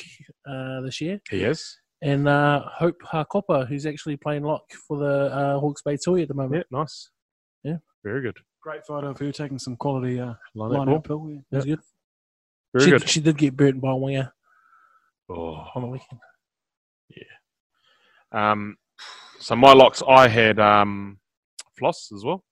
uh, 0.48 0.82
this 0.82 1.00
year, 1.00 1.20
He 1.30 1.42
is. 1.42 1.78
and 2.02 2.28
uh, 2.28 2.62
Hope 2.76 3.00
Harkopa, 3.04 3.66
who's 3.66 3.86
actually 3.86 4.16
playing 4.18 4.42
lock 4.44 4.62
for 4.86 4.98
the 4.98 5.34
uh, 5.34 5.58
Hawke's 5.58 5.82
Bay 5.82 5.96
Tui 5.96 6.22
at 6.22 6.28
the 6.28 6.34
moment. 6.34 6.66
Yeah, 6.70 6.78
nice. 6.78 7.08
Yeah. 8.04 8.10
very 8.10 8.22
good. 8.22 8.38
Great 8.62 8.86
photo 8.86 9.08
of 9.08 9.18
her 9.18 9.32
taking 9.32 9.58
some 9.58 9.76
quality 9.76 10.20
uh, 10.20 10.34
Line 10.54 10.86
ball. 10.86 10.96
up 10.96 11.04
pill. 11.04 11.42
Yeah. 11.50 11.58
It 11.58 11.64
good. 11.64 11.80
Very 12.74 12.84
she, 12.84 12.90
good. 12.90 13.08
she 13.08 13.20
did 13.20 13.38
get 13.38 13.56
burnt 13.56 13.80
by 13.80 13.90
a 13.90 13.96
winger. 13.96 14.32
Oh, 15.28 15.66
on 15.74 15.82
the 15.82 15.88
weekend. 15.88 16.20
Yeah. 17.10 18.50
Um, 18.52 18.76
so 19.38 19.56
my 19.56 19.72
locks, 19.72 20.02
I 20.06 20.28
had 20.28 20.58
um, 20.58 21.18
Floss 21.78 22.10
as 22.14 22.24
well. 22.24 22.44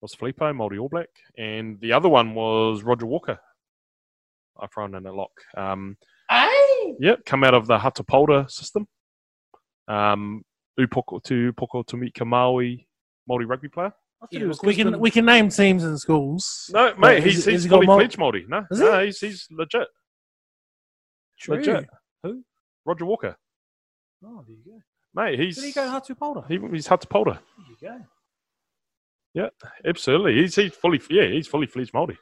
Was 0.00 0.14
Filippo, 0.14 0.52
Māori 0.52 0.80
All 0.80 0.88
Black, 0.88 1.08
and 1.38 1.80
the 1.80 1.92
other 1.92 2.08
one 2.08 2.34
was 2.34 2.82
Roger 2.82 3.06
Walker. 3.06 3.38
I 4.60 4.66
thrown 4.66 4.94
in 4.94 5.06
a 5.06 5.12
lock. 5.12 5.32
Um, 5.56 5.96
Yep, 7.00 7.24
come 7.24 7.44
out 7.44 7.54
of 7.54 7.66
the 7.66 7.78
Hato 7.78 8.02
Paora 8.02 8.50
system. 8.50 8.86
Um, 9.88 10.42
Upoko 10.78 11.22
to 11.24 11.52
Upoko 11.52 11.86
to 11.86 11.96
meet 11.96 12.18
Maui, 12.24 12.86
Māori 13.28 13.46
rugby 13.48 13.68
player. 13.68 13.92
I 14.32 14.38
thought 14.38 14.46
was 14.48 14.62
we 14.62 14.74
can 14.74 14.98
we 14.98 15.10
can 15.10 15.24
name 15.24 15.48
teams 15.48 15.84
and 15.84 15.98
schools. 16.00 16.70
No, 16.72 16.90
But 16.90 16.98
mate, 17.00 17.18
is- 17.26 17.34
he's, 17.34 17.44
he's 17.44 17.62
he 17.64 17.68
got 17.68 17.76
fully 17.84 17.86
Māori- 17.86 18.14
fledged 18.16 18.48
No, 18.48 18.64
Is 18.70 18.80
no, 18.80 19.04
he's, 19.04 19.20
he's 19.20 19.48
legit. 19.50 19.88
True. 21.38 21.56
Legit. 21.56 21.86
Who? 22.22 22.42
Roger 22.84 23.04
Walker. 23.06 23.36
Oh, 24.24 24.44
there 24.46 24.56
you 24.56 24.62
go. 24.72 24.80
Mate, 25.22 25.38
he's 25.38 25.56
Did 25.56 25.64
he 25.64 25.72
go 25.72 25.88
Hato 25.88 26.14
Paora? 26.14 26.46
he, 26.48 26.58
he's 26.72 26.86
Hato 26.86 27.06
Paora. 27.06 27.38
There 27.80 27.90
you 27.92 27.98
go. 27.98 28.04
Yeah, 29.34 29.48
absolutely, 29.84 30.34
he's 30.36 30.54
he's 30.54 30.72
fully 30.74 31.00
yeah 31.10 31.26
he's 31.26 31.48
fully 31.48 31.66
fledged 31.66 31.92
Māori. 31.92 32.16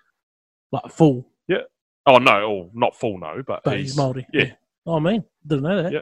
Like 0.72 0.90
full, 0.90 1.26
Yeah. 1.46 1.58
Oh 2.06 2.16
no, 2.16 2.32
oh, 2.32 2.70
not 2.74 2.96
full 2.96 3.18
no, 3.18 3.42
but, 3.46 3.62
but 3.64 3.78
he's, 3.78 3.96
Māori. 3.96 4.24
yeah. 4.32 4.52
Oh, 4.86 4.96
I 4.96 5.00
mean, 5.00 5.22
didn't 5.46 5.62
know 5.64 5.82
that. 5.82 5.92
Yeah. 5.92 6.00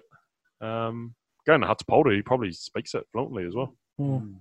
Um, 0.87 1.15
going 1.47 1.61
to 1.63 1.67
Hato 1.67 1.85
Paora, 1.91 2.15
he 2.15 2.23
probably 2.23 2.53
speaks 2.53 2.95
it 2.95 3.07
fluently 3.13 3.45
as 3.47 3.55
well. 3.55 3.75
Mm. 4.01 4.37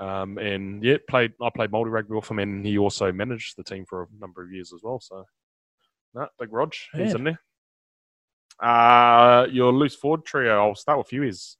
Um, 0.00 0.38
and 0.38 0.82
yeah, 0.82 0.96
played 1.08 1.32
I 1.42 1.50
played 1.54 1.70
Māori 1.70 1.90
rugby 1.90 2.14
with 2.14 2.30
him, 2.30 2.38
and 2.38 2.64
he 2.64 2.78
also 2.78 3.10
managed 3.12 3.56
the 3.56 3.64
team 3.64 3.84
for 3.84 4.02
a 4.02 4.06
number 4.20 4.42
of 4.42 4.52
years 4.52 4.72
as 4.72 4.80
well. 4.82 5.00
So, 5.00 5.24
no, 6.14 6.28
big 6.38 6.52
Rog, 6.52 6.72
he's 6.92 7.10
Yeah. 7.10 7.16
in 7.16 7.24
there. 7.24 7.40
Uh, 8.60 9.46
your 9.50 9.72
loose 9.72 9.94
forward 9.94 10.24
trio. 10.24 10.58
I'll 10.68 10.74
start 10.74 10.98
with 10.98 11.12
you. 11.12 11.22
Is 11.22 11.56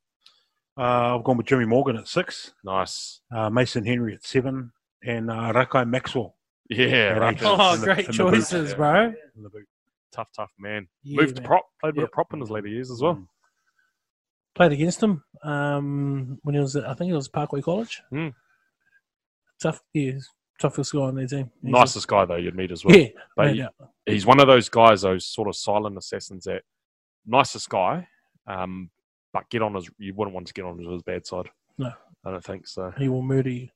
Uh, 0.77 1.16
I've 1.16 1.24
gone 1.24 1.36
with 1.36 1.47
Jimmy 1.47 1.65
Morgan 1.65 1.97
at 1.97 2.06
six, 2.06 2.52
nice. 2.65 3.20
uh, 3.35 3.51
Mason 3.51 3.85
Henry 3.85 4.15
at 4.15 4.24
seven, 4.24 4.70
and 5.02 5.28
uh, 5.28 5.52
Rakai 5.52 5.89
Maxwell 5.89 6.36
Yeah, 6.70 6.86
Yeah, 6.86 7.09
right. 7.19 7.39
Oh, 7.43 7.77
the- 7.77 7.85
great 7.85 8.06
in 8.06 8.12
choices, 8.12 8.70
Yeah. 8.70 8.77
bro. 8.77 9.05
in 9.36 9.43
the 9.43 9.51
boot. 9.51 9.66
tough, 10.12 10.28
tough 10.32 10.52
man. 10.59 10.86
Yeah, 11.02 11.20
Moved 11.23 11.36
to 11.36 11.43
prop, 11.43 11.65
played 11.81 11.90
a 11.90 11.93
bit 11.94 12.01
Yep. 12.02 12.09
of 12.09 12.12
prop 12.12 12.32
in 12.32 12.40
his 12.40 12.51
later 12.51 12.69
years 12.69 12.90
as 12.93 13.02
well. 13.02 13.15
Mm. 13.16 13.28
Played 14.54 14.72
against 14.72 15.02
him 15.02 15.22
um, 15.42 16.38
when 16.42 16.54
he 16.54 16.60
was 16.60 16.74
at, 16.76 16.88
I 16.88 16.94
think 16.94 17.10
it 17.12 17.14
was 17.14 17.28
Parkway 17.28 17.60
College. 17.62 18.02
Mm. 18.12 18.32
Tough, 19.62 19.80
yeah, 19.94 20.12
toughest 20.60 20.92
guy 20.92 20.98
on 21.00 21.14
their 21.14 21.26
team. 21.26 21.50
He's 21.62 21.70
Nicest 21.72 22.08
guy 22.08 22.24
though 22.24 22.36
you'd 22.36 22.56
meet 22.56 22.72
as 22.72 22.84
well. 22.84 22.96
yeah, 22.96 23.08
but 23.36 23.54
he- 23.54 23.64
he's 24.06 24.26
one 24.26 24.40
of 24.40 24.46
those 24.48 24.68
guys, 24.68 25.02
those 25.02 25.26
sort 25.26 25.48
of 25.48 25.54
silent 25.56 25.96
assassins 25.96 26.44
that 26.44 26.62
nicest 27.26 27.68
guy, 27.68 28.08
um, 28.46 28.90
but 29.32 29.48
get 29.50 29.62
on 29.62 29.74
his 29.74 29.88
you 29.98 30.12
wouldn't 30.14 30.34
want 30.34 30.46
to 30.48 30.52
get 30.54 30.64
on 30.64 30.78
his 30.78 31.02
bad 31.02 31.26
side. 31.26 31.48
No. 31.76 31.92
I 32.24 32.30
don't 32.32 32.42
think 32.44 32.66
so. 32.66 32.92
he 32.98 33.08
will 33.08 33.22
murder 33.22 33.50
you. 33.50 33.68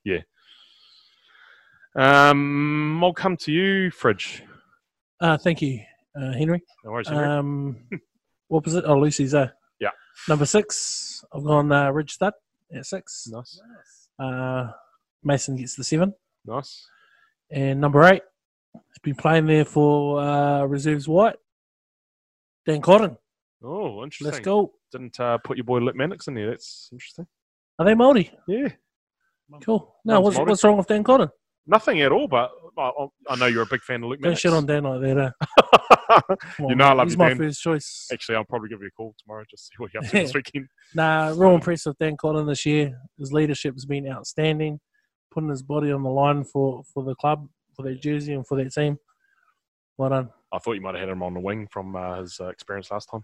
Um, 1.95 3.03
I'll 3.05 3.13
come 3.13 3.37
to 3.39 3.53
you, 3.53 3.91
Fridge. 3.91 4.43
Uh, 5.21 5.37
thank 5.39 5.63
you, 5.63 5.81
uh, 6.21 6.33
Henry. 6.33 6.63
No 6.85 6.91
worries, 6.93 7.09
Henry. 7.09 7.25
Um, 7.27 7.77
what 8.49 8.65
was 8.65 8.75
it? 8.75 8.85
Oh, 8.87 8.99
Lucy's 8.99 9.33
there. 9.33 9.53
Yeah. 9.83 9.91
Number 10.29 10.47
six, 10.47 11.25
I've 11.35 11.43
gone 11.45 11.73
uh, 11.73 11.91
Ridge 11.91 12.13
Stud 12.13 12.33
at 12.75 12.87
six. 12.87 13.27
nice, 13.31 13.61
Uh, 14.19 14.71
Mason 15.25 15.57
gets 15.57 15.75
the 15.77 15.85
seven. 15.85 16.15
nice. 16.47 16.87
And 17.51 17.81
number 17.81 18.03
eight, 18.05 18.23
he's 18.73 18.99
been 19.03 19.15
playing 19.17 19.47
there 19.47 19.65
for 19.65 20.21
uh, 20.21 20.63
Reserves 20.65 21.07
White. 21.09 21.37
Dan 22.65 22.81
Cotton. 22.81 23.17
Oh, 23.63 24.03
interesting. 24.05 24.27
Let's 24.33 24.41
go. 24.45 24.73
Didn't 24.93 25.19
uh, 25.21 25.39
put 25.39 25.57
your 25.57 25.65
boy 25.65 25.79
Lip 25.79 25.97
Mannix 25.97 26.29
in 26.29 26.35
there. 26.35 26.51
That's 26.51 26.89
interesting. 26.93 27.27
Are 27.79 27.85
they 27.85 27.93
Māori? 27.95 28.31
Yeah, 28.49 28.69
Cool. 29.65 29.95
No, 30.05 30.21
what's, 30.21 30.37
Māori. 30.39 30.49
what's 30.49 30.65
wrong 30.65 30.77
with 30.79 30.87
Dan 30.87 31.03
Cotton? 31.05 31.29
Nothing 31.67 32.01
at 32.03 32.13
all. 32.13 32.29
But 32.29 32.51
I, 32.79 32.91
I 33.29 33.37
know 33.37 33.47
you're 33.47 33.63
a 33.63 33.67
big 33.67 33.83
fan 33.83 34.03
of 34.03 34.11
Luke 34.11 34.19
Don't 34.21 34.31
Mannix. 34.31 34.41
shit 34.41 34.53
on 34.53 34.67
Dan 34.67 34.85
like 34.85 35.01
that. 35.01 35.33
Come 36.29 36.37
You 36.61 36.67
on, 36.67 36.77
know 36.79 36.85
I 36.87 36.93
love 36.93 37.07
He's 37.07 37.15
you, 37.15 37.19
my 37.19 37.29
Dan. 37.29 37.39
first 37.39 37.63
choice. 37.63 38.09
Actually, 38.13 38.37
I'll 38.37 38.45
probably 38.45 38.69
give 38.69 38.81
you 38.83 38.89
a 38.89 38.91
call 38.91 39.15
tomorrow 39.23 39.45
just 39.51 39.69
see 39.69 39.75
what 39.79 39.93
you're 39.95 40.03
up 40.03 40.11
to 40.11 40.17
this 40.19 40.35
weekend. 40.35 40.67
Nah, 40.95 41.29
real 41.37 41.55
impressed 41.55 41.87
with 41.87 41.99
Dan 41.99 42.17
Cotton 42.17 42.47
this 42.47 42.67
year. 42.67 42.99
His 43.19 43.33
leadership 43.33 43.75
has 43.75 43.87
been 43.87 44.07
outstanding, 44.11 44.79
putting 45.31 45.49
his 45.51 45.63
body 45.63 45.91
on 45.93 46.03
the 46.03 46.11
line 46.11 46.45
for, 46.45 46.83
for 46.93 47.03
the 47.05 47.15
club, 47.15 47.49
for 47.75 47.83
their 47.83 47.95
jersey, 47.95 48.35
and 48.35 48.47
for 48.47 48.57
their 48.57 48.69
team. 48.69 48.99
Well 49.97 50.11
done. 50.11 50.31
I 50.53 50.59
thought 50.59 50.73
you 50.75 50.81
might 50.83 50.95
have 50.95 51.01
had 51.01 51.09
him 51.09 51.23
on 51.23 51.33
the 51.35 51.41
wing 51.41 51.67
from 51.71 51.97
uh, 51.97 52.21
his 52.21 52.39
uh, 52.41 52.49
experience 52.49 52.91
last 52.91 53.07
time. 53.11 53.23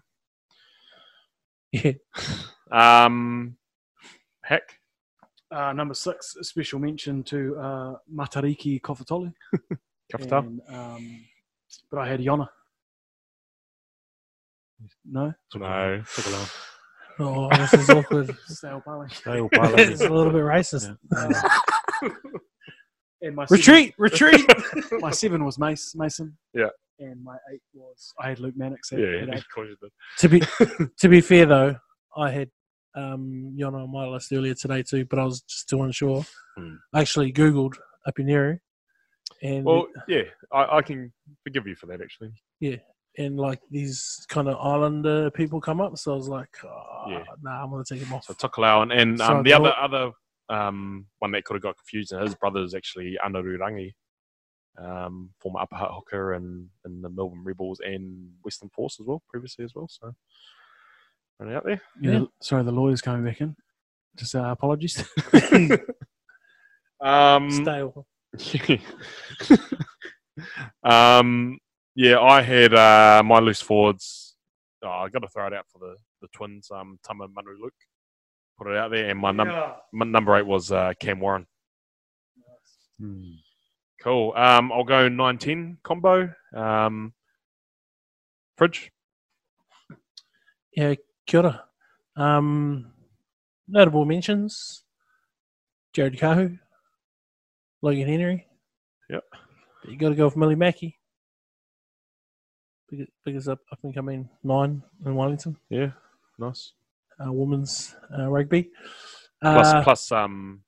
Yeah. 1.71 1.91
Um, 2.71 3.57
heck, 4.43 4.78
Uh, 5.51 5.73
number 5.73 5.93
six, 5.95 6.35
a 6.39 6.43
special 6.43 6.79
mention 6.79 7.23
to 7.23 7.57
uh, 7.57 7.93
Matariki 8.13 8.79
Kofitolu. 8.81 9.33
Kafta. 10.13 10.39
And, 10.39 10.61
um, 10.69 11.25
but 11.91 11.99
I 11.99 12.07
had 12.07 12.19
Yona. 12.19 12.47
No? 15.05 15.33
No. 15.55 16.03
Took 16.15 16.25
a 16.27 16.29
long- 16.29 16.47
Oh, 17.21 17.49
this 17.57 17.73
is 17.73 17.89
awkward. 17.89 18.33
Stale 18.47 18.81
Pale. 18.85 19.07
They 19.25 19.39
all 19.41 19.49
it's 19.77 20.01
a 20.01 20.09
little 20.09 20.31
bit 20.31 20.41
racist. 20.41 20.95
And 23.21 23.35
my 23.35 23.45
seven- 23.45 23.57
Retreat, 23.57 23.93
retreat. 23.97 24.45
my 25.01 25.11
seven 25.11 25.43
was 25.43 25.59
Mace, 25.59 25.93
Mason. 25.95 26.37
Yeah. 26.53 26.69
And 26.99 27.21
my 27.23 27.35
eight 27.53 27.61
was 27.73 28.13
I 28.21 28.29
had 28.29 28.39
Luke 28.39 28.55
Mannix. 28.55 28.91
At, 28.93 28.99
Yeah, 28.99 29.05
at 29.23 29.29
eight. 29.29 29.35
of 29.35 29.43
course 29.53 29.69
you 29.69 29.75
did. 29.81 29.91
to 30.19 30.29
be 30.29 30.89
to 30.99 31.09
be 31.09 31.19
fair 31.21 31.45
though, 31.45 31.75
I 32.15 32.31
had 32.31 32.49
um 32.99 33.55
Yona 33.57 33.83
on 33.83 33.91
my 33.91 34.05
list 34.07 34.31
earlier 34.31 34.53
today 34.53 34.83
too, 34.83 35.05
but 35.05 35.19
I 35.19 35.23
was 35.23 35.41
just 35.41 35.69
too 35.69 35.81
unsure. 35.83 36.23
Hmm. 36.57 36.75
I 36.93 37.01
actually 37.01 37.31
googled 37.31 37.75
Apineri, 38.07 38.59
and 39.41 39.65
Well, 39.65 39.87
yeah, 40.07 40.23
I, 40.51 40.77
I 40.77 40.81
can 40.81 41.11
forgive 41.43 41.67
you 41.67 41.75
for 41.75 41.85
that, 41.87 42.01
actually. 42.01 42.31
Yeah, 42.59 42.77
and 43.17 43.37
like 43.37 43.59
these 43.69 44.25
kind 44.29 44.47
of 44.47 44.57
islander 44.57 45.31
people 45.31 45.61
come 45.61 45.81
up, 45.81 45.97
so 45.97 46.13
I 46.13 46.15
was 46.15 46.29
like, 46.29 46.55
oh, 46.63 47.05
Yeah. 47.07 47.23
nah, 47.41 47.63
I'm 47.63 47.69
gonna 47.71 47.83
take 47.83 48.01
him 48.01 48.13
off. 48.13 48.25
So 48.25 48.33
Tokelau 48.33 48.83
and, 48.83 48.91
and 48.91 49.17
So 49.19 49.37
um, 49.37 49.43
the 49.43 49.53
other 49.53 49.73
other 49.79 50.11
um, 50.49 51.05
one 51.19 51.31
that 51.31 51.45
could 51.45 51.55
have 51.55 51.63
got 51.63 51.77
confused, 51.77 52.11
and 52.11 52.21
his 52.23 52.35
brother 52.35 52.61
is 52.61 52.73
actually 52.73 53.17
Anarurangi, 53.23 53.93
um, 54.77 55.29
former 55.39 55.59
upper 55.59 55.75
hooker 55.75 56.33
and 56.33 56.69
in 56.85 57.01
the 57.01 57.09
Melbourne 57.09 57.43
Rebels 57.43 57.79
and 57.85 58.31
Western 58.43 58.69
Force 58.69 58.99
as 58.99 59.05
well, 59.05 59.21
previously 59.29 59.65
as 59.65 59.75
well. 59.75 59.87
So, 59.87 60.13
running 61.39 61.55
out 61.55 61.65
there. 61.65 61.81
Yeah, 62.01 62.11
Yeah. 62.11 62.23
Sorry, 62.41 62.63
the 62.63 62.71
lawyer's 62.71 63.01
coming 63.01 63.23
back 63.23 63.41
in. 63.41 63.55
Just 64.15 64.35
uh, 64.35 64.43
apologies. 64.51 65.03
Um, 67.01 67.49
Stale. 67.49 68.05
um, 70.83 71.57
yeah, 71.95 72.19
I 72.19 72.41
had 72.41 72.73
uh, 72.73 73.21
my 73.25 73.39
loose 73.39 73.61
forwards. 73.61 74.35
Oh, 74.83 74.89
I 74.89 75.09
got 75.09 75.19
to 75.19 75.27
throw 75.29 75.47
it 75.47 75.53
out 75.53 75.65
for 75.71 75.79
the, 75.79 75.95
the 76.21 76.27
twins, 76.33 76.69
um, 76.73 76.99
Tama 77.03 77.27
Manu 77.29 77.51
Luke. 77.61 77.73
Put 78.57 78.67
it 78.67 78.75
out 78.77 78.91
there, 78.91 79.09
and 79.09 79.17
my, 79.19 79.31
num- 79.31 79.47
my 79.93 80.05
number 80.05 80.35
eight 80.35 80.45
was 80.45 80.71
uh, 80.71 80.91
Cam 80.99 81.19
Warren. 81.21 81.45
Hmm. 82.99 83.21
Cool. 84.03 84.33
Um, 84.35 84.71
I'll 84.71 84.83
go 84.83 85.09
9-10 85.09 85.77
combo. 85.83 86.33
Um, 86.53 87.13
fridge. 88.57 88.91
Yeah, 90.75 90.95
kia 91.29 91.39
ora. 91.41 91.63
Um, 92.15 92.91
notable 93.67 94.03
mentions: 94.05 94.83
Jared 95.93 96.17
Kahu, 96.17 96.57
Logan 97.81 98.07
Henry. 98.07 98.47
Yep. 99.09 99.23
You 99.87 99.97
got 99.97 100.09
to 100.09 100.15
go 100.15 100.25
with 100.25 100.35
Millie 100.35 100.55
Mackey. 100.55 100.97
Big- 102.89 103.07
Biggest 103.23 103.47
up, 103.47 103.59
up 103.71 103.79
and 103.83 103.93
coming 103.93 104.29
nine 104.43 104.81
in 105.05 105.15
Wellington, 105.15 105.55
Yeah, 105.69 105.91
nice. 106.37 106.73
uh, 107.23 107.31
women's 107.31 107.95
uh, 108.17 108.27
rugby. 108.29 108.71
Plus, 109.41 109.67
Uh, 109.67 109.83
plus, 109.83 110.11
um, 110.11 110.63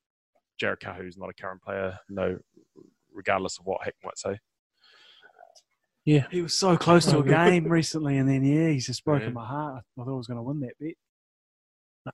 Jared 0.59 0.79
Kahu's 0.79 1.17
not 1.17 1.29
a 1.29 1.33
current 1.33 1.61
player. 1.61 1.97
No, 2.09 2.37
regardless 3.11 3.59
of 3.59 3.65
what 3.65 3.83
Heck 3.83 3.95
might 4.03 4.17
say. 4.17 4.39
He 6.03 6.41
was 6.41 6.57
so 6.57 6.75
close 6.77 7.05
to 7.07 7.19
a 7.19 7.23
game 7.27 7.65
recently, 7.65 8.17
and 8.17 8.27
then 8.27 8.43
yeah, 8.43 8.69
he's 8.69 8.87
just 8.87 9.03
broken 9.05 9.27
Yeah. 9.29 9.33
my 9.33 9.45
heart. 9.45 9.75
I 9.77 9.81
thought 10.03 10.11
I 10.11 10.15
was 10.15 10.27
going 10.27 10.37
to 10.37 10.43
win 10.43 10.59
that 10.61 10.73
bet. 10.79 12.13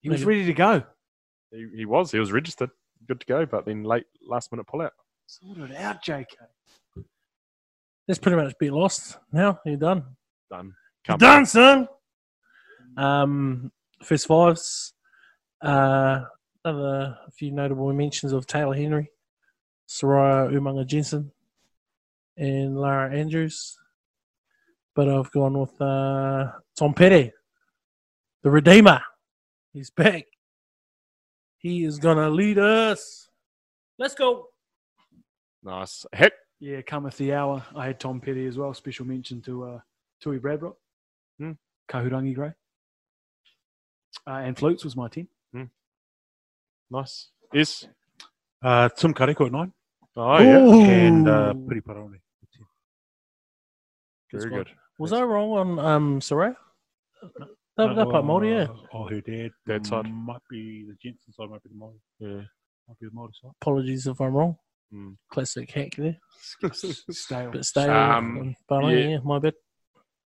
He 0.00 0.08
was 0.08 0.24
ready 0.24 0.46
to 0.46 0.52
go. 0.54 0.82
He, 1.50 1.66
he 1.76 1.84
was. 1.84 2.12
He 2.12 2.18
was 2.18 2.30
registered, 2.32 2.70
good 3.06 3.20
to 3.20 3.26
go, 3.26 3.44
but 3.46 3.66
then 3.66 3.82
late 3.82 4.04
last 4.26 4.52
minute 4.52 4.66
pull 4.66 4.80
out. 4.82 4.92
Sort 5.26 5.58
it 5.70 5.76
out, 5.76 6.02
JK. 6.04 6.26
That's 8.06 8.18
pretty 8.18 8.36
much 8.36 8.54
be 8.58 8.70
lost 8.70 9.18
now. 9.32 9.58
You're 9.66 9.76
done. 9.76 10.04
Done. 10.50 10.72
You're 11.06 11.18
done, 11.18 11.44
son. 11.46 11.88
Um, 12.96 13.70
first 14.02 14.26
fives. 14.26 14.94
Uh, 15.60 16.24
another 16.64 17.18
a 17.26 17.30
few 17.32 17.50
notable 17.50 17.92
mentions 17.92 18.32
of 18.32 18.46
Taylor 18.46 18.74
Henry, 18.74 19.10
Soraya 19.88 20.50
Umanga 20.52 20.86
Jensen, 20.86 21.32
and 22.38 22.78
Lara 22.78 23.12
Andrews. 23.14 23.76
but 24.94 25.08
I've 25.08 25.30
gone 25.30 25.58
with 25.58 25.80
uh, 25.80 26.50
Tom 26.78 26.92
Petty, 26.94 27.32
the 28.42 28.50
Redeemer. 28.50 29.00
He's 29.72 29.90
back. 29.90 30.24
He 31.58 31.84
is 31.84 31.98
gonna 31.98 32.30
lead 32.30 32.58
us. 32.58 33.28
Let's 33.98 34.14
go. 34.14 34.48
Nice. 35.62 36.06
Heck, 36.12 36.32
Yeah, 36.60 36.82
cometh 36.82 37.16
the 37.16 37.32
hour. 37.34 37.64
I 37.76 37.86
had 37.86 38.00
Tom 38.00 38.20
Petty 38.20 38.46
as 38.46 38.56
well. 38.56 38.72
Special 38.74 39.06
mention 39.06 39.40
to 39.42 39.64
uh, 39.64 39.80
Tui 40.20 40.38
Bradbrook, 40.38 40.74
Hmm. 41.38 41.52
Kahurangi 41.90 42.34
Gray, 42.34 42.52
uh, 44.26 44.30
and 44.46 44.56
Flutes 44.58 44.84
was 44.84 44.96
my 44.96 45.08
team. 45.08 45.28
nice. 46.90 47.28
Is 47.52 47.86
Uh, 48.62 48.88
Tim 48.90 49.14
Kareko 49.14 49.46
at 49.46 49.52
nine 49.52 49.72
oh 50.16 50.38
yeah, 50.40 50.58
Ooh. 50.58 50.82
and 50.82 51.28
uh, 51.28 51.54
Piri 51.68 51.80
Parone. 51.82 52.18
At 54.32 54.40
10. 54.40 54.40
Good 54.40 54.40
very 54.40 54.50
squad. 54.50 54.66
good. 54.66 54.76
Was 54.98 55.12
I 55.12 55.22
wrong 55.22 55.50
on 55.52 55.78
um 55.78 56.20
Soraya? 56.20 56.56
They're, 57.76 57.94
they're 57.94 58.06
part 58.06 58.24
Māori, 58.24 58.50
yeah. 58.50 58.66
Oh, 58.92 59.08
her 59.08 59.20
dad. 59.20 59.52
Dad 59.66 59.86
side. 59.86 60.12
Might 60.12 60.42
be 60.50 60.84
the 60.88 60.96
Jensen 61.00 61.32
side, 61.32 61.48
might 61.48 61.62
be 61.62 61.68
the 61.68 61.76
Māori. 61.76 61.94
Yeah. 62.18 62.42
Might 62.88 62.98
be 63.00 63.06
the 63.06 63.12
Māori 63.12 63.30
side. 63.40 63.52
Apologies 63.60 64.06
if 64.08 64.20
I'm 64.20 64.34
wrong. 64.34 64.56
Mm. 64.92 65.16
Classic 65.30 65.70
hack 65.70 65.94
there. 65.96 66.16
Stale. 66.72 67.50
But 67.52 67.64
stay 67.64 67.88
Um, 67.88 68.56
but 68.68 68.84
yeah. 68.86 68.98
yeah. 68.98 69.18
my 69.22 69.38
bad. 69.38 69.54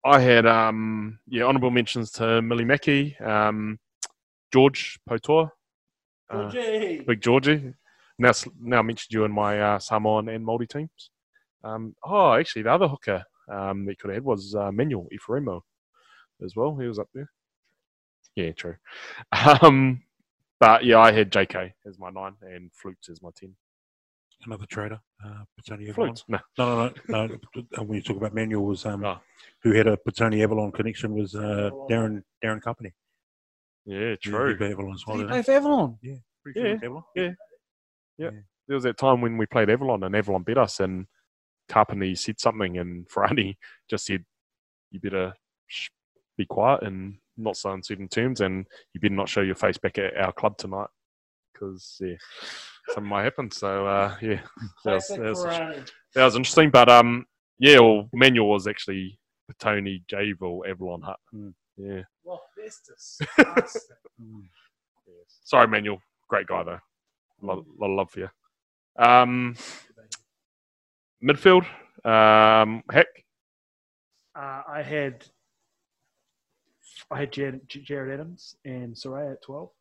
I 0.06 0.20
had 0.20 0.46
um 0.46 1.20
yeah 1.28 1.44
honourable 1.44 1.72
mentions 1.72 2.12
to 2.12 2.42
Millie 2.42 2.66
Mackey, 2.66 3.18
um, 3.18 3.80
George 4.54 5.00
Potoa, 5.10 5.52
uh, 6.30 6.52
Big 6.52 7.22
Georgie. 7.22 7.74
Now 8.18 8.32
now 8.62 8.80
I 8.80 8.82
mentioned 8.82 9.14
you 9.14 9.24
in 9.26 9.32
my 9.32 9.60
uh, 9.60 9.80
Samoan 9.80 10.30
and 10.30 10.46
Māori 10.46 10.70
teams. 10.70 11.12
Um, 11.64 11.96
oh, 12.04 12.34
actually, 12.34 12.62
the 12.64 12.72
other 12.72 12.88
hooker 12.88 13.24
um, 13.52 13.86
that 13.86 13.92
you 13.92 13.98
could 13.98 14.10
have 14.10 14.16
had 14.18 14.24
was 14.24 14.56
uh, 14.56 14.72
Manuel 14.72 15.08
Ifremo 15.14 15.62
as 16.44 16.56
well. 16.56 16.76
He 16.78 16.88
was 16.88 17.00
up 17.00 17.10
there. 17.14 17.30
Yeah, 18.36 18.52
true. 18.54 18.76
Um, 19.62 20.02
but 20.60 20.84
yeah, 20.84 21.00
I 21.00 21.12
had 21.14 21.32
JK 21.32 21.72
as 21.88 21.98
my 21.98 22.10
nine 22.10 22.34
and 22.42 22.70
Flutes 22.74 23.08
as 23.10 23.22
my 23.22 23.30
ten. 23.36 23.56
Another 24.46 24.66
trader. 24.66 25.00
Uh, 25.26 25.44
Petone 25.58 25.88
Avalon. 25.90 25.94
Flutes? 25.94 26.24
No. 26.28 26.40
No, 26.58 26.76
no, 26.88 26.94
no. 27.08 27.38
no. 27.56 27.84
when 27.84 27.96
you 27.96 28.02
talk 28.02 28.18
about 28.18 28.34
Manuel, 28.34 28.64
was 28.66 28.86
um, 28.86 29.04
Oh. 29.06 29.20
who 29.64 29.72
had 29.74 29.88
a 29.88 29.98
Petone 29.98 30.42
Avalon 30.44 30.72
connection 30.74 31.14
was 31.14 31.34
uh, 31.36 31.70
Darren 31.90 32.24
Darren 32.44 32.62
Company. 32.62 32.94
Yeah, 33.86 34.12
He- 34.22 34.30
true. 34.30 34.56
he 34.58 34.66
Avalon 34.66 34.94
as 34.94 35.04
well, 35.08 35.18
Did 35.18 35.24
he 35.28 35.30
play 35.30 35.42
for 35.44 35.52
Avalon? 35.52 35.98
he? 36.02 36.18
Pretty 36.44 36.60
sure 36.60 36.68
Yeah. 36.68 36.74
it 36.84 36.90
was 36.90 37.04
Avalon. 37.16 37.36
Yeah. 38.18 38.30
There 38.68 38.76
was 38.76 38.84
that 38.84 38.98
time 38.98 39.22
when 39.22 39.38
we 39.38 39.46
played 39.46 39.70
Avalon 39.70 40.04
and 40.04 40.16
Avalon 40.16 40.44
beat 40.44 40.58
us, 40.58 40.80
and 40.82 41.08
Carpini 41.70 42.18
said 42.18 42.40
something, 42.40 42.78
and 42.78 43.08
Ferrani 43.10 43.58
just 43.90 44.06
said, 44.06 44.26
"You 44.92 45.00
better 45.00 45.34
sh- 45.68 45.90
be 46.38 46.46
quiet 46.46 46.84
and 46.84 47.18
not 47.38 47.58
say 47.58 47.72
in 47.72 47.84
certain 47.84 48.08
terms, 48.08 48.42
and 48.42 48.66
you 48.94 49.00
better 49.00 49.14
not 49.14 49.30
show 49.30 49.42
your 49.42 49.56
face 49.56 49.78
back 49.78 49.98
at 49.98 50.18
our 50.18 50.34
club 50.34 50.58
tonight, 50.58 50.90
because 51.54 51.98
yeah, 52.02 52.16
something 52.90 53.10
might 53.10 53.24
happen." 53.24 53.52
So 53.52 53.86
uh, 53.88 54.16
yeah, 54.22 54.42
that 54.86 54.96
was, 54.96 55.08
that, 55.08 55.20
was, 55.20 55.44
that 56.16 56.26
was 56.26 56.36
interesting. 56.36 56.70
But 56.70 56.90
um, 56.90 57.26
yeah, 57.60 57.80
well, 57.80 58.10
Manuel 58.14 58.50
was 58.50 58.68
actually 58.68 59.20
Tony 59.60 60.04
Jayville 60.12 60.68
Avalon 60.70 61.02
Hutt. 61.02 61.20
Mm. 61.34 61.54
Yeah. 61.78 62.02
Well, 62.24 62.42
that's 62.58 62.82
disgusting. 62.88 63.96
Sorry, 65.44 65.68
Manuel. 65.68 66.02
Great 66.28 66.48
guy 66.48 66.64
though. 66.64 66.80
A 67.42 67.46
lot, 67.46 67.64
lot 67.80 67.90
of 67.90 67.96
love 67.96 68.12
for 68.12 68.20
you. 68.20 68.30
Um, 68.98 69.56
midfield. 71.24 71.66
Um, 72.06 72.84
heck. 72.92 73.08
Uh, 74.36 74.62
I 74.68 74.82
had 74.82 75.26
I 77.12 77.20
had 77.20 77.32
Jared, 77.32 77.62
Jared 77.68 78.14
Adams 78.14 78.56
and 78.66 78.94
Soraya 78.94 79.34
at 79.34 79.42
twelve. 79.42 79.72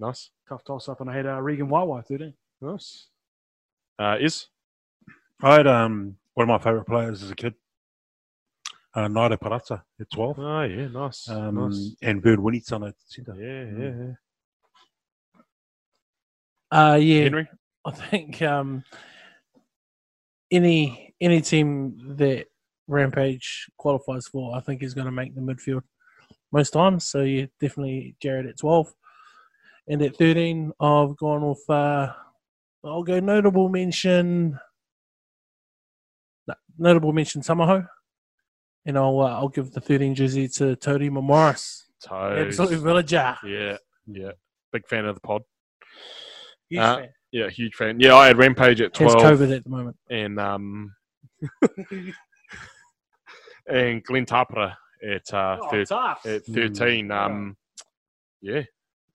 Nice. 0.00 0.30
Tough 0.48 0.64
toss 0.64 0.88
up, 0.88 1.00
and 1.00 1.10
I 1.10 1.16
had 1.16 1.26
uh, 1.26 1.40
Regan 1.40 1.68
Waiwai 1.68 2.06
thirteen. 2.06 2.34
Nice. 2.60 3.08
Uh, 3.98 4.16
is 4.20 4.46
I 5.42 5.54
had 5.54 5.66
um, 5.66 6.16
one 6.34 6.48
of 6.48 6.48
my 6.48 6.58
favourite 6.58 6.86
players 6.86 7.22
as 7.22 7.30
a 7.30 7.34
kid, 7.34 7.54
uh, 8.94 9.08
Naira 9.08 9.38
Parata 9.38 9.82
at 10.00 10.10
12, 10.10 10.38
oh 10.38 10.62
yeah, 10.62 10.88
nice. 10.88 11.28
um, 11.28 11.54
nice. 11.68 11.96
and 12.02 12.22
Bird 12.22 12.38
Winnington 12.38 12.88
at 12.88 12.94
centre. 13.06 13.34
Yeah, 13.36 13.64
yeah, 13.78 14.06
yeah. 16.70 16.92
Uh, 16.92 16.96
yeah, 16.96 17.22
Henry. 17.22 17.48
I 17.84 17.90
think 17.92 18.42
um, 18.42 18.84
any 20.50 21.14
any 21.20 21.40
team 21.40 22.14
that 22.16 22.46
Rampage 22.86 23.70
qualifies 23.76 24.26
for, 24.28 24.56
I 24.56 24.60
think 24.60 24.82
is 24.82 24.94
going 24.94 25.06
to 25.06 25.12
make 25.12 25.34
the 25.34 25.40
midfield 25.40 25.82
most 26.52 26.70
times. 26.70 27.04
So 27.04 27.22
yeah, 27.22 27.46
definitely 27.60 28.16
Jared 28.22 28.46
at 28.46 28.58
twelve, 28.58 28.92
and 29.86 30.00
at 30.02 30.16
thirteen, 30.16 30.72
I've 30.80 31.16
gone 31.16 31.46
with. 31.48 31.64
Uh, 31.68 32.12
I'll 32.84 33.02
go 33.02 33.20
notable 33.20 33.68
mention. 33.68 34.58
Notable 36.80 37.12
mention 37.12 37.42
Samaho, 37.42 37.86
and 38.86 38.96
I'll 38.96 39.20
uh, 39.20 39.34
I'll 39.34 39.48
give 39.48 39.72
the 39.72 39.80
thirteen 39.80 40.14
jersey 40.14 40.46
to 40.48 40.76
Tony 40.76 41.10
Morris, 41.10 41.90
Toes. 42.00 42.46
absolute 42.46 42.80
villager. 42.80 43.36
Yeah, 43.44 43.78
yeah. 44.06 44.30
Big 44.72 44.86
fan 44.86 45.04
of 45.04 45.16
the 45.16 45.20
pod. 45.20 45.42
Huge 46.70 46.80
Uh, 46.80 46.96
fan. 46.98 47.08
Yeah, 47.32 47.48
huge 47.50 47.74
fan. 47.74 48.00
Yeah, 48.00 48.14
I 48.14 48.26
had 48.28 48.38
Rampage 48.38 48.80
at 48.80 48.96
Has 48.96 49.12
twelve, 49.12 49.38
COVID 49.38 49.54
at 49.56 49.64
the 49.64 49.70
moment. 49.70 49.96
and 50.10 50.40
um, 50.40 50.94
and 53.66 54.02
Glenn 54.04 54.26
Tapera 54.26 54.74
at 55.06 55.32
uh, 55.34 55.58
Oh, 55.60 55.68
thir- 55.70 55.84
tough. 55.84 56.24
at 56.26 56.44
thirteen. 56.46 57.10
Um, 57.10 57.56
yeah, 58.40 58.62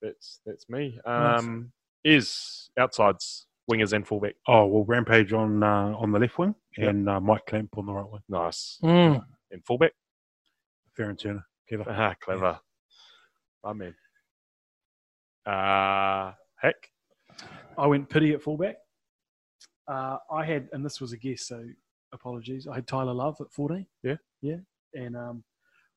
that's 0.01 0.39
that's 0.45 0.69
me. 0.69 0.99
Um, 1.05 1.71
is 2.03 2.69
outsides 2.77 3.47
wingers 3.71 3.93
and 3.93 4.05
fullback. 4.07 4.35
Oh 4.47 4.65
well, 4.67 4.83
Rampage 4.85 5.33
on 5.33 5.63
uh, 5.63 5.93
on 5.97 6.11
the 6.11 6.19
left 6.19 6.37
wing 6.37 6.53
Yep. 6.77 6.89
and 6.89 7.09
uh, 7.09 7.19
Mike 7.19 7.45
Clamp 7.47 7.77
on 7.77 7.85
the 7.85 7.93
right 7.93 8.09
wing. 8.09 8.21
Nice. 8.29 8.79
Mm. 8.83 9.23
And 9.51 9.65
fullback. 9.65 9.93
Farron 10.95 11.15
Turner, 11.15 11.45
clever. 11.67 11.85
Ah, 11.89 12.13
clever. 12.21 12.59
My 13.63 13.73
man. 13.73 13.95
Uh, 15.45 16.33
heck. 16.61 16.75
I 17.77 17.87
went 17.87 18.09
pity 18.09 18.33
at 18.33 18.41
fullback. 18.41 18.75
Uh, 19.87 20.17
I 20.31 20.45
had, 20.45 20.69
and 20.71 20.85
this 20.85 21.01
was 21.01 21.11
a 21.13 21.17
guess, 21.17 21.47
so 21.47 21.63
apologies. 22.13 22.67
I 22.67 22.75
had 22.75 22.87
Tyler 22.87 23.13
Love 23.13 23.37
at 23.41 23.51
14. 23.51 23.85
Yeah. 24.03 24.15
Yeah. 24.41 24.57
And 24.93 25.15
um, 25.15 25.43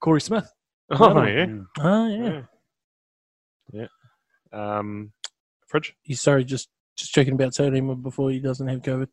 Corey 0.00 0.20
Smith. 0.20 0.50
Oh, 0.90 1.22
yeah. 1.24 1.46
Oh 1.80 2.08
yeah. 2.08 2.42
Yeah. 3.72 3.86
Yeah. 4.52 4.78
Um, 4.78 5.12
fridge. 5.66 5.94
He's 6.02 6.20
sorry, 6.20 6.44
just 6.44 6.68
just 6.96 7.12
checking 7.12 7.34
about 7.34 7.54
Tony 7.54 7.80
before 7.80 8.30
he 8.30 8.38
doesn't 8.40 8.68
have 8.68 8.82
COVID. 8.82 9.08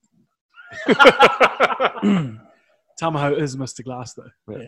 Tamaho 3.02 3.38
is 3.38 3.56
Mr. 3.56 3.84
Glass, 3.84 4.14
though. 4.14 4.30
Yeah. 4.50 4.68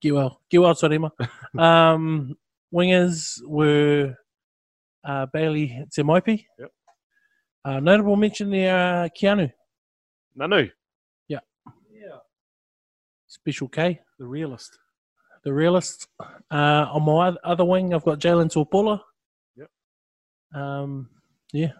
Get 0.00 0.14
well, 0.14 0.40
get 0.50 0.58
well, 0.58 0.74
Torima. 0.74 1.10
um, 1.58 2.36
wingers 2.74 3.40
were 3.46 4.16
uh, 5.04 5.26
Bailey 5.32 5.84
Temoipi. 5.96 6.44
Yep. 6.58 6.72
Uh, 7.64 7.80
notable 7.80 8.16
mention 8.16 8.50
there, 8.50 9.04
uh, 9.04 9.08
Keanu, 9.08 9.50
Nanu. 10.38 10.70
Yeah. 11.28 11.40
Yeah. 11.92 12.18
Special 13.26 13.68
K, 13.68 14.00
The 14.18 14.24
realist. 14.26 14.78
the 15.42 15.52
realist. 15.52 16.08
Uh, 16.50 16.86
on 16.92 17.02
my 17.04 17.36
other 17.44 17.64
wing, 17.64 17.92
I've 17.94 18.04
got 18.04 18.18
Jalen 18.20 18.50
Torpola. 18.52 19.00
Yep. 19.56 19.70
Um, 20.54 21.08
yeah. 21.52 21.72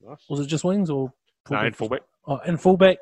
Nice. 0.00 0.24
Was 0.28 0.40
it 0.40 0.46
just 0.46 0.64
wings 0.64 0.90
or 0.90 1.12
No, 1.50 1.58
and 1.58 1.74
fullback. 1.74 2.02
Oh, 2.26 2.38
and 2.38 2.60
fullback. 2.60 2.98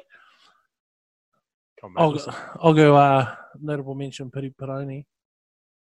Come 1.81 1.95
I'll 1.99 2.11
on, 2.11 2.17
go, 2.17 2.35
I'll 2.63 2.75
go 2.75 2.97
uh, 2.97 3.35
notable 3.61 3.95
mention 3.95 4.31
Piri 4.31 4.55
Peroni. 4.59 5.05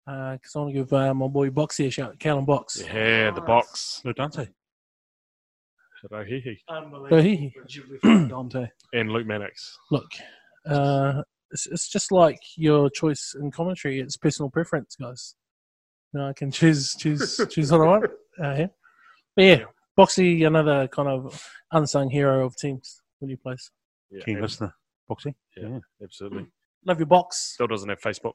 Because 0.10 0.56
I 0.56 0.60
want 0.60 0.74
to 0.74 0.80
give 0.80 0.94
uh, 0.94 1.14
my 1.14 1.28
boy 1.28 1.50
Boxy 1.50 1.88
a 1.88 1.92
shout, 1.92 2.18
Callum 2.20 2.46
Box. 2.46 2.82
Yeah, 2.84 3.32
the 3.32 3.42
box. 3.42 4.02
No 4.04 4.14
Dante. 4.14 4.48
Rahihi. 6.12 6.58
So 7.10 7.22
he, 7.22 7.54
Dante. 8.04 8.68
And 8.94 9.12
Luke 9.12 9.28
Mannix. 9.28 9.78
look, 9.92 10.10
uh, 10.66 11.22
it's, 11.52 11.68
it's 11.68 11.90
just 11.90 12.12
like 12.12 12.40
your 12.56 12.90
choice 12.90 13.36
in 13.40 13.52
commentary. 13.52 14.00
It's 14.00 14.18
personal 14.18 14.50
preference, 14.50 14.96
guys. 14.96 15.36
You 16.14 16.22
know, 16.22 16.30
I 16.30 16.34
can 16.34 16.52
choose 16.52 16.96
choose 16.96 17.40
choose 17.50 17.72
what 17.72 17.82
I 17.82 17.86
want. 17.86 18.06
Uh, 18.42 18.56
yeah. 18.58 18.68
But 19.36 19.46
yeah, 19.46 19.64
Boxy, 19.98 20.48
another 20.48 20.88
kind 20.88 21.10
of 21.10 21.46
unsung 21.72 22.10
hero 22.10 22.46
of 22.46 22.56
teams 22.56 23.02
when 23.20 23.30
he 23.30 23.36
plays. 23.36 23.70
Yeah, 24.10 24.24
Keen 24.24 24.38
ab- 24.38 24.44
listener. 24.44 24.74
Boxing. 25.08 25.36
yeah, 25.58 25.80
absolutely. 26.04 26.48
Love 26.86 27.00
your 27.00 27.08
box. 27.08 27.54
Still 27.56 27.68
doesn't 27.68 27.90
have 27.90 28.00
Facebook. 28.00 28.34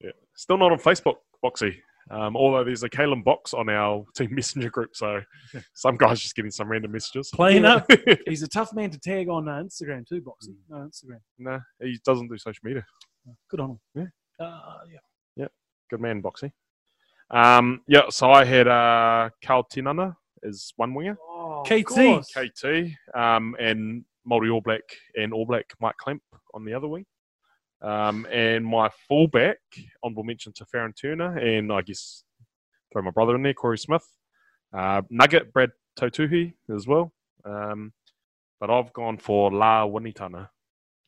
Yeah. 0.00 0.10
Still 0.34 0.58
not 0.58 0.72
on 0.72 0.78
Facebook, 0.78 1.16
Boxy. 1.44 1.76
Um, 2.10 2.36
although 2.36 2.64
there's 2.64 2.82
a 2.82 2.90
Kalen 2.90 3.24
box 3.24 3.54
on 3.54 3.70
our 3.70 4.04
team 4.14 4.34
messenger 4.34 4.68
group, 4.68 4.90
so 4.94 5.22
some 5.74 5.96
guys 5.96 6.20
just 6.20 6.36
getting 6.36 6.50
some 6.50 6.68
random 6.68 6.92
messages. 6.92 7.30
Playing 7.32 7.64
up. 7.64 7.90
He's 8.26 8.42
a 8.42 8.48
tough 8.48 8.74
man 8.74 8.90
to 8.90 8.98
tag 8.98 9.28
on 9.30 9.48
uh, 9.48 9.62
Instagram 9.62 10.06
too, 10.06 10.20
Boxy. 10.20 10.54
No, 10.68 10.76
Instagram. 10.88 11.20
nah, 11.38 11.60
he 11.80 11.98
doesn't 12.04 12.28
do 12.28 12.36
social 12.36 12.60
media. 12.62 12.84
Good 13.50 13.60
on 13.60 13.78
him. 13.94 14.12
Uh, 14.38 14.60
yeah. 14.90 15.46
Good 15.90 16.00
man, 16.00 16.22
Boxy. 16.22 16.50
Um, 17.30 17.80
yeah, 17.88 18.02
so 18.10 18.30
I 18.30 18.44
had 18.44 18.68
uh, 18.68 19.30
Carl 19.42 19.66
Tinana 19.72 20.14
as 20.46 20.72
one 20.76 20.92
winger, 20.94 21.16
Oh, 21.22 21.62
KT. 21.66 22.22
KT, 22.34 23.18
um, 23.18 23.54
and 23.58 24.04
Māori 24.30 24.52
All 24.52 24.60
Black 24.60 24.82
and 25.16 25.32
All 25.32 25.46
Black 25.46 25.66
Mike 25.80 25.96
Clamp 25.98 26.22
on 26.52 26.64
the 26.64 26.74
other 26.74 26.88
wing. 26.88 27.04
Um, 27.82 28.26
and 28.32 28.64
my 28.64 28.88
fullback, 29.08 29.58
honourable 30.02 30.24
mention 30.24 30.52
to 30.54 30.64
Farron 30.64 30.92
Turner, 30.94 31.36
and 31.36 31.72
I 31.72 31.82
guess 31.82 32.24
throw 32.92 33.02
my 33.02 33.10
brother 33.10 33.34
in 33.34 33.42
there, 33.42 33.54
Corey 33.54 33.78
Smith. 33.78 34.04
Uh, 34.72 35.02
Nugget, 35.10 35.52
Brad 35.52 35.70
Totuhi 35.98 36.54
as 36.74 36.86
well. 36.86 37.12
Um, 37.44 37.92
but 38.60 38.70
I've 38.70 38.92
gone 38.92 39.18
for 39.18 39.52
La 39.52 39.86
Winitana 39.86 40.48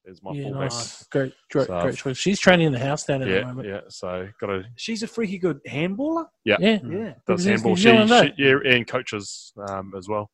as 0.09 0.23
my 0.23 0.33
yeah, 0.33 0.43
fullback. 0.45 0.61
nice. 0.71 1.05
Great, 1.07 1.33
great, 1.51 1.67
So- 1.67 1.81
great 1.81 1.97
choice. 1.97 2.17
She's 2.19 2.39
training 2.39 2.67
in 2.67 2.73
the 2.73 2.79
house 2.79 3.05
down 3.05 3.23
at 3.23 3.29
the 3.29 3.45
moment. 3.47 3.67
yeah. 3.69 3.81
So 3.89 4.29
got 4.41 4.49
to 4.49 4.65
She's 4.77 5.03
a 5.03 5.07
freaky 5.07 5.39
good 5.39 5.61
handballer. 5.65 6.27
Yeah. 6.45 6.57
Yeah. 6.61 7.15
does 7.27 7.45
handball. 7.45 7.75
She, 7.77 7.83
she, 7.85 8.33
yeah, 8.37 8.57
and 8.67 8.87
coaches 8.87 9.53
um, 9.69 9.93
as 9.97 10.09
well. 10.09 10.31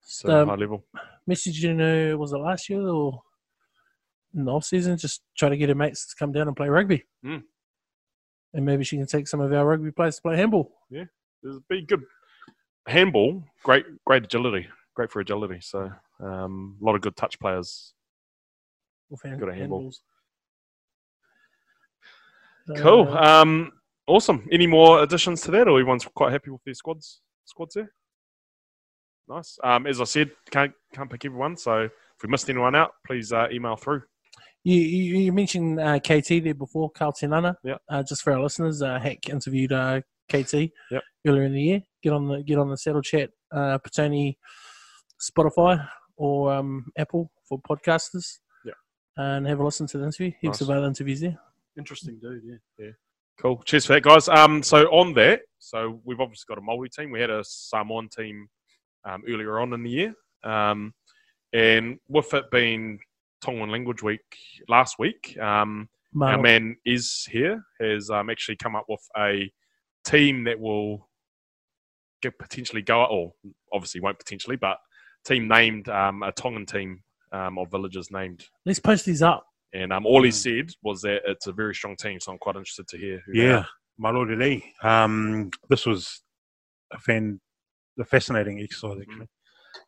So 0.00 0.42
Um, 0.42 0.48
high 0.48 0.54
level. 0.56 0.84
Messaging 1.30 1.78
her, 1.78 2.16
was 2.18 2.32
it 2.32 2.38
last 2.38 2.68
year 2.70 2.80
or 2.88 3.22
in 4.34 4.44
the 4.44 4.52
off 4.52 4.64
season? 4.64 4.96
Just 4.96 5.22
try 5.36 5.48
to 5.48 5.56
get 5.56 5.68
her 5.68 5.74
mates 5.74 6.06
to 6.08 6.14
come 6.16 6.32
down 6.32 6.48
and 6.48 6.56
play 6.56 6.68
rugby. 6.68 7.04
Mm. 7.24 7.42
And 8.54 8.64
maybe 8.66 8.84
she 8.84 8.96
can 8.96 9.06
take 9.06 9.28
some 9.28 9.40
of 9.40 9.52
our 9.52 9.64
rugby 9.66 9.90
players 9.90 10.16
to 10.16 10.22
play 10.22 10.36
handball. 10.36 10.72
Yeah. 10.90 11.04
There's 11.42 11.58
be 11.68 11.82
good 11.82 12.02
handball. 12.86 13.42
Great, 13.62 13.86
great 14.04 14.24
agility. 14.24 14.68
Great 14.94 15.10
for 15.10 15.20
agility. 15.20 15.58
So 15.60 15.90
um, 16.20 16.76
a 16.80 16.84
lot 16.84 16.94
of 16.94 17.00
good 17.00 17.16
touch 17.16 17.38
players. 17.40 17.94
hand- 19.24 19.40
Good 19.40 19.48
at 19.48 19.56
handball. 19.56 19.82
handballs. 19.84 19.96
Cool. 22.78 23.08
Uh, 23.08 23.40
Um, 23.42 23.72
awesome. 24.06 24.46
Any 24.52 24.66
more 24.66 25.02
additions 25.02 25.40
to 25.42 25.50
that, 25.52 25.68
or 25.68 25.78
everyone's 25.80 26.04
quite 26.14 26.32
happy 26.32 26.50
with 26.50 26.62
their 26.64 26.74
squads? 26.74 27.20
Squads 27.44 27.74
there. 27.74 27.92
Nice. 29.28 29.58
Um, 29.64 29.86
as 29.86 30.00
I 30.00 30.04
said, 30.04 30.30
can't 30.50 30.72
can't 30.94 31.10
pick 31.10 31.24
everyone. 31.24 31.56
So 31.56 31.82
if 31.84 31.90
we 32.22 32.28
missed 32.28 32.48
anyone 32.50 32.74
out, 32.74 32.92
please 33.06 33.32
uh, 33.32 33.48
email 33.50 33.76
through. 33.76 34.02
You, 34.64 34.76
you, 34.80 35.18
you 35.18 35.32
mentioned 35.32 35.80
uh, 35.80 35.98
KT 35.98 36.44
there 36.44 36.54
before, 36.54 36.90
Carl 36.90 37.12
Tenana. 37.12 37.56
Yep. 37.64 37.82
Uh, 37.88 38.02
just 38.02 38.22
for 38.22 38.32
our 38.32 38.40
listeners, 38.40 38.80
uh, 38.80 38.98
Hack 38.98 39.28
interviewed 39.28 39.72
uh, 39.72 40.00
KT 40.30 40.54
Yep. 40.90 41.02
earlier 41.26 41.42
in 41.44 41.52
the 41.52 41.62
year. 41.62 41.82
Get 42.02 42.12
on 42.12 42.28
the 42.28 42.42
get 42.42 42.58
on 42.58 42.70
the 42.70 42.76
Saddle 42.76 43.02
Chat, 43.02 43.30
uh, 43.52 43.78
Petone, 43.78 44.36
Spotify 45.20 45.86
or 46.16 46.52
um, 46.52 46.86
Apple 46.96 47.30
for 47.48 47.60
podcasters. 47.60 48.38
Yep. 48.64 48.74
And 49.16 49.46
have 49.46 49.58
a 49.60 49.64
listen 49.64 49.86
to 49.88 49.98
the 49.98 50.04
interview. 50.04 50.32
Heaps 50.40 50.60
Nice. 50.60 50.68
of 50.68 50.70
other 50.70 50.86
interviews 50.86 51.20
there. 51.20 51.38
Interesting 51.76 52.18
dude. 52.20 52.42
Yeah. 52.78 52.90
Cool. 53.40 53.62
Cheers 53.64 53.86
for 53.86 53.94
that, 53.94 54.02
guys. 54.02 54.28
Um, 54.28 54.62
so 54.62 54.84
on 54.92 55.14
that, 55.14 55.40
so 55.58 56.00
we've 56.04 56.20
obviously 56.20 56.44
got 56.54 56.58
a 56.58 56.64
Māori 56.64 56.90
team. 56.90 57.10
We 57.10 57.20
had 57.20 57.30
a 57.30 57.42
Samoan 57.42 58.08
team 58.08 58.46
um, 59.04 59.22
earlier 59.28 59.58
on 59.58 59.72
in 59.72 59.82
the 59.82 59.90
year, 59.90 60.14
um, 60.44 60.92
and 61.52 61.98
with 62.08 62.32
it 62.34 62.50
being 62.52 63.00
Tongan 63.44 63.70
Language 63.70 64.02
Week 64.02 64.20
last 64.68 64.98
week, 64.98 65.36
um, 65.40 65.88
our 66.28 66.42
man 66.42 66.76
is 66.84 67.26
here 67.30 67.62
has 67.80 68.10
um, 68.10 68.30
actually 68.30 68.56
come 68.56 68.76
up 68.76 68.84
with 68.88 69.00
a 69.16 69.50
team 70.04 70.44
that 70.44 70.58
will 70.60 71.08
get 72.22 72.38
potentially 72.38 72.82
go, 72.82 73.04
or 73.04 73.32
obviously 73.72 74.00
won't 74.00 74.18
potentially, 74.18 74.56
but 74.56 74.78
team 75.24 75.48
named 75.48 75.88
um, 75.88 76.22
a 76.22 76.32
Tongan 76.32 76.66
team 76.66 77.02
um, 77.32 77.58
of 77.58 77.70
villages 77.70 78.10
named. 78.10 78.44
Let's 78.66 78.78
post 78.78 79.06
these 79.06 79.22
up. 79.22 79.44
And 79.74 79.92
um, 79.92 80.04
all 80.04 80.22
he 80.22 80.30
said 80.30 80.70
was 80.82 81.00
that 81.02 81.22
it's 81.26 81.46
a 81.46 81.52
very 81.52 81.74
strong 81.74 81.96
team, 81.96 82.20
so 82.20 82.32
I'm 82.32 82.38
quite 82.38 82.56
interested 82.56 82.86
to 82.88 82.98
hear. 82.98 83.22
Who 83.26 83.32
Yeah, 83.40 83.58
are. 83.60 83.68
my 83.98 84.10
lord 84.10 84.28
Lee. 84.30 84.62
Um, 84.82 85.50
this 85.70 85.86
was 85.86 86.22
a 86.92 86.98
fan, 86.98 87.40
a 87.98 88.04
fascinating 88.04 88.60
exercise 88.60 88.98
actually. 89.00 89.28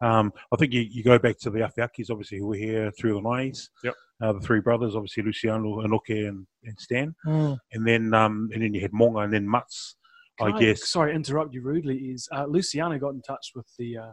Um, 0.01 0.33
I 0.53 0.57
think 0.57 0.73
you, 0.73 0.83
you 0.83 1.03
go 1.03 1.19
back 1.19 1.39
to 1.41 1.51
the 1.51 1.61
Afiakis, 1.61 2.11
obviously, 2.11 2.39
who 2.39 2.47
were 2.49 2.57
here 2.57 2.91
through 2.99 3.15
the 3.15 3.21
nineties. 3.21 3.71
Yep. 3.83 3.95
Uh, 4.23 4.33
the 4.33 4.41
three 4.41 4.61
brothers, 4.61 4.95
obviously 4.95 5.23
Luciano, 5.23 5.83
Inoke, 5.83 6.29
and, 6.29 6.47
and 6.65 6.79
Stan, 6.79 7.15
Mm. 7.27 7.59
and 7.73 7.87
then 7.87 8.15
um, 8.15 8.49
and 8.53 8.63
then 8.63 8.73
you 8.73 8.81
had 8.81 8.93
Monga, 8.93 9.21
and 9.21 9.33
then 9.33 9.49
Mats. 9.49 9.97
Can 10.39 10.53
I 10.53 10.59
guess. 10.59 10.89
Sorry, 10.89 11.15
interrupt 11.15 11.55
you 11.55 11.63
rudely. 11.63 11.97
Is 11.97 12.29
uh, 12.33 12.47
Luciano 12.47 12.99
got 12.99 13.11
in 13.11 13.23
touch 13.23 13.53
with 13.55 13.67
the 13.79 13.99
uh, 13.99 14.13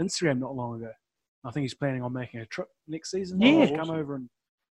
Instagram 0.00 0.38
not 0.38 0.54
long 0.54 0.76
ago? 0.76 0.90
I 1.44 1.50
think 1.50 1.62
he's 1.62 1.74
planning 1.74 2.02
on 2.02 2.12
making 2.12 2.40
a 2.40 2.46
trip 2.46 2.68
next 2.86 3.10
season. 3.10 3.40
Yeah. 3.40 3.66
He'll 3.66 3.76
come 3.76 3.90
over 3.90 4.14
and 4.16 4.28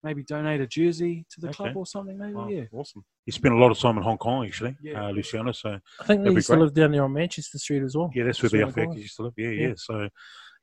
maybe 0.03 0.23
donate 0.23 0.59
a 0.61 0.67
jersey 0.67 1.25
to 1.31 1.41
the 1.41 1.47
Okay. 1.47 1.55
club 1.55 1.77
or 1.77 1.85
something. 1.85 2.17
Maybe. 2.17 2.33
Wow, 2.33 2.47
Yeah. 2.49 2.65
awesome. 2.71 3.03
He 3.25 3.31
spent 3.31 3.53
a 3.53 3.57
lot 3.57 3.71
of 3.71 3.79
time 3.79 3.97
in 3.97 4.03
Hong 4.03 4.17
Kong 4.17 4.45
actually, 4.45 4.75
Yeah. 4.81 5.05
uh, 5.07 5.11
Luciano. 5.11 5.51
So 5.53 5.69
I 5.69 6.03
think 6.03 6.19
they 6.19 6.25
That'd 6.25 6.33
used 6.35 6.47
to 6.47 6.57
live 6.57 6.73
down 6.73 6.91
there 6.91 7.03
on 7.03 7.13
Manchester 7.13 7.57
Street 7.57 7.83
as 7.83 7.95
well. 7.95 8.11
Yeah, 8.13 8.25
that's 8.25 8.41
where 8.41 8.49
the 8.49 8.57
That's 8.59 8.75
where 8.75 8.85
I 8.85 8.87
Afiakis 8.87 8.93
was. 8.95 9.01
used 9.01 9.15
to 9.17 9.23
live. 9.23 9.33
Yeah, 9.37 9.49
Yeah. 9.49 9.67
yeah. 9.69 9.73
So, 9.77 10.09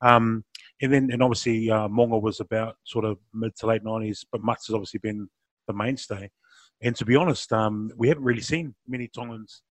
um, 0.02 0.44
and 0.82 0.92
then 0.92 1.10
and 1.10 1.22
obviously 1.22 1.70
uh, 1.70 1.88
Monga 1.88 2.18
was 2.18 2.40
about 2.40 2.76
sort 2.84 3.04
of 3.04 3.18
mid 3.32 3.56
to 3.56 3.66
late 3.66 3.82
nineties, 3.82 4.24
but 4.30 4.44
Mats 4.44 4.66
has 4.66 4.74
obviously 4.74 4.98
been 5.02 5.28
the 5.66 5.72
mainstay. 5.72 6.30
And 6.82 6.94
to 6.96 7.04
be 7.04 7.16
honest, 7.16 7.52
um, 7.52 7.90
we 7.96 8.08
haven't 8.08 8.24
really 8.24 8.40
seen 8.40 8.74
many 8.88 9.08
Tongans, 9.08 9.62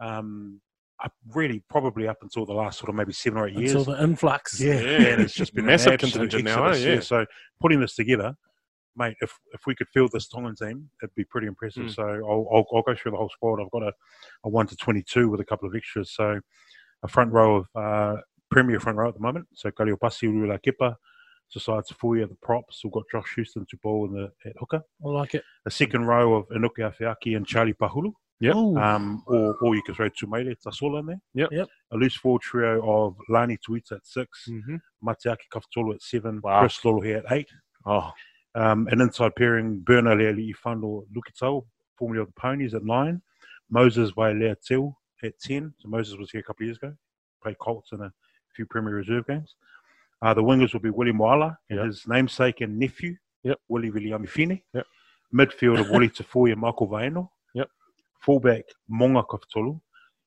um, 0.00 0.60
up 1.02 1.12
really 1.32 1.62
probably 1.70 2.08
up 2.08 2.18
until 2.22 2.44
the 2.44 2.52
last 2.52 2.78
sort 2.80 2.88
of 2.88 2.96
maybe 2.96 3.12
seven 3.12 3.38
or 3.38 3.46
eight 3.48 3.54
years. 3.56 3.72
Until 3.72 3.94
the 3.94 4.02
influx. 4.02 4.60
yeah, 4.60 4.80
Yeah. 4.80 5.06
and 5.12 5.22
it's 5.22 5.32
just 5.34 5.54
been 5.54 5.64
Massive 5.66 5.98
contingent 6.00 6.42
now, 6.44 6.64
eh? 6.66 6.70
exodus, 6.70 6.84
Yeah. 6.84 7.00
So 7.00 7.26
putting 7.60 7.78
this 7.80 7.94
together, 7.94 8.34
mate, 8.98 9.16
if 9.20 9.32
if 9.52 9.60
we 9.66 9.74
could 9.74 9.88
field 9.88 10.10
this 10.12 10.28
Tongan 10.28 10.54
team, 10.56 10.90
it'd 11.02 11.14
be 11.14 11.24
pretty 11.24 11.46
impressive. 11.46 11.84
Mm. 11.86 11.94
So 11.94 12.02
I'll, 12.02 12.46
I'll 12.52 12.66
I'll 12.74 12.82
go 12.82 12.94
through 12.94 13.12
the 13.12 13.16
whole 13.16 13.30
squad. 13.30 13.60
I've 13.62 13.70
got 13.70 13.82
a, 13.84 13.92
a 14.44 14.48
one 14.48 14.66
to 14.66 14.76
twenty 14.76 15.02
two 15.02 15.28
with 15.28 15.40
a 15.40 15.44
couple 15.44 15.68
of 15.68 15.74
extras. 15.74 16.12
So 16.14 16.40
a 17.02 17.08
front 17.08 17.32
row 17.32 17.56
of 17.56 17.66
uh, 17.74 18.20
Premier 18.50 18.80
front 18.80 18.98
row 18.98 19.08
at 19.08 19.14
the 19.14 19.20
moment. 19.20 19.46
So 19.54 19.70
Kaliopasi, 19.70 20.24
Rula 20.28 20.58
Kepa, 20.66 20.94
Society 21.48 21.94
Fuya, 22.02 22.28
the 22.28 22.36
props. 22.42 22.80
We've 22.82 22.92
got 22.92 23.04
Josh 23.10 23.32
Houston 23.36 23.64
to 23.70 23.76
ball 23.82 24.06
in 24.06 24.12
the 24.14 24.30
at 24.48 24.56
hooker. 24.58 24.82
I 25.04 25.08
like 25.08 25.34
it. 25.34 25.44
A 25.66 25.70
second 25.70 26.06
row 26.06 26.34
of 26.34 26.48
Inuki 26.48 26.80
Afiaki 26.80 27.36
and 27.36 27.46
Charlie 27.46 27.74
Pahulu. 27.74 28.12
Yep. 28.40 28.54
Ooh. 28.54 28.76
Um, 28.78 29.22
or, 29.26 29.56
or 29.62 29.74
you 29.74 29.82
can 29.82 29.96
throw 29.96 30.08
Tumele 30.10 30.54
Tasola 30.64 31.00
in 31.00 31.06
there. 31.06 31.20
Yep. 31.34 31.48
Yep. 31.52 31.68
A 31.92 31.96
loose 31.96 32.14
forward 32.14 32.42
trio 32.42 32.80
of 32.88 33.16
Lani 33.28 33.58
Tuita 33.58 33.92
at 33.92 34.06
6 34.06 34.44
Mm-hmm. 34.48 34.76
Matiaki 35.04 35.46
Kafutolo 35.52 35.94
at 35.94 36.02
seven, 36.02 36.40
Wow. 36.42 36.60
Chris 36.60 36.84
Lolo 36.84 37.00
here 37.00 37.18
at 37.18 37.32
eight. 37.32 37.48
Oh, 37.84 38.10
Um, 38.58 38.88
an 38.90 39.00
inside 39.00 39.36
pairing, 39.36 39.78
Berna 39.78 40.10
Leali 40.16 40.52
Ifando 40.52 41.04
Lukitau, 41.14 41.64
formerly 41.96 42.20
of 42.20 42.26
the 42.26 42.32
Ponies 42.40 42.74
at 42.74 42.84
nine. 42.84 43.22
Moses 43.70 44.10
Wailea 44.12 44.56
Til 44.66 44.96
at 45.22 45.38
10. 45.38 45.74
So 45.78 45.88
Moses 45.88 46.16
was 46.18 46.30
here 46.32 46.40
a 46.40 46.42
couple 46.42 46.64
of 46.64 46.68
years 46.68 46.78
ago, 46.78 46.92
played 47.40 47.58
Colts 47.58 47.92
in 47.92 48.00
a 48.00 48.12
few 48.56 48.66
Premier 48.66 48.94
Reserve 48.94 49.26
games. 49.28 49.54
Uh, 50.22 50.34
the 50.34 50.42
wingers 50.42 50.72
will 50.72 50.80
be 50.80 50.90
Willie 50.90 51.12
Moala 51.12 51.56
and 51.70 51.78
Yep. 51.78 51.86
his 51.86 52.04
namesake 52.08 52.60
and 52.60 52.76
nephew, 52.76 53.14
Yep. 53.44 53.58
Willie 53.68 53.90
Viliamifine. 53.92 54.60
Yep. 54.74 54.86
Midfield 55.32 55.78
of 55.80 55.86
Tafoya 55.86 56.52
and 56.52 56.60
Michael 56.60 56.88
Vaino. 56.88 57.28
Yep. 57.54 57.68
Fullback, 58.22 58.64
Monga. 58.88 59.22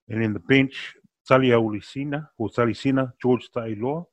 And 0.09 0.21
then 0.23 0.33
the 0.33 0.39
bench, 0.39 0.95
Talia 1.27 1.55
Ulisina, 1.59 2.29
or 2.37 2.49
Talisina, 2.49 3.11
George 3.21 3.49
Tailoa, 3.53 4.05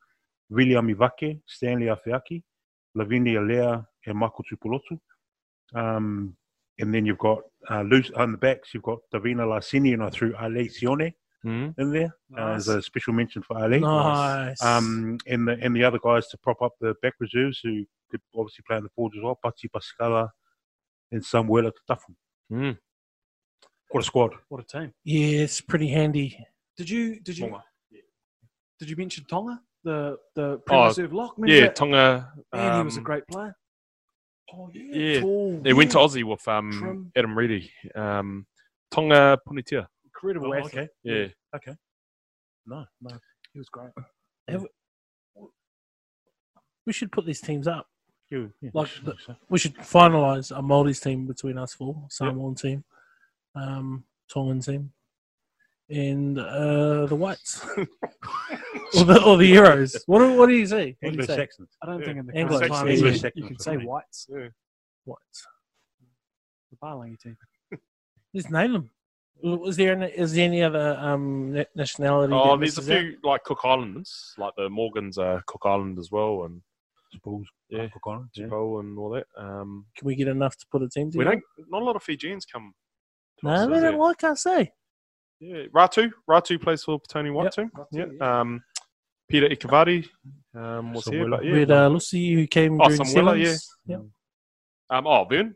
William 0.50 0.88
Ivake, 0.92 1.40
Stanley 1.46 1.86
Afiaki, 1.86 2.42
Lavinia 2.94 3.40
Lea, 3.40 3.82
and 4.06 4.16
Michael 4.18 4.44
Tupolotu. 4.50 4.98
Um, 5.74 6.36
and 6.78 6.94
then 6.94 7.04
you've 7.04 7.18
got 7.18 7.40
uh, 7.70 7.82
loose 7.82 8.10
on 8.16 8.32
the 8.32 8.38
backs, 8.38 8.72
you've 8.72 8.84
got 8.84 8.98
Davina 9.12 9.44
Lassini, 9.46 9.92
and 9.94 10.02
I 10.02 10.10
threw 10.10 10.34
Ale 10.40 10.64
Sione 10.68 11.12
mm-hmm. 11.44 11.80
in 11.80 11.92
there 11.92 12.14
uh, 12.36 12.52
as 12.52 12.68
a 12.68 12.80
special 12.80 13.12
mention 13.12 13.42
for 13.42 13.58
Ale. 13.58 13.80
Nice. 13.80 14.62
Um, 14.62 15.18
and 15.26 15.48
the 15.48 15.58
and 15.60 15.74
the 15.74 15.84
other 15.84 15.98
guys 16.02 16.28
to 16.28 16.38
prop 16.38 16.62
up 16.62 16.74
the 16.80 16.94
back 17.02 17.14
reserves 17.18 17.60
who 17.62 17.84
could 18.10 18.20
obviously 18.36 18.64
play 18.66 18.76
in 18.78 18.84
the 18.84 18.90
forwards 18.90 19.16
as 19.18 19.22
well, 19.22 19.38
Pachi 19.44 19.68
Pascala 19.70 20.28
and 21.10 21.22
Samuela 21.22 21.72
Tatafu. 21.72 22.14
Mm. 22.52 22.78
What 23.90 24.00
a 24.00 24.06
squad. 24.06 24.34
What 24.48 24.60
a 24.60 24.64
team. 24.64 24.92
yeah, 25.04 25.40
it's 25.40 25.60
pretty 25.60 25.88
handy. 25.88 26.38
Did 26.76 26.88
you 26.90 27.20
did 27.20 27.38
you 27.38 27.46
Tonga. 27.48 27.64
did 28.78 28.88
you 28.90 28.96
mention 28.96 29.24
Tonga, 29.24 29.60
the 29.82 30.16
the 30.36 30.42
Oh, 30.42 30.58
Premier 30.64 30.86
Reserve 30.86 31.12
lock? 31.12 31.34
Remember 31.36 31.54
Yeah, 31.54 31.66
that? 31.66 31.76
Tonga. 31.76 32.32
Man, 32.54 32.78
he 32.78 32.84
was 32.84 32.96
a 32.96 33.00
um, 33.00 33.04
great 33.04 33.26
player. 33.26 33.56
Oh 34.54 34.70
yeah, 34.72 34.96
yeah. 34.96 35.20
tall. 35.20 35.60
They 35.62 35.72
went 35.72 35.90
to. 35.92 35.98
Aussie 35.98 36.24
with 36.24 36.46
um, 36.48 36.72
Trim. 36.72 37.12
Adam 37.16 37.36
Reedy. 37.36 37.70
Um, 37.94 38.46
Tonga 38.90 39.38
Punitia. 39.46 39.86
incredible. 40.04 40.48
Oh, 40.48 40.54
athlete. 40.54 40.74
okay. 40.74 40.88
Yeah. 41.02 41.26
Okay. 41.54 41.74
No, 42.66 42.84
no. 43.00 43.10
he 43.52 43.58
was 43.58 43.68
great. 43.68 43.90
We 46.86 46.92
should 46.92 47.12
put 47.12 47.26
these 47.26 47.40
teams 47.40 47.66
up. 47.68 47.86
You, 48.30 48.52
yeah, 48.60 48.70
Like 48.74 48.88
sure, 48.88 49.04
the- 49.04 49.16
so. 49.24 49.36
We 49.48 49.58
should 49.58 49.76
finalise 49.76 50.56
a 50.56 50.60
Maldives 50.62 51.00
team 51.00 51.26
between 51.26 51.58
us 51.58 51.74
four, 51.74 52.04
Samoan 52.10 52.54
team, 52.54 52.84
um, 53.54 54.04
Tongan 54.32 54.60
team. 54.60 54.92
And 55.90 56.38
uh, 56.38 57.06
the 57.06 57.14
whites, 57.16 57.64
or 57.76 59.04
the 59.04 59.22
or 59.24 59.38
the 59.38 59.50
Euros. 59.50 59.96
What 60.06 60.18
do, 60.18 60.34
what 60.34 60.48
do 60.48 60.54
you 60.54 60.66
say? 60.66 60.96
What 61.00 61.12
do 61.12 61.16
you 61.18 61.22
say? 61.24 61.32
Anglo-Saxons. 61.32 61.68
I 61.82 61.86
don't 61.86 62.00
Yeah. 62.00 62.06
think 62.06 62.18
in 62.18 62.26
the 62.26 62.36
Anglo- 62.36 62.58
current 62.58 62.72
climate 62.72 62.92
Anglo- 62.94 63.08
you, 63.10 63.16
Saxons 63.16 63.32
you 63.42 63.46
can 63.48 63.56
for 63.56 63.62
say 63.62 63.76
me. 63.78 63.86
whites. 63.86 64.26
Whites. 65.06 65.46
The 66.70 66.76
Palangi 66.76 67.18
team. 67.18 67.36
Just 68.36 68.50
name 68.50 68.72
them. 68.74 68.90
Was 69.42 69.76
there 69.78 69.92
any, 69.92 70.06
is 70.12 70.34
there 70.34 70.44
any 70.44 70.62
other 70.62 70.98
um, 71.00 71.52
na- 71.54 71.64
nationality? 71.74 72.34
Oh, 72.34 72.50
that 72.56 72.60
there's 72.60 72.76
a 72.76 72.80
misses 72.82 72.90
out? 72.90 73.00
few 73.00 73.16
like 73.22 73.44
Cook 73.44 73.60
Islanders, 73.64 74.34
like 74.36 74.52
the 74.58 74.68
Morgans 74.68 75.16
are 75.16 75.42
Cook 75.46 75.62
Island 75.64 75.98
as 75.98 76.10
well, 76.10 76.44
and 76.44 76.60
Bulls, 77.24 77.46
Yeah. 77.70 77.88
Cook 77.88 78.02
Islands, 78.08 78.32
yeah. 78.34 78.46
Chipo 78.48 78.80
and 78.80 78.98
all 78.98 79.08
that. 79.10 79.24
Um, 79.38 79.86
Can 79.96 80.04
we 80.06 80.16
get 80.16 80.28
enough 80.28 80.56
to 80.58 80.66
put 80.70 80.82
a 80.82 80.88
team 80.90 81.06
we 81.06 81.12
together? 81.24 81.40
don't. 81.56 81.70
Not 81.70 81.80
a 81.80 81.84
lot 81.86 81.96
of 81.96 82.02
Fijians 82.02 82.44
come. 82.44 82.74
to 83.40 83.48
us, 83.48 83.60
No, 83.60 83.70
they 83.70 83.76
is 83.76 83.82
don't 83.84 83.92
there? 83.92 84.00
like 84.00 84.24
us, 84.24 84.44
eh? 84.44 84.66
Yeah, 85.40 85.64
Ratu. 85.74 86.10
Ratu 86.28 86.60
plays 86.60 86.82
for 86.82 87.00
Petone 87.00 87.32
White 87.32 87.54
Yep. 87.56 87.70
too. 87.72 87.86
Yeah. 87.92 88.40
Um, 88.40 88.60
Peter 89.28 89.48
Ikavari 89.48 90.08
um, 90.54 90.92
was 90.94 91.04
here, 91.06 91.24
Samuela. 91.24 91.30
but 91.36 91.44
yeah. 91.44 91.52
With 91.52 91.70
uh, 91.70 91.88
Lucy, 91.88 92.34
who 92.34 92.46
came 92.46 92.80
Oh, 92.80 92.84
during 92.88 93.00
Samuela, 93.04 93.30
sevens. 93.36 93.68
Yep. 93.86 94.00
um, 94.90 95.06
oh, 95.06 95.24
Vern. 95.24 95.54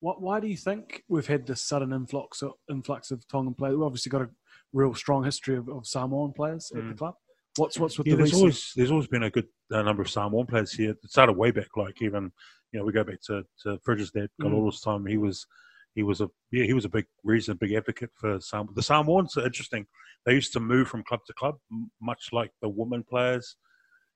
What, 0.00 0.20
why 0.20 0.40
do 0.40 0.48
you 0.48 0.56
think 0.56 1.04
we've 1.08 1.28
had 1.28 1.46
this 1.46 1.60
sudden 1.62 1.92
influx 1.92 2.42
of, 2.42 2.54
influx 2.68 3.12
of 3.12 3.24
Tongan 3.28 3.54
players? 3.54 3.76
We've 3.76 3.84
obviously 3.86 4.10
got 4.10 4.22
a 4.22 4.30
real 4.72 4.94
strong 4.94 5.22
history 5.22 5.56
of, 5.56 5.68
of 5.68 5.86
Samoan 5.86 6.32
players 6.32 6.72
at 6.74 6.82
the 6.88 6.94
Mm. 6.94 6.98
club. 6.98 7.14
What's 7.56 7.78
what's 7.78 7.98
with 7.98 8.08
Yeah, 8.08 8.14
the 8.14 8.16
there's 8.16 8.30
recent? 8.30 8.40
always 8.40 8.72
there's 8.74 8.90
always 8.90 9.06
been 9.06 9.22
a 9.22 9.30
good 9.30 9.46
uh, 9.70 9.82
number 9.82 10.02
of 10.02 10.10
Samoan 10.10 10.46
players 10.46 10.72
here. 10.72 10.90
It 10.90 10.98
started 11.08 11.34
way 11.34 11.52
back, 11.52 11.68
like 11.76 12.02
even 12.02 12.32
you 12.72 12.80
know 12.80 12.84
we 12.84 12.92
go 12.92 13.04
back 13.04 13.20
to 13.26 13.44
to 13.62 13.78
Fridge's 13.84 14.10
dad 14.10 14.28
Mm. 14.40 14.46
Galolo's 14.46 14.80
time. 14.80 15.06
He 15.06 15.18
was 15.18 15.46
he 15.94 16.02
was 16.02 16.20
a 16.20 16.28
yeah 16.50 16.64
he 16.64 16.72
was 16.72 16.84
a 16.84 16.88
big 16.88 17.06
reason, 17.24 17.56
big 17.56 17.72
advocate 17.72 18.10
for 18.14 18.40
Sam. 18.40 18.68
The 18.74 18.82
Samoans 18.82 19.36
are 19.36 19.46
interesting. 19.46 19.86
They 20.24 20.34
used 20.34 20.52
to 20.54 20.60
move 20.60 20.88
from 20.88 21.02
club 21.04 21.20
to 21.26 21.32
club, 21.34 21.56
much 22.00 22.28
like 22.32 22.50
the 22.60 22.68
women 22.68 23.04
players 23.08 23.56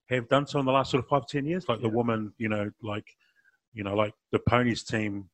have 0.08 0.28
done 0.28 0.46
so 0.46 0.60
in 0.60 0.66
the 0.66 0.72
last 0.72 0.90
sort 0.90 1.02
of 1.02 1.08
five 1.08 1.26
ten 1.26 1.44
years. 1.44 1.68
Like 1.68 1.82
the 1.82 1.88
woman, 1.88 2.32
you 2.38 2.48
know, 2.48 2.70
like 2.82 3.06
you 3.72 3.84
know, 3.84 3.94
like 3.94 4.14
the 4.32 4.40
ponies 4.48 4.82
team. 4.82 5.28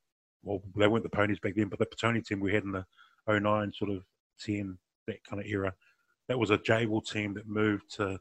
Well, 0.44 0.60
they 0.76 0.88
weren't 0.88 1.04
the 1.04 1.08
ponies 1.08 1.38
back 1.38 1.54
then, 1.54 1.68
but 1.68 1.78
the 1.78 1.86
Petone 1.86 2.24
team 2.26 2.40
we 2.40 2.52
had 2.52 2.64
in 2.64 2.72
the 2.72 2.84
09 3.28 3.72
sort 3.72 3.92
of 3.92 4.02
10 4.40 4.76
that 5.06 5.22
kind 5.24 5.40
of 5.40 5.46
era. 5.46 5.72
That 6.28 6.38
was 6.38 6.50
a 6.50 6.58
Jabil 6.58 7.04
team 7.06 7.34
that 7.34 7.46
moved 7.46 7.94
to 7.96 8.18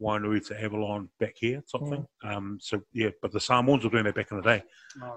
Wainui 0.00 0.46
to 0.48 0.62
Avalon 0.62 1.08
back 1.20 1.34
here, 1.36 1.62
sort 1.66 1.84
of 1.84 1.88
thing. 1.90 2.06
Um, 2.30 2.58
so 2.60 2.80
yeah, 2.92 3.10
but 3.22 3.32
the 3.32 3.40
Samoans 3.40 3.82
were 3.84 3.90
doing 3.90 4.04
that 4.04 4.14
back 4.14 4.30
in 4.30 4.36
the 4.38 4.42
day. 4.42 4.62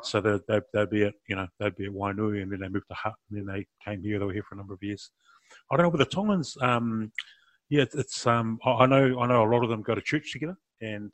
So 0.03 0.21
they'd, 0.21 0.39
they'd, 0.47 0.61
they'd 0.73 0.89
be 0.89 1.03
at 1.05 1.13
you 1.27 1.35
know 1.35 1.47
they'd 1.59 1.75
be 1.75 1.85
at 1.85 1.91
Wainui, 1.91 2.41
and 2.41 2.51
then 2.51 2.59
they 2.61 2.69
moved 2.69 2.87
to 2.89 2.95
Hutt, 2.95 3.15
and 3.29 3.39
then 3.39 3.45
they 3.53 3.67
came 3.83 4.01
here. 4.03 4.19
They 4.19 4.25
were 4.25 4.33
here 4.33 4.43
for 4.47 4.55
a 4.55 4.57
number 4.57 4.73
of 4.73 4.81
years. 4.81 5.11
I 5.71 5.75
don't 5.75 5.85
know, 5.85 5.91
but 5.91 5.97
the 5.97 6.05
Tongans, 6.05 6.55
um, 6.61 7.11
yeah, 7.69 7.81
it's- 7.83 8.25
um, 8.27 8.59
I 8.65 8.69
I 8.71 8.85
know 8.85 9.19
I 9.19 9.27
know 9.27 9.43
a 9.43 9.51
lot 9.51 9.63
of 9.63 9.69
them 9.69 9.81
go 9.81 9.95
to 9.95 10.01
church 10.01 10.31
together, 10.31 10.55
and 10.81 11.11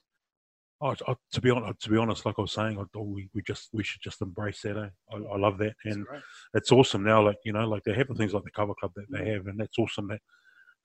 I, 0.82 0.90
I, 1.08 1.16
to 1.34 1.42
be 1.42 1.50
honest, 1.50 1.82
to 1.84 1.90
be 1.90 1.98
honest, 1.98 2.26
like 2.26 2.36
I 2.38 2.42
was 2.42 2.52
saying, 2.52 2.78
I, 2.78 2.84
oh, 2.96 3.02
we, 3.04 3.30
we 3.34 3.42
just 3.42 3.70
we 3.74 3.84
should 3.84 4.02
just 4.02 4.22
embrace 4.22 4.62
that. 4.64 4.78
Eh? 4.78 4.90
I, 5.12 5.16
I 5.16 5.38
love 5.38 5.58
that, 5.60 5.74
and 5.86 6.06
it's 6.54 6.72
awesome 6.72 7.04
now. 7.04 7.24
Like 7.24 7.38
you 7.46 7.54
know, 7.54 7.68
like 7.68 7.84
they 7.84 7.94
have 7.94 8.08
things 8.18 8.34
like 8.34 8.44
the 8.44 8.52
kava 8.52 8.74
club 8.80 8.92
that 8.96 9.06
they 9.10 9.30
have, 9.32 9.48
and 9.48 9.60
that's 9.60 9.80
awesome. 9.80 10.08
That 10.10 10.20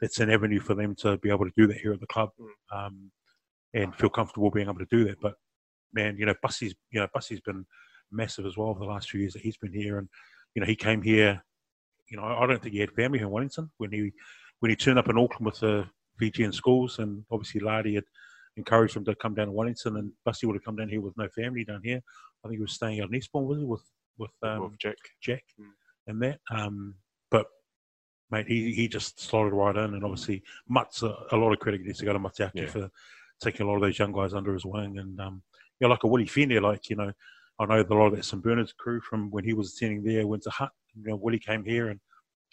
that's 0.01 0.21
an 0.21 0.31
avenue 0.31 0.61
for 0.61 0.75
them 0.75 0.95
to 0.97 1.19
be 1.19 1.31
able 1.31 1.45
to 1.45 1.53
do 1.57 1.67
that 1.67 1.77
here 1.79 1.93
at 1.93 2.01
the 2.01 2.07
club, 2.07 2.31
um, 2.73 3.11
and 3.75 3.95
feel 3.95 4.09
comfortable 4.11 4.51
being 4.51 4.69
able 4.69 4.79
to 4.79 4.87
do 4.91 5.05
that. 5.05 5.21
But 5.21 5.35
man, 5.93 6.17
you 6.19 6.27
know, 6.27 6.35
Bussy's 6.43 6.75
you 6.91 7.01
know 7.01 7.09
Bussy's 7.15 7.41
been 7.41 7.67
massive 8.11 8.47
as 8.47 8.57
well 8.57 8.69
over 8.69 8.81
the 8.81 8.87
last 8.87 9.11
few 9.11 9.21
years 9.21 9.33
that 9.35 9.43
he's 9.43 9.57
been 9.57 9.73
here, 9.73 9.99
and 9.99 10.09
you 10.55 10.61
know 10.61 10.67
he 10.67 10.77
came 10.77 11.03
here. 11.03 11.43
You 12.11 12.17
know, 12.17 12.25
I 12.25 12.47
don't 12.47 12.61
think 12.61 12.75
he 12.75 12.81
had 12.81 12.93
family 12.93 13.19
here 13.19 13.27
in 13.29 13.33
Wellington 13.33 13.71
when 13.79 13.93
he 13.93 14.13
when 14.61 14.71
he 14.71 14.77
turned 14.77 14.99
up 14.99 15.09
in 15.09 15.19
Auckland 15.19 15.47
with 15.47 15.61
the 15.61 15.87
Fijian 16.19 16.53
schools, 16.53 16.99
and 16.99 17.25
obviously 17.31 17.61
Lardy 17.61 17.95
had 17.95 18.05
encouraged 18.57 18.97
him 18.97 19.05
to 19.05 19.15
come 19.15 19.35
down 19.35 19.47
to 19.47 19.53
Wellington, 19.53 19.97
and 19.97 20.13
Bussy 20.25 20.47
would 20.47 20.57
have 20.57 20.65
come 20.65 20.77
down 20.77 20.89
here 20.89 21.01
with 21.01 21.17
no 21.17 21.29
family 21.29 21.65
down 21.65 21.81
here. 21.85 22.01
I 22.45 22.49
think 22.49 22.59
he 22.59 22.63
was 22.63 22.73
staying 22.73 23.01
out 23.01 23.09
in 23.11 23.15
Eastbourne, 23.15 23.47
was 23.47 23.59
he, 23.59 23.65
with 23.65 23.85
with 24.19 24.31
um, 24.43 24.63
with 24.63 24.79
Jack. 24.79 24.97
Jack 25.23 25.45
Mm. 25.61 25.71
and 26.09 26.23
that. 26.23 26.41
Um, 26.51 26.95
mate, 28.31 28.47
he, 28.47 28.73
he 28.73 28.89
just 28.89 29.20
slotted 29.20 29.52
right 29.52 29.77
in, 29.77 29.94
and 29.94 30.05
obviously 30.05 30.43
Mutt's 30.69 31.02
a, 31.02 31.15
a 31.32 31.36
lot 31.36 31.52
of 31.52 31.59
credit 31.59 31.83
needs 31.83 31.99
to 31.99 32.05
go 32.05 32.12
to 32.12 32.18
Matiaki 32.18 32.50
Yeah. 32.55 32.67
for 32.67 32.91
taking 33.41 33.67
a 33.67 33.68
lot 33.68 33.76
of 33.76 33.83
those 33.83 33.99
young 33.99 34.12
guys 34.12 34.34
under 34.34 34.52
his 34.52 34.65
wing, 34.65 34.99
and 34.99 35.20
um, 35.20 35.42
you 35.78 35.86
know, 35.86 35.91
like 35.92 36.05
a 36.05 36.07
Willie 36.07 36.26
Fenner, 36.26 36.60
like 36.60 36.91
you 36.91 36.97
know, 36.97 37.12
I 37.59 37.65
know 37.67 37.81
a 37.89 37.94
lot 37.94 38.07
of 38.07 38.17
that 38.17 38.25
St 38.25 38.42
Bernard's 38.42 38.73
crew 38.73 39.00
from 39.00 39.31
when 39.31 39.44
he 39.44 39.52
was 39.55 39.75
attending 39.75 40.02
there 40.02 40.26
went 40.26 40.42
to 40.44 40.50
Hutt. 40.50 40.70
You 40.94 41.10
know, 41.10 41.17
Willie 41.17 41.39
came 41.39 41.65
here, 41.65 41.89
and 41.89 42.00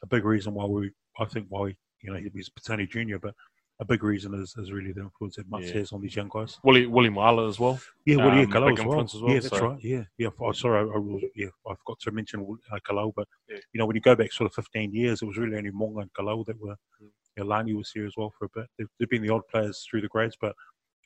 a 0.03 0.07
big 0.07 0.25
reason 0.25 0.53
why 0.53 0.65
we, 0.65 0.91
I 1.19 1.25
think, 1.25 1.47
why 1.49 1.75
you 2.01 2.11
know 2.11 2.17
he 2.17 2.30
was 2.33 2.49
Patani 2.49 2.89
Junior, 2.89 3.19
but. 3.19 3.33
A 3.80 3.85
big 3.85 4.01
reason 4.03 4.33
is, 4.33 4.56
is 4.57 4.72
really 4.72 4.91
the 4.91 5.01
influence 5.01 5.35
that 5.35 5.47
Mutts 5.49 5.67
Yeah. 5.67 5.73
has 5.75 5.91
on 5.91 6.01
these 6.01 6.15
young 6.15 6.30
guys. 6.30 6.59
Willie 6.64 6.88
Willie 6.88 7.09
Moala 7.09 7.47
as 7.47 7.59
well. 7.59 7.80
Yeah, 8.06 8.15
well, 8.17 8.33
yeah, 8.35 8.41
Um, 8.41 8.51
Kalau 8.51 8.73
as 8.80 8.83
well. 8.85 9.01
as 9.01 9.14
well, 9.14 9.31
Yeah, 9.33 9.39
that's 9.39 9.49
so- 9.57 9.67
right. 9.69 9.83
Yeah, 9.83 10.03
yeah. 10.17 10.30
Oh, 10.39 10.51
sorry, 10.51 10.80
I, 10.89 10.91
I, 10.97 11.30
yeah, 11.35 11.47
I 11.67 11.75
forgot 11.75 11.99
to 11.99 12.11
mention 12.11 12.57
uh, 12.72 12.80
Kalau, 12.88 13.14
but 13.15 13.27
Yeah. 13.47 13.57
you 13.73 13.77
know, 13.80 13.85
when 13.85 13.95
you 13.95 14.01
go 14.01 14.15
back 14.15 14.31
sort 14.33 14.49
of 14.49 14.56
15 14.56 14.93
years, 14.95 15.22
it 15.22 15.25
was 15.25 15.38
really 15.38 15.56
only 15.57 15.69
Monga 15.72 15.99
and 15.99 16.14
Kalau 16.14 16.43
that 16.47 16.59
were. 16.59 16.75
Mm. 17.01 17.09
You 17.38 17.43
know, 17.43 17.49
Lani 17.49 17.73
was 17.75 17.91
here 17.91 18.07
as 18.07 18.14
well 18.17 18.33
for 18.39 18.45
a 18.45 18.49
bit. 18.56 18.65
There, 18.80 18.88
there've 18.97 19.09
been 19.11 19.22
the 19.22 19.30
odd 19.30 19.47
players 19.47 19.85
through 19.88 20.01
the 20.01 20.07
grades, 20.07 20.35
but 20.41 20.56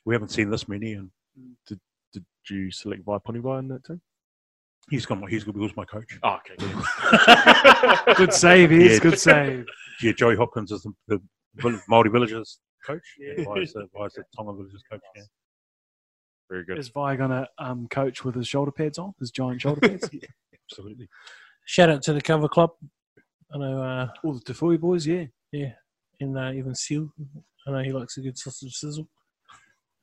we 0.06 0.14
haven't 0.14 0.30
seen 0.30 0.48
this 0.48 0.66
many. 0.66 0.94
And 0.94 1.10
Did 1.66 1.78
did 2.14 2.24
you 2.48 2.70
select 2.70 3.04
Vai 3.04 3.18
Ponibai 3.18 3.58
in 3.58 3.68
that 3.68 3.84
team? 3.84 4.00
he's 4.90 5.06
got 5.06 5.20
my, 5.20 5.28
he's 5.30 5.44
he 5.44 5.50
was 5.50 5.76
my 5.76 5.84
coach. 5.84 6.18
Oh, 6.24 6.38
okay. 6.40 6.56
Good 8.16 8.32
save, 8.44 8.72
Iz. 8.72 8.92
Yeah. 8.94 8.98
Good 8.98 9.18
save. 9.18 9.66
Yeah, 10.02 10.12
Joey 10.12 10.36
Hopkins 10.36 10.72
is 10.72 10.82
the, 10.82 10.92
the 11.08 11.22
Vill- 11.56 11.80
Māori 11.90 12.10
Villagers 12.10 12.60
coach. 12.86 13.02
Yeah, 13.18 13.44
Vai's 13.44 13.72
the, 13.72 13.86
Vai's 13.94 14.12
the 14.14 14.24
Tonga 14.36 14.52
Villagers 14.52 14.82
coach. 14.90 15.00
Yeah. 15.16 15.22
Very 16.50 16.64
good. 16.64 16.78
Is 16.78 16.88
Vai 16.88 17.16
gonna 17.16 17.46
um, 17.58 17.86
coach 17.88 18.24
with 18.24 18.34
his 18.34 18.48
shoulder 18.48 18.70
pads 18.72 18.98
on? 18.98 19.12
His 19.20 19.30
giant 19.30 19.60
shoulder 19.60 19.80
pads? 19.88 20.08
Absolutely. 20.70 21.08
Shout 21.64 21.90
out 21.90 22.02
to 22.02 22.12
the 22.12 22.20
kava 22.20 22.48
club. 22.48 22.70
I 23.54 23.58
know, 23.58 23.82
uh, 23.82 24.08
All 24.24 24.34
the 24.34 24.40
Tafui 24.40 24.80
boys, 24.80 25.06
yeah. 25.06 25.24
Yeah. 25.52 25.72
And 26.20 26.36
uh, 26.38 26.52
even 26.52 26.74
Seal. 26.74 27.12
I 27.66 27.70
know 27.70 27.78
he 27.82 27.92
likes 27.92 28.16
a 28.16 28.20
good 28.20 28.36
sausage 28.38 28.74
sizzle. 28.74 29.08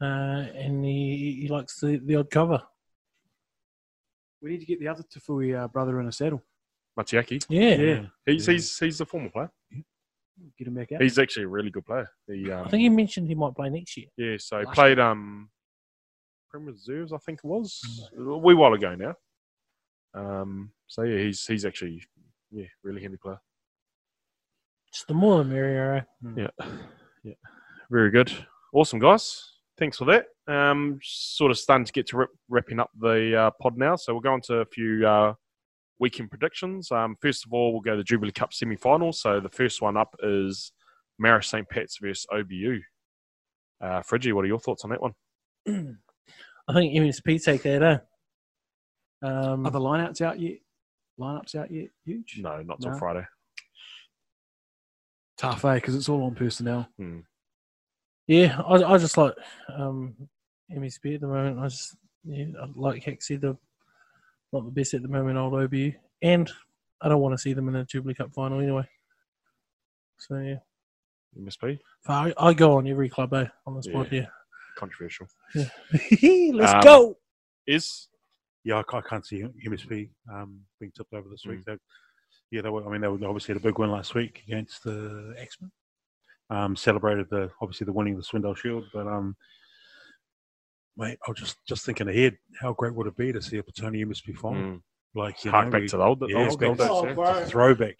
Uh, 0.02 0.46
and 0.56 0.86
he, 0.86 1.40
he 1.42 1.48
likes 1.50 1.80
the, 1.80 1.98
the 2.06 2.16
odd 2.16 2.30
kava. 2.32 2.66
We 4.42 4.52
need 4.52 4.60
to 4.62 4.66
get 4.66 4.80
the 4.80 4.88
other 4.88 5.04
Tafui 5.04 5.60
uh, 5.62 5.68
brother 5.68 6.00
in 6.00 6.08
a 6.08 6.12
saddle. 6.12 6.44
Matiaki. 6.98 7.44
Yeah. 7.50 7.76
Yeah. 7.76 8.02
He's 8.26 8.48
Yeah. 8.48 8.54
he's 8.54 8.80
he's 8.80 9.02
a 9.02 9.06
former 9.06 9.30
player. 9.30 9.52
Get 10.58 10.68
him 10.68 10.74
back 10.76 10.92
out. 10.92 11.02
He's 11.02 11.20
actually 11.20 11.44
a 11.44 11.48
really 11.50 11.70
good 11.70 11.86
player. 11.86 12.10
He 12.28 12.52
um, 12.52 12.66
I 12.66 12.70
think 12.70 12.82
he 12.82 12.90
mentioned 12.90 13.28
he 13.28 13.36
might 13.36 13.56
play 13.56 13.70
next 13.70 13.96
year. 13.98 14.08
yeah, 14.18 14.38
so 14.40 14.60
he 14.60 14.66
Last 14.66 14.76
played 14.76 15.00
um 15.00 15.50
Prem 16.50 16.66
Reserves, 16.66 17.14
I 17.14 17.18
think 17.18 17.40
it 17.44 17.48
was 17.48 18.10
a 18.18 18.38
wee 18.38 18.54
while 18.56 18.74
ago 18.74 18.96
now. 18.96 19.14
Um, 20.14 20.72
so 20.88 21.04
yeah, 21.04 21.20
he's 21.24 21.46
he's 21.46 21.66
actually 21.66 22.04
yeah 22.52 22.66
really 22.84 23.02
handy 23.02 23.18
player. 23.18 23.40
Just 24.92 25.08
the 25.08 25.14
more 25.14 25.38
the 25.38 25.44
merrier. 25.44 26.08
eh? 26.26 26.30
Yeah, 26.36 26.68
yeah, 27.24 27.34
very 27.92 28.10
good, 28.12 28.32
awesome 28.74 29.00
guys. 29.00 29.54
Thanks 29.78 29.98
for 29.98 30.06
that. 30.06 30.26
Um, 30.48 31.00
sort 31.04 31.52
of 31.52 31.58
starting 31.60 31.86
to 31.86 31.92
get 31.94 32.08
to 32.08 32.18
wrap, 32.18 32.30
wrapping 32.50 32.80
up 32.80 32.90
the 33.00 33.36
uh, 33.40 33.52
pod 33.62 33.78
now, 33.78 33.96
so 33.96 34.14
we'll 34.14 34.22
go 34.22 34.34
on 34.34 34.42
to 34.42 34.56
a 34.56 34.66
few 34.66 35.08
uh, 35.08 35.34
weekend 36.00 36.30
predictions. 36.30 36.92
Um, 36.92 37.16
first 37.22 37.46
of 37.46 37.54
all, 37.54 37.72
we'll 37.72 37.82
go 37.82 37.92
to 37.92 37.98
the 37.98 38.04
Jubilee 38.04 38.32
Cup 38.32 38.54
semi-finals. 38.54 39.22
So 39.22 39.40
the 39.40 39.50
first 39.50 39.82
one 39.82 39.98
up 39.98 40.16
is 40.24 40.72
Marist 41.22 41.46
St. 41.46 41.68
Pat's 41.68 41.98
versus 42.02 42.26
OBU. 42.32 42.80
Uh, 43.82 44.02
Friggy, 44.02 44.34
what 44.34 44.44
are 44.46 44.48
your 44.48 44.60
thoughts 44.60 44.84
on 44.84 44.90
that 44.92 45.02
one? 45.02 45.14
I 46.68 46.74
think 46.74 46.94
MSP 46.94 47.44
take 47.44 47.64
that, 47.64 47.82
eh? 47.84 47.98
Um, 49.22 49.66
Are 49.66 49.72
the 49.72 49.80
lineouts 49.80 50.22
out 50.22 50.40
yet? 50.40 50.60
Lineups 51.20 51.56
out 51.56 51.72
yet? 51.72 51.90
Huge. 52.06 52.40
No, 52.42 52.62
not 52.62 52.80
till 52.80 52.92
No. 52.92 52.98
Friday. 52.98 53.26
Tough, 55.38 55.64
eh? 55.66 55.76
Because 55.76 55.96
it's 55.96 56.10
all 56.10 56.24
on 56.24 56.36
personnel. 56.36 56.88
yeah, 58.28 58.62
I, 58.66 58.76
I 58.76 58.98
just 58.98 59.18
like 59.18 59.34
um, 59.74 60.16
MSP 60.74 61.16
at 61.16 61.22
the 61.22 61.28
moment. 61.28 61.60
I 61.60 61.68
just, 61.68 61.96
yeah, 62.24 62.46
I 62.62 62.68
like 62.76 63.04
Heck 63.04 63.22
said, 63.22 63.42
they're 63.42 63.58
not 64.54 64.66
the 64.66 64.72
best 64.72 64.94
at 64.94 65.02
the 65.02 65.08
moment, 65.08 65.38
old 65.38 65.54
OBU. 65.54 65.96
And 66.22 66.52
I 67.02 67.10
don't 67.10 67.22
want 67.22 67.34
to 67.34 67.38
see 67.42 67.54
them 67.54 67.68
in 67.68 67.74
the 67.76 67.84
Jubilee 67.86 68.14
Cup 68.16 68.34
final 68.34 68.60
anyway. 68.60 68.88
So, 70.18 70.38
yeah. 70.38 70.56
MSP, 71.40 71.80
I, 72.08 72.34
I 72.38 72.54
go 72.54 72.78
on 72.78 72.88
every 72.88 73.08
club, 73.10 73.34
eh, 73.34 73.46
on 73.66 73.76
this 73.76 73.88
pod, 73.88 74.10
yeah. 74.12 74.26
controversial. 74.78 75.28
Yeah. 75.54 75.66
Let's 76.54 76.74
Um, 76.74 76.82
go. 76.84 77.18
Is 77.68 78.08
Yeah, 78.64 78.82
I, 78.92 78.98
I 78.98 79.02
can't 79.02 79.26
see 79.26 79.46
MSP 79.66 80.10
um, 80.34 80.60
being 80.80 80.92
tipped 80.92 81.14
over 81.14 81.30
this 81.30 81.46
Mm. 81.46 81.50
week. 81.52 81.66
They, 81.66 81.78
yeah, 82.52 82.62
they 82.62 82.70
were, 82.70 82.86
I 82.86 82.92
mean, 82.92 83.02
they 83.02 83.08
were 83.08 83.24
obviously 83.28 83.54
had 83.54 83.62
a 83.62 83.64
big 83.66 83.78
win 83.78 83.92
last 83.92 84.16
week 84.16 84.42
against 84.48 84.84
the 84.84 85.36
Axemen. 85.40 85.72
Um, 86.50 86.76
celebrated 86.76 87.28
the 87.30 87.52
obviously 87.62 87.86
the 87.86 87.94
winning 87.94 88.16
of 88.16 88.22
the 88.22 88.26
Swindale 88.40 88.58
Shield, 88.58 88.86
but 88.92 89.06
um, 89.06 89.36
mate, 91.00 91.18
I 91.26 91.32
was 91.32 91.40
just 91.40 91.58
just 91.68 91.86
thinking 91.86 92.08
ahead. 92.10 92.38
How 92.62 92.74
great 92.74 92.94
would 92.94 93.08
it 93.08 93.18
be 93.18 93.32
to 93.34 93.42
see 93.42 93.58
a 93.58 93.64
Petone 93.64 94.06
MSP 94.06 94.38
final? 94.38 94.62
mm, 94.62 94.82
Like 95.16 95.44
you 95.44 95.52
hark 95.52 95.66
know, 95.68 95.72
back 95.72 95.82
we- 95.82 95.88
to 95.88 95.98
the 95.98 96.04
old, 96.04 96.24
yeah, 96.30 96.48
old, 96.50 96.60
back 96.60 96.70
old 96.70 96.78
days. 96.78 96.88
Oh, 96.90 97.06
yeah. 97.08 97.14
bro. 97.14 97.38
it's 97.38 97.48
a 97.48 97.52
throwback. 97.52 97.96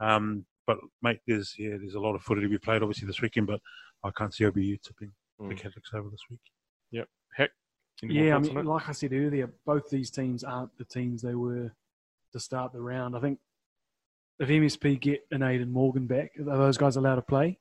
Um, 0.00 0.44
but 0.66 0.78
mate, 1.02 1.20
there's 1.26 1.54
yeah, 1.58 1.76
there's 1.78 1.94
a 1.94 2.00
lot 2.00 2.14
of 2.14 2.22
footy 2.22 2.42
to 2.42 2.48
be 2.48 2.58
played 2.58 2.82
obviously 2.82 3.06
this 3.06 3.20
weekend, 3.22 3.46
but 3.46 3.60
I 4.04 4.10
can't 4.10 4.32
see 4.34 4.44
OBU 4.44 4.80
tipping 4.82 5.12
the 5.38 5.44
Mm. 5.54 5.56
Catholics 5.58 5.90
over 5.94 6.08
this 6.10 6.22
week. 6.30 6.40
Yep. 6.92 7.08
Heck. 7.36 7.50
Any 8.02 8.14
Yeah, 8.14 8.36
I 8.36 8.38
mean, 8.38 8.64
like 8.64 8.88
I 8.88 8.92
said 8.92 9.12
earlier, 9.12 9.50
both 9.64 9.88
these 9.90 10.10
teams 10.10 10.44
aren't 10.44 10.76
the 10.78 10.84
teams 10.84 11.22
they 11.22 11.34
were 11.34 11.72
to 12.32 12.40
start 12.40 12.72
the 12.72 12.80
round. 12.80 13.16
I 13.16 13.20
think 13.20 13.38
if 14.38 14.48
MSP 14.48 15.00
get 15.00 15.26
an 15.30 15.42
Aidan 15.42 15.72
Morgan 15.72 16.06
back, 16.06 16.32
are 16.38 16.44
those 16.58 16.76
guys 16.76 16.96
allowed 16.96 17.16
to 17.16 17.22
play? 17.22 17.58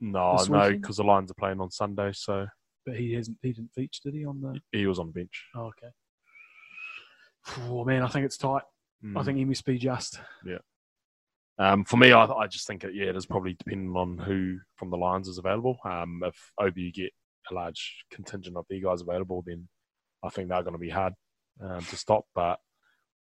no, 0.00 0.36
no, 0.48 0.70
because 0.72 0.96
the 0.98 1.04
Lions 1.04 1.30
are 1.30 1.34
playing 1.34 1.60
on 1.60 1.70
Sunday, 1.70 2.12
so 2.12 2.46
But 2.86 2.96
he 2.96 3.12
hasn't. 3.14 3.36
He 3.42 3.52
didn't 3.52 3.72
feature, 3.74 4.00
did 4.04 4.14
he? 4.14 4.24
On 4.24 4.40
the 4.40 4.60
he 4.72 4.86
was 4.86 4.98
on 5.00 5.10
bench. 5.10 5.44
oh, 5.56 5.66
okay. 5.66 5.88
Oh 7.58 7.84
man, 7.84 8.02
I 8.02 8.08
think 8.08 8.24
it's 8.24 8.36
tight. 8.38 8.62
I 9.04 9.06
Mm. 9.06 9.24
think 9.24 9.38
MSP 9.38 9.78
just. 9.78 10.18
Yeah. 10.44 10.58
Um, 11.58 11.84
for 11.84 11.96
me, 11.96 12.12
I, 12.12 12.24
I 12.24 12.46
just 12.46 12.66
think 12.66 12.82
it, 12.84 12.94
yeah, 12.94 13.06
it 13.06 13.16
is 13.16 13.26
probably 13.26 13.54
depending 13.54 13.94
on 13.94 14.18
who 14.18 14.58
from 14.76 14.90
the 14.90 14.96
Lions 14.96 15.28
is 15.28 15.38
available. 15.38 15.78
Um, 15.84 16.22
if 16.24 16.34
OBU 16.60 16.92
get 16.94 17.12
a 17.50 17.54
large 17.54 18.04
contingent 18.10 18.56
of 18.56 18.64
their 18.68 18.80
guys 18.80 19.02
available, 19.02 19.42
then 19.46 19.68
I 20.24 20.28
think 20.30 20.48
they're 20.48 20.62
going 20.62 20.72
to 20.74 20.78
be 20.78 20.90
hard 20.90 21.12
um, 21.62 21.80
to 21.80 21.96
stop. 21.96 22.24
But 22.34 22.58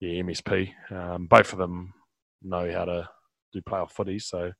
yeah, 0.00 0.22
MSP, 0.22 0.70
um, 0.90 1.26
both 1.26 1.52
of 1.52 1.58
them 1.58 1.92
know 2.42 2.70
how 2.72 2.84
to 2.84 3.08
do 3.52 3.60
playoff 3.62 3.90
footy, 3.90 4.18
so 4.18 4.52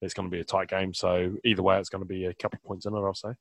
it's 0.00 0.14
going 0.14 0.28
to 0.28 0.34
be 0.34 0.40
a 0.40 0.44
tight 0.44 0.68
game. 0.68 0.92
So 0.94 1.36
either 1.44 1.62
way, 1.62 1.78
it's 1.78 1.88
going 1.90 2.02
to 2.02 2.08
be 2.08 2.24
a 2.24 2.34
couple 2.34 2.56
of 2.56 2.64
points 2.66 2.86
in 2.86 2.94
it, 2.94 2.98
I'll 2.98 3.14
say. 3.14 3.34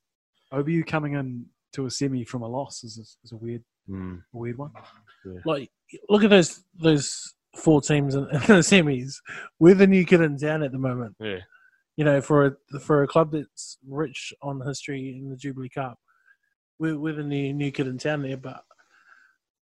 OBU 0.53 0.85
coming 0.87 1.13
in 1.13 1.45
to 1.73 1.85
a 1.85 1.91
semi 1.91 2.23
from 2.23 2.43
a 2.43 2.47
loss 2.47 2.83
is 2.83 2.97
a, 2.97 3.05
is 3.25 3.31
a 3.31 3.37
weird, 3.37 3.63
Mm. 3.89 4.19
a 4.33 4.37
weird 4.37 4.57
one. 4.57 4.71
Like, 5.45 5.69
look 6.07 6.23
at 6.23 6.29
those 6.29 6.63
those 6.73 7.33
four 7.57 7.81
teams 7.81 8.15
in, 8.15 8.21
in 8.31 8.39
the 8.39 8.63
semis. 8.63 9.15
We're 9.59 9.75
the 9.75 9.87
new 9.87 10.05
kid 10.05 10.21
in 10.21 10.37
town 10.37 10.63
at 10.63 10.71
the 10.71 10.77
moment. 10.77 11.15
Yeah, 11.19 11.39
You 11.97 12.05
know, 12.05 12.21
for 12.21 12.45
a 12.45 12.79
for 12.79 13.03
a 13.03 13.07
club 13.07 13.31
that's 13.33 13.77
rich 13.85 14.33
on 14.41 14.61
history 14.65 15.19
in 15.21 15.29
the 15.29 15.35
Jubilee 15.35 15.67
Cup, 15.69 15.99
we're 16.79 16.97
we're 16.97 17.13
the 17.15 17.23
new 17.23 17.53
new 17.53 17.71
kid 17.71 17.87
in 17.87 17.97
town 17.97 18.21
there. 18.21 18.37
But 18.37 18.61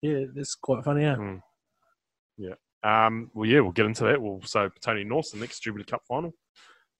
yeah, 0.01 0.25
that's 0.35 0.55
quite 0.55 0.83
funny. 0.83 1.03
Yeah. 1.03 1.15
Mm. 1.15 1.41
Um, 2.81 3.29
well, 3.33 3.49
yeah, 3.49 3.59
we'll 3.59 3.71
get 3.73 3.85
into 3.85 4.05
that. 4.05 4.21
Well, 4.21 4.39
so 4.45 4.69
Tony 4.81 5.03
North, 5.03 5.31
the 5.31 5.37
next 5.37 5.59
Jubilee 5.61 5.83
Cup 5.83 6.01
final. 6.07 6.33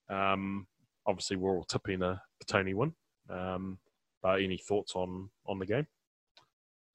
Um, 0.10 0.68
obviously, 1.06 1.38
we're 1.38 1.56
all 1.56 1.64
tipping 1.64 2.02
a 2.02 2.22
Tony 2.48 2.74
win. 2.74 2.94
Um, 3.30 3.78
but 4.22 4.42
any 4.42 4.58
thoughts 4.58 4.94
on 4.96 5.30
on 5.46 5.60
the 5.60 5.66
game? 5.66 5.88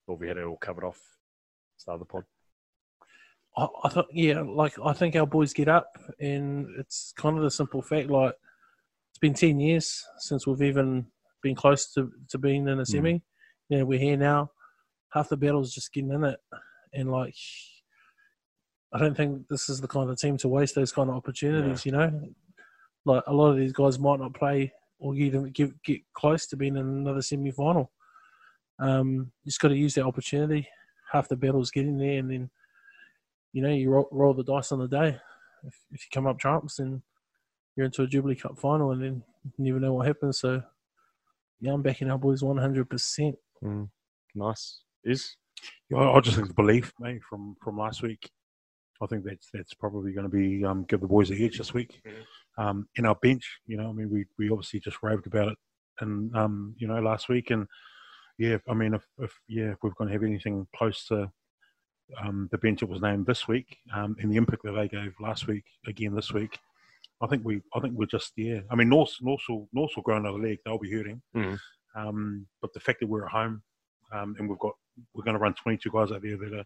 Or 0.07 0.15
have 0.15 0.21
we 0.21 0.29
had 0.29 0.37
it 0.37 0.45
all 0.45 0.57
covered 0.57 0.85
off? 0.85 1.01
Start 1.77 1.95
of 1.95 2.01
the 2.01 2.07
pod. 2.07 2.25
I, 3.57 3.67
I 3.85 3.89
thought, 3.89 4.09
yeah, 4.13 4.41
like 4.41 4.75
I 4.85 4.93
think 4.93 5.17
our 5.17 5.27
boys 5.27 5.53
get 5.53 5.69
up, 5.69 5.97
and 6.21 6.67
it's 6.79 7.13
kind 7.17 7.37
of 7.37 7.45
the 7.45 7.51
simple 7.51 7.83
fact. 7.83 8.11
Like 8.11 8.35
it's 9.11 9.19
been 9.19 9.35
ten 9.35 9.61
years 9.61 10.05
since 10.19 10.47
we've 10.47 10.63
even 10.63 11.07
been 11.43 11.55
close 11.55 11.93
to, 11.93 12.11
to 12.31 12.39
being 12.39 12.67
in 12.69 12.81
a 12.81 12.87
semi. 12.87 13.23
You 13.69 13.79
know, 13.79 13.85
we're 13.85 13.99
here 13.99 14.17
now. 14.17 14.51
Half 15.13 15.29
the 15.29 15.37
battle 15.37 15.63
is 15.63 15.73
just 15.73 15.93
getting 15.93 16.11
in 16.11 16.25
it, 16.25 16.41
and 16.93 17.11
like 17.11 17.37
I 18.93 18.99
don't 18.99 19.17
think 19.17 19.49
this 19.49 19.69
is 19.69 19.81
the 19.81 19.89
kind 19.89 20.11
of 20.11 20.19
team 20.19 20.37
to 20.39 20.49
waste 20.49 20.75
those 20.75 20.93
kind 20.93 21.09
of 21.09 21.17
opportunities. 21.17 21.87
You 21.87 21.93
know, 21.93 22.21
like 23.05 23.23
a 23.27 23.33
lot 23.33 23.51
of 23.51 23.57
these 23.57 23.73
guys 23.73 23.99
might 23.99 24.21
not 24.21 24.35
play 24.35 24.73
or 24.99 25.15
get 25.15 25.53
get, 25.53 25.83
get 25.83 26.01
close 26.15 26.47
to 26.47 26.57
being 26.57 26.77
in 26.77 26.87
another 26.87 27.23
semi 27.23 27.51
final. 27.51 27.91
Um, 28.79 29.31
you 29.45 29.51
just 29.51 29.61
got 29.61 29.69
to 29.69 29.77
use 29.77 29.95
that 29.95 30.07
opportunity. 30.07 30.69
Half 31.13 31.29
the 31.29 31.37
battle's 31.37 31.71
getting 31.71 31.99
there, 31.99 32.19
and 32.19 32.31
then 32.31 32.51
you 33.55 33.63
know, 33.63 33.71
you 33.71 33.89
roll, 33.89 34.09
roll 34.11 34.35
the 34.35 34.43
dice 34.43 34.73
on 34.73 34.81
the 34.81 34.89
day. 34.89 35.17
If, 35.65 35.75
if 35.93 36.03
you 36.03 36.09
come 36.13 36.27
up 36.27 36.39
trumps, 36.39 36.77
then 36.77 37.01
you're 37.77 37.87
into 37.87 38.03
a 38.03 38.07
Jubilee 38.07 38.35
Cup 38.35 38.59
final, 38.59 38.91
and 38.91 39.03
then 39.03 39.23
you 39.57 39.65
never 39.65 39.81
know 39.81 39.95
what 39.95 40.07
happens. 40.07 40.41
So, 40.41 40.61
yeah, 41.61 41.73
I'm 41.73 41.81
backing 41.81 42.11
our 42.11 42.19
boys 42.19 42.43
100%. 42.43 43.35
Mm. 43.63 43.89
Nice. 44.35 44.81
Is 45.05 45.37
Yeah, 45.89 45.99
I 45.99 46.17
I 46.17 46.21
just 46.21 46.37
think 46.37 46.49
the 46.49 46.55
belief, 46.55 46.93
mate, 46.99 47.23
from 47.23 47.57
from 47.63 47.79
last 47.79 48.03
week. 48.03 48.29
I 49.03 49.07
think 49.07 49.25
that's 49.25 49.49
that's 49.53 49.75
probably 49.75 50.13
going 50.13 50.29
to 50.31 50.37
be 50.37 50.65
um, 50.65 50.85
give 50.85 51.01
the 51.01 51.07
boys 51.07 51.31
a 51.31 51.35
edge 51.35 51.59
this 51.59 51.75
week. 51.75 52.01
Um, 52.57 52.89
in 52.97 53.07
our 53.07 53.17
bench, 53.17 53.61
you 53.67 53.77
know, 53.77 53.91
I 53.91 53.93
mean, 53.93 54.11
we 54.11 54.25
we 54.39 54.51
obviously 54.51 54.81
just 54.81 55.03
raved 55.03 55.27
about 55.27 55.49
it, 55.49 55.59
and 56.01 56.35
um, 56.37 56.75
you 56.79 56.87
know, 56.87 57.01
last 57.01 57.29
week, 57.29 57.51
and 57.51 57.67
yeah, 58.39 58.59
I 58.69 58.75
mean, 58.75 58.95
if, 58.95 59.05
if 59.19 59.33
yeah, 59.49 59.73
if 59.73 59.79
we're 59.83 59.91
going 59.91 60.09
to 60.09 60.15
have 60.15 60.23
anything 60.23 60.67
close 60.77 61.07
to 61.07 61.31
um, 62.23 62.49
the 62.53 62.59
bench 62.59 62.81
that 62.81 62.89
was 62.89 63.01
named 63.03 63.27
this 63.27 63.49
week, 63.49 63.77
um, 63.95 64.17
and 64.21 64.31
the 64.31 64.37
impact 64.37 64.63
that 64.65 64.73
they 64.73 64.89
gave 64.89 65.15
last 65.21 65.47
week 65.47 65.65
again 65.87 66.15
this 66.15 66.33
week, 66.33 66.59
I 67.21 67.27
think 67.27 67.45
we 67.45 67.61
I 67.75 67.81
think 67.81 67.95
we're 67.95 68.07
just 68.07 68.33
yeah. 68.37 68.61
I 68.71 68.77
mean, 68.77 68.89
North 68.89 69.15
North 69.21 69.43
will 69.49 69.69
North 69.73 69.93
will 69.97 70.03
grow 70.05 70.17
another 70.17 70.39
leg; 70.39 70.59
they'll 70.65 70.79
be 70.79 70.93
hurting. 70.93 71.21
Mhm. 71.35 71.59
Um, 71.97 72.47
but 72.61 72.73
the 72.73 72.81
fact 72.81 73.01
that 73.01 73.09
we're 73.09 73.25
at 73.25 73.31
home 73.31 73.63
um, 74.13 74.35
and 74.39 74.49
we've 74.49 74.59
got 74.59 74.73
we're 75.15 75.25
going 75.25 75.35
to 75.35 75.41
run 75.41 75.55
22 75.55 75.91
guys 75.91 76.13
out 76.13 76.23
there 76.23 76.37
that 76.37 76.53
are 76.53 76.65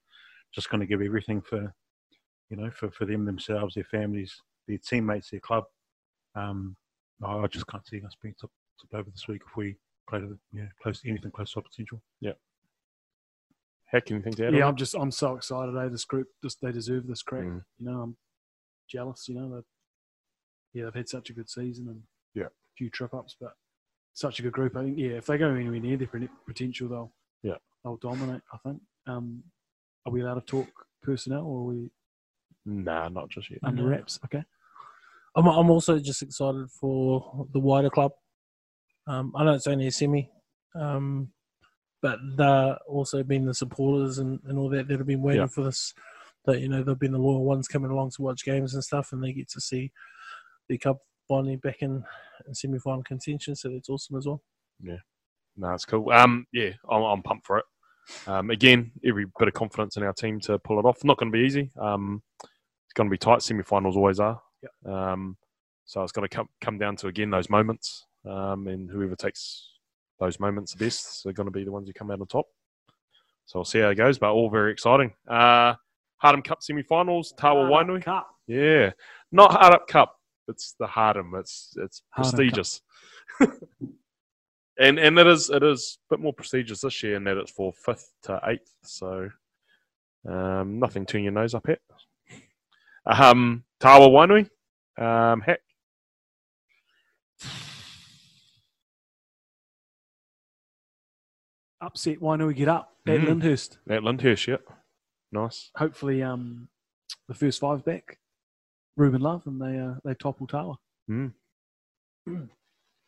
just 0.55 0.71
going 0.71 0.81
to 0.81 0.87
give 0.87 1.01
everything 1.01 1.41
for 1.41 1.73
you 2.51 2.57
know 2.57 2.71
for, 2.71 2.91
for 2.91 3.05
them 3.05 3.25
themselves 3.25 3.75
their 3.75 3.85
families 3.85 4.41
their 4.67 4.79
teammates 4.79 5.31
their 5.31 5.41
club 5.41 5.65
um, 6.35 6.77
I 7.23 7.37
I 7.39 7.47
just 7.47 7.67
can't 7.67 7.87
see 7.87 8.03
us 8.05 8.17
being 8.23 8.35
top, 8.41 8.51
top 8.81 9.01
over 9.01 9.11
this 9.11 9.29
week 9.29 9.43
if 9.47 9.57
we 9.57 9.77
play 10.09 10.21
to 10.21 10.27
the, 10.27 10.39
yeah 10.53 10.67
close 10.83 11.01
to 11.01 11.09
anything 11.11 11.31
close 11.31 11.53
to 11.53 11.59
our 11.59 11.63
potential 11.63 12.01
Yeah. 12.21 12.33
heck 13.87 14.11
anything 14.11 14.33
to 14.35 14.47
add? 14.47 14.55
Yeah, 14.55 14.65
on 14.65 14.71
I'm 14.71 14.77
just 14.77 14.95
I'm 14.95 15.11
so 15.11 15.37
excited. 15.37 15.77
Eh? 15.77 15.89
This 15.89 16.05
group, 16.05 16.29
just 16.43 16.61
they 16.63 16.73
deserve 16.73 17.07
this 17.07 17.23
crack. 17.23 17.45
Mm. 17.45 17.63
You 17.79 17.87
know, 17.87 18.01
I'm 18.03 18.17
jealous. 18.89 19.27
You 19.29 19.35
know, 19.37 19.49
that 19.57 19.65
yeah, 20.73 20.85
they've 20.85 20.95
had 20.95 21.09
such 21.09 21.31
a 21.31 21.33
good 21.33 21.49
season 21.49 21.89
and 21.89 22.03
Yeah. 22.35 22.47
a 22.47 22.51
few 22.77 22.91
trip 22.91 23.15
ups, 23.15 23.37
but 23.41 23.55
such 24.15 24.39
a 24.39 24.43
good 24.43 24.53
group. 24.53 24.77
I 24.77 24.83
think 24.85 24.99
yeah, 24.99 25.13
if 25.13 25.27
they 25.27 25.39
go 25.39 25.49
anywhere 25.51 25.81
near 25.81 25.97
their 25.97 26.11
potential, 26.47 26.89
they'll 26.89 27.13
Yeah. 27.43 27.59
they'll 27.85 27.97
dominate. 27.97 28.43
I 28.53 28.59
think. 28.59 28.81
Um, 29.07 29.43
are 30.07 30.13
we 30.13 30.21
allowed 30.23 30.35
to 30.35 30.41
talk 30.43 30.69
personnel 31.03 31.45
or 31.45 31.61
are 31.61 31.65
we 31.75 31.91
Nah, 32.69 33.09
not 33.09 33.31
just 33.31 33.51
yet. 33.51 33.61
under 33.63 33.83
No. 33.83 33.89
wraps? 33.89 34.21
Okay. 34.25 34.45
I'm, 35.35 35.47
I'm 35.47 35.71
also 35.71 35.99
just 35.99 36.23
excited 36.23 36.71
for 36.71 37.47
the 37.53 37.59
wider 37.61 37.89
club. 37.91 38.13
Um, 39.07 39.33
I 39.35 39.45
know 39.45 39.55
it's 39.55 39.67
only 39.67 39.87
a 39.87 39.91
semi, 39.93 40.29
um, 40.75 41.29
but 42.03 42.19
they're 42.37 42.77
also 42.87 43.23
been 43.23 43.47
the 43.47 43.55
supporters 43.55 44.19
and, 44.19 44.39
and 44.45 44.59
all 44.59 44.69
that 44.71 44.89
that 44.89 44.99
have 44.99 45.07
been 45.07 45.23
waiting 45.23 45.43
Yeah. 45.43 45.47
for 45.47 45.65
this. 45.65 45.95
That 46.45 46.61
you 46.61 46.69
know 46.69 46.83
they've 46.83 46.99
been 46.99 47.13
the 47.13 47.19
loyal 47.19 47.45
ones 47.45 47.69
coming 47.69 47.91
along 47.91 48.11
to 48.13 48.23
watch 48.23 48.45
games 48.45 48.75
and 48.75 48.83
stuff, 48.85 49.13
and 49.13 49.23
they 49.23 49.33
get 49.33 49.49
to 49.51 49.61
see 49.61 49.93
the 50.69 50.79
cup 50.79 50.99
finally 51.27 51.57
back 51.57 51.79
in, 51.83 52.03
in 52.47 52.55
semi-final 52.55 53.03
contention. 53.03 53.55
So 53.57 53.71
that's 53.71 53.89
awesome 53.89 54.17
as 54.17 54.27
well. 54.27 54.43
Yeah, 54.83 54.97
no, 55.57 55.73
it's 55.73 55.85
cool. 55.85 56.11
Um, 56.11 56.47
yeah, 56.53 56.71
I'm, 56.91 57.03
I'm 57.03 57.23
pumped 57.23 57.47
for 57.47 57.59
it. 57.59 57.65
Um, 58.27 58.51
again, 58.51 58.93
every 59.05 59.27
bit 59.39 59.49
of 59.49 59.55
confidence 59.55 59.97
in 59.99 60.03
our 60.05 60.13
team 60.15 60.41
to 60.41 60.59
pull 60.59 60.79
it 60.79 60.87
off. 60.87 61.05
Not 61.05 61.19
going 61.19 61.31
to 61.33 61.37
be 61.39 61.45
easy. 61.45 61.71
Um, 61.79 62.23
it's 62.43 62.51
going 62.99 63.09
to 63.09 63.15
be 63.15 63.19
tight. 63.19 63.41
Semi-finals 63.41 63.97
always 63.97 64.21
are. 64.21 64.43
Um, 64.85 65.37
so 65.87 66.03
it's 66.03 66.13
going 66.13 66.29
to 66.29 66.37
come 66.37 66.49
come 66.61 66.77
down 66.77 66.97
to 66.97 67.07
again 67.07 67.31
those 67.31 67.49
moments, 67.49 68.05
um, 68.29 68.67
and 68.67 68.91
whoever 68.91 69.17
takes 69.17 69.71
those 70.21 70.39
moments 70.39 70.75
the 70.75 70.85
best 70.85 71.25
are 71.25 71.33
going 71.33 71.47
to 71.47 71.53
be 71.53 71.65
the 71.65 71.73
ones 71.73 71.89
who 71.89 71.95
come 71.95 72.11
out 72.11 72.21
on 72.21 72.27
top. 72.27 72.47
So 73.47 73.61
we'll 73.61 73.65
see 73.65 73.79
how 73.79 73.89
it 73.89 73.95
goes, 73.95 74.19
but 74.19 74.33
all 74.33 74.51
very 74.51 74.73
exciting. 74.73 75.15
Uh, 75.27 75.75
Hardham 76.23 76.45
Cup 76.45 76.63
semi-finals, 76.63 77.33
Tawa 77.39 77.71
Wainui. 77.71 78.03
Cup. 78.03 78.29
Yeah, 78.47 78.91
not 79.33 79.53
Hard 79.53 79.75
Up 79.75 79.87
Cup. 79.87 80.15
It's 80.49 80.75
the 80.79 80.87
Hardham. 80.87 81.39
It's 81.39 81.75
it's 81.77 82.03
Hardham 82.17 82.17
prestigious. 82.17 82.81
and 84.79 84.99
and 84.99 85.19
it 85.19 85.27
is 85.27 85.49
it 85.51 85.63
is 85.63 85.99
a 86.11 86.15
bit 86.15 86.23
more 86.23 86.33
prestigious 86.33 86.81
this 86.83 87.03
year 87.03 87.17
in 87.17 87.25
that 87.25 87.37
it's 87.37 87.53
for 87.53 87.73
fifth 87.73 88.13
to 88.25 88.41
eighth. 88.47 88.75
So 88.83 89.31
um, 90.29 90.79
nothing 90.79 91.07
turn 91.07 91.23
your 91.23 91.33
nose 91.33 91.55
up 91.55 91.69
at. 91.69 91.79
Um, 93.07 93.65
Tawa 93.81 94.09
Wainui. 94.09 94.49
Um, 95.03 95.41
heck, 95.41 95.61
Upset. 101.81 102.21
Why 102.21 102.37
do 102.37 102.47
we 102.47 102.55
get 102.55 102.69
up 102.69 102.97
at 103.07 103.21
Mm. 103.21 103.27
Lyndhurst? 103.41 103.79
at 103.89 104.03
Lyndhurst, 104.03 104.47
yeah. 104.49 104.57
Nice. 105.31 105.71
Hopefully, 105.77 106.23
um, 106.23 106.69
the 107.29 107.35
first 107.35 107.61
five 107.61 107.85
back. 107.85 108.19
Ruben 108.97 109.21
Love 109.21 109.47
and 109.47 109.61
they 109.61 109.79
uh, 109.79 109.95
they 110.05 110.15
topple 110.15 110.47
Tawa. 110.49 110.77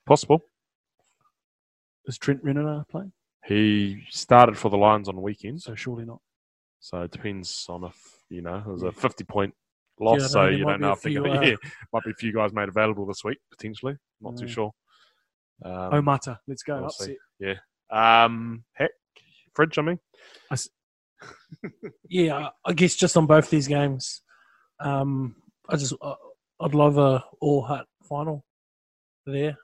Possible. 0.07 0.43
Is 2.07 2.17
Trent 2.17 2.43
Renner 2.44 2.85
playing? 2.89 3.12
He 3.44 4.05
started 4.10 4.57
for 4.57 4.70
the 4.70 4.77
Lions 4.78 5.09
on 5.09 5.17
the 5.17 5.20
weekend, 5.20 5.62
So 5.62 5.75
surely 5.75 6.05
not. 6.05 6.20
so 6.78 7.02
it 7.02 7.10
depends 7.10 7.67
on 7.69 7.85
if 7.85 8.25
you 8.28 8.41
know 8.43 8.57
it 8.59 8.67
was 8.67 8.83
a 8.85 8.93
fifty-point 8.93 9.55
loss. 10.01 10.20
Yeah, 10.20 10.27
so 10.27 10.47
you 10.47 10.65
don't 10.65 10.81
know 10.81 10.93
if 10.93 11.03
they're 11.03 11.12
going 11.15 11.41
to. 11.41 11.47
Yeah, 11.51 11.57
might 11.93 12.05
be 12.05 12.11
a 12.11 12.15
few 12.15 12.33
guys 12.33 12.53
made 12.53 12.69
available 12.69 13.07
this 13.07 13.23
week 13.25 13.39
potentially. 13.51 13.97
Not 14.20 14.37
too 14.37 14.49
sure. 14.49 14.73
Um, 15.65 15.91
oh, 15.93 16.03
Mata. 16.03 16.41
Let's 16.47 16.62
go. 16.62 16.81
we'll 16.81 16.91
see. 16.91 17.17
Um, 17.91 18.65
heck, 18.75 18.91
fridge. 19.55 19.79
I 19.79 19.83
mean, 19.83 19.99
Yeah, 22.09 22.37
I- 22.37 22.51
I 22.70 22.73
guess 22.73 22.95
just 22.95 23.17
on 23.17 23.27
both 23.27 23.51
these 23.51 23.69
games, 23.69 24.23
um, 24.81 25.37
I 25.69 25.77
just 25.77 25.93
I, 26.03 26.15
I'd 26.61 26.75
love 26.75 26.99
a 26.99 27.25
all 27.41 27.62
Hutt 27.62 27.87
final 28.03 28.45
there. 29.27 29.57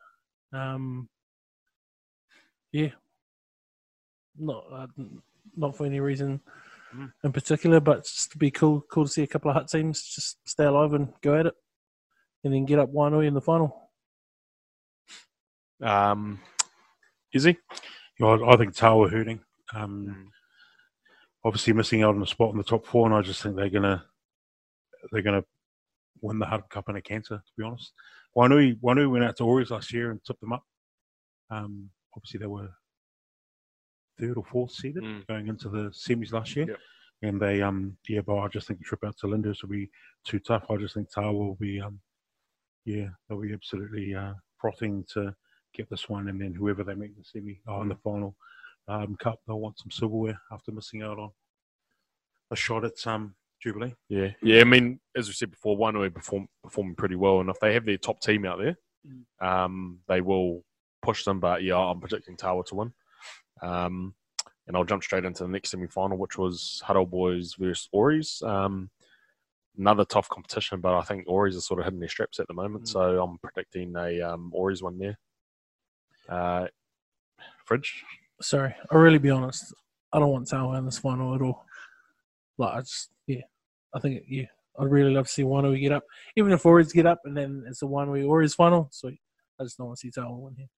Um, 0.52 1.08
yeah, 2.72 2.90
not 4.38 4.64
uh, 4.72 4.86
not 5.56 5.76
for 5.76 5.86
any 5.86 6.00
reason 6.00 6.40
Mm. 6.96 7.12
in 7.24 7.32
particular, 7.32 7.80
but 7.80 8.04
just 8.04 8.32
to 8.32 8.38
be 8.38 8.50
cool, 8.50 8.82
cool 8.90 9.04
to 9.04 9.10
see 9.10 9.22
a 9.22 9.26
couple 9.26 9.50
of 9.50 9.56
Hutt 9.56 9.68
teams 9.68 10.02
just 10.02 10.38
stay 10.48 10.64
alive 10.64 10.94
and 10.94 11.12
go 11.20 11.38
at 11.38 11.46
it, 11.46 11.54
and 12.44 12.54
then 12.54 12.64
get 12.64 12.78
up 12.78 12.92
Wainui 12.92 13.26
in 13.26 13.34
the 13.34 13.40
final. 13.40 13.90
Um, 15.82 16.40
Izzy? 17.34 17.58
You 18.18 18.26
know, 18.26 18.46
I, 18.46 18.54
I 18.54 18.56
think 18.56 18.74
Tawa 18.74 19.10
hurting. 19.10 19.40
Um, 19.74 20.30
obviously 21.44 21.72
missing 21.72 22.02
out 22.02 22.14
on 22.14 22.20
the 22.20 22.26
spot 22.26 22.52
in 22.52 22.58
the 22.58 22.64
top 22.64 22.86
four, 22.86 23.06
and 23.06 23.14
I 23.14 23.22
just 23.22 23.42
think 23.42 23.56
they're 23.56 23.68
gonna 23.68 24.04
they're 25.12 25.22
gonna 25.22 25.44
win 26.22 26.38
the 26.38 26.46
Hard 26.46 26.68
Cup 26.70 26.88
in 26.88 26.96
a 26.96 27.02
canter. 27.02 27.36
To 27.36 27.52
be 27.58 27.64
honest, 27.64 27.92
Wainui 28.36 28.80
Wainui 28.80 29.10
went 29.10 29.24
out 29.24 29.36
to 29.36 29.44
Warriors 29.44 29.70
last 29.70 29.92
year 29.92 30.10
and 30.10 30.24
tipped 30.24 30.40
them 30.40 30.52
up. 30.52 30.64
Um, 31.50 31.90
obviously, 32.16 32.38
they 32.38 32.46
were 32.46 32.68
third 34.18 34.36
or 34.36 34.44
fourth 34.44 34.72
seeded 34.72 35.02
Mm. 35.02 35.26
going 35.26 35.46
into 35.48 35.68
the 35.68 35.90
semis 35.90 36.32
last 36.32 36.54
year, 36.56 36.66
Yep. 36.68 36.78
and 37.22 37.40
they 37.40 37.62
um 37.62 37.96
yeah, 38.08 38.20
but 38.20 38.36
I 38.38 38.48
just 38.48 38.66
think 38.66 38.78
the 38.80 38.84
trip 38.84 39.04
out 39.04 39.16
to 39.18 39.26
Linders 39.26 39.62
will 39.62 39.70
be 39.70 39.90
too 40.24 40.38
tough. 40.38 40.70
I 40.70 40.76
just 40.76 40.94
think 40.94 41.10
Tawa 41.10 41.32
will 41.32 41.54
be 41.56 41.80
um 41.80 42.00
yeah 42.84 43.08
they'll 43.28 43.40
be 43.40 43.52
absolutely 43.52 44.14
uh, 44.14 44.34
frothing 44.58 45.04
to 45.12 45.34
get 45.74 45.88
this 45.90 46.08
one, 46.08 46.28
and 46.28 46.40
then 46.40 46.54
whoever 46.54 46.82
they 46.84 46.94
meet 46.94 47.10
in 47.10 47.16
the 47.18 47.24
semi 47.24 47.60
or 47.66 47.82
in 47.82 47.88
the 47.88 47.96
final 47.96 48.34
um, 48.88 49.16
cup, 49.16 49.40
they'll 49.46 49.60
want 49.60 49.78
some 49.78 49.90
silverware 49.90 50.40
after 50.52 50.70
missing 50.72 51.02
out 51.02 51.18
on 51.18 51.30
a 52.52 52.56
shot 52.56 52.84
at 52.84 53.04
um, 53.06 53.34
Jubilee. 53.60 53.94
Yeah, 54.08 54.30
yeah. 54.40 54.60
I 54.60 54.64
mean, 54.64 55.00
as 55.16 55.26
we 55.26 55.34
said 55.34 55.50
before, 55.50 55.76
one 55.76 55.98
way 55.98 56.08
perform 56.08 56.48
performing 56.62 56.94
pretty 56.94 57.16
well, 57.16 57.40
and 57.40 57.50
if 57.50 57.58
they 57.60 57.74
have 57.74 57.84
their 57.84 57.98
top 57.98 58.20
team 58.20 58.46
out 58.46 58.58
there, 58.60 58.76
um, 59.40 59.98
they 60.08 60.20
will 60.20 60.64
push 61.02 61.24
them. 61.24 61.40
But 61.40 61.62
yeah, 61.64 61.76
I'm 61.76 62.00
predicting 62.00 62.36
Tawa 62.36 62.64
to 62.66 62.74
win. 62.76 62.92
Um, 63.62 64.14
and 64.66 64.76
I'll 64.76 64.84
jump 64.84 65.02
straight 65.02 65.24
into 65.24 65.44
the 65.44 65.48
next 65.48 65.70
semi 65.70 65.86
final, 65.86 66.18
which 66.18 66.38
was 66.38 66.82
Hutt 66.84 66.96
Old 66.96 67.10
Boys 67.10 67.54
versus 67.58 67.88
Ories. 67.92 68.42
Um, 68.44 68.90
another 69.78 70.04
tough 70.04 70.28
competition, 70.28 70.80
but 70.80 70.94
I 70.94 71.02
think 71.02 71.24
Ories 71.26 71.56
are 71.56 71.60
sort 71.60 71.80
of 71.80 71.86
hitting 71.86 72.00
their 72.00 72.08
straps 72.08 72.40
at 72.40 72.48
the 72.48 72.54
moment, 72.54 72.88
so 72.88 73.22
I'm 73.22 73.38
predicting 73.38 73.94
a 73.96 74.20
um, 74.22 74.50
Ories 74.54 74.82
one 74.82 74.98
there. 74.98 75.18
Uh, 76.28 76.66
Fridge, 77.64 78.04
Sorry, 78.40 78.74
I'll 78.90 79.00
really 79.00 79.18
be 79.18 79.30
honest. 79.30 79.72
I 80.12 80.18
don't 80.18 80.30
want 80.30 80.48
Tawa 80.48 80.78
in 80.78 80.84
this 80.84 80.98
final 80.98 81.34
at 81.34 81.42
all. 81.42 81.64
Like, 82.58 82.74
I 82.74 82.80
just, 82.80 83.10
yeah, 83.26 83.42
I 83.94 84.00
think, 84.00 84.24
yeah, 84.28 84.46
I'd 84.78 84.90
really 84.90 85.12
love 85.12 85.26
to 85.26 85.32
see 85.32 85.42
Wainui 85.42 85.80
get 85.80 85.92
up. 85.92 86.04
Even 86.36 86.52
if 86.52 86.64
Warriors 86.64 86.92
get 86.92 87.06
up 87.06 87.20
and 87.24 87.36
then 87.36 87.64
it's 87.66 87.82
a 87.82 87.86
Wainui 87.86 88.26
Warriors 88.26 88.54
final, 88.54 88.88
sweet. 88.92 89.20
I 89.58 89.64
just 89.64 89.78
don't 89.78 89.86
want 89.86 89.98
to 89.98 90.00
see 90.00 90.10
Tawa 90.10 90.36
win 90.38 90.54
here. 90.56 90.68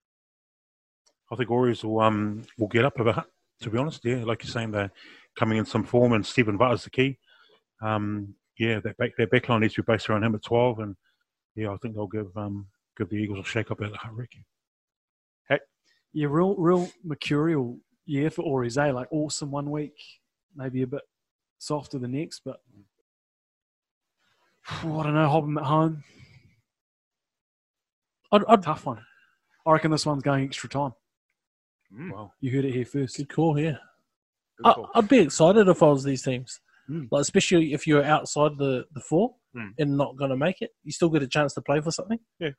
I 1.31 1.35
think 1.35 1.49
Warriors 1.49 1.83
will 1.83 1.99
um 1.99 2.43
will 2.57 2.67
get 2.67 2.85
up 2.85 2.99
a 2.99 3.03
bit. 3.03 3.15
To 3.61 3.69
be 3.69 3.77
honest, 3.77 4.05
yeah, 4.05 4.23
like 4.23 4.43
you're 4.43 4.51
saying, 4.51 4.71
they're 4.71 4.91
coming 5.37 5.57
in 5.57 5.65
some 5.65 5.83
form, 5.83 6.13
and 6.13 6.25
Stephen 6.25 6.57
Butler's 6.57 6.85
the 6.85 6.89
key. 6.89 7.17
Um, 7.81 8.35
yeah, 8.57 8.79
their 8.79 8.93
back 8.93 9.11
their 9.17 9.27
backline 9.27 9.61
needs 9.61 9.73
to 9.73 9.83
be 9.83 9.91
based 9.91 10.09
around 10.09 10.23
him 10.23 10.35
at 10.35 10.43
twelve, 10.43 10.79
and 10.79 10.95
yeah, 11.55 11.71
I 11.71 11.77
think 11.77 11.95
they'll 11.95 12.07
give 12.07 12.35
um 12.37 12.67
give 12.97 13.09
the 13.09 13.17
Eagles 13.17 13.39
a 13.39 13.43
shake 13.43 13.69
up 13.71 13.81
at 13.81 13.91
the 13.91 13.97
Hutt 13.97 14.15
Rec. 14.15 14.29
Yeah, 16.11 16.27
real, 16.31 16.55
real 16.55 16.89
mercurial 17.03 17.77
year 18.05 18.31
for 18.31 18.41
Ories, 18.41 18.79
eh? 18.79 18.91
Like 18.91 19.09
awesome 19.11 19.51
one 19.51 19.69
week, 19.69 19.93
maybe 20.55 20.81
a 20.81 20.87
bit 20.87 21.03
softer 21.59 21.99
the 21.99 22.07
next, 22.07 22.41
but 22.43 22.61
I 24.67 24.83
don't 24.83 25.13
know. 25.13 25.29
Hob 25.29 25.43
'em 25.43 25.57
at 25.59 25.65
home, 25.65 26.03
I'd, 28.31 28.43
I'd 28.47 28.63
tough 28.63 28.87
one. 28.87 29.05
I 29.67 29.71
reckon 29.71 29.91
this 29.91 30.05
one's 30.05 30.23
going 30.23 30.45
extra 30.45 30.67
time. 30.67 30.93
Wow. 31.91 32.33
You 32.39 32.51
heard 32.55 32.65
it 32.65 32.73
here 32.73 32.85
first. 32.85 33.17
good 33.17 33.29
call 33.29 33.55
here. 33.55 33.79
Good 34.57 34.67
I, 34.69 34.73
call. 34.73 34.89
I'd 34.95 35.07
be 35.09 35.19
excited 35.19 35.67
if 35.67 35.81
I 35.83 35.87
was 35.87 36.03
these 36.03 36.21
teams. 36.23 36.59
Mm. 36.89 37.07
Like, 37.11 37.21
especially 37.21 37.73
if 37.73 37.85
you're 37.87 38.03
outside 38.03 38.57
the, 38.57 38.85
the 38.93 39.01
four 39.01 39.35
Mm. 39.55 39.71
and 39.79 39.97
not 39.97 40.15
going 40.15 40.29
to 40.29 40.37
make 40.37 40.61
it, 40.61 40.69
you 40.83 40.91
still 40.91 41.09
get 41.09 41.23
a 41.23 41.27
chance 41.27 41.55
to 41.55 41.61
play 41.61 41.81
for 41.81 41.89
something. 41.89 42.19
Yeah. 42.39 42.51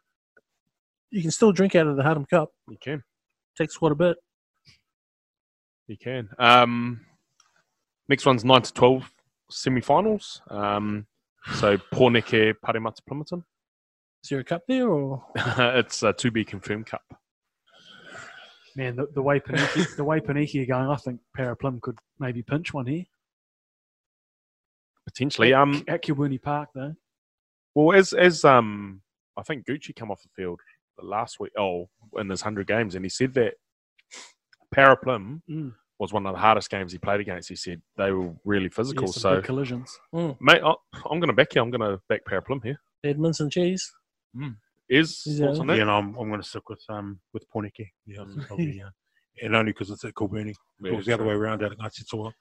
You 1.10 1.22
can 1.22 1.30
still 1.30 1.52
drink 1.52 1.76
out 1.76 1.86
of 1.86 1.96
the 1.96 2.02
Hardham 2.02 2.28
Cup. 2.28 2.50
you 2.68 2.78
can. 2.82 3.04
Takes 3.56 3.76
quite 3.76 3.92
a 3.92 3.94
bit. 3.94 4.16
You 5.86 5.96
can. 5.96 6.28
Um, 6.38 7.00
next 8.08 8.26
one's 8.26 8.44
nine 8.44 8.62
to 8.62 8.72
twelve 8.72 9.08
semi-finals. 9.50 10.42
Um, 10.50 11.06
so 11.54 11.76
Poneke 11.94 12.54
Paremata 12.64 13.00
Plimmerton. 13.08 13.44
Is 14.24 14.30
there 14.30 14.40
a 14.40 14.44
cup 14.44 14.62
there 14.66 14.88
or? 14.88 15.24
it's 15.36 16.02
a 16.02 16.12
to 16.12 16.30
be 16.32 16.44
confirmed 16.44 16.86
cup. 16.86 17.02
Man, 18.76 18.96
the, 18.96 19.06
the 19.14 19.22
way 19.22 19.40
Poneke, 19.40 19.96
the 19.96 20.04
way 20.04 20.20
Poneke 20.20 20.62
are 20.62 20.66
going, 20.66 20.88
I 20.88 20.96
think 20.96 21.20
Paraplim 21.36 21.80
could 21.80 21.98
maybe 22.18 22.42
pinch 22.42 22.72
one 22.72 22.86
here 22.86 23.04
Potentially. 25.06 25.52
Um, 25.54 25.82
at 25.88 26.04
Kilbirnie 26.04 26.40
Park, 26.40 26.68
though. 26.74 26.94
well, 27.74 27.96
as 27.98 28.12
as 28.12 28.44
um, 28.44 29.02
I 29.36 29.42
think 29.42 29.66
Gucci 29.66 29.94
come 29.96 30.10
off 30.10 30.22
the 30.22 30.28
field 30.36 30.60
the 30.98 31.04
last 31.04 31.40
week. 31.40 31.52
Oh, 31.58 31.88
in 32.16 32.28
his 32.28 32.42
hundred 32.42 32.66
games, 32.68 32.94
and 32.94 33.04
he 33.04 33.08
said 33.08 33.34
that 33.34 33.54
Paraplim 34.74 35.40
Mm. 35.50 35.74
was 35.98 36.12
one 36.12 36.26
of 36.26 36.34
the 36.34 36.38
hardest 36.40 36.70
games 36.70 36.92
he 36.92 36.98
played 36.98 37.20
against. 37.20 37.48
He 37.48 37.56
said 37.56 37.82
they 37.96 38.12
were 38.12 38.32
really 38.44 38.68
physical. 38.68 39.06
Yeah, 39.06 39.12
some 39.12 39.20
so, 39.20 39.36
big 39.36 39.44
collisions. 39.44 39.98
mate, 40.12 40.60
I, 40.64 40.74
I'm 41.10 41.18
going 41.18 41.28
to 41.28 41.32
back 41.32 41.54
you. 41.54 41.62
I'm 41.62 41.70
going 41.70 41.80
to 41.80 42.00
back 42.08 42.20
Paraplim 42.24 42.62
here. 42.62 42.78
Edmonds 43.02 43.40
and 43.40 43.50
cheese. 43.50 43.90
Is 44.90 45.22
Yeah. 45.24 45.46
thoughts 45.46 45.60
on 45.60 45.68
Yeah, 45.68 45.74
that? 45.76 45.80
and 45.82 45.90
I'm 45.90 46.16
I'm 46.16 46.28
going 46.28 46.42
to 46.42 46.46
stick 46.48 46.68
with 46.68 46.82
um 46.88 47.20
with 47.32 47.48
Poneke. 47.50 47.88
Yeah, 48.06 48.22
I 48.22 48.24
think 48.26 48.50
I'll 48.50 48.56
be, 48.56 48.82
uh, 48.86 48.90
and 49.42 49.54
only 49.54 49.72
because 49.72 49.90
it's 49.90 50.04
at 50.04 50.14
Kilbirnie. 50.14 50.50
If 50.50 50.56
it 50.86 50.92
was 50.92 51.06
the 51.06 51.14
other 51.14 51.24
way 51.24 51.34
around 51.34 51.62
out 51.62 51.72
at 51.72 51.78
Ngāti 51.78 52.08
Toa. 52.10 52.32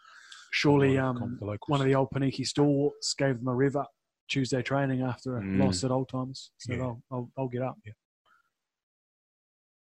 Surely, 0.52 0.98
I'll 0.98 1.14
go 1.14 1.24
um, 1.26 1.38
with 1.40 1.40
the 1.40 1.58
one 1.68 1.80
of 1.80 1.86
the 1.86 1.94
old 1.96 2.10
Poneke 2.10 2.46
stalwarts 2.46 3.14
gave 3.14 3.38
them 3.38 3.48
a 3.48 3.54
rev 3.54 3.76
up 3.76 3.92
Tuesday 4.28 4.62
training 4.64 5.02
after 5.04 5.38
a 5.38 5.42
Mm. 5.42 5.60
loss 5.60 5.84
at 5.84 5.92
Old 5.92 6.10
Times. 6.10 6.52
So 6.58 6.74
Yeah. 6.74 6.80
they'll, 6.80 7.04
they'll, 7.12 7.32
they'll 7.38 7.48
get 7.48 7.62
up. 7.62 7.78
Yeah. 7.86 7.94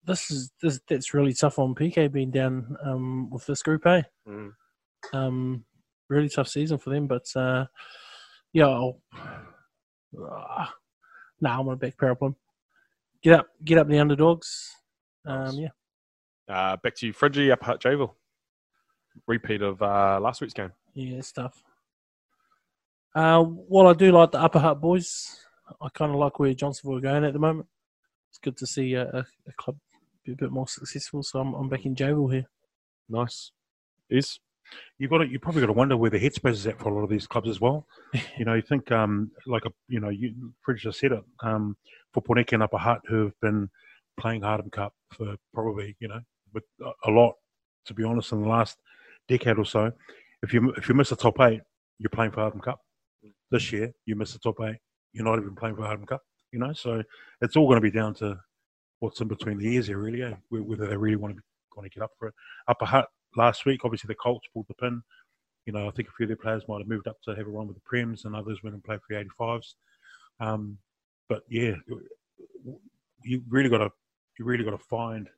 This 0.03 0.29
is 0.31 0.51
this 0.61 0.79
that's 0.89 1.13
really 1.13 1.33
tough 1.33 1.57
on 1.59 1.73
PK 1.75 2.11
being 2.11 2.31
down 2.31 2.75
um, 2.83 3.29
with 3.29 3.45
this 3.45 3.61
group, 3.63 3.85
eh? 3.85 4.01
Mm. 4.27 4.51
Um, 5.13 5.65
really 6.09 6.27
tough 6.27 6.47
season 6.47 6.79
for 6.79 6.89
them, 6.89 7.07
but 7.07 7.25
uh, 7.35 7.65
yeah, 8.51 8.67
I'll, 8.67 8.99
ah, 11.43 11.47
nah, 11.47 11.59
I'm 11.59 11.65
gonna 11.65 11.77
back 11.77 11.97
Paraplim. 11.97 12.35
Get 13.21 13.39
up, 13.39 13.47
get 13.63 13.77
up 13.77 13.87
the 13.87 13.99
underdogs. 13.99 14.71
Um, 15.25 15.43
Nice. 15.45 15.55
yeah, 15.57 15.69
Uh, 16.55 16.77
back 16.77 16.95
to 16.95 17.07
you, 17.07 17.13
Fridgie, 17.13 17.51
up 17.51 17.67
at 17.67 17.79
Javel. 17.79 18.15
Repeat 19.27 19.61
of 19.61 19.81
uh, 19.81 20.19
last 20.21 20.41
week's 20.41 20.53
game. 20.53 20.71
yeah, 20.93 21.17
it's 21.17 21.31
tough. 21.31 21.63
Uh, 23.13 23.43
while 23.43 23.87
I 23.87 23.93
do 23.93 24.11
like 24.11 24.31
the 24.31 24.39
Upper 24.41 24.59
Hutt 24.59 24.79
boys, 24.81 25.45
I 25.81 25.89
kind 25.89 26.11
of 26.11 26.17
like 26.17 26.39
where 26.39 26.53
Johnsonville 26.53 26.97
are 26.97 27.01
going 27.01 27.25
at 27.25 27.33
the 27.33 27.39
moment. 27.39 27.67
It's 28.29 28.39
good 28.39 28.55
to 28.57 28.65
see 28.65 28.93
a, 28.93 29.03
a, 29.09 29.25
a 29.47 29.53
club 29.57 29.77
be 30.25 30.31
a 30.31 30.35
bit 30.35 30.51
more 30.51 30.67
successful, 30.67 31.21
so 31.23 31.39
I'm, 31.39 31.53
I'm 31.53 31.67
backing 31.69 31.93
Javel 31.95 32.29
here. 32.29 32.45
Nice. 33.09 33.51
Is 34.09 34.39
you 34.97 35.07
got 35.07 35.19
to, 35.19 35.27
you 35.27 35.39
probably 35.39 35.61
got 35.61 35.67
to 35.67 35.73
wonder 35.73 35.97
where 35.97 36.09
the 36.09 36.19
headspace 36.19 36.51
is 36.51 36.67
at 36.67 36.79
for 36.79 36.89
a 36.89 36.93
lot 36.93 37.03
of 37.03 37.09
these 37.09 37.27
clubs 37.27 37.49
as 37.49 37.59
well. 37.59 37.87
you 38.37 38.45
know, 38.45 38.53
you 38.53 38.61
think 38.61 38.91
um, 38.91 39.31
like 39.45 39.65
a 39.65 39.71
you 39.87 39.99
know, 39.99 40.09
you 40.09 40.53
Fridge 40.61 40.81
just 40.83 40.99
said 40.99 41.11
it 41.11 41.23
um, 41.43 41.75
for 42.13 42.21
Poneke 42.21 42.53
and 42.53 42.63
Upper 42.63 42.77
Hutt 42.77 43.01
who 43.07 43.23
have 43.23 43.39
been 43.41 43.69
playing 44.19 44.41
Hardham 44.41 44.71
Cup 44.71 44.93
for 45.11 45.35
probably 45.53 45.95
you 45.99 46.07
know 46.07 46.19
with 46.53 46.63
a- 46.81 47.11
lot 47.11 47.33
to 47.85 47.93
be 47.93 48.03
honest 48.03 48.31
in 48.31 48.41
the 48.41 48.47
last 48.47 48.77
decade 49.27 49.57
or 49.57 49.65
so. 49.65 49.91
If 50.43 50.53
you 50.53 50.71
if 50.71 50.87
you 50.87 50.95
miss 50.95 51.09
the 51.09 51.15
top 51.15 51.39
eight, 51.41 51.61
you're 51.99 52.09
playing 52.09 52.31
for 52.31 52.41
Hardham 52.41 52.61
Cup. 52.61 52.79
This 53.49 53.71
year, 53.71 53.91
you 54.05 54.15
miss 54.15 54.33
the 54.33 54.39
top 54.39 54.59
eight, 54.61 54.77
you're 55.13 55.25
not 55.25 55.39
even 55.39 55.55
playing 55.55 55.75
for 55.75 55.83
Hardham 55.83 56.07
Cup. 56.07 56.21
You 56.51 56.59
know, 56.59 56.73
so 56.73 57.01
it's 57.41 57.55
all 57.55 57.65
going 57.65 57.77
to 57.77 57.81
be 57.81 57.91
down 57.91 58.13
to 58.15 58.37
what's 58.99 59.21
in 59.21 59.27
between 59.27 59.57
the 59.57 59.73
ears 59.73 59.87
here, 59.87 59.97
really. 59.97 60.21
Eh? 60.21 60.33
Whether 60.49 60.87
they 60.87 60.97
really 60.97 61.15
want 61.15 61.35
to 61.35 61.41
want 61.75 61.91
to 61.91 61.99
get 61.99 62.03
up 62.03 62.11
for 62.17 62.27
it. 62.27 62.33
Upper 62.67 62.85
Hutt 62.85 63.07
last 63.35 63.65
week, 63.65 63.81
obviously 63.83 64.07
the 64.07 64.15
Colts 64.15 64.47
pulled 64.53 64.67
the 64.67 64.73
pin. 64.75 65.01
You 65.65 65.73
know, 65.73 65.87
I 65.87 65.91
think 65.91 66.09
a 66.09 66.11
few 66.17 66.25
of 66.25 66.29
their 66.29 66.37
players 66.37 66.63
might 66.67 66.79
have 66.79 66.87
moved 66.87 67.07
up 67.07 67.21
to 67.23 67.35
have 67.35 67.47
a 67.47 67.49
run 67.49 67.67
with 67.67 67.77
the 67.77 67.83
Prems, 67.89 68.25
and 68.25 68.35
others 68.35 68.63
went 68.63 68.73
and 68.73 68.83
played 68.83 68.99
for 69.07 69.15
the 69.15 69.23
85s. 69.39 69.75
Um, 70.39 70.77
but 71.29 71.43
yeah, 71.49 71.73
you 73.23 73.43
really 73.47 73.69
got 73.69 73.77
to 73.77 73.89
you 74.39 74.45
really 74.45 74.63
got 74.63 74.71
to 74.71 74.85
find 74.89 75.29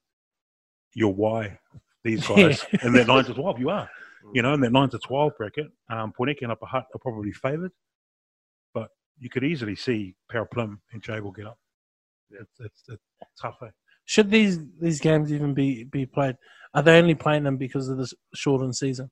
your 0.94 1.14
why. 1.14 1.60
These 2.04 2.28
guys 2.28 2.66
in 2.84 2.94
that 2.94 3.08
nine 3.08 3.26
to 3.26 3.34
twelve, 3.34 3.60
you 3.60 3.70
are. 3.70 3.90
You 4.34 4.42
know, 4.42 4.54
in 4.54 4.62
that 4.62 4.72
nine 4.72 4.90
to 4.90 5.00
twelve 5.00 5.34
bracket, 5.38 5.68
um, 5.90 6.14
Poneke 6.18 6.42
and 6.42 6.52
Upper 6.52 6.66
Hutt 6.66 6.86
are 6.94 7.00
probably 7.00 7.32
favoured, 7.32 7.72
but 8.74 8.90
you 9.20 9.30
could 9.30 9.44
easily 9.44 9.76
see 9.76 10.16
Paraplim 10.32 10.80
and 10.92 11.02
Jay 11.02 11.20
will 11.20 11.32
get 11.32 11.48
up. 11.48 11.60
It's, 12.32 12.60
it's, 12.60 12.84
it's 12.90 13.42
tough. 13.42 13.58
Eh? 13.64 13.70
Should 14.06 14.32
these 14.32 14.60
these 14.80 15.00
games 15.00 15.32
even 15.32 15.54
be 15.54 15.84
be 15.86 16.06
played? 16.06 16.36
Are 16.74 16.82
they 16.82 16.98
only 16.98 17.16
playing 17.16 17.44
them 17.44 17.58
because 17.58 17.88
of 17.90 17.98
this 17.98 18.14
shortened 18.34 18.76
season? 18.76 19.12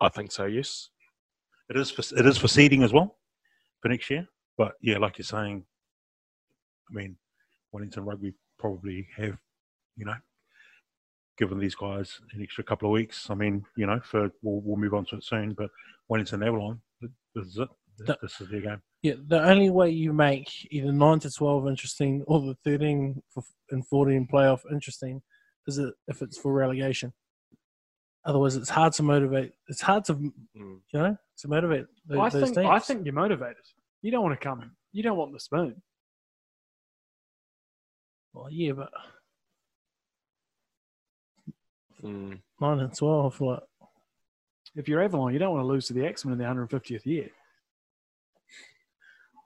I 0.00 0.08
think 0.08 0.32
so. 0.32 0.44
Yes. 0.44 0.88
It 1.70 1.76
is 1.76 1.90
for 1.90 2.02
it 2.18 2.26
is 2.26 2.36
for 2.36 2.48
seeding 2.48 2.82
as 2.82 2.92
well 2.92 3.16
for 3.80 3.88
next 3.88 4.10
year. 4.10 4.26
But 4.58 4.72
yeah, 4.82 4.98
like 4.98 5.16
you're 5.18 5.24
saying, 5.24 5.64
I 6.90 6.94
mean, 6.94 7.16
Wellington 7.72 8.04
Rugby 8.04 8.34
probably 8.58 9.06
have, 9.16 9.38
you 9.96 10.04
know, 10.04 10.14
given 11.38 11.58
these 11.58 11.74
guys 11.74 12.20
an 12.34 12.42
extra 12.42 12.64
couple 12.64 12.88
of 12.88 12.92
weeks. 12.92 13.30
I 13.30 13.34
mean, 13.34 13.64
you 13.76 13.86
know, 13.86 14.00
for 14.04 14.30
we'll, 14.42 14.60
we'll 14.60 14.76
move 14.76 14.92
on 14.92 15.06
to 15.06 15.16
it 15.16 15.24
soon. 15.24 15.54
But 15.54 15.70
Wellington 16.08 16.42
Avalon, 16.42 16.80
this 17.00 17.46
is 17.46 17.58
it. 17.58 17.68
The- 17.98 18.18
This 18.20 18.40
is 18.40 18.48
their 18.50 18.60
game. 18.60 18.82
Yeah, 19.02 19.14
the 19.28 19.42
only 19.42 19.68
way 19.70 19.90
you 19.90 20.12
make 20.12 20.48
either 20.70 20.92
nine 20.92 21.18
to 21.20 21.30
twelve 21.30 21.66
interesting 21.66 22.22
or 22.26 22.40
the 22.40 22.56
thirteen 22.64 23.22
and 23.70 23.86
fourteen 23.86 24.28
playoff 24.32 24.60
interesting 24.70 25.22
is 25.66 25.78
it 25.78 25.94
if 26.08 26.22
it's 26.22 26.38
for 26.38 26.52
relegation. 26.52 27.12
Otherwise, 28.24 28.54
it's 28.56 28.68
hard 28.70 28.92
to 28.94 29.02
motivate. 29.02 29.52
It's 29.68 29.80
hard 29.80 30.04
to 30.06 30.14
you 30.14 30.32
Mm. 30.56 30.80
know 30.92 31.16
to 31.38 31.48
motivate 31.48 31.86
the, 32.06 32.20
I 32.20 32.28
those 32.28 32.42
think 32.44 32.54
teams. 32.56 32.66
I 32.68 32.78
think 32.78 33.04
you're 33.04 33.14
motivated. 33.14 33.64
You 34.02 34.10
don't 34.12 34.22
want 34.22 34.38
to 34.38 34.44
come. 34.44 34.76
You 34.92 35.02
don't 35.02 35.16
want 35.16 35.32
the 35.32 35.40
spoon. 35.40 35.82
Well, 38.32 38.48
yeah, 38.50 38.72
but 38.72 38.90
Mm. 42.02 42.40
nine 42.60 42.80
and 42.80 42.96
twelve, 42.96 43.40
like 43.40 43.62
If 44.74 44.88
you're 44.88 45.02
Avalon, 45.02 45.32
you 45.32 45.38
don't 45.38 45.52
want 45.54 45.62
to 45.62 45.66
lose 45.68 45.86
to 45.88 45.92
the 45.92 46.04
X 46.06 46.24
Men 46.24 46.32
in 46.32 46.38
the 46.38 46.44
150th 46.44 47.04
year. 47.06 47.30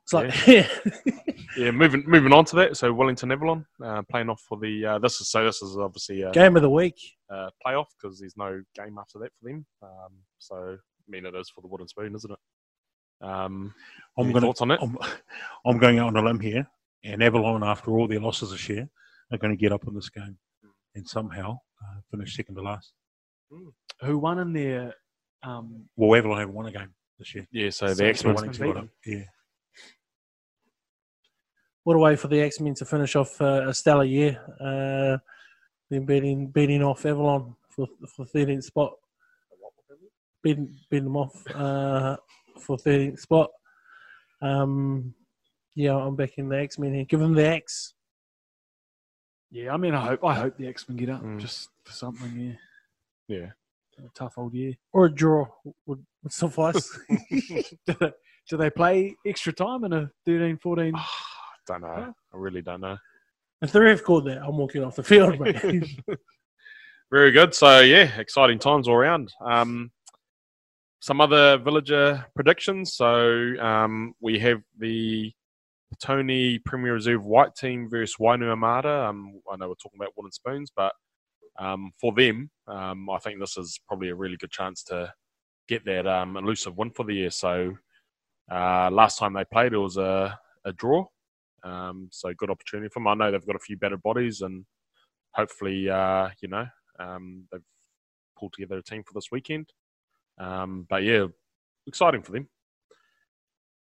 It's 0.07 0.13
like 0.13 0.47
yeah, 0.47 0.69
Yeah, 1.57 1.73
moving 1.73 2.05
moving 2.07 2.33
on 2.33 2.45
to 2.47 2.57
that. 2.57 2.77
So 2.77 2.93
Wellington 2.93 3.33
Avalon 3.33 3.67
uh, 3.83 4.03
playing 4.09 4.29
off 4.29 4.41
for 4.49 4.57
the. 4.59 4.85
Uh, 4.87 4.99
this 5.01 5.21
is 5.21 5.31
so. 5.31 5.45
This 5.45 5.63
is 5.63 5.77
obviously 5.77 6.23
a 6.23 6.31
game 6.31 6.55
of 6.55 6.63
the 6.63 6.71
week. 6.71 6.95
uh, 7.29 7.51
playoff 7.67 7.87
because 8.01 8.21
there's 8.21 8.37
no 8.37 8.63
game 8.77 8.99
after 9.01 9.19
that 9.19 9.33
for 9.41 9.49
them. 9.49 9.67
Um, 9.83 10.13
so 10.39 10.57
I 10.57 11.11
mean, 11.11 11.27
it 11.27 11.35
is 11.35 11.51
for 11.51 11.63
the 11.63 11.67
wooden 11.67 11.89
spoon, 11.89 12.15
isn't 12.15 12.31
it? 12.31 13.27
Um, 13.27 13.75
I'm 14.17 14.27
any 14.27 14.33
going 14.35 14.43
thoughts 14.43 14.61
on 14.61 14.71
it? 14.71 14.79
I'm, 14.81 14.97
I'm 15.65 15.79
going 15.79 15.99
out 15.99 16.09
on 16.09 16.17
a 16.17 16.23
limb 16.23 16.39
here, 16.41 16.69
and 17.03 17.23
Avalon, 17.23 17.65
after 17.65 17.91
all 17.93 18.07
their 18.07 18.21
losses 18.21 18.51
this 18.53 18.69
year, 18.69 18.89
are 19.33 19.39
going 19.39 19.53
to 19.53 19.61
get 19.61 19.73
up 19.73 19.89
in 19.89 19.95
this 19.95 20.11
game 20.11 20.37
and 20.95 21.09
somehow 21.09 21.59
uh, 21.83 22.01
finish 22.11 22.37
second 22.37 22.55
to 22.57 22.63
last. 22.63 22.93
Who 24.03 24.19
won 24.19 24.39
in 24.39 24.53
their 24.53 24.95
um, 25.43 25.87
Well, 25.97 26.17
Avalon 26.17 26.39
haven't 26.39 26.55
won 26.55 26.67
a 26.67 26.73
game 26.73 26.93
this 27.19 27.35
year. 27.35 27.47
Yeah. 27.51 27.71
So 27.71 27.89
So 27.89 27.95
the 27.95 28.07
X 28.07 28.19
X-Men 28.19 28.35
Men. 28.35 28.49
X-Men 28.51 28.73
got 28.73 28.83
up. 28.83 28.89
Yeah. 29.07 29.23
What 31.87 31.95
a 31.95 32.01
way 32.01 32.17
for 32.17 32.27
the 32.27 32.41
X 32.41 32.59
Men 32.59 32.75
to 32.75 32.85
finish 32.85 33.15
off 33.15 33.41
uh, 33.41 33.69
a 33.69 33.73
stellar 33.73 34.03
year. 34.03 34.41
Uh, 34.61 35.19
been 35.89 36.05
beating 36.05 36.49
beating 36.49 36.83
off 36.83 37.07
Avalon 37.07 37.55
for 37.69 37.87
for 38.17 38.25
thirteenth 38.27 38.65
spot. 38.65 38.95
Beating 40.43 40.77
beating 40.91 41.05
them 41.05 41.17
off 41.17 41.47
uh, 41.55 42.17
for 42.61 42.77
thirteenth 42.77 43.21
spot. 43.21 43.51
Um, 44.43 45.15
yeah, 45.77 45.95
I'm 45.95 46.17
backing 46.17 46.49
the 46.49 46.59
X 46.59 46.77
Men 46.77 46.93
here. 46.93 47.05
Give 47.05 47.21
them 47.21 47.35
the 47.35 47.47
X. 47.47 47.95
yeah, 49.53 49.73
I 49.73 49.77
mean, 49.77 49.95
I 49.95 50.05
hope 50.07 50.25
I 50.25 50.35
hope 50.35 50.57
the 50.59 50.67
X 50.67 50.89
Men 50.89 50.97
get 50.99 51.11
up 51.11 51.23
Mm. 51.23 51.39
just 51.39 51.69
for 51.85 51.93
something. 51.93 52.59
Yeah, 53.29 53.37
Yeah. 53.39 53.51
a 54.05 54.09
tough 54.13 54.39
old 54.39 54.55
year. 54.55 54.75
or 54.93 55.05
a 55.05 55.15
draw 55.15 55.47
would, 55.87 56.05
would 56.25 56.33
suffice. 56.33 56.99
do, 57.31 57.95
they, 58.01 58.13
do 58.51 58.57
they 58.57 58.71
play 58.71 59.15
extra 59.25 59.53
time 59.53 59.85
in 59.85 59.93
a 59.93 60.11
13, 60.27 60.59
14? 60.59 60.93
don't 61.67 61.83
know. 61.83 62.15
I 62.33 62.37
really 62.37 62.63
don't 62.63 62.81
know. 62.81 62.97
if 63.63 63.73
the 63.73 63.81
ref 63.81 64.03
called 64.03 64.27
that, 64.27 64.43
I'm 64.43 64.57
walking 64.57 64.85
off 64.85 64.97
the 64.97 65.03
field, 65.03 65.39
mate. 65.41 65.85
Very 67.11 67.31
good. 67.31 67.55
So 67.55 67.81
yeah, 67.81 68.19
exciting 68.19 68.59
times 68.59 68.89
all 68.89 68.95
around. 68.95 69.33
Um, 69.45 69.91
some 71.01 71.21
other 71.21 71.57
villager 71.59 72.25
predictions. 72.35 72.95
So 72.95 73.55
um, 73.61 74.15
we 74.21 74.39
have 74.41 74.61
the 74.79 75.33
Tony 76.03 76.59
Premier 76.59 76.95
Reserve 76.95 77.25
White 77.25 77.55
Team 77.55 77.89
versus 77.89 78.17
Wainuiomata. 78.19 79.09
Um, 79.09 79.41
I 79.51 79.57
know 79.57 79.69
we're 79.69 79.75
talking 79.75 80.01
about 80.01 80.13
wooden 80.17 80.33
spoons, 80.33 80.73
but 80.75 80.93
um, 81.59 81.93
for 82.01 82.13
them, 82.13 82.51
um, 82.67 83.09
I 83.09 83.19
think 83.19 83.39
this 83.39 83.57
is 83.57 83.79
probably 83.87 84.09
a 84.09 84.15
really 84.15 84.37
good 84.37 84.51
chance 84.51 84.83
to 84.85 85.13
get 85.69 85.85
that 85.85 86.07
um, 86.07 86.37
elusive 86.37 86.77
win 86.77 86.91
for 86.91 87.05
the 87.05 87.15
year. 87.15 87.31
So 87.31 87.75
uh, 88.51 88.91
last 88.91 89.19
time 89.19 89.33
they 89.33 89.45
played, 89.45 89.73
it 89.73 89.79
was 89.79 89.97
a, 89.97 90.39
a 90.65 90.73
draw. 90.73 91.07
Um, 91.67 92.09
so 92.13 92.33
good 92.33 92.51
opportunity 92.51 92.89
for 92.89 93.01
them. 93.01 93.09
I 93.09 93.15
know 93.15 93.31
they've 93.31 93.47
got 93.47 93.57
a 93.57 93.61
few 93.61 93.77
better 93.77 93.97
bodies 93.97 94.41
and 94.41 94.65
hopefully, 95.35 95.91
uh, 95.91 96.29
you 96.41 96.49
know, 96.49 96.67
um, 97.01 97.45
they've 97.51 97.61
pulled 98.39 98.53
together 98.53 98.79
a 98.79 98.83
team 98.83 99.03
for 99.03 99.15
this 99.15 99.31
weekend. 99.33 99.73
Um, 100.39 100.87
but 100.89 101.03
yeah, 101.03 101.27
exciting 101.87 102.23
for 102.23 102.33
them. 102.33 102.49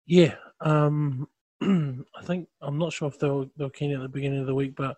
Yeah, 0.07 0.35
um, 0.61 1.27
I 1.63 2.23
think 2.25 2.49
I'm 2.61 2.79
not 2.79 2.93
sure 2.93 3.09
if 3.09 3.19
they 3.19 3.29
were, 3.29 3.47
they 3.57 3.65
were 3.65 3.71
keen 3.71 3.93
at 3.93 4.01
the 4.03 4.09
beginning 4.09 4.41
of 4.41 4.47
the 4.47 4.55
week, 4.55 4.75
but 4.77 4.97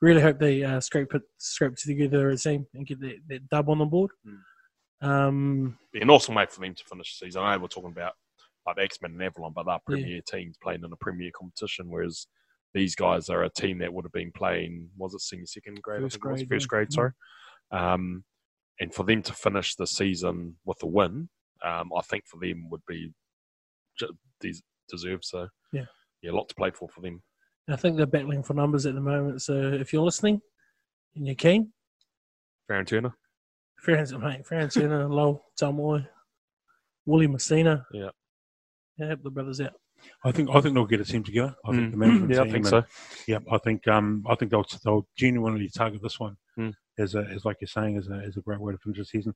really 0.00 0.20
hope 0.20 0.38
they 0.38 0.62
uh, 0.62 0.80
scrape 0.80 1.14
it, 1.14 1.22
scrape 1.38 1.76
together 1.76 2.30
a 2.30 2.36
team 2.36 2.66
and 2.74 2.86
get 2.86 3.00
that, 3.00 3.16
that 3.28 3.48
dub 3.48 3.70
on 3.70 3.78
the 3.78 3.84
board. 3.86 4.10
Um, 5.00 5.78
Be 5.92 6.00
an 6.00 6.10
awesome 6.10 6.34
way 6.34 6.46
for 6.46 6.60
them 6.60 6.74
to 6.74 6.84
finish 6.84 7.18
the 7.18 7.26
season. 7.26 7.42
I 7.42 7.54
know 7.54 7.62
we're 7.62 7.68
talking 7.68 7.92
about 7.92 8.14
like 8.76 8.84
X 8.84 8.98
Men 9.02 9.12
and 9.12 9.22
Avalon, 9.22 9.52
but 9.54 9.66
they're 9.66 9.78
premier 9.86 10.20
teams 10.26 10.56
playing 10.62 10.84
in 10.84 10.92
a 10.92 10.96
premier 10.96 11.30
competition, 11.36 11.88
whereas 11.88 12.26
these 12.74 12.94
guys 12.94 13.28
are 13.28 13.44
a 13.44 13.50
team 13.50 13.78
that 13.78 13.92
would 13.92 14.04
have 14.04 14.12
been 14.12 14.32
playing, 14.32 14.88
was 14.96 15.14
it 15.14 15.20
senior 15.20 15.46
second 15.46 15.80
grade? 15.82 16.02
First 16.02 16.16
it 16.16 16.48
was? 16.50 16.66
grade, 16.66 16.88
yeah. 16.90 16.94
sorry. 16.94 17.10
Um, 17.72 18.24
and 18.78 18.94
for 18.94 19.04
them 19.04 19.22
to 19.22 19.32
finish 19.32 19.74
the 19.74 19.86
season 19.86 20.56
with 20.64 20.82
a 20.82 20.86
win, 20.86 21.28
um, 21.64 21.90
I 21.96 22.00
think 22.02 22.26
for 22.26 22.38
them 22.40 22.68
would 22.70 22.82
be 22.86 23.12
deserved. 24.90 25.24
So 25.24 25.48
Yeah. 25.72 25.84
yeah, 26.22 26.30
a 26.30 26.32
lot 26.32 26.48
to 26.48 26.54
play 26.54 26.70
for 26.70 26.88
for 26.88 27.00
them. 27.00 27.22
I 27.68 27.76
think 27.76 27.96
they're 27.96 28.06
battling 28.06 28.42
for 28.42 28.54
numbers 28.54 28.86
at 28.86 28.94
the 28.94 29.00
moment. 29.00 29.42
So 29.42 29.54
if 29.54 29.92
you're 29.92 30.02
listening 30.02 30.40
and 31.14 31.26
you're 31.26 31.34
keen, 31.36 31.72
Farron 32.66 32.86
Turner, 32.86 33.14
Francis, 33.76 34.18
mate, 34.18 34.46
Francis, 34.46 34.82
Low, 34.84 35.44
Tamoy, 35.60 36.06
Wooly 37.06 37.26
Messina. 37.26 37.86
Yeah. 37.92 38.10
Yeah, 39.00 39.06
help 39.08 39.22
the 39.22 39.30
brothers 39.30 39.60
out. 39.60 39.72
I 40.24 40.32
think 40.32 40.48
I 40.50 40.60
think 40.60 40.74
they'll 40.74 40.86
get 40.86 41.00
a 41.00 41.04
team 41.04 41.22
together. 41.22 41.54
I 41.64 41.70
think 41.72 41.88
Mm. 41.88 41.90
the 41.92 41.96
management 41.96 42.32
yeah, 42.32 42.40
I 42.40 42.44
think 42.44 42.56
and- 42.56 42.66
so. 42.66 42.84
Yeah, 43.26 43.38
I 43.50 43.58
think 43.58 43.86
um, 43.88 44.24
I 44.28 44.34
think 44.34 44.50
they'll 44.50 44.66
they'll 44.84 45.06
genuinely 45.16 45.68
target 45.68 46.02
this 46.02 46.18
one 46.18 46.36
Hmm. 46.56 46.70
as 46.98 47.14
a 47.14 47.20
as 47.20 47.44
like 47.44 47.58
you're 47.60 47.68
saying 47.68 47.96
as 47.96 48.08
a 48.08 48.14
as 48.14 48.36
a 48.36 48.40
great 48.40 48.60
way 48.60 48.72
to 48.72 48.78
finish 48.78 48.98
the 48.98 49.04
season. 49.04 49.34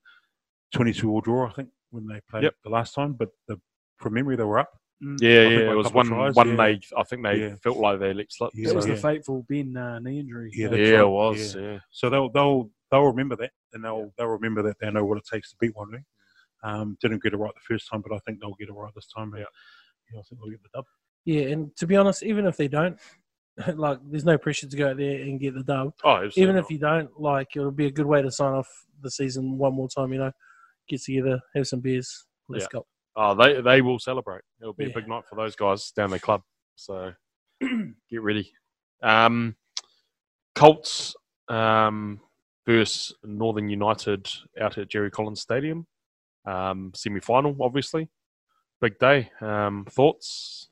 Twenty 0.73 0.93
two 0.93 1.11
all 1.11 1.21
draw, 1.21 1.47
I 1.47 1.53
think, 1.53 1.69
when 1.91 2.07
they 2.07 2.19
played 2.29 2.43
Yep. 2.43 2.55
the 2.63 2.69
last 2.69 2.93
time. 2.95 3.13
But 3.13 3.29
the, 3.47 3.59
from 3.97 4.13
memory, 4.15 4.35
they 4.35 4.43
were 4.43 4.59
up. 4.59 4.71
Yeah, 5.01 5.07
I 5.07 5.17
think 5.17 5.21
yeah, 5.61 5.71
it 5.71 5.75
was 5.75 5.93
one 5.93 6.07
tries, 6.07 6.35
one 6.35 6.49
yeah. 6.49 6.55
they 6.55 6.79
I 6.97 7.03
think 7.03 7.23
they 7.23 7.39
Yeah. 7.41 7.55
felt 7.61 7.77
like 7.77 7.99
they 7.99 8.13
let 8.13 8.31
slip. 8.31 8.51
Yeah, 8.55 8.69
That 8.69 8.75
was 8.75 8.85
the 8.87 8.95
fateful 8.95 9.45
Ben 9.47 9.75
uh, 9.77 9.99
knee 9.99 10.19
injury. 10.19 10.51
Yeah, 10.53 10.69
that's 10.69 10.79
yeah, 10.79 10.95
right. 10.95 11.01
it 11.01 11.07
was. 11.09 11.55
Yeah. 11.55 11.61
Yeah. 11.61 11.79
So 11.91 12.09
they'll 12.09 12.29
they'll 12.29 12.71
they'll 12.89 13.03
remember 13.05 13.35
that, 13.35 13.51
and 13.73 13.83
they'll 13.83 14.11
they'll 14.17 14.27
remember 14.27 14.63
that 14.63 14.79
they 14.79 14.89
know 14.89 15.05
what 15.05 15.17
it 15.17 15.25
takes 15.31 15.51
to 15.51 15.57
beat 15.59 15.75
one. 15.75 16.03
Um, 16.65 16.97
didn't 17.01 17.21
get 17.21 17.33
it 17.33 17.37
right 17.37 17.53
the 17.53 17.73
first 17.75 17.87
time, 17.89 18.01
but 18.01 18.13
I 18.15 18.19
think 18.19 18.39
they'll 18.39 18.55
get 18.55 18.69
it 18.69 18.73
right 18.73 18.91
this 18.95 19.07
time. 19.07 19.31
Yeah. 19.37 19.43
yeah, 20.11 20.19
I 20.19 20.23
think 20.23 20.41
they'll 20.41 20.49
get 20.49 20.63
the 20.63 20.69
dub. 20.73 20.85
Yeah, 21.25 21.41
and 21.51 21.75
to 21.77 21.85
be 21.87 21.95
honest, 21.95 22.23
even 22.23 22.45
if 22.45 22.57
they 22.57 22.67
don't, 22.67 22.97
like, 23.75 23.99
there's 24.09 24.25
no 24.25 24.37
pressure 24.37 24.67
to 24.67 24.75
go 24.77 24.89
out 24.89 24.97
there 24.97 25.21
and 25.21 25.39
get 25.39 25.53
the 25.53 25.63
dub. 25.63 25.93
Oh, 26.03 26.27
even 26.35 26.55
not. 26.55 26.63
if 26.63 26.69
you 26.71 26.77
don't, 26.79 27.09
like, 27.19 27.55
it'll 27.55 27.71
be 27.71 27.85
a 27.85 27.91
good 27.91 28.05
way 28.05 28.21
to 28.21 28.31
sign 28.31 28.53
off 28.53 28.67
the 29.01 29.11
season 29.11 29.57
one 29.57 29.73
more 29.73 29.87
time. 29.89 30.11
You 30.11 30.19
know, 30.19 30.31
get 30.89 31.01
together, 31.03 31.39
have 31.55 31.67
some 31.67 31.81
beers, 31.81 32.25
let's 32.49 32.63
Yeah. 32.65 32.79
go. 32.79 32.87
Oh, 33.15 33.33
they 33.35 33.61
they 33.61 33.81
will 33.81 33.99
celebrate. 33.99 34.41
It'll 34.59 34.73
be 34.73 34.85
Yeah. 34.85 34.89
a 34.91 34.93
big 34.93 35.07
night 35.07 35.23
for 35.29 35.35
those 35.35 35.55
guys 35.55 35.91
down 35.91 36.09
the 36.09 36.19
club. 36.19 36.41
So 36.75 37.13
get 37.61 38.21
ready. 38.21 38.51
Um, 39.01 39.55
Colts 40.55 41.15
um, 41.47 42.19
versus 42.65 43.15
Northern 43.23 43.69
United 43.69 44.27
out 44.59 44.77
at 44.77 44.89
Jerry 44.89 45.11
Collins 45.11 45.41
Stadium. 45.41 45.85
Um, 46.45 46.91
Semi 46.95 47.19
final, 47.19 47.55
obviously. 47.61 48.09
Big 48.81 48.97
day. 48.99 49.29
Um, 49.41 49.85
thoughts? 49.89 50.69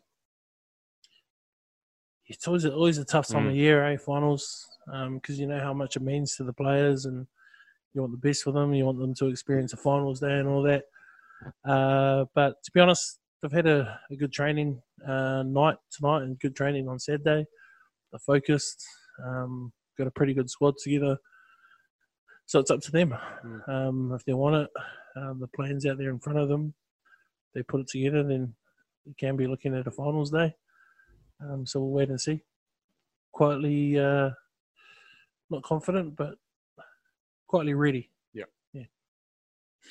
It's 2.27 2.47
always 2.47 2.65
a, 2.65 2.73
always 2.73 2.97
a 2.97 3.05
tough 3.05 3.27
time 3.27 3.45
Mm. 3.45 3.49
of 3.49 3.55
year, 3.55 3.83
eh? 3.85 3.97
Finals, 3.97 4.67
because 5.13 5.39
you 5.39 5.47
know 5.47 5.59
how 5.59 5.73
much 5.73 5.95
it 5.95 6.01
means 6.01 6.35
to 6.35 6.43
the 6.43 6.53
players, 6.53 7.05
and 7.05 7.27
you 7.93 8.01
want 8.01 8.11
the 8.13 8.27
best 8.27 8.43
for 8.43 8.51
them. 8.51 8.73
You 8.73 8.85
want 8.85 8.99
them 8.99 9.13
to 9.15 9.27
experience 9.27 9.73
a 9.73 9.77
finals 9.77 10.19
day 10.19 10.39
and 10.39 10.47
all 10.47 10.63
that. 10.63 10.83
Uh, 11.65 12.25
but 12.33 12.55
to 12.63 12.71
be 12.71 12.79
honest, 12.79 13.19
they've 13.41 13.51
had 13.51 13.67
a, 13.67 13.99
a 14.09 14.15
good 14.15 14.31
training 14.31 14.81
uh, 15.05 15.43
night 15.43 15.75
tonight 15.91 16.23
and 16.23 16.39
good 16.39 16.55
training 16.55 16.87
on 16.87 16.97
Saturday. 16.99 17.45
They're 18.11 18.19
focused. 18.19 18.83
Um, 19.23 19.71
got 19.97 20.07
a 20.07 20.11
pretty 20.11 20.33
good 20.33 20.49
squad 20.49 20.75
together. 20.77 21.17
So 22.45 22.59
it's 22.59 22.71
up 22.71 22.79
to 22.81 22.91
them. 22.91 23.13
Mm. 23.45 23.69
Um, 23.69 24.11
if 24.13 24.23
they 24.25 24.33
want 24.33 24.55
it, 24.55 24.69
um, 25.15 25.39
the 25.39 25.47
plans 25.47 25.85
out 25.85 25.97
there 25.97 26.09
in 26.09 26.19
front 26.19 26.39
of 26.39 26.49
them, 26.49 26.73
they 27.53 27.63
put 27.63 27.81
it 27.81 27.87
together, 27.87 28.23
then 28.23 28.53
you 29.05 29.13
can 29.17 29.35
be 29.35 29.47
looking 29.47 29.75
at 29.75 29.87
a 29.87 29.91
finals 29.91 30.31
day. 30.31 30.55
Um, 31.41 31.65
so 31.65 31.79
we'll 31.79 31.91
wait 31.91 32.09
and 32.09 32.19
see. 32.19 32.41
Quietly, 33.31 33.99
uh, 33.99 34.29
not 35.49 35.63
confident, 35.63 36.15
but 36.15 36.35
quietly 37.47 37.73
ready. 37.73 38.09
Yeah, 38.33 38.45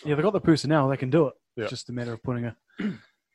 Yeah, 0.05 0.15
they've 0.15 0.23
got 0.25 0.33
the 0.33 0.41
personnel. 0.41 0.89
They 0.89 0.97
can 0.97 1.11
do 1.11 1.29
it. 1.29 1.35
Yeah. 1.57 1.65
It's 1.65 1.71
just 1.71 1.89
a 1.91 1.93
matter 1.93 2.13
of 2.13 2.23
putting 2.23 2.47
a, 2.47 2.57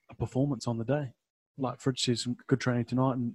a 0.09 0.15
performance 0.17 0.67
on 0.67 0.77
the 0.77 0.85
day. 0.85 1.13
like 1.57 1.79
Fridge 1.79 2.01
said, 2.03 2.19
some 2.19 2.37
good 2.47 2.59
training 2.59 2.85
tonight 2.85 3.13
and 3.17 3.33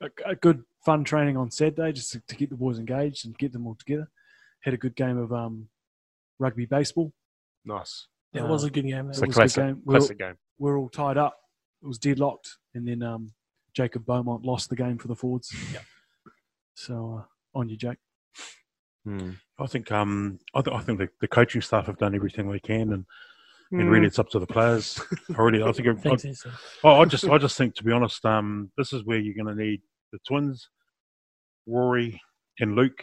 a, 0.00 0.30
a 0.30 0.34
good 0.34 0.62
fun 0.84 1.04
training 1.04 1.36
on 1.36 1.50
Saturday 1.50 1.92
just 1.92 2.12
to, 2.12 2.22
to 2.28 2.34
keep 2.34 2.50
the 2.50 2.56
boys 2.56 2.78
engaged 2.78 3.26
and 3.26 3.36
get 3.38 3.52
them 3.52 3.66
all 3.66 3.74
together. 3.74 4.08
Had 4.60 4.74
a 4.74 4.78
good 4.78 4.96
game 4.96 5.18
of 5.18 5.32
um, 5.32 5.68
rugby 6.38 6.66
baseball. 6.66 7.12
Nice. 7.66 8.06
That 8.32 8.44
Uh, 8.44 8.48
was 8.48 8.64
a 8.64 8.70
good 8.70 8.86
game. 8.86 9.10
It's 9.10 9.18
That 9.20 9.26
a 9.26 9.28
was, 9.28 9.34
good 9.34 9.40
classic, 9.40 9.64
game. 9.64 9.82
We're- 9.84 9.98
classic 9.98 10.18
game. 10.18 10.34
we're 10.58 10.78
all 10.78 10.88
tied 10.88 11.16
up. 11.18 11.36
It 11.82 11.86
was 11.86 11.98
deadlocked, 11.98 12.48
and 12.74 12.86
then 12.88 13.02
um, 13.02 13.32
Jacob 13.74 14.06
Beaumont 14.06 14.44
lost 14.44 14.70
the 14.70 14.76
game 14.76 14.96
for 14.98 15.08
the 15.08 15.14
Fords. 15.16 15.54
Yeah. 15.72 15.80
So 16.74 17.24
uh, 17.54 17.58
on 17.58 17.68
you, 17.68 17.76
Jake. 17.76 17.98
Hmm. 19.04 19.32
I 19.58 19.66
think 19.66 19.92
um 19.92 20.38
I, 20.54 20.62
th- 20.62 20.76
I 20.76 20.80
think 20.80 20.98
the, 20.98 21.08
the 21.20 21.28
coaching 21.28 21.60
staff 21.62 21.86
have 21.86 21.96
done 21.98 22.14
everything 22.14 22.50
they 22.50 22.58
can, 22.58 22.92
and, 22.92 23.04
Hmm. 23.70 23.80
and 23.80 23.90
really 23.90 24.06
it's 24.06 24.18
up 24.18 24.28
to 24.30 24.38
the 24.38 24.46
players. 24.46 25.00
I 25.36 25.42
really, 25.42 25.62
I 25.62 25.72
think. 25.72 26.00
Thanks, 26.02 26.24
I, 26.24 26.30
Asa. 26.30 26.50
I, 26.84 26.88
I 27.00 27.04
just 27.04 27.24
I 27.24 27.38
just 27.38 27.56
think 27.58 27.74
to 27.76 27.84
be 27.84 27.92
honest, 27.92 28.24
um, 28.24 28.70
this 28.76 28.92
is 28.92 29.04
where 29.04 29.18
you're 29.18 29.34
going 29.34 29.54
to 29.56 29.60
need 29.62 29.80
the 30.12 30.18
twins, 30.26 30.68
Rory 31.66 32.20
and 32.60 32.74
Luke, 32.76 33.02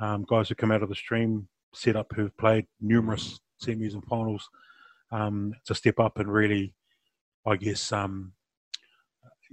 um, 0.00 0.24
guys 0.28 0.48
who 0.48 0.54
come 0.54 0.70
out 0.72 0.82
of 0.82 0.88
the 0.88 0.94
stream, 0.94 1.48
set 1.74 1.96
up 1.96 2.12
who've 2.14 2.36
played 2.38 2.66
numerous 2.80 3.38
semis 3.62 3.94
and 3.94 4.04
finals, 4.04 4.48
um, 5.10 5.54
to 5.66 5.74
step 5.74 5.98
up 6.00 6.18
and 6.18 6.32
really, 6.32 6.74
I 7.46 7.56
guess, 7.56 7.92
um, 7.92 8.32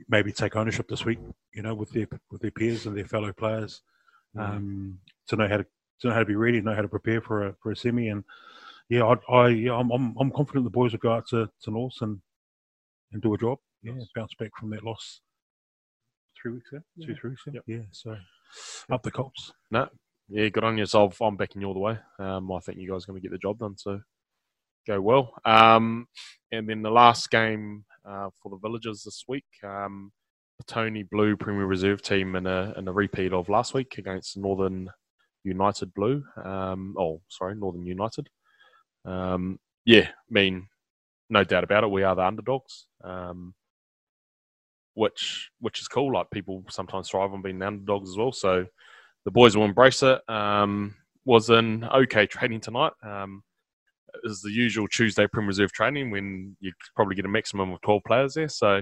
maybe 0.10 0.32
take 0.32 0.56
ownership 0.56 0.88
this 0.88 1.06
week. 1.06 1.20
You 1.54 1.62
know, 1.64 1.74
with 1.74 1.92
their 1.92 2.08
with 2.32 2.42
their 2.42 2.52
peers 2.52 2.86
and 2.86 2.98
their 2.98 3.06
fellow 3.06 3.32
players, 3.34 3.82
um, 4.38 5.00
to 5.28 5.36
know 5.36 5.48
how 5.48 5.58
to 5.58 5.66
to 6.02 6.08
know 6.08 6.14
how 6.14 6.20
to 6.20 6.26
be 6.26 6.36
ready, 6.36 6.62
know 6.62 6.76
how 6.76 6.82
to 6.82 6.88
prepare 6.88 7.22
for 7.22 7.48
a 7.48 7.56
for 7.62 7.72
a 7.72 7.76
semi, 7.76 8.10
and 8.10 8.24
yeah, 8.90 9.04
I, 9.04 9.34
I 9.34 9.48
yeah, 9.50 9.74
I'm, 9.74 9.90
I'm 9.92 10.16
I'm 10.20 10.32
confident 10.32 10.66
the 10.66 10.70
boys 10.70 10.92
will 10.92 11.00
go 11.00 11.14
out 11.14 11.28
to 11.30 11.50
to 11.62 11.72
North 11.72 12.02
and 12.02 12.20
and 13.12 13.22
do 13.22 13.34
a 13.34 13.38
job. 13.38 13.60
Yeah, 13.82 13.94
bounce 14.16 14.34
back 14.34 14.52
from 14.60 14.72
that 14.72 14.84
loss 14.84 15.22
three 16.42 16.54
weeks 16.54 16.72
ago, 16.72 16.82
two 17.02 17.16
three 17.16 17.30
weeks 17.32 17.48
ago. 17.48 17.60
Yeah, 17.68 17.84
so 17.92 18.18
up 18.92 19.04
the 19.04 19.12
Colts. 19.12 19.54
Yeah, 20.28 20.50
good 20.50 20.64
on 20.64 20.78
yourself. 20.78 21.22
I'm 21.22 21.38
backing 21.38 21.62
you 21.62 21.68
all 21.68 21.74
the 21.74 21.80
way. 21.80 21.98
Um, 22.20 22.52
I 22.52 22.60
think 22.60 22.80
you 22.80 22.90
guys 22.90 23.04
are 23.04 23.08
going 23.08 23.22
to 23.22 23.28
get 23.28 23.32
the 23.32 23.38
job 23.38 23.60
done, 23.60 23.78
so 23.78 24.02
go 24.88 25.00
well. 25.00 25.34
Um, 25.46 26.08
and 26.52 26.68
then 26.68 26.82
the 26.82 26.90
last 26.90 27.30
game 27.30 27.86
uh, 28.08 28.30
for 28.42 28.50
the 28.50 28.58
Villagers 28.58 29.04
this 29.04 29.24
week, 29.28 29.46
um, 29.64 30.12
the 30.58 30.64
Tony 30.66 31.04
Blue 31.04 31.38
Premier 31.38 31.66
Reserve 31.66 32.02
team 32.02 32.36
in 32.36 32.48
a, 32.48 32.74
in 32.76 32.88
a 32.88 32.92
repeat 32.92 33.34
of 33.34 33.50
last 33.50 33.74
week 33.76 33.98
against 34.00 34.36
Northern 34.38 34.90
United 35.44 35.94
Blue. 35.94 36.24
Um, 36.44 36.96
oh, 36.98 37.22
sorry, 37.30 37.56
Northern 37.56 37.86
United. 37.86 38.28
Um, 39.06 39.60
yeah, 39.86 40.08
I 40.08 40.32
mean, 40.32 40.68
no 41.30 41.44
doubt 41.44 41.64
about 41.64 41.84
it. 41.84 41.92
We 41.92 42.02
are 42.02 42.16
the 42.16 42.26
underdogs, 42.26 42.88
um, 43.04 43.54
which 44.96 45.52
which 45.60 45.82
is 45.82 45.88
cool. 45.88 46.14
Like 46.14 46.32
people 46.32 46.64
sometimes 46.70 47.10
thrive 47.10 47.34
on 47.34 47.44
being 47.44 47.60
the 47.60 47.68
underdogs 47.68 48.10
as 48.10 48.18
well. 48.18 48.32
So 48.32 48.66
the 49.26 49.32
boys 49.32 49.58
will 49.58 49.66
embrace 49.66 50.02
it. 50.04 50.22
Um, 50.30 50.96
was 51.26 51.50
an 51.50 51.84
okay 51.86 52.26
training 52.28 52.62
tonight. 52.62 52.94
Um, 53.04 53.44
the 54.24 54.52
usual 54.52 54.88
Tuesday 54.88 55.28
Prim 55.28 55.48
Reserve 55.48 55.72
training 55.74 56.10
when 56.12 56.56
you 56.62 56.72
probably 56.96 57.16
get 57.16 57.26
a 57.26 57.30
maximum 57.30 57.72
of 57.72 57.82
12 57.82 58.02
players 58.06 58.34
there. 58.36 58.48
So, 58.48 58.82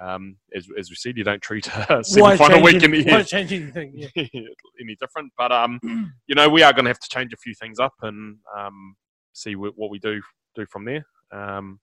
um, 0.00 0.36
as, 0.54 0.66
as 0.78 0.90
we 0.90 0.96
said, 0.96 1.16
you 1.16 1.24
don't 1.24 1.40
treat 1.40 1.66
a 1.90 2.02
semi 2.04 2.36
final 2.36 2.58
change 2.58 2.64
weekend 2.64 2.94
any- 2.94 3.04
why 3.10 3.22
change 3.22 3.52
anything? 3.52 3.92
Yeah. 4.14 4.40
any 4.80 4.96
different. 5.00 5.32
But, 5.38 5.52
um, 5.52 5.80
you 6.26 6.34
know, 6.34 6.48
we 6.48 6.62
are 6.62 6.72
going 6.72 6.84
to 6.84 6.90
have 6.90 7.00
to 7.00 7.08
change 7.08 7.32
a 7.32 7.36
few 7.38 7.54
things 7.54 7.78
up 7.78 7.94
and 8.02 8.36
um, 8.56 8.96
see 9.32 9.54
wh- 9.54 9.76
what 9.78 9.90
we 9.90 9.98
do 9.98 10.20
do 10.54 10.66
from 10.66 10.84
there. 10.84 11.04
Um, 11.32 11.80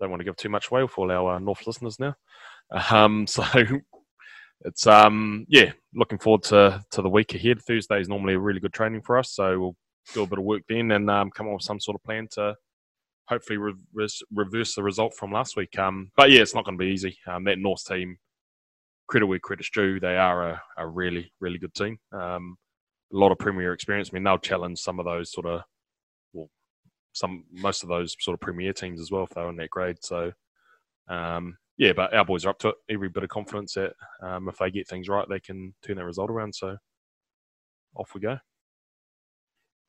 don't 0.00 0.10
want 0.10 0.20
to 0.20 0.24
give 0.24 0.36
too 0.36 0.48
much 0.48 0.70
away 0.70 0.86
for 0.88 1.04
all 1.04 1.12
our 1.12 1.36
uh, 1.36 1.38
North 1.38 1.66
listeners 1.66 1.98
now. 2.00 2.14
Um, 2.90 3.26
so 3.26 3.44
it's 4.64 4.86
um 4.86 5.44
yeah, 5.48 5.72
looking 5.94 6.18
forward 6.18 6.42
to 6.44 6.84
to 6.92 7.02
the 7.02 7.08
week 7.08 7.34
ahead. 7.34 7.60
Thursday 7.60 8.00
is 8.00 8.08
normally 8.08 8.34
a 8.34 8.38
really 8.38 8.60
good 8.60 8.72
training 8.72 9.02
for 9.02 9.18
us, 9.18 9.30
so 9.32 9.58
we'll 9.58 9.76
do 10.14 10.22
a 10.22 10.26
bit 10.26 10.38
of 10.38 10.44
work 10.44 10.62
then 10.68 10.90
and 10.90 11.10
um, 11.10 11.30
come 11.30 11.46
up 11.46 11.54
with 11.54 11.62
some 11.62 11.80
sort 11.80 11.94
of 11.94 12.02
plan 12.02 12.26
to 12.32 12.54
hopefully 13.28 13.56
reverse, 13.56 14.20
reverse 14.34 14.74
the 14.74 14.82
result 14.82 15.14
from 15.14 15.32
last 15.32 15.56
week. 15.56 15.78
Um, 15.78 16.10
but 16.16 16.30
yeah, 16.30 16.42
it's 16.42 16.54
not 16.54 16.64
going 16.64 16.76
to 16.76 16.84
be 16.84 16.90
easy. 16.90 17.16
Um, 17.26 17.44
that 17.44 17.58
North 17.58 17.84
team, 17.84 18.16
credit 19.06 19.26
where 19.26 19.38
credit's 19.38 19.70
due, 19.70 20.00
they 20.00 20.16
are 20.16 20.50
a, 20.50 20.62
a 20.78 20.86
really 20.86 21.32
really 21.40 21.58
good 21.58 21.74
team. 21.74 21.98
Um, 22.12 22.56
a 23.12 23.16
lot 23.16 23.32
of 23.32 23.38
premier 23.38 23.72
experience. 23.72 24.10
I 24.12 24.14
mean, 24.14 24.24
they'll 24.24 24.38
challenge 24.38 24.78
some 24.78 24.98
of 24.98 25.04
those 25.04 25.32
sort 25.32 25.46
of 25.46 25.62
well, 26.32 26.48
some 27.12 27.44
most 27.52 27.82
of 27.82 27.88
those 27.88 28.16
sort 28.20 28.34
of 28.34 28.40
premier 28.40 28.72
teams 28.72 29.00
as 29.00 29.10
well 29.10 29.24
if 29.24 29.30
they're 29.30 29.48
in 29.48 29.56
that 29.56 29.70
grade. 29.70 29.98
So. 30.02 30.32
Um, 31.08 31.56
yeah, 31.76 31.92
but 31.94 32.14
our 32.14 32.24
boys 32.24 32.44
are 32.44 32.50
up 32.50 32.58
to 32.60 32.68
it. 32.68 32.74
Every 32.90 33.08
bit 33.08 33.22
of 33.24 33.28
confidence 33.30 33.74
that 33.74 33.92
um, 34.22 34.48
if 34.48 34.58
they 34.58 34.70
get 34.70 34.88
things 34.88 35.08
right, 35.08 35.26
they 35.28 35.40
can 35.40 35.74
turn 35.84 35.96
that 35.96 36.04
result 36.04 36.30
around. 36.30 36.54
So 36.54 36.76
off 37.96 38.14
we 38.14 38.20
go. 38.20 38.38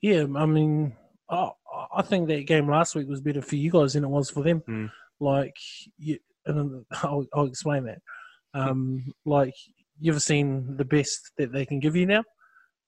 Yeah, 0.01 0.25
I 0.35 0.45
mean, 0.45 0.95
I, 1.29 1.49
I 1.95 2.01
think 2.01 2.27
that 2.27 2.45
game 2.47 2.69
last 2.69 2.95
week 2.95 3.07
was 3.07 3.21
better 3.21 3.41
for 3.41 3.55
you 3.55 3.71
guys 3.71 3.93
than 3.93 4.03
it 4.03 4.09
was 4.09 4.29
for 4.29 4.43
them. 4.43 4.61
Mm. 4.67 4.91
Like, 5.19 5.55
you, 5.97 6.19
and 6.45 6.85
I'll, 7.03 7.25
I'll 7.33 7.45
explain 7.45 7.85
that. 7.85 7.99
Um, 8.53 9.13
like, 9.25 9.55
you've 9.99 10.21
seen 10.21 10.75
the 10.77 10.85
best 10.85 11.31
that 11.37 11.53
they 11.53 11.65
can 11.65 11.79
give 11.79 11.95
you 11.95 12.05
now, 12.05 12.23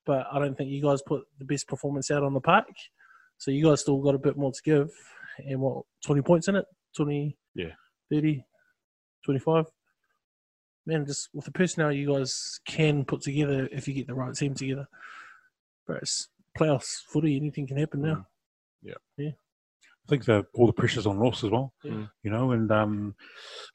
but 0.05 0.27
I 0.31 0.39
don't 0.39 0.57
think 0.57 0.69
you 0.69 0.81
guys 0.81 1.01
put 1.05 1.23
the 1.39 1.45
best 1.45 1.67
performance 1.67 2.11
out 2.11 2.23
on 2.23 2.33
the 2.33 2.41
park. 2.41 2.67
So 3.37 3.51
you 3.51 3.65
guys 3.65 3.81
still 3.81 4.01
got 4.01 4.15
a 4.15 4.19
bit 4.19 4.37
more 4.37 4.51
to 4.51 4.61
give. 4.63 4.89
And 5.37 5.59
what, 5.61 5.83
20 6.05 6.21
points 6.21 6.47
in 6.47 6.55
it? 6.55 6.65
20, 6.95 7.37
Yeah. 7.55 7.71
30, 8.11 8.43
25? 9.25 9.65
Man, 10.85 11.05
just 11.05 11.29
with 11.33 11.45
the 11.45 11.51
personnel 11.51 11.91
you 11.91 12.13
guys 12.13 12.59
can 12.67 13.03
put 13.03 13.21
together 13.21 13.67
if 13.71 13.87
you 13.87 13.93
get 13.93 14.07
the 14.07 14.13
right 14.13 14.33
team 14.35 14.53
together. 14.53 14.87
But 15.87 15.97
it's 15.97 16.29
playoffs 16.57 16.99
footy, 17.11 17.35
anything 17.35 17.67
can 17.67 17.77
happen 17.77 18.01
now. 18.01 18.27
Yeah. 18.81 18.93
Yeah. 19.17 19.31
I 19.31 20.07
think 20.07 20.25
that 20.25 20.45
all 20.53 20.67
the 20.67 20.73
pressure's 20.73 21.07
on 21.07 21.17
Ross 21.17 21.43
as 21.43 21.49
well. 21.49 21.73
Yeah. 21.83 22.05
You 22.21 22.29
know, 22.29 22.51
and 22.51 22.71
um, 22.71 23.15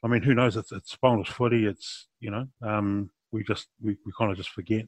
I 0.03 0.07
mean, 0.07 0.21
who 0.21 0.33
knows? 0.33 0.55
It's, 0.55 0.71
it's 0.71 0.93
finals 0.93 1.27
footy. 1.27 1.65
It's 1.65 2.07
you 2.21 2.31
know, 2.31 2.47
um, 2.61 3.09
we 3.33 3.43
just 3.43 3.67
we, 3.81 3.97
we 4.05 4.11
kind 4.17 4.31
of 4.31 4.37
just 4.37 4.49
forget. 4.51 4.85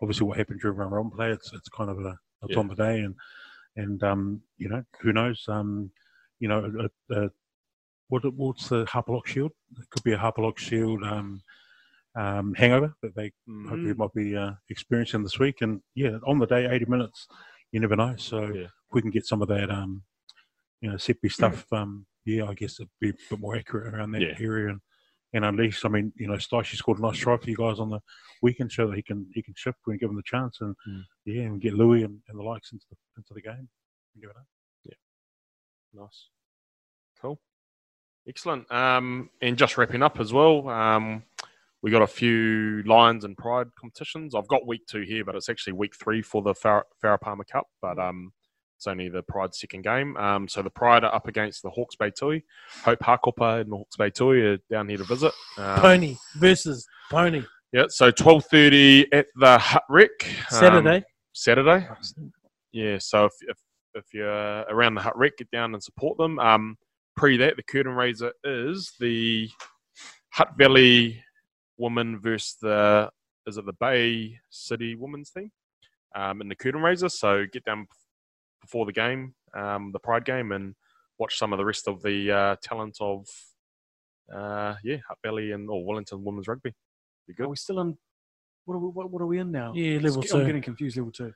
Obviously, 0.00 0.26
what 0.26 0.38
happened 0.38 0.60
during 0.60 0.76
round 0.76 0.92
robin 0.92 1.10
play. 1.10 1.30
It's 1.32 1.52
it's 1.52 1.68
kind 1.68 1.90
of 1.90 1.98
a, 1.98 2.10
a 2.10 2.16
Yeah. 2.48 2.54
time 2.56 2.70
of 2.70 2.76
day, 2.76 3.00
and 3.00 3.14
and 3.74 4.02
um, 4.04 4.42
you 4.56 4.68
know, 4.68 4.84
who 5.00 5.12
knows? 5.12 5.44
Um, 5.48 5.90
you 6.38 6.46
know, 6.48 6.70
uh, 7.10 7.14
uh, 7.14 7.28
what 8.08 8.22
what's 8.34 8.68
the 8.68 8.84
Harpalock 8.86 9.26
Shield? 9.26 9.52
It 9.78 9.88
could 9.90 10.02
be 10.04 10.12
a 10.12 10.18
Harpalock 10.18 10.58
Shield 10.58 11.02
um, 11.04 11.40
um, 12.16 12.54
hangover 12.54 12.94
that 13.02 13.14
they 13.14 13.32
Mm-hmm. 13.48 13.68
hopefully 13.68 13.94
might 13.94 14.14
be 14.14 14.36
uh, 14.36 14.52
experiencing 14.70 15.22
this 15.22 15.38
week. 15.38 15.56
And 15.62 15.80
yeah, 15.94 16.18
on 16.26 16.38
the 16.38 16.46
day, 16.46 16.66
eighty 16.66 16.84
minutes, 16.86 17.26
you 17.72 17.80
never 17.80 17.96
know. 17.96 18.14
So 18.16 18.40
Yeah. 18.46 18.64
if 18.64 18.70
we 18.92 19.02
can 19.02 19.10
get 19.10 19.26
some 19.26 19.42
of 19.42 19.48
that, 19.48 19.70
um, 19.70 20.02
you 20.80 20.90
know, 20.90 20.96
set 20.96 21.20
piece 21.20 21.34
stuff. 21.34 21.66
Um, 21.72 22.06
yeah, 22.24 22.46
I 22.46 22.54
guess 22.54 22.80
it'd 22.80 22.88
be 23.00 23.10
a 23.10 23.14
bit 23.30 23.40
more 23.40 23.56
accurate 23.56 23.92
around 23.94 24.12
that 24.12 24.22
Yeah. 24.22 24.34
area 24.38 24.70
and. 24.70 24.80
And 25.36 25.44
unleash. 25.44 25.84
I 25.84 25.88
mean, 25.88 26.12
you 26.14 26.28
know, 26.28 26.34
Stichy 26.34 26.76
scored 26.76 27.00
a 27.00 27.02
nice 27.02 27.16
try 27.16 27.36
for 27.36 27.50
you 27.50 27.56
guys 27.56 27.80
on 27.80 27.90
the 27.90 27.98
weekend, 28.40 28.70
show 28.70 28.86
that 28.86 28.94
he 28.94 29.02
can 29.02 29.28
he 29.34 29.42
can 29.42 29.52
shift 29.56 29.78
when 29.82 29.96
given 29.96 30.14
the 30.14 30.22
chance, 30.24 30.58
and 30.60 30.76
Mm. 30.88 31.02
yeah, 31.24 31.42
and 31.42 31.60
get 31.60 31.74
Louis 31.74 32.04
and, 32.04 32.20
and 32.28 32.38
the 32.38 32.42
likes 32.44 32.70
into 32.70 32.86
the 32.88 32.96
into 33.16 33.34
the 33.34 33.42
game. 33.42 33.68
You 34.14 34.20
never 34.22 34.34
know. 34.34 34.44
Yeah. 34.84 34.94
Nice. 35.92 36.28
Cool. 37.20 37.40
Excellent. 38.28 38.70
Um, 38.72 39.30
and 39.42 39.56
just 39.56 39.76
wrapping 39.76 40.02
up 40.02 40.18
as 40.18 40.32
well, 40.32 40.68
um, 40.68 41.22
we 41.82 41.90
got 41.90 42.02
a 42.02 42.06
few 42.06 42.82
Lions 42.86 43.24
and 43.24 43.36
Pride 43.36 43.66
competitions. 43.78 44.34
I've 44.34 44.48
got 44.48 44.66
week 44.66 44.86
two 44.86 45.02
here, 45.02 45.24
but 45.24 45.34
it's 45.34 45.48
actually 45.50 45.74
week 45.74 45.94
three 45.94 46.22
for 46.22 46.40
the 46.42 46.54
Farah, 46.54 46.82
Farah 47.02 47.20
Palmer 47.20 47.44
Cup, 47.44 47.66
but 47.82 47.98
um, 47.98 48.32
it's 48.78 48.86
only 48.86 49.10
the 49.10 49.22
Pride 49.22 49.54
second 49.54 49.82
game. 49.82 50.16
Um, 50.16 50.48
so 50.48 50.62
the 50.62 50.70
Pride 50.70 51.04
are 51.04 51.14
up 51.14 51.28
against 51.28 51.62
the 51.62 51.68
Hawke's 51.70 51.96
Bay 51.96 52.10
Tui. 52.10 52.42
Hope 52.84 53.00
Hakopa 53.00 53.60
and 53.60 53.70
the 53.70 53.76
Hawke's 53.76 53.96
Bay 53.96 54.08
Tui 54.08 54.40
are 54.40 54.58
down 54.70 54.88
here 54.88 54.98
to 54.98 55.04
visit. 55.04 55.32
Um, 55.58 55.80
Pony 55.80 56.16
versus 56.36 56.86
Pony. 57.10 57.42
Yeah, 57.72 57.84
so 57.88 58.10
12.30 58.10 59.06
at 59.12 59.26
the 59.36 59.58
Hutt 59.58 59.84
Rec. 59.90 60.10
um, 60.22 60.34
Saturday. 60.48 61.04
Saturday. 61.32 61.86
Yeah, 62.72 62.96
so 62.98 63.26
if, 63.26 63.32
if 63.42 63.58
if 63.96 64.04
you're 64.12 64.62
around 64.62 64.94
the 64.94 65.00
Hutt 65.00 65.16
Rec, 65.16 65.36
get 65.36 65.50
down 65.50 65.72
and 65.74 65.82
support 65.82 66.18
them. 66.18 66.38
Um, 66.38 66.76
pre 67.16 67.36
that, 67.38 67.56
the 67.56 67.62
curtain 67.62 67.92
raiser 67.92 68.32
is 68.42 68.92
the 69.00 69.48
Hutt 70.30 70.56
Valley 70.58 71.22
woman 71.78 72.18
versus 72.20 72.56
the 72.60 73.10
is 73.46 73.56
it 73.56 73.66
the 73.66 73.72
Bay 73.74 74.38
City 74.50 74.94
women's 74.94 75.30
team 75.30 75.50
um, 76.14 76.40
in 76.40 76.48
the 76.48 76.56
curtain 76.56 76.82
raiser. 76.82 77.08
So 77.08 77.44
get 77.52 77.64
down 77.64 77.86
before 78.60 78.86
the 78.86 78.92
game, 78.92 79.34
um, 79.54 79.92
the 79.92 79.98
Pride 79.98 80.24
game, 80.24 80.52
and 80.52 80.74
watch 81.18 81.38
some 81.38 81.52
of 81.52 81.58
the 81.58 81.64
rest 81.64 81.88
of 81.88 82.02
the 82.02 82.32
uh, 82.32 82.56
talent 82.62 82.96
of 83.00 83.26
uh, 84.34 84.74
yeah 84.82 84.96
Hutt 85.08 85.18
Valley 85.22 85.52
and 85.52 85.68
or 85.68 85.84
Wellington 85.84 86.24
women's 86.24 86.48
rugby. 86.48 86.72
Be 87.26 87.32
Are 87.32 87.36
good. 87.36 87.48
we 87.48 87.56
still 87.56 87.80
in? 87.80 87.96
What 88.64 88.76
are 88.76 88.78
we, 88.78 88.88
what, 88.88 89.10
what 89.10 89.22
are 89.22 89.26
we 89.26 89.38
in 89.38 89.52
now? 89.52 89.72
Yeah, 89.74 89.98
level 89.98 90.22
two. 90.22 90.38
I'm 90.38 90.46
getting 90.46 90.62
confused. 90.62 90.96
Level 90.96 91.12
two. 91.12 91.32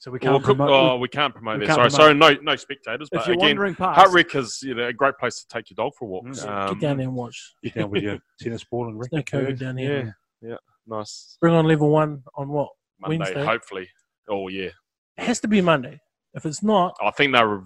So 0.00 0.10
we 0.10 0.18
can't 0.18 0.34
cook- 0.42 0.56
promote. 0.56 0.70
oh, 0.70 0.96
we 0.96 1.08
can't 1.08 1.32
promote 1.34 1.60
we 1.60 1.66
there. 1.66 1.76
can't 1.76 1.92
Sorry, 1.92 2.14
promote- 2.14 2.32
sorry, 2.32 2.36
no, 2.36 2.52
no 2.52 2.56
spectators. 2.56 3.08
if 3.12 3.26
you're 3.26 3.34
again, 3.34 3.48
wandering 3.48 3.74
past, 3.74 4.00
Hutt 4.00 4.12
Rec 4.14 4.34
is 4.34 4.62
you 4.62 4.74
know, 4.74 4.86
a 4.88 4.92
great 4.94 5.16
place 5.18 5.40
to 5.44 5.46
take 5.48 5.68
your 5.70 5.74
dog 5.76 5.92
for 5.98 6.06
a 6.06 6.08
walk. 6.08 6.24
Mm. 6.24 6.48
Um, 6.48 6.68
Get 6.74 6.80
down 6.80 6.96
there 6.96 7.06
and 7.06 7.14
watch. 7.14 7.52
Get 7.62 7.74
down 7.74 7.90
with 7.90 8.02
your 8.02 8.18
tennis 8.40 8.64
ball 8.64 8.88
and 8.88 8.96
There's 8.98 9.12
no 9.12 9.18
racket. 9.18 9.46
COVID 9.46 9.58
down 9.60 9.76
here. 9.76 10.16
Yeah, 10.40 10.48
yeah, 10.52 10.56
nice. 10.86 11.36
Bring 11.40 11.54
on 11.54 11.66
level 11.66 11.90
one 11.90 12.22
on 12.34 12.48
what? 12.48 12.70
Monday, 12.98 13.18
Wednesday. 13.18 13.44
hopefully. 13.44 13.88
Oh 14.28 14.48
yeah, 14.48 14.70
It 15.18 15.24
has 15.24 15.38
to 15.40 15.48
be 15.48 15.60
Monday. 15.60 16.00
If 16.32 16.46
it's 16.46 16.62
not, 16.62 16.96
I 17.02 17.10
think 17.10 17.34
they 17.34 17.44
were 17.44 17.64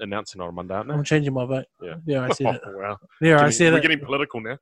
announcing 0.00 0.40
it 0.40 0.44
on 0.44 0.54
Monday, 0.56 0.74
aren't 0.74 0.88
they? 0.88 0.94
I'm 0.94 1.04
changing 1.04 1.34
my 1.34 1.44
vote. 1.46 1.66
Yeah. 1.80 1.94
Yeah, 2.04 2.24
I 2.24 2.30
said 2.32 2.56
it. 2.56 2.60
Oh, 2.66 2.76
wow. 2.78 2.98
Yeah, 3.20 3.34
I 3.34 3.38
Getting- 3.38 3.52
said 3.52 3.72
we're 3.74 3.78
it. 3.78 3.82
getting 3.82 4.00
political 4.00 4.40
now. 4.40 4.58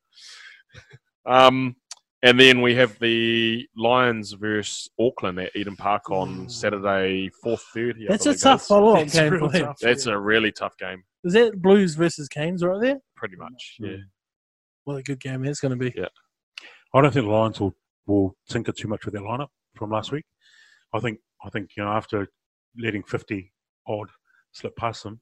um, 1.27 1.77
and 2.25 2.41
then 2.41 2.63
we 2.63 2.75
have 2.75 2.99
the 2.99 3.69
Lions 3.77 4.33
versus 4.33 4.89
Auckland 4.99 5.39
at 5.39 5.55
Eden 5.55 5.77
Park 5.77 6.11
on 6.11 6.49
Saturday, 6.49 7.29
four 7.43 7.59
thirty. 7.59 8.07
That's 8.09 8.27
a 8.27 8.37
tough 8.37 8.67
follow-up 8.67 9.01
That's 9.01 9.15
game 9.15 9.33
real 9.35 9.51
for 9.51 9.57
him. 9.57 9.67
tough, 9.67 9.77
That's 9.81 10.07
yeah. 10.07 10.15
a 10.15 10.19
really 10.19 10.51
tough 10.51 10.77
game, 10.79 11.05
Is 11.23 11.35
that 11.35 11.61
Blues 11.61 11.95
versus 11.95 12.27
Canes 12.29 12.65
right 12.65 12.81
there? 12.81 12.99
pretty 13.15 13.37
much. 13.37 13.77
Yeah. 13.79 13.97
What 14.85 14.97
a 14.97 15.03
good 15.03 15.21
game 15.21 15.45
it's 15.45 15.61
going 15.61 15.71
to 15.71 15.77
be. 15.77 15.93
Yeah. 15.97 16.09
I 16.95 17.03
don't 17.03 17.13
think 17.13 17.27
the 17.27 17.33
Lions 17.33 17.61
will, 17.61 17.75
will 18.07 18.37
tinker 18.49 18.73
too 18.73 18.89
much 18.89 19.05
with 19.05 19.15
their 19.15 19.23
lineup 19.23 19.49
from 19.77 19.91
last 19.91 20.11
week. 20.11 20.25
I 20.95 21.01
think 21.01 21.19
I 21.45 21.51
think 21.51 21.71
you 21.77 21.85
know 21.85 21.91
after 21.91 22.27
letting 22.79 23.03
fifty 23.03 23.53
odd 23.87 24.09
slip 24.53 24.75
past 24.77 25.03
them, 25.03 25.21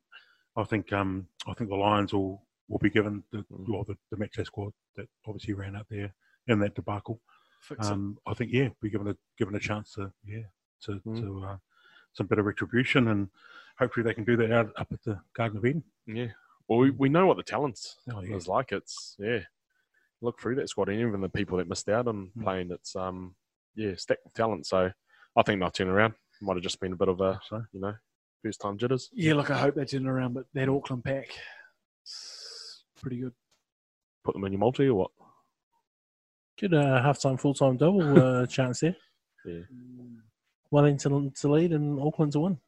I 0.57 0.65
think 0.65 0.93
um 0.93 1.27
I 1.49 1.55
think 1.55 1.69
the 1.71 1.77
Lions 1.77 2.13
will, 2.13 2.47
will 2.69 2.79
be 2.79 2.91
given 2.91 3.25
the 3.33 3.45
well 3.51 3.85
the, 3.89 3.97
the 4.11 4.17
match 4.19 4.37
squad 4.45 4.73
that 4.97 5.07
obviously 5.27 5.55
ran 5.55 5.75
out 5.75 5.87
there 5.91 6.15
in 6.49 6.59
that 6.61 6.75
debacle. 6.75 7.21
Um, 7.79 8.19
I 8.27 8.35
think 8.35 8.53
yeah, 8.53 8.69
be 8.81 8.91
given 8.91 9.09
a 9.09 9.17
given 9.39 9.55
a 9.55 9.61
chance 9.61 9.93
to 9.95 10.13
yeah 10.27 10.43
to 10.83 11.01
Mm. 11.07 11.21
to 11.21 11.45
uh, 11.45 11.57
some 12.13 12.27
bit 12.27 12.39
of 12.39 12.45
retribution 12.45 13.09
and 13.09 13.29
hopefully 13.79 14.05
they 14.05 14.13
can 14.15 14.25
do 14.25 14.37
that 14.37 14.51
out 14.53 14.73
up 14.77 14.89
at 14.93 15.03
the 15.05 15.21
Garden 15.35 15.59
of 15.59 15.65
Eden. 15.65 15.85
Yeah. 16.07 16.29
Well, 16.69 16.81
we, 16.81 16.91
we 16.91 17.09
know 17.09 17.27
what 17.27 17.37
the 17.37 17.43
talents 17.43 17.97
Oh, 18.13 18.21
yeah. 18.21 18.35
is 18.37 18.49
like. 18.49 18.73
It's 18.73 19.17
yeah. 19.19 19.41
Look 20.21 20.41
through 20.41 20.57
that 20.57 20.69
squad, 20.69 20.89
and 20.89 21.01
even 21.01 21.21
the 21.21 21.29
people 21.29 21.59
that 21.59 21.69
missed 21.69 21.89
out 21.89 22.07
on 22.09 22.31
Mm. 22.37 22.43
playing, 22.43 22.71
it's 22.73 22.97
um 22.97 23.35
yeah 23.75 23.95
stacked 23.97 24.25
with 24.25 24.35
talent. 24.35 24.67
So 24.67 24.91
I 25.37 25.43
think 25.43 25.61
they'll 25.61 25.71
turn 25.71 25.89
around. 25.89 26.15
Might 26.41 26.55
have 26.57 26.63
just 26.65 26.81
been 26.81 26.93
a 26.93 26.97
bit 26.97 27.09
of 27.09 27.21
a 27.21 27.41
So 27.49 27.63
you 27.73 27.81
know 27.81 27.95
first 28.43 28.61
time 28.61 28.77
jitters. 28.77 29.09
Yeah, 29.13 29.35
look, 29.35 29.51
I 29.53 29.59
hope 29.59 29.77
they 29.77 29.85
turn 29.85 30.07
around, 30.09 30.35
but 30.35 30.47
that 30.55 30.69
Auckland 30.69 31.05
pack, 31.05 31.29
it's 32.03 32.85
pretty 33.01 33.19
good. 33.21 33.33
Put 34.25 34.35
them 34.35 34.45
in 34.45 34.53
your 34.53 34.59
multi 34.59 34.89
or 34.89 34.95
what? 34.95 35.11
Good 36.63 36.75
uh, 36.75 37.03
half-time, 37.03 37.37
full-time 37.39 37.77
double 37.77 38.19
uh, 38.43 38.47
chance 38.57 38.79
here. 38.81 38.95
Yeah. 39.45 39.63
Wellington 40.71 41.33
to 41.41 41.49
lead 41.51 41.73
and 41.73 42.01
Auckland 42.01 42.31
to 42.35 42.41
win. 42.41 42.59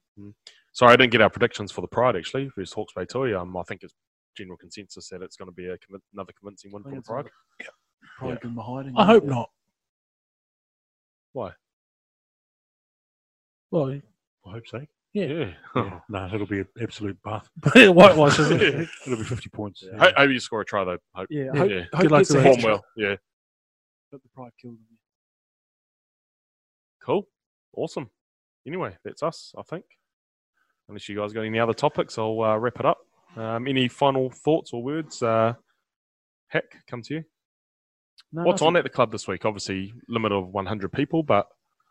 Sorry, 0.72 0.92
I 0.92 0.96
didn't 0.96 1.12
get 1.12 1.20
our 1.20 1.30
predictions 1.30 1.70
for 1.70 1.80
the 1.80 1.86
Pride 1.86 2.16
actually 2.16 2.50
versus 2.56 2.72
Hawke's 2.72 2.92
Bay 2.92 3.04
Tui. 3.04 3.34
Um, 3.34 3.56
I 3.56 3.62
think 3.62 3.84
it's 3.84 3.94
general 4.36 4.56
consensus 4.56 5.08
that 5.10 5.22
it's 5.22 5.36
going 5.36 5.46
to 5.48 5.54
be 5.54 5.66
a, 5.66 5.74
convi- 5.74 6.00
another 6.12 6.32
convincing 6.36 6.72
win 6.72 6.82
for 6.82 6.88
think 6.90 6.96
the 6.96 6.98
it's 6.98 7.08
Pride. 7.08 7.30
Probably 8.18 8.34
Yeah. 8.34 8.40
good 8.42 8.54
behind. 8.56 8.94
I 8.96 9.04
hope 9.06 9.24
not. 9.26 9.50
Why? 11.32 11.52
Well, 13.70 13.90
I 13.90 14.50
hope 14.50 14.66
so. 14.66 14.84
Yeah. 15.12 15.26
Yeah. 15.26 15.50
Yeah. 15.76 16.00
no, 16.08 16.30
it'll 16.34 16.46
be 16.48 16.58
an 16.60 16.68
absolute 16.82 17.16
bath. 17.22 17.48
whitewash, 17.76 18.40
isn't 18.40 18.60
it? 18.60 18.88
It'll 19.06 19.18
be 19.18 19.24
fifty 19.24 19.48
points. 19.50 19.84
Yeah. 19.86 19.98
Hope, 19.98 20.14
hope 20.16 20.30
you 20.30 20.40
score 20.40 20.60
a 20.62 20.64
try 20.64 20.82
though. 20.82 20.98
Hope. 21.14 21.28
Yeah, 21.30 21.44
Yeah. 21.44 21.58
hope, 21.60 21.70
Yeah. 21.70 21.80
hope 21.92 22.02
Good 22.02 22.10
luck 22.10 22.24
to 22.24 22.32
a 22.32 22.36
the 22.36 22.42
hat 22.42 22.60
Form 22.60 22.64
well. 22.72 22.84
Yeah. 22.96 23.16
But 24.14 24.22
the 24.22 24.28
pride 24.32 24.52
killed 24.62 24.74
them. 24.76 24.98
Cool. 27.02 27.26
Awesome. 27.76 28.08
Anyway, 28.66 28.96
that's 29.04 29.22
us, 29.22 29.52
I 29.58 29.62
think. 29.62 29.84
Unless 30.88 31.08
you 31.08 31.16
guys 31.16 31.32
got 31.32 31.42
any 31.42 31.58
other 31.58 31.72
topics, 31.72 32.16
I'll 32.16 32.40
uh, 32.40 32.56
wrap 32.56 32.78
it 32.78 32.86
up. 32.86 32.98
Um, 33.36 33.66
any 33.66 33.88
final 33.88 34.30
thoughts 34.30 34.72
or 34.72 34.82
words? 34.82 35.20
Uh, 35.22 35.54
heck, 36.48 36.86
come 36.88 37.02
to 37.02 37.14
you. 37.14 37.24
No, 38.32 38.44
What's 38.44 38.60
nothing. 38.62 38.68
on 38.68 38.76
at 38.76 38.84
the 38.84 38.90
club 38.90 39.10
this 39.10 39.26
week? 39.26 39.44
Obviously, 39.44 39.92
limit 40.08 40.30
of 40.32 40.48
100 40.48 40.92
people, 40.92 41.22
but 41.24 41.48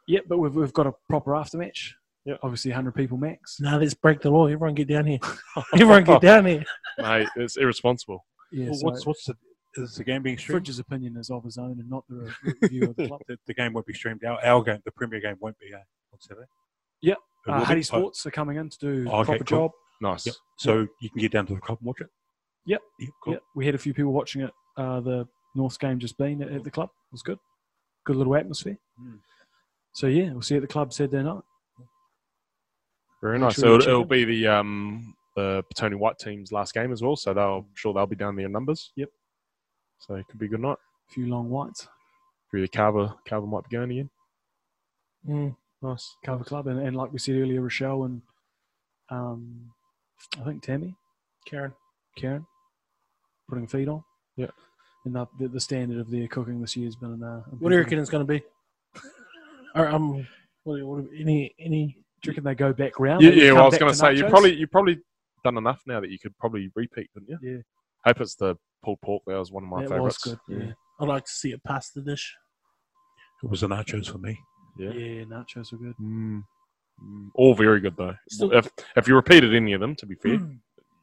Yeah, 0.08 0.22
but 0.28 0.38
we've, 0.38 0.56
we've 0.56 0.74
got 0.74 0.88
a 0.88 0.94
proper 1.10 1.32
aftermatch. 1.32 1.92
Yeah. 2.26 2.36
Obviously, 2.42 2.72
100 2.72 2.96
people 2.96 3.18
max. 3.18 3.58
No, 3.60 3.78
let's 3.78 3.94
break 3.94 4.22
the 4.22 4.30
law. 4.30 4.46
Everyone 4.48 4.74
get 4.76 4.88
down 4.88 5.06
here. 5.06 5.20
Everyone 5.74 6.06
get 6.06 6.22
down 6.22 6.46
here. 6.46 6.64
mate, 6.98 7.28
it's 7.36 7.58
irresponsible. 7.58 8.26
Yeah, 8.54 8.68
Well, 8.68 8.76
so 8.76 8.86
what's 8.86 9.06
what's 9.06 9.26
the 9.26 9.36
is 9.78 9.96
the 9.96 10.04
game 10.04 10.22
being 10.24 10.38
streamed? 10.38 10.62
Fridge's 10.66 10.80
opinion 10.80 11.18
is 11.18 11.30
of 11.30 11.44
his 11.44 11.58
own 11.58 11.80
and 11.80 11.90
not 11.90 12.04
the 12.10 12.32
re- 12.44 12.54
review 12.62 12.84
of 12.90 12.96
the 12.96 13.08
club. 13.08 13.22
The, 13.28 13.38
the 13.48 13.54
game 13.54 13.74
won't 13.74 13.86
be 13.86 13.94
streamed. 13.94 14.24
Our, 14.26 14.44
our 14.46 14.64
game, 14.64 14.80
the 14.86 14.92
Premier 14.92 15.20
game, 15.20 15.36
won't 15.40 15.58
be 15.60 15.74
uh, 15.74 15.78
on 15.78 16.20
Saturday. 16.20 16.48
Yep. 17.02 17.18
It 17.48 17.50
Uh, 17.50 17.54
will 17.54 17.60
be? 17.62 17.66
Hattie 17.66 17.80
Oh, 17.80 17.84
Sports 17.84 18.26
are 18.26 18.32
coming 18.32 18.58
in 18.58 18.70
to 18.70 18.78
do 18.80 19.08
Oh, 19.10 19.16
a 19.18 19.20
okay, 19.22 19.26
proper 19.38 19.44
cool. 19.44 19.58
job. 19.60 19.72
Nice. 20.02 20.26
Yep. 20.26 20.36
So 20.58 20.88
you 21.02 21.10
can 21.10 21.20
get 21.20 21.32
down 21.32 21.46
to 21.48 21.56
the 21.56 21.62
club 21.62 21.80
and 21.80 21.88
watch 21.88 22.02
it. 22.02 22.08
Yep. 22.66 22.82
Yep. 23.00 23.10
Cool. 23.24 23.34
Yeah, 23.34 23.40
we 23.56 23.66
had 23.66 23.76
a 23.76 23.78
few 23.78 23.94
people 23.94 24.12
watching 24.14 24.42
it. 24.42 24.52
Uh, 24.78 25.00
the 25.02 25.28
North 25.56 25.80
game 25.80 26.00
just 26.00 26.18
been 26.18 26.42
at, 26.42 26.52
at 26.52 26.64
the 26.64 26.72
club. 26.72 26.90
It 26.90 27.12
was 27.14 27.22
good. 27.22 27.40
Good 28.06 28.16
little 28.16 28.36
atmosphere. 28.36 28.78
Mm. 29.02 29.20
So 29.94 30.08
yeah, 30.08 30.32
we'll 30.34 30.42
see 30.42 30.56
you 30.56 30.60
at 30.60 30.68
the 30.68 30.72
club 30.74 30.92
Saturday 30.94 31.24
night. 31.24 31.42
Very 33.22 33.40
nice. 33.40 33.56
sure 33.56 33.62
So 33.64 33.76
it'll, 33.76 33.88
it'll 33.88 34.06
be 34.06 34.26
the 34.26 34.48
um, 34.48 35.14
the 35.36 35.64
Petone 35.74 35.96
White 35.96 36.20
team's 36.20 36.52
last 36.52 36.74
game 36.74 36.92
as 36.92 37.02
well. 37.02 37.16
So 37.16 37.34
they'll 37.34 37.58
I'm 37.60 37.66
sure 37.76 37.94
they'll 37.94 38.06
be 38.06 38.16
down 38.16 38.36
there 38.36 38.46
in 38.48 38.52
numbers. 38.52 38.92
Yep. 38.96 39.10
So 40.00 40.16
it 40.16 40.28
could 40.28 40.40
be 40.40 40.48
a 40.48 40.50
good 40.50 40.62
night. 40.62 40.78
A 41.10 41.14
few 41.14 41.28
long 41.28 41.50
whites. 41.50 41.88
Really, 42.52 42.68
kava 42.68 43.16
kava 43.26 43.46
might 43.46 43.68
be 43.70 43.76
going 43.76 43.92
again. 43.92 44.10
Mm. 45.28 45.56
Nice. 45.84 46.16
Cover 46.24 46.46
Club, 46.46 46.68
and, 46.68 46.80
and 46.80 46.96
like 46.96 47.12
we 47.12 47.20
said 47.20 47.36
earlier, 47.36 47.62
Rochelle 47.62 48.04
and 48.04 48.22
um, 49.10 49.72
I 50.40 50.44
think 50.46 50.64
Tammy, 50.64 50.96
Karen. 51.46 51.74
Karen, 52.16 52.46
putting 53.50 53.68
feet 53.68 53.90
on. 53.90 54.04
Yeah. 54.38 54.52
And 55.06 55.16
the, 55.16 55.28
the, 55.40 55.48
the 55.50 55.60
standard 55.60 56.00
of 56.00 56.10
their 56.10 56.28
cooking 56.28 56.62
this 56.62 56.78
year 56.78 56.86
has 56.86 56.96
been. 56.96 57.22
Uh, 57.22 57.42
What 57.60 57.70
do 57.70 57.76
you 57.76 57.82
reckon 57.82 58.00
it's 58.00 58.10
going 58.10 58.26
to 58.26 58.34
be? 58.34 58.44
Or, 59.76 59.88
um, 59.88 60.28
what, 60.66 60.84
what, 60.84 61.06
any 61.20 61.52
any 61.60 61.98
Do 62.22 62.28
you 62.28 62.32
reckon 62.32 62.44
they 62.44 62.54
go 62.54 62.74
back 62.74 63.00
round? 63.00 63.24
Yeah, 63.24 63.32
yeah. 63.32 63.54
Well, 63.54 63.64
I 63.64 63.66
was 63.66 63.78
going 63.80 63.92
to 63.92 63.98
to 63.98 64.06
say 64.06 64.14
you 64.14 64.26
nachos? 64.26 64.30
probably 64.30 64.54
you 64.54 64.68
probably 64.68 65.00
done 65.44 65.58
enough 65.58 65.82
now 65.88 66.00
that 66.00 66.12
you 66.12 66.20
could 66.20 66.38
probably 66.38 66.70
repeat, 66.76 67.10
couldn't 67.12 67.28
you? 67.28 67.40
Yeah. 67.42 67.62
Hope 68.06 68.22
it's 68.22 68.36
the 68.36 68.56
pulled 68.84 69.02
pork. 69.02 69.24
That 69.28 69.38
was 69.40 69.52
one 69.52 69.64
of 69.64 69.70
my 69.70 69.82
That 69.84 69.90
favorites. 69.90 70.26
was 70.26 70.38
good. 70.48 70.62
Yeah. 70.62 70.72
I'd 71.00 71.08
like 71.08 71.26
to 71.26 71.32
see 71.32 71.52
a 71.54 71.58
pasta 71.60 72.02
dish. 72.02 72.36
It 73.44 73.50
was 73.50 73.62
the 73.62 73.68
nachos 73.68 74.10
for 74.12 74.20
me. 74.20 74.38
yeah, 74.78 74.92
Yeah. 74.92 75.24
nachos 75.26 75.72
were 75.72 75.78
good. 75.80 75.96
Mm. 76.02 76.44
Mm. 77.04 77.30
All 77.36 77.56
very 77.56 77.80
good 77.80 77.98
though. 77.98 78.16
Still- 78.30 78.54
if 78.54 78.70
if 78.96 79.08
you 79.08 79.16
repeated 79.16 79.54
any 79.56 79.74
of 79.74 79.82
them, 79.82 79.96
to 79.96 80.06
be 80.06 80.16
fair, 80.16 80.38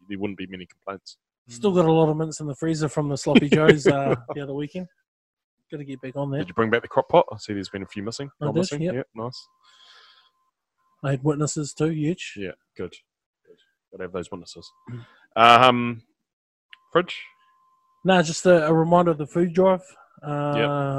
there 0.09 0.19
wouldn't 0.19 0.39
be 0.39 0.47
many 0.47 0.67
complaints. 0.67 1.19
Still 1.49 1.73
got 1.73 1.85
a 1.85 1.93
lot 1.93 2.09
of 2.09 2.17
mints 2.17 2.39
in 2.41 2.47
the 2.47 2.55
freezer 2.55 2.89
from 2.89 3.09
the 3.09 3.17
sloppy 3.17 3.49
joes 3.53 3.87
uh, 3.89 4.15
the 4.35 4.41
other 4.41 4.55
weekend. 4.55 4.87
Got 5.71 5.79
to 5.79 5.85
get 5.85 6.01
back 6.01 6.15
on 6.17 6.31
there. 6.31 6.41
Did 6.41 6.49
you 6.49 6.55
bring 6.55 6.71
back 6.71 6.83
the 6.83 6.89
crock 6.89 7.09
pot? 7.09 7.27
I 7.33 7.37
see 7.39 7.53
there's 7.55 7.69
been 7.69 7.83
a 7.83 7.87
few 7.87 8.03
missing. 8.05 8.31
I 8.41 8.47
Not 8.47 8.55
did, 8.55 8.61
missing. 8.61 8.83
yep. 8.83 8.95
Yeah, 8.95 9.03
nice. 9.15 9.49
I 11.03 11.11
had 11.13 11.25
witnesses 11.25 11.73
too, 11.75 11.89
huge. 11.91 12.35
Yeah, 12.37 12.53
good. 12.77 12.95
Good. 13.47 13.57
Gotta 13.91 14.05
have 14.05 14.13
those 14.13 14.31
witnesses. 14.31 14.71
Um, 15.37 16.03
fridge. 16.93 17.17
No, 18.05 18.23
just 18.23 18.47
a, 18.47 18.67
a 18.67 18.73
reminder 18.73 19.11
of 19.11 19.19
the 19.19 19.27
food 19.27 19.53
drive. 19.53 19.83
Uh, 20.23 20.57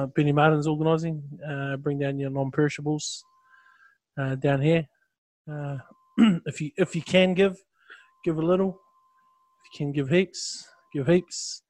Benny 0.07 0.31
Martin's 0.31 0.67
organising. 0.67 1.21
Uh, 1.47 1.77
bring 1.77 1.99
down 1.99 2.19
your 2.19 2.29
non-perishables 2.29 3.23
uh, 4.19 4.35
down 4.35 4.61
here. 4.61 4.87
Uh, 5.51 5.77
if 6.45 6.61
you 6.61 6.71
if 6.77 6.95
you 6.95 7.01
can 7.01 7.33
give, 7.33 7.57
give 8.23 8.37
a 8.37 8.41
little. 8.41 8.69
If 8.69 9.79
you 9.79 9.85
can 9.85 9.91
give 9.93 10.09
heaps, 10.09 10.67
give 10.93 11.07
heaps. 11.07 11.63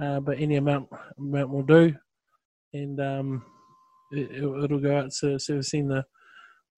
Uh, 0.00 0.20
but 0.20 0.38
any 0.38 0.56
amount 0.56 0.88
amount 1.18 1.50
will 1.50 1.62
do, 1.62 1.94
and 2.72 3.00
um, 3.00 3.44
it, 4.12 4.30
it- 4.30 4.64
it'll 4.64 4.80
go 4.80 4.98
out 4.98 5.10
to 5.20 5.38
servicing 5.38 5.88
the 5.88 6.04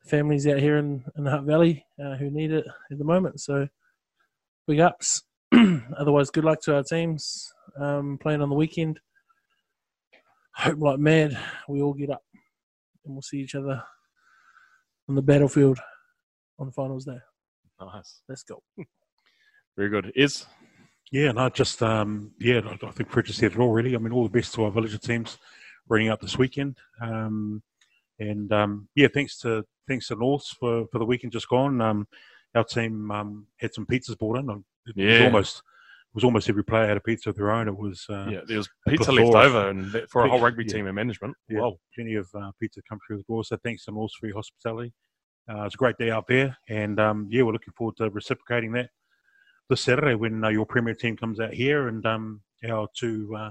families 0.07 0.47
out 0.49 0.59
here 0.59 0.79
in, 0.79 1.05
in 1.17 1.25
the 1.25 1.31
Hutt 1.31 1.45
Valley 1.45 1.85
uh, 2.05 2.17
who 2.17 2.29
need 2.31 2.51
it 2.51 2.65
at 2.91 2.99
the 2.99 3.05
moment. 3.05 3.41
So 3.41 3.69
big 4.67 4.81
ups. 4.81 5.23
Otherwise, 5.99 6.31
good 6.31 6.45
luck 6.45 6.61
to 6.63 6.77
our 6.77 6.83
teams 6.83 7.53
um, 7.79 8.19
playing 8.21 8.41
on 8.41 8.49
the 8.49 8.55
weekend. 8.55 8.99
Hope 10.55 10.79
like 10.81 10.99
mad 10.99 11.39
we 11.69 11.83
all 11.83 11.95
get 11.95 12.11
up 12.11 12.23
and 13.05 13.15
we'll 13.15 13.23
see 13.23 13.39
each 13.39 13.55
other 13.55 13.83
on 15.09 15.15
the 15.15 15.23
battlefield 15.23 15.79
on 16.59 16.67
the 16.67 16.73
finals 16.73 17.05
day. 17.05 17.19
Nice. 17.81 18.23
Let's 18.29 18.43
go. 18.43 18.63
Very 19.77 19.91
good. 19.91 20.13
Is 20.15 20.47
Yeah, 21.11 21.33
no, 21.33 21.49
just 21.49 21.83
um, 21.83 22.33
yeah, 22.39 22.61
I 22.65 22.87
I 22.87 22.91
think 22.91 23.11
Fred 23.11 23.27
just 23.27 23.39
said 23.39 23.53
it 23.53 23.59
all. 23.59 23.73
Really, 23.73 23.95
I 23.95 23.99
mean, 23.99 24.13
all 24.13 24.25
the 24.25 24.31
best 24.31 24.55
to 24.55 24.65
our 24.65 24.71
villager 24.71 24.99
teams 24.99 25.39
running 25.89 26.09
up 26.09 26.21
this 26.21 26.39
weekend. 26.39 26.79
Um, 27.01 27.63
and 28.19 28.53
um, 28.53 28.89
yeah, 28.95 29.09
thanks 29.13 29.39
to 29.41 29.65
thanks 29.89 30.09
to 30.09 30.17
North 30.17 30.47
for, 30.59 30.87
for 30.93 30.99
the 30.99 31.05
weekend 31.05 31.33
just 31.33 31.49
gone. 31.49 31.81
Um, 31.81 32.07
our 32.55 32.65
team 32.65 33.11
um, 33.11 33.47
had 33.59 33.75
some 33.75 33.87
pizzas 33.87 34.19
brought 34.19 34.39
in. 34.39 34.65
It 34.87 34.97
was 34.97 35.05
Yeah. 35.19 35.25
almost 35.25 35.57
it 35.59 36.15
was 36.15 36.25
almost 36.25 36.49
every 36.51 36.65
player 36.65 36.87
had 36.87 36.97
a 36.99 37.01
pizza 37.01 37.31
of 37.31 37.37
their 37.37 37.51
own. 37.51 37.69
It 37.69 37.77
was 37.77 38.05
uh, 38.11 38.27
yeah, 38.31 38.41
there 38.47 38.59
was 38.59 38.69
pizza 38.87 39.11
left 39.13 39.35
over, 39.35 39.71
and 39.71 39.91
that, 39.93 40.11
for 40.11 40.25
a 40.27 40.29
whole 40.29 40.41
rugby 40.41 40.65
Yeah. 40.65 40.75
team 40.75 40.87
and 40.87 40.95
management. 40.95 41.37
Yeah. 41.49 41.61
Wow. 41.61 41.79
plenty 41.95 42.15
of 42.17 42.29
uh, 42.35 42.51
pizza 42.61 42.81
come 42.89 42.99
through 43.07 43.19
the 43.19 43.23
door. 43.25 43.45
So 43.45 43.57
thanks 43.65 43.85
to 43.87 43.93
North 43.93 44.13
for 44.19 44.27
your 44.27 44.37
hospitality. 44.37 44.93
Uh, 45.49 45.63
it's 45.65 45.75
a 45.75 45.79
great 45.79 45.97
day 45.99 46.11
out 46.11 46.27
there, 46.29 46.57
and 46.69 47.01
um, 47.01 47.27
yeah, 47.31 47.43
we're 47.43 47.53
looking 47.53 47.73
forward 47.77 47.97
to 47.97 48.11
reciprocating 48.11 48.73
that 48.73 48.91
this 49.71 49.81
Saturday 49.81 50.15
when 50.15 50.45
uh, 50.45 50.49
your 50.49 50.67
Premier 50.67 50.95
team 50.95 51.17
comes 51.17 51.41
out 51.41 51.53
here, 51.53 51.89
and 51.89 52.05
um, 52.07 52.43
our 52.69 52.87
two 52.97 53.35
uh, 53.37 53.51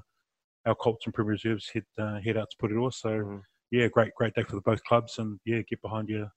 our 0.67 0.75
Colts 0.75 1.05
and 1.05 1.13
Premier 1.13 1.31
Reserves 1.31 1.67
head 1.69 1.83
uh, 1.97 2.19
head 2.21 2.37
out 2.37 2.49
to 2.51 2.57
put 2.59 2.71
it 2.71 2.77
all. 2.77 2.91
So 2.91 3.09
Mhm. 3.09 3.41
yeah, 3.71 3.87
great 3.87 4.13
great 4.15 4.35
day 4.35 4.43
for 4.43 4.55
the 4.55 4.61
both 4.61 4.83
clubs, 4.83 5.17
and 5.17 5.39
yeah, 5.45 5.61
get 5.67 5.81
behind 5.81 6.07
your 6.09 6.31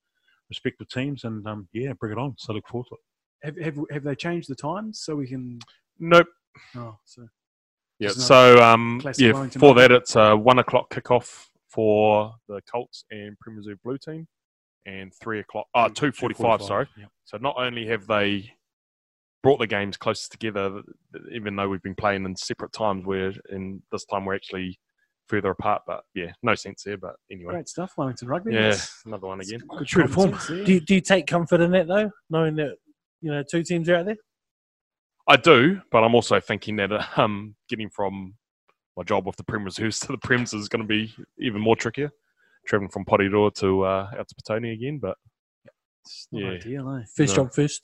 respective 0.49 0.89
teams, 0.89 1.25
and 1.25 1.47
um, 1.47 1.69
yeah, 1.73 1.93
bring 1.93 2.13
it 2.13 2.19
on. 2.19 2.35
So 2.39 2.53
look 2.55 2.67
forward 2.67 2.87
to 2.89 2.95
it. 2.95 3.01
Have, 3.45 3.57
have 3.59 3.79
have 3.91 4.03
they 4.03 4.15
changed 4.15 4.49
the 4.49 4.55
times 4.55 5.01
so 5.01 5.15
we 5.15 5.27
can? 5.27 5.59
Nope. 5.99 6.27
Oh, 6.77 6.97
so 7.05 7.27
Yeah. 7.99 8.09
So 8.11 8.63
um, 8.63 9.01
yeah, 9.19 9.33
Wellington 9.33 9.61
for 9.61 9.69
rugby. 9.69 9.81
that 9.83 9.93
it's 9.93 10.17
a 10.17 10.37
one 10.37 10.59
o'clock 10.59 10.91
kickoff 10.91 11.47
for 11.69 12.33
the 12.49 12.61
Colts 12.71 13.05
and 13.11 13.39
Premier 13.41 13.59
Reserve 13.59 13.79
Blue 13.85 13.99
team, 13.99 14.27
and 14.87 15.13
three 15.15 15.41
o'clock. 15.41 15.67
Oh, 15.75 15.89
two 15.89 16.13
forty-five. 16.13 16.63
Sorry. 16.63 16.87
Yeah. 16.97 17.07
So 17.25 17.37
not 17.37 17.57
only 17.59 17.87
have 17.87 18.07
they 18.07 18.51
brought 19.43 19.59
the 19.59 19.67
games 19.67 19.97
closer 19.97 20.31
together, 20.31 20.81
even 21.31 21.55
though 21.55 21.69
we've 21.69 21.83
been 21.83 21.95
playing 21.95 22.25
in 22.25 22.35
separate 22.35 22.73
times, 22.73 23.05
where 23.05 23.33
in 23.51 23.83
this 23.93 24.07
time 24.07 24.25
we're 24.25 24.35
actually 24.35 24.79
further 25.29 25.51
apart. 25.51 25.83
But 25.87 26.05
yeah, 26.15 26.33
no 26.43 26.55
sense 26.55 26.83
there. 26.85 26.97
But 26.97 27.17
anyway, 27.31 27.53
great 27.53 27.69
stuff, 27.69 27.93
Wellington 27.99 28.29
Rugby. 28.29 28.55
yeah, 28.55 28.71
That's 28.71 29.03
another 29.05 29.27
one 29.27 29.41
again. 29.41 29.61
Good 29.79 29.87
True 29.87 30.03
to 30.05 30.09
form. 30.09 30.39
Do 30.49 30.73
you, 30.73 30.81
do 30.81 30.95
you 30.95 31.01
take 31.01 31.27
comfort 31.27 31.61
in 31.61 31.73
that 31.73 31.89
though, 31.89 32.11
knowing 32.31 32.57
that 32.57 32.77
you 33.25 33.31
know 33.31 33.43
two 33.43 33.63
teams 33.63 33.89
out 33.89 34.05
there? 34.05 34.17
I 35.27 35.37
do, 35.37 35.81
but 35.91 36.05
I'm 36.05 36.15
also 36.15 36.39
thinking 36.41 36.77
that 36.77 36.93
um, 37.19 37.55
getting 37.71 37.89
from 37.89 38.35
my 38.97 39.03
job 39.03 39.27
with 39.27 39.37
the 39.37 39.45
Prem 39.45 39.65
Reserves 39.65 39.99
to 40.01 40.09
the 40.09 40.19
Prems 40.19 40.53
is 40.55 40.69
going 40.69 40.83
to 40.83 40.87
be 40.87 41.15
even 41.39 41.61
more 41.61 41.75
trickier. 41.75 42.11
Traveling 42.67 42.91
from 42.91 43.05
Porirua 43.07 43.53
to 43.57 43.83
uh, 43.85 44.11
out 44.19 44.29
to 44.29 44.35
Petone 44.35 44.73
again, 44.75 44.99
but 44.99 45.17
It's 46.05 46.29
not 46.31 46.43
Yeah. 46.43 46.51
ideal, 46.51 46.91
eh? 46.97 47.05
First 47.17 47.37
No. 47.37 47.45
job 47.45 47.55
first. 47.55 47.83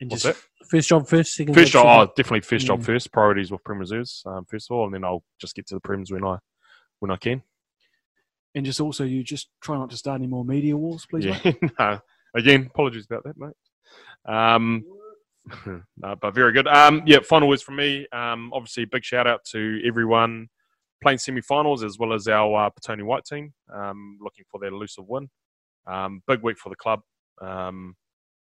And 0.00 0.10
what's 0.10 0.24
just 0.24 0.36
that? 0.60 0.66
First 0.68 0.88
job 0.88 1.06
first. 1.08 1.34
Second 1.34 1.54
First 1.54 1.72
job, 1.72 1.84
job, 1.84 2.08
oh, 2.08 2.12
definitely 2.16 2.40
first 2.40 2.66
job 2.66 2.80
Mm. 2.80 2.84
first. 2.84 3.12
Priorities 3.12 3.52
with 3.52 3.62
Prem 3.62 3.78
Reserves 3.78 4.22
um, 4.26 4.44
first 4.44 4.68
of 4.70 4.76
all, 4.76 4.84
and 4.86 4.94
then 4.94 5.04
I'll 5.04 5.22
just 5.40 5.54
get 5.54 5.66
to 5.68 5.74
the 5.74 5.80
Prems 5.80 6.10
when 6.10 6.24
I 6.24 6.38
when 6.98 7.12
I 7.12 7.16
can. 7.16 7.42
and 8.56 8.64
just 8.66 8.80
also 8.80 9.04
you 9.04 9.22
just 9.22 9.50
try 9.60 9.76
not 9.76 9.90
to 9.90 9.96
start 9.96 10.18
any 10.20 10.26
more 10.26 10.44
media 10.44 10.76
wars, 10.76 11.06
please. 11.06 11.26
yeah, 11.26 11.38
mate. 11.44 11.58
no. 11.78 12.00
again, 12.34 12.66
apologies 12.66 13.04
about 13.06 13.22
that, 13.24 13.36
mate. 13.38 13.54
Um, 14.26 14.84
no, 15.66 16.16
but 16.20 16.34
very 16.34 16.52
good. 16.52 16.66
Um, 16.66 17.02
yeah, 17.06 17.18
final 17.20 17.48
words 17.48 17.62
from 17.62 17.76
me. 17.76 18.06
Um, 18.12 18.52
obviously, 18.52 18.84
big 18.84 19.04
shout 19.04 19.26
out 19.26 19.44
to 19.52 19.80
everyone 19.86 20.48
playing 21.02 21.18
semi-finals 21.18 21.84
as 21.84 21.98
well 21.98 22.12
as 22.12 22.26
our 22.26 22.66
uh, 22.66 22.70
Petone 22.70 23.04
White 23.04 23.24
team. 23.24 23.52
Um, 23.72 24.18
looking 24.20 24.44
for 24.50 24.58
their 24.58 24.70
elusive 24.70 25.06
win. 25.06 25.28
Um, 25.86 26.22
big 26.26 26.42
week 26.42 26.58
for 26.58 26.70
the 26.70 26.76
club. 26.76 27.00
Um, 27.40 27.94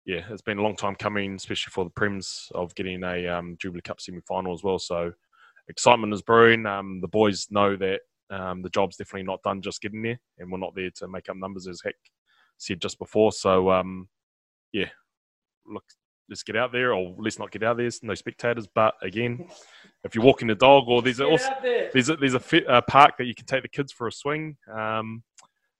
yeah, 0.06 0.22
it's 0.30 0.42
been 0.42 0.58
a 0.58 0.62
long 0.62 0.76
time 0.76 0.94
coming, 0.94 1.34
especially 1.34 1.72
for 1.72 1.84
the 1.84 1.90
Prems 1.90 2.50
of 2.54 2.74
getting 2.74 3.02
a 3.04 3.26
um, 3.28 3.56
Jubilee 3.60 3.82
Cup 3.82 4.00
semi-final 4.00 4.54
as 4.54 4.62
well. 4.62 4.78
So 4.78 5.12
excitement 5.68 6.14
is 6.14 6.22
brewing. 6.22 6.62
The 6.62 7.08
boys 7.10 7.48
know 7.50 7.76
that 7.76 8.00
the 8.30 8.70
job's 8.72 8.96
definitely 8.96 9.24
not 9.24 9.42
done 9.42 9.60
just 9.60 9.82
getting 9.82 10.02
there, 10.02 10.18
and 10.38 10.50
we're 10.50 10.58
not 10.58 10.74
there 10.74 10.90
to 10.96 11.08
make 11.08 11.28
up 11.28 11.36
numbers 11.36 11.68
as 11.68 11.82
heck 11.84 11.96
said 12.56 12.80
just 12.80 12.98
before. 12.98 13.32
So 13.32 13.82
yeah, 14.72 14.88
look, 15.68 15.84
let's 16.28 16.42
get 16.42 16.56
out 16.56 16.72
there, 16.72 16.92
or 16.92 17.14
let's 17.18 17.38
not 17.38 17.50
get 17.50 17.62
out 17.62 17.76
there. 17.76 17.84
There's 17.84 18.02
no 18.02 18.14
spectators, 18.14 18.66
but 18.66 18.94
again, 19.02 19.48
if 20.04 20.14
you're 20.14 20.24
walking 20.24 20.48
the 20.48 20.54
dog, 20.54 20.84
or 20.88 21.02
there's 21.02 21.20
also 21.20 21.48
there's 21.62 22.08
a, 22.08 22.16
there's 22.16 22.34
a 22.34 22.40
fit, 22.40 22.68
uh, 22.68 22.82
park 22.82 23.16
that 23.18 23.24
you 23.24 23.34
can 23.34 23.46
take 23.46 23.62
the 23.62 23.68
kids 23.68 23.92
for 23.92 24.06
a 24.06 24.12
swing. 24.12 24.56
Um, 24.72 25.22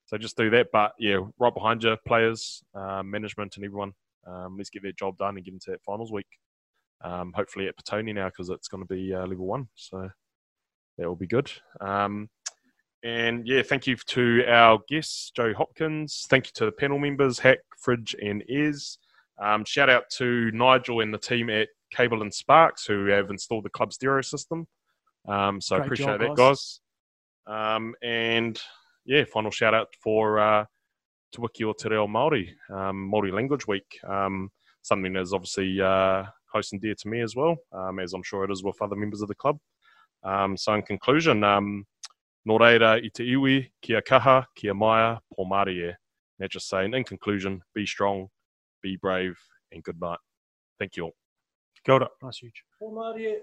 so 0.07 0.17
just 0.17 0.37
do 0.37 0.51
that. 0.51 0.69
But 0.73 0.93
yeah, 0.99 1.19
right 1.39 1.55
behind 1.55 1.85
you, 1.85 1.97
players, 2.07 2.63
um, 2.75 3.11
management, 3.11 3.57
and 3.57 3.65
everyone. 3.65 3.93
Um, 4.27 4.57
let's 4.59 4.71
get 4.71 4.83
their 4.83 4.93
job 4.93 5.17
done 5.19 5.37
and 5.37 5.45
get 5.45 5.55
into 5.55 5.71
that 5.71 5.83
finals 5.83 6.13
week. 6.13 6.27
Um, 7.03 7.33
hopefully 7.35 7.69
at 7.69 7.77
Petone 7.77 8.15
now 8.15 8.27
because 8.29 8.49
it's 8.51 8.69
going 8.69 8.83
to 8.83 8.95
be 8.95 9.15
uh, 9.15 9.27
level 9.27 9.47
one. 9.47 9.69
So 9.75 10.09
that 10.99 11.07
will 11.07 11.17
be 11.17 11.27
good. 11.27 11.51
Um, 11.81 12.29
and 13.05 13.47
yeah, 13.47 13.63
thank 13.63 13.87
you 13.87 13.97
to 13.97 14.45
our 14.49 14.81
guests, 14.89 15.31
Joe 15.35 15.55
Hopkins. 15.55 16.27
Thank 16.29 16.47
you 16.47 16.53
to 16.55 16.65
the 16.65 16.73
panel 16.73 16.99
members, 16.99 17.39
Hack, 17.39 17.61
Fridge, 17.79 18.17
and 18.21 18.43
Ez. 18.51 18.99
Um, 19.43 19.65
shout 19.65 19.89
out 19.89 20.05
to 20.17 20.51
Nigel 20.53 21.01
and 21.01 21.13
the 21.13 21.19
team 21.19 21.51
at 21.51 21.69
Cable 21.93 22.23
and 22.23 22.33
Sparks 22.33 22.85
who 22.87 23.07
have 23.07 23.31
installed 23.31 23.65
the 23.65 23.71
club 23.71 23.93
stereo 23.93 24.23
system. 24.23 24.67
Um, 25.29 25.61
so 25.61 25.77
Great 25.77 25.87
appreciate 25.87 26.21
job, 26.21 26.21
that, 26.21 26.37
guys. 26.37 26.81
Um, 27.47 27.95
and 28.03 28.61
yeah, 29.05 29.25
final 29.25 29.51
shout 29.51 29.75
out 29.75 29.89
for 30.03 30.39
uh, 30.39 30.65
Te 31.33 31.41
Wiki 31.41 31.65
o 31.65 31.73
Te 31.73 31.89
Reo 31.89 32.07
Māori, 32.07 32.51
um, 32.71 33.11
Māori 33.13 33.33
Language 33.33 33.67
Week. 33.67 33.99
Um, 34.07 34.51
something 34.83 35.13
that 35.13 35.23
is 35.23 35.33
obviously 35.33 35.81
uh, 35.81 36.25
close 36.51 36.73
and 36.73 36.81
dear 36.81 36.95
to 36.95 37.09
me 37.09 37.21
as 37.21 37.37
well, 37.37 37.57
um, 37.73 37.99
as 38.01 38.13
I'm 38.13 38.23
sure 38.23 38.45
it 38.45 38.51
is 38.51 38.63
with 38.63 38.81
other 38.81 38.97
members 38.97 39.23
of 39.23 39.29
the 39.29 39.35
club. 39.35 39.59
Um, 40.25 40.57
so 40.57 40.75
in 40.75 40.83
conclusion, 40.83 41.45
um, 41.45 41.87
Nō 42.49 42.59
reira 42.59 43.05
i 43.05 43.11
te 43.13 43.25
iwi, 43.35 43.71
kia 43.83 44.01
kaha, 44.01 44.45
kia 44.57 44.75
maia, 44.75 45.19
po 45.35 45.45
Māori 45.45 45.91
e. 45.91 45.95
Now 46.39 46.47
just 46.47 46.69
saying, 46.69 46.95
in 46.95 47.05
conclusion, 47.05 47.61
be 47.75 47.85
strong, 47.85 48.29
be 48.83 48.97
brave, 48.97 49.39
and 49.73 49.83
good 49.83 50.01
night. 50.01 50.19
Thank 50.79 50.97
you 50.97 51.05
all. 51.05 51.17
Kia 51.85 51.95
ora. 51.95 52.09
Nice 52.23 52.39
huge. 52.39 52.63
Well, 52.81 52.93
Marty, 52.93 53.37